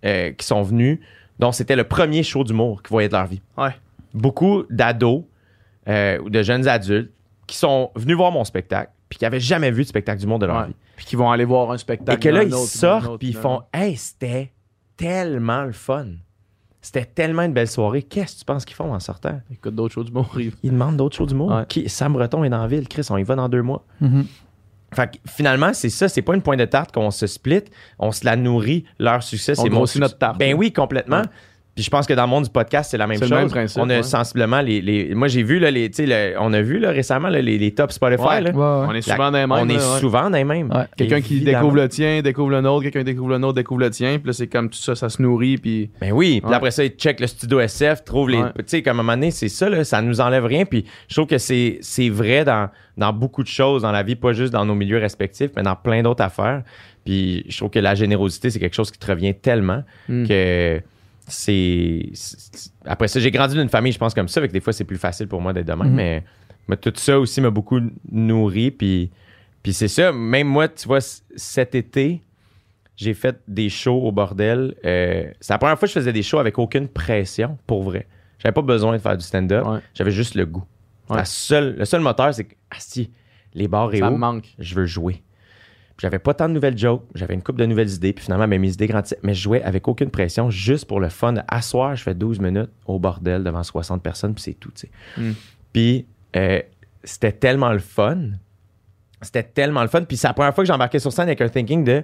euh, 0.04 0.32
qui 0.32 0.44
sont 0.44 0.62
venus 0.62 0.98
dont 1.40 1.52
c'était 1.52 1.74
le 1.76 1.84
premier 1.84 2.22
show 2.22 2.44
d'humour 2.44 2.82
qu'ils 2.82 2.90
voyaient 2.90 3.08
de 3.08 3.14
leur 3.14 3.26
vie. 3.26 3.40
Ouais. 3.58 3.74
Beaucoup 4.14 4.64
d'ados 4.70 5.24
euh, 5.88 6.18
ou 6.20 6.30
de 6.30 6.42
jeunes 6.42 6.68
adultes 6.68 7.10
qui 7.46 7.56
sont 7.56 7.90
venus 7.96 8.16
voir 8.16 8.30
mon 8.30 8.44
spectacle 8.44 8.92
puis 9.08 9.18
qui 9.18 9.24
n'avaient 9.24 9.40
jamais 9.40 9.70
vu 9.72 9.82
de 9.82 9.88
spectacle 9.88 10.20
d'humour 10.20 10.38
de 10.38 10.46
leur 10.46 10.56
Ouais. 10.60 10.66
vie. 10.68 10.74
Puis 10.96 11.06
qu'ils 11.06 11.18
vont 11.18 11.30
aller 11.30 11.44
voir 11.46 11.70
un 11.72 11.78
spectacle. 11.78 12.18
Et 12.18 12.22
que 12.22 12.28
là, 12.28 12.42
ils 12.44 12.54
autre, 12.54 12.66
sortent 12.70 13.18
puis 13.18 13.28
ils 13.28 13.34
font. 13.36 13.62
Hey, 13.72 13.96
c'était 13.96 14.52
tellement 14.96 15.62
le 15.64 15.72
fun. 15.72 16.06
C'était 16.82 17.04
tellement 17.06 17.42
une 17.42 17.52
belle 17.52 17.68
soirée. 17.68 18.02
Qu'est-ce 18.02 18.34
que 18.34 18.38
tu 18.40 18.44
penses 18.44 18.64
qu'ils 18.64 18.76
font 18.76 18.92
en 18.94 19.00
sortant? 19.00 19.40
Écoute 19.50 19.74
d'autres 19.74 19.94
choses 19.94 20.06
du 20.06 20.12
monde 20.12 20.26
rire. 20.32 20.52
Ils 20.62 20.70
demandent 20.72 20.96
d'autres 20.96 21.16
shows 21.16 21.26
d'humour. 21.26 21.50
Ouais. 21.50 21.64
Qui- 21.68 21.88
Sam 21.88 22.12
Breton 22.12 22.44
est 22.44 22.50
dans 22.50 22.60
la 22.62 22.66
ville. 22.68 22.86
Chris, 22.88 23.06
on 23.10 23.16
y 23.16 23.22
va 23.22 23.34
dans 23.34 23.48
deux 23.48 23.62
mois. 23.62 23.84
Mhm. 24.00 24.26
Fait 24.94 25.12
que 25.12 25.18
finalement, 25.28 25.72
c'est 25.72 25.90
ça, 25.90 26.08
c'est 26.08 26.22
pas 26.22 26.34
une 26.34 26.42
pointe 26.42 26.58
de 26.58 26.64
tarte 26.64 26.92
qu'on 26.92 27.10
se 27.10 27.26
split, 27.26 27.62
on 27.98 28.10
se 28.10 28.24
la 28.24 28.36
nourrit, 28.36 28.84
leur 28.98 29.22
succès, 29.22 29.54
c'est 29.54 29.68
mon 29.68 29.86
succès. 29.86 30.00
notre 30.00 30.18
tarte. 30.18 30.38
Ben 30.38 30.54
oui, 30.54 30.72
complètement. 30.72 31.20
Ouais. 31.20 31.26
Puis 31.80 31.86
je 31.86 31.90
pense 31.90 32.06
que 32.06 32.12
dans 32.12 32.24
le 32.24 32.28
monde 32.28 32.44
du 32.44 32.50
podcast, 32.50 32.90
c'est 32.90 32.98
la 32.98 33.06
même 33.06 33.16
C'est 33.16 33.22
chose. 33.24 33.30
le 33.30 33.36
même 33.38 33.48
principe, 33.48 33.80
on 33.82 33.88
a 33.88 33.96
ouais. 33.96 34.02
sensiblement 34.02 34.60
les, 34.60 34.82
les- 34.82 35.14
Moi, 35.14 35.28
j'ai 35.28 35.42
vu, 35.42 35.58
là, 35.58 35.70
les, 35.70 35.88
tu 35.88 36.04
sais, 36.04 36.06
le- 36.06 36.38
on 36.38 36.52
a 36.52 36.60
vu 36.60 36.78
là, 36.78 36.90
récemment 36.90 37.30
là, 37.30 37.40
les, 37.40 37.56
les 37.56 37.70
top 37.72 37.90
Spotify. 37.90 38.22
Ouais. 38.22 38.40
là. 38.42 38.50
Ouais, 38.50 38.56
ouais. 38.58 38.86
On 38.90 38.90
est 38.92 39.06
La- 39.08 39.14
souvent 39.14 39.30
dans 39.30 39.38
les 39.38 39.46
mêmes. 39.46 39.52
on 39.52 39.68
est 39.70 39.98
souvent 39.98 40.28
dans 40.28 40.36
les 40.36 40.44
mêmes. 40.44 40.70
Ouais. 40.70 40.84
Quelqu'un 40.94 41.22
qui 41.22 41.40
découvre 41.40 41.76
le 41.76 41.88
tien, 41.88 42.20
découvre 42.20 42.50
le 42.50 42.60
nôtre, 42.60 42.82
quelqu'un 42.82 43.02
découvre 43.02 43.30
le 43.30 43.38
nôtre, 43.38 43.54
découvre 43.54 43.80
le 43.80 43.88
tien. 43.88 44.18
Puis 44.18 44.26
là, 44.26 44.32
c'est 44.34 44.46
comme 44.46 44.68
tout 44.68 44.76
ça, 44.78 44.94
ça 44.94 45.08
se 45.08 45.22
nourrit. 45.22 45.56
Puis 45.56 45.88
Ben 46.02 46.12
oui, 46.12 46.42
puis 46.44 46.52
après 46.54 46.70
ça, 46.70 46.84
ils 46.84 46.90
checkent 46.90 47.20
le 47.20 47.26
studio 47.28 47.60
SF, 47.60 48.04
trouvent 48.04 48.28
les. 48.28 48.36
Ouais. 48.42 48.50
Tu 48.58 48.64
sais, 48.66 48.82
comme 48.82 48.98
à 48.98 49.00
un 49.00 49.02
moment 49.02 49.16
donné, 49.16 49.30
c'est 49.30 49.48
ça, 49.48 49.70
là, 49.70 49.82
ça 49.84 50.02
nous 50.02 50.20
enlève 50.20 50.44
rien. 50.44 50.66
Puis 50.66 50.84
je 51.08 51.14
trouve 51.14 51.26
que 51.28 51.38
c'est 51.38 51.78
c'est 51.80 52.10
vrai 52.10 52.44
dans, 52.44 52.68
dans 52.98 53.14
beaucoup 53.14 53.42
de 53.42 53.48
choses 53.48 53.80
dans 53.82 53.92
la 53.92 54.02
vie, 54.02 54.16
pas 54.16 54.34
juste 54.34 54.52
dans 54.52 54.66
nos 54.66 54.74
milieux 54.74 54.98
respectifs, 54.98 55.50
mais 55.56 55.62
dans 55.62 55.76
plein 55.76 56.02
d'autres 56.02 56.22
affaires. 56.24 56.62
Puis 57.06 57.46
je 57.48 57.56
trouve 57.56 57.70
que 57.70 57.78
la 57.78 57.94
générosité, 57.94 58.50
c'est 58.50 58.58
quelque 58.58 58.76
chose 58.76 58.90
qui 58.90 58.98
te 58.98 59.06
revient 59.10 59.34
tellement 59.34 59.84
Mm. 60.08 60.26
que 60.28 60.80
c'est. 61.30 62.10
Après 62.84 63.08
ça, 63.08 63.20
j'ai 63.20 63.30
grandi 63.30 63.54
d'une 63.54 63.68
famille, 63.68 63.92
je 63.92 63.98
pense, 63.98 64.14
comme 64.14 64.28
ça, 64.28 64.40
avec 64.40 64.52
des 64.52 64.60
fois, 64.60 64.72
c'est 64.72 64.84
plus 64.84 64.98
facile 64.98 65.28
pour 65.28 65.40
moi 65.40 65.52
d'être 65.52 65.66
de 65.66 65.72
même, 65.72 65.88
Mhm. 65.88 65.94
mais, 65.94 66.24
mais 66.68 66.76
tout 66.76 66.92
ça 66.96 67.18
aussi 67.18 67.40
m'a 67.40 67.50
beaucoup 67.50 67.80
nourri. 68.10 68.70
Puis, 68.70 69.10
puis 69.62 69.72
c'est 69.72 69.88
ça, 69.88 70.12
même 70.12 70.46
moi, 70.48 70.68
tu 70.68 70.86
vois, 70.86 71.00
cet 71.36 71.74
été, 71.74 72.22
j'ai 72.96 73.14
fait 73.14 73.38
des 73.48 73.68
shows 73.70 74.02
au 74.02 74.12
bordel. 74.12 74.74
Euh, 74.84 75.30
c'est 75.40 75.52
la 75.54 75.58
première 75.58 75.78
fois 75.78 75.86
que 75.88 75.94
je 75.94 75.98
faisais 75.98 76.12
des 76.12 76.22
shows 76.22 76.38
avec 76.38 76.58
aucune 76.58 76.88
pression, 76.88 77.56
pour 77.66 77.82
vrai. 77.82 78.06
J'avais 78.38 78.52
pas 78.52 78.62
besoin 78.62 78.92
de 78.92 78.98
faire 78.98 79.16
du 79.16 79.24
stand-up. 79.24 79.66
Ouais. 79.66 79.78
J'avais 79.94 80.10
juste 80.10 80.34
le 80.34 80.46
goût. 80.46 80.64
Ouais. 81.08 81.16
La 81.16 81.24
seule, 81.24 81.76
le 81.76 81.84
seul 81.84 82.00
moteur, 82.00 82.32
c'est 82.34 82.44
que, 82.44 82.54
asti, 82.70 83.10
les 83.54 83.68
bars 83.68 83.92
et 83.94 83.98
ça 83.98 84.10
me 84.10 84.16
manque. 84.16 84.54
je 84.58 84.74
veux 84.74 84.86
jouer. 84.86 85.22
J'avais 86.00 86.18
pas 86.18 86.32
tant 86.32 86.48
de 86.48 86.54
nouvelles 86.54 86.78
jokes, 86.78 87.04
j'avais 87.14 87.34
une 87.34 87.42
couple 87.42 87.60
de 87.60 87.66
nouvelles 87.66 87.90
idées, 87.90 88.12
puis 88.14 88.24
finalement, 88.24 88.48
ben, 88.48 88.58
mes 88.58 88.72
idées 88.72 88.86
grandissaient, 88.86 89.18
mais 89.22 89.34
je 89.34 89.42
jouais 89.42 89.62
avec 89.62 89.86
aucune 89.86 90.10
pression, 90.10 90.48
juste 90.50 90.86
pour 90.86 90.98
le 90.98 91.10
fun. 91.10 91.34
À 91.46 91.60
soir, 91.60 91.94
je 91.94 92.02
fais 92.02 92.14
12 92.14 92.40
minutes 92.40 92.70
au 92.86 92.98
bordel 92.98 93.44
devant 93.44 93.62
60 93.62 94.02
personnes, 94.02 94.32
puis 94.34 94.42
c'est 94.42 94.54
tout, 94.54 94.70
tu 94.74 94.86
sais. 94.86 94.90
Mm. 95.20 95.32
Puis 95.74 96.06
euh, 96.36 96.60
c'était 97.04 97.32
tellement 97.32 97.70
le 97.72 97.78
fun. 97.80 98.18
C'était 99.20 99.42
tellement 99.42 99.82
le 99.82 99.88
fun. 99.88 100.02
Puis 100.04 100.16
c'est 100.16 100.26
la 100.28 100.32
première 100.32 100.54
fois 100.54 100.64
que 100.64 100.68
j'embarquais 100.68 100.98
sur 100.98 101.12
scène 101.12 101.26
avec 101.28 101.40
un 101.42 101.48
thinking 101.50 101.84
de 101.84 102.02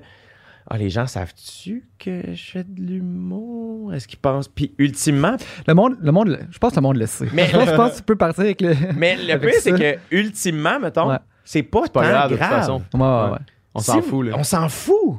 Ah, 0.69 0.77
les 0.77 0.91
gens 0.91 1.07
savent-tu 1.07 1.89
que 1.99 2.35
je 2.35 2.51
fais 2.51 2.65
de 2.65 2.81
l'humour? 2.83 3.95
Est-ce 3.95 4.07
qu'ils 4.07 4.19
pensent? 4.19 4.49
Puis 4.49 4.75
ultimement, 4.79 5.37
Le 5.67 5.73
monde, 5.75 5.97
le 6.03 6.13
monde, 6.13 6.39
je 6.51 6.59
pense 6.59 6.73
que 6.73 6.77
le 6.77 6.83
monde 6.83 6.97
le 6.99 7.07
sait. 7.07 7.29
Mais- 7.33 7.47
je, 7.47 7.53
pense, 7.57 7.69
je 7.71 7.75
pense 7.75 7.93
que 7.93 7.97
tu 7.99 8.03
peux 8.03 8.17
partir 8.17 8.45
avec 8.45 8.61
le. 8.61 8.75
mais 8.97 9.17
le 9.17 9.39
pire, 9.39 9.53
c'est 9.61 9.73
que 9.73 9.99
ultimement, 10.11 10.79
mettons, 10.79 11.09
Ouais. 11.09 11.19
c'est 11.45 11.63
pas, 11.63 11.83
pas 11.83 11.89
tant 11.89 12.01
grave, 12.01 12.13
grave. 12.13 12.31
de 12.31 12.37
toute 12.37 12.45
façon. 12.45 12.83
Ouais, 12.95 13.33
ouais, 13.33 13.39
On 13.77 13.81
Si- 13.81 13.87
s'en 13.87 14.03
fout, 14.03 14.27
là. 14.27 14.33
On 14.39 14.43
s'en 14.45 14.69
fout. 14.69 15.19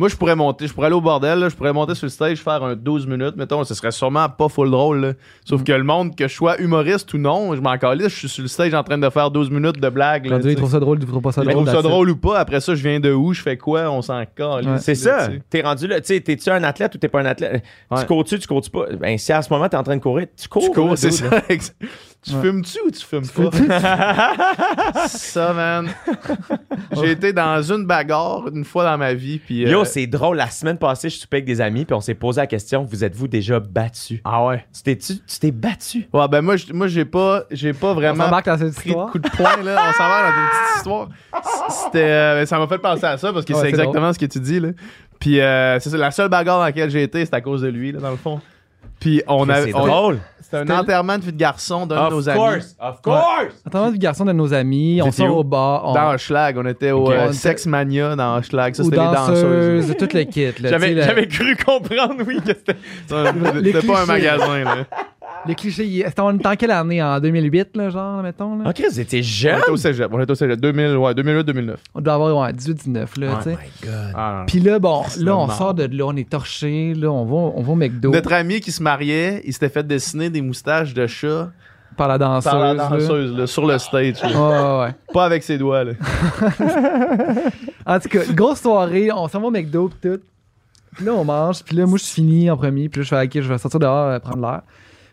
Moi, 0.00 0.08
je 0.08 0.14
pourrais 0.14 0.36
monter, 0.36 0.68
je 0.68 0.72
pourrais 0.72 0.86
aller 0.86 0.94
au 0.94 1.00
bordel, 1.00 1.40
là, 1.40 1.48
je 1.48 1.56
pourrais 1.56 1.72
monter 1.72 1.96
sur 1.96 2.04
le 2.06 2.10
stage, 2.10 2.38
faire 2.38 2.62
un 2.62 2.76
12 2.76 3.08
minutes, 3.08 3.34
mettons, 3.36 3.64
ce 3.64 3.74
serait 3.74 3.90
sûrement 3.90 4.28
pas 4.28 4.48
full 4.48 4.70
drôle, 4.70 5.00
là. 5.00 5.08
Mm. 5.10 5.14
Sauf 5.44 5.64
que 5.64 5.72
le 5.72 5.82
monde, 5.82 6.14
que 6.14 6.28
je 6.28 6.32
sois 6.34 6.56
humoriste 6.60 7.12
ou 7.14 7.18
non, 7.18 7.52
je 7.56 7.60
m'en 7.60 7.76
calisse, 7.78 8.10
je 8.10 8.16
suis 8.18 8.28
sur 8.28 8.42
le 8.42 8.48
stage 8.48 8.74
en 8.74 8.84
train 8.84 8.96
de 8.96 9.10
faire 9.10 9.32
12 9.32 9.50
minutes 9.50 9.80
de 9.80 9.88
blagues, 9.88 10.26
là, 10.26 10.38
ils 10.44 10.54
trouvent 10.54 10.70
ça 10.70 10.78
drôle, 10.78 10.98
ils 11.02 11.04
trouvent 11.06 11.20
pas 11.20 11.32
ça 11.32 11.40
Ils 11.42 11.48
drôle. 11.50 11.64
trouvent 11.64 11.74
ça 11.74 11.82
drôle 11.82 12.10
ou 12.10 12.16
pas, 12.16 12.38
après 12.38 12.60
ça, 12.60 12.76
je 12.76 12.82
viens 12.88 13.00
de 13.00 13.12
où, 13.12 13.32
je 13.32 13.42
fais 13.42 13.56
quoi, 13.56 13.90
on 13.90 14.00
s'en 14.00 14.22
calisse. 14.36 14.68
Ouais. 14.68 14.78
C'est 14.78 14.94
ça. 14.94 15.30
T'es 15.50 15.62
rendu 15.62 15.88
là. 15.88 16.00
Tu 16.00 16.14
sais, 16.14 16.20
t'es-tu 16.20 16.48
un 16.48 16.62
athlète 16.62 16.94
ou 16.94 16.98
t'es 16.98 17.08
pas 17.08 17.18
un 17.22 17.26
athlète? 17.26 17.64
Ouais. 17.90 17.98
Tu 18.00 18.06
cours-tu, 18.06 18.38
tu 18.38 18.46
cours-tu 18.46 18.70
pas? 18.70 18.86
Ben, 19.00 19.18
si 19.18 19.32
à 19.32 19.42
ce 19.42 19.52
moment, 19.52 19.68
t'es 19.68 19.76
en 19.76 19.82
train 19.82 19.96
de 19.96 20.02
courir, 20.02 20.28
tu 20.40 20.46
cours. 20.46 20.62
Tu 20.62 20.70
cours, 20.70 20.96
c'est 20.96 21.10
ça. 21.10 21.28
Tu 22.28 22.34
Ouais. 22.34 22.42
fumes-tu 22.42 22.78
ou 22.86 22.90
tu 22.90 23.04
fumes 23.04 23.26
pas? 23.28 23.50
ça, 25.08 25.52
man. 25.52 25.88
J'ai 26.92 27.12
été 27.12 27.32
dans 27.32 27.62
une 27.62 27.84
bagarre 27.86 28.48
une 28.54 28.64
fois 28.64 28.84
dans 28.84 28.98
ma 28.98 29.14
vie, 29.14 29.38
puis... 29.38 29.64
euh, 29.66 29.70
Yo, 29.70 29.84
c'est 29.84 30.06
drôle. 30.06 30.36
La 30.36 30.50
semaine 30.50 30.78
passée, 30.78 31.08
je 31.08 31.16
soupais 31.18 31.38
avec 31.38 31.46
des 31.46 31.60
amis, 31.60 31.84
puis 31.84 31.94
on 31.94 32.00
s'est 32.00 32.14
posé 32.14 32.40
la 32.40 32.46
question 32.46 32.84
vous 32.84 33.04
êtes-vous 33.04 33.28
déjà 33.28 33.60
battu 33.60 34.20
Ah 34.24 34.44
ouais. 34.46 34.64
Tu 34.74 34.82
t'es-tu 34.82 35.14
tu 35.18 35.38
t'es 35.38 35.50
battu? 35.50 36.06
Ouais, 36.12 36.28
ben 36.28 36.42
moi, 36.42 36.56
moi 36.72 36.86
j'ai 36.86 37.04
pas, 37.04 37.44
j'ai 37.50 37.72
pas 37.72 37.88
On 37.88 37.94
vraiment 37.94 38.24
s'embarque 38.24 38.46
dans 38.46 38.58
cette 38.58 38.74
pris 38.74 38.84
de 38.84 38.88
histoire. 38.90 39.10
coup 39.10 39.18
de 39.18 39.28
poing, 39.28 39.56
là. 39.62 39.76
On 39.88 39.92
s'en 39.92 40.08
va 40.08 40.22
dans 40.22 40.36
une 40.36 40.48
petite 40.48 40.76
histoire. 40.76 41.08
C'était, 41.84 42.02
euh, 42.04 42.46
ça 42.46 42.58
m'a 42.58 42.66
fait 42.66 42.78
penser 42.78 43.04
à 43.04 43.16
ça 43.16 43.32
parce 43.32 43.44
que 43.44 43.52
Ouais, 43.52 43.58
c'est 43.58 43.64
c'est 43.64 43.68
exactement 43.70 44.12
ce 44.12 44.18
que 44.18 44.26
tu 44.26 44.40
dis, 44.40 44.60
là. 44.60 44.68
Puis 45.20 45.40
euh, 45.40 45.78
c'est 45.80 45.90
ça, 45.90 45.96
la 45.96 46.10
seule 46.10 46.28
bagarre 46.28 46.58
dans 46.58 46.64
laquelle 46.64 46.90
j'ai 46.90 47.02
été, 47.02 47.24
c'est 47.24 47.34
à 47.34 47.40
cause 47.40 47.62
de 47.62 47.68
lui, 47.68 47.92
là, 47.92 48.00
dans 48.00 48.10
le 48.10 48.16
fond. 48.16 48.40
Puis 49.00 49.22
on 49.28 49.48
a, 49.48 49.62
C'est 49.62 49.70
drôle. 49.70 50.18
c'était 50.40 50.56
un 50.58 50.70
enterrement 50.70 51.18
de 51.18 51.22
vie 51.24 51.32
de 51.32 51.38
garçon 51.38 51.86
d'un 51.86 51.96
de 51.96 52.00
Of 52.06 52.12
nos 52.12 52.28
amis. 52.28 52.38
course. 52.38 52.76
Of 52.80 53.00
course. 53.02 53.54
Attends, 53.66 53.90
du 53.92 53.98
garçon 53.98 54.24
de 54.24 54.32
nos 54.32 54.52
amis, 54.52 55.00
on 55.04 55.12
sort 55.12 55.36
où? 55.36 55.40
au 55.40 55.44
bar. 55.44 55.82
On... 55.84 55.94
Dans 55.94 56.16
Schlag, 56.18 56.56
on 56.58 56.66
était 56.66 56.90
au 56.90 57.10
euh, 57.10 57.32
Sex 57.32 57.66
Mania 57.66 58.16
dans 58.16 58.42
Schlag. 58.42 58.74
Ça, 58.74 58.82
c'était 58.84 58.96
les 58.96 59.02
danseuses. 59.02 59.94
tout 59.98 60.08
le 60.12 60.24
kit. 60.24 60.52
J'avais 60.60 61.26
cru 61.28 61.56
comprendre, 61.56 62.22
oui, 62.26 62.40
que 62.40 62.48
c'était. 62.48 62.76
C'était 63.64 63.86
pas 63.86 64.02
un 64.02 64.06
magasin, 64.06 64.64
là. 64.64 64.84
Les 65.48 65.54
clichés, 65.54 66.04
c'était 66.06 66.20
en 66.20 66.36
en 66.36 66.56
quelle 66.56 66.70
année? 66.70 67.02
En 67.02 67.18
2008, 67.18 67.76
là, 67.76 67.88
genre, 67.90 68.22
mettons. 68.22 68.58
Là? 68.58 68.68
Ok, 68.70 68.82
vous 68.88 69.00
étiez 69.00 69.20
On 69.20 69.22
jeune. 69.22 69.58
était 69.58 69.70
au 69.70 69.76
cégep. 69.76 70.08
On 70.12 70.20
était 70.20 70.30
au 70.30 70.34
cégep. 70.34 70.60
2000, 70.60 70.96
ouais, 70.96 71.12
2008-2009. 71.14 71.74
On 71.94 72.00
doit 72.00 72.14
avoir 72.14 72.36
ouais, 72.44 72.52
18-19, 72.52 73.18
là, 73.20 73.28
Oh 73.32 73.36
tu 73.38 73.42
sais. 73.44 73.50
my 73.50 73.56
god. 73.88 74.12
Ah, 74.14 74.44
Puis 74.46 74.60
là, 74.60 74.78
bon, 74.78 75.02
là, 75.18 75.36
on 75.36 75.48
sort 75.48 75.74
de 75.74 75.84
là, 75.84 76.04
on 76.06 76.14
est 76.16 76.28
torché, 76.28 76.92
là, 76.94 77.10
on 77.10 77.24
va, 77.24 77.34
on 77.56 77.62
va 77.62 77.72
au 77.72 77.74
McDo 77.74 78.10
Notre 78.10 78.32
ami 78.34 78.60
qui 78.60 78.70
se 78.70 78.82
mariait, 78.82 79.40
il 79.44 79.52
s'était 79.52 79.70
fait 79.70 79.86
dessiner 79.86 80.28
des 80.30 80.42
moustaches 80.42 80.92
de 80.94 81.06
chat 81.06 81.50
par 81.96 82.08
la 82.08 82.18
danseuse. 82.18 82.52
par 82.52 82.60
la 82.60 82.74
danseuse, 82.74 83.36
là, 83.36 83.46
sur 83.46 83.66
le 83.66 83.78
stage. 83.78 84.22
là. 84.22 84.28
Ouais, 84.28 84.34
ouais, 84.36 84.84
ouais. 84.86 84.94
Pas 85.12 85.24
avec 85.24 85.42
ses 85.42 85.56
doigts, 85.58 85.82
là. 85.84 85.92
En 87.86 87.98
tout 87.98 88.08
cas, 88.10 88.20
grosse 88.34 88.60
soirée, 88.60 89.10
on 89.12 89.26
s'en 89.28 89.40
va 89.40 89.46
au 89.46 89.50
McDo 89.50 89.88
pis 89.88 89.96
tout. 90.08 90.20
Puis 90.94 91.04
là, 91.06 91.12
on 91.14 91.24
mange, 91.24 91.62
puis 91.64 91.74
là, 91.76 91.86
moi, 91.86 91.96
je 91.98 92.04
suis 92.04 92.14
fini 92.16 92.50
en 92.50 92.56
premier, 92.56 92.88
puis 92.88 93.00
là, 93.00 93.04
je 93.04 93.08
fais, 93.08 93.24
OK, 93.24 93.30
je 93.34 93.48
vais 93.52 93.58
sortir 93.58 93.80
dehors, 93.80 94.08
euh, 94.08 94.18
prendre 94.18 94.42
l'air. 94.42 94.60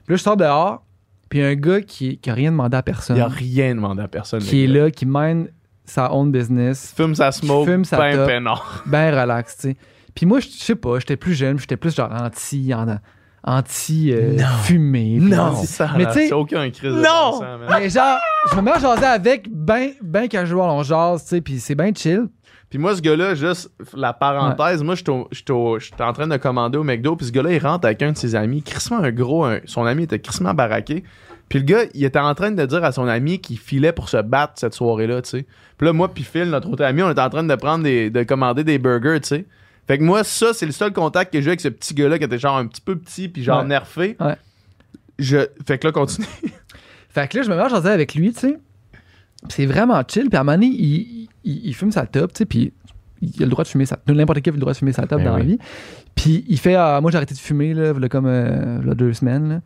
Puis 0.06 0.14
là, 0.14 0.18
je 0.18 0.22
sors 0.24 0.38
dehors, 0.38 0.84
puis 1.30 1.42
un 1.42 1.56
gars 1.56 1.82
qui, 1.82 2.18
qui 2.20 2.30
a 2.30 2.34
rien 2.34 2.52
demandé 2.52 2.78
à 2.78 2.84
personne, 2.84 3.18
Il 3.18 3.22
a 3.22 3.28
rien 3.28 3.74
demandé 3.76 4.02
à 4.02 4.08
personne. 4.08 4.40
qui 4.42 4.64
est 4.64 4.68
là, 4.68 4.92
qui 4.92 5.06
mène 5.06 5.48
sa 5.84 6.12
own 6.14 6.32
business, 6.32 6.94
Fume 6.96 7.16
sa 7.16 7.32
smoke, 7.32 7.66
Fume 7.70 7.86
sa 7.86 7.98
ben 7.98 8.16
top. 8.16 8.28
peinard. 8.28 8.84
ben 8.86 9.20
relax, 9.20 9.56
tu 9.58 9.62
sais. 9.70 9.78
Puis 10.14 10.26
moi, 10.26 10.40
je 10.40 10.48
sais 10.48 10.76
pas, 10.76 11.00
j'étais 11.00 11.18
plus 11.18 11.34
jeune, 11.34 11.60
j'étais 11.60 11.78
plus 11.78 11.96
genre 11.96 12.12
anti, 12.12 12.74
en- 12.74 12.98
anti 13.44 14.12
euh, 14.14 14.36
Non. 14.38 14.46
fumé. 14.64 15.18
puis 15.20 15.30
Non. 15.30 15.42
anti- 15.48 15.68
Ça, 15.68 15.90
Mais 15.98 16.06
tu 16.12 16.34
aucun 16.34 16.70
crise 16.72 16.92
de 16.94 16.98
Non! 16.98 17.02
bon 17.04 17.32
sens, 17.34 17.42
man. 17.42 17.60
Mais 17.80 17.90
genre, 17.90 18.18
je 18.52 18.56
me 18.56 18.62
mets 18.62 18.72
à 18.72 18.80
jaser 18.80 19.06
avec, 19.06 19.48
ben, 19.52 19.92
ben 20.02 20.28
casual, 20.28 20.70
on 20.70 20.82
jase, 20.84 21.24
tu 21.24 21.30
sais, 21.30 21.42
puis 21.42 21.60
c'est 21.60 21.76
ben 21.76 21.96
chill. 21.96 22.28
Puis 22.70 22.80
moi, 22.80 22.96
ce 22.96 23.02
gars-là, 23.02 23.36
juste 23.36 23.70
la 23.96 24.12
parenthèse, 24.14 24.84
moi, 24.84 24.96
au- 25.10 25.28
j'étais 25.80 26.04
en 26.04 26.14
train 26.14 26.28
de 26.28 26.38
commander 26.38 26.78
au 26.78 26.84
McDo, 26.84 27.16
puis 27.16 27.28
ce 27.28 27.32
gars-là, 27.32 27.54
il 27.54 27.60
rentre 27.60 27.86
avec 27.86 28.02
un 28.02 28.12
de 28.12 28.18
ses 28.18 28.36
amis, 28.36 28.64
crissement 28.64 28.98
un 29.00 29.12
gros, 29.12 29.46
un- 29.46 29.60
son 29.66 29.86
ami 29.86 30.04
était 30.04 30.20
crissement 30.20 30.54
baraqué. 30.54 31.04
Puis 31.48 31.60
le 31.60 31.66
gars, 31.66 31.84
il 31.94 32.04
était 32.04 32.20
en 32.20 32.34
train 32.34 32.50
de 32.52 32.66
dire 32.66 32.84
à 32.84 32.92
son 32.92 33.08
ami 33.08 33.40
qu'il 33.40 33.60
filait 33.60 33.92
pour 33.94 34.10
se 34.10 34.18
battre 34.18 34.54
cette 34.56 34.74
soirée-là, 34.74 35.22
tu 35.22 35.30
sais. 35.30 35.46
Puis 35.78 35.86
là, 35.86 35.94
moi, 35.94 36.12
puis 36.12 36.24
Phil, 36.24 36.46
notre 36.50 36.70
autre 36.70 36.84
ami, 36.84 37.04
on 37.04 37.12
était 37.12 37.22
en 37.22 37.30
train 37.30 37.44
de 37.44 37.56
prendre 37.56 37.84
des, 37.84 38.10
de 38.10 38.24
commander 38.24 38.64
des 38.64 38.80
burgers, 38.80 39.20
tu 39.22 39.28
sais. 39.28 39.46
Fait 39.88 40.00
que 40.00 40.04
moi, 40.04 40.24
ça, 40.24 40.54
c'est 40.54 40.66
le 40.66 40.72
seul 40.72 40.92
contact 40.92 41.32
que 41.32 41.40
j'ai 41.40 41.46
eu 41.46 41.50
avec 41.50 41.62
ce 41.62 41.68
petit 41.68 41.94
gars-là 41.94 42.18
qui 42.18 42.24
était 42.24 42.40
genre 42.40 42.58
un 42.58 42.66
petit 42.66 42.82
peu 42.82 42.96
petit, 42.96 43.30
puis 43.30 43.44
genre 43.44 43.60
Ouais. 43.62 43.68
nerfé. 43.68 44.18
Ouais. 44.20 44.36
Je... 45.20 45.38
Fait 45.68 45.78
que 45.78 45.86
là, 45.88 45.92
continue. 45.94 46.26
Fait 47.10 47.28
que 47.30 47.38
là, 47.38 47.44
je 47.44 47.50
me 47.50 47.56
mets 47.56 47.62
à 47.62 47.92
avec 47.94 48.16
lui, 48.16 48.34
tu 48.34 48.40
sais. 48.40 48.58
C'est 49.50 49.66
vraiment 49.66 50.02
chill. 50.08 50.30
Puis 50.30 50.38
à 50.38 50.42
un 50.42 50.44
moment 50.44 50.58
donné, 50.58 50.68
il, 50.68 51.28
il, 51.44 51.68
il 51.68 51.74
fume 51.76 51.92
sa 51.92 52.06
top, 52.06 52.34
tu 52.34 52.40
sais. 52.40 52.46
Puis 52.46 52.74
il 53.22 53.42
a 53.42 53.46
le 53.46 53.52
droit 53.52 53.64
de 53.64 53.70
fumer 53.70 53.86
sa 53.86 53.98
N'importe 54.08 54.42
qui 54.42 54.50
a 54.50 54.54
le 54.54 54.60
droit 54.60 54.74
de 54.74 54.78
fumer 54.78 54.92
sa 54.94 55.08
top 55.08 55.20
Ben 55.20 55.26
dans 55.26 55.38
la 55.38 55.44
vie. 55.44 55.58
Puis 56.16 56.46
il 56.48 56.60
fait 56.60 56.76
ah, 56.76 57.00
Moi, 57.02 57.12
j'ai 57.12 57.18
arrêté 57.18 57.34
de 57.34 57.40
fumer, 57.40 57.74
là, 57.74 57.94
v'là 57.94 58.10
comme 58.10 58.26
euh, 58.28 58.80
v'là 58.82 58.94
deux 58.96 59.14
semaines, 59.14 59.50
là. 59.50 59.62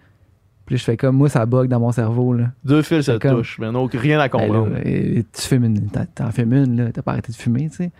Puis 0.65 0.75
là, 0.75 0.77
je 0.79 0.83
fais 0.83 0.97
comme 0.97 1.15
Moi, 1.17 1.29
ça 1.29 1.45
bug 1.45 1.67
dans 1.67 1.79
mon 1.79 1.91
cerveau, 1.91 2.33
là. 2.33 2.51
Deux 2.63 2.81
fils, 2.83 3.05
ça 3.07 3.17
comme- 3.17 3.37
touche, 3.37 3.57
mais 3.59 3.71
donc 3.71 3.93
rien 3.93 4.19
à 4.19 4.27
Ben 4.29 4.39
là, 4.39 4.45
comprendre. 4.47 4.77
et- 4.85 5.19
et 5.19 5.23
tu 5.23 5.41
fumes 5.41 5.65
une. 5.65 5.89
t'en- 5.89 6.31
fumes 6.31 6.53
une, 6.53 6.77
là. 6.77 6.91
T'as 6.91 7.01
pas 7.01 7.11
arrêté 7.13 7.31
de 7.31 7.37
fumer, 7.37 7.69
tu 7.69 7.77
sais. 7.77 7.91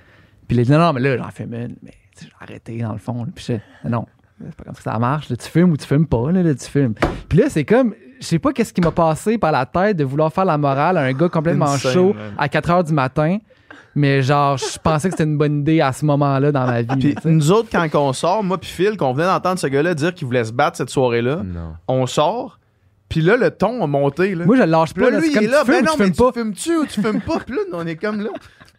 Puis 0.47 0.57
il 0.57 0.63
dit, 0.65 0.71
non, 0.71 0.79
non, 0.79 0.93
mais 0.93 1.01
là, 1.01 1.17
j'en 1.17 1.29
fume 1.31 1.53
une. 1.53 1.75
Mais 1.83 1.93
j'ai 2.21 2.27
arrêté, 2.39 2.77
dans 2.79 2.93
le 2.93 2.97
fond. 2.99 3.23
là. 3.23 3.29
Puis 3.33 3.45
je 3.83 3.89
non, 3.89 4.05
c'est 4.45 4.55
pas 4.55 4.63
comme 4.63 4.73
ça 4.75 4.79
que 4.79 4.91
ça 4.91 4.99
marche. 4.99 5.29
là. 5.29 5.35
tu 5.35 5.47
fumes 5.49 5.71
ou 5.71 5.77
tu 5.77 5.85
fumes 5.85 6.07
pas, 6.07 6.31
là, 6.31 6.41
là, 6.43 6.53
tu 6.55 6.65
fumes. 6.65 6.93
Puis 7.27 7.37
là, 7.39 7.45
c'est 7.49 7.65
comme, 7.65 7.93
je 8.19 8.25
sais 8.25 8.39
pas 8.39 8.51
qu'est-ce 8.53 8.73
qui 8.73 8.81
m'a 8.81 8.91
passé 8.91 9.37
par 9.37 9.51
la 9.51 9.65
tête 9.65 9.97
de 9.97 10.03
vouloir 10.03 10.31
faire 10.31 10.45
la 10.45 10.57
morale 10.57 10.97
à 10.97 11.01
un 11.01 11.13
gars 11.13 11.29
complètement 11.29 11.65
Insane, 11.71 11.91
chaud 11.91 12.13
man. 12.13 12.33
à 12.37 12.47
4 12.49 12.69
h 12.69 12.83
du 12.87 12.93
matin. 12.93 13.37
Mais 13.95 14.21
genre, 14.21 14.55
je 14.57 14.77
pensais 14.77 15.09
que 15.09 15.13
c'était 15.13 15.23
une 15.29 15.37
bonne 15.37 15.61
idée 15.61 15.81
à 15.81 15.91
ce 15.91 16.05
moment-là 16.05 16.51
dans 16.51 16.65
ma 16.65 16.83
vie. 16.83 17.15
Puis 17.15 17.15
nous 17.25 17.51
autres, 17.51 17.69
quand 17.71 17.87
on 17.95 18.13
sort, 18.13 18.43
moi 18.43 18.57
puis 18.59 18.69
Phil, 18.69 18.95
qu'on 18.97 19.13
venait 19.13 19.25
d'entendre 19.25 19.59
ce 19.59 19.67
gars-là 19.67 19.93
dire 19.95 20.13
qu'il 20.13 20.27
voulait 20.27 20.43
se 20.45 20.53
battre 20.53 20.77
cette 20.77 20.91
soirée-là, 20.91 21.41
on 21.87 22.05
sort, 22.05 22.59
puis 23.09 23.21
là, 23.21 23.35
le 23.35 23.49
ton 23.49 23.83
a 23.83 23.87
monté. 23.87 24.35
Là. 24.35 24.45
Moi, 24.45 24.55
je 24.55 24.61
le 24.61 24.67
lâche 24.69 24.93
pas. 24.93 25.01
là, 25.01 25.09
là, 25.09 25.19
lui, 25.19 25.31
c'est 25.33 25.43
il 25.43 25.45
est 25.45 25.47
comme 25.47 25.51
là. 25.51 25.63
tu 25.65 25.71
fumes 25.71 25.81
Ben 25.81 25.85
non, 25.85 25.91
tu 25.93 25.99
mais 25.99 26.05
fumes 26.05 26.13
tu 26.13 26.21
pas. 26.23 26.31
fumes-tu 26.31 26.77
ou 26.77 26.85
tu 26.85 27.01
fumes 27.01 27.21
pas? 27.21 27.39
Puis 27.39 27.55
là, 27.55 27.61
on 27.73 27.87
est 27.87 27.95
comme 27.95 28.21
là. 28.21 28.29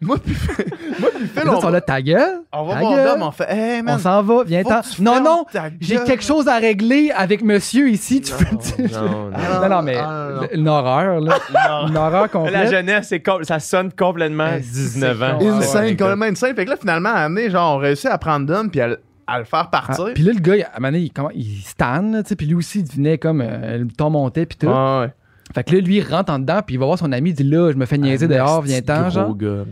Moi 0.02 0.16
puis 0.24 0.34
moi 0.98 1.10
puis 1.14 1.26
Phil, 1.26 1.42
Là, 1.44 1.52
on 1.52 1.56
ils 1.56 1.60
sont 1.60 1.66
va, 1.66 1.70
là, 1.72 1.80
ta 1.82 2.00
gueule. 2.00 2.40
on 2.52 2.64
va 2.64 2.74
ta 2.74 2.80
voir. 2.80 3.04
Dom, 3.04 3.22
on 3.22 3.30
fait 3.30 3.46
«Hey, 3.50 3.80
On 3.80 3.84
man, 3.84 3.98
s'en 3.98 4.22
va, 4.22 4.44
que 4.44 4.94
tu 4.96 5.02
Non, 5.02 5.22
non, 5.22 5.44
j'ai 5.80 5.96
quelque 6.04 6.24
chose 6.24 6.48
à 6.48 6.56
régler 6.56 7.10
avec 7.14 7.42
monsieur 7.42 7.88
ici. 7.90 8.22
Tu 8.22 8.32
fais. 8.32 8.50
Non, 8.92 9.30
non. 9.30 9.30
Non, 9.62 9.68
non, 9.68 9.82
mais 9.82 9.96
Ah, 9.98 10.40
une 10.52 10.68
horreur, 10.68 11.20
là. 11.20 11.36
Une 11.88 11.96
horreur 11.96 12.22
La 12.22 12.28
complète. 12.28 12.70
jeunesse, 12.70 13.08
c'est 13.08 13.20
com- 13.20 13.44
ça 13.44 13.58
sonne 13.58 13.92
complètement 13.92 14.48
Eh, 14.56 14.60
19 14.60 15.22
ans. 15.22 15.38
Insane, 15.40 15.90
complètement 15.96 16.24
insane. 16.26 16.54
Fait 16.54 16.64
que 16.64 16.70
là, 16.70 16.76
finalement, 16.80 17.10
à 17.14 17.28
donné, 17.28 17.50
genre, 17.50 17.76
on 17.76 17.78
réussit 17.78 18.06
à 18.06 18.16
prendre 18.18 18.46
Dom 18.46 18.70
puis 18.70 18.80
à, 18.80 18.88
le- 18.88 19.00
à 19.26 19.38
le 19.38 19.44
faire 19.44 19.68
Ah, 19.70 19.70
partir. 19.86 20.14
puis 20.14 20.22
là, 20.24 20.32
le 20.32 20.40
gars, 20.40 20.56
il- 20.56 20.62
à 20.62 20.68
un 20.76 20.80
moment 20.80 20.88
donné, 20.92 21.04
il, 21.04 21.12
comment- 21.12 21.30
il 21.34 21.60
stan, 21.62 22.02
là, 22.10 22.22
tu 22.22 22.30
sais, 22.30 22.36
puis 22.36 22.46
lui 22.46 22.54
aussi, 22.54 22.80
il 22.80 22.88
devenait 22.88 23.18
comme 23.18 23.42
euh, 23.42 23.78
le 23.78 23.86
ton 23.88 24.08
montait, 24.10 24.46
puis 24.46 24.56
tout. 24.58 24.66
Ouais, 24.66 24.72
ouais. 25.00 25.12
Fait 25.54 25.64
que 25.64 25.74
là, 25.74 25.80
lui, 25.80 25.96
il 25.96 26.02
rentre 26.02 26.32
en 26.32 26.38
dedans, 26.38 26.60
puis 26.64 26.76
il 26.76 26.78
va 26.78 26.86
voir 26.86 26.98
son 26.98 27.10
ami, 27.12 27.30
il 27.30 27.34
dit 27.34 27.42
là, 27.44 27.70
je 27.72 27.76
me 27.76 27.86
fais 27.86 27.98
niaiser 27.98 28.26
Ah, 28.26 28.34
dehors, 28.36 28.62
viens-t'en, 28.62 29.00
gros 29.02 29.10
genre. 29.10 29.36
gars. 29.36 29.64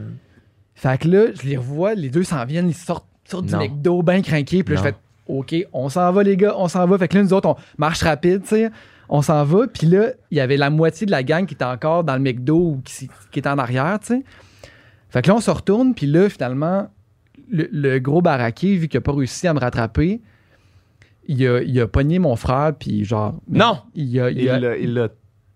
Fait 0.74 0.98
que 0.98 1.09
là, 1.09 1.26
je 1.34 1.46
les 1.46 1.56
revois, 1.56 1.94
les 1.94 2.09
deux 2.10 2.24
s'en 2.24 2.44
viennent, 2.44 2.68
ils 2.68 2.74
sortent, 2.74 3.06
sortent 3.24 3.46
du. 3.46 3.56
McDo, 3.56 4.02
bien 4.02 4.22
craqués, 4.22 4.62
puis 4.64 4.74
là, 4.74 4.80
je 4.82 4.86
fais 4.88 4.94
OK, 5.26 5.55
on 5.72 5.88
s'en 5.88 6.10
va, 6.12 6.22
les 6.22 6.36
gars, 6.36 6.55
on 6.56 6.68
s'en 6.68 6.86
va. 6.86 6.96
Fait 6.98 7.06
que 7.09 7.16
là, 7.16 7.22
nous 7.22 7.32
autres, 7.34 7.48
on 7.48 7.56
marche 7.76 8.02
rapide, 8.02 8.42
tu 8.42 8.48
sais. 8.48 8.70
On 9.10 9.22
s'en 9.22 9.44
va, 9.44 9.66
puis 9.68 9.86
là, 9.86 10.09
il 10.30 10.38
y 10.38 10.40
avait 10.40 10.56
la 10.56 10.70
moitié 10.70 11.06
de 11.06 11.10
la 11.10 11.22
gang 11.22 11.46
qui 11.46 11.55
était 11.55 11.64
encore 11.64 12.05
dans 12.05 12.14
le 12.14 12.20
McDo 12.22 12.56
ou 12.56 12.80
qui, 12.84 13.09
qui 13.30 13.38
était 13.38 13.48
en 13.48 13.59
arrière, 13.59 13.98
tu 14.00 14.06
sais. 14.09 14.24
Fait 15.10 15.22
que 15.22 15.28
là, 15.28 15.36
on 15.36 15.40
se 15.40 15.50
retourne, 15.50 15.94
puis 15.94 16.06
là, 16.06 16.28
finalement, 16.28 16.88
le, 17.50 17.68
le 17.72 17.98
gros 17.98 18.20
baraqué, 18.20 18.76
vu 18.76 18.88
qu'il 18.88 18.98
a 18.98 19.00
pas 19.00 19.12
réussi 19.12 19.46
à 19.48 19.55
me 19.55 19.60
rattraper, 19.60 20.20
il 21.26 21.46
a, 21.46 21.62
il 21.62 21.80
a 21.80 21.86
pogné 21.86 22.18
mon 22.18 22.36
frère, 22.36 22.72
puis 22.78 23.05
genre. 23.05 23.34
Non! 23.48 23.78
Il 23.94 24.18
a. 24.20 24.30
Il 24.30 24.38
Il 24.42 24.48
a 24.50 24.59
l'a 24.59 24.76
il 24.76 24.94
l'a 24.94 25.09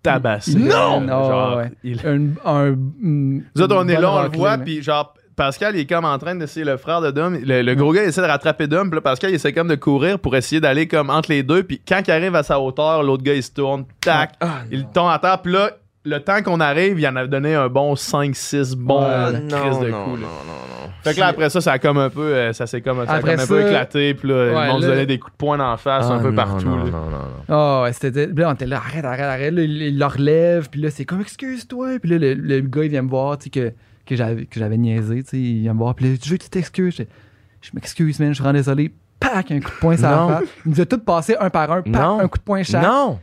tabassé. 0.03 0.55
Non! 0.55 1.01
Non, 1.01 1.07
Genre, 1.23 1.57
ouais. 1.57 1.71
il- 1.83 1.99
un, 2.05 2.27
un, 2.45 2.75
une- 3.01 3.43
Nous 3.55 3.61
autres, 3.61 3.75
on 3.75 3.87
est 3.87 3.99
là, 3.99 4.11
on 4.13 4.23
le 4.23 4.29
voit, 4.29 4.57
là. 4.57 4.63
puis 4.63 4.83
genre, 4.83 5.13
Pascal, 5.35 5.75
il 5.75 5.79
est 5.79 5.85
comme 5.89 6.05
en 6.05 6.17
train 6.19 6.35
d'essayer 6.35 6.63
le 6.63 6.77
frère 6.77 7.01
de 7.01 7.09
Dom. 7.09 7.35
Le, 7.43 7.63
le 7.63 7.73
gros 7.75 7.91
gars, 7.91 8.03
il 8.03 8.09
essaie 8.09 8.21
de 8.21 8.27
rattraper 8.27 8.67
Dom, 8.67 8.89
puis 8.91 8.97
là, 8.97 9.01
Pascal, 9.01 9.31
il 9.31 9.35
essaie 9.35 9.51
comme 9.51 9.67
de 9.67 9.73
courir 9.75 10.19
pour 10.19 10.35
essayer 10.35 10.61
d'aller 10.61 10.87
comme 10.87 11.09
entre 11.09 11.31
les 11.31 11.41
deux, 11.41 11.63
puis 11.63 11.81
quand 11.87 12.01
il 12.05 12.11
arrive 12.11 12.35
à 12.35 12.43
sa 12.43 12.59
hauteur, 12.59 13.01
l'autre 13.01 13.23
gars, 13.23 13.33
il 13.33 13.41
se 13.41 13.51
tourne, 13.51 13.85
tac, 13.99 14.33
Ah, 14.39 14.59
il 14.71 14.85
tombe 14.85 15.09
à 15.09 15.17
terre, 15.17 15.41
puis 15.41 15.53
là, 15.53 15.71
le 16.05 16.19
temps 16.19 16.41
qu'on 16.43 16.59
arrive, 16.59 16.99
il 16.99 17.07
en 17.07 17.15
a 17.15 17.25
donné 17.27 17.55
un 17.55 17.69
bon 17.69 17.93
5-6 17.95 18.75
bons 18.75 18.99
Ouais. 19.03 19.09
euh, 19.09 19.31
non, 19.39 19.57
crises 19.59 19.79
de 19.79 19.87
non, 19.89 20.03
coups. 20.05 20.21
là. 20.21 20.27
non, 20.27 20.33
non, 20.45 20.85
non. 20.85 20.91
Fait 21.03 21.13
que 21.13 21.19
là, 21.19 21.27
après 21.27 21.49
ça, 21.49 21.59
ça 21.61 21.73
a 21.73 21.79
comme 21.79 21.97
un 21.97 22.09
peu, 22.09 22.21
euh, 22.21 22.53
ça 22.53 22.65
s'est 22.65 22.81
comme, 22.81 23.05
ça 23.05 23.11
a 23.11 23.15
Après 23.15 23.35
comme 23.35 23.43
un 23.43 23.47
peu 23.47 23.61
ça- 23.61 23.67
éclaté, 23.67 24.13
puis 24.13 24.27
là, 24.29 24.35
Ouais, 24.35 24.65
le 24.67 24.71
monde 24.71 24.81
se 24.83 24.87
donnait 24.87 25.05
des 25.05 25.19
coups 25.19 25.33
de 25.33 25.37
poing 25.37 25.57
d'en 25.57 25.75
face 25.77 26.05
un 26.05 26.17
Ah, 26.17 26.21
peu 26.21 26.29
non, 26.29 26.35
partout. 26.35 26.65
Non, 26.65 26.77
là. 26.77 26.83
non, 26.85 26.91
non, 26.91 27.09
non. 27.09 27.45
Ah 27.49 27.81
ouais, 27.83 27.93
c'était. 27.93 28.27
Là, 28.27 28.49
on 28.49 28.53
était 28.53 28.65
là, 28.65 28.77
arrête, 28.77 29.03
arrête, 29.03 29.19
arrête. 29.21 29.53
Là, 29.53 29.61
il, 29.63 29.97
le 29.99 30.05
relève, 30.05 30.69
puis 30.69 30.81
là, 30.81 30.89
c'est 30.91 31.03
comme, 31.05 31.21
excuse-toi. 31.21 31.99
Puis 32.01 32.09
là, 32.11 32.17
le, 32.19 32.33
le 32.35 32.61
gars, 32.61 32.83
il 32.83 32.89
vient 32.89 33.01
me 33.01 33.09
voir, 33.09 33.37
tu 33.37 33.45
sais, 33.45 33.49
que, 33.49 33.73
que 34.05 34.15
j'avais 34.15 34.45
que 34.45 34.59
j'avais 34.59 34.77
niaisé, 34.77 35.23
tu 35.23 35.29
sais. 35.29 35.37
Il 35.37 35.61
vient 35.61 35.73
me 35.73 35.79
voir, 35.79 35.93
puis 35.95 36.09
là, 36.09 36.15
je 36.21 36.29
veux 36.29 36.37
que 36.37 36.43
tu 36.43 36.49
t'excuses? 36.49 36.95
Je, 36.97 37.03
je 37.61 37.69
m'excuse, 37.73 38.19
man, 38.19 38.29
je 38.29 38.33
suis 38.35 38.41
vraiment 38.43 38.57
désolé. 38.57 38.93
Pac, 39.19 39.51
un 39.51 39.59
coup 39.61 39.69
de 39.71 39.79
poing 39.79 39.95
face. 39.97 40.43
Il 40.65 40.71
nous 40.71 40.81
a 40.81 40.85
tous 40.85 40.97
passé 40.99 41.35
un 41.39 41.49
par 41.49 41.71
un, 41.71 41.81
pac, 41.81 41.95
un 41.95 42.27
coup 42.27 42.37
de 42.37 42.43
poing 42.43 42.63
chaque. 42.63 42.83
Non! 42.83 43.19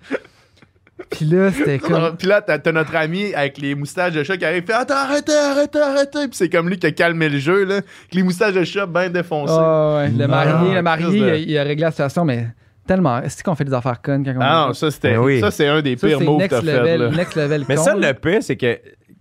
Puis 1.11 1.25
là, 1.25 1.51
c'était 1.53 1.79
comme. 1.81 2.17
Puis 2.17 2.27
là, 2.29 2.43
t'as 2.43 2.59
t'as 2.59 2.73
notre 2.73 2.95
ami 2.97 3.33
avec 3.35 3.59
les 3.59 3.75
moustaches 3.75 4.13
de 4.15 4.23
chat 4.23 4.37
qui 4.37 4.45
arrive, 4.45 4.65
fait 4.65 4.73
Attends, 4.73 4.95
arrêtez, 4.97 5.33
arrêtez, 5.35 5.79
arrêtez. 5.81 6.29
Puis 6.29 6.35
c'est 6.37 6.49
comme 6.49 6.69
lui 6.69 6.79
qui 6.79 6.87
a 6.87 6.93
calmé 6.93 7.29
le 7.29 7.39
jeu, 7.39 7.65
là. 7.65 7.75
Avec 7.77 7.87
les 8.15 8.23
moustaches 8.23 8.55
de 8.55 8.65
chat 8.65 8.87
bien 8.87 9.09
défoncées. 9.09 9.55
Ah 9.57 9.97
ouais, 9.99 10.09
le 10.11 10.27
marié, 10.27 10.71
Ah, 10.73 10.75
le 10.75 10.83
marié, 10.83 11.05
Christ 11.07 11.19
de- 11.21 11.25
il, 11.27 11.31
a, 11.31 11.37
il 11.37 11.59
a 11.59 11.63
réglé 11.63 11.83
la 11.85 11.91
situation, 11.91 12.25
mais 12.25 12.49
tellement. 12.87 13.21
Est-ce 13.23 13.43
qu'on 13.43 13.55
fait 13.55 13.65
des 13.65 13.73
affaires 13.75 14.01
connes 14.03 14.25
quand 14.25 14.35
on 14.37 14.41
Ah 14.41 14.67
non, 14.69 14.75
ça 14.75 14.91
c'était 14.91 15.13
Ben 15.13 15.19
oui. 15.21 15.41
ça 15.41 15.51
c'est 15.51 15.69
un 15.69 15.81
des 15.83 15.97
Ça, 15.97 16.07
pires 16.07 16.19
c'est 16.19 16.25
moves 16.25 16.43
que 16.43 16.49
t'as 16.49 16.61
fait 16.63 16.99
là. 16.99 17.11
next 17.11 17.37
level 17.37 17.65
Mais 17.69 17.77
con, 17.77 17.83
ça, 17.85 17.95
le 17.95 18.13
pire, 18.15 18.43
c'est 18.43 18.57
que 18.57 18.79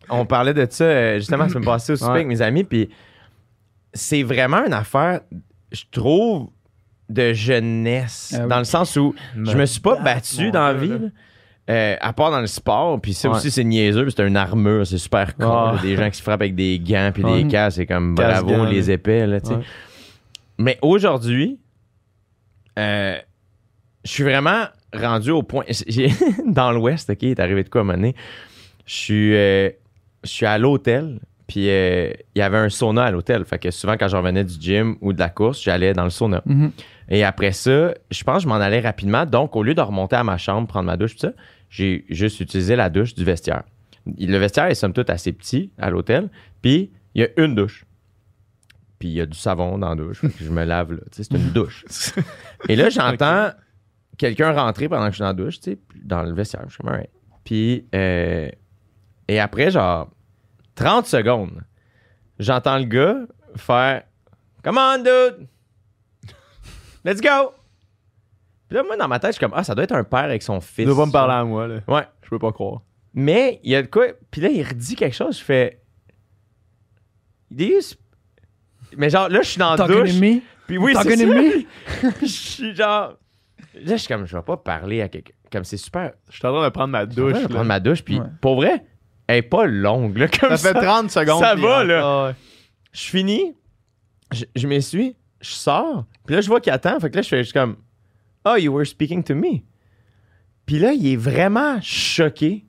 on 0.10 0.26
parlait 0.26 0.54
de 0.56 0.66
ça 0.70 0.84
euh, 0.86 1.16
justement 1.18 1.44
la 1.44 1.50
semaine 1.50 1.64
passée 1.66 1.94
au 1.94 1.96
souper 1.96 2.10
Ouais. 2.12 2.16
avec 2.18 2.28
mes 2.28 2.42
amis, 2.42 2.64
puis 2.64 2.90
c'est 3.94 4.24
vraiment 4.24 4.66
une 4.66 4.74
affaire, 4.74 5.22
je 5.72 5.84
trouve, 5.92 6.50
de 7.10 7.34
jeunesse. 7.34 8.34
Ah 8.36 8.42
oui. 8.44 8.50
Dans 8.50 8.60
le 8.60 8.64
sens 8.66 8.96
où 8.96 9.14
je 9.36 9.56
me 9.58 9.66
suis 9.66 9.82
pas 9.82 9.96
battu 9.96 10.52
dans 10.52 10.66
la 10.68 10.74
vie, 10.74 10.90
là. 10.90 10.98
Euh, 11.70 11.96
à 12.02 12.14
part 12.14 12.32
dans 12.32 12.42
le 12.42 12.48
sport, 12.48 13.00
puis 13.00 13.14
ça 13.14 13.30
Ouais. 13.30 13.36
aussi 13.36 13.52
c'est 13.52 13.64
niaiseux, 13.64 14.04
puis 14.06 14.14
c'est 14.18 14.26
une 14.28 14.38
armure, 14.38 14.88
c'est 14.88 14.98
super. 14.98 15.34
Ah. 15.40 15.74
là, 15.76 15.80
des 15.84 15.96
gens 15.96 16.10
qui 16.10 16.18
se 16.18 16.24
frappent 16.24 16.42
avec 16.42 16.56
des 16.56 16.80
gants 16.80 17.12
puis 17.14 17.24
Ouais. 17.24 17.44
des 17.44 17.48
casques, 17.50 17.76
c'est 17.78 17.86
comme 17.86 18.16
bravo 18.16 18.66
les 18.66 18.90
épais 18.90 19.28
là, 19.28 19.40
tu 19.40 19.50
sais. 19.50 19.54
Ouais. 19.56 19.62
Mais 20.58 20.80
aujourd'hui, 20.82 21.60
euh, 22.78 23.16
je 24.04 24.12
suis 24.12 24.24
vraiment 24.24 24.66
rendu 24.94 25.32
au 25.32 25.44
point. 25.44 25.64
j'ai- 25.88 26.10
dans 26.48 26.72
l'Ouest, 26.72 27.10
OK, 27.10 27.18
il 27.22 27.30
est 27.30 27.40
arrivé 27.40 27.64
de 27.64 27.70
quoi 27.70 27.82
à 27.82 27.84
un 27.84 27.86
moment 27.88 27.98
donné? 27.98 28.16
Je 28.86 28.94
suis, 28.94 29.36
euh, 29.36 29.70
je 30.24 30.30
suis 30.30 30.46
à 30.46 30.58
l'hôtel, 30.58 31.20
puis 31.48 31.70
euh, 31.70 32.12
il 32.36 32.40
y 32.40 32.42
avait 32.42 32.58
un 32.58 32.70
sauna 32.70 33.04
à 33.06 33.12
l'hôtel. 33.12 33.46
Fait 33.46 33.60
que 33.60 33.70
souvent, 33.72 33.96
quand 33.98 34.08
je 34.08 34.18
revenais 34.18 34.44
du 34.44 34.56
gym 34.60 34.96
ou 35.02 35.14
de 35.14 35.20
la 35.20 35.30
course, 35.30 35.62
j'allais 35.62 35.94
dans 35.94 36.04
le 36.06 36.10
sauna. 36.10 36.42
Mhm. 36.46 36.72
Et 37.10 37.24
après 37.24 37.52
ça, 37.52 37.94
je 38.12 38.24
pense 38.24 38.38
que 38.38 38.44
je 38.44 38.48
m'en 38.48 38.56
allais 38.56 38.80
rapidement. 38.80 39.26
Donc, 39.26 39.56
au 39.56 39.64
lieu 39.64 39.74
de 39.76 39.82
remonter 39.82 40.16
à 40.16 40.24
ma 40.24 40.38
chambre, 40.38 40.68
prendre 40.68 40.86
ma 40.86 40.98
douche, 40.98 41.14
tout 41.14 41.20
ça, 41.28 41.32
j'ai 41.70 42.06
juste 42.10 42.40
utilisé 42.40 42.76
la 42.76 42.90
douche 42.90 43.14
du 43.14 43.24
vestiaire. 43.24 43.64
Le 44.06 44.38
vestiaire 44.38 44.66
est 44.66 44.76
somme 44.76 44.94
toute 44.94 45.10
assez 45.10 45.32
petit 45.32 45.72
à 45.78 45.90
l'hôtel, 45.90 46.30
puis 46.62 46.92
il 47.14 47.22
y 47.22 47.26
a 47.26 47.30
une 47.38 47.56
douche. 47.56 47.86
Puis 48.98 49.10
il 49.10 49.14
y 49.14 49.22
a 49.22 49.26
du 49.26 49.38
savon 49.38 49.78
dans 49.78 49.90
la 49.90 49.96
douche. 49.96 50.22
Que 50.22 50.44
je 50.44 50.50
me 50.50 50.64
lave 50.66 50.94
là. 50.94 51.02
C'est 51.12 51.32
une 51.32 51.52
douche. 51.52 51.86
Et 52.68 52.76
là, 52.76 52.90
j'entends 52.90 53.52
quelqu'un 54.18 54.52
rentrer 54.52 54.90
pendant 54.90 55.06
que 55.06 55.12
je 55.12 55.16
suis 55.16 55.22
dans 55.22 55.28
la 55.28 55.34
douche, 55.34 55.60
dans 56.04 56.24
le 56.24 56.34
vestiaire. 56.34 56.66
Je 56.68 56.74
suis 56.74 56.84
comme. 56.84 57.02
Puis, 57.46 57.88
euh, 57.96 58.50
et 59.28 59.40
après, 59.40 59.72
genre, 59.72 60.10
30 60.76 61.06
secondes, 61.06 61.64
j'entends 62.38 62.78
le 62.78 62.86
gars 62.86 63.18
faire 63.56 64.04
Come 64.64 64.78
on, 64.78 65.04
dude! 65.04 65.48
Let's 67.06 67.22
go! 67.22 67.54
Puis 68.70 68.78
là, 68.78 68.84
moi, 68.84 68.96
dans 68.96 69.08
ma 69.08 69.20
tête, 69.20 69.32
je 69.32 69.38
suis 69.38 69.40
comme, 69.42 69.54
ah, 69.56 69.64
ça 69.64 69.74
doit 69.76 69.84
être 69.84 69.96
un 69.96 70.04
père 70.04 70.20
avec 70.20 70.42
son 70.44 70.60
Tu 70.60 70.68
fils. 70.68 70.86
dois 70.86 70.96
pas 70.96 71.06
me 71.08 71.12
parler 71.12 71.34
à 71.34 71.44
moi 71.44 71.68
là. 71.68 71.80
Ouais. 71.88 72.04
Je 72.24 72.30
peux 72.30 72.40
pas 72.40 72.52
croire. 72.54 72.82
Mais 73.14 73.60
il 73.64 73.72
y 73.72 73.76
a 73.76 73.82
de 73.82 73.88
quoi. 73.88 74.06
Puis 74.30 74.40
là, 74.42 74.50
il 74.50 74.62
redit 74.64 74.96
quelque 74.96 75.16
chose. 75.16 75.38
Je 75.40 75.44
fais. 75.44 75.82
Sp- 77.52 77.98
Mais 78.98 79.10
genre, 79.10 79.30
là, 79.30 79.42
je 79.42 79.50
suis 79.50 79.60
dans 79.60 79.76
la 79.76 79.88
douche. 79.88 80.12
Puis 80.68 80.78
oui, 80.78 80.94
c'est 80.96 81.16
ça. 81.18 81.26
to 81.26 81.34
me? 81.34 81.66
Puis 82.12 82.22
je 82.22 82.26
suis 82.28 82.76
genre. 82.76 83.16
Là, 83.74 83.96
je 83.96 83.96
suis 83.96 84.08
comme, 84.08 84.26
je 84.26 84.36
vais 84.36 84.44
pas 84.44 84.58
parler 84.58 85.02
à 85.02 85.10
quelqu'un. 85.10 85.34
Comme 85.52 85.64
c'est 85.64 85.78
super. 85.78 86.14
Je 86.30 86.38
suis 86.38 86.48
en 86.48 86.54
train 86.54 86.64
de 86.64 86.70
prendre 86.70 86.90
ma 86.92 87.02
Je 87.02 87.16
douche. 87.16 87.34
vais 87.34 87.42
là. 87.42 87.48
prendre 87.48 87.66
ma 87.66 87.80
douche. 87.80 88.04
Puis 88.04 88.20
Ouais. 88.20 88.26
pour 88.42 88.56
vrai, 88.58 88.86
elle 89.28 89.38
est 89.38 89.42
pas 89.42 89.66
longue, 89.66 90.18
là, 90.18 90.28
comme 90.28 90.50
Ça 90.52 90.58
ça. 90.58 90.74
fait 90.74 90.86
30 90.86 91.10
secondes. 91.10 91.40
Ça 91.42 91.56
va, 91.56 91.84
là. 91.84 92.02
Ah 92.04 92.26
ouais. 92.28 92.36
Je 92.92 93.02
finis. 93.06 93.56
Je, 94.32 94.46
je 94.56 94.68
m'essuie. 94.68 95.16
Je 95.42 95.50
sors. 95.52 96.06
Puis 96.26 96.36
là, 96.36 96.42
je 96.42 96.48
vois 96.48 96.62
qu'il 96.62 96.72
attend. 96.72 97.00
Fait 97.00 97.10
que 97.10 97.16
là, 97.16 97.22
je 97.24 97.30
fais 97.30 97.40
juste 97.44 97.54
comme, 97.54 97.78
oh, 98.52 98.56
you 98.58 98.72
were 98.74 98.86
speaking 98.86 99.24
to 99.24 99.36
me. 99.36 99.64
Puis 100.66 100.80
là, 100.80 100.94
il 100.94 101.06
est 101.08 101.16
vraiment 101.16 101.80
choqué. 101.82 102.66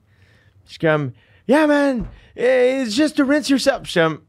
Je 0.65 0.71
suis 0.71 0.79
comme, 0.79 1.11
yeah, 1.47 1.67
man, 1.67 2.05
it's 2.35 2.95
just 2.95 3.15
to 3.17 3.25
rinse 3.25 3.49
yourself. 3.49 3.81
Je 3.83 3.91
suis 3.91 3.99
comme, 3.99 4.19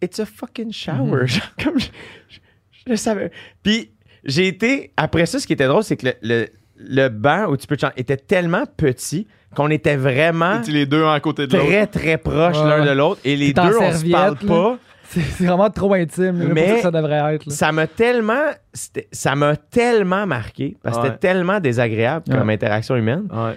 it's 0.00 0.18
a 0.20 0.26
fucking 0.26 0.72
shower. 0.72 1.26
Genre, 1.26 1.42
comme, 1.62 1.78
je, 1.78 1.86
je- 2.28 2.38
je 2.72 2.90
le 2.90 2.96
savais. 2.96 3.30
Puis 3.62 3.90
j'ai 4.24 4.46
été, 4.48 4.92
après 4.96 5.26
ça, 5.26 5.38
ce 5.40 5.46
qui 5.46 5.52
était 5.54 5.66
drôle, 5.66 5.82
c'est 5.84 5.96
que 5.96 6.06
le, 6.06 6.14
le, 6.22 6.46
le 6.76 7.08
banc 7.08 7.46
où 7.50 7.56
tu 7.56 7.66
peux 7.66 7.76
te 7.76 7.80
chanter 7.82 8.00
était 8.00 8.16
tellement 8.16 8.64
petit 8.76 9.26
qu'on 9.54 9.70
était 9.70 9.96
vraiment 9.96 10.60
les 10.68 10.84
deux 10.84 11.02
en 11.04 11.18
côté 11.20 11.46
de 11.46 11.56
très, 11.56 11.86
très 11.86 12.18
proches 12.18 12.58
Ouais, 12.58 12.64
l'un 12.68 12.84
de 12.84 12.90
l'autre. 12.90 13.20
Et 13.24 13.36
les 13.36 13.52
deux, 13.54 13.62
on 13.80 13.92
se 13.92 14.10
parle 14.10 14.36
là. 14.42 14.46
pas. 14.46 14.78
C'est 15.08 15.44
vraiment 15.44 15.70
trop 15.70 15.92
intime. 15.94 16.40
là, 16.48 16.54
Mais- 16.54 16.72
pour 16.74 16.82
ça 16.82 16.90
devrait 16.90 17.34
être. 17.34 17.46
là. 17.46 17.52
Ça 17.54 17.72
m'a 17.72 17.86
tellement, 17.86 18.50
ça 19.12 19.34
m'a 19.34 19.56
tellement 19.56 20.26
marqué 20.26 20.76
parce 20.82 20.96
que 20.96 21.02
Ouais. 21.02 21.08
c'était 21.08 21.18
tellement 21.28 21.60
désagréable 21.60 22.24
comme 22.30 22.48
Ouais. 22.48 22.54
interaction 22.54 22.96
humaine. 22.96 23.28
Ouais. 23.32 23.56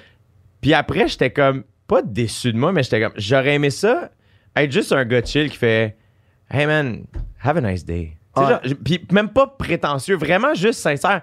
Puis 0.61 0.73
après, 0.73 1.07
j'étais 1.07 1.30
comme 1.31 1.63
pas 1.88 2.01
déçu 2.01 2.53
de 2.53 2.57
moi, 2.57 2.71
mais 2.71 2.84
j'étais 2.84 3.01
comme 3.01 3.13
j'aurais 3.15 3.55
aimé 3.55 3.69
ça 3.69 4.11
être 4.55 4.71
juste 4.71 4.91
un 4.91 5.05
gars 5.05 5.23
chill 5.23 5.49
qui 5.49 5.57
fait 5.57 5.95
Hey 6.51 6.65
man, 6.65 7.03
have 7.43 7.57
a 7.57 7.61
nice 7.61 7.85
day. 7.85 8.13
Genre, 8.35 8.59
Puis 8.84 9.05
même 9.11 9.30
pas 9.30 9.47
prétentieux, 9.47 10.15
vraiment 10.17 10.53
juste 10.53 10.80
sincère. 10.80 11.21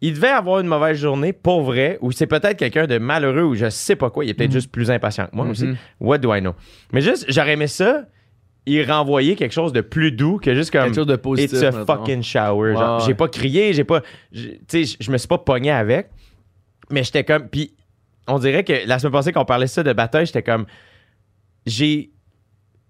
Il 0.00 0.14
devait 0.14 0.28
avoir 0.28 0.58
une 0.60 0.66
mauvaise 0.66 0.98
journée 0.98 1.32
pour 1.32 1.62
vrai, 1.62 1.96
ou 2.00 2.10
c'est 2.12 2.26
peut-être 2.26 2.56
quelqu'un 2.56 2.86
de 2.86 2.98
malheureux, 2.98 3.42
ou 3.42 3.54
je 3.54 3.68
sais 3.70 3.94
pas 3.94 4.10
quoi. 4.10 4.24
Il 4.24 4.30
est 4.30 4.34
peut-être 4.34 4.50
Mhm. 4.50 4.54
juste 4.54 4.72
plus 4.72 4.90
impatient 4.90 5.26
que 5.26 5.36
moi 5.36 5.46
aussi. 5.46 5.66
Mhm. 5.66 5.76
What 6.00 6.18
do 6.18 6.34
I 6.34 6.40
know? 6.40 6.54
Mais 6.92 7.00
juste, 7.00 7.24
j'aurais 7.28 7.52
aimé 7.52 7.66
ça 7.68 8.04
il 8.66 8.84
renvoyait 8.90 9.34
quelque 9.34 9.52
chose 9.52 9.72
de 9.72 9.80
plus 9.80 10.12
doux 10.12 10.38
que 10.38 10.54
juste 10.54 10.70
comme 10.70 10.84
Quelque 10.84 10.94
chose 10.94 11.06
de 11.06 11.16
positif. 11.16 11.52
It's 11.52 11.62
a 11.62 11.70
mettons. 11.72 11.84
fucking 11.96 12.22
shower. 12.22 12.74
J'ai 13.06 13.14
pas 13.14 13.28
crié, 13.28 13.72
j'ai 13.72 13.84
pas. 13.84 14.02
Tu 14.32 14.58
sais, 14.68 14.96
je 15.00 15.10
me 15.10 15.18
suis 15.18 15.28
pas 15.28 15.38
pogné 15.38 15.70
avec. 15.70 16.10
Mais 16.90 17.02
j'étais 17.02 17.24
comme. 17.24 17.48
Puis 17.48 17.74
on 18.28 18.38
dirait 18.38 18.62
que 18.64 18.86
la 18.86 18.98
semaine 18.98 19.12
passée 19.12 19.32
qu'on 19.32 19.44
parlait 19.44 19.66
ça 19.66 19.82
de 19.82 19.92
bataille, 19.92 20.26
j'étais 20.26 20.42
comme. 20.42 20.66
J'ai. 21.66 22.10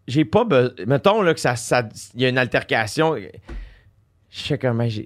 J'ai 0.09 0.24
pas. 0.24 0.44
be- 0.44 0.85
Mettons 0.86 1.23
là, 1.23 1.32
que 1.35 1.40
ça. 1.40 1.57
ça- 1.57 1.89
Il 2.15 2.23
y 2.23 2.27
a 2.27 2.28
une 2.28 2.39
altercation. 2.39 3.16
Je 3.16 4.39
sais 4.40 4.59
comme. 4.59 4.82
Je 4.89 5.03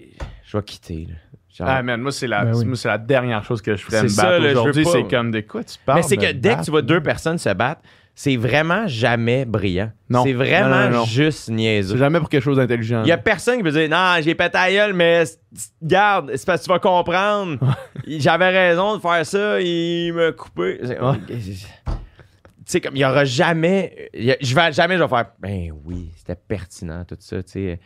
vais 0.57 0.63
quitter. 0.65 1.07
là. 1.11 1.15
Genre- 1.57 1.69
Ah, 1.69 1.83
man, 1.83 2.01
moi, 2.03 2.13
c'est 2.13 2.27
la, 2.27 2.45
Ben 2.45 2.55
oui. 2.55 2.65
moi, 2.67 2.77
c'est 2.77 2.89
la 2.89 2.99
dernière 2.99 3.43
chose 3.45 3.63
que 3.63 3.77
je 3.77 3.83
ferais 3.83 3.99
C'est 3.99 4.03
me 4.05 4.09
ça, 4.09 4.23
battre 4.25 4.33
là, 4.43 4.49
je 4.51 4.55
veux 4.55 4.61
aujourd'hui. 4.61 4.85
pas- 4.85 4.91
C'est 4.93 5.09
comme 5.09 5.31
de 5.31 5.41
quoi 5.41 5.65
tu 5.65 5.77
parles. 5.87 5.99
Mais 6.01 6.03
c'est 6.03 6.17
que 6.19 6.33
dès 6.33 6.55
que 6.57 6.65
tu 6.65 6.71
vois 6.71 6.83
deux 6.83 7.03
personnes 7.03 7.39
se 7.39 7.49
battre, 7.55 7.81
c'est 8.19 8.37
vraiment 8.37 8.87
jamais 8.89 9.45
brillant. 9.45 9.93
Non. 10.09 10.25
C'est 10.25 10.33
vraiment 10.33 10.71
Non, 10.71 10.85
non, 10.91 10.97
non. 11.01 11.05
juste 11.05 11.41
C'est 11.47 11.53
niaiseux. 11.53 11.99
jamais 11.99 12.19
pour 12.19 12.31
quelque 12.31 12.43
chose 12.43 12.57
d'intelligent. 12.57 13.03
Il 13.05 13.09
y 13.09 13.13
a 13.13 13.19
personne 13.19 13.59
qui 13.59 13.63
peut 13.63 13.71
dire 13.71 13.91
non, 13.91 14.15
j'ai 14.23 14.35
pété 14.35 14.57
la 14.57 14.73
gueule, 14.73 14.95
mais 14.95 15.25
garde, 15.83 16.33
c'est 16.35 16.47
parce 16.47 16.61
que 16.63 16.65
tu 16.65 16.71
vas 16.73 16.79
comprendre. 16.79 17.59
J'avais 18.07 18.49
raison 18.49 18.97
de 18.97 19.03
faire 19.03 19.27
ça, 19.27 19.61
il 19.61 20.15
m'a 20.15 20.33
coupé. 20.33 20.81
C'est-. 20.83 20.99
Tu 21.37 22.73
sais, 22.73 22.81
comme 22.81 22.97
il 22.97 23.01
y 23.01 23.05
aura 23.05 23.25
jamais. 23.25 24.09
je 24.15 24.55
vais 24.55 24.73
jamais, 24.73 24.97
je 24.97 25.03
vais 25.03 25.09
faire. 25.09 25.27
Ben 25.39 25.71
oui, 25.85 26.11
c'était 26.17 26.35
pertinent, 26.35 27.05
tout 27.05 27.17
ça, 27.21 27.43
tu 27.43 27.53
sais. 27.53 27.81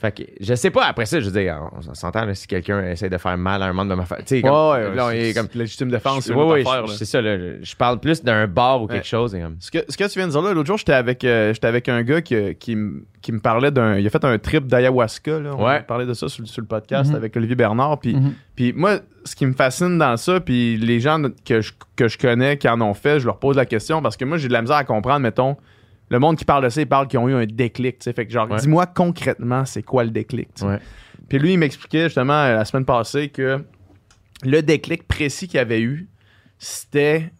Fait 0.00 0.12
que 0.12 0.22
je 0.40 0.54
sais 0.54 0.70
pas, 0.70 0.84
après 0.84 1.06
ça, 1.06 1.20
je 1.20 1.30
veux 1.30 1.40
dire, 1.40 1.58
on, 1.72 1.78
on 1.90 1.94
s'entend 1.94 2.24
là, 2.24 2.34
si 2.34 2.46
quelqu'un 2.46 2.82
essaie 2.90 3.08
de 3.08 3.16
faire 3.18 3.36
mal 3.38 3.62
à 3.62 3.66
un 3.66 3.72
membre 3.72 3.90
de 3.90 3.94
ma 3.96 4.04
famille. 4.04 4.24
Tu 4.24 4.40
sais, 4.40 4.44
Ouais, 4.44 4.50
comme, 4.50 4.70
ouais, 4.90 4.94
là, 4.94 5.06
on 5.06 5.10
c'est- 5.10 5.30
est 5.30 5.34
comme. 5.34 5.46
c'est 5.50 5.58
légitime 5.58 5.90
défense, 5.90 6.24
c'est 6.24 6.34
Ouais, 6.34 6.62
ouais, 6.64 6.64
c'est 6.96 7.04
ça, 7.04 7.20
là, 7.22 7.38
je, 7.38 7.64
je 7.64 7.76
parle 7.76 7.98
plus 8.00 8.22
d'un 8.22 8.46
bar 8.46 8.82
ou 8.82 8.86
quelque 8.86 8.98
Ouais. 8.98 9.04
chose. 9.04 9.34
et 9.34 9.40
comme- 9.40 9.56
Ce 9.60 9.70
que, 9.70 9.78
ce 9.88 9.96
que 9.96 10.04
tu 10.04 10.18
viens 10.18 10.26
de 10.26 10.32
dire 10.32 10.42
là, 10.42 10.52
l'autre 10.52 10.66
jour, 10.66 10.76
j'étais 10.78 10.92
avec, 10.92 11.24
euh, 11.24 11.52
j'étais 11.54 11.66
avec 11.66 11.88
un 11.88 12.02
gars 12.02 12.20
qui, 12.20 12.54
qui, 12.56 12.76
qui 13.22 13.32
me 13.32 13.40
parlait 13.40 13.70
d'un. 13.70 13.96
Il 13.98 14.06
a 14.06 14.10
fait 14.10 14.24
un 14.24 14.38
trip 14.38 14.66
d'ayahuasca. 14.66 15.40
Là. 15.40 15.50
On 15.56 15.64
Ouais. 15.66 15.80
parlait 15.82 16.06
de 16.06 16.14
ça 16.14 16.28
sur, 16.28 16.46
sur 16.46 16.60
le 16.60 16.66
podcast 16.68 17.10
Mhm. 17.10 17.16
avec 17.16 17.36
Olivier 17.36 17.56
Bernard. 17.56 17.98
Puis, 17.98 18.14
Mhm. 18.14 18.34
puis 18.54 18.72
moi, 18.72 18.98
ce 19.24 19.34
qui 19.34 19.46
me 19.46 19.52
fascine 19.54 19.98
dans 19.98 20.16
ça, 20.16 20.40
puis 20.40 20.76
les 20.76 21.00
gens 21.00 21.20
que 21.44 21.60
je, 21.60 21.72
que 21.96 22.06
je 22.08 22.18
connais 22.18 22.56
qui 22.58 22.68
en 22.68 22.80
ont 22.80 22.94
fait, 22.94 23.18
je 23.18 23.26
leur 23.26 23.38
pose 23.38 23.56
la 23.56 23.66
question 23.66 24.02
parce 24.02 24.16
que 24.16 24.24
moi, 24.24 24.36
j'ai 24.36 24.48
de 24.48 24.52
la 24.52 24.62
misère 24.62 24.76
à 24.76 24.84
comprendre, 24.84 25.20
mettons. 25.20 25.56
Le 26.08 26.18
monde 26.18 26.36
qui 26.36 26.44
parle 26.44 26.62
de 26.64 26.68
ça, 26.68 26.80
ils 26.80 26.86
parlent 26.86 27.08
qu'ils 27.08 27.18
ont 27.18 27.28
eu 27.28 27.34
un 27.34 27.46
déclic. 27.46 28.02
Fait 28.02 28.26
que, 28.26 28.32
genre, 28.32 28.48
Ouais. 28.50 28.58
dis-moi 28.58 28.86
concrètement, 28.86 29.64
c'est 29.64 29.82
quoi 29.82 30.04
le 30.04 30.10
déclic? 30.10 30.48
Ouais. 30.62 30.78
Puis 31.28 31.38
lui, 31.38 31.54
il 31.54 31.58
m'expliquait 31.58 32.04
justement 32.04 32.32
euh, 32.34 32.54
la 32.54 32.64
semaine 32.64 32.84
passée 32.84 33.28
que 33.28 33.64
le 34.44 34.62
déclic 34.62 35.08
précis 35.08 35.48
qu'il 35.48 35.58
avait 35.58 35.80
eu, 35.80 36.08
c'était 36.58 37.32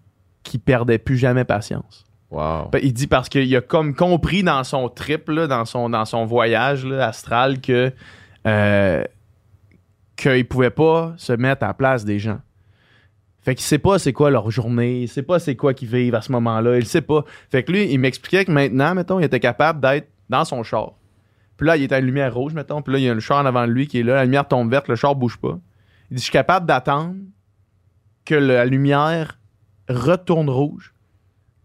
qu'il 0.43 0.61
perdait 0.61 0.99
plus 0.99 1.17
jamais 1.17 1.45
patience. 1.45 2.05
Wow. 2.31 2.71
Il 2.83 2.93
dit 2.93 3.07
parce 3.07 3.29
qu'il 3.29 3.55
a 3.55 3.61
comme 3.61 3.95
compris 3.95 4.43
dans 4.43 4.65
son 4.65 4.89
trip, 4.89 5.29
là, 5.29 5.47
dans, 5.47 5.65
son, 5.65 5.89
dans 5.89 6.05
son 6.05 6.25
voyage 6.25 6.85
là, 6.85 7.07
astral, 7.07 7.61
que 7.61 7.93
euh, 8.49 9.05
qu'il 10.17 10.47
pouvait 10.49 10.71
pas 10.71 11.15
se 11.19 11.33
mettre 11.33 11.63
à 11.63 11.69
la 11.69 11.75
place 11.75 12.05
des 12.05 12.19
gens. 12.19 12.41
Fait 13.47 13.55
qu'il 13.55 13.62
sait 13.62 13.78
pas 13.78 14.01
c'est 14.01 14.12
quoi 14.12 14.32
leur 14.32 14.51
journée, 14.51 15.02
il 15.02 15.09
sait 15.09 15.23
pas 15.23 15.39
c'est 15.39 15.55
quoi 15.55 15.73
qu'ils 15.73 15.86
vivent 15.86 16.16
à 16.16 16.20
ce 16.20 16.32
moment-là, 16.32 16.78
il 16.78 16.85
sait 16.85 17.01
pas. 17.01 17.24
Fait 17.48 17.62
que 17.62 17.70
lui, 17.70 17.85
il 17.93 18.01
m'expliquait 18.01 18.44
que 18.44 18.51
maintenant, 18.51 18.93
mettons, 18.93 19.20
il 19.20 19.24
était 19.24 19.39
capable 19.39 19.81
d'être 19.81 20.09
dans 20.28 20.44
son 20.44 20.64
char. 20.64 20.94
Puis 21.56 21.64
là, 21.68 21.77
il 21.77 21.85
est 21.85 21.93
à 21.93 22.01
une 22.01 22.06
lumière 22.06 22.35
rouge, 22.35 22.55
mettons, 22.55 22.82
puis 22.82 22.94
là, 22.94 22.98
il 22.98 23.05
y 23.05 23.09
a 23.09 23.12
un 23.12 23.20
char 23.20 23.39
en 23.39 23.47
avant 23.47 23.64
de 23.68 23.70
lui 23.70 23.86
qui 23.86 24.01
est 24.01 24.02
là, 24.02 24.16
la 24.16 24.24
lumière 24.24 24.48
tombe 24.48 24.68
verte, 24.68 24.89
le 24.89 24.97
char 24.97 25.14
bouge 25.14 25.36
pas. 25.36 25.60
Il 26.10 26.16
dit, 26.16 26.18
je 26.18 26.24
suis 26.24 26.32
capable 26.32 26.66
d'attendre 26.66 27.14
que 28.24 28.35
la 28.35 28.64
lumière 28.64 29.39
retourne 29.89 30.51
rouge 30.51 30.93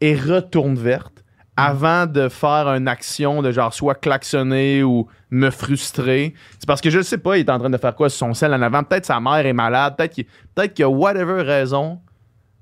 et 0.01 0.15
retourne 0.15 0.75
verte 0.75 1.25
avant 1.57 2.05
de 2.05 2.29
faire 2.29 2.67
une 2.67 2.87
action 2.87 3.41
de 3.41 3.51
genre 3.51 3.73
soit 3.73 3.95
klaxonner 3.95 4.83
ou 4.83 5.07
me 5.31 5.49
frustrer. 5.49 6.33
C'est 6.59 6.67
parce 6.67 6.81
que 6.81 6.89
je 6.89 7.01
sais 7.01 7.17
pas, 7.17 7.37
il 7.37 7.41
est 7.41 7.49
en 7.49 7.57
train 7.57 7.69
de 7.69 7.77
faire 7.77 7.95
quoi 7.95 8.09
sur 8.09 8.19
son 8.27 8.33
sel 8.33 8.53
en 8.53 8.61
avant. 8.61 8.83
Peut-être 8.83 9.05
sa 9.05 9.19
mère 9.19 9.45
est 9.45 9.53
malade, 9.53 9.95
peut-être 9.97 10.13
qu'il 10.73 10.83
y 10.83 10.83
a 10.83 10.89
whatever 10.89 11.41
raison. 11.41 11.99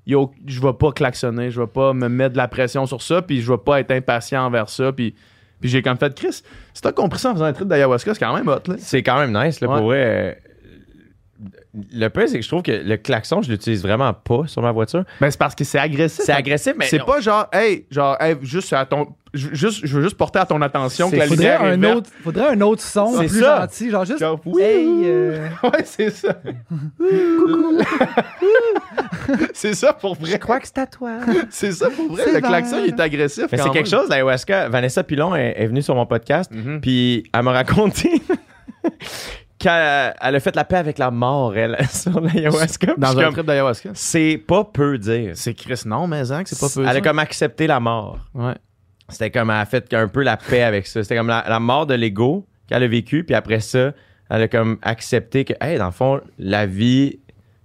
il 0.06 0.12
y 0.12 0.14
a 0.16 0.18
au- 0.20 0.32
je 0.46 0.60
vais 0.60 0.72
pas 0.72 0.90
klaxonner, 0.92 1.50
je 1.50 1.60
vais 1.60 1.66
pas 1.68 1.92
me 1.92 2.08
mettre 2.08 2.32
de 2.32 2.36
la 2.38 2.48
pression 2.48 2.86
sur 2.86 3.02
ça, 3.02 3.22
puis 3.22 3.42
je 3.42 3.52
vais 3.52 3.58
pas 3.58 3.78
être 3.80 3.90
impatient 3.92 4.44
envers 4.46 4.68
ça, 4.68 4.92
puis, 4.92 5.14
puis 5.60 5.68
j'ai 5.68 5.82
comme 5.82 5.98
fait 5.98 6.12
Chris, 6.14 6.42
si 6.72 6.80
t'as 6.82 6.90
compris 6.90 7.18
ça 7.20 7.30
en 7.30 7.34
faisant 7.34 7.44
un 7.44 7.52
trip 7.52 7.68
d'ayahuasca, 7.68 8.14
c'est 8.14 8.18
quand 8.20 8.34
même 8.34 8.48
hot. 8.48 8.72
C'est 8.78 9.02
quand 9.02 9.18
même 9.20 9.36
nice, 9.36 9.60
là, 9.60 9.68
Ouais. 9.68 9.76
pour 9.76 9.86
vrai. 9.86 10.38
Le 11.92 12.08
pire, 12.08 12.28
c'est 12.28 12.38
que 12.38 12.42
je 12.42 12.48
trouve 12.48 12.62
que 12.62 12.72
le 12.72 12.96
klaxon, 12.96 13.42
je 13.42 13.50
l'utilise 13.50 13.82
vraiment 13.82 14.12
pas 14.12 14.46
sur 14.46 14.60
ma 14.62 14.72
voiture. 14.72 15.04
Ben 15.20 15.30
c'est 15.30 15.38
parce 15.38 15.54
que 15.54 15.62
c'est 15.64 15.78
agressif. 15.78 16.24
C'est 16.24 16.32
agressif, 16.32 16.74
mais. 16.76 16.86
C'est 16.86 17.04
pas 17.04 17.20
genre, 17.20 17.46
hey, 17.52 17.86
genre, 17.90 18.16
hey, 18.20 18.36
juste 18.42 18.72
à 18.72 18.84
ton. 18.86 19.06
Ju- 19.34 19.50
Juste, 19.52 19.80
je 19.86 19.96
veux 19.96 20.02
juste 20.02 20.16
porter 20.16 20.38
à 20.38 20.46
ton 20.46 20.60
attention 20.62 21.10
que 21.10 21.16
la 21.16 21.24
Faudrait 21.26 21.36
lumière 21.36 21.64
est 21.64 21.72
un, 21.72 21.76
verte. 21.76 21.96
autre, 21.98 22.10
faudrait 22.24 22.48
un 22.48 22.60
autre 22.60 22.82
son 22.82 23.12
C'est 23.18 23.26
plus 23.26 23.40
ça. 23.40 23.60
gentil, 23.62 23.90
genre 23.90 24.04
juste. 24.04 24.18
Genre, 24.20 24.40
oui. 24.46 24.62
Hey, 24.62 24.86
euh, 25.04 25.48
Ouais, 25.62 25.82
c'est 25.84 26.10
ça. 26.10 26.36
c'est 29.54 29.74
ça 29.74 29.92
pour 29.92 30.14
vrai. 30.14 30.38
crois 30.38 30.60
que 30.60 30.66
c'est 30.66 30.78
à 30.78 30.86
toi. 30.86 31.12
C'est 31.50 31.72
ça 31.72 31.88
pour 31.90 32.12
vrai. 32.12 32.22
C'est 32.24 32.32
Le 32.34 32.40
klaxon, 32.40 32.76
il 32.84 32.94
est 32.94 33.00
agressif. 33.00 33.46
Mais 33.52 33.58
c'est 33.58 33.70
quelque 33.70 33.88
chose, 33.88 34.08
l'ayahuasca. 34.08 34.68
Vanessa 34.68 35.02
Pilon 35.04 35.34
est, 35.34 35.54
est 35.56 35.66
venue 35.66 35.82
sur 35.82 35.94
mon 35.94 36.06
podcast, 36.06 36.50
Mhm. 36.52 36.80
puis 36.80 37.24
elle 37.32 37.42
m'a 37.42 37.52
raconté 37.52 38.22
qu'elle 39.58 40.14
elle 40.20 40.34
a 40.36 40.40
fait 40.40 40.56
la 40.56 40.64
paix 40.64 40.76
avec 40.76 40.98
la 40.98 41.10
mort, 41.10 41.56
elle, 41.56 41.76
sur 41.90 42.20
l'ayahuasca. 42.20 42.94
Je 42.96 43.00
Dans 43.00 43.18
un 43.18 43.24
comme, 43.24 43.32
trip 43.34 43.46
d'ayahuasca. 43.46 43.90
C'est 43.94 44.42
pas 44.46 44.64
peu 44.64 44.98
dire. 44.98 45.32
C'est 45.34 45.54
Chris, 45.54 45.82
non, 45.86 46.06
mais 46.06 46.30
hein, 46.32 46.42
c'est 46.44 46.58
pas 46.58 46.68
peu. 46.74 46.86
Elle 46.88 46.96
a 46.96 47.00
comme 47.00 47.18
accepté 47.18 47.66
la 47.66 47.80
mort. 47.80 48.18
Ouais. 48.34 48.54
C'était 49.10 49.30
comme 49.30 49.50
elle 49.50 49.56
a 49.56 49.66
fait 49.66 49.92
un 49.94 50.08
peu 50.08 50.22
la 50.22 50.36
paix 50.36 50.62
avec 50.62 50.86
ça. 50.86 51.02
C'était 51.02 51.16
comme 51.16 51.28
la, 51.28 51.44
la 51.48 51.60
mort 51.60 51.86
de 51.86 51.94
l'ego 51.94 52.46
qu'elle 52.68 52.82
a 52.82 52.88
vécu, 52.88 53.24
puis 53.24 53.34
après 53.34 53.60
ça, 53.60 53.92
elle 54.28 54.42
a 54.42 54.48
comme 54.48 54.78
accepté 54.82 55.44
que, 55.44 55.54
hey, 55.60 55.78
dans 55.78 55.86
le 55.86 55.90
fond, 55.92 56.20
la 56.38 56.66
vie, 56.66 57.18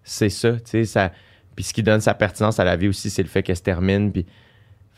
c'est 0.04 0.30
ça, 0.30 0.54
tu 0.54 0.60
sais, 0.66 0.86
ça. 0.86 1.12
Puis 1.56 1.64
ce 1.64 1.74
qui 1.74 1.84
donne 1.84 2.02
sa 2.02 2.14
pertinence 2.14 2.60
à 2.60 2.64
la 2.64 2.76
vie 2.76 2.88
aussi, 2.88 3.10
c'est 3.10 3.22
le 3.24 3.30
fait 3.30 3.44
qu'elle 3.44 3.56
se 3.56 3.62
termine, 3.62 4.12
puis 4.12 4.26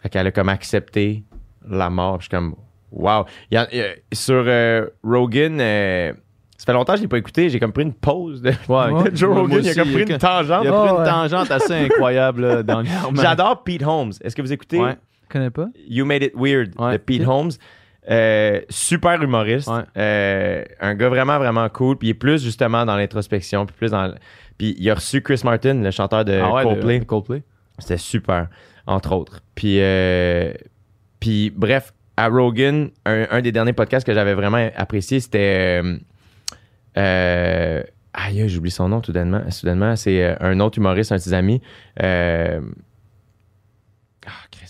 fait 0.02 0.10
qu'elle 0.10 0.28
a 0.28 0.32
comme 0.32 0.49
accepté 0.49 1.24
la 1.69 1.90
mort. 1.90 2.18
Puis 2.19 2.30
je 2.32 2.36
suis 2.36 2.44
comme, 2.44 2.56
wow. 2.91 3.26
Il 3.52 3.56
y 3.56 3.57
a- 3.57 3.68
il 3.72 3.78
y 3.78 3.82
a- 3.82 3.94
sur 4.14 4.44
euh, 4.48 4.88
Rogan, 5.03 5.60
euh, 5.60 6.14
ça 6.57 6.65
fait 6.65 6.74
longtemps 6.74 6.94
que 6.94 6.98
je 6.98 7.03
l'ai 7.03 7.07
pas 7.10 7.18
écouté. 7.19 7.49
J'ai 7.49 7.60
comme 7.60 7.74
pris 7.74 7.84
une 7.84 7.94
pause 7.94 8.41
de, 8.41 8.49
Ouais. 8.69 9.11
Joe 9.14 9.36
Rogan. 9.36 9.60
aussi, 9.60 9.68
il 9.68 9.72
a 9.72 9.84
comme 9.84 9.91
pris 9.94 10.02
il 10.03 10.11
a- 10.11 10.14
une 10.15 10.19
tangente. 10.19 10.61
Il 10.64 10.68
a 10.69 10.72
pris 10.72 10.90
une 10.90 10.98
ouais. 11.02 11.06
tangente 11.06 11.52
assez 11.52 11.74
incroyable 11.74 12.41
là, 12.48 12.64
dernièrement. 12.64 13.11
J'adore 13.22 13.64
Pete 13.64 13.84
Holmes. 13.84 14.14
Est-ce 14.22 14.36
que 14.36 14.41
vous 14.41 14.53
écoutez? 14.53 14.80
Ouais. 14.80 14.95
Je 15.28 15.34
connais 15.34 15.49
pas? 15.49 15.68
You 15.88 16.06
Made 16.06 16.24
It 16.24 16.34
Weird 16.36 16.72
Ouais. 16.80 16.94
de 16.94 16.98
Pete. 16.98 17.26
Holmes. 17.28 17.52
Euh, 18.10 18.62
super 18.70 19.22
humoriste. 19.22 19.68
Ouais. 19.68 19.84
Euh, 19.98 20.64
un 20.80 20.95
gars 20.95 21.10
vraiment, 21.10 21.38
vraiment 21.40 21.68
cool. 21.70 21.98
Puis 21.98 22.08
il 22.08 22.12
est 22.12 22.14
plus 22.14 22.41
justement 22.44 22.86
dans 22.86 22.95
l'introspection. 22.95 23.66
Puis 23.66 23.76
plus 23.76 23.91
dans. 23.91 24.14
Puis 24.58 24.76
il 24.80 24.90
a 24.90 24.95
reçu 24.95 25.22
Chris 25.22 25.41
Martin, 25.44 25.76
le 25.84 25.91
chanteur 25.91 26.24
de 26.24 26.40
Ah 26.41 26.54
ouais, 26.54 26.64
Coldplay. 26.64 27.02
Coldplay. 27.02 27.44
C'était 27.80 27.98
super, 27.98 28.48
entre 28.88 29.12
autres. 29.14 29.41
Puis, 29.54 29.80
euh, 29.82 30.52
puis 31.20 31.52
bref, 31.56 31.94
à 32.16 32.28
Rogan, 32.30 32.90
un, 33.06 33.28
un 33.30 33.41
des 33.41 33.52
derniers 33.52 33.74
podcasts 33.74 34.08
que 34.08 34.14
j'avais 34.14 34.34
vraiment 34.34 34.70
apprécié, 34.76 35.20
c'était. 35.20 35.82
Aïe, 36.95 38.49
j'oublie 38.49 38.72
son 38.72 38.90
nom 38.90 38.99
tout 39.02 39.08
soudainement. 39.08 39.41
soudainement 39.52 39.95
c'est 39.95 40.36
un 40.41 40.60
autre 40.60 40.80
humoriste, 40.80 41.12
un 41.12 41.18
de 41.18 41.22
ses 41.22 41.34
amis. 41.34 41.62
Ah, 41.99 42.60
Chris. 44.52 44.66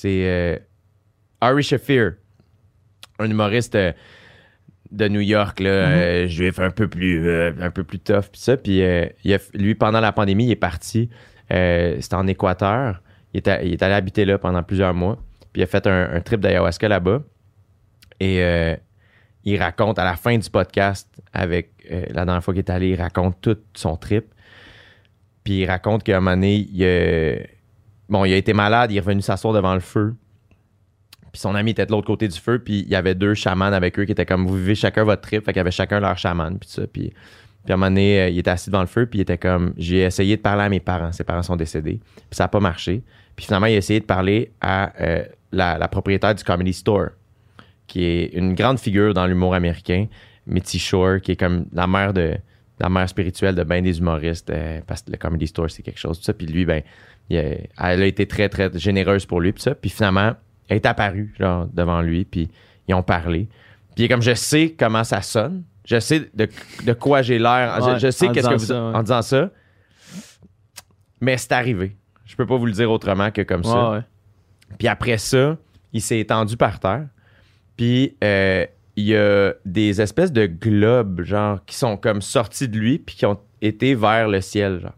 C'est 0.00 0.28
euh, 0.28 0.56
Ari 1.40 1.64
Shafir, 1.64 2.12
un 3.18 3.28
humoriste 3.28 3.74
euh, 3.74 3.92
de 4.92 5.08
New 5.08 5.20
York, 5.20 5.58
là, 5.58 5.70
euh, 5.70 6.26
juif 6.28 6.60
un 6.60 6.70
peu 6.70 6.86
plus, 6.86 7.26
euh, 7.26 7.50
un 7.60 7.70
peu 7.72 7.82
plus 7.82 7.98
tough, 7.98 8.26
puis 8.30 8.40
ça. 8.40 8.56
Puis 8.56 8.80
euh, 8.80 9.06
lui, 9.54 9.74
pendant 9.74 9.98
la 9.98 10.12
pandémie, 10.12 10.44
il 10.44 10.52
est 10.52 10.56
parti. 10.56 11.10
C'était 11.50 12.14
en 12.14 12.28
Équateur. 12.28 13.02
Il 13.34 13.38
est, 13.38 13.48
à- 13.48 13.60
il 13.64 13.72
est 13.72 13.82
allé 13.82 13.94
habiter 13.94 14.24
là 14.24 14.38
pendant 14.38 14.62
plusieurs 14.62 14.94
mois. 14.94 15.16
Puis 15.52 15.62
il 15.62 15.64
a 15.64 15.66
fait 15.66 15.84
un, 15.88 16.12
un 16.14 16.20
trip 16.20 16.38
d'ayahuasca 16.40 16.86
là-bas. 16.86 17.24
Et 18.20 18.40
il 19.44 19.58
raconte 19.58 19.98
à 19.98 20.04
la 20.04 20.14
fin 20.14 20.38
du 20.38 20.48
podcast, 20.48 21.08
avec 21.32 21.72
la 21.90 22.24
dernière 22.24 22.44
fois 22.44 22.54
qu'il 22.54 22.60
est 22.62 22.70
allé, 22.70 22.90
il 22.90 23.00
raconte 23.00 23.40
tout 23.40 23.58
son 23.74 23.96
trip. 23.96 24.26
Puis 25.42 25.62
il 25.62 25.66
raconte 25.66 26.04
qu'à 26.04 26.18
un 26.18 26.20
moment 26.20 26.36
donné, 26.36 26.56
il 26.56 27.48
bon, 28.08 28.24
il 28.24 28.32
a 28.32 28.36
été 28.36 28.52
malade, 28.52 28.90
il 28.92 28.96
est 28.96 29.00
revenu 29.00 29.22
s'asseoir 29.22 29.54
devant 29.54 29.74
le 29.74 29.80
feu. 29.80 30.14
Puis 31.32 31.40
son 31.40 31.54
ami 31.54 31.72
était 31.72 31.86
de 31.86 31.92
l'autre 31.92 32.06
côté 32.06 32.26
du 32.26 32.38
feu, 32.38 32.58
puis 32.58 32.80
il 32.80 32.88
y 32.88 32.94
avait 32.94 33.14
deux 33.14 33.34
chamans 33.34 33.66
avec 33.66 33.98
eux 33.98 34.04
qui 34.04 34.12
étaient 34.12 34.26
comme 34.26 34.46
vous 34.46 34.56
vivez 34.56 34.74
chacun 34.74 35.04
votre 35.04 35.22
trip, 35.22 35.44
fait 35.44 35.52
qu'il 35.52 35.58
y 35.58 35.60
avait 35.60 35.70
chacun 35.70 36.00
leur 36.00 36.16
chaman, 36.16 36.58
puis 36.58 36.68
ça. 36.68 36.82
Puis, 36.86 37.12
puis 37.64 37.72
à 37.72 37.74
un 37.74 37.76
moment 37.76 37.90
donné, 37.90 38.20
euh, 38.20 38.28
il 38.30 38.38
était 38.38 38.50
assis 38.50 38.70
devant 38.70 38.80
le 38.80 38.86
feu, 38.86 39.06
puis 39.06 39.18
il 39.18 39.22
était 39.22 39.36
comme 39.36 39.74
j'ai 39.76 39.98
essayé 39.98 40.36
de 40.36 40.42
parler 40.42 40.62
à 40.62 40.68
mes 40.68 40.80
parents, 40.80 41.12
ses 41.12 41.24
parents 41.24 41.42
sont 41.42 41.56
décédés, 41.56 42.00
puis 42.16 42.26
ça 42.36 42.44
n'a 42.44 42.48
pas 42.48 42.60
marché. 42.60 43.02
Puis 43.36 43.44
finalement, 43.44 43.66
il 43.66 43.74
a 43.74 43.76
essayé 43.76 44.00
de 44.00 44.06
parler 44.06 44.52
à 44.60 44.92
euh, 45.00 45.24
la, 45.52 45.88
propriétaire 45.88 46.34
du 46.34 46.42
Comedy 46.42 46.72
Store, 46.72 47.10
qui 47.86 48.04
est 48.04 48.26
une 48.32 48.54
grande 48.54 48.78
figure 48.78 49.12
dans 49.12 49.26
l'humour 49.26 49.54
américain, 49.54 50.06
Mitzi 50.46 50.78
Shore, 50.78 51.20
qui 51.20 51.32
est 51.32 51.36
comme 51.36 51.66
la 51.72 51.86
mère 51.86 52.14
de 52.14 52.36
la 52.80 52.88
mère 52.88 53.08
spirituelle 53.08 53.54
de 53.54 53.64
bien 53.64 53.82
des 53.82 53.98
humoristes, 53.98 54.50
euh, 54.50 54.80
parce 54.86 55.02
que 55.02 55.10
le 55.10 55.16
Comedy 55.16 55.48
Store, 55.48 55.70
c'est 55.70 55.82
quelque 55.82 55.98
chose, 55.98 56.18
tout 56.18 56.24
ça. 56.24 56.32
Puis 56.32 56.46
lui, 56.46 56.64
ben, 56.64 56.82
elle 57.36 58.02
a 58.02 58.06
été 58.06 58.26
très, 58.26 58.48
très 58.48 58.70
généreuse 58.78 59.26
pour 59.26 59.40
lui, 59.40 59.52
puis 59.52 59.62
ça. 59.62 59.74
Puis 59.74 59.90
finalement, 59.90 60.34
elle 60.68 60.76
est 60.76 60.86
apparue, 60.86 61.34
genre, 61.38 61.66
devant 61.72 62.00
lui, 62.00 62.24
puis 62.24 62.48
ils 62.86 62.94
ont 62.94 63.02
parlé. 63.02 63.48
Puis 63.94 64.08
comme, 64.08 64.22
je 64.22 64.34
sais 64.34 64.74
comment 64.78 65.04
ça 65.04 65.22
sonne. 65.22 65.64
Je 65.84 65.98
sais 66.00 66.30
de, 66.34 66.48
de 66.84 66.92
quoi 66.92 67.22
j'ai 67.22 67.38
l'air. 67.38 67.78
Ouais, 67.82 67.94
je, 67.94 68.06
je 68.06 68.10
sais 68.10 68.28
qu'est-ce 68.28 68.48
que 68.48 68.54
vous. 68.54 68.58
ça, 68.58 68.90
ouais. 68.90 68.96
En 68.96 69.02
disant 69.02 69.22
ça. 69.22 69.50
Mais 71.20 71.36
c'est 71.36 71.52
arrivé. 71.52 71.96
Je 72.26 72.36
peux 72.36 72.46
pas 72.46 72.56
vous 72.56 72.66
le 72.66 72.72
dire 72.72 72.90
autrement 72.90 73.30
que 73.30 73.42
comme 73.42 73.64
ça. 73.64 73.90
Ouais. 73.92 74.00
Puis 74.78 74.86
après 74.86 75.18
ça, 75.18 75.56
il 75.92 76.02
s'est 76.02 76.20
étendu 76.20 76.56
par 76.56 76.78
terre. 76.78 77.06
Puis 77.76 78.16
euh, 78.22 78.66
il 78.96 79.04
y 79.04 79.16
a 79.16 79.52
des 79.64 80.00
espèces 80.00 80.32
de 80.32 80.46
globes, 80.46 81.22
genre, 81.22 81.64
qui 81.64 81.74
sont 81.74 81.96
comme 81.96 82.20
sortis 82.20 82.68
de 82.68 82.78
lui, 82.78 82.98
puis 82.98 83.16
qui 83.16 83.26
ont 83.26 83.40
été 83.62 83.94
vers 83.94 84.28
le 84.28 84.40
ciel, 84.40 84.80
genre. 84.80 84.96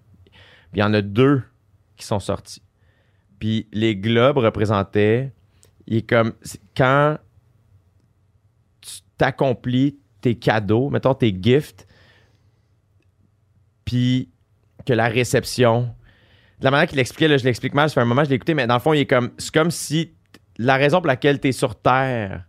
Puis 0.72 0.76
il 0.76 0.80
y 0.80 0.82
en 0.82 0.92
a 0.94 1.02
deux 1.02 1.42
qui 2.00 2.06
sont 2.06 2.20
sortis. 2.20 2.62
Puis 3.38 3.68
les 3.72 3.96
globes 3.96 4.38
représentaient, 4.38 5.32
il 5.86 5.98
est 5.98 6.08
comme, 6.08 6.32
quand 6.76 7.18
tu 8.80 9.00
t'accomplis 9.16 9.98
tes 10.20 10.34
cadeaux, 10.34 10.90
mettons 10.90 11.14
tes 11.14 11.36
gifts, 11.40 11.86
puis 13.84 14.28
que 14.86 14.92
la 14.92 15.08
réception, 15.08 15.94
la 16.60 16.70
manière 16.70 16.86
qu'il 16.86 16.98
l'expliquait, 16.98 17.28
là, 17.28 17.36
je 17.38 17.44
l'explique 17.44 17.74
mal, 17.74 17.88
ça 17.88 17.94
fait 17.94 18.00
un 18.00 18.04
moment 18.04 18.24
je 18.24 18.30
l'ai 18.30 18.36
écouté, 18.36 18.54
mais 18.54 18.66
dans 18.66 18.74
le 18.74 18.80
fond, 18.80 18.92
il 18.92 19.00
est 19.00 19.06
comme, 19.06 19.30
c'est 19.38 19.52
comme 19.52 19.70
si 19.70 20.12
la 20.58 20.76
raison 20.76 20.98
pour 20.98 21.08
laquelle 21.08 21.40
tu 21.40 21.48
es 21.48 21.52
sur 21.52 21.74
Terre, 21.74 22.44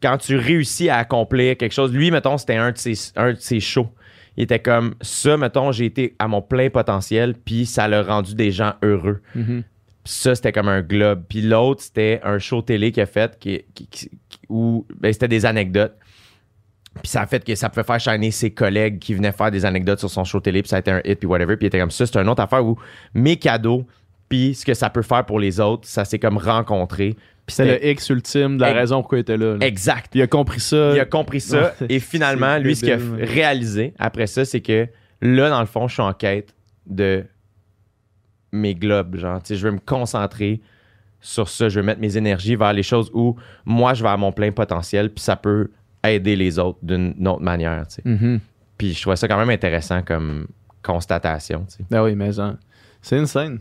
quand 0.00 0.16
tu 0.18 0.36
réussis 0.36 0.88
à 0.88 0.96
accomplir 0.96 1.56
quelque 1.56 1.72
chose, 1.72 1.92
lui, 1.92 2.10
mettons, 2.10 2.38
c'était 2.38 2.56
un 2.56 2.72
de 2.72 2.78
ses, 2.78 2.94
un 3.16 3.32
de 3.32 3.38
ses 3.38 3.60
shows. 3.60 3.92
Il 4.38 4.44
était 4.44 4.60
comme, 4.60 4.94
ça, 5.00 5.36
mettons, 5.36 5.72
j'ai 5.72 5.84
été 5.86 6.14
à 6.20 6.28
mon 6.28 6.40
plein 6.40 6.70
potentiel, 6.70 7.34
puis 7.34 7.66
ça 7.66 7.88
l'a 7.88 8.02
rendu 8.04 8.36
des 8.36 8.52
gens 8.52 8.74
heureux. 8.84 9.20
Mhm. 9.34 9.64
Ça, 10.04 10.34
c'était 10.36 10.52
comme 10.52 10.68
un 10.68 10.80
globe. 10.80 11.24
Puis 11.28 11.42
l'autre, 11.42 11.82
c'était 11.82 12.20
un 12.22 12.38
show 12.38 12.62
télé 12.62 12.92
qu'il 12.92 13.02
a 13.02 13.06
fait 13.06 13.36
qui, 13.38 13.62
qui- 13.74 13.88
qui- 13.88 14.10
qui- 14.28 14.38
où 14.48 14.86
ben, 14.98 15.12
c'était 15.12 15.26
des 15.28 15.44
anecdotes. 15.44 15.94
Puis 17.02 17.08
ça 17.10 17.22
a 17.22 17.26
fait 17.26 17.44
que 17.44 17.54
ça 17.56 17.68
pouvait 17.68 17.82
faire 17.84 17.98
shiner 18.00 18.30
ses 18.30 18.50
collègues 18.52 19.00
qui 19.00 19.12
venaient 19.12 19.32
faire 19.32 19.50
des 19.50 19.64
anecdotes 19.64 19.98
sur 19.98 20.08
son 20.08 20.22
show 20.24 20.38
télé, 20.40 20.62
puis 20.62 20.68
ça 20.68 20.76
a 20.76 20.78
été 20.78 20.90
un 20.92 21.00
hit, 21.04 21.18
puis 21.18 21.26
whatever. 21.26 21.56
Puis 21.56 21.66
il 21.66 21.68
était 21.68 21.80
comme 21.80 21.90
ça. 21.90 22.06
C'est 22.06 22.16
une 22.16 22.28
autre 22.28 22.42
affaire 22.42 22.64
où 22.64 22.78
mes 23.14 23.36
cadeaux, 23.36 23.86
puis 24.28 24.54
ce 24.54 24.64
que 24.64 24.72
ça 24.74 24.88
peut 24.88 25.02
faire 25.02 25.26
pour 25.26 25.40
les 25.40 25.58
autres, 25.60 25.86
ça 25.86 26.04
s'est 26.04 26.18
comme 26.20 26.38
rencontré. 26.38 27.16
Puis 27.48 27.54
C'est 27.54 27.64
le 27.64 27.84
X 27.86 28.10
ultime 28.10 28.56
de 28.58 28.60
la 28.62 28.70
Ex- 28.70 28.78
raison 28.78 29.00
pourquoi 29.00 29.18
il 29.18 29.20
était 29.22 29.36
là. 29.38 29.56
là. 29.56 29.66
Exact. 29.66 30.10
Il 30.14 30.20
a 30.22 30.26
compris 30.26 30.60
ça. 30.60 30.92
Il 30.94 31.00
a 31.00 31.04
compris 31.06 31.40
ça. 31.40 31.74
Et 31.88 31.98
finalement, 31.98 32.58
lui, 32.58 32.76
ce 32.76 32.82
qu'il 32.84 32.92
a 32.92 32.98
réalisé 33.26 33.94
après 33.98 34.26
ça, 34.26 34.44
c'est 34.44 34.60
que 34.60 34.86
là, 35.22 35.48
dans 35.48 35.60
le 35.60 35.66
fond, 35.66 35.88
je 35.88 35.94
suis 35.94 36.02
en 36.02 36.12
quête 36.12 36.54
de 36.86 37.24
mes 38.52 38.74
globes. 38.74 39.16
Genre, 39.16 39.42
tu 39.42 39.48
sais, 39.48 39.56
je 39.56 39.66
veux 39.66 39.72
me 39.72 39.78
concentrer 39.80 40.60
sur 41.20 41.48
ça. 41.48 41.68
Je 41.70 41.80
veux 41.80 41.86
mettre 41.86 42.00
mes 42.00 42.16
énergies 42.18 42.54
vers 42.54 42.72
les 42.74 42.82
choses 42.82 43.10
où 43.14 43.34
moi, 43.64 43.94
je 43.94 44.02
vais 44.02 44.08
à 44.10 44.16
mon 44.18 44.30
plein 44.30 44.52
potentiel, 44.52 45.10
puis 45.10 45.24
ça 45.24 45.36
peut 45.36 45.70
aider 46.04 46.36
les 46.36 46.58
autres 46.58 46.78
d'une 46.82 47.26
autre 47.26 47.42
manière. 47.42 47.86
tu 47.88 47.94
sais. 47.96 48.02
Mhm. 48.04 48.40
Puis 48.76 48.92
je 48.92 49.00
trouvais 49.00 49.16
ça 49.16 49.26
quand 49.26 49.38
même 49.38 49.50
intéressant 49.50 50.02
comme 50.02 50.46
constatation. 50.82 51.64
tu 51.68 51.76
sais. 51.78 51.84
Ben 51.90 52.02
oui, 52.04 52.14
mais 52.14 52.38
hein. 52.38 52.58
c'est 53.02 53.16
insane. 53.16 53.58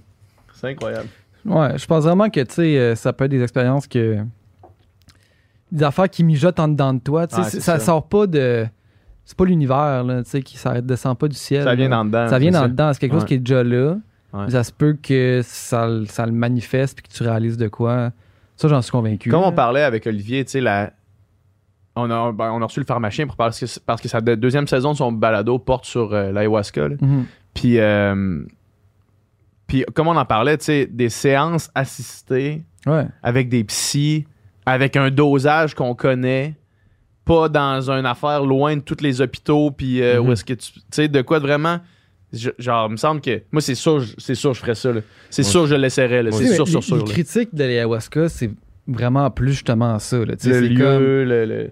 C'est 0.54 0.68
incroyable. 0.68 1.08
Ouais, 1.48 1.78
je 1.78 1.86
pense 1.86 2.04
vraiment 2.04 2.30
que, 2.30 2.42
tu 2.42 2.54
sais, 2.54 2.78
euh, 2.78 2.96
ça 2.96 3.14
peut 3.14 3.26
être 3.26 3.32
des 3.32 3.42
expériences 3.42 3.88
que. 3.88 4.18
Des 5.72 5.84
affaires 5.84 6.10
qui 6.10 6.24
mijotent 6.24 6.60
en 6.60 6.68
dedans 6.68 6.94
de 6.94 7.00
toi. 7.00 7.28
Tu 7.28 7.36
sais, 7.36 7.60
ça, 7.60 7.78
ça. 7.78 7.80
sort 7.80 8.08
pas 8.08 8.28
de. 8.28 8.66
C'est 9.26 9.36
pas 9.38 9.44
l'univers, 9.46 10.04
là, 10.06 10.24
tu 10.24 10.30
sais, 10.30 10.42
qui 10.42 10.58
ça 10.58 10.80
descend 10.80 11.18
pas 11.18 11.28
du 11.28 11.36
ciel. 11.36 11.64
Ça 11.64 11.76
vient 11.76 11.90
là. 11.90 11.98
dans 11.98 12.06
dedans. 12.06 12.28
Ça 12.30 12.40
vient 12.40 12.52
dans 12.52 12.68
dedans. 12.68 12.94
C'est 12.94 13.00
quelque 13.00 13.14
chose 13.14 13.26
qui 13.26 13.34
est 13.34 13.40
déjà 13.40 13.64
là. 13.64 13.98
Ouais. 14.34 14.50
Ça 14.50 14.64
se 14.64 14.72
peut 14.72 14.96
que 15.02 15.42
ça, 15.44 15.88
le- 15.88 16.06
ça 16.06 16.26
le 16.26 16.32
manifeste 16.32 16.98
puis 16.98 17.08
que 17.10 17.14
tu 17.14 17.24
réalises 17.24 17.58
de 17.58 17.68
quoi. 17.68 18.12
Ça, 18.56 18.68
j'en 18.70 18.82
suis 18.82 18.92
convaincu. 18.92 19.30
Comme 19.30 19.44
on 19.44 19.52
parlait 19.52 19.84
avec 19.84 20.08
Olivier, 20.08 20.44
tu 20.46 20.52
sais, 20.52 20.62
la... 20.62 20.92
on, 21.96 22.10
a, 22.10 22.32
ben, 22.32 22.52
on 22.52 22.62
a 22.62 22.66
reçu 22.66 22.80
le 22.80 22.86
pharmacien 22.86 23.28
pour 23.28 23.36
parce 23.36 23.60
que, 23.60 23.66
parce 23.86 24.02
que 24.02 24.08
sa 24.08 24.22
de- 24.22 24.36
deuxième 24.36 24.68
saison 24.68 24.94
de 24.94 24.98
son 24.98 25.12
balado 25.12 25.60
porte 25.60 25.86
sur 25.86 26.14
euh, 26.14 26.32
l'ayahuasca. 26.32 26.88
Mhm. 27.02 27.26
Puis, 27.54 27.80
euh, 27.80 28.44
puis 29.68 29.84
comme 29.94 30.08
on 30.08 30.16
en 30.16 30.26
parlait, 30.26 30.58
tu 30.58 30.66
sais, 30.66 30.86
des 30.90 31.10
séances 31.10 31.70
assistées 31.76 32.64
Ouais. 32.86 33.06
avec 33.22 33.50
des 33.50 33.64
psys, 33.66 34.26
avec 34.66 34.96
un 34.96 35.10
dosage 35.12 35.74
qu'on 35.76 35.94
connaît, 35.94 36.56
pas 37.26 37.50
dans 37.50 37.92
une 37.92 38.06
affaire 38.06 38.44
loin 38.46 38.78
de 38.78 38.82
tous 38.82 39.02
les 39.02 39.20
hôpitaux, 39.22 39.72
puis 39.72 40.02
euh, 40.02 40.22
Mhm. 40.22 40.28
où 40.28 40.32
est-ce 40.32 40.46
que 40.46 40.54
tu. 40.54 40.72
Tu 40.72 40.82
sais, 40.92 41.08
de 41.08 41.22
quoi 41.22 41.40
de 41.40 41.46
vraiment. 41.46 41.80
je- 42.34 42.50
genre, 42.60 42.88
il 42.90 42.92
me 42.92 42.98
semble 42.98 43.22
que. 43.22 43.42
Moi, 43.54 43.62
c'est 43.62 43.74
sûr, 43.76 44.02
je- 44.02 44.14
c'est 44.18 44.36
sûr, 44.36 44.54
je 44.54 44.60
ferais 44.60 44.76
ça. 44.76 44.92
là. 44.92 45.00
C'est 45.30 45.44
sûr, 45.44 45.66
je. 45.66 45.76
Moi 45.76 46.40
C'est 46.40 46.56
sûr, 46.56 46.68
sûr, 46.68 46.84
sûr. 46.84 46.98
les 46.98 47.04
critiques 47.06 47.56
de 47.56 47.64
l'ayahuasca, 47.64 48.28
c'est 48.28 48.50
vraiment 48.88 49.30
plus 49.30 49.52
justement 49.52 50.00
ça. 50.00 50.18
Là. 50.18 50.34
Le 50.44 50.60
lieu, 50.62 50.78
comme- 50.84 51.04
le, 51.04 51.46
le 51.46 51.72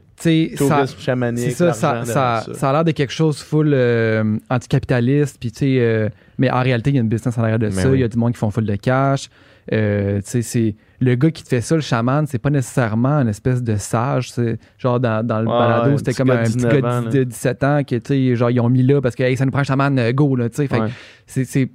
ça, 0.56 0.86
chamanique. 1.00 1.52
Ça, 1.52 1.74
ça, 1.74 2.04
ça, 2.06 2.70
a 2.70 2.72
l'air 2.74 2.84
de 2.84 2.92
quelque 2.92 3.14
chose 3.14 3.42
full 3.42 3.72
euh, 3.74 4.38
anticapitaliste, 4.50 5.38
puis 5.40 5.52
euh, 5.80 6.10
mais 6.38 6.50
en 6.52 6.62
réalité, 6.62 6.90
il 6.92 6.96
y 6.96 7.00
a 7.00 7.02
une 7.02 7.10
business 7.10 7.38
en 7.38 7.42
arrière 7.44 7.60
de 7.60 7.68
Mais 7.68 7.72
ça, 7.72 7.88
il 7.88 7.92
oui. 7.92 8.00
y 8.00 8.04
a 8.04 8.08
du 8.08 8.18
monde 8.18 8.34
qui 8.34 8.40
font 8.40 8.50
full 8.52 8.66
de 8.66 8.76
cash. 8.76 9.30
Euh, 9.74 10.20
c'est 10.24 10.76
le 11.02 11.16
gars 11.16 11.32
qui 11.32 11.44
te 11.44 11.50
fait 11.50 11.62
ça, 11.62 11.76
le 11.76 11.82
chaman, 11.82 12.26
c'est 12.28 12.38
pas 12.38 12.52
nécessairement 12.52 13.20
une 13.22 13.30
espèce 13.30 13.64
de 13.64 13.76
sage. 13.78 14.32
Genre 14.78 15.00
dans, 15.00 15.26
dans 15.26 15.40
le 15.42 15.48
Ouais, 15.48 15.54
balado, 15.58 15.98
c'était 15.98 16.14
comme 16.14 16.30
un 16.30 16.44
petit 16.44 16.54
19 16.58 16.72
gars 16.72 16.82
de, 16.82 17.06
là. 17.06 17.12
de 17.12 17.24
17 17.24 17.64
ans 17.64 17.82
que 17.84 18.36
genre 18.36 18.52
ils 18.52 18.60
ont 18.60 18.70
mis 18.70 18.84
là 18.84 19.02
parce 19.02 19.16
que 19.16 19.24
hey, 19.24 19.36
ça 19.36 19.44
nous 19.46 19.52
prend 19.52 19.62
un 19.62 19.64
chaman, 19.64 20.12
go 20.14 20.36
là, 20.36 20.50
tu 20.50 20.58
sais. 20.58 20.68
Fait 20.68 20.78
que 20.78 20.84
Ouais. 20.84 20.90
c'est- 21.26 21.70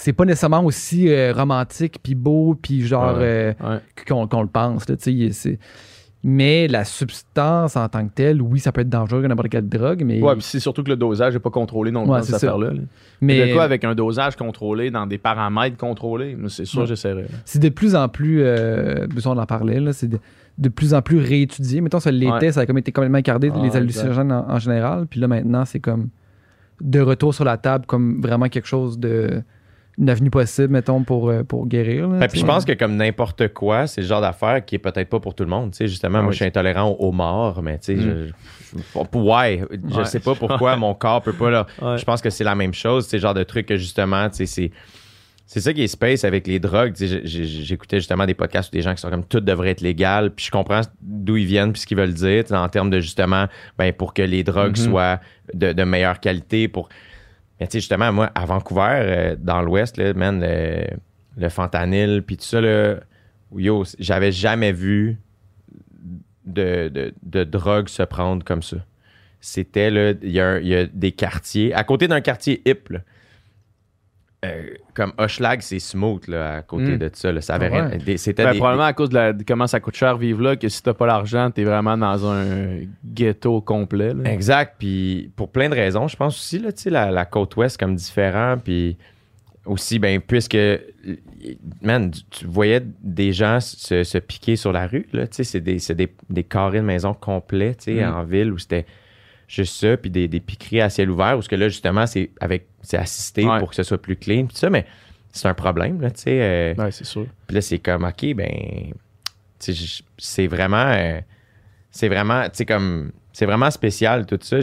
c'est 0.00 0.12
pas 0.12 0.24
nécessairement 0.24 0.64
aussi 0.64 1.08
euh, 1.08 1.32
romantique 1.32 1.98
puis 2.02 2.14
beau 2.14 2.54
puis 2.60 2.86
genre 2.86 3.16
Ouais. 3.18 3.24
euh, 3.24 3.52
Ouais. 3.62 3.78
qu'on 4.06 4.28
qu'on 4.28 4.42
le 4.42 4.48
pense. 4.48 4.88
Là, 4.88 4.96
tu 4.96 5.02
sais, 5.02 5.12
il- 5.12 5.34
c'est- 5.34 5.58
mais 6.22 6.68
la 6.68 6.84
substance 6.84 7.76
en 7.76 7.88
tant 7.88 8.06
que 8.06 8.12
telle, 8.14 8.40
oui, 8.42 8.58
ça 8.60 8.70
peut 8.72 8.80
être 8.82 8.88
dangereux 8.88 9.20
comme 9.20 9.28
n'importe 9.28 9.48
quelle 9.50 9.68
drogue, 9.68 10.02
mais, 10.04 10.20
Ouais, 10.20 10.34
puis 10.34 10.42
c'est 10.42 10.60
surtout 10.60 10.82
que 10.82 10.90
le 10.90 10.96
dosage 10.96 11.34
n'est 11.34 11.40
pas 11.40 11.50
contrôlé 11.50 11.90
non 11.90 12.02
plus 12.04 12.10
Ouais, 12.12 12.18
dans 12.18 12.24
cette 12.24 12.34
affaire-là. 12.36 12.72
là. 12.72 12.80
mais 13.20 13.48
De 13.48 13.54
quoi 13.54 13.62
avec 13.64 13.82
un 13.84 13.94
dosage 13.94 14.36
contrôlé 14.36 14.90
dans 14.90 15.06
des 15.06 15.18
paramètres 15.18 15.76
contrôlés? 15.76 16.36
C'est 16.48 16.64
sûr, 16.64 16.86
là. 16.86 16.94
c'est 17.44 17.58
de 17.58 17.68
plus 17.68 17.94
en 17.96 18.08
plus, 18.08 18.42
euh, 18.42 19.06
besoin 19.08 19.34
d'en 19.34 19.46
parler, 19.46 19.78
là, 19.80 19.92
c'est 19.92 20.08
de, 20.08 20.18
de 20.58 20.68
plus 20.68 20.92
en 20.94 21.02
plus 21.02 21.18
réétudié. 21.18 21.80
Mettons, 21.80 22.00
ça 22.00 22.10
l'était, 22.10 22.50
ça 22.52 22.60
a 22.60 22.66
comme 22.66 22.78
été 22.78 22.90
complètement 22.92 23.18
écarté, 23.18 23.50
Ah, 23.54 23.58
les 23.62 23.76
hallucinogènes 23.76 24.32
en, 24.32 24.48
en 24.48 24.58
général, 24.58 25.06
puis 25.08 25.20
là 25.20 25.28
maintenant, 25.28 25.64
c'est 25.64 25.80
comme 25.80 26.08
de 26.80 27.00
retour 27.00 27.32
sur 27.34 27.44
la 27.44 27.56
table 27.56 27.86
comme 27.86 28.20
vraiment 28.20 28.48
quelque 28.48 28.66
chose 28.68 28.98
de 28.98 29.42
une 29.98 30.08
avenue 30.10 30.30
possible, 30.30 30.68
mettons, 30.68 31.02
pour, 31.02 31.28
euh, 31.28 31.42
pour 31.42 31.66
guérir. 31.66 32.08
là, 32.08 32.18
Ben, 32.20 32.28
puis 32.28 32.40
je 32.40 32.46
pense 32.46 32.64
que 32.64 32.72
comme 32.72 32.94
n'importe 32.96 33.48
quoi, 33.48 33.86
c'est 33.86 34.00
le 34.02 34.06
genre 34.06 34.20
d'affaire 34.20 34.64
qui 34.64 34.76
est 34.76 34.78
peut-être 34.78 35.08
pas 35.08 35.18
pour 35.20 35.34
tout 35.34 35.42
le 35.44 35.50
monde. 35.50 35.72
Tu 35.72 35.78
sais, 35.78 35.88
justement, 35.88 36.18
Ah 36.18 36.22
moi, 36.22 36.28
oui. 36.30 36.34
je 36.34 36.36
suis 36.38 36.44
intolérant 36.46 36.90
aux 36.90 37.12
morts, 37.12 37.62
mais 37.62 37.78
tu 37.78 37.84
sais, 37.86 37.94
Mm. 37.96 38.00
je, 38.00 38.78
je- 38.78 39.18
ouais, 39.18 39.64
je 39.90 39.96
Ouais. 39.98 40.04
sais 40.04 40.20
pas 40.20 40.34
pourquoi 40.34 40.76
mon 40.76 40.94
corps 40.94 41.22
peut 41.22 41.32
pas 41.32 41.50
là. 41.50 41.66
Ouais. 41.82 41.98
Je 41.98 42.04
pense 42.04 42.20
que 42.22 42.30
c'est 42.30 42.44
la 42.44 42.54
même 42.54 42.74
chose. 42.74 43.06
C'est 43.08 43.16
le 43.16 43.22
genre 43.22 43.34
de 43.34 43.42
truc 43.42 43.66
que 43.66 43.76
justement, 43.76 44.28
tu 44.30 44.36
sais, 44.36 44.46
c'est. 44.46 44.70
C'est 45.50 45.60
ça 45.60 45.72
qui 45.72 45.82
est 45.82 45.86
space 45.88 46.24
avec 46.24 46.46
les 46.46 46.58
drogues. 46.60 46.92
J'écoutais 46.98 47.96
justement 48.00 48.26
des 48.26 48.34
podcasts 48.34 48.68
où 48.70 48.76
des 48.76 48.82
gens 48.82 48.94
qui 48.94 49.00
sont 49.00 49.08
comme 49.08 49.24
tout 49.24 49.40
devrait 49.40 49.70
être 49.70 49.80
légal, 49.80 50.30
puis 50.30 50.44
je 50.44 50.50
comprends 50.50 50.82
d'où 51.00 51.38
ils 51.38 51.46
viennent 51.46 51.72
puis 51.72 51.80
ce 51.80 51.86
qu'ils 51.86 51.96
veulent 51.96 52.12
dire 52.12 52.44
en 52.50 52.68
termes 52.68 52.90
de 52.90 53.00
justement 53.00 53.46
ben 53.78 53.90
pour 53.94 54.12
que 54.12 54.20
les 54.20 54.44
drogues 54.44 54.76
Mhm. 54.78 54.90
soient 54.90 55.20
de, 55.54 55.72
de 55.72 55.84
meilleure 55.84 56.20
qualité 56.20 56.68
pour 56.68 56.90
mais 57.60 57.66
tu 57.66 57.72
sais, 57.72 57.80
justement, 57.80 58.12
moi, 58.12 58.30
à 58.34 58.44
Vancouver, 58.46 59.00
euh, 59.00 59.36
dans 59.38 59.62
l'Ouest, 59.62 59.96
là, 59.96 60.12
man, 60.14 60.40
le, 60.40 61.48
fentanyl, 61.48 62.22
puis 62.22 62.36
tout 62.36 62.44
ça, 62.44 62.60
là, 62.60 62.96
yo, 63.54 63.84
j'avais 63.98 64.32
jamais 64.32 64.72
vu 64.72 65.18
de, 66.44 67.12
drogue 67.44 67.88
se 67.88 68.02
prendre 68.02 68.44
comme 68.44 68.62
ça. 68.62 68.78
C'était, 69.40 69.90
là, 69.90 70.12
il 70.22 70.30
y, 70.30 70.68
y 70.68 70.74
a 70.74 70.86
des 70.86 71.12
quartiers, 71.12 71.74
à 71.74 71.84
côté 71.84 72.08
d'un 72.08 72.20
quartier 72.20 72.62
hip, 72.66 72.88
euh, 74.44 74.62
comme 74.94 75.12
Hochelag, 75.18 75.62
c'est 75.62 75.80
smooth, 75.80 76.28
là, 76.28 76.56
à 76.58 76.62
côté 76.62 76.92
Mm. 76.92 76.98
de 76.98 77.10
ça, 77.12 77.32
là, 77.32 77.40
ça 77.40 77.54
avait 77.56 77.70
Ah 77.72 77.88
ouais. 77.88 77.96
rien. 77.98 78.16
C'était 78.16 78.44
Ben, 78.44 78.52
des- 78.52 78.58
probablement 78.58 78.86
à 78.86 78.92
cause 78.92 79.08
de, 79.08 79.14
la- 79.14 79.32
de 79.32 79.42
comment 79.42 79.66
ça 79.66 79.80
coûte 79.80 79.96
cher 79.96 80.16
vivre 80.16 80.40
là, 80.42 80.54
que 80.56 80.68
si 80.68 80.80
t'as 80.82 80.94
pas 80.94 81.06
l'argent, 81.06 81.50
t'es 81.50 81.64
vraiment 81.64 81.98
dans 81.98 82.24
un 82.30 82.80
ghetto 83.04 83.60
complet. 83.60 84.14
là. 84.14 84.30
Exact. 84.32 84.76
Puis 84.78 85.32
pour 85.34 85.50
plein 85.50 85.68
de 85.68 85.74
raisons, 85.74 86.06
je 86.06 86.16
pense 86.16 86.36
aussi, 86.36 86.58
là, 86.60 86.70
la, 86.86 87.10
la 87.10 87.24
côte 87.24 87.56
ouest 87.56 87.76
comme 87.78 87.96
différent. 87.96 88.56
Puis 88.62 88.96
aussi, 89.66 89.98
ben, 89.98 90.20
puisque, 90.20 90.56
man, 91.82 92.10
tu- 92.30 92.46
voyais 92.46 92.82
des 93.02 93.32
gens 93.32 93.60
se, 93.60 94.04
se 94.04 94.18
piquer 94.18 94.56
sur 94.56 94.72
la 94.72 94.86
rue, 94.86 95.06
là, 95.12 95.24
c'est 95.30 95.60
des, 95.60 95.78
c'est 95.78 95.94
des, 95.94 96.08
des 96.30 96.44
carrés 96.44 96.78
de 96.78 96.84
maison 96.84 97.12
complets, 97.14 97.74
tu 97.74 97.96
sais, 97.96 98.04
Mm. 98.04 98.14
en 98.14 98.22
ville 98.24 98.52
où 98.52 98.58
c'était 98.58 98.86
juste 99.48 99.80
ça, 99.80 99.96
puis 99.96 100.10
des, 100.10 100.28
des 100.28 100.38
piqueries 100.40 100.80
à 100.82 100.90
ciel 100.90 101.10
ouvert, 101.10 101.36
où 101.38 101.42
ce 101.42 101.48
que 101.48 101.56
là, 101.56 101.68
justement, 101.68 102.06
c'est 102.06 102.30
avec 102.40 102.68
c'est 102.82 102.98
assisté 102.98 103.44
Ouais. 103.46 103.58
pour 103.58 103.70
que 103.70 103.74
ce 103.74 103.82
soit 103.82 104.00
plus 104.00 104.14
clean, 104.16 104.46
tout 104.46 104.56
ça, 104.56 104.70
mais 104.70 104.86
c'est 105.32 105.48
un 105.48 105.54
problème, 105.54 106.00
là, 106.00 106.10
tu 106.10 106.20
sais. 106.22 106.38
euh, 106.40 106.74
Ouais, 106.74 106.90
c'est 106.92 107.04
sûr. 107.04 107.26
puis 107.46 107.54
là, 107.56 107.60
c'est 107.62 107.78
comme, 107.80 108.04
OK, 108.04 108.34
ben, 108.34 108.46
tu 108.52 108.92
sais, 109.58 109.72
j- 109.72 110.04
c'est 110.18 110.46
vraiment, 110.46 110.76
euh, 110.94 111.20
c'est 111.90 112.08
vraiment, 112.08 112.44
tu 112.44 112.50
sais, 112.54 112.66
comme, 112.66 113.10
c'est 113.32 113.46
vraiment 113.46 113.70
spécial 113.70 114.26
tout 114.26 114.38
ça. 114.42 114.58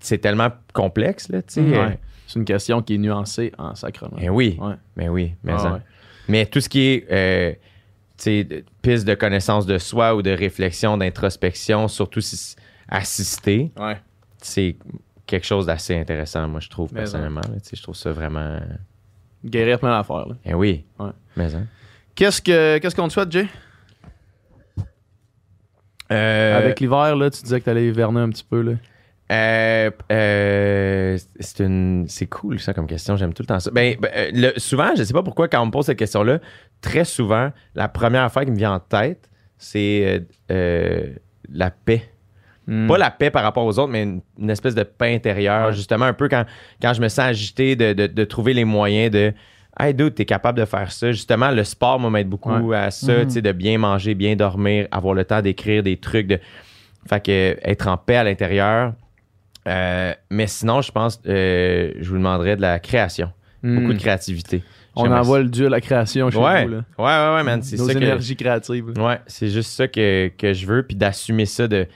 C'est 0.00 0.18
tellement 0.18 0.48
complexe, 0.72 1.28
là, 1.28 1.42
tu 1.42 1.54
sais. 1.54 1.60
Ouais. 1.60 1.76
euh, 1.78 1.90
C'est 2.26 2.38
une 2.38 2.44
question 2.44 2.80
qui 2.82 2.94
est 2.94 2.98
nuancée 2.98 3.52
en 3.58 3.74
sacrement. 3.74 4.16
mais 4.20 4.28
oui, 4.28 4.56
Ouais. 4.60 4.74
mais 4.96 5.08
oui, 5.08 5.34
mais, 5.44 5.52
Ah 5.54 5.58
ça. 5.58 5.72
ouais. 5.74 5.80
mais 6.28 6.46
tout 6.46 6.60
ce 6.60 6.68
qui 6.68 6.80
est, 6.82 7.06
euh, 7.10 7.52
tu 7.52 8.24
sais, 8.24 8.44
de- 8.44 8.64
piste 8.82 9.06
de 9.06 9.14
connaissance 9.14 9.66
de 9.66 9.78
soi 9.78 10.14
ou 10.14 10.22
de 10.22 10.30
réflexion, 10.30 10.96
d'introspection, 10.96 11.88
surtout 11.88 12.20
si 12.20 12.36
c'est 12.36 12.56
assisté, 12.88 13.70
Ouais. 13.78 13.96
C'est 14.42 14.76
quelque 15.26 15.46
chose 15.46 15.66
d'assez 15.66 15.96
intéressant, 15.96 16.46
moi, 16.48 16.60
je 16.60 16.68
trouve, 16.68 16.90
Mais 16.92 17.00
personnellement. 17.00 17.40
là. 17.42 17.60
Tu 17.60 17.76
je 17.76 17.82
trouve 17.82 17.94
ça 17.96 18.12
vraiment. 18.12 18.58
Guérir 19.44 19.78
plein 19.78 19.96
d'affaires. 19.96 20.26
là. 20.26 20.34
Eh 20.44 20.54
oui. 20.54 20.84
Ouais. 20.98 21.10
Mais, 21.36 21.54
hein. 21.54 21.66
Qu'est-ce 22.14 22.42
que 22.42 22.78
qu'est-ce 22.78 22.94
qu'on 22.96 23.08
te 23.08 23.12
souhaite, 23.12 23.32
Jay? 23.32 23.46
Euh, 26.12 26.58
Avec 26.58 26.80
l'hiver, 26.80 27.14
là, 27.16 27.30
tu 27.30 27.42
disais 27.42 27.60
que 27.60 27.64
t'allais 27.66 27.86
hiverner 27.86 28.20
un 28.20 28.28
petit 28.30 28.44
peu. 28.44 28.62
Là. 28.62 28.72
Euh, 29.30 29.90
euh, 30.10 31.18
c'est 31.38 31.60
une 31.64 32.06
c'est 32.08 32.26
cool 32.26 32.58
ça 32.58 32.74
comme 32.74 32.88
question 32.88 33.16
j'aime 33.16 33.32
tout 33.32 33.44
le 33.44 33.46
temps 33.46 33.60
ça 33.60 33.70
ben, 33.70 33.94
ben, 34.00 34.10
euh, 34.16 34.30
le- 34.34 34.58
souvent 34.58 34.90
je 34.96 35.04
sais 35.04 35.12
pas 35.12 35.22
pourquoi 35.22 35.46
quand 35.46 35.62
on 35.62 35.66
me 35.66 35.70
pose 35.70 35.86
cette 35.86 36.00
question 36.00 36.24
là 36.24 36.40
très 36.80 37.04
souvent 37.04 37.52
la 37.76 37.86
première 37.86 38.24
affaire 38.24 38.44
qui 38.44 38.50
me 38.50 38.56
vient 38.56 38.72
en 38.74 38.80
tête 38.80 39.30
c'est 39.56 40.02
euh, 40.04 40.20
euh, 40.50 41.14
la 41.48 41.70
paix 41.70 42.09
Hmm. 42.72 42.86
pas 42.86 42.98
la 42.98 43.10
paix 43.10 43.30
par 43.30 43.42
rapport 43.42 43.64
aux 43.64 43.78
autres 43.80 43.90
mais 43.90 44.04
une, 44.04 44.20
une 44.38 44.48
espèce 44.48 44.76
de 44.76 44.84
paix 44.84 45.12
intérieure 45.14 45.66
Ouais. 45.68 45.72
justement 45.72 46.04
un 46.04 46.12
peu 46.12 46.28
quand 46.28 46.44
quand 46.80 46.92
je 46.94 47.00
me 47.00 47.08
sens 47.08 47.18
agité 47.26 47.74
de, 47.74 47.92
de, 47.92 48.06
de 48.06 48.24
trouver 48.24 48.54
les 48.54 48.64
moyens 48.64 49.10
de 49.10 49.32
Hey 49.78 49.94
dude, 49.94 50.14
t'es 50.14 50.24
capable 50.26 50.58
de 50.58 50.64
faire 50.66 50.90
ça. 50.92 51.10
Justement, 51.12 51.50
le 51.52 51.64
sport 51.64 51.98
moi, 51.98 52.10
m'aide 52.10 52.28
beaucoup 52.28 52.72
à 52.72 52.90
ça, 52.90 53.12
Mhm. 53.18 53.24
tu 53.26 53.30
sais, 53.34 53.40
de 53.42 53.52
bien 53.52 53.78
manger, 53.78 54.14
bien 54.14 54.34
dormir, 54.36 54.86
avoir 54.90 55.14
le 55.14 55.24
temps 55.24 55.40
d'écrire 55.42 55.82
des 55.82 55.96
trucs, 55.96 56.26
de 56.26 56.38
fait 57.08 57.24
que 57.24 57.56
être 57.62 57.86
en 57.88 57.96
paix 57.96 58.16
à 58.16 58.24
l'intérieur. 58.24 58.92
Euh, 59.68 60.12
mais 60.30 60.46
sinon, 60.48 60.82
je 60.82 60.90
pense, 60.92 61.20
euh, 61.26 61.92
je 61.98 62.08
vous 62.10 62.16
demanderais 62.16 62.56
de 62.56 62.60
la 62.62 62.78
création. 62.78 63.30
Hmm. 63.62 63.78
Beaucoup 63.80 63.92
de 63.94 63.98
créativité. 63.98 64.62
On 64.96 65.10
envoie 65.10 65.38
le 65.40 65.48
dieu 65.48 65.66
à 65.66 65.70
la 65.70 65.80
création 65.80 66.30
chez 66.30 66.38
Ouais. 66.38 66.64
vous. 66.66 66.72
Là. 66.72 66.84
Ouais, 66.98 67.04
ouais, 67.04 67.36
ouais, 67.36 67.42
man. 67.44 67.62
C'est 67.62 67.76
Nos 67.78 67.86
ça 67.86 67.94
que. 67.94 67.98
énergies 67.98 68.36
créatives. 68.36 68.92
là. 68.96 69.02
Ouais, 69.06 69.20
c'est 69.28 69.48
juste 69.48 69.70
ça 69.70 69.86
que, 69.86 70.30
que 70.36 70.52
je 70.52 70.66
veux, 70.66 70.82
puis 70.82 70.96
d'assumer 70.96 71.46
ça, 71.46 71.68
de- 71.68 71.86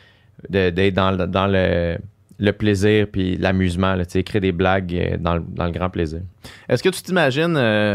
d'être 0.48 0.94
dans, 0.94 1.10
le- 1.12 1.26
dans 1.26 1.46
le, 1.46 1.96
le 2.38 2.52
plaisir, 2.52 3.06
puis 3.10 3.36
l'amusement, 3.36 3.96
tu 4.10 4.18
écrire 4.18 4.40
des 4.40 4.52
blagues 4.52 4.94
euh, 4.94 5.16
dans, 5.18 5.36
le- 5.36 5.44
dans 5.48 5.66
le 5.66 5.70
grand 5.72 5.90
plaisir. 5.90 6.20
Est-ce 6.68 6.82
que 6.82 6.88
tu 6.88 7.02
t'imagines. 7.02 7.56
euh, 7.56 7.94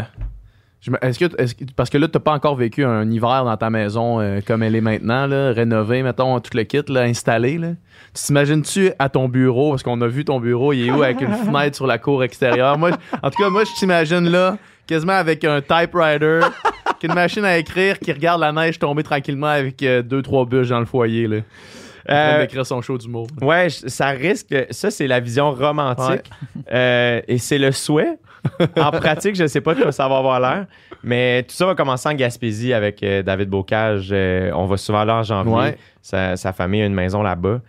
est-ce 1.02 1.18
que, 1.18 1.26
est-ce 1.42 1.54
que- 1.54 1.64
parce 1.76 1.90
que 1.90 1.98
là, 1.98 2.08
t'as 2.08 2.20
pas 2.20 2.32
encore 2.32 2.56
vécu 2.56 2.84
un 2.84 3.08
hiver 3.10 3.44
dans 3.44 3.56
ta 3.58 3.68
maison 3.68 4.18
euh, 4.20 4.40
comme 4.46 4.62
elle 4.62 4.74
est 4.74 4.80
maintenant, 4.80 5.26
là, 5.26 5.52
rénovée, 5.52 6.02
mettons, 6.02 6.40
tout 6.40 6.56
le 6.56 6.62
kit, 6.64 6.80
là, 6.88 7.02
installé. 7.02 7.58
Là? 7.58 7.72
Tu 8.14 8.22
t'imagines-tu 8.24 8.90
à 8.98 9.10
ton 9.10 9.28
bureau, 9.28 9.70
parce 9.70 9.82
qu'on 9.82 10.00
a 10.00 10.06
vu 10.08 10.24
ton 10.24 10.40
bureau, 10.40 10.72
il 10.72 10.86
est 10.86 10.90
où 10.90 11.02
avec 11.02 11.20
une 11.20 11.32
fenêtre 11.46 11.76
sur 11.76 11.86
la 11.86 11.98
cour 11.98 12.24
extérieure? 12.24 12.78
Moi, 12.78 12.92
en 13.22 13.30
tout 13.30 13.42
cas, 13.42 13.50
moi, 13.50 13.64
je 13.64 13.78
t'imagine 13.78 14.28
là, 14.30 14.56
quasiment 14.86 15.12
avec 15.12 15.44
un 15.44 15.60
typewriter, 15.60 16.40
qui 16.98 17.06
une 17.06 17.14
machine 17.14 17.44
à 17.44 17.58
écrire, 17.58 17.98
qui 17.98 18.10
regarde 18.12 18.40
la 18.40 18.50
neige 18.52 18.78
tomber 18.78 19.02
tranquillement 19.02 19.46
avec 19.48 19.82
euh, 19.82 20.00
deux, 20.02 20.22
trois 20.22 20.46
bûches 20.46 20.68
dans 20.70 20.80
le 20.80 20.86
foyer. 20.86 21.26
Là, 21.26 21.36
Euh, 22.08 22.40
d'écrire 22.40 22.66
son 22.66 22.80
show 22.80 22.96
d'humour. 22.96 23.26
Ouais, 23.42 23.68
ça 23.70 24.08
risque. 24.08 24.54
Ça, 24.70 24.90
c'est 24.90 25.06
la 25.06 25.20
vision 25.20 25.52
romantique. 25.52 26.30
Euh, 26.72 27.20
et 27.26 27.38
c'est 27.38 27.58
le 27.58 27.72
souhait. 27.72 28.18
en 28.76 28.90
pratique, 28.90 29.34
je 29.34 29.46
sais 29.46 29.60
pas 29.60 29.74
quoi 29.74 29.92
ça 29.92 30.08
va 30.08 30.18
avoir 30.18 30.40
l'air. 30.40 30.66
Mais 31.02 31.42
tout 31.42 31.54
ça 31.54 31.66
va 31.66 31.74
commencer 31.74 32.08
en 32.08 32.14
Gaspésie 32.14 32.72
avec 32.72 33.02
euh, 33.02 33.22
David 33.22 33.48
Bocage. 33.48 34.10
Euh, 34.12 34.50
on 34.54 34.66
va 34.66 34.76
souvent 34.76 35.04
là 35.04 35.16
en 35.16 35.22
janvier. 35.22 35.52
Ouais. 35.52 35.78
Sa, 36.00 36.36
sa 36.36 36.52
famille 36.52 36.82
a 36.82 36.86
une 36.86 36.94
maison 36.94 37.22
là-bas. 37.22 37.60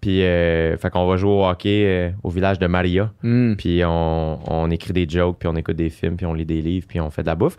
Puis, 0.00 0.20
fait 0.22 0.90
qu'on 0.90 1.06
va 1.06 1.16
jouer 1.18 1.30
au 1.30 1.46
hockey 1.46 2.14
au 2.22 2.30
village 2.30 2.58
de 2.58 2.66
Maria. 2.66 3.10
Hmm. 3.22 3.54
Puis, 3.56 3.82
on, 3.84 4.38
on 4.50 4.70
écrit 4.70 4.94
des 4.94 5.06
jokes, 5.06 5.36
puis 5.38 5.48
on 5.48 5.56
écoute 5.56 5.76
des 5.76 5.90
films, 5.90 6.16
puis 6.16 6.24
on 6.24 6.32
lit 6.32 6.46
des 6.46 6.62
livres, 6.62 6.86
puis 6.88 7.00
on 7.00 7.10
fait 7.10 7.22
de 7.22 7.26
la 7.26 7.34
bouffe. 7.34 7.56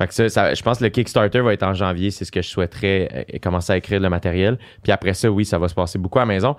Fait 0.00 0.06
que 0.08 0.14
ça, 0.14 0.28
ça- 0.30 0.54
je 0.54 0.62
pense 0.62 0.78
que 0.78 0.84
le 0.84 0.90
Kickstarter 0.90 1.40
va 1.40 1.52
être 1.52 1.62
en 1.62 1.74
janvier. 1.74 2.10
C'est 2.10 2.24
ce 2.24 2.32
que 2.32 2.40
je 2.40 2.48
souhaiterais, 2.48 3.26
euh, 3.34 3.38
commencer 3.42 3.74
à 3.74 3.76
écrire 3.76 4.00
le 4.00 4.08
matériel. 4.08 4.58
Puis 4.82 4.92
après 4.92 5.12
ça, 5.12 5.30
oui, 5.30 5.44
ça 5.44 5.58
va 5.58 5.68
se 5.68 5.74
passer 5.74 5.98
beaucoup 5.98 6.18
à 6.18 6.22
la 6.22 6.26
maison. 6.26 6.56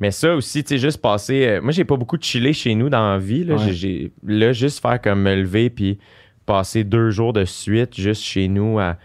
Mais 0.00 0.10
ça 0.10 0.34
aussi, 0.34 0.62
tu 0.64 0.70
sais, 0.74 0.78
juste 0.78 1.00
passer. 1.00 1.46
euh, 1.46 1.60
moi, 1.62 1.72
j'ai 1.72 1.84
pas 1.84 1.96
beaucoup 1.96 2.18
de 2.18 2.22
chillé 2.24 2.52
chez 2.52 2.74
nous 2.74 2.90
dans 2.90 3.12
la 3.12 3.18
vie. 3.18 3.44
Là, 3.44 3.54
Ouais. 3.54 3.64
J'ai- 3.68 3.72
j'ai- 3.72 4.12
là 4.26 4.52
juste 4.52 4.82
faire 4.82 5.00
comme 5.00 5.22
me 5.22 5.34
lever 5.34 5.70
puis 5.70 5.98
passer 6.44 6.84
deux 6.84 7.08
jours 7.10 7.32
de 7.32 7.44
suite 7.46 7.94
juste 7.98 8.22
chez 8.22 8.48
nous 8.48 8.78
à, 8.78 8.98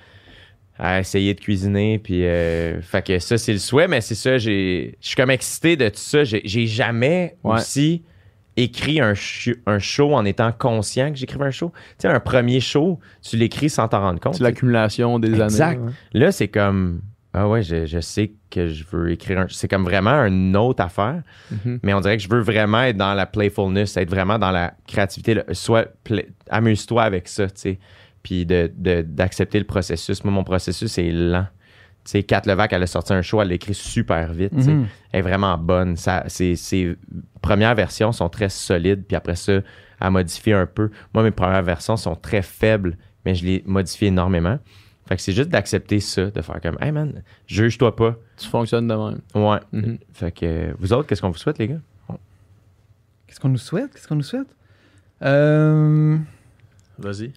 à 0.78 1.00
essayer 1.00 1.34
de 1.34 1.40
cuisiner. 1.40 2.00
Puis, 2.00 2.26
euh, 2.26 2.82
fait 2.82 3.06
que 3.06 3.20
ça, 3.20 3.38
c'est 3.38 3.54
le 3.54 3.60
souhait. 3.60 3.88
Mais 3.88 4.02
c'est 4.02 4.16
ça, 4.16 4.38
je 4.38 4.90
suis 5.00 5.16
comme 5.16 5.30
excité 5.32 5.78
de 5.78 5.88
tout 5.88 5.96
ça. 5.98 6.24
J'ai 6.26 6.42
j'ai 6.44 6.68
jamais 6.68 7.38
Ouais. 7.44 7.56
aussi 7.56 8.04
écrit 8.58 9.00
un, 9.00 9.14
show 9.14 10.14
en 10.14 10.26
étant 10.26 10.52
conscient 10.52 11.12
que 11.12 11.18
j'écrivais 11.18 11.46
un 11.46 11.52
show. 11.52 11.72
Tu 11.92 11.96
sais, 12.00 12.08
un 12.08 12.20
premier 12.20 12.60
show, 12.60 13.00
tu 13.22 13.38
l'écris 13.38 13.70
sans 13.70 13.88
t'en 13.88 14.02
rendre 14.02 14.20
compte. 14.20 14.36
C'est 14.36 14.44
l'accumulation 14.44 15.20
des 15.20 15.30
Exact. 15.42 15.78
années. 15.78 15.86
ouais. 15.86 15.92
Là, 16.20 16.32
c'est 16.32 16.48
comme. 16.50 17.02
Ah 17.32 17.48
ouais, 17.48 17.62
je, 17.62 17.86
je 17.86 18.00
sais 18.00 18.32
que 18.50 18.68
je 18.68 18.84
veux 18.92 19.12
écrire 19.12 19.40
un. 19.42 19.46
C'est 19.50 19.68
comme 19.68 19.84
vraiment 19.84 20.26
une 20.26 20.58
autre 20.58 20.84
affaire. 20.84 21.22
Mhm. 21.52 21.80
Mais 21.84 21.94
on 21.94 22.02
dirait 22.02 22.18
que 22.18 22.24
je 22.24 22.30
veux 22.30 22.42
vraiment 22.42 22.82
être 22.82 22.98
dans 22.98 23.14
la 23.14 23.28
playfulness, 23.28 23.96
être 23.98 24.10
vraiment 24.10 24.40
dans 24.40 24.50
la 24.52 24.74
créativité. 24.88 25.36
là. 25.36 25.44
Soit 25.52 25.90
pla- 26.04 26.24
amuse-toi 26.50 27.04
avec 27.04 27.28
ça, 27.28 27.46
tu 27.46 27.54
sais. 27.56 27.80
Puis 28.24 28.46
de- 28.48 28.72
de- 28.76 29.04
d'accepter 29.04 29.60
le 29.60 29.66
processus. 29.66 30.24
Moi, 30.24 30.34
mon 30.34 30.44
processus 30.44 30.98
est 30.98 31.12
lent. 31.12 31.46
Sais, 32.06 32.24
Kat 32.24 32.42
Levac, 32.46 32.74
elle 32.74 32.82
a 32.84 32.88
sorti 32.88 33.14
un 33.14 33.22
show, 33.22 33.42
elle 33.42 33.50
l'écrit 33.50 33.74
super 33.76 34.34
vite. 34.34 34.54
Mhm. 34.54 34.88
Elle 35.12 35.20
est 35.20 35.22
vraiment 35.22 35.58
bonne. 35.58 35.96
Ça, 35.96 36.24
ses, 36.28 36.56
ses 36.56 36.96
premières 37.42 37.76
versions 37.76 38.12
sont 38.12 38.30
très 38.30 38.50
solides, 38.50 39.04
puis 39.08 39.16
après 39.16 39.36
ça, 39.36 39.60
elle 40.02 40.10
modifie 40.10 40.54
un 40.54 40.66
peu. 40.66 40.90
Moi, 41.14 41.24
mes 41.24 41.32
premières 41.32 41.62
versions 41.62 41.98
sont 41.98 42.16
très 42.16 42.42
faibles, 42.42 42.98
mais 43.26 43.36
je 43.36 43.46
les 43.46 43.64
modifie 43.66 44.06
énormément. 44.08 44.58
Fait 45.08 45.16
que 45.18 45.22
c'est 45.22 45.34
juste 45.34 45.50
d'accepter 45.50 46.00
ça, 46.00 46.32
de 46.32 46.42
faire 46.42 46.62
comme, 46.62 46.78
hey 46.82 46.92
man, 46.92 47.22
juge-toi 47.48 47.96
pas. 47.96 48.16
Tu 48.38 48.48
fonctionnes 48.48 48.88
de 48.88 48.94
même. 48.96 49.20
Ouais. 49.36 49.60
Mhm. 49.72 49.98
Fait 50.14 50.32
que 50.32 50.74
vous 50.80 50.94
autres, 50.94 51.08
qu'est-ce 51.08 51.22
qu'on 51.22 51.32
vous 51.32 51.38
souhaite, 51.38 51.58
les 51.60 51.68
gars? 51.68 51.82
Qu'est-ce 53.28 53.40
qu'on 53.40 53.50
nous 53.50 53.58
souhaite? 53.58 53.94
Qu'est-ce 53.94 54.08
qu'on 54.08 54.16
nous 54.16 54.24
souhaite? 54.24 54.48
Euh, 55.22 56.18
Vas-y. 56.98 57.32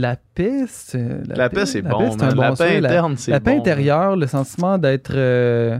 La 0.00 0.16
paix, 0.34 0.64
c'est... 0.68 1.26
La, 1.36 1.48
paix, 1.50 1.66
c'est 1.66 1.82
la 1.82 1.90
bon. 1.90 1.98
paix, 1.98 2.10
c'est 2.12 2.22
un 2.22 2.26
man. 2.26 2.34
bon 2.36 2.40
la 2.42 2.52
paix. 2.56 2.80
La- 2.80 2.88
interne, 2.90 3.16
c'est 3.16 3.30
La 3.32 3.40
paix 3.40 3.52
bon. 3.54 3.58
intérieure, 3.60 4.16
le 4.16 4.26
sentiment 4.26 4.78
d'être 4.78 5.12
euh, 5.14 5.78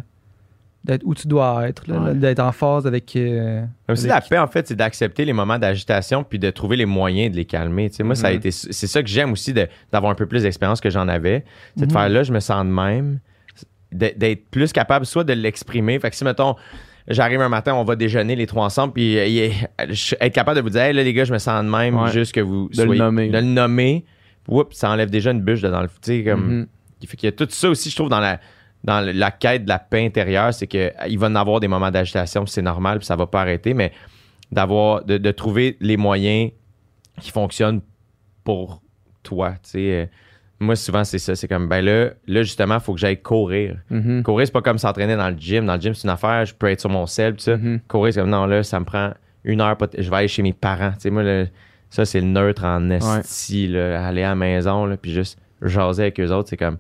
d'être 0.84 1.02
où 1.04 1.14
tu 1.14 1.28
dois 1.28 1.68
être, 1.68 1.84
Ouais. 1.90 2.14
d'être 2.14 2.40
en 2.40 2.50
phase 2.52 2.86
avec. 2.86 3.14
euh, 3.16 3.64
avec- 3.86 4.02
la 4.06 4.20
paix, 4.20 4.38
en 4.38 4.46
fait, 4.46 4.66
c'est 4.68 4.74
d'accepter 4.76 5.24
les 5.24 5.32
moments 5.32 5.58
d'agitation 5.58 6.24
puis 6.24 6.38
de 6.38 6.50
trouver 6.50 6.76
les 6.76 6.86
moyens 6.86 7.30
de 7.32 7.36
les 7.36 7.44
calmer. 7.44 7.90
Moi, 8.00 8.14
ça 8.14 8.28
a 8.28 8.30
Mhm. 8.30 8.36
été, 8.36 8.50
c'est 8.50 8.86
ça 8.86 9.02
que 9.02 9.08
j'aime 9.08 9.32
aussi 9.32 9.52
de- 9.52 9.68
d'avoir 9.92 10.10
un 10.10 10.14
peu 10.14 10.26
plus 10.26 10.42
d'expérience 10.42 10.80
que 10.80 10.90
j'en 10.90 11.06
avais. 11.08 11.44
C'est 11.76 11.82
de 11.86 11.86
Mhm. 11.86 11.92
faire 11.92 12.08
là, 12.08 12.22
je 12.22 12.32
me 12.32 12.40
sens 12.40 12.64
de 12.64 12.70
même, 12.70 13.18
de- 13.92 14.12
d'être 14.16 14.48
plus 14.50 14.72
capable 14.72 15.04
soit 15.06 15.24
de 15.24 15.32
l'exprimer. 15.32 15.98
Fait 16.00 16.10
que 16.10 16.16
si, 16.16 16.24
mettons, 16.24 16.56
j'arrive 17.08 17.40
un 17.40 17.48
matin, 17.48 17.74
on 17.74 17.84
va 17.84 17.96
déjeuner 17.96 18.36
les 18.36 18.46
trois 18.46 18.64
ensemble, 18.66 18.92
puis 18.92 19.18
euh, 19.18 19.50
être 20.20 20.32
capable 20.34 20.56
de 20.58 20.62
vous 20.62 20.70
dire, 20.70 20.82
hey, 20.82 20.92
là, 20.94 21.02
les 21.02 21.12
gars, 21.12 21.24
je 21.24 21.32
me 21.32 21.38
sens 21.38 21.64
de 21.64 21.68
même, 21.68 21.96
Ouais. 21.96 22.10
juste 22.12 22.32
que 22.32 22.40
vous 22.40 22.68
De 22.68 22.82
le 22.82 22.86
soyez. 22.86 23.00
nommer. 23.00 23.28
De 23.28 23.38
le 23.38 23.44
nommer. 23.44 24.04
Oups, 24.48 24.74
ça 24.76 24.90
enlève 24.90 25.10
déjà 25.10 25.30
une 25.30 25.42
bûche 25.42 25.60
de 25.60 25.68
dans 25.68 25.82
le. 25.82 25.88
Tu 25.88 25.94
sais, 26.02 26.24
comme. 26.24 26.58
Mhm. 26.60 26.66
Il 27.02 27.08
fait 27.08 27.16
qu'il 27.16 27.26
y 27.26 27.32
a 27.32 27.32
tout 27.32 27.46
ça 27.50 27.68
aussi, 27.68 27.90
je 27.90 27.94
trouve, 27.96 28.08
dans 28.08 28.18
la, 28.20 28.40
dans 28.82 29.00
le- 29.04 29.12
la 29.12 29.30
quête 29.30 29.64
de 29.64 29.68
la 29.68 29.78
paix 29.78 30.04
intérieure, 30.06 30.52
c'est 30.54 30.66
qu'il 30.66 31.18
va 31.18 31.26
en 31.28 31.34
avoir 31.34 31.60
des 31.60 31.68
moments 31.68 31.90
d'agitation, 31.90 32.44
c'est 32.46 32.62
normal, 32.62 32.98
puis 32.98 33.06
ça 33.06 33.14
va 33.16 33.26
pas 33.26 33.42
arrêter, 33.42 33.72
mais 33.74 33.92
d'avoir, 34.50 35.04
de, 35.04 35.18
de 35.18 35.30
trouver 35.30 35.76
les 35.80 35.96
moyens 35.96 36.50
qui 37.20 37.30
fonctionnent 37.30 37.80
pour 38.44 38.82
toi. 39.22 39.50
Tu 39.62 39.70
sais, 39.70 39.78
Euh, 39.92 40.06
moi, 40.60 40.74
souvent, 40.76 41.04
c'est 41.04 41.18
ça. 41.18 41.34
C'est 41.36 41.46
comme, 41.48 41.68
ben 41.68 41.84
là, 41.84 42.10
là 42.26 42.42
justement, 42.42 42.74
il 42.76 42.80
faut 42.80 42.92
que 42.94 43.00
j'aille 43.00 43.20
courir. 43.22 43.76
Mhm. 43.90 44.22
Courir, 44.24 44.46
c'est 44.46 44.52
pas 44.52 44.62
comme 44.62 44.78
s'entraîner 44.78 45.16
dans 45.16 45.28
le 45.30 45.36
gym. 45.38 45.66
Dans 45.66 45.74
le 45.74 45.80
gym, 45.80 45.94
c'est 45.94 46.04
une 46.04 46.10
affaire, 46.12 46.44
je 46.44 46.54
peux 46.54 46.68
être 46.68 46.80
sur 46.80 46.90
mon 46.90 47.06
sel, 47.06 47.34
tout 47.34 47.42
ça. 47.44 47.56
Mhm. 47.56 47.80
Courir, 47.88 48.12
c'est 48.14 48.20
comme, 48.20 48.30
non, 48.30 48.46
là, 48.46 48.62
ça 48.62 48.80
me 48.80 48.84
prend 48.84 49.12
une 49.44 49.60
heure, 49.60 49.76
je 49.96 50.10
vais 50.10 50.16
aller 50.16 50.28
chez 50.28 50.42
mes 50.42 50.52
parents. 50.52 50.90
Tu 50.92 51.00
sais, 51.02 51.10
moi, 51.10 51.22
le- 51.22 51.48
ça, 51.90 52.04
c'est 52.04 52.20
le 52.20 52.26
neutre 52.26 52.64
en 52.64 52.90
esti, 52.90 53.68
là, 53.68 54.06
aller 54.06 54.22
à 54.22 54.30
la 54.30 54.34
maison, 54.34 54.84
là, 54.84 54.96
puis 54.96 55.12
juste 55.12 55.38
jaser 55.62 56.02
avec 56.02 56.20
eux 56.20 56.30
autres, 56.32 56.48
c'est 56.50 56.56
comme, 56.56 56.76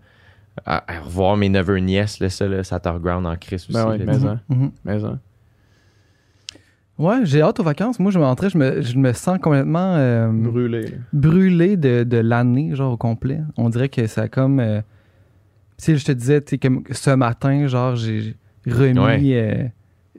à, 0.66 0.82
à 0.92 1.00
revoir 1.00 1.36
mes 1.36 1.48
neveux 1.48 1.78
nièces, 1.78 2.18
là, 2.20 2.28
ça, 2.30 2.46
là, 2.48 2.64
ça 2.64 2.80
te 2.80 2.88
reground 2.88 3.24
en 3.26 3.36
crise 3.36 3.62
aussi. 3.64 3.72
Ben 3.72 3.84
oui, 3.92 3.98
là, 3.98 4.04
mais 4.12 4.18
ça. 4.18 4.40
Ouais, 6.98 7.20
j'ai 7.24 7.42
hâte 7.42 7.60
aux 7.60 7.64
vacances. 7.64 8.00
Moi, 8.00 8.10
je 8.10 8.18
m'entrais, 8.18 8.50
je 8.50 8.58
me, 8.58 8.82
je 8.82 8.96
me 8.98 9.12
sens 9.12 9.38
complètement 9.40 9.94
euh, 9.96 10.28
Brûlé. 10.32 10.86
brûlé 11.12 11.76
de, 11.76 12.02
de 12.02 12.16
l'année, 12.18 12.74
genre 12.74 12.92
au 12.94 12.96
complet. 12.96 13.40
On 13.56 13.68
dirait 13.68 13.88
que 13.88 14.06
ça 14.08 14.22
a 14.22 14.28
comme. 14.28 14.58
euh, 14.58 14.80
tu 15.78 15.84
sais, 15.84 15.96
je 15.96 16.04
te 16.04 16.10
disais, 16.12 16.40
tu 16.40 16.50
sais, 16.50 16.58
comme 16.58 16.82
ce 16.90 17.10
matin, 17.10 17.68
genre, 17.68 17.94
j'ai 17.94 18.34
remis 18.66 18.98
Ouais. 18.98 19.72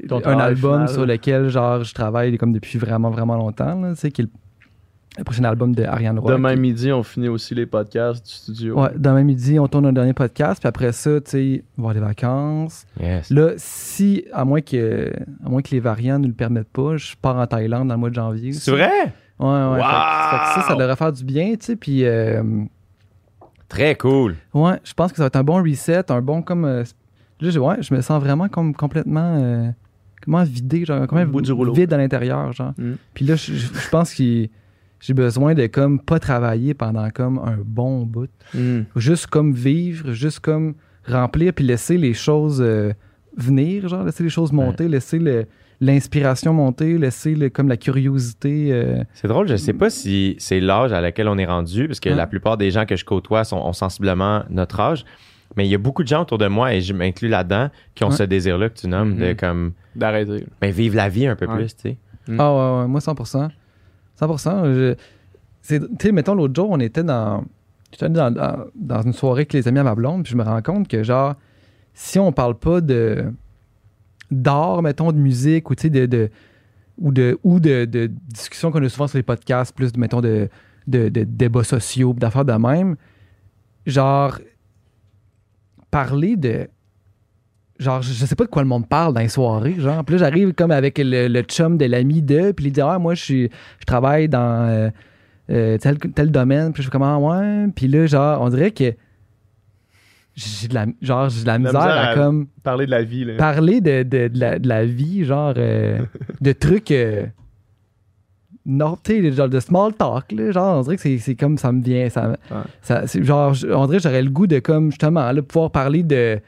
euh, 0.09 0.19
un 0.25 0.39
album 0.39 0.73
final. 0.87 0.87
sur 0.89 1.05
lequel, 1.05 1.49
genre, 1.49 1.83
je 1.83 1.93
travaille 1.93 2.37
comme 2.37 2.53
depuis 2.53 2.77
vraiment, 2.79 3.09
vraiment 3.09 3.35
longtemps, 3.35 3.79
là, 3.81 3.93
tu 3.93 3.99
sais, 3.99 4.11
qui 4.11 4.21
est 4.21 4.29
le, 5.19 5.23
prochain 5.23 5.43
album 5.43 5.75
de 5.75 5.83
Ariane 5.83 6.17
Roy. 6.19 6.31
Demain 6.31 6.53
qui- 6.55 6.59
midi, 6.59 6.91
on 6.91 7.03
finit 7.03 7.27
aussi 7.27 7.53
les 7.53 7.65
podcasts 7.65 8.25
du 8.25 8.31
studio. 8.33 8.79
Ouais, 8.81 8.89
demain 8.95 9.23
midi, 9.23 9.59
on 9.59 9.67
tourne 9.67 9.85
un 9.85 9.93
dernier 9.93 10.13
podcast, 10.13 10.59
puis 10.59 10.67
après 10.67 10.91
ça, 10.91 11.21
tu 11.21 11.29
sais, 11.31 11.63
on 11.77 11.81
va 11.83 11.89
avoir 11.89 11.93
des 11.93 12.07
vacances. 12.07 12.85
Yes. 12.99 13.29
Là, 13.29 13.51
si, 13.57 14.25
à 14.33 14.43
moins 14.45 14.61
que, 14.61 15.11
à 15.45 15.49
moins 15.49 15.61
que 15.61 15.69
les 15.71 15.79
variants 15.79 16.19
ne 16.19 16.27
le 16.27 16.33
permettent 16.33 16.71
pas, 16.71 16.97
je 16.97 17.13
pars 17.21 17.37
en 17.37 17.45
Thaïlande 17.47 17.87
dans 17.89 17.93
le 17.95 17.99
mois 17.99 18.09
de 18.09 18.15
janvier. 18.15 18.53
C'est 18.53 18.71
vrai? 18.71 18.89
Ouais, 19.39 19.47
ouais. 19.47 19.75
fait 19.75 19.81
que- 19.81 19.85
Wow! 19.85 20.29
fait 20.31 20.37
que 20.37 20.61
ça, 20.61 20.65
ça 20.67 20.75
devrait 20.75 20.95
faire 20.95 21.11
du 21.13 21.23
bien, 21.23 21.51
tu 21.51 21.65
sais. 21.65 21.75
Puis, 21.75 22.03
euh, 22.05 22.41
Très 23.67 23.95
cool. 23.95 24.35
Ouais, 24.53 24.79
je 24.83 24.93
pense 24.93 25.11
que 25.11 25.17
ça 25.17 25.23
va 25.23 25.27
être 25.27 25.35
un 25.35 25.43
bon 25.43 25.61
reset, 25.61 26.11
un 26.11 26.21
bon 26.21 26.41
comme. 26.41 26.65
euh, 26.65 26.83
là, 27.39 27.49
je, 27.51 27.59
ouais, 27.59 27.75
je 27.81 27.93
me 27.93 28.01
sens 28.01 28.21
vraiment 28.21 28.49
comme 28.49 28.73
complètement. 28.73 29.37
euh, 29.39 29.69
comment 30.23 30.43
vidé, 30.43 30.85
genre, 30.85 31.05
comment 31.07 31.23
bout 31.25 31.41
du 31.41 31.51
rouleau. 31.51 31.73
vide 31.73 31.93
à 31.93 31.97
l'intérieur, 31.97 32.51
genre. 32.51 32.73
Mm. 32.77 32.93
Puis 33.13 33.25
là, 33.25 33.35
je, 33.35 33.53
je- 33.53 33.67
je 33.73 33.89
pense 33.89 34.13
que 34.13 34.47
j'ai 34.99 35.13
besoin 35.13 35.53
de 35.53 35.67
comme 35.67 35.99
pas 35.99 36.19
travailler 36.19 36.73
pendant 36.73 37.09
comme 37.09 37.37
un 37.39 37.57
bon 37.63 38.05
bout. 38.05 38.29
Mm. 38.53 38.81
Juste 38.95 39.27
comme 39.27 39.53
vivre, 39.53 40.11
juste 40.13 40.39
comme 40.39 40.75
remplir, 41.07 41.53
puis 41.53 41.65
laisser 41.65 41.97
les 41.97 42.13
choses 42.13 42.61
euh, 42.61 42.93
venir, 43.37 43.87
genre, 43.87 44.03
laisser 44.03 44.23
les 44.23 44.29
choses 44.29 44.51
monter, 44.51 44.87
laisser 44.87 45.17
le- 45.19 45.45
l'inspiration 45.81 46.53
monter, 46.53 46.97
laisser 46.97 47.35
le- 47.35 47.49
comme 47.49 47.69
la 47.69 47.77
curiosité. 47.77 48.69
euh, 48.71 49.01
C'est 49.13 49.27
drôle, 49.29 49.47
je 49.47 49.55
sais 49.55 49.71
pas 49.73 49.89
si 49.89 50.35
c'est 50.37 50.59
l'âge 50.59 50.91
à 50.91 50.99
laquelle 51.01 51.27
on 51.29 51.37
est 51.37 51.45
rendu, 51.45 51.87
parce 51.87 51.99
que 52.01 52.09
la 52.09 52.27
plupart 52.27 52.57
des 52.57 52.69
gens 52.71 52.85
que 52.85 52.95
je 52.97 53.05
côtoie 53.05 53.43
sont, 53.45 53.57
ont 53.57 53.73
sensiblement 53.73 54.43
notre 54.49 54.79
âge. 54.81 55.05
Mais 55.55 55.65
il 55.65 55.69
y 55.71 55.75
a 55.75 55.79
beaucoup 55.79 56.03
de 56.03 56.07
gens 56.09 56.21
autour 56.23 56.37
de 56.37 56.47
moi, 56.47 56.73
et 56.75 56.81
je 56.81 56.93
m'inclus 56.93 57.29
là-dedans, 57.29 57.69
qui 57.95 58.03
ont 58.03 58.09
Ouais. 58.09 58.15
ce 58.15 58.23
désir-là 58.23 58.69
que 58.69 58.77
tu 58.79 58.87
nommes, 58.87 59.15
de 59.17 59.29
Mhm. 59.29 59.35
comme 59.35 59.71
D'arrêter. 59.95 60.45
ben, 60.61 60.69
vivre 60.71 60.95
la 60.97 61.09
vie 61.09 61.25
un 61.27 61.35
peu 61.35 61.47
Ouais. 61.47 61.55
plus, 61.55 61.75
tu 61.75 61.81
sais. 61.81 61.97
Mm. 62.27 62.35
Ah 62.39 62.53
ouais, 62.53 62.81
ouais, 62.81 62.87
moi 62.87 62.99
100%. 63.01 63.49
100%. 64.19 64.65
je- 64.65 64.95
c'est- 65.61 65.79
Tu 65.79 66.07
sais, 66.07 66.11
mettons, 66.11 66.33
l'autre 66.35 66.53
jour, 66.55 66.69
on 66.69 66.79
était 66.79 67.03
dans... 67.03 67.43
Dans, 68.01 68.31
dans, 68.31 68.65
dans 68.75 69.01
une 69.01 69.13
soirée 69.13 69.39
avec 69.39 69.53
les 69.53 69.67
amis 69.67 69.79
à 69.79 69.83
ma 69.83 69.95
blonde, 69.95 70.21
puis 70.23 70.31
je 70.31 70.37
me 70.37 70.43
rends 70.43 70.61
compte 70.61 70.87
que, 70.87 71.01
genre, 71.01 71.33
si 71.95 72.19
on 72.19 72.31
parle 72.31 72.53
pas 72.55 72.81
de 72.81 73.33
d'art, 74.29 74.83
mettons, 74.83 75.11
de 75.11 75.17
musique, 75.17 75.71
ou 75.71 75.75
tu 75.75 75.81
sais, 75.83 75.89
de, 75.89 76.05
de- 76.05 76.29
ou 76.99 77.11
de, 77.11 77.39
ou 77.43 77.59
de, 77.59 77.85
de 77.85 78.11
discussions 78.27 78.71
qu'on 78.71 78.83
a 78.83 78.89
souvent 78.89 79.07
sur 79.07 79.17
les 79.17 79.23
podcasts, 79.23 79.75
plus, 79.75 79.97
mettons, 79.97 80.21
de, 80.21 80.49
de, 80.85 81.09
de 81.09 81.23
débats 81.23 81.63
sociaux, 81.63 82.13
d'affaires 82.13 82.45
de 82.45 82.53
même, 82.53 82.95
genre, 83.87 84.37
parler 85.89 86.35
de 86.35 86.69
genre, 87.79 88.01
je 88.01 88.11
sais 88.11 88.35
pas 88.35 88.43
de 88.43 88.49
quoi 88.49 88.61
le 88.61 88.67
monde 88.67 88.87
parle 88.87 89.13
dans 89.13 89.21
les 89.21 89.29
soirées, 89.29 89.75
genre. 89.79 90.03
Puis 90.03 90.15
là, 90.15 90.19
j'arrive 90.27 90.53
comme 90.53 90.71
avec 90.71 90.97
le, 90.97 91.27
le 91.27 91.41
chum 91.43 91.77
de 91.77 91.85
l'ami 91.85 92.21
de, 92.21 92.51
puis 92.51 92.65
il 92.67 92.71
dit, 92.71 92.81
ah, 92.81 92.99
moi, 92.99 93.15
je 93.15 93.23
suis, 93.23 93.49
je 93.79 93.85
travaille 93.85 94.27
dans 94.29 94.67
euh, 94.69 94.89
euh, 95.49 95.77
tel, 95.77 95.97
tel 95.97 96.29
domaine, 96.31 96.73
puis 96.73 96.83
je 96.83 96.87
fais 96.87 96.91
comment, 96.91 97.17
ouais. 97.39 97.67
Puis 97.75 97.87
là, 97.87 98.05
genre, 98.05 98.41
on 98.41 98.49
dirait 98.49 98.71
que 98.71 98.93
j'ai 100.35 100.67
de 100.67 100.73
la, 100.73 100.85
genre, 101.01 101.29
j'ai 101.29 101.41
de 101.41 101.47
la 101.47 101.57
misère, 101.59 101.73
misère 101.81 102.09
à, 102.09 102.13
comme 102.15 102.47
Parler 102.63 102.85
de 102.85 102.91
la 102.91 103.03
vie, 103.03 103.25
là. 103.25 103.35
parler 103.37 103.81
de, 103.81 104.03
de, 104.03 104.27
de 104.27 104.39
la, 104.39 104.59
de 104.59 104.67
la 104.67 104.85
vie, 104.85 105.23
genre, 105.25 105.53
euh, 105.57 105.99
de 106.41 106.51
trucs. 106.51 106.93
non, 108.65 108.97
tu 109.03 109.21
sais, 109.21 109.31
genre 109.31 109.49
de 109.49 109.59
small 109.59 109.93
talk, 109.93 110.31
là, 110.31 110.51
genre, 110.51 110.77
on 110.79 110.81
dirait 110.81 110.97
que 110.97 111.17
c'est- 111.17 111.35
comme 111.35 111.57
ça 111.57 111.71
me 111.71 111.81
vient. 111.81 112.07
Ça, 112.09 112.35
Ouais. 112.51 113.23
genre, 113.23 113.53
on 113.71 113.85
dirait 113.87 113.97
que 113.97 114.03
j'aurais 114.03 114.21
le 114.21 114.29
goût 114.29 114.47
de, 114.47 114.59
comme, 114.59 114.91
justement, 114.91 115.31
là, 115.31 115.41
pouvoir 115.41 115.71
parler 115.71 116.03
de, 116.03 116.39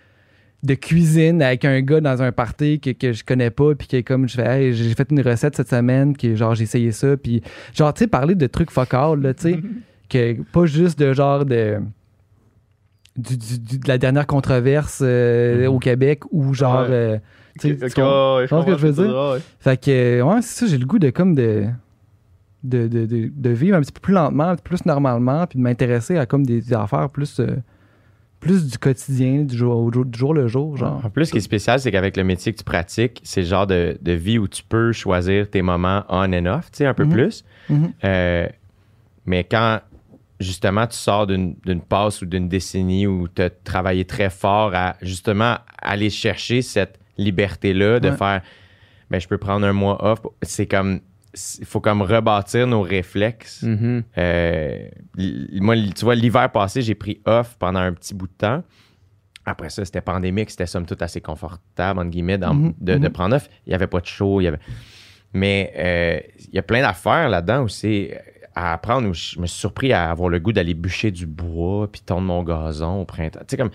de 0.63 0.73
cuisine 0.75 1.41
avec 1.41 1.65
un 1.65 1.81
gars 1.81 2.01
dans 2.01 2.21
un 2.21 2.31
party 2.31 2.79
que, 2.79 2.91
que 2.91 3.13
je 3.13 3.23
connais 3.23 3.49
pas, 3.49 3.73
puis 3.75 3.87
que, 3.87 4.01
comme, 4.01 4.27
je 4.29 4.35
fais, 4.35 4.45
Hey, 4.67 4.73
j'ai 4.73 4.93
fait 4.93 5.07
une 5.11 5.21
recette 5.21 5.55
cette 5.55 5.69
semaine, 5.69 6.15
que, 6.15 6.35
genre, 6.35 6.53
j'ai 6.55 6.63
essayé 6.63 6.91
ça, 6.91 7.17
puis, 7.17 7.41
genre, 7.73 7.93
tu 7.93 7.99
sais, 7.99 8.07
parler 8.07 8.35
de 8.35 8.45
trucs 8.47 8.69
fuck 8.71 8.93
all, 8.93 9.21
là, 9.21 9.33
tu 9.33 9.41
sais, 9.53 9.59
que 10.09 10.41
pas 10.51 10.65
juste 10.65 10.99
de 10.99 11.13
genre 11.13 11.45
de. 11.45 11.79
Du, 13.17 13.35
du- 13.37 13.59
du- 13.59 13.79
de 13.79 13.87
la 13.89 13.97
dernière 13.97 14.25
controverse 14.25 14.99
euh, 15.03 15.67
au 15.67 15.79
Québec 15.79 16.21
ou 16.31 16.53
genre. 16.53 16.83
Ouais. 16.83 16.87
euh, 16.91 17.17
tu 17.59 17.67
sais, 17.67 17.73
Ok, 17.73 17.79
tu 17.79 17.85
ok, 17.85 17.93
comprends- 17.95 18.37
ouais, 18.37 18.47
je 18.47 18.65
que 18.71 18.77
je 18.77 18.87
veux 18.87 18.93
dire? 19.05 19.13
ouais. 19.33 19.39
Fait 19.59 19.77
que, 19.83 19.91
euh, 19.91 20.21
ouais, 20.23 20.41
c'est 20.41 20.59
ça, 20.65 20.71
j'ai 20.71 20.77
le 20.77 20.85
goût 20.85 20.99
de 20.99 21.09
comme 21.09 21.35
de. 21.35 21.65
De, 22.63 22.87
de, 22.87 23.07
de, 23.07 23.31
de 23.35 23.49
vivre 23.49 23.75
un 23.75 23.81
petit 23.81 23.91
peu 23.91 23.99
plus 23.99 24.13
lentement, 24.13 24.43
un 24.49 24.55
petit 24.55 24.61
peu 24.63 24.75
plus 24.75 24.85
normalement, 24.85 25.47
puis 25.47 25.57
de 25.57 25.63
m'intéresser 25.63 26.17
à 26.19 26.27
comme 26.27 26.45
des, 26.45 26.61
des 26.61 26.73
affaires 26.73 27.09
plus, 27.09 27.39
euh, 27.39 27.47
plus 28.41 28.67
du 28.69 28.77
quotidien, 28.77 29.43
du 29.43 29.55
jour, 29.55 29.77
au 29.77 29.91
jour, 29.93 30.03
du 30.03 30.19
jour 30.19 30.33
le 30.33 30.47
jour, 30.47 30.75
genre. 30.75 30.99
En 31.05 31.09
plus, 31.09 31.27
ce 31.27 31.31
qui 31.31 31.37
est 31.37 31.41
spécial, 31.41 31.79
c'est 31.79 31.91
qu'avec 31.91 32.17
le 32.17 32.23
métier 32.25 32.51
que 32.51 32.57
tu 32.57 32.63
pratiques, 32.65 33.21
c'est 33.23 33.41
le 33.41 33.47
genre 33.47 33.67
de, 33.67 33.97
de 34.01 34.11
vie 34.11 34.37
où 34.37 34.47
tu 34.49 34.63
peux 34.63 34.91
choisir 34.91 35.49
tes 35.49 35.61
moments 35.61 36.03
on 36.09 36.33
and 36.33 36.45
off, 36.47 36.69
tu 36.71 36.77
sais, 36.79 36.85
un 36.85 36.93
peu 36.93 37.05
Mhm. 37.05 37.11
plus. 37.11 37.45
Mhm. 37.69 37.93
Euh, 38.03 38.47
mais 39.25 39.43
quand 39.45 39.79
justement 40.39 40.87
tu 40.87 40.97
sors 40.97 41.27
d'une 41.27 41.55
d'une 41.65 41.81
passe 41.81 42.23
ou 42.23 42.25
d'une 42.25 42.49
décennie 42.49 43.05
où 43.05 43.27
tu 43.27 43.43
as 43.43 43.51
travaillé 43.51 44.05
très 44.05 44.31
fort 44.31 44.71
à 44.73 44.95
justement 45.03 45.57
aller 45.79 46.09
chercher 46.09 46.63
cette 46.63 46.99
liberté-là 47.19 47.99
de 47.99 48.09
Ouais. 48.09 48.17
faire 48.17 48.41
ben, 49.11 49.19
je 49.21 49.27
peux 49.27 49.37
prendre 49.37 49.67
un 49.67 49.73
mois 49.73 50.03
off, 50.03 50.19
c'est 50.41 50.65
comme 50.65 51.01
il 51.59 51.65
faut 51.65 51.79
comme 51.79 52.01
rebâtir 52.01 52.67
nos 52.67 52.81
réflexes. 52.81 53.63
Mhm. 53.63 54.03
Euh, 54.17 54.87
moi, 55.59 55.75
tu 55.95 56.03
vois, 56.05 56.15
l'hiver 56.15 56.51
passé, 56.51 56.81
j'ai 56.81 56.95
pris 56.95 57.21
off 57.25 57.55
pendant 57.59 57.79
un 57.79 57.93
petit 57.93 58.13
bout 58.13 58.27
de 58.27 58.33
temps. 58.33 58.63
Après 59.45 59.69
ça, 59.69 59.83
c'était 59.85 60.01
pandémique, 60.01 60.49
c'était 60.51 60.65
somme 60.67 60.85
toute 60.85 61.01
assez 61.01 61.19
confortable, 61.21 61.99
entre 61.99 62.09
guillemets, 62.11 62.37
dans- 62.37 62.53
Mhm, 62.53 62.73
de, 62.79 62.93
de 62.97 63.07
mhm. 63.07 63.09
prendre 63.13 63.35
off. 63.37 63.49
Il 63.65 63.69
n'y 63.69 63.75
avait 63.75 63.87
pas 63.87 63.99
de 63.99 64.05
show, 64.05 64.41
il 64.41 64.43
y 64.43 64.47
avait... 64.47 64.59
Mais 65.33 65.71
euh, 65.77 66.19
il 66.49 66.55
y 66.55 66.59
a 66.59 66.61
plein 66.61 66.81
d'affaires 66.81 67.29
là-dedans 67.29 67.63
aussi 67.63 68.09
euh, 68.11 68.15
à 68.53 68.73
apprendre 68.73 69.07
où 69.07 69.13
je 69.13 69.39
me 69.39 69.47
suis 69.47 69.59
surpris 69.59 69.93
à 69.93 70.11
avoir 70.11 70.27
le 70.29 70.39
goût 70.39 70.51
d'aller 70.51 70.73
bûcher 70.73 71.09
du 71.09 71.25
bois 71.25 71.89
puis 71.89 72.01
tondre 72.01 72.23
mon 72.27 72.43
gazon 72.43 73.01
au 73.01 73.05
printemps. 73.05 73.39
Tu 73.39 73.45
sais, 73.51 73.57
comme... 73.57 73.71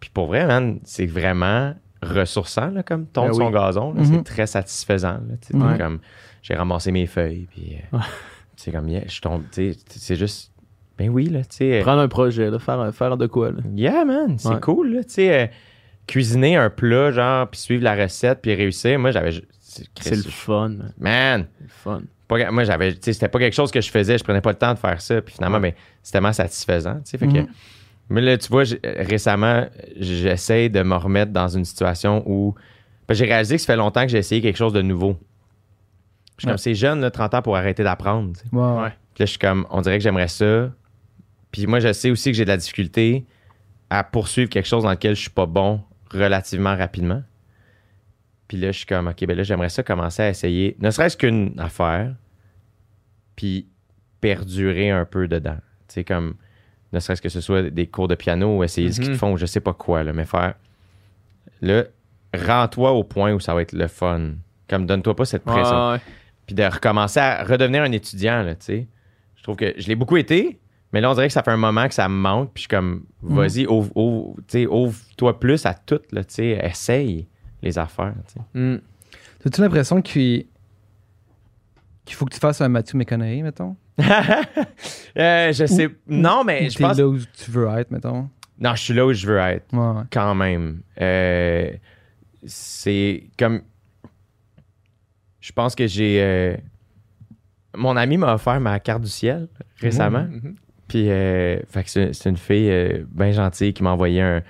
Puis 0.00 0.10
pour 0.12 0.26
vrai, 0.26 0.46
man, 0.46 0.80
c'est 0.84 1.06
vraiment 1.06 1.74
ressourçant, 2.02 2.70
là, 2.70 2.82
comme 2.82 3.06
tondre 3.06 3.28
Ben 3.38 3.44
son 3.44 3.50
gazon. 3.50 3.92
là. 3.94 4.02
C'est 4.04 4.24
très 4.24 4.46
satisfaisant. 4.46 5.20
là. 5.52 5.76
Comme... 5.78 6.00
J'ai 6.42 6.54
ramassé 6.54 6.90
mes 6.92 7.06
feuilles, 7.06 7.46
puis... 7.50 7.76
euh, 7.92 7.98
c'est 8.56 8.72
comme, 8.72 8.88
yeah, 8.88 9.02
je 9.06 9.20
tombe, 9.20 9.42
c'est 9.52 10.16
juste, 10.16 10.52
ben 10.98 11.08
oui, 11.08 11.26
là, 11.26 11.40
tu 11.40 11.56
sais. 11.56 11.80
Prendre 11.82 12.00
un 12.00 12.08
projet, 12.08 12.50
là, 12.50 12.58
faire, 12.58 12.94
faire 12.94 13.16
de 13.16 13.26
quoi, 13.26 13.50
là. 13.52 13.58
Yeah, 13.74 14.04
man, 14.04 14.38
c'est 14.38 14.48
Ouais. 14.48 14.60
cool, 14.60 14.94
là, 14.94 15.04
tu 15.04 15.10
sais. 15.10 15.32
euh, 15.42 15.46
cuisiner 16.06 16.56
un 16.56 16.70
plat, 16.70 17.10
genre, 17.12 17.48
puis 17.48 17.60
suivre 17.60 17.84
la 17.84 17.94
recette, 17.94 18.40
puis 18.42 18.54
réussir. 18.54 18.98
Moi, 18.98 19.10
j'avais. 19.12 19.30
C'est 19.60 20.16
le 20.16 20.22
fun, 20.22 20.72
man. 20.98 21.46
Le 21.60 21.68
fun. 21.68 22.02
pas- 22.26 22.50
moi, 22.50 22.64
j'avais. 22.64 22.96
C'était 23.00 23.28
pas 23.28 23.38
quelque 23.38 23.54
chose 23.54 23.70
que 23.70 23.80
je 23.80 23.90
faisais, 23.90 24.18
je 24.18 24.24
prenais 24.24 24.40
pas 24.40 24.50
le 24.50 24.58
temps 24.58 24.74
de 24.74 24.78
faire 24.78 25.00
ça, 25.00 25.20
puis 25.22 25.34
finalement, 25.34 25.58
Ouais. 25.58 25.70
ben, 25.70 25.74
c'est 26.02 26.12
tellement 26.12 26.32
satisfaisant, 26.32 26.96
tu 26.96 27.10
sais. 27.10 27.18
Fait 27.18 27.28
que. 27.28 27.38
Mhm. 27.38 27.46
Mais 28.08 28.20
là, 28.22 28.36
tu 28.38 28.48
vois, 28.48 28.64
récemment, 28.84 29.66
j'essaie 29.96 30.68
de 30.68 30.82
me 30.82 30.96
remettre 30.96 31.32
dans 31.32 31.48
une 31.48 31.64
situation 31.64 32.22
où. 32.26 32.54
ben, 33.06 33.14
j'ai 33.14 33.24
réalisé 33.26 33.54
que 33.56 33.60
ça 33.62 33.66
fait 33.66 33.76
longtemps 33.76 34.02
que 34.02 34.08
j'ai 34.08 34.18
essayé 34.18 34.40
quelque 34.42 34.56
chose 34.56 34.72
de 34.72 34.82
nouveau. 34.82 35.16
Je 36.40 36.44
suis 36.44 36.46
Ouais. 36.46 36.52
comme, 36.52 36.58
c'est 36.58 36.74
jeune, 36.74 37.00
là, 37.02 37.10
30 37.10 37.34
ans 37.34 37.42
pour 37.42 37.54
arrêter 37.56 37.82
d'apprendre, 37.84 38.32
tu 38.32 38.48
sais. 38.48 38.56
Ouais. 38.56 38.88
Puis 39.14 39.22
là, 39.22 39.26
je 39.26 39.30
suis 39.30 39.38
comme, 39.38 39.66
on 39.70 39.82
dirait 39.82 39.98
que 39.98 40.02
j'aimerais 40.04 40.28
ça. 40.28 40.72
Puis 41.52 41.66
moi, 41.66 41.80
je 41.80 41.92
sais 41.92 42.10
aussi 42.10 42.30
que 42.30 42.36
j'ai 42.36 42.44
de 42.44 42.48
la 42.50 42.56
difficulté 42.56 43.26
à 43.90 44.04
poursuivre 44.04 44.48
quelque 44.48 44.66
chose 44.66 44.84
dans 44.84 44.90
lequel 44.90 45.14
je 45.14 45.20
suis 45.20 45.30
pas 45.30 45.44
bon 45.46 45.82
relativement 46.10 46.74
rapidement. 46.76 47.22
Puis 48.48 48.56
là, 48.56 48.72
je 48.72 48.78
suis 48.78 48.86
comme, 48.86 49.08
OK, 49.08 49.24
ben 49.26 49.36
là, 49.36 49.42
j'aimerais 49.42 49.68
ça 49.68 49.82
commencer 49.82 50.22
à 50.22 50.28
essayer, 50.30 50.76
ne 50.80 50.90
serait-ce 50.90 51.16
qu'une 51.18 51.54
affaire, 51.60 52.14
puis 53.36 53.66
perdurer 54.20 54.90
un 54.90 55.04
peu 55.04 55.28
dedans. 55.28 55.58
Tu 55.88 55.94
sais, 55.94 56.04
comme, 56.04 56.34
ne 56.92 57.00
serait-ce 57.00 57.20
que 57.22 57.28
ce 57.28 57.40
soit 57.40 57.62
des 57.70 57.86
cours 57.86 58.08
de 58.08 58.14
piano 58.14 58.58
ou 58.58 58.64
essayer 58.64 58.90
ce 58.92 59.00
qu'ils 59.00 59.10
Mhm. 59.10 59.16
font, 59.16 59.36
je 59.36 59.46
sais 59.46 59.60
pas 59.60 59.72
quoi, 59.74 60.02
là, 60.04 60.12
mais 60.12 60.24
faire. 60.24 60.54
Là, 61.60 61.84
rends-toi 62.34 62.92
au 62.92 63.04
point 63.04 63.32
où 63.32 63.40
ça 63.40 63.54
va 63.54 63.62
être 63.62 63.72
le 63.72 63.86
fun. 63.88 64.32
Comme, 64.68 64.86
donne-toi 64.86 65.14
pas 65.16 65.24
cette 65.24 65.44
pression 65.44 65.88
Ouais, 65.88 65.92
ouais. 65.94 66.00
Puis 66.50 66.54
de 66.56 66.64
recommencer 66.64 67.20
à 67.20 67.44
redevenir 67.44 67.84
un 67.84 67.92
étudiant, 67.92 68.44
tu 68.50 68.56
sais. 68.58 68.88
Je 69.36 69.42
trouve 69.44 69.54
que 69.54 69.72
je 69.78 69.86
l'ai 69.86 69.94
beaucoup 69.94 70.16
été, 70.16 70.58
mais 70.92 71.00
là, 71.00 71.08
on 71.08 71.14
dirait 71.14 71.28
que 71.28 71.32
ça 71.32 71.44
fait 71.44 71.52
un 71.52 71.56
moment 71.56 71.86
que 71.86 71.94
ça 71.94 72.08
me 72.08 72.14
manque, 72.16 72.50
puis 72.52 72.62
je 72.62 72.62
suis 72.62 72.68
comme, 72.68 73.04
vas-y, 73.22 73.66
ouvre, 73.68 73.96
ouvre, 73.96 74.34
ouvre-toi 74.68 75.38
plus 75.38 75.64
à 75.64 75.74
tout, 75.74 76.00
là, 76.10 76.24
tu 76.24 76.34
sais, 76.34 76.58
essaye 76.60 77.28
les 77.62 77.78
affaires, 77.78 78.14
tu 78.26 78.32
sais. 78.34 78.40
Mm. 78.60 78.80
As-tu 79.46 79.60
l'impression 79.60 80.02
qu'il 80.02 80.46
qu'il 82.04 82.16
faut 82.16 82.24
que 82.24 82.34
tu 82.34 82.40
fasses 82.40 82.60
un 82.60 82.68
Matthew 82.68 82.94
McConaughey, 82.96 83.42
mettons? 83.42 83.76
Euh, 85.16 85.52
je 85.52 85.66
sais, 85.66 85.86
Ou- 85.86 85.90
non, 86.08 86.42
mais 86.44 86.68
je 86.70 86.78
pense, 86.78 86.96
là 86.98 87.06
où 87.06 87.16
tu 87.18 87.50
veux 87.50 87.68
être, 87.78 87.90
mettons? 87.92 88.28
non, 88.58 88.74
je 88.74 88.82
suis 88.82 88.94
là 88.94 89.06
où 89.06 89.12
je 89.12 89.24
veux 89.26 89.38
être, 89.38 89.72
Ouais, 89.72 89.78
ouais. 89.98 90.04
quand 90.12 90.34
même. 90.34 90.80
Euh, 91.00 91.70
c'est 92.46 93.24
comme, 93.38 93.62
je 95.40 95.52
pense 95.52 95.74
que 95.74 95.86
j'ai, 95.86 96.22
euh, 96.22 96.56
mon 97.76 97.96
ami 97.96 98.16
m'a 98.16 98.34
offert 98.34 98.60
ma 98.60 98.78
carte 98.80 99.02
du 99.02 99.08
ciel 99.08 99.48
récemment. 99.80 100.26
Mhm. 100.30 100.54
Puis, 100.88 101.08
euh, 101.08 101.60
fait 101.68 101.84
que 101.84 101.90
c'est, 101.90 102.28
une 102.28 102.36
fille 102.36 102.70
euh, 102.70 103.04
bien 103.08 103.30
gentille 103.30 103.72
qui 103.72 103.82
m'a 103.82 103.90
envoyé 103.90 104.20
un 104.20 104.42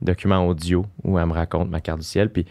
document 0.00 0.46
audio 0.46 0.86
où 1.02 1.18
elle 1.18 1.26
me 1.26 1.32
raconte 1.32 1.68
ma 1.70 1.80
carte 1.80 1.98
du 1.98 2.06
ciel. 2.06 2.30
Puis, 2.30 2.46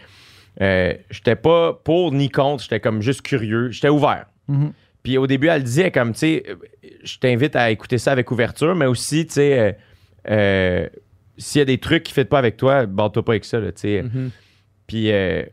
euh, 0.61 0.93
j'étais 1.09 1.35
pas 1.35 1.73
pour 1.73 2.11
ni 2.11 2.29
contre, 2.29 2.63
j'étais 2.63 2.79
comme 2.79 3.01
juste 3.01 3.21
curieux, 3.21 3.71
j'étais 3.71 3.89
ouvert. 3.89 4.25
Mhm. 4.47 4.73
Puis 5.01 5.17
au 5.17 5.27
début, 5.27 5.47
elle 5.47 5.63
disait 5.63 5.91
comme, 5.91 6.11
tu 6.11 6.19
sais, 6.19 6.43
je 7.03 7.17
t'invite 7.19 7.55
à 7.55 7.71
écouter 7.71 7.97
ça 7.97 8.11
avec 8.11 8.29
ouverture, 8.31 8.75
mais 8.75 8.85
aussi, 8.85 9.25
tu 9.25 9.33
sais, 9.33 9.77
s'il 11.37 11.59
y 11.59 11.61
a 11.61 11.65
des 11.65 11.77
trucs 11.77 12.03
qui 12.03 12.11
ne 12.11 12.23
fit 12.23 12.27
pas 12.27 12.39
avec 12.39 12.57
toi, 12.57 12.85
borde-toi 12.85 13.23
pas 13.23 13.31
avec 13.33 13.45
ça, 13.45 13.59
là, 13.59 13.71
tu 13.71 13.81
sais. 13.81 14.03
Mhm. 14.03 14.31
Puis, 14.87 15.11
euh, 15.11 15.43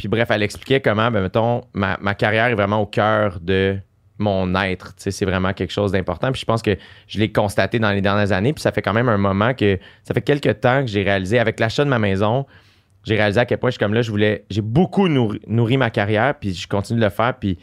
puis 0.00 0.08
bref, 0.08 0.28
elle 0.30 0.42
expliquait 0.42 0.80
comment, 0.80 1.10
ben, 1.10 1.20
mettons, 1.20 1.60
ma, 1.74 1.98
ma 2.00 2.14
carrière 2.14 2.46
est 2.46 2.54
vraiment 2.54 2.80
au 2.80 2.86
cœur 2.86 3.38
de 3.38 3.76
mon 4.16 4.54
être. 4.54 4.94
C'est 4.96 5.26
vraiment 5.26 5.52
quelque 5.52 5.72
chose 5.72 5.92
d'important. 5.92 6.32
Puis 6.32 6.40
je 6.40 6.46
pense 6.46 6.62
que 6.62 6.74
je 7.06 7.18
l'ai 7.18 7.30
constaté 7.30 7.78
dans 7.78 7.90
les 7.90 8.00
dernières 8.00 8.32
années. 8.32 8.54
Puis 8.54 8.62
ça 8.62 8.72
fait 8.72 8.80
quand 8.80 8.94
même 8.94 9.10
un 9.10 9.18
moment 9.18 9.52
que. 9.52 9.78
Ça 10.04 10.14
fait 10.14 10.22
quelques 10.22 10.60
temps 10.60 10.80
que 10.80 10.86
j'ai 10.86 11.02
réalisé, 11.02 11.38
avec 11.38 11.60
l'achat 11.60 11.84
de 11.84 11.90
ma 11.90 11.98
maison, 11.98 12.46
j'ai 13.04 13.16
réalisé 13.16 13.40
à 13.40 13.44
quel 13.44 13.58
point 13.58 13.68
je 13.68 13.72
suis 13.72 13.78
comme 13.78 13.92
là, 13.92 14.00
je 14.00 14.10
voulais. 14.10 14.46
J'ai 14.48 14.62
beaucoup 14.62 15.06
nourri, 15.06 15.38
nourri 15.46 15.76
ma 15.76 15.90
carrière, 15.90 16.34
puis 16.38 16.54
je 16.54 16.66
continue 16.66 16.98
de 16.98 17.04
le 17.04 17.10
faire. 17.10 17.34
Puis 17.38 17.58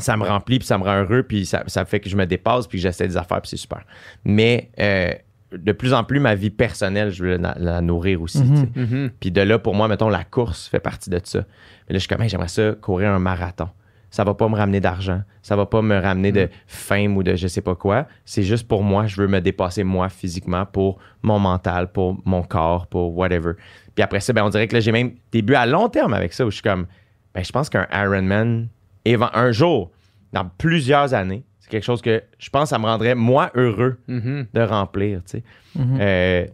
ça 0.00 0.16
me 0.16 0.24
remplit, 0.24 0.58
puis 0.58 0.66
ça 0.66 0.78
me 0.78 0.82
rend 0.82 1.04
heureux, 1.04 1.22
puis 1.22 1.46
ça, 1.46 1.62
ça 1.68 1.84
fait 1.84 2.00
que 2.00 2.10
je 2.10 2.16
me 2.16 2.26
dépasse, 2.26 2.66
puis 2.66 2.78
que 2.78 2.82
j'essaie 2.82 3.06
des 3.06 3.16
affaires, 3.16 3.40
puis 3.40 3.50
c'est 3.50 3.56
super. 3.56 3.84
Mais 4.24 4.70
euh, 4.80 5.12
de 5.52 5.72
plus 5.72 5.94
en 5.94 6.04
plus, 6.04 6.20
ma 6.20 6.34
vie 6.34 6.50
personnelle, 6.50 7.10
je 7.10 7.22
veux 7.22 7.36
la, 7.36 7.54
la 7.58 7.80
nourrir 7.80 8.22
aussi. 8.22 8.42
Mhm. 8.42 8.56
sais. 8.56 8.80
Mhm. 8.80 9.10
Puis 9.20 9.30
de 9.30 9.40
là, 9.40 9.58
pour 9.58 9.74
moi, 9.74 9.88
mettons, 9.88 10.08
la 10.08 10.24
course 10.24 10.68
fait 10.68 10.80
partie 10.80 11.10
de 11.10 11.20
ça. 11.22 11.40
Mais 11.88 11.94
là, 11.94 11.94
je 11.94 11.98
suis 11.98 12.08
comme, 12.08 12.22
Hey, 12.22 12.28
j'aimerais 12.28 12.48
ça 12.48 12.72
courir 12.80 13.10
un 13.10 13.18
marathon. 13.18 13.68
Ça 14.10 14.24
va 14.24 14.34
pas 14.34 14.48
me 14.48 14.56
ramener 14.56 14.80
d'argent. 14.80 15.22
Ça 15.42 15.56
va 15.56 15.66
pas 15.66 15.82
me 15.82 15.98
ramener 15.98 16.32
de 16.32 16.48
fame 16.66 17.16
ou 17.16 17.22
de 17.22 17.34
je 17.34 17.48
sais 17.48 17.60
pas 17.60 17.74
quoi. 17.74 18.06
C'est 18.24 18.44
juste 18.44 18.66
pour 18.66 18.82
moi. 18.82 19.06
Je 19.06 19.20
veux 19.20 19.28
me 19.28 19.40
dépasser 19.40 19.84
moi 19.84 20.08
physiquement 20.08 20.64
pour 20.64 20.98
mon 21.22 21.38
mental, 21.38 21.92
pour 21.92 22.16
mon 22.24 22.42
corps, 22.42 22.86
pour 22.86 23.16
whatever. 23.16 23.52
Puis 23.94 24.02
après 24.02 24.20
ça, 24.20 24.32
ben, 24.32 24.44
on 24.44 24.48
dirait 24.48 24.68
que 24.68 24.74
là, 24.74 24.80
j'ai 24.80 24.92
même 24.92 25.12
des 25.32 25.42
buts 25.42 25.54
à 25.54 25.66
long 25.66 25.88
terme 25.88 26.14
avec 26.14 26.32
ça 26.32 26.46
où 26.46 26.50
je 26.50 26.56
suis 26.56 26.62
comme, 26.62 26.86
ben, 27.34 27.44
je 27.44 27.52
pense 27.52 27.68
qu'un 27.68 27.86
Ironman, 27.92 28.68
un 29.04 29.52
jour, 29.52 29.90
dans 30.32 30.48
plusieurs 30.56 31.12
années, 31.12 31.44
c'est 31.66 31.70
quelque 31.72 31.84
chose 31.84 32.00
que 32.00 32.22
je 32.38 32.48
pense 32.48 32.64
que 32.64 32.68
ça 32.68 32.78
me 32.78 32.84
rendrait 32.84 33.16
moi 33.16 33.50
heureux 33.56 33.98
Mhm. 34.06 34.46
de 34.54 34.60
remplir, 34.60 35.18
tu 35.24 35.38
sais. 35.38 35.42
Mhm. 35.74 35.98
Euh, 36.00 36.46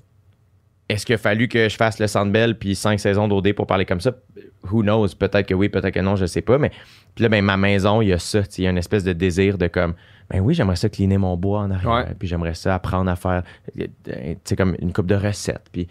Est-ce 0.88 1.06
qu'il 1.06 1.14
a 1.14 1.18
fallu 1.18 1.48
que 1.48 1.68
je 1.70 1.76
fasse 1.76 1.98
le 2.00 2.06
Sandbell 2.06 2.58
puis 2.58 2.74
cinq 2.74 2.98
saisons 3.00 3.26
d'OD 3.28 3.52
pour 3.54 3.66
parler 3.66 3.86
comme 3.86 4.00
ça? 4.00 4.12
Who 4.70 4.82
knows? 4.82 5.08
Peut-être 5.18 5.46
que 5.46 5.54
oui, 5.54 5.68
peut-être 5.70 5.94
que 5.94 6.00
non, 6.00 6.16
je 6.16 6.26
sais 6.26 6.42
pas. 6.42 6.58
Mais 6.58 6.70
puis 7.14 7.22
là, 7.22 7.28
ben, 7.30 7.42
ma 7.42 7.56
maison, 7.56 8.02
il 8.02 8.08
y 8.08 8.12
a 8.12 8.18
ça. 8.18 8.42
tu 8.42 8.50
sais, 8.50 8.62
Il 8.62 8.64
y 8.64 8.66
a 8.66 8.70
une 8.70 8.78
espèce 8.78 9.04
de 9.04 9.12
désir 9.14 9.56
de 9.56 9.68
comme, 9.68 9.94
ben 10.28 10.40
oui, 10.40 10.52
j'aimerais 10.54 10.76
ça 10.76 10.88
cleaner 10.90 11.16
mon 11.18 11.36
bois 11.36 11.60
en 11.60 11.70
arrière. 11.70 12.08
Ouais. 12.08 12.14
Puis 12.18 12.28
j'aimerais 12.28 12.52
ça 12.54 12.74
apprendre 12.74 13.10
à 13.10 13.16
faire, 13.16 13.42
euh, 13.80 13.84
tu 14.06 14.34
sais, 14.44 14.56
comme 14.56 14.76
une 14.80 14.92
coupe 14.92 15.06
de 15.06 15.14
recettes. 15.14 15.66
Puis 15.72 15.88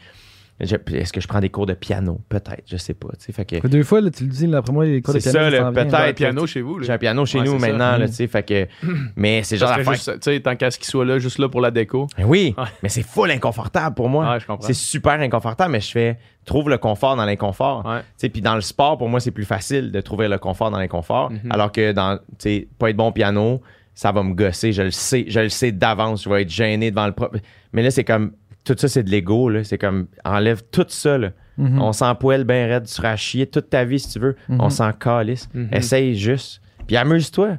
est-ce 0.61 1.11
que 1.13 1.19
je 1.21 1.27
prends 1.27 1.39
des 1.39 1.49
cours 1.49 1.65
de 1.65 1.73
piano? 1.73 2.21
Peut-être, 2.29 2.63
je 2.67 2.77
sais 2.77 2.93
pas. 2.93 3.09
tu 3.17 3.25
sais. 3.25 3.31
Fait 3.33 3.45
que 3.45 3.67
deux 3.67 3.83
fois, 3.83 3.99
là, 4.01 4.09
tu 4.11 4.23
le 4.25 4.29
dis, 4.29 4.47
là, 4.47 4.59
après 4.59 4.71
moi, 4.71 4.85
les 4.85 5.01
cours 5.01 5.13
de 5.13 5.19
C'est 5.19 5.31
piano, 5.31 5.49
ça, 5.49 5.57
ça 5.63 5.71
peut-être. 5.71 5.89
T'as 5.89 6.07
un 6.07 6.13
piano 6.13 6.45
chez 6.47 6.61
vous, 6.61 6.81
j'ai 6.83 6.91
un 6.93 6.97
piano 6.97 7.25
chez 7.25 7.39
Ouais, 7.39 7.45
nous 7.45 7.59
c'est 7.59 7.67
maintenant, 7.71 7.97
là, 7.97 8.05
Mm. 8.05 8.09
tu 8.09 8.13
sais. 8.15 8.27
Fait 8.27 8.43
que, 8.43 8.67
mais 9.15 9.43
c'est 9.43 9.57
genre 9.57 9.75
tu 9.77 9.95
sais, 10.21 10.39
tant 10.39 10.55
qu'à 10.55 10.71
ce 10.71 10.77
qu'il 10.77 10.87
soit 10.87 11.05
là, 11.05 11.19
juste 11.19 11.39
là 11.39 11.49
pour 11.49 11.61
la 11.61 11.71
déco. 11.71 12.07
Ben 12.17 12.25
oui, 12.25 12.53
Ouais. 12.57 12.63
mais 12.83 12.89
c'est 12.89 13.03
full 13.03 13.31
inconfortable 13.31 13.95
pour 13.95 14.09
moi. 14.09 14.31
Ouais, 14.33 14.39
je 14.39 14.45
comprends. 14.45 14.65
c'est 14.67 14.73
super 14.73 15.13
inconfortable, 15.13 15.71
mais 15.71 15.81
je 15.81 15.91
fais 15.91 16.17
trouve 16.45 16.69
le 16.69 16.77
confort 16.77 17.15
dans 17.15 17.25
l'inconfort. 17.25 17.85
Ouais. 17.85 17.99
Tu 17.99 18.05
sais, 18.17 18.29
Puis 18.29 18.41
dans 18.41 18.55
le 18.55 18.61
sport, 18.61 18.97
pour 18.97 19.09
moi, 19.09 19.19
c'est 19.19 19.31
plus 19.31 19.45
facile 19.45 19.91
de 19.91 20.01
trouver 20.01 20.27
le 20.27 20.37
confort 20.39 20.71
dans 20.71 20.79
l'inconfort. 20.79 21.31
Mhm. 21.31 21.51
Alors 21.51 21.71
que 21.71 21.91
dans, 21.91 22.17
tu 22.17 22.23
sais, 22.39 22.67
pas 22.79 22.89
être 22.89 22.97
bon 22.97 23.07
au 23.07 23.11
piano, 23.11 23.61
ça 23.93 24.11
va 24.11 24.23
me 24.23 24.33
gosser. 24.33 24.71
Je 24.73 24.81
le 24.83 24.91
sais, 24.91 25.25
je 25.27 25.39
le 25.39 25.49
sais 25.49 25.71
d'avance. 25.71 26.23
Je 26.23 26.29
vais 26.29 26.41
être 26.43 26.49
gêné 26.49 26.89
devant 26.91 27.05
le 27.05 27.11
propre. 27.13 27.37
Mais 27.73 27.83
là, 27.83 27.91
c'est 27.91 28.03
comme, 28.03 28.31
tout 28.63 28.75
ça, 28.77 28.87
c'est 28.87 29.03
de 29.03 29.09
l'ego. 29.09 29.49
là. 29.49 29.63
C'est 29.63 29.77
comme, 29.77 30.07
enlève 30.23 30.61
tout 30.71 30.85
ça. 30.87 31.17
là. 31.17 31.31
Mhm. 31.57 31.81
On 31.81 31.93
s'en 31.93 32.15
poêle 32.15 32.43
bien 32.43 32.67
raide. 32.67 32.85
Tu 32.85 32.93
seras 32.93 33.11
à 33.11 33.15
chier 33.15 33.47
toute 33.47 33.69
ta 33.69 33.83
vie 33.85 33.99
si 33.99 34.09
tu 34.09 34.19
veux. 34.19 34.35
Mhm. 34.49 34.61
On 34.61 34.69
s'en 34.69 34.91
calisse. 34.93 35.49
Mhm. 35.53 35.69
Essaye 35.71 36.15
juste. 36.15 36.61
Puis 36.87 36.97
amuse-toi. 36.97 37.57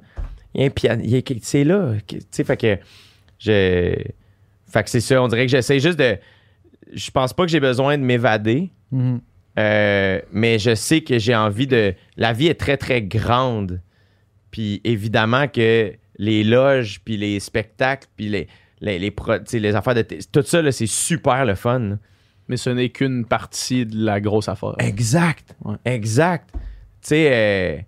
C'est 1.42 1.64
là. 1.64 1.92
Tu 2.06 2.18
sais, 2.30 2.44
fait 2.44 2.56
que. 2.56 2.78
Je... 3.38 3.94
Fait 4.66 4.82
que 4.84 4.90
c'est 4.90 5.00
ça. 5.00 5.22
On 5.22 5.28
dirait 5.28 5.46
que 5.46 5.50
j'essaie 5.50 5.80
juste 5.80 5.98
de. 5.98 6.16
Je 6.92 7.10
pense 7.10 7.32
pas 7.32 7.44
que 7.44 7.50
j'ai 7.50 7.60
besoin 7.60 7.96
de 7.98 8.02
m'évader. 8.02 8.70
Euh, 9.58 10.20
mais 10.30 10.58
je 10.58 10.74
sais 10.74 11.00
que 11.02 11.18
j'ai 11.18 11.34
envie 11.34 11.66
de. 11.66 11.94
La 12.16 12.32
vie 12.32 12.46
est 12.46 12.58
très, 12.58 12.76
très 12.76 13.02
grande. 13.02 13.80
Puis 14.50 14.80
évidemment 14.84 15.48
que 15.48 15.92
les 16.18 16.44
loges, 16.44 17.00
puis 17.04 17.16
les 17.16 17.40
spectacles, 17.40 18.06
puis 18.16 18.28
les, 18.28 18.48
les, 18.82 18.98
les, 18.98 19.10
pro- 19.10 19.38
tu 19.38 19.44
sais, 19.46 19.58
les 19.58 19.74
affaires 19.74 19.94
de. 19.94 20.02
Tout 20.30 20.42
ça, 20.42 20.70
c'est 20.72 20.86
super 20.86 21.46
le 21.46 21.54
fun. 21.54 21.78
là. 21.78 21.96
Mais 22.48 22.56
ce 22.58 22.68
n'est 22.68 22.90
qu'une 22.90 23.24
partie 23.24 23.86
de 23.86 24.04
la 24.04 24.20
grosse 24.20 24.48
affaire. 24.48 24.74
Exact. 24.78 25.54
Ouais. 25.64 25.76
Exact. 25.86 26.50
Tu 26.52 26.58
sais, 27.00 27.30
euh, 27.32 27.78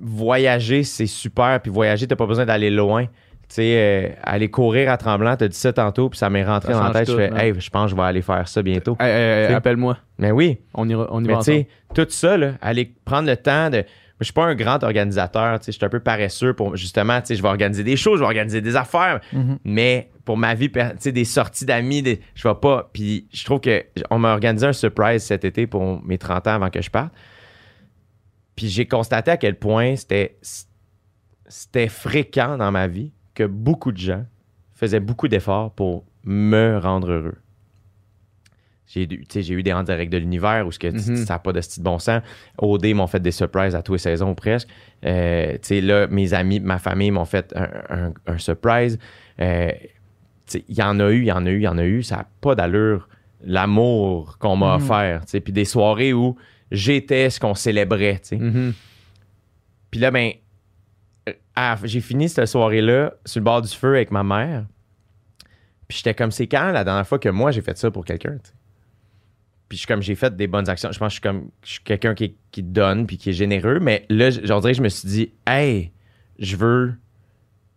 voyager, 0.00 0.82
c'est 0.84 1.06
super. 1.06 1.60
Puis 1.60 1.70
voyager, 1.70 2.06
t'as 2.06 2.16
pas 2.16 2.26
besoin 2.26 2.46
d'aller 2.46 2.70
loin. 2.70 3.04
Tu 3.04 3.54
sais, 3.54 3.74
euh, 3.76 4.08
aller 4.24 4.50
courir 4.50 4.90
à 4.90 4.98
Tremblant, 4.98 5.34
t'as 5.36 5.48
dit 5.48 5.56
ça 5.56 5.72
tantôt, 5.72 6.10
puis 6.10 6.18
ça 6.18 6.28
m'est 6.28 6.44
rentré 6.44 6.74
Ça 6.74 6.80
dans 6.80 6.88
la 6.88 6.92
tête. 6.92 7.10
je 7.10 7.16
fais, 7.16 7.30
man. 7.30 7.40
hey, 7.40 7.54
je 7.58 7.70
pense 7.70 7.84
que 7.84 7.90
je 7.92 7.96
vais 7.96 8.02
aller 8.06 8.20
faire 8.20 8.46
ça 8.46 8.60
bientôt. 8.62 8.96
Hey, 9.00 9.46
hey. 9.48 9.54
Appelle-moi. 9.54 9.96
Mais 10.18 10.30
oui, 10.32 10.58
On 10.74 10.86
ira, 10.88 11.06
on 11.10 11.24
y 11.24 11.26
mais 11.28 11.32
va 11.34 11.40
tu 11.40 11.50
ensemble. 11.52 11.58
sais, 11.58 11.68
tout 11.94 12.06
ça, 12.10 12.36
là, 12.36 12.52
aller 12.60 12.92
prendre 13.04 13.28
le 13.28 13.36
temps 13.36 13.70
de. 13.70 13.84
Je 14.20 14.24
suis 14.24 14.32
pas 14.32 14.44
un 14.46 14.54
grand 14.56 14.82
organisateur, 14.82 15.58
tu 15.60 15.66
sais, 15.66 15.72
je 15.72 15.76
suis 15.76 15.84
un 15.86 15.88
peu 15.88 16.00
paresseux 16.00 16.52
pour 16.52 16.76
justement, 16.76 17.20
tu 17.20 17.28
sais, 17.28 17.34
je 17.36 17.42
vais 17.42 17.48
organiser 17.48 17.84
des 17.84 17.96
choses, 17.96 18.14
je 18.16 18.20
vais 18.20 18.26
organiser 18.26 18.60
des 18.60 18.74
affaires, 18.74 19.20
Mhm. 19.32 19.58
mais 19.64 20.10
pour 20.24 20.36
ma 20.36 20.54
vie, 20.54 20.68
per- 20.68 20.90
tu 20.96 21.02
sais, 21.02 21.12
des 21.12 21.24
sorties 21.24 21.64
d'amis, 21.64 22.02
des- 22.02 22.20
je 22.34 22.48
vais 22.48 22.54
pas. 22.60 22.90
Puis 22.92 23.28
je 23.32 23.44
trouve 23.44 23.60
que 23.60 23.84
on 24.10 24.18
m'a 24.18 24.32
organisé 24.32 24.66
un 24.66 24.72
surprise 24.72 25.22
cet 25.22 25.44
été 25.44 25.66
pour 25.68 26.02
mes 26.04 26.18
30 26.18 26.46
ans 26.48 26.54
avant 26.54 26.68
que 26.70 26.82
je 26.82 26.90
parte. 26.90 27.12
Puis 28.56 28.68
j'ai 28.68 28.86
constaté 28.86 29.30
à 29.30 29.36
quel 29.36 29.56
point 29.58 29.94
c'était 29.96 30.36
c'était 31.46 31.88
fréquent 31.88 32.58
dans 32.58 32.70
ma 32.72 32.88
vie 32.88 33.12
que 33.34 33.44
beaucoup 33.44 33.92
de 33.92 33.96
gens 33.98 34.24
faisaient 34.74 35.00
beaucoup 35.00 35.28
d'efforts 35.28 35.72
pour 35.72 36.04
me 36.24 36.76
rendre 36.78 37.10
heureux. 37.10 37.36
J'ai 38.88 39.02
eu- 39.02 39.62
des 39.62 39.72
en 39.74 39.82
direct 39.82 40.10
de 40.10 40.16
l'univers 40.18 40.66
où 40.66 40.72
ce 40.72 40.78
que, 40.78 40.86
Mhm. 40.88 41.16
ça 41.26 41.34
n'a 41.34 41.38
pas 41.38 41.52
de 41.52 41.60
style 41.60 41.82
bon 41.82 41.98
sens. 41.98 42.22
OD 42.56 42.94
m'ont 42.94 43.06
fait 43.06 43.20
des 43.20 43.30
surprises 43.32 43.74
à 43.74 43.82
tous 43.82 43.92
les 43.92 43.98
saisons 43.98 44.30
ou 44.30 44.34
presque. 44.34 44.66
Euh, 45.04 45.58
là, 45.70 46.06
mes 46.06 46.32
amis, 46.32 46.58
ma 46.58 46.78
famille 46.78 47.10
m'ont 47.10 47.26
fait 47.26 47.54
un, 47.54 47.68
un- 48.06 48.12
un 48.26 48.38
surprise. 48.38 48.98
Euh, 49.40 49.70
il 50.68 50.74
y 50.74 50.82
en 50.82 50.98
a 51.00 51.10
eu, 51.10 51.18
il 51.20 51.26
y 51.26 51.32
en 51.32 51.44
a 51.44 51.50
eu, 51.50 51.58
il 51.58 51.62
y 51.64 51.68
en 51.68 51.76
a 51.76 51.84
eu. 51.84 52.02
Ça 52.02 52.16
n'a 52.16 52.26
pas 52.40 52.54
d'allure. 52.54 53.08
L'amour 53.44 54.38
qu'on 54.38 54.56
m'a 54.56 54.78
Mhm. 54.78 54.82
offert. 54.82 55.20
Puis 55.30 55.52
des 55.52 55.66
soirées 55.66 56.12
où 56.14 56.36
j'étais 56.72 57.28
ce 57.30 57.38
qu'on 57.38 57.54
célébrait. 57.54 58.20
Mhm. 58.32 58.72
Puis 59.90 60.00
là, 60.00 60.10
ben, 60.10 60.32
euh, 61.28 61.32
j'ai 61.84 62.00
fini 62.00 62.28
cette 62.30 62.46
soirée-là 62.46 63.12
sur 63.26 63.40
le 63.40 63.44
bord 63.44 63.60
du 63.62 63.68
feu 63.68 63.94
avec 63.96 64.10
ma 64.10 64.24
mère. 64.24 64.64
Puis 65.86 65.98
j'étais 65.98 66.14
comme, 66.14 66.30
c'est 66.30 66.46
quand 66.46 66.72
la 66.72 66.84
dernière 66.84 67.06
fois 67.06 67.18
que 67.18 67.28
moi 67.28 67.50
j'ai 67.50 67.62
fait 67.62 67.76
ça 67.78 67.90
pour 67.90 68.04
quelqu'un? 68.04 68.38
Puis 69.68 69.76
je 69.76 69.80
suis 69.80 69.86
comme, 69.86 70.00
j'ai 70.02 70.14
fait 70.14 70.34
des 70.34 70.46
bonnes 70.46 70.68
actions. 70.68 70.90
Je 70.92 70.98
pense 70.98 71.08
que 71.08 71.10
je 71.10 71.14
suis 71.14 71.20
comme, 71.20 71.50
je 71.64 71.70
suis 71.72 71.82
quelqu'un 71.82 72.14
qui, 72.14 72.36
qui 72.50 72.62
donne 72.62 73.06
puis 73.06 73.18
qui 73.18 73.30
est 73.30 73.34
généreux. 73.34 73.78
Mais 73.80 74.06
là, 74.08 74.30
j- 74.30 74.40
on 74.50 74.60
dirait 74.60 74.72
que 74.72 74.78
je 74.78 74.82
me 74.82 74.88
suis 74.88 75.08
dit, 75.08 75.32
hey, 75.46 75.92
je 76.38 76.56
veux 76.56 76.94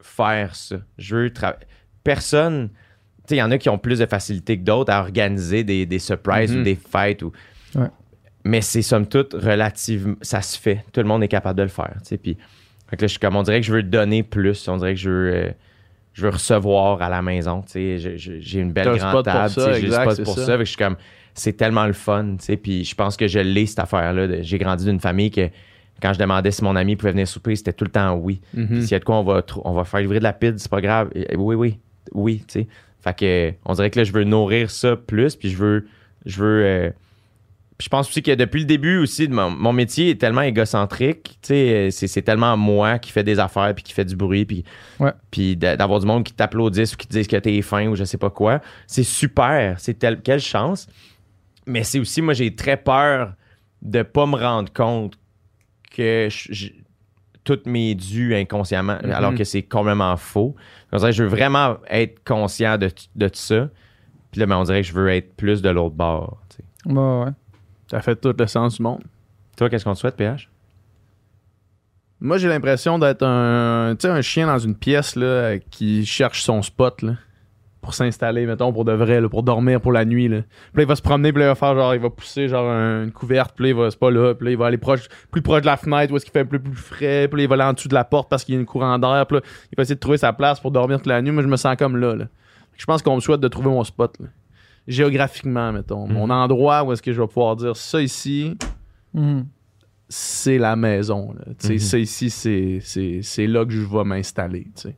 faire 0.01 0.55
ça. 0.55 0.77
Je 0.97 1.15
veux 1.15 1.29
travailler. 1.33 1.65
Personne, 2.03 2.69
tu 2.69 2.75
sais, 3.27 3.35
il 3.35 3.39
y 3.39 3.43
en 3.43 3.51
a 3.51 3.57
qui 3.57 3.69
ont 3.69 3.77
plus 3.77 3.99
de 3.99 4.05
facilité 4.05 4.57
que 4.57 4.63
d'autres 4.63 4.91
à 4.91 5.01
organiser 5.01 5.63
des, 5.63 5.85
des 5.85 5.99
surprises 5.99 6.55
ou 6.55 6.63
des 6.63 6.75
fêtes 6.75 7.21
ou. 7.23 7.31
Ouais. 7.75 7.87
Mais 8.43 8.61
c'est 8.61 8.81
somme 8.81 9.05
toute 9.07 9.33
relativement. 9.33 10.15
Ça 10.21 10.41
se 10.41 10.57
fait. 10.57 10.83
Tout 10.93 11.01
le 11.01 11.07
monde 11.07 11.23
est 11.23 11.27
capable 11.27 11.57
de 11.57 11.63
le 11.63 11.69
faire. 11.69 11.93
tu 11.99 12.05
sais. 12.09 12.17
Puis, 12.17 12.37
fait 12.89 12.95
que 12.97 13.01
là, 13.03 13.07
je 13.07 13.11
suis 13.11 13.19
comme, 13.19 13.35
on 13.35 13.43
dirait 13.43 13.61
que 13.61 13.67
je 13.67 13.73
veux 13.73 13.83
donner 13.83 14.23
plus. 14.23 14.67
On 14.67 14.77
dirait 14.77 14.95
que 14.95 14.99
je 14.99 15.09
veux, 15.09 15.33
euh, 15.35 15.51
je 16.13 16.23
veux 16.23 16.29
recevoir 16.29 17.01
à 17.01 17.09
la 17.09 17.21
maison. 17.21 17.61
tu 17.61 17.97
sais. 17.99 18.17
J'ai 18.17 18.59
une 18.59 18.71
belle 18.73 18.97
grande 18.97 19.23
table. 19.25 19.49
ça, 19.49 19.67
tu 19.67 19.73
sais, 19.75 19.81
J'ai 19.81 19.87
le 19.87 19.93
spot 19.93 20.23
pour 20.23 20.35
ça. 20.35 20.45
ça. 20.45 20.51
Fait 20.53 20.57
que 20.59 20.65
je 20.65 20.69
suis 20.69 20.77
comme, 20.77 20.95
c'est 21.33 21.53
tellement 21.53 21.85
le 21.85 21.93
fun. 21.93 22.35
tu 22.39 22.45
sais. 22.45 22.57
Puis 22.57 22.83
je 22.85 22.95
pense 22.95 23.17
que 23.17 23.27
je 23.27 23.39
l'ai, 23.39 23.65
cette 23.65 23.79
affaire-là. 23.79 24.41
J'ai 24.41 24.57
grandi 24.57 24.85
d'une 24.85 24.99
famille 24.99 25.31
que 25.31 25.49
quand 26.01 26.13
je 26.13 26.19
demandais 26.19 26.51
si 26.51 26.63
mon 26.63 26.75
ami 26.75 26.95
pouvait 26.95 27.11
venir 27.11 27.27
souper, 27.27 27.55
c'était 27.55 27.73
tout 27.73 27.85
le 27.85 27.91
temps 27.91 28.15
oui. 28.15 28.41
Mhm. 28.53 28.67
Puis 28.67 28.81
s'il 28.83 28.91
y 28.91 28.95
a 28.95 28.99
de 28.99 29.03
quoi, 29.05 29.17
on 29.17 29.23
va, 29.23 29.43
on 29.63 29.73
va 29.73 29.83
faire 29.83 29.99
livrer 30.01 30.19
de 30.19 30.23
la 30.23 30.33
pizza, 30.33 30.57
c'est 30.57 30.71
pas 30.71 30.81
grave. 30.81 31.09
Oui, 31.37 31.55
oui, 31.55 31.79
oui, 32.13 32.43
tu 32.47 32.61
sais. 32.61 32.67
Fait 33.03 33.15
que, 33.17 33.53
on 33.65 33.73
dirait 33.73 33.89
que 33.89 33.99
là, 33.99 34.03
je 34.03 34.11
veux 34.11 34.23
nourrir 34.23 34.69
ça 34.69 34.95
plus, 34.95 35.35
puis 35.35 35.49
je 35.49 35.57
veux, 35.57 35.87
je 36.25 36.39
veux. 36.43 36.63
euh, 36.65 36.89
puis 37.77 37.85
je 37.85 37.89
pense 37.89 38.07
aussi 38.09 38.21
que 38.21 38.29
depuis 38.35 38.59
le 38.59 38.65
début 38.67 38.97
aussi, 38.99 39.27
mon, 39.27 39.49
mon 39.49 39.73
métier 39.73 40.11
est 40.11 40.21
tellement 40.21 40.41
égocentrique, 40.43 41.23
tu 41.41 41.47
sais, 41.47 41.69
euh, 41.73 41.89
c'est, 41.89 42.05
c'est 42.07 42.21
tellement 42.21 42.55
moi 42.55 42.99
qui 42.99 43.11
fais 43.11 43.23
des 43.23 43.39
affaires, 43.39 43.73
puis 43.73 43.83
qui 43.83 43.91
fait 43.93 44.05
du 44.05 44.15
bruit, 44.15 44.45
puis, 44.45 44.63
Ouais. 44.99 45.11
puis 45.31 45.55
d'a- 45.57 45.75
d'avoir 45.77 45.99
du 45.99 46.05
monde 46.05 46.23
qui 46.23 46.33
t'applaudisse 46.33 46.93
ou 46.93 46.97
qui 46.97 47.07
te 47.07 47.13
dise 47.13 47.25
que 47.27 47.37
t'es 47.37 47.59
fin 47.63 47.87
ou 47.87 47.95
je 47.95 48.03
sais 48.03 48.19
pas 48.19 48.29
quoi. 48.29 48.61
C'est 48.85 49.01
super, 49.03 49.79
c'est 49.79 49.97
quelle 50.23 50.39
chance. 50.39 50.87
Mais 51.65 51.83
c'est 51.83 51.99
aussi, 51.99 52.21
moi, 52.21 52.33
j'ai 52.33 52.55
très 52.55 52.77
peur 52.77 53.33
de 53.81 54.01
pas 54.03 54.25
me 54.25 54.35
rendre 54.35 54.71
compte 54.73 55.17
que 55.95 56.27
toutes 57.43 57.65
mes 57.65 57.95
dus 57.95 58.35
inconsciemment, 58.35 58.97
Mhm. 59.03 59.11
alors 59.11 59.35
que 59.35 59.43
c'est 59.43 59.63
complètement 59.63 60.15
faux. 60.17 60.55
Que 60.91 61.11
je 61.11 61.23
veux 61.23 61.29
vraiment 61.29 61.77
être 61.89 62.23
conscient 62.23 62.77
de, 62.77 62.89
de 63.15 63.27
tout 63.27 63.35
ça. 63.39 63.69
Puis 64.31 64.39
là, 64.39 64.45
ben, 64.45 64.57
on 64.57 64.63
dirait 64.63 64.81
que 64.81 64.87
je 64.87 64.93
veux 64.93 65.09
être 65.09 65.35
plus 65.35 65.61
de 65.61 65.69
l'autre 65.69 65.95
bord. 65.95 66.39
tu 66.49 66.57
sais. 66.57 66.91
Ouais, 66.93 67.23
ouais. 67.25 67.31
Ça 67.89 68.01
fait 68.01 68.15
tout 68.15 68.33
le 68.37 68.47
sens 68.47 68.77
du 68.77 68.83
monde. 68.83 69.03
Toi, 69.57 69.69
qu'est-ce 69.69 69.83
qu'on 69.83 69.93
te 69.93 69.99
souhaite, 69.99 70.15
PH? 70.15 70.49
Moi, 72.19 72.37
j'ai 72.37 72.47
l'impression 72.47 72.99
d'être 72.99 73.23
un, 73.23 73.95
tu 73.99 74.03
sais, 74.07 74.13
un 74.13 74.21
chien 74.21 74.45
dans 74.47 74.59
une 74.59 74.75
pièce 74.75 75.15
là, 75.15 75.57
qui 75.57 76.05
cherche 76.05 76.43
son 76.43 76.61
spot. 76.61 77.01
Là. 77.01 77.15
Pour 77.81 77.93
s'installer, 77.95 78.45
mettons, 78.45 78.71
pour 78.71 78.85
de 78.85 78.91
vrai, 78.91 79.19
là, 79.21 79.27
pour 79.27 79.41
dormir 79.43 79.81
pour 79.81 79.91
la 79.91 80.05
nuit. 80.05 80.27
Là. 80.27 80.41
Puis 80.41 80.77
là, 80.77 80.83
il 80.83 80.87
va 80.87 80.95
se 80.95 81.01
promener, 81.01 81.31
puis 81.33 81.39
là, 81.39 81.47
il 81.47 81.49
va 81.49 81.55
faire 81.55 81.73
genre, 81.75 81.95
il 81.95 81.99
va 82.01 82.09
pousser 82.11 82.47
genre 82.47 82.69
un- 82.69 83.03
une 83.05 83.11
couverte, 83.11 83.53
puis 83.55 83.63
là, 83.65 83.69
il 83.71 83.75
va, 83.75 83.89
c'est 83.89 83.97
pas 83.99 84.11
là, 84.11 84.35
puis 84.35 84.45
là, 84.45 84.51
il 84.51 84.57
va 84.57 84.67
aller 84.67 84.77
proche, 84.77 85.07
plus 85.31 85.41
proche 85.41 85.61
de 85.61 85.65
la 85.65 85.77
fenêtre 85.77 86.13
où 86.13 86.15
est-ce 86.17 86.25
qu'il 86.25 86.31
fait 86.31 86.41
un 86.41 86.45
peu 86.45 86.59
plus 86.59 86.75
frais, 86.75 87.27
puis 87.27 87.37
là, 87.39 87.43
il 87.43 87.49
va 87.49 87.55
aller 87.55 87.63
en 87.63 87.73
dessous 87.73 87.87
de 87.87 87.93
la 87.95 88.03
porte 88.03 88.29
parce 88.29 88.43
qu'il 88.43 88.53
y 88.53 88.57
a 88.57 88.61
une 88.61 88.67
courant 88.67 88.99
d'air, 88.99 89.25
puis 89.27 89.37
là, 89.37 89.43
il 89.71 89.75
va 89.75 89.81
essayer 89.83 89.95
de 89.95 89.99
trouver 89.99 90.17
sa 90.17 90.31
place 90.31 90.59
pour 90.59 90.69
dormir 90.71 90.97
toute 90.97 91.07
la 91.07 91.21
nuit. 91.21 91.31
Moi, 91.31 91.41
je 91.43 91.47
me 91.47 91.55
sens 91.57 91.75
comme 91.75 91.97
là. 91.97 92.15
là. 92.15 92.25
Je 92.77 92.85
pense 92.85 93.01
qu'on 93.01 93.15
me 93.15 93.19
souhaite 93.21 93.41
de 93.41 93.47
trouver 93.47 93.69
mon 93.69 93.83
spot, 93.83 94.15
là. 94.19 94.27
géographiquement, 94.87 95.71
mettons. 95.71 96.07
Mon 96.07 96.29
endroit 96.29 96.83
où 96.83 96.91
est-ce 96.91 97.01
que 97.01 97.13
je 97.13 97.21
vais 97.21 97.27
pouvoir 97.27 97.55
dire 97.55 97.75
ça 97.75 98.01
ici, 98.01 98.57
Mhm. 99.13 99.45
c'est 100.09 100.57
la 100.57 100.75
maison. 100.75 101.33
Là. 101.37 101.53
Tu 101.59 101.67
sais, 101.67 101.73
Mhm. 101.73 101.79
Ça 101.79 101.97
ici, 101.99 102.29
c'est, 102.29 102.79
c'est, 102.81 103.19
c'est 103.21 103.47
là 103.47 103.63
que 103.65 103.71
je 103.71 103.81
vais 103.81 104.03
m'installer. 104.03 104.65
tu 104.75 104.89
sais. 104.89 104.95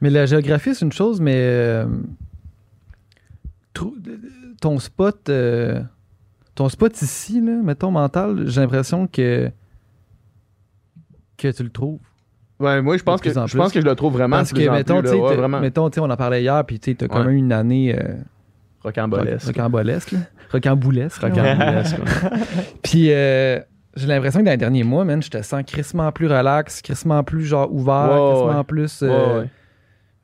Mais 0.00 0.10
la 0.10 0.26
géographie, 0.26 0.74
c'est 0.74 0.84
une 0.84 0.92
chose, 0.92 1.20
mais 1.20 1.34
euh, 1.36 1.86
ton 4.60 4.78
spot, 4.78 5.28
euh, 5.28 5.80
ton 6.54 6.68
spot 6.68 7.00
ici, 7.02 7.40
là, 7.40 7.52
mettons 7.62 7.90
mental, 7.90 8.44
j'ai 8.46 8.60
l'impression 8.60 9.06
que 9.06 9.50
que 11.36 11.48
tu 11.48 11.62
le 11.62 11.70
trouves. 11.70 12.00
Ouais, 12.58 12.80
moi, 12.80 12.96
je 12.96 13.02
pense, 13.02 13.20
que, 13.20 13.28
je 13.28 13.56
pense 13.58 13.70
que 13.72 13.80
je 13.82 13.84
le 13.84 13.94
trouve 13.94 14.14
vraiment 14.14 14.36
Parce 14.36 14.48
de 14.50 14.54
plus 14.54 14.64
que 14.64 14.70
en 14.70 14.72
mettons, 14.72 15.00
plus, 15.02 15.10
là. 15.10 15.16
Ouais, 15.18 15.36
vraiment 15.36 15.60
mettons, 15.60 15.90
on 15.98 16.10
en 16.10 16.16
parlait 16.16 16.40
hier, 16.40 16.64
puis 16.64 16.80
tu 16.80 16.96
as 16.98 17.08
quand 17.08 17.18
Ouais. 17.20 17.26
même 17.26 17.36
une 17.36 17.52
année 17.52 17.94
euh, 17.94 18.14
rocambolesque. 18.82 19.46
rocambolesque, 19.48 20.12
là. 20.12 20.18
rocamboulesque. 20.50 21.22
Puis 22.82 23.08
euh, 23.12 23.60
j'ai 23.94 24.06
l'impression 24.06 24.40
que 24.40 24.46
dans 24.46 24.52
les 24.52 24.56
derniers 24.56 24.84
mois, 24.84 25.04
man, 25.04 25.22
je 25.22 25.28
te 25.28 25.42
sens 25.42 25.62
crissement 25.66 26.10
plus 26.12 26.26
relax, 26.28 26.80
crissement 26.80 27.22
plus 27.22 27.44
genre 27.44 27.70
ouvert, 27.70 28.10
Ouais, 28.12 28.30
crissement 28.32 28.58
ouais. 28.58 28.64
plus 28.64 29.00
euh. 29.02 29.44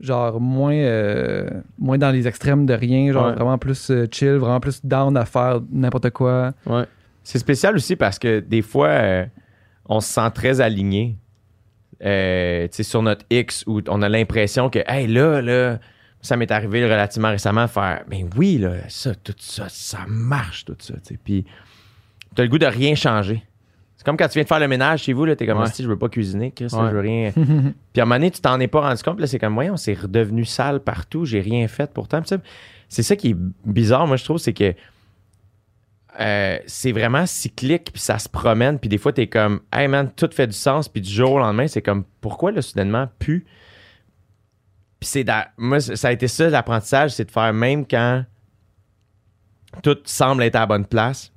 Genre 0.03 0.41
moins 0.41 0.75
euh, 0.75 1.49
moins 1.79 1.97
dans 1.97 2.11
les 2.11 2.27
extrêmes 2.29 2.67
de 2.67 2.75
rien, 2.75 3.11
genre 3.13 3.29
Ouais. 3.29 3.33
vraiment 3.35 3.57
plus 3.57 3.91
euh, 3.91 4.07
chill, 4.11 4.35
vraiment 4.35 4.61
plus 4.61 4.85
down 4.85 5.17
à 5.17 5.25
faire 5.25 5.61
n'importe 5.71 6.11
quoi. 6.11 6.53
Ouais. 6.67 6.85
C'est 7.23 7.39
spécial 7.39 7.75
aussi 7.77 7.97
parce 7.97 8.19
que 8.19 8.41
des 8.41 8.63
fois, 8.63 8.89
euh, 8.89 9.25
on 9.87 10.01
se 10.01 10.13
sent 10.13 10.31
très 10.35 10.61
aligné. 10.61 11.17
Tu 12.01 12.07
sais, 12.07 12.83
sur 12.83 13.01
notre 13.01 13.25
X 13.31 13.63
où 13.69 13.81
on 13.89 14.03
a 14.03 14.09
l'impression 14.09 14.69
que, 14.69 14.81
hey, 14.89 15.07
là, 15.07 15.41
là, 15.41 15.79
ça 16.21 16.37
m'est 16.37 16.51
arrivé 16.51 16.83
relativement 16.85 17.31
récemment 17.31 17.69
faire, 17.69 18.03
mais 18.09 18.25
oui, 18.37 18.59
là, 18.59 18.73
ça, 18.89 19.15
tout 19.15 19.35
ça, 19.39 19.67
ça 19.69 19.99
marche, 20.09 20.65
tout 20.65 20.75
ça. 20.81 20.95
Puis, 21.23 21.45
t'as 22.35 22.43
le 22.43 22.49
goût 22.49 22.59
de 22.59 22.67
rien 22.67 22.97
changer. 22.97 23.45
C'est 24.03 24.07
comme 24.07 24.17
quand 24.17 24.27
tu 24.27 24.35
viens 24.35 24.43
de 24.43 24.49
faire 24.49 24.59
le 24.59 24.67
ménage 24.67 25.03
chez 25.05 25.13
vous, 25.13 25.25
là, 25.25 25.37
t'es 25.37 25.47
comme, 25.47 25.61
Ouais. 25.61 25.69
si 25.69 25.85
je 25.85 25.89
veux 25.89 25.97
pas 25.97 26.09
cuisiner, 26.09 26.51
Chris, 26.51 26.65
Ouais. 26.73 26.89
je 26.89 26.93
veux 26.93 26.99
rien. 27.01 27.31
Puis 27.93 28.01
à 28.01 28.03
un 28.03 28.05
moment 28.05 28.17
donné, 28.17 28.33
tu 28.33 28.41
t'en 28.41 28.59
es 28.59 28.67
pas 28.67 28.81
rendu 28.81 29.01
compte, 29.01 29.21
là, 29.21 29.29
c'est 29.29 29.39
comme, 29.39 29.55
voyons, 29.55 29.77
c'est 29.77 29.95
redevenu 29.95 30.45
sale 30.45 30.81
partout, 30.81 31.25
j'ai 31.25 31.39
rien 31.41 31.69
fait 31.69 31.89
pourtant. 31.93 32.21
C'est 32.89 33.05
ça 33.05 33.15
qui 33.15 33.31
est 33.31 33.37
bizarre, 33.65 34.09
moi, 34.09 34.17
je 34.17 34.25
trouve, 34.25 34.39
c'est 34.39 34.55
que 34.55 34.75
euh, 36.19 36.59
c'est 36.67 36.91
vraiment 36.91 37.27
cyclique, 37.27 37.91
puis 37.93 38.03
ça 38.03 38.19
se 38.19 38.29
promène, 38.29 38.81
puis 38.81 38.89
des 38.89 38.99
fois, 38.99 39.13
t'es 39.13 39.29
comme, 39.29 39.61
hey 39.73 39.87
man, 39.87 40.11
tout 40.11 40.29
fait 40.33 40.49
du 40.49 40.53
sens, 40.57 40.89
puis 40.89 41.01
du 41.01 41.09
jour 41.09 41.35
au 41.35 41.39
lendemain, 41.39 41.69
c'est 41.69 41.81
comme, 41.81 42.03
pourquoi 42.21 42.51
là, 42.51 42.61
soudainement, 42.61 43.09
plus? 43.21 43.47
Puis 44.99 45.09
c'est, 45.09 45.25
moi, 45.59 45.79
ça 45.79 46.09
a 46.09 46.13
été 46.13 46.27
ça, 46.27 46.51
l'apprentissage, 46.51 47.13
c'est 47.13 47.27
de 47.27 47.31
faire 47.31 47.53
même 47.53 47.87
quand 47.87 48.25
tout 49.85 49.97
semble 50.05 50.43
être 50.43 50.57
à 50.57 50.61
la 50.61 50.67
bonne 50.67 50.87
place, 50.87 51.33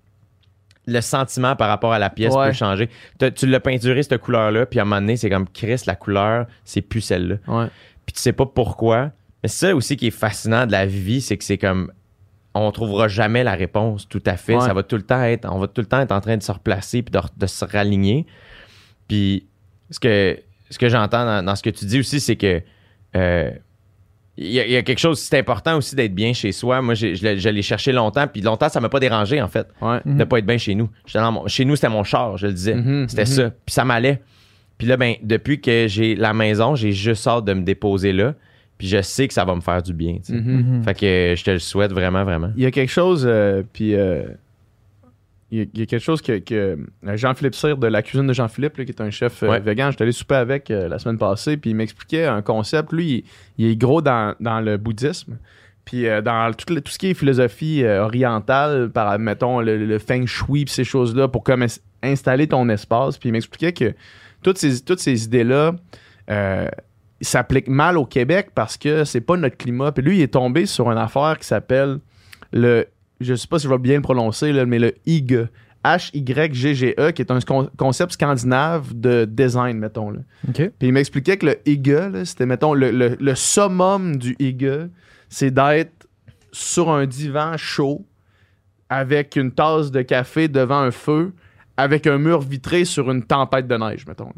le 0.87 1.01
sentiment 1.01 1.55
par 1.55 1.67
rapport 1.69 1.93
à 1.93 1.99
la 1.99 2.09
pièce 2.09 2.33
Ouais. 2.33 2.47
peut 2.47 2.53
changer. 2.53 2.89
T'as- 3.17 3.31
tu 3.31 3.47
l'as 3.47 3.59
peinturé, 3.59 4.03
cette 4.03 4.19
couleur-là, 4.21 4.65
puis 4.65 4.79
à 4.79 4.83
un 4.83 4.85
moment 4.85 5.01
donné, 5.01 5.17
c'est 5.17 5.29
comme, 5.29 5.47
Chris, 5.49 5.81
la 5.87 5.95
couleur, 5.95 6.45
c'est 6.63 6.81
plus 6.81 7.01
celle-là 7.01 7.35
Ouais. 7.47 7.67
puis 8.05 8.13
tu 8.13 8.21
sais 8.21 8.33
pas 8.33 8.45
pourquoi. 8.45 9.11
Mais 9.43 9.49
ça 9.49 9.75
aussi 9.75 9.97
qui 9.97 10.07
est 10.07 10.11
fascinant 10.11 10.65
de 10.65 10.71
la 10.71 10.85
vie, 10.85 11.21
c'est 11.21 11.37
que 11.37 11.43
c'est 11.43 11.57
comme 11.57 11.91
on 12.53 12.71
trouvera 12.71 13.07
jamais 13.07 13.43
la 13.43 13.53
réponse 13.53 14.07
tout 14.07 14.23
à 14.25 14.37
fait. 14.37 14.55
Ouais. 14.55 14.61
Ça 14.61 14.73
va 14.73 14.81
tout 14.83 14.95
le 14.95 15.01
temps 15.01 15.21
être, 15.23 15.45
on 15.51 15.59
va 15.59 15.67
tout 15.67 15.81
le 15.81 15.87
temps 15.87 15.99
être 15.99 16.11
en 16.13 16.21
train 16.21 16.37
de 16.37 16.43
se 16.43 16.51
replacer 16.51 17.01
puis 17.01 17.11
de, 17.37 17.45
se 17.47 17.65
raligner. 17.65 18.25
Puis 19.07 19.45
ce 19.89 19.99
que 19.99 20.39
ce 20.69 20.79
que 20.79 20.87
j'entends 20.89 21.25
dans, 21.25 21.43
dans 21.45 21.55
ce 21.55 21.61
que 21.63 21.69
tu 21.69 21.85
dis 21.85 21.99
aussi, 21.99 22.19
c'est 22.19 22.37
que 22.37 22.61
euh, 23.15 23.51
il 24.37 24.47
y, 24.51 24.59
a- 24.59 24.65
il 24.65 24.71
y 24.71 24.75
a 24.75 24.81
quelque 24.83 24.99
chose, 24.99 25.19
c'est 25.19 25.37
important 25.39 25.77
aussi 25.77 25.95
d'être 25.95 26.13
bien 26.13 26.33
chez 26.33 26.51
soi. 26.51 26.81
Moi, 26.81 26.93
je 26.93 27.13
je 27.15 27.49
l'ai 27.49 27.61
cherché 27.61 27.91
longtemps, 27.91 28.27
puis 28.27 28.41
longtemps, 28.41 28.69
ça 28.69 28.79
m'a 28.81 28.89
pas 28.89 28.99
dérangé, 28.99 29.41
en 29.41 29.47
fait, 29.47 29.67
Ouais. 29.81 29.99
De 30.05 30.23
pas 30.25 30.39
être 30.39 30.45
bien 30.45 30.57
chez 30.57 30.75
nous. 30.75 30.89
J'étais 31.05 31.19
dans 31.19 31.31
mon- 31.31 31.47
chez 31.47 31.63
nous, 31.65 31.75
c'était 31.75 31.89
mon 31.89 32.03
char, 32.03 32.37
je 32.37 32.47
le 32.47 32.53
disais. 32.53 32.75
Mhm, 32.75 33.07
C'était 33.07 33.21
mhm. 33.23 33.27
ça. 33.27 33.49
Puis 33.65 33.73
ça 33.73 33.85
m'allait. 33.85 34.21
Puis 34.77 34.87
là, 34.87 34.97
ben, 34.97 35.15
depuis 35.23 35.61
que 35.61 35.85
j'ai 35.87 36.15
la 36.15 36.33
maison, 36.33 36.75
j'ai 36.75 36.91
juste 36.91 37.25
hâte 37.27 37.45
de 37.45 37.53
me 37.53 37.61
déposer 37.63 38.11
là. 38.11 38.33
Puis 38.77 38.87
je 38.89 39.01
sais 39.01 39.25
que 39.25 39.33
ça 39.33 39.45
va 39.45 39.55
me 39.55 39.61
faire 39.61 39.81
du 39.81 39.93
bien. 39.93 40.17
Mhm. 40.27 40.81
Fait 40.83 40.93
que 40.93 41.33
je 41.37 41.43
te 41.45 41.51
le 41.51 41.59
souhaite 41.59 41.93
vraiment, 41.93 42.25
vraiment. 42.25 42.51
Il 42.57 42.63
y 42.63 42.65
a 42.65 42.71
quelque 42.71 42.91
chose, 42.91 43.23
euh, 43.25 43.63
puis 43.71 43.95
euh, 43.95 44.23
il 45.51 45.59
y, 45.59 45.81
a- 45.81 45.85
quelque 45.85 45.99
chose 45.99 46.21
que, 46.21 46.39
que 46.39 46.55
euh, 47.05 47.15
Jean-Philippe 47.17 47.55
Cyr 47.55 47.77
de 47.77 47.87
la 47.87 48.01
cuisine 48.01 48.25
de 48.27 48.33
Jean-Philippe, 48.33 48.73
qui 48.75 48.81
est 48.83 49.01
un 49.01 49.11
chef 49.11 49.43
euh, 49.43 49.49
Ouais. 49.49 49.59
vegan, 49.59 49.91
j'étais 49.91 50.03
allé 50.03 50.11
souper 50.11 50.35
avec 50.35 50.71
euh, 50.71 50.87
la 50.87 50.97
semaine 50.99 51.17
passée, 51.17 51.57
puis 51.57 51.69
il 51.69 51.75
m'expliquait 51.75 52.25
un 52.25 52.41
concept. 52.41 52.91
Lui, 52.91 53.23
il, 53.57 53.65
il 53.65 53.71
est 53.71 53.75
gros 53.75 54.01
dans, 54.01 54.35
dans 54.39 54.59
le 54.59 54.77
bouddhisme. 54.77 55.37
Puis 55.85 56.07
euh, 56.07 56.21
dans 56.23 56.51
tout, 56.53 56.73
le- 56.73 56.81
tout 56.81 56.91
ce 56.91 56.97
qui 56.97 57.07
est 57.07 57.13
philosophie 57.13 57.83
euh, 57.83 58.03
orientale, 58.03 58.89
par, 58.89 59.19
mettons, 59.19 59.59
le, 59.61 59.77
le 59.85 59.99
feng 59.99 60.25
shui, 60.25 60.65
puis 60.65 60.73
ces 60.73 60.83
choses-là, 60.83 61.27
pour 61.27 61.43
comme 61.43 61.61
ins- 61.61 61.79
installer 62.01 62.47
ton 62.47 62.67
espace. 62.69 63.17
Puis 63.19 63.29
il 63.29 63.31
m'expliquait 63.33 63.71
que 63.73 63.93
toutes 64.41 64.57
ces, 64.57 64.81
toutes 64.83 64.99
ces 64.99 65.25
idées-là 65.25 65.75
s'appliquent 67.21 67.67
mal 67.69 67.97
au 67.97 68.05
Québec 68.05 68.49
parce 68.53 68.77
que 68.77 69.03
c'est 69.03 69.21
pas 69.21 69.37
notre 69.37 69.57
climat. 69.57 69.91
Puis 69.91 70.03
lui, 70.03 70.17
il 70.17 70.21
est 70.21 70.33
tombé 70.33 70.65
sur 70.65 70.91
une 70.91 70.97
affaire 70.97 71.37
qui 71.39 71.47
s'appelle 71.47 71.99
le, 72.51 72.85
je 73.21 73.35
sais 73.35 73.47
pas 73.47 73.59
si 73.59 73.65
je 73.65 73.69
vais 73.71 73.77
bien 73.77 73.95
le 73.95 74.01
prononcer, 74.01 74.51
là, 74.51 74.65
mais 74.65 74.79
le 74.79 74.93
HYGE. 75.05 75.47
H-Y-G-G-E, 76.23 77.11
qui 77.11 77.21
est 77.21 77.31
un 77.31 77.39
con- 77.41 77.69
concept 77.77 78.13
scandinave 78.13 78.93
de 78.93 79.25
design, 79.25 79.77
mettons. 79.77 80.09
Là. 80.09 80.19
Puis 80.79 80.87
il 80.87 80.93
m'expliquait 80.93 81.37
que 81.37 81.45
le 81.45 82.09
là, 82.09 82.25
c'était, 82.25 82.45
mettons, 82.47 82.73
le, 82.73 82.89
le- 82.91 83.15
le 83.19 83.35
summum 83.35 84.15
du 84.17 84.35
hygge, 84.39 84.87
c'est 85.29 85.51
d'être 85.51 86.07
sur 86.51 86.89
un 86.89 87.05
divan 87.05 87.55
chaud, 87.57 88.03
avec 88.89 89.35
une 89.35 89.51
tasse 89.51 89.91
de 89.91 90.01
café 90.01 90.47
devant 90.47 90.79
un 90.79 90.91
feu, 90.91 91.33
avec 91.77 92.07
un 92.07 92.17
mur 92.17 92.41
vitré 92.41 92.85
sur 92.85 93.11
une 93.11 93.23
tempête 93.23 93.67
de 93.67 93.75
neige, 93.77 94.05
mettons. 94.07 94.31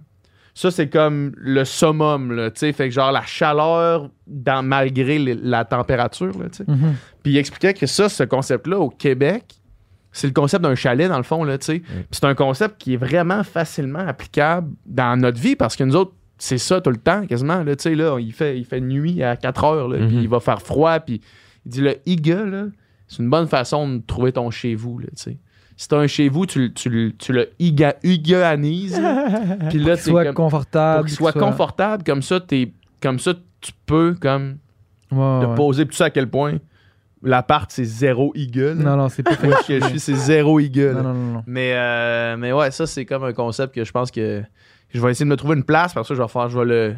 Ça, 0.59 0.71
c'est 0.71 0.89
comme 0.89 1.33
le 1.37 1.63
summum, 1.65 2.31
là, 2.31 2.49
tu 2.49 2.61
sais. 2.61 2.73
Fait 2.73 2.87
que 2.89 2.93
genre 2.95 3.11
la 3.11 3.21
chaleur 3.23 4.09
dans, 4.25 4.63
malgré 4.65 5.19
les- 5.19 5.35
la 5.35 5.65
température, 5.65 6.35
là, 6.39 6.49
tu 6.49 6.57
sais. 6.57 6.65
Mhm. 6.67 6.95
Puis 7.21 7.33
il 7.33 7.37
expliquait 7.37 7.75
que 7.75 7.85
ça, 7.85 8.09
ce 8.09 8.23
concept-là, 8.23 8.79
au 8.79 8.89
Québec, 8.89 9.53
c'est 10.11 10.25
le 10.25 10.33
concept 10.33 10.63
d'un 10.63 10.73
chalet, 10.73 11.07
dans 11.09 11.17
le 11.17 11.23
fond, 11.23 11.43
là, 11.43 11.59
tu 11.59 11.65
sais. 11.65 11.79
Puis 11.79 12.05
c'est 12.09 12.25
un 12.25 12.33
concept 12.33 12.79
qui 12.81 12.93
est 12.95 12.97
vraiment 12.97 13.43
facilement 13.43 13.99
applicable 13.99 14.71
dans 14.87 15.15
notre 15.19 15.39
vie 15.39 15.55
parce 15.55 15.75
que 15.75 15.83
nous 15.83 15.95
autres, 15.95 16.13
c'est 16.39 16.57
ça 16.57 16.81
tout 16.81 16.89
le 16.89 16.97
temps, 16.97 17.27
quasiment, 17.27 17.63
là, 17.63 17.75
tu 17.75 17.83
sais, 17.83 17.93
là, 17.95 18.17
il 18.19 18.33
fait, 18.33 18.57
il 18.57 18.65
fait 18.65 18.81
nuit 18.81 19.21
à 19.21 19.35
4 19.35 19.63
heures, 19.63 19.87
là, 19.87 19.99
Mhm. 19.99 20.07
puis 20.07 20.17
il 20.23 20.27
va 20.29 20.39
faire 20.39 20.61
froid, 20.61 20.99
puis 20.99 21.21
il 21.67 21.69
dit, 21.71 21.81
le 21.81 21.97
hygge, 22.07 22.31
là, 22.33 22.63
c'est 23.07 23.21
une 23.21 23.29
bonne 23.29 23.47
façon 23.47 23.87
de 23.87 24.01
trouver 24.05 24.31
ton 24.31 24.49
chez-vous, 24.49 24.97
là, 24.97 25.07
tu 25.15 25.21
sais. 25.23 25.37
Si 25.77 25.87
t'as 25.87 25.97
un 25.99 26.07
chez-vous, 26.07 26.45
tu, 26.47 26.59
le- 26.59 26.73
tu, 26.73 26.89
le- 26.89 27.15
tu 27.15 27.31
le 27.33 27.39
là. 27.41 27.45
puis 28.01 28.97
là, 28.97 29.69
Qu'il 29.69 29.83
t'es 29.85 29.95
soit 29.97 30.25
comme- 30.25 30.33
confortable. 30.33 30.97
pour 31.01 31.05
qu'il 31.07 31.15
soit 31.15 31.33
confortable, 31.33 32.03
comme 32.03 32.21
ça, 32.23 32.39
t'es, 32.39 32.71
comme 33.01 33.19
ça, 33.19 33.33
tu 33.61 33.71
peux, 33.85 34.15
comme, 34.19 34.57
Ouais, 35.11 35.39
de 35.41 35.45
ouais. 35.45 35.55
poser 35.55 35.85
tout 35.85 35.93
ça 35.93 36.05
à 36.05 36.09
quel 36.09 36.27
point 36.29 36.57
l'appart, 37.23 37.71
c'est 37.71 37.83
zéro 37.85 38.31
hygge, 38.35 38.57
là. 38.59 38.73
Non, 38.73 38.97
non, 38.97 39.09
c'est 39.09 39.23
pas 39.23 39.35
fait. 39.35 39.49
Je 39.69 39.85
suis, 39.87 39.99
c'est 39.99 40.15
zéro 40.15 40.59
hygge, 40.59 40.79
là. 40.79 40.93
Non, 40.93 41.03
non, 41.03 41.13
non, 41.13 41.33
non. 41.35 41.43
Mais, 41.47 41.73
euh, 41.75 42.35
mais 42.37 42.51
ouais, 42.53 42.71
ça, 42.71 42.85
c'est 42.87 43.05
comme 43.05 43.23
un 43.23 43.33
concept 43.33 43.73
que 43.73 43.83
je 43.85 43.91
pense 43.91 44.11
que 44.11 44.43
je 44.93 44.99
vais 45.01 45.11
essayer 45.11 45.25
de 45.25 45.29
me 45.29 45.35
trouver 45.37 45.55
une 45.55 45.63
place. 45.63 45.93
Parce 45.93 46.07
que 46.09 46.15
je 46.15 46.21
vais 46.21 46.27
faire, 46.27 46.49
je 46.49 46.59
vais 46.59 46.65
le. 46.65 46.95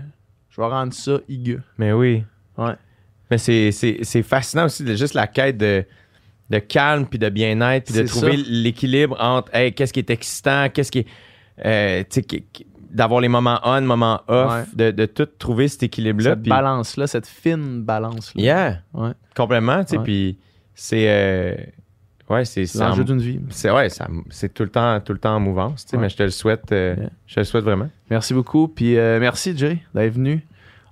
Je 0.50 0.60
vais 0.62 0.68
rendre 0.68 0.94
ça 0.94 1.20
hygge. 1.30 1.60
Mais 1.78 1.92
oui. 1.94 2.24
Ouais. 2.58 2.74
Mais 3.32 3.38
c'est, 3.38 3.72
c'est, 3.72 4.00
c'est 4.02 4.24
fascinant 4.24 4.66
aussi, 4.66 4.84
de 4.84 4.96
juste 4.96 5.14
la 5.14 5.28
quête 5.28 5.58
de, 5.58 5.86
de 6.50 6.60
calme, 6.60 7.06
puis 7.06 7.20
de 7.20 7.30
bien-être, 7.30 7.86
puis 7.92 8.02
de 8.02 8.08
trouver 8.08 8.38
l'équilibre 8.38 9.16
entre 9.20 9.54
hey, 9.56 9.72
qu'est-ce 9.74 9.94
qui 9.94 10.00
est 10.00 10.10
excitant, 10.10 10.68
qu'est-ce 10.74 10.92
qui 10.92 11.00
est. 11.00 11.08
euh, 11.66 12.04
d'avoir 12.90 13.22
les 13.22 13.28
moments 13.28 13.60
on, 13.64 13.82
moments 13.82 14.22
off, 14.28 14.52
Ouais. 14.52 14.64
de, 14.74 14.92
de 14.92 15.06
tout 15.06 15.28
trouver 15.38 15.68
cet 15.68 15.84
équilibre-là. 15.84 16.32
Cette 16.32 16.42
balance-là, 16.44 17.06
cette 17.06 17.28
fine 17.28 17.84
balance-là. 17.84 18.42
Yeah. 18.42 18.80
Ouais. 18.96 19.12
Complètement, 19.36 19.84
tu 19.84 19.92
sais, 19.96 20.00
puis 20.04 20.40
c'est. 20.74 21.06
euh, 21.08 21.56
ouais, 22.32 22.46
c'est. 22.46 22.66
C'est 22.66 22.80
c'est 22.80 22.84
en- 22.84 22.90
l'enjeu 22.90 23.04
d'une 23.04 23.20
vie. 23.22 23.40
C'est 23.52 23.70
ouais, 23.70 23.90
c'est 24.32 24.52
tout 24.52 24.64
le 24.64 24.70
temps, 24.70 25.00
tout 25.02 25.14
le 25.14 25.20
temps 25.20 25.36
en 25.36 25.40
mouvance, 25.40 25.86
tu 25.86 25.92
sais, 25.92 25.98
Ouais. 25.98 26.02
mais 26.04 26.10
je 26.10 26.18
te 26.18 26.24
le 26.24 26.32
souhaite, 26.32 26.72
euh, 26.72 26.96
Yeah. 26.98 27.10
je 27.28 27.36
te 27.36 27.40
le 27.42 27.44
souhaite 27.44 27.64
vraiment. 27.64 27.90
Merci 28.10 28.34
beaucoup. 28.34 28.68
Puis 28.68 28.98
euh, 28.98 29.20
merci, 29.20 29.56
Jay, 29.56 29.78
d'être 29.94 30.14
venu. 30.14 30.44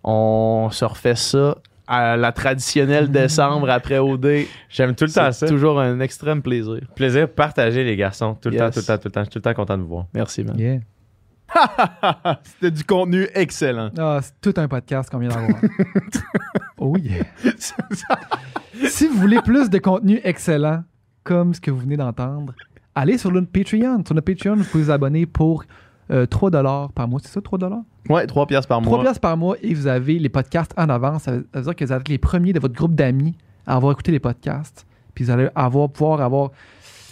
On 0.04 0.70
se 0.72 0.86
refait 0.86 1.16
ça 1.16 1.58
à 1.88 2.18
la 2.18 2.32
traditionnelle 2.32 3.10
décembre 3.10 3.70
après 3.70 3.98
OD. 3.98 4.46
J'aime 4.70 4.94
tout 4.96 5.06
le 5.06 5.12
temps 5.12 5.32
C'est 5.32 5.46
ça. 5.46 5.48
toujours 5.48 5.80
un 5.80 6.00
extrême 6.02 6.42
plaisir. 6.42 6.82
Plaisir 6.96 7.22
de 7.28 7.32
partager 7.32 7.84
les 7.84 7.96
garçons, 7.96 8.36
tout 8.42 8.50
le 8.50 8.56
Yes. 8.56 8.64
temps, 8.64 8.70
tout 8.72 8.80
le 8.80 8.86
temps, 8.86 8.98
tout 8.98 9.08
le 9.08 9.12
temps. 9.12 9.20
Je 9.22 9.26
suis 9.26 9.32
tout 9.32 9.38
le 9.40 9.42
temps 9.44 9.54
content 9.54 9.78
de 9.78 9.84
vous 9.84 9.90
voir. 9.90 10.06
Merci, 10.14 10.44
man. 10.44 10.58
Yeah. 10.60 10.80
C'était 12.44 12.72
du 12.72 12.84
contenu 12.84 13.28
excellent. 13.34 13.90
Ah, 13.98 14.20
c'est 14.22 14.34
tout 14.42 14.60
un 14.60 14.68
podcast 14.68 15.10
qu'on 15.10 15.20
vient 15.20 15.30
d'avoir. 15.30 15.60
oh 16.78 16.98
yeah. 16.98 17.24
si 18.90 19.08
vous 19.08 19.18
voulez 19.18 19.40
plus 19.42 19.70
de 19.70 19.78
contenu 19.80 20.20
excellent, 20.24 20.84
comme 21.24 21.54
ce 21.54 21.62
que 21.62 21.72
vous 21.72 21.80
venez 21.80 21.98
d'entendre, 21.98 22.54
allez 22.96 23.18
sur 23.18 23.32
notre 23.32 23.48
Patreon. 23.52 24.04
Sur 24.06 24.16
notre 24.16 24.26
Patreon, 24.26 24.56
vous 24.58 24.64
pouvez 24.66 24.84
vous 24.86 24.92
abonner 24.92 25.26
pour 25.26 25.64
euh, 26.12 26.26
3 26.26 26.52
par 26.94 27.08
mois. 27.08 27.20
C'est 27.24 27.32
ça, 27.32 27.42
3 27.42 27.60
Ouais, 28.10 28.26
3 28.26 28.48
piastres 28.48 28.68
par 28.68 28.82
3 28.82 28.90
mois. 28.98 29.04
piastres 29.04 29.20
par 29.20 29.38
mois 29.38 29.56
et 29.62 29.74
vous 29.74 29.88
avez 29.88 30.20
les 30.20 30.30
podcasts 30.30 30.74
en 30.78 30.90
avance. 30.90 31.24
Ça 31.24 31.32
veut 31.32 31.48
ça 31.54 31.60
veut 31.60 31.66
dire 31.66 31.76
que 31.76 31.86
vous 31.86 31.94
êtes 31.94 32.10
les 32.10 32.18
premiers 32.18 32.54
de 32.54 32.60
votre 32.60 32.76
groupe 32.76 32.96
d'amis 32.96 33.36
à 33.66 33.76
avoir 33.76 33.92
écouté 33.92 34.12
les 34.12 34.20
podcasts. 34.20 34.86
Puis 35.14 35.26
vous 35.26 35.32
allez 35.32 35.50
avoir, 35.56 35.90
pouvoir 35.90 36.22
avoir. 36.22 36.52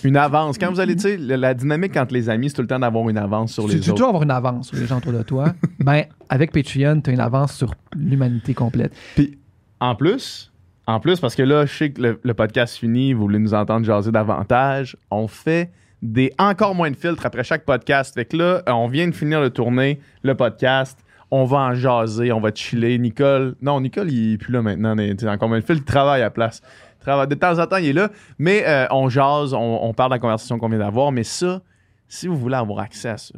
Une 0.03 0.17
avance. 0.17 0.59
Quand 0.59 0.69
vous 0.71 0.79
allez, 0.79 0.95
tu 0.95 1.01
sais, 1.01 1.17
la, 1.17 1.55
dynamique 1.55 1.97
entre 1.97 2.13
les 2.13 2.29
amis, 2.29 2.49
c'est 2.49 2.55
tout 2.55 2.61
le 2.61 2.67
temps 2.67 2.77
d'avoir 2.77 3.09
une 3.09 3.17
avance 3.17 3.53
sur 3.53 3.65
Tu 3.65 3.75
les 3.75 3.79
tu 3.79 3.89
autres. 3.89 3.95
toujours 3.95 4.09
avoir 4.09 4.23
une 4.23 4.31
avance 4.31 4.67
sur 4.67 4.77
les 4.77 4.85
gens 4.85 4.97
autour 4.97 5.13
de 5.13 5.23
toi. 5.23 5.53
ben, 5.79 6.03
avec 6.29 6.51
Patreon, 6.51 7.01
tu 7.01 7.09
as 7.09 7.13
une 7.13 7.19
avance 7.19 7.53
sur 7.53 7.73
l'humanité 7.95 8.53
complète. 8.53 8.93
Puis, 9.15 9.39
en 9.79 9.95
plus, 9.95 10.51
en 10.85 10.99
plus, 10.99 11.19
parce 11.19 11.33
que 11.33 11.41
là, 11.41 11.65
je 11.65 11.73
sais 11.73 11.89
que 11.91 12.01
le, 12.01 12.19
le 12.21 12.33
podcast 12.35 12.77
finit, 12.77 13.13
vous 13.13 13.21
voulez 13.21 13.39
nous 13.39 13.55
entendre 13.55 13.83
jaser 13.83 14.11
davantage, 14.11 14.95
on 15.09 15.27
fait 15.27 15.71
des 16.05 16.31
encore 16.37 16.75
moins 16.75 16.91
de 16.91 16.95
filtres 16.95 17.25
après 17.25 17.43
chaque 17.43 17.65
podcast. 17.65 18.13
Fait 18.13 18.25
que 18.25 18.37
là, 18.37 18.43
euh, 18.67 18.71
on 18.71 18.87
vient 18.87 19.07
de 19.07 19.13
finir 19.13 19.41
de 19.41 19.47
tourner 19.49 19.99
le 20.23 20.35
podcast. 20.35 20.99
On 21.31 21.45
va 21.45 21.57
en 21.57 21.73
jaser, 21.73 22.31
on 22.31 22.39
va 22.39 22.51
chiller. 22.53 22.97
Nicole, 22.99 23.55
non, 23.61 23.81
Nicole, 23.81 24.11
il 24.11 24.33
est 24.33 24.37
plus 24.37 24.53
là 24.53 24.61
maintenant. 24.61 24.95
tu 24.95 25.15
sais, 25.17 25.27
encore 25.29 25.49
moins 25.49 25.59
de 25.59 25.65
filtres, 25.65 25.81
il 25.81 25.85
travaille 25.85 26.21
à 26.21 26.25
la 26.25 26.29
place. 26.31 26.61
Il 26.99 27.01
travaille- 27.01 27.27
De 27.27 27.35
temps 27.35 27.57
en 27.59 27.65
temps, 27.67 27.77
il 27.77 27.87
est 27.87 27.93
là. 27.93 28.09
Mais 28.37 28.63
euh, 28.65 28.85
on 28.91 29.09
jase, 29.09 29.53
on, 29.53 29.79
on 29.83 29.93
parle 29.93 30.11
de 30.11 30.15
la 30.15 30.19
conversation 30.19 30.59
qu'on 30.59 30.69
vient 30.69 30.79
d'avoir. 30.79 31.11
Mais 31.11 31.23
ça, 31.23 31.61
si 32.07 32.27
vous 32.27 32.37
voulez 32.37 32.55
avoir 32.55 32.79
accès 32.79 33.09
à 33.09 33.17
ça, 33.17 33.33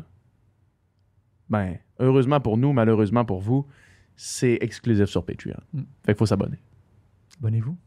ben, 1.50 1.78
heureusement 2.00 2.40
pour 2.42 2.58
nous, 2.58 2.74
malheureusement 2.74 3.24
pour 3.24 3.40
vous, 3.40 3.66
c'est 4.18 4.58
exclusif 4.62 5.06
sur 5.06 5.24
Patreon. 5.26 5.56
Mm. 5.74 5.80
Fait 6.06 6.12
qu'il 6.14 6.16
faut 6.18 6.26
s'abonner. 6.26 6.58
Abonnez-vous. 7.40 7.78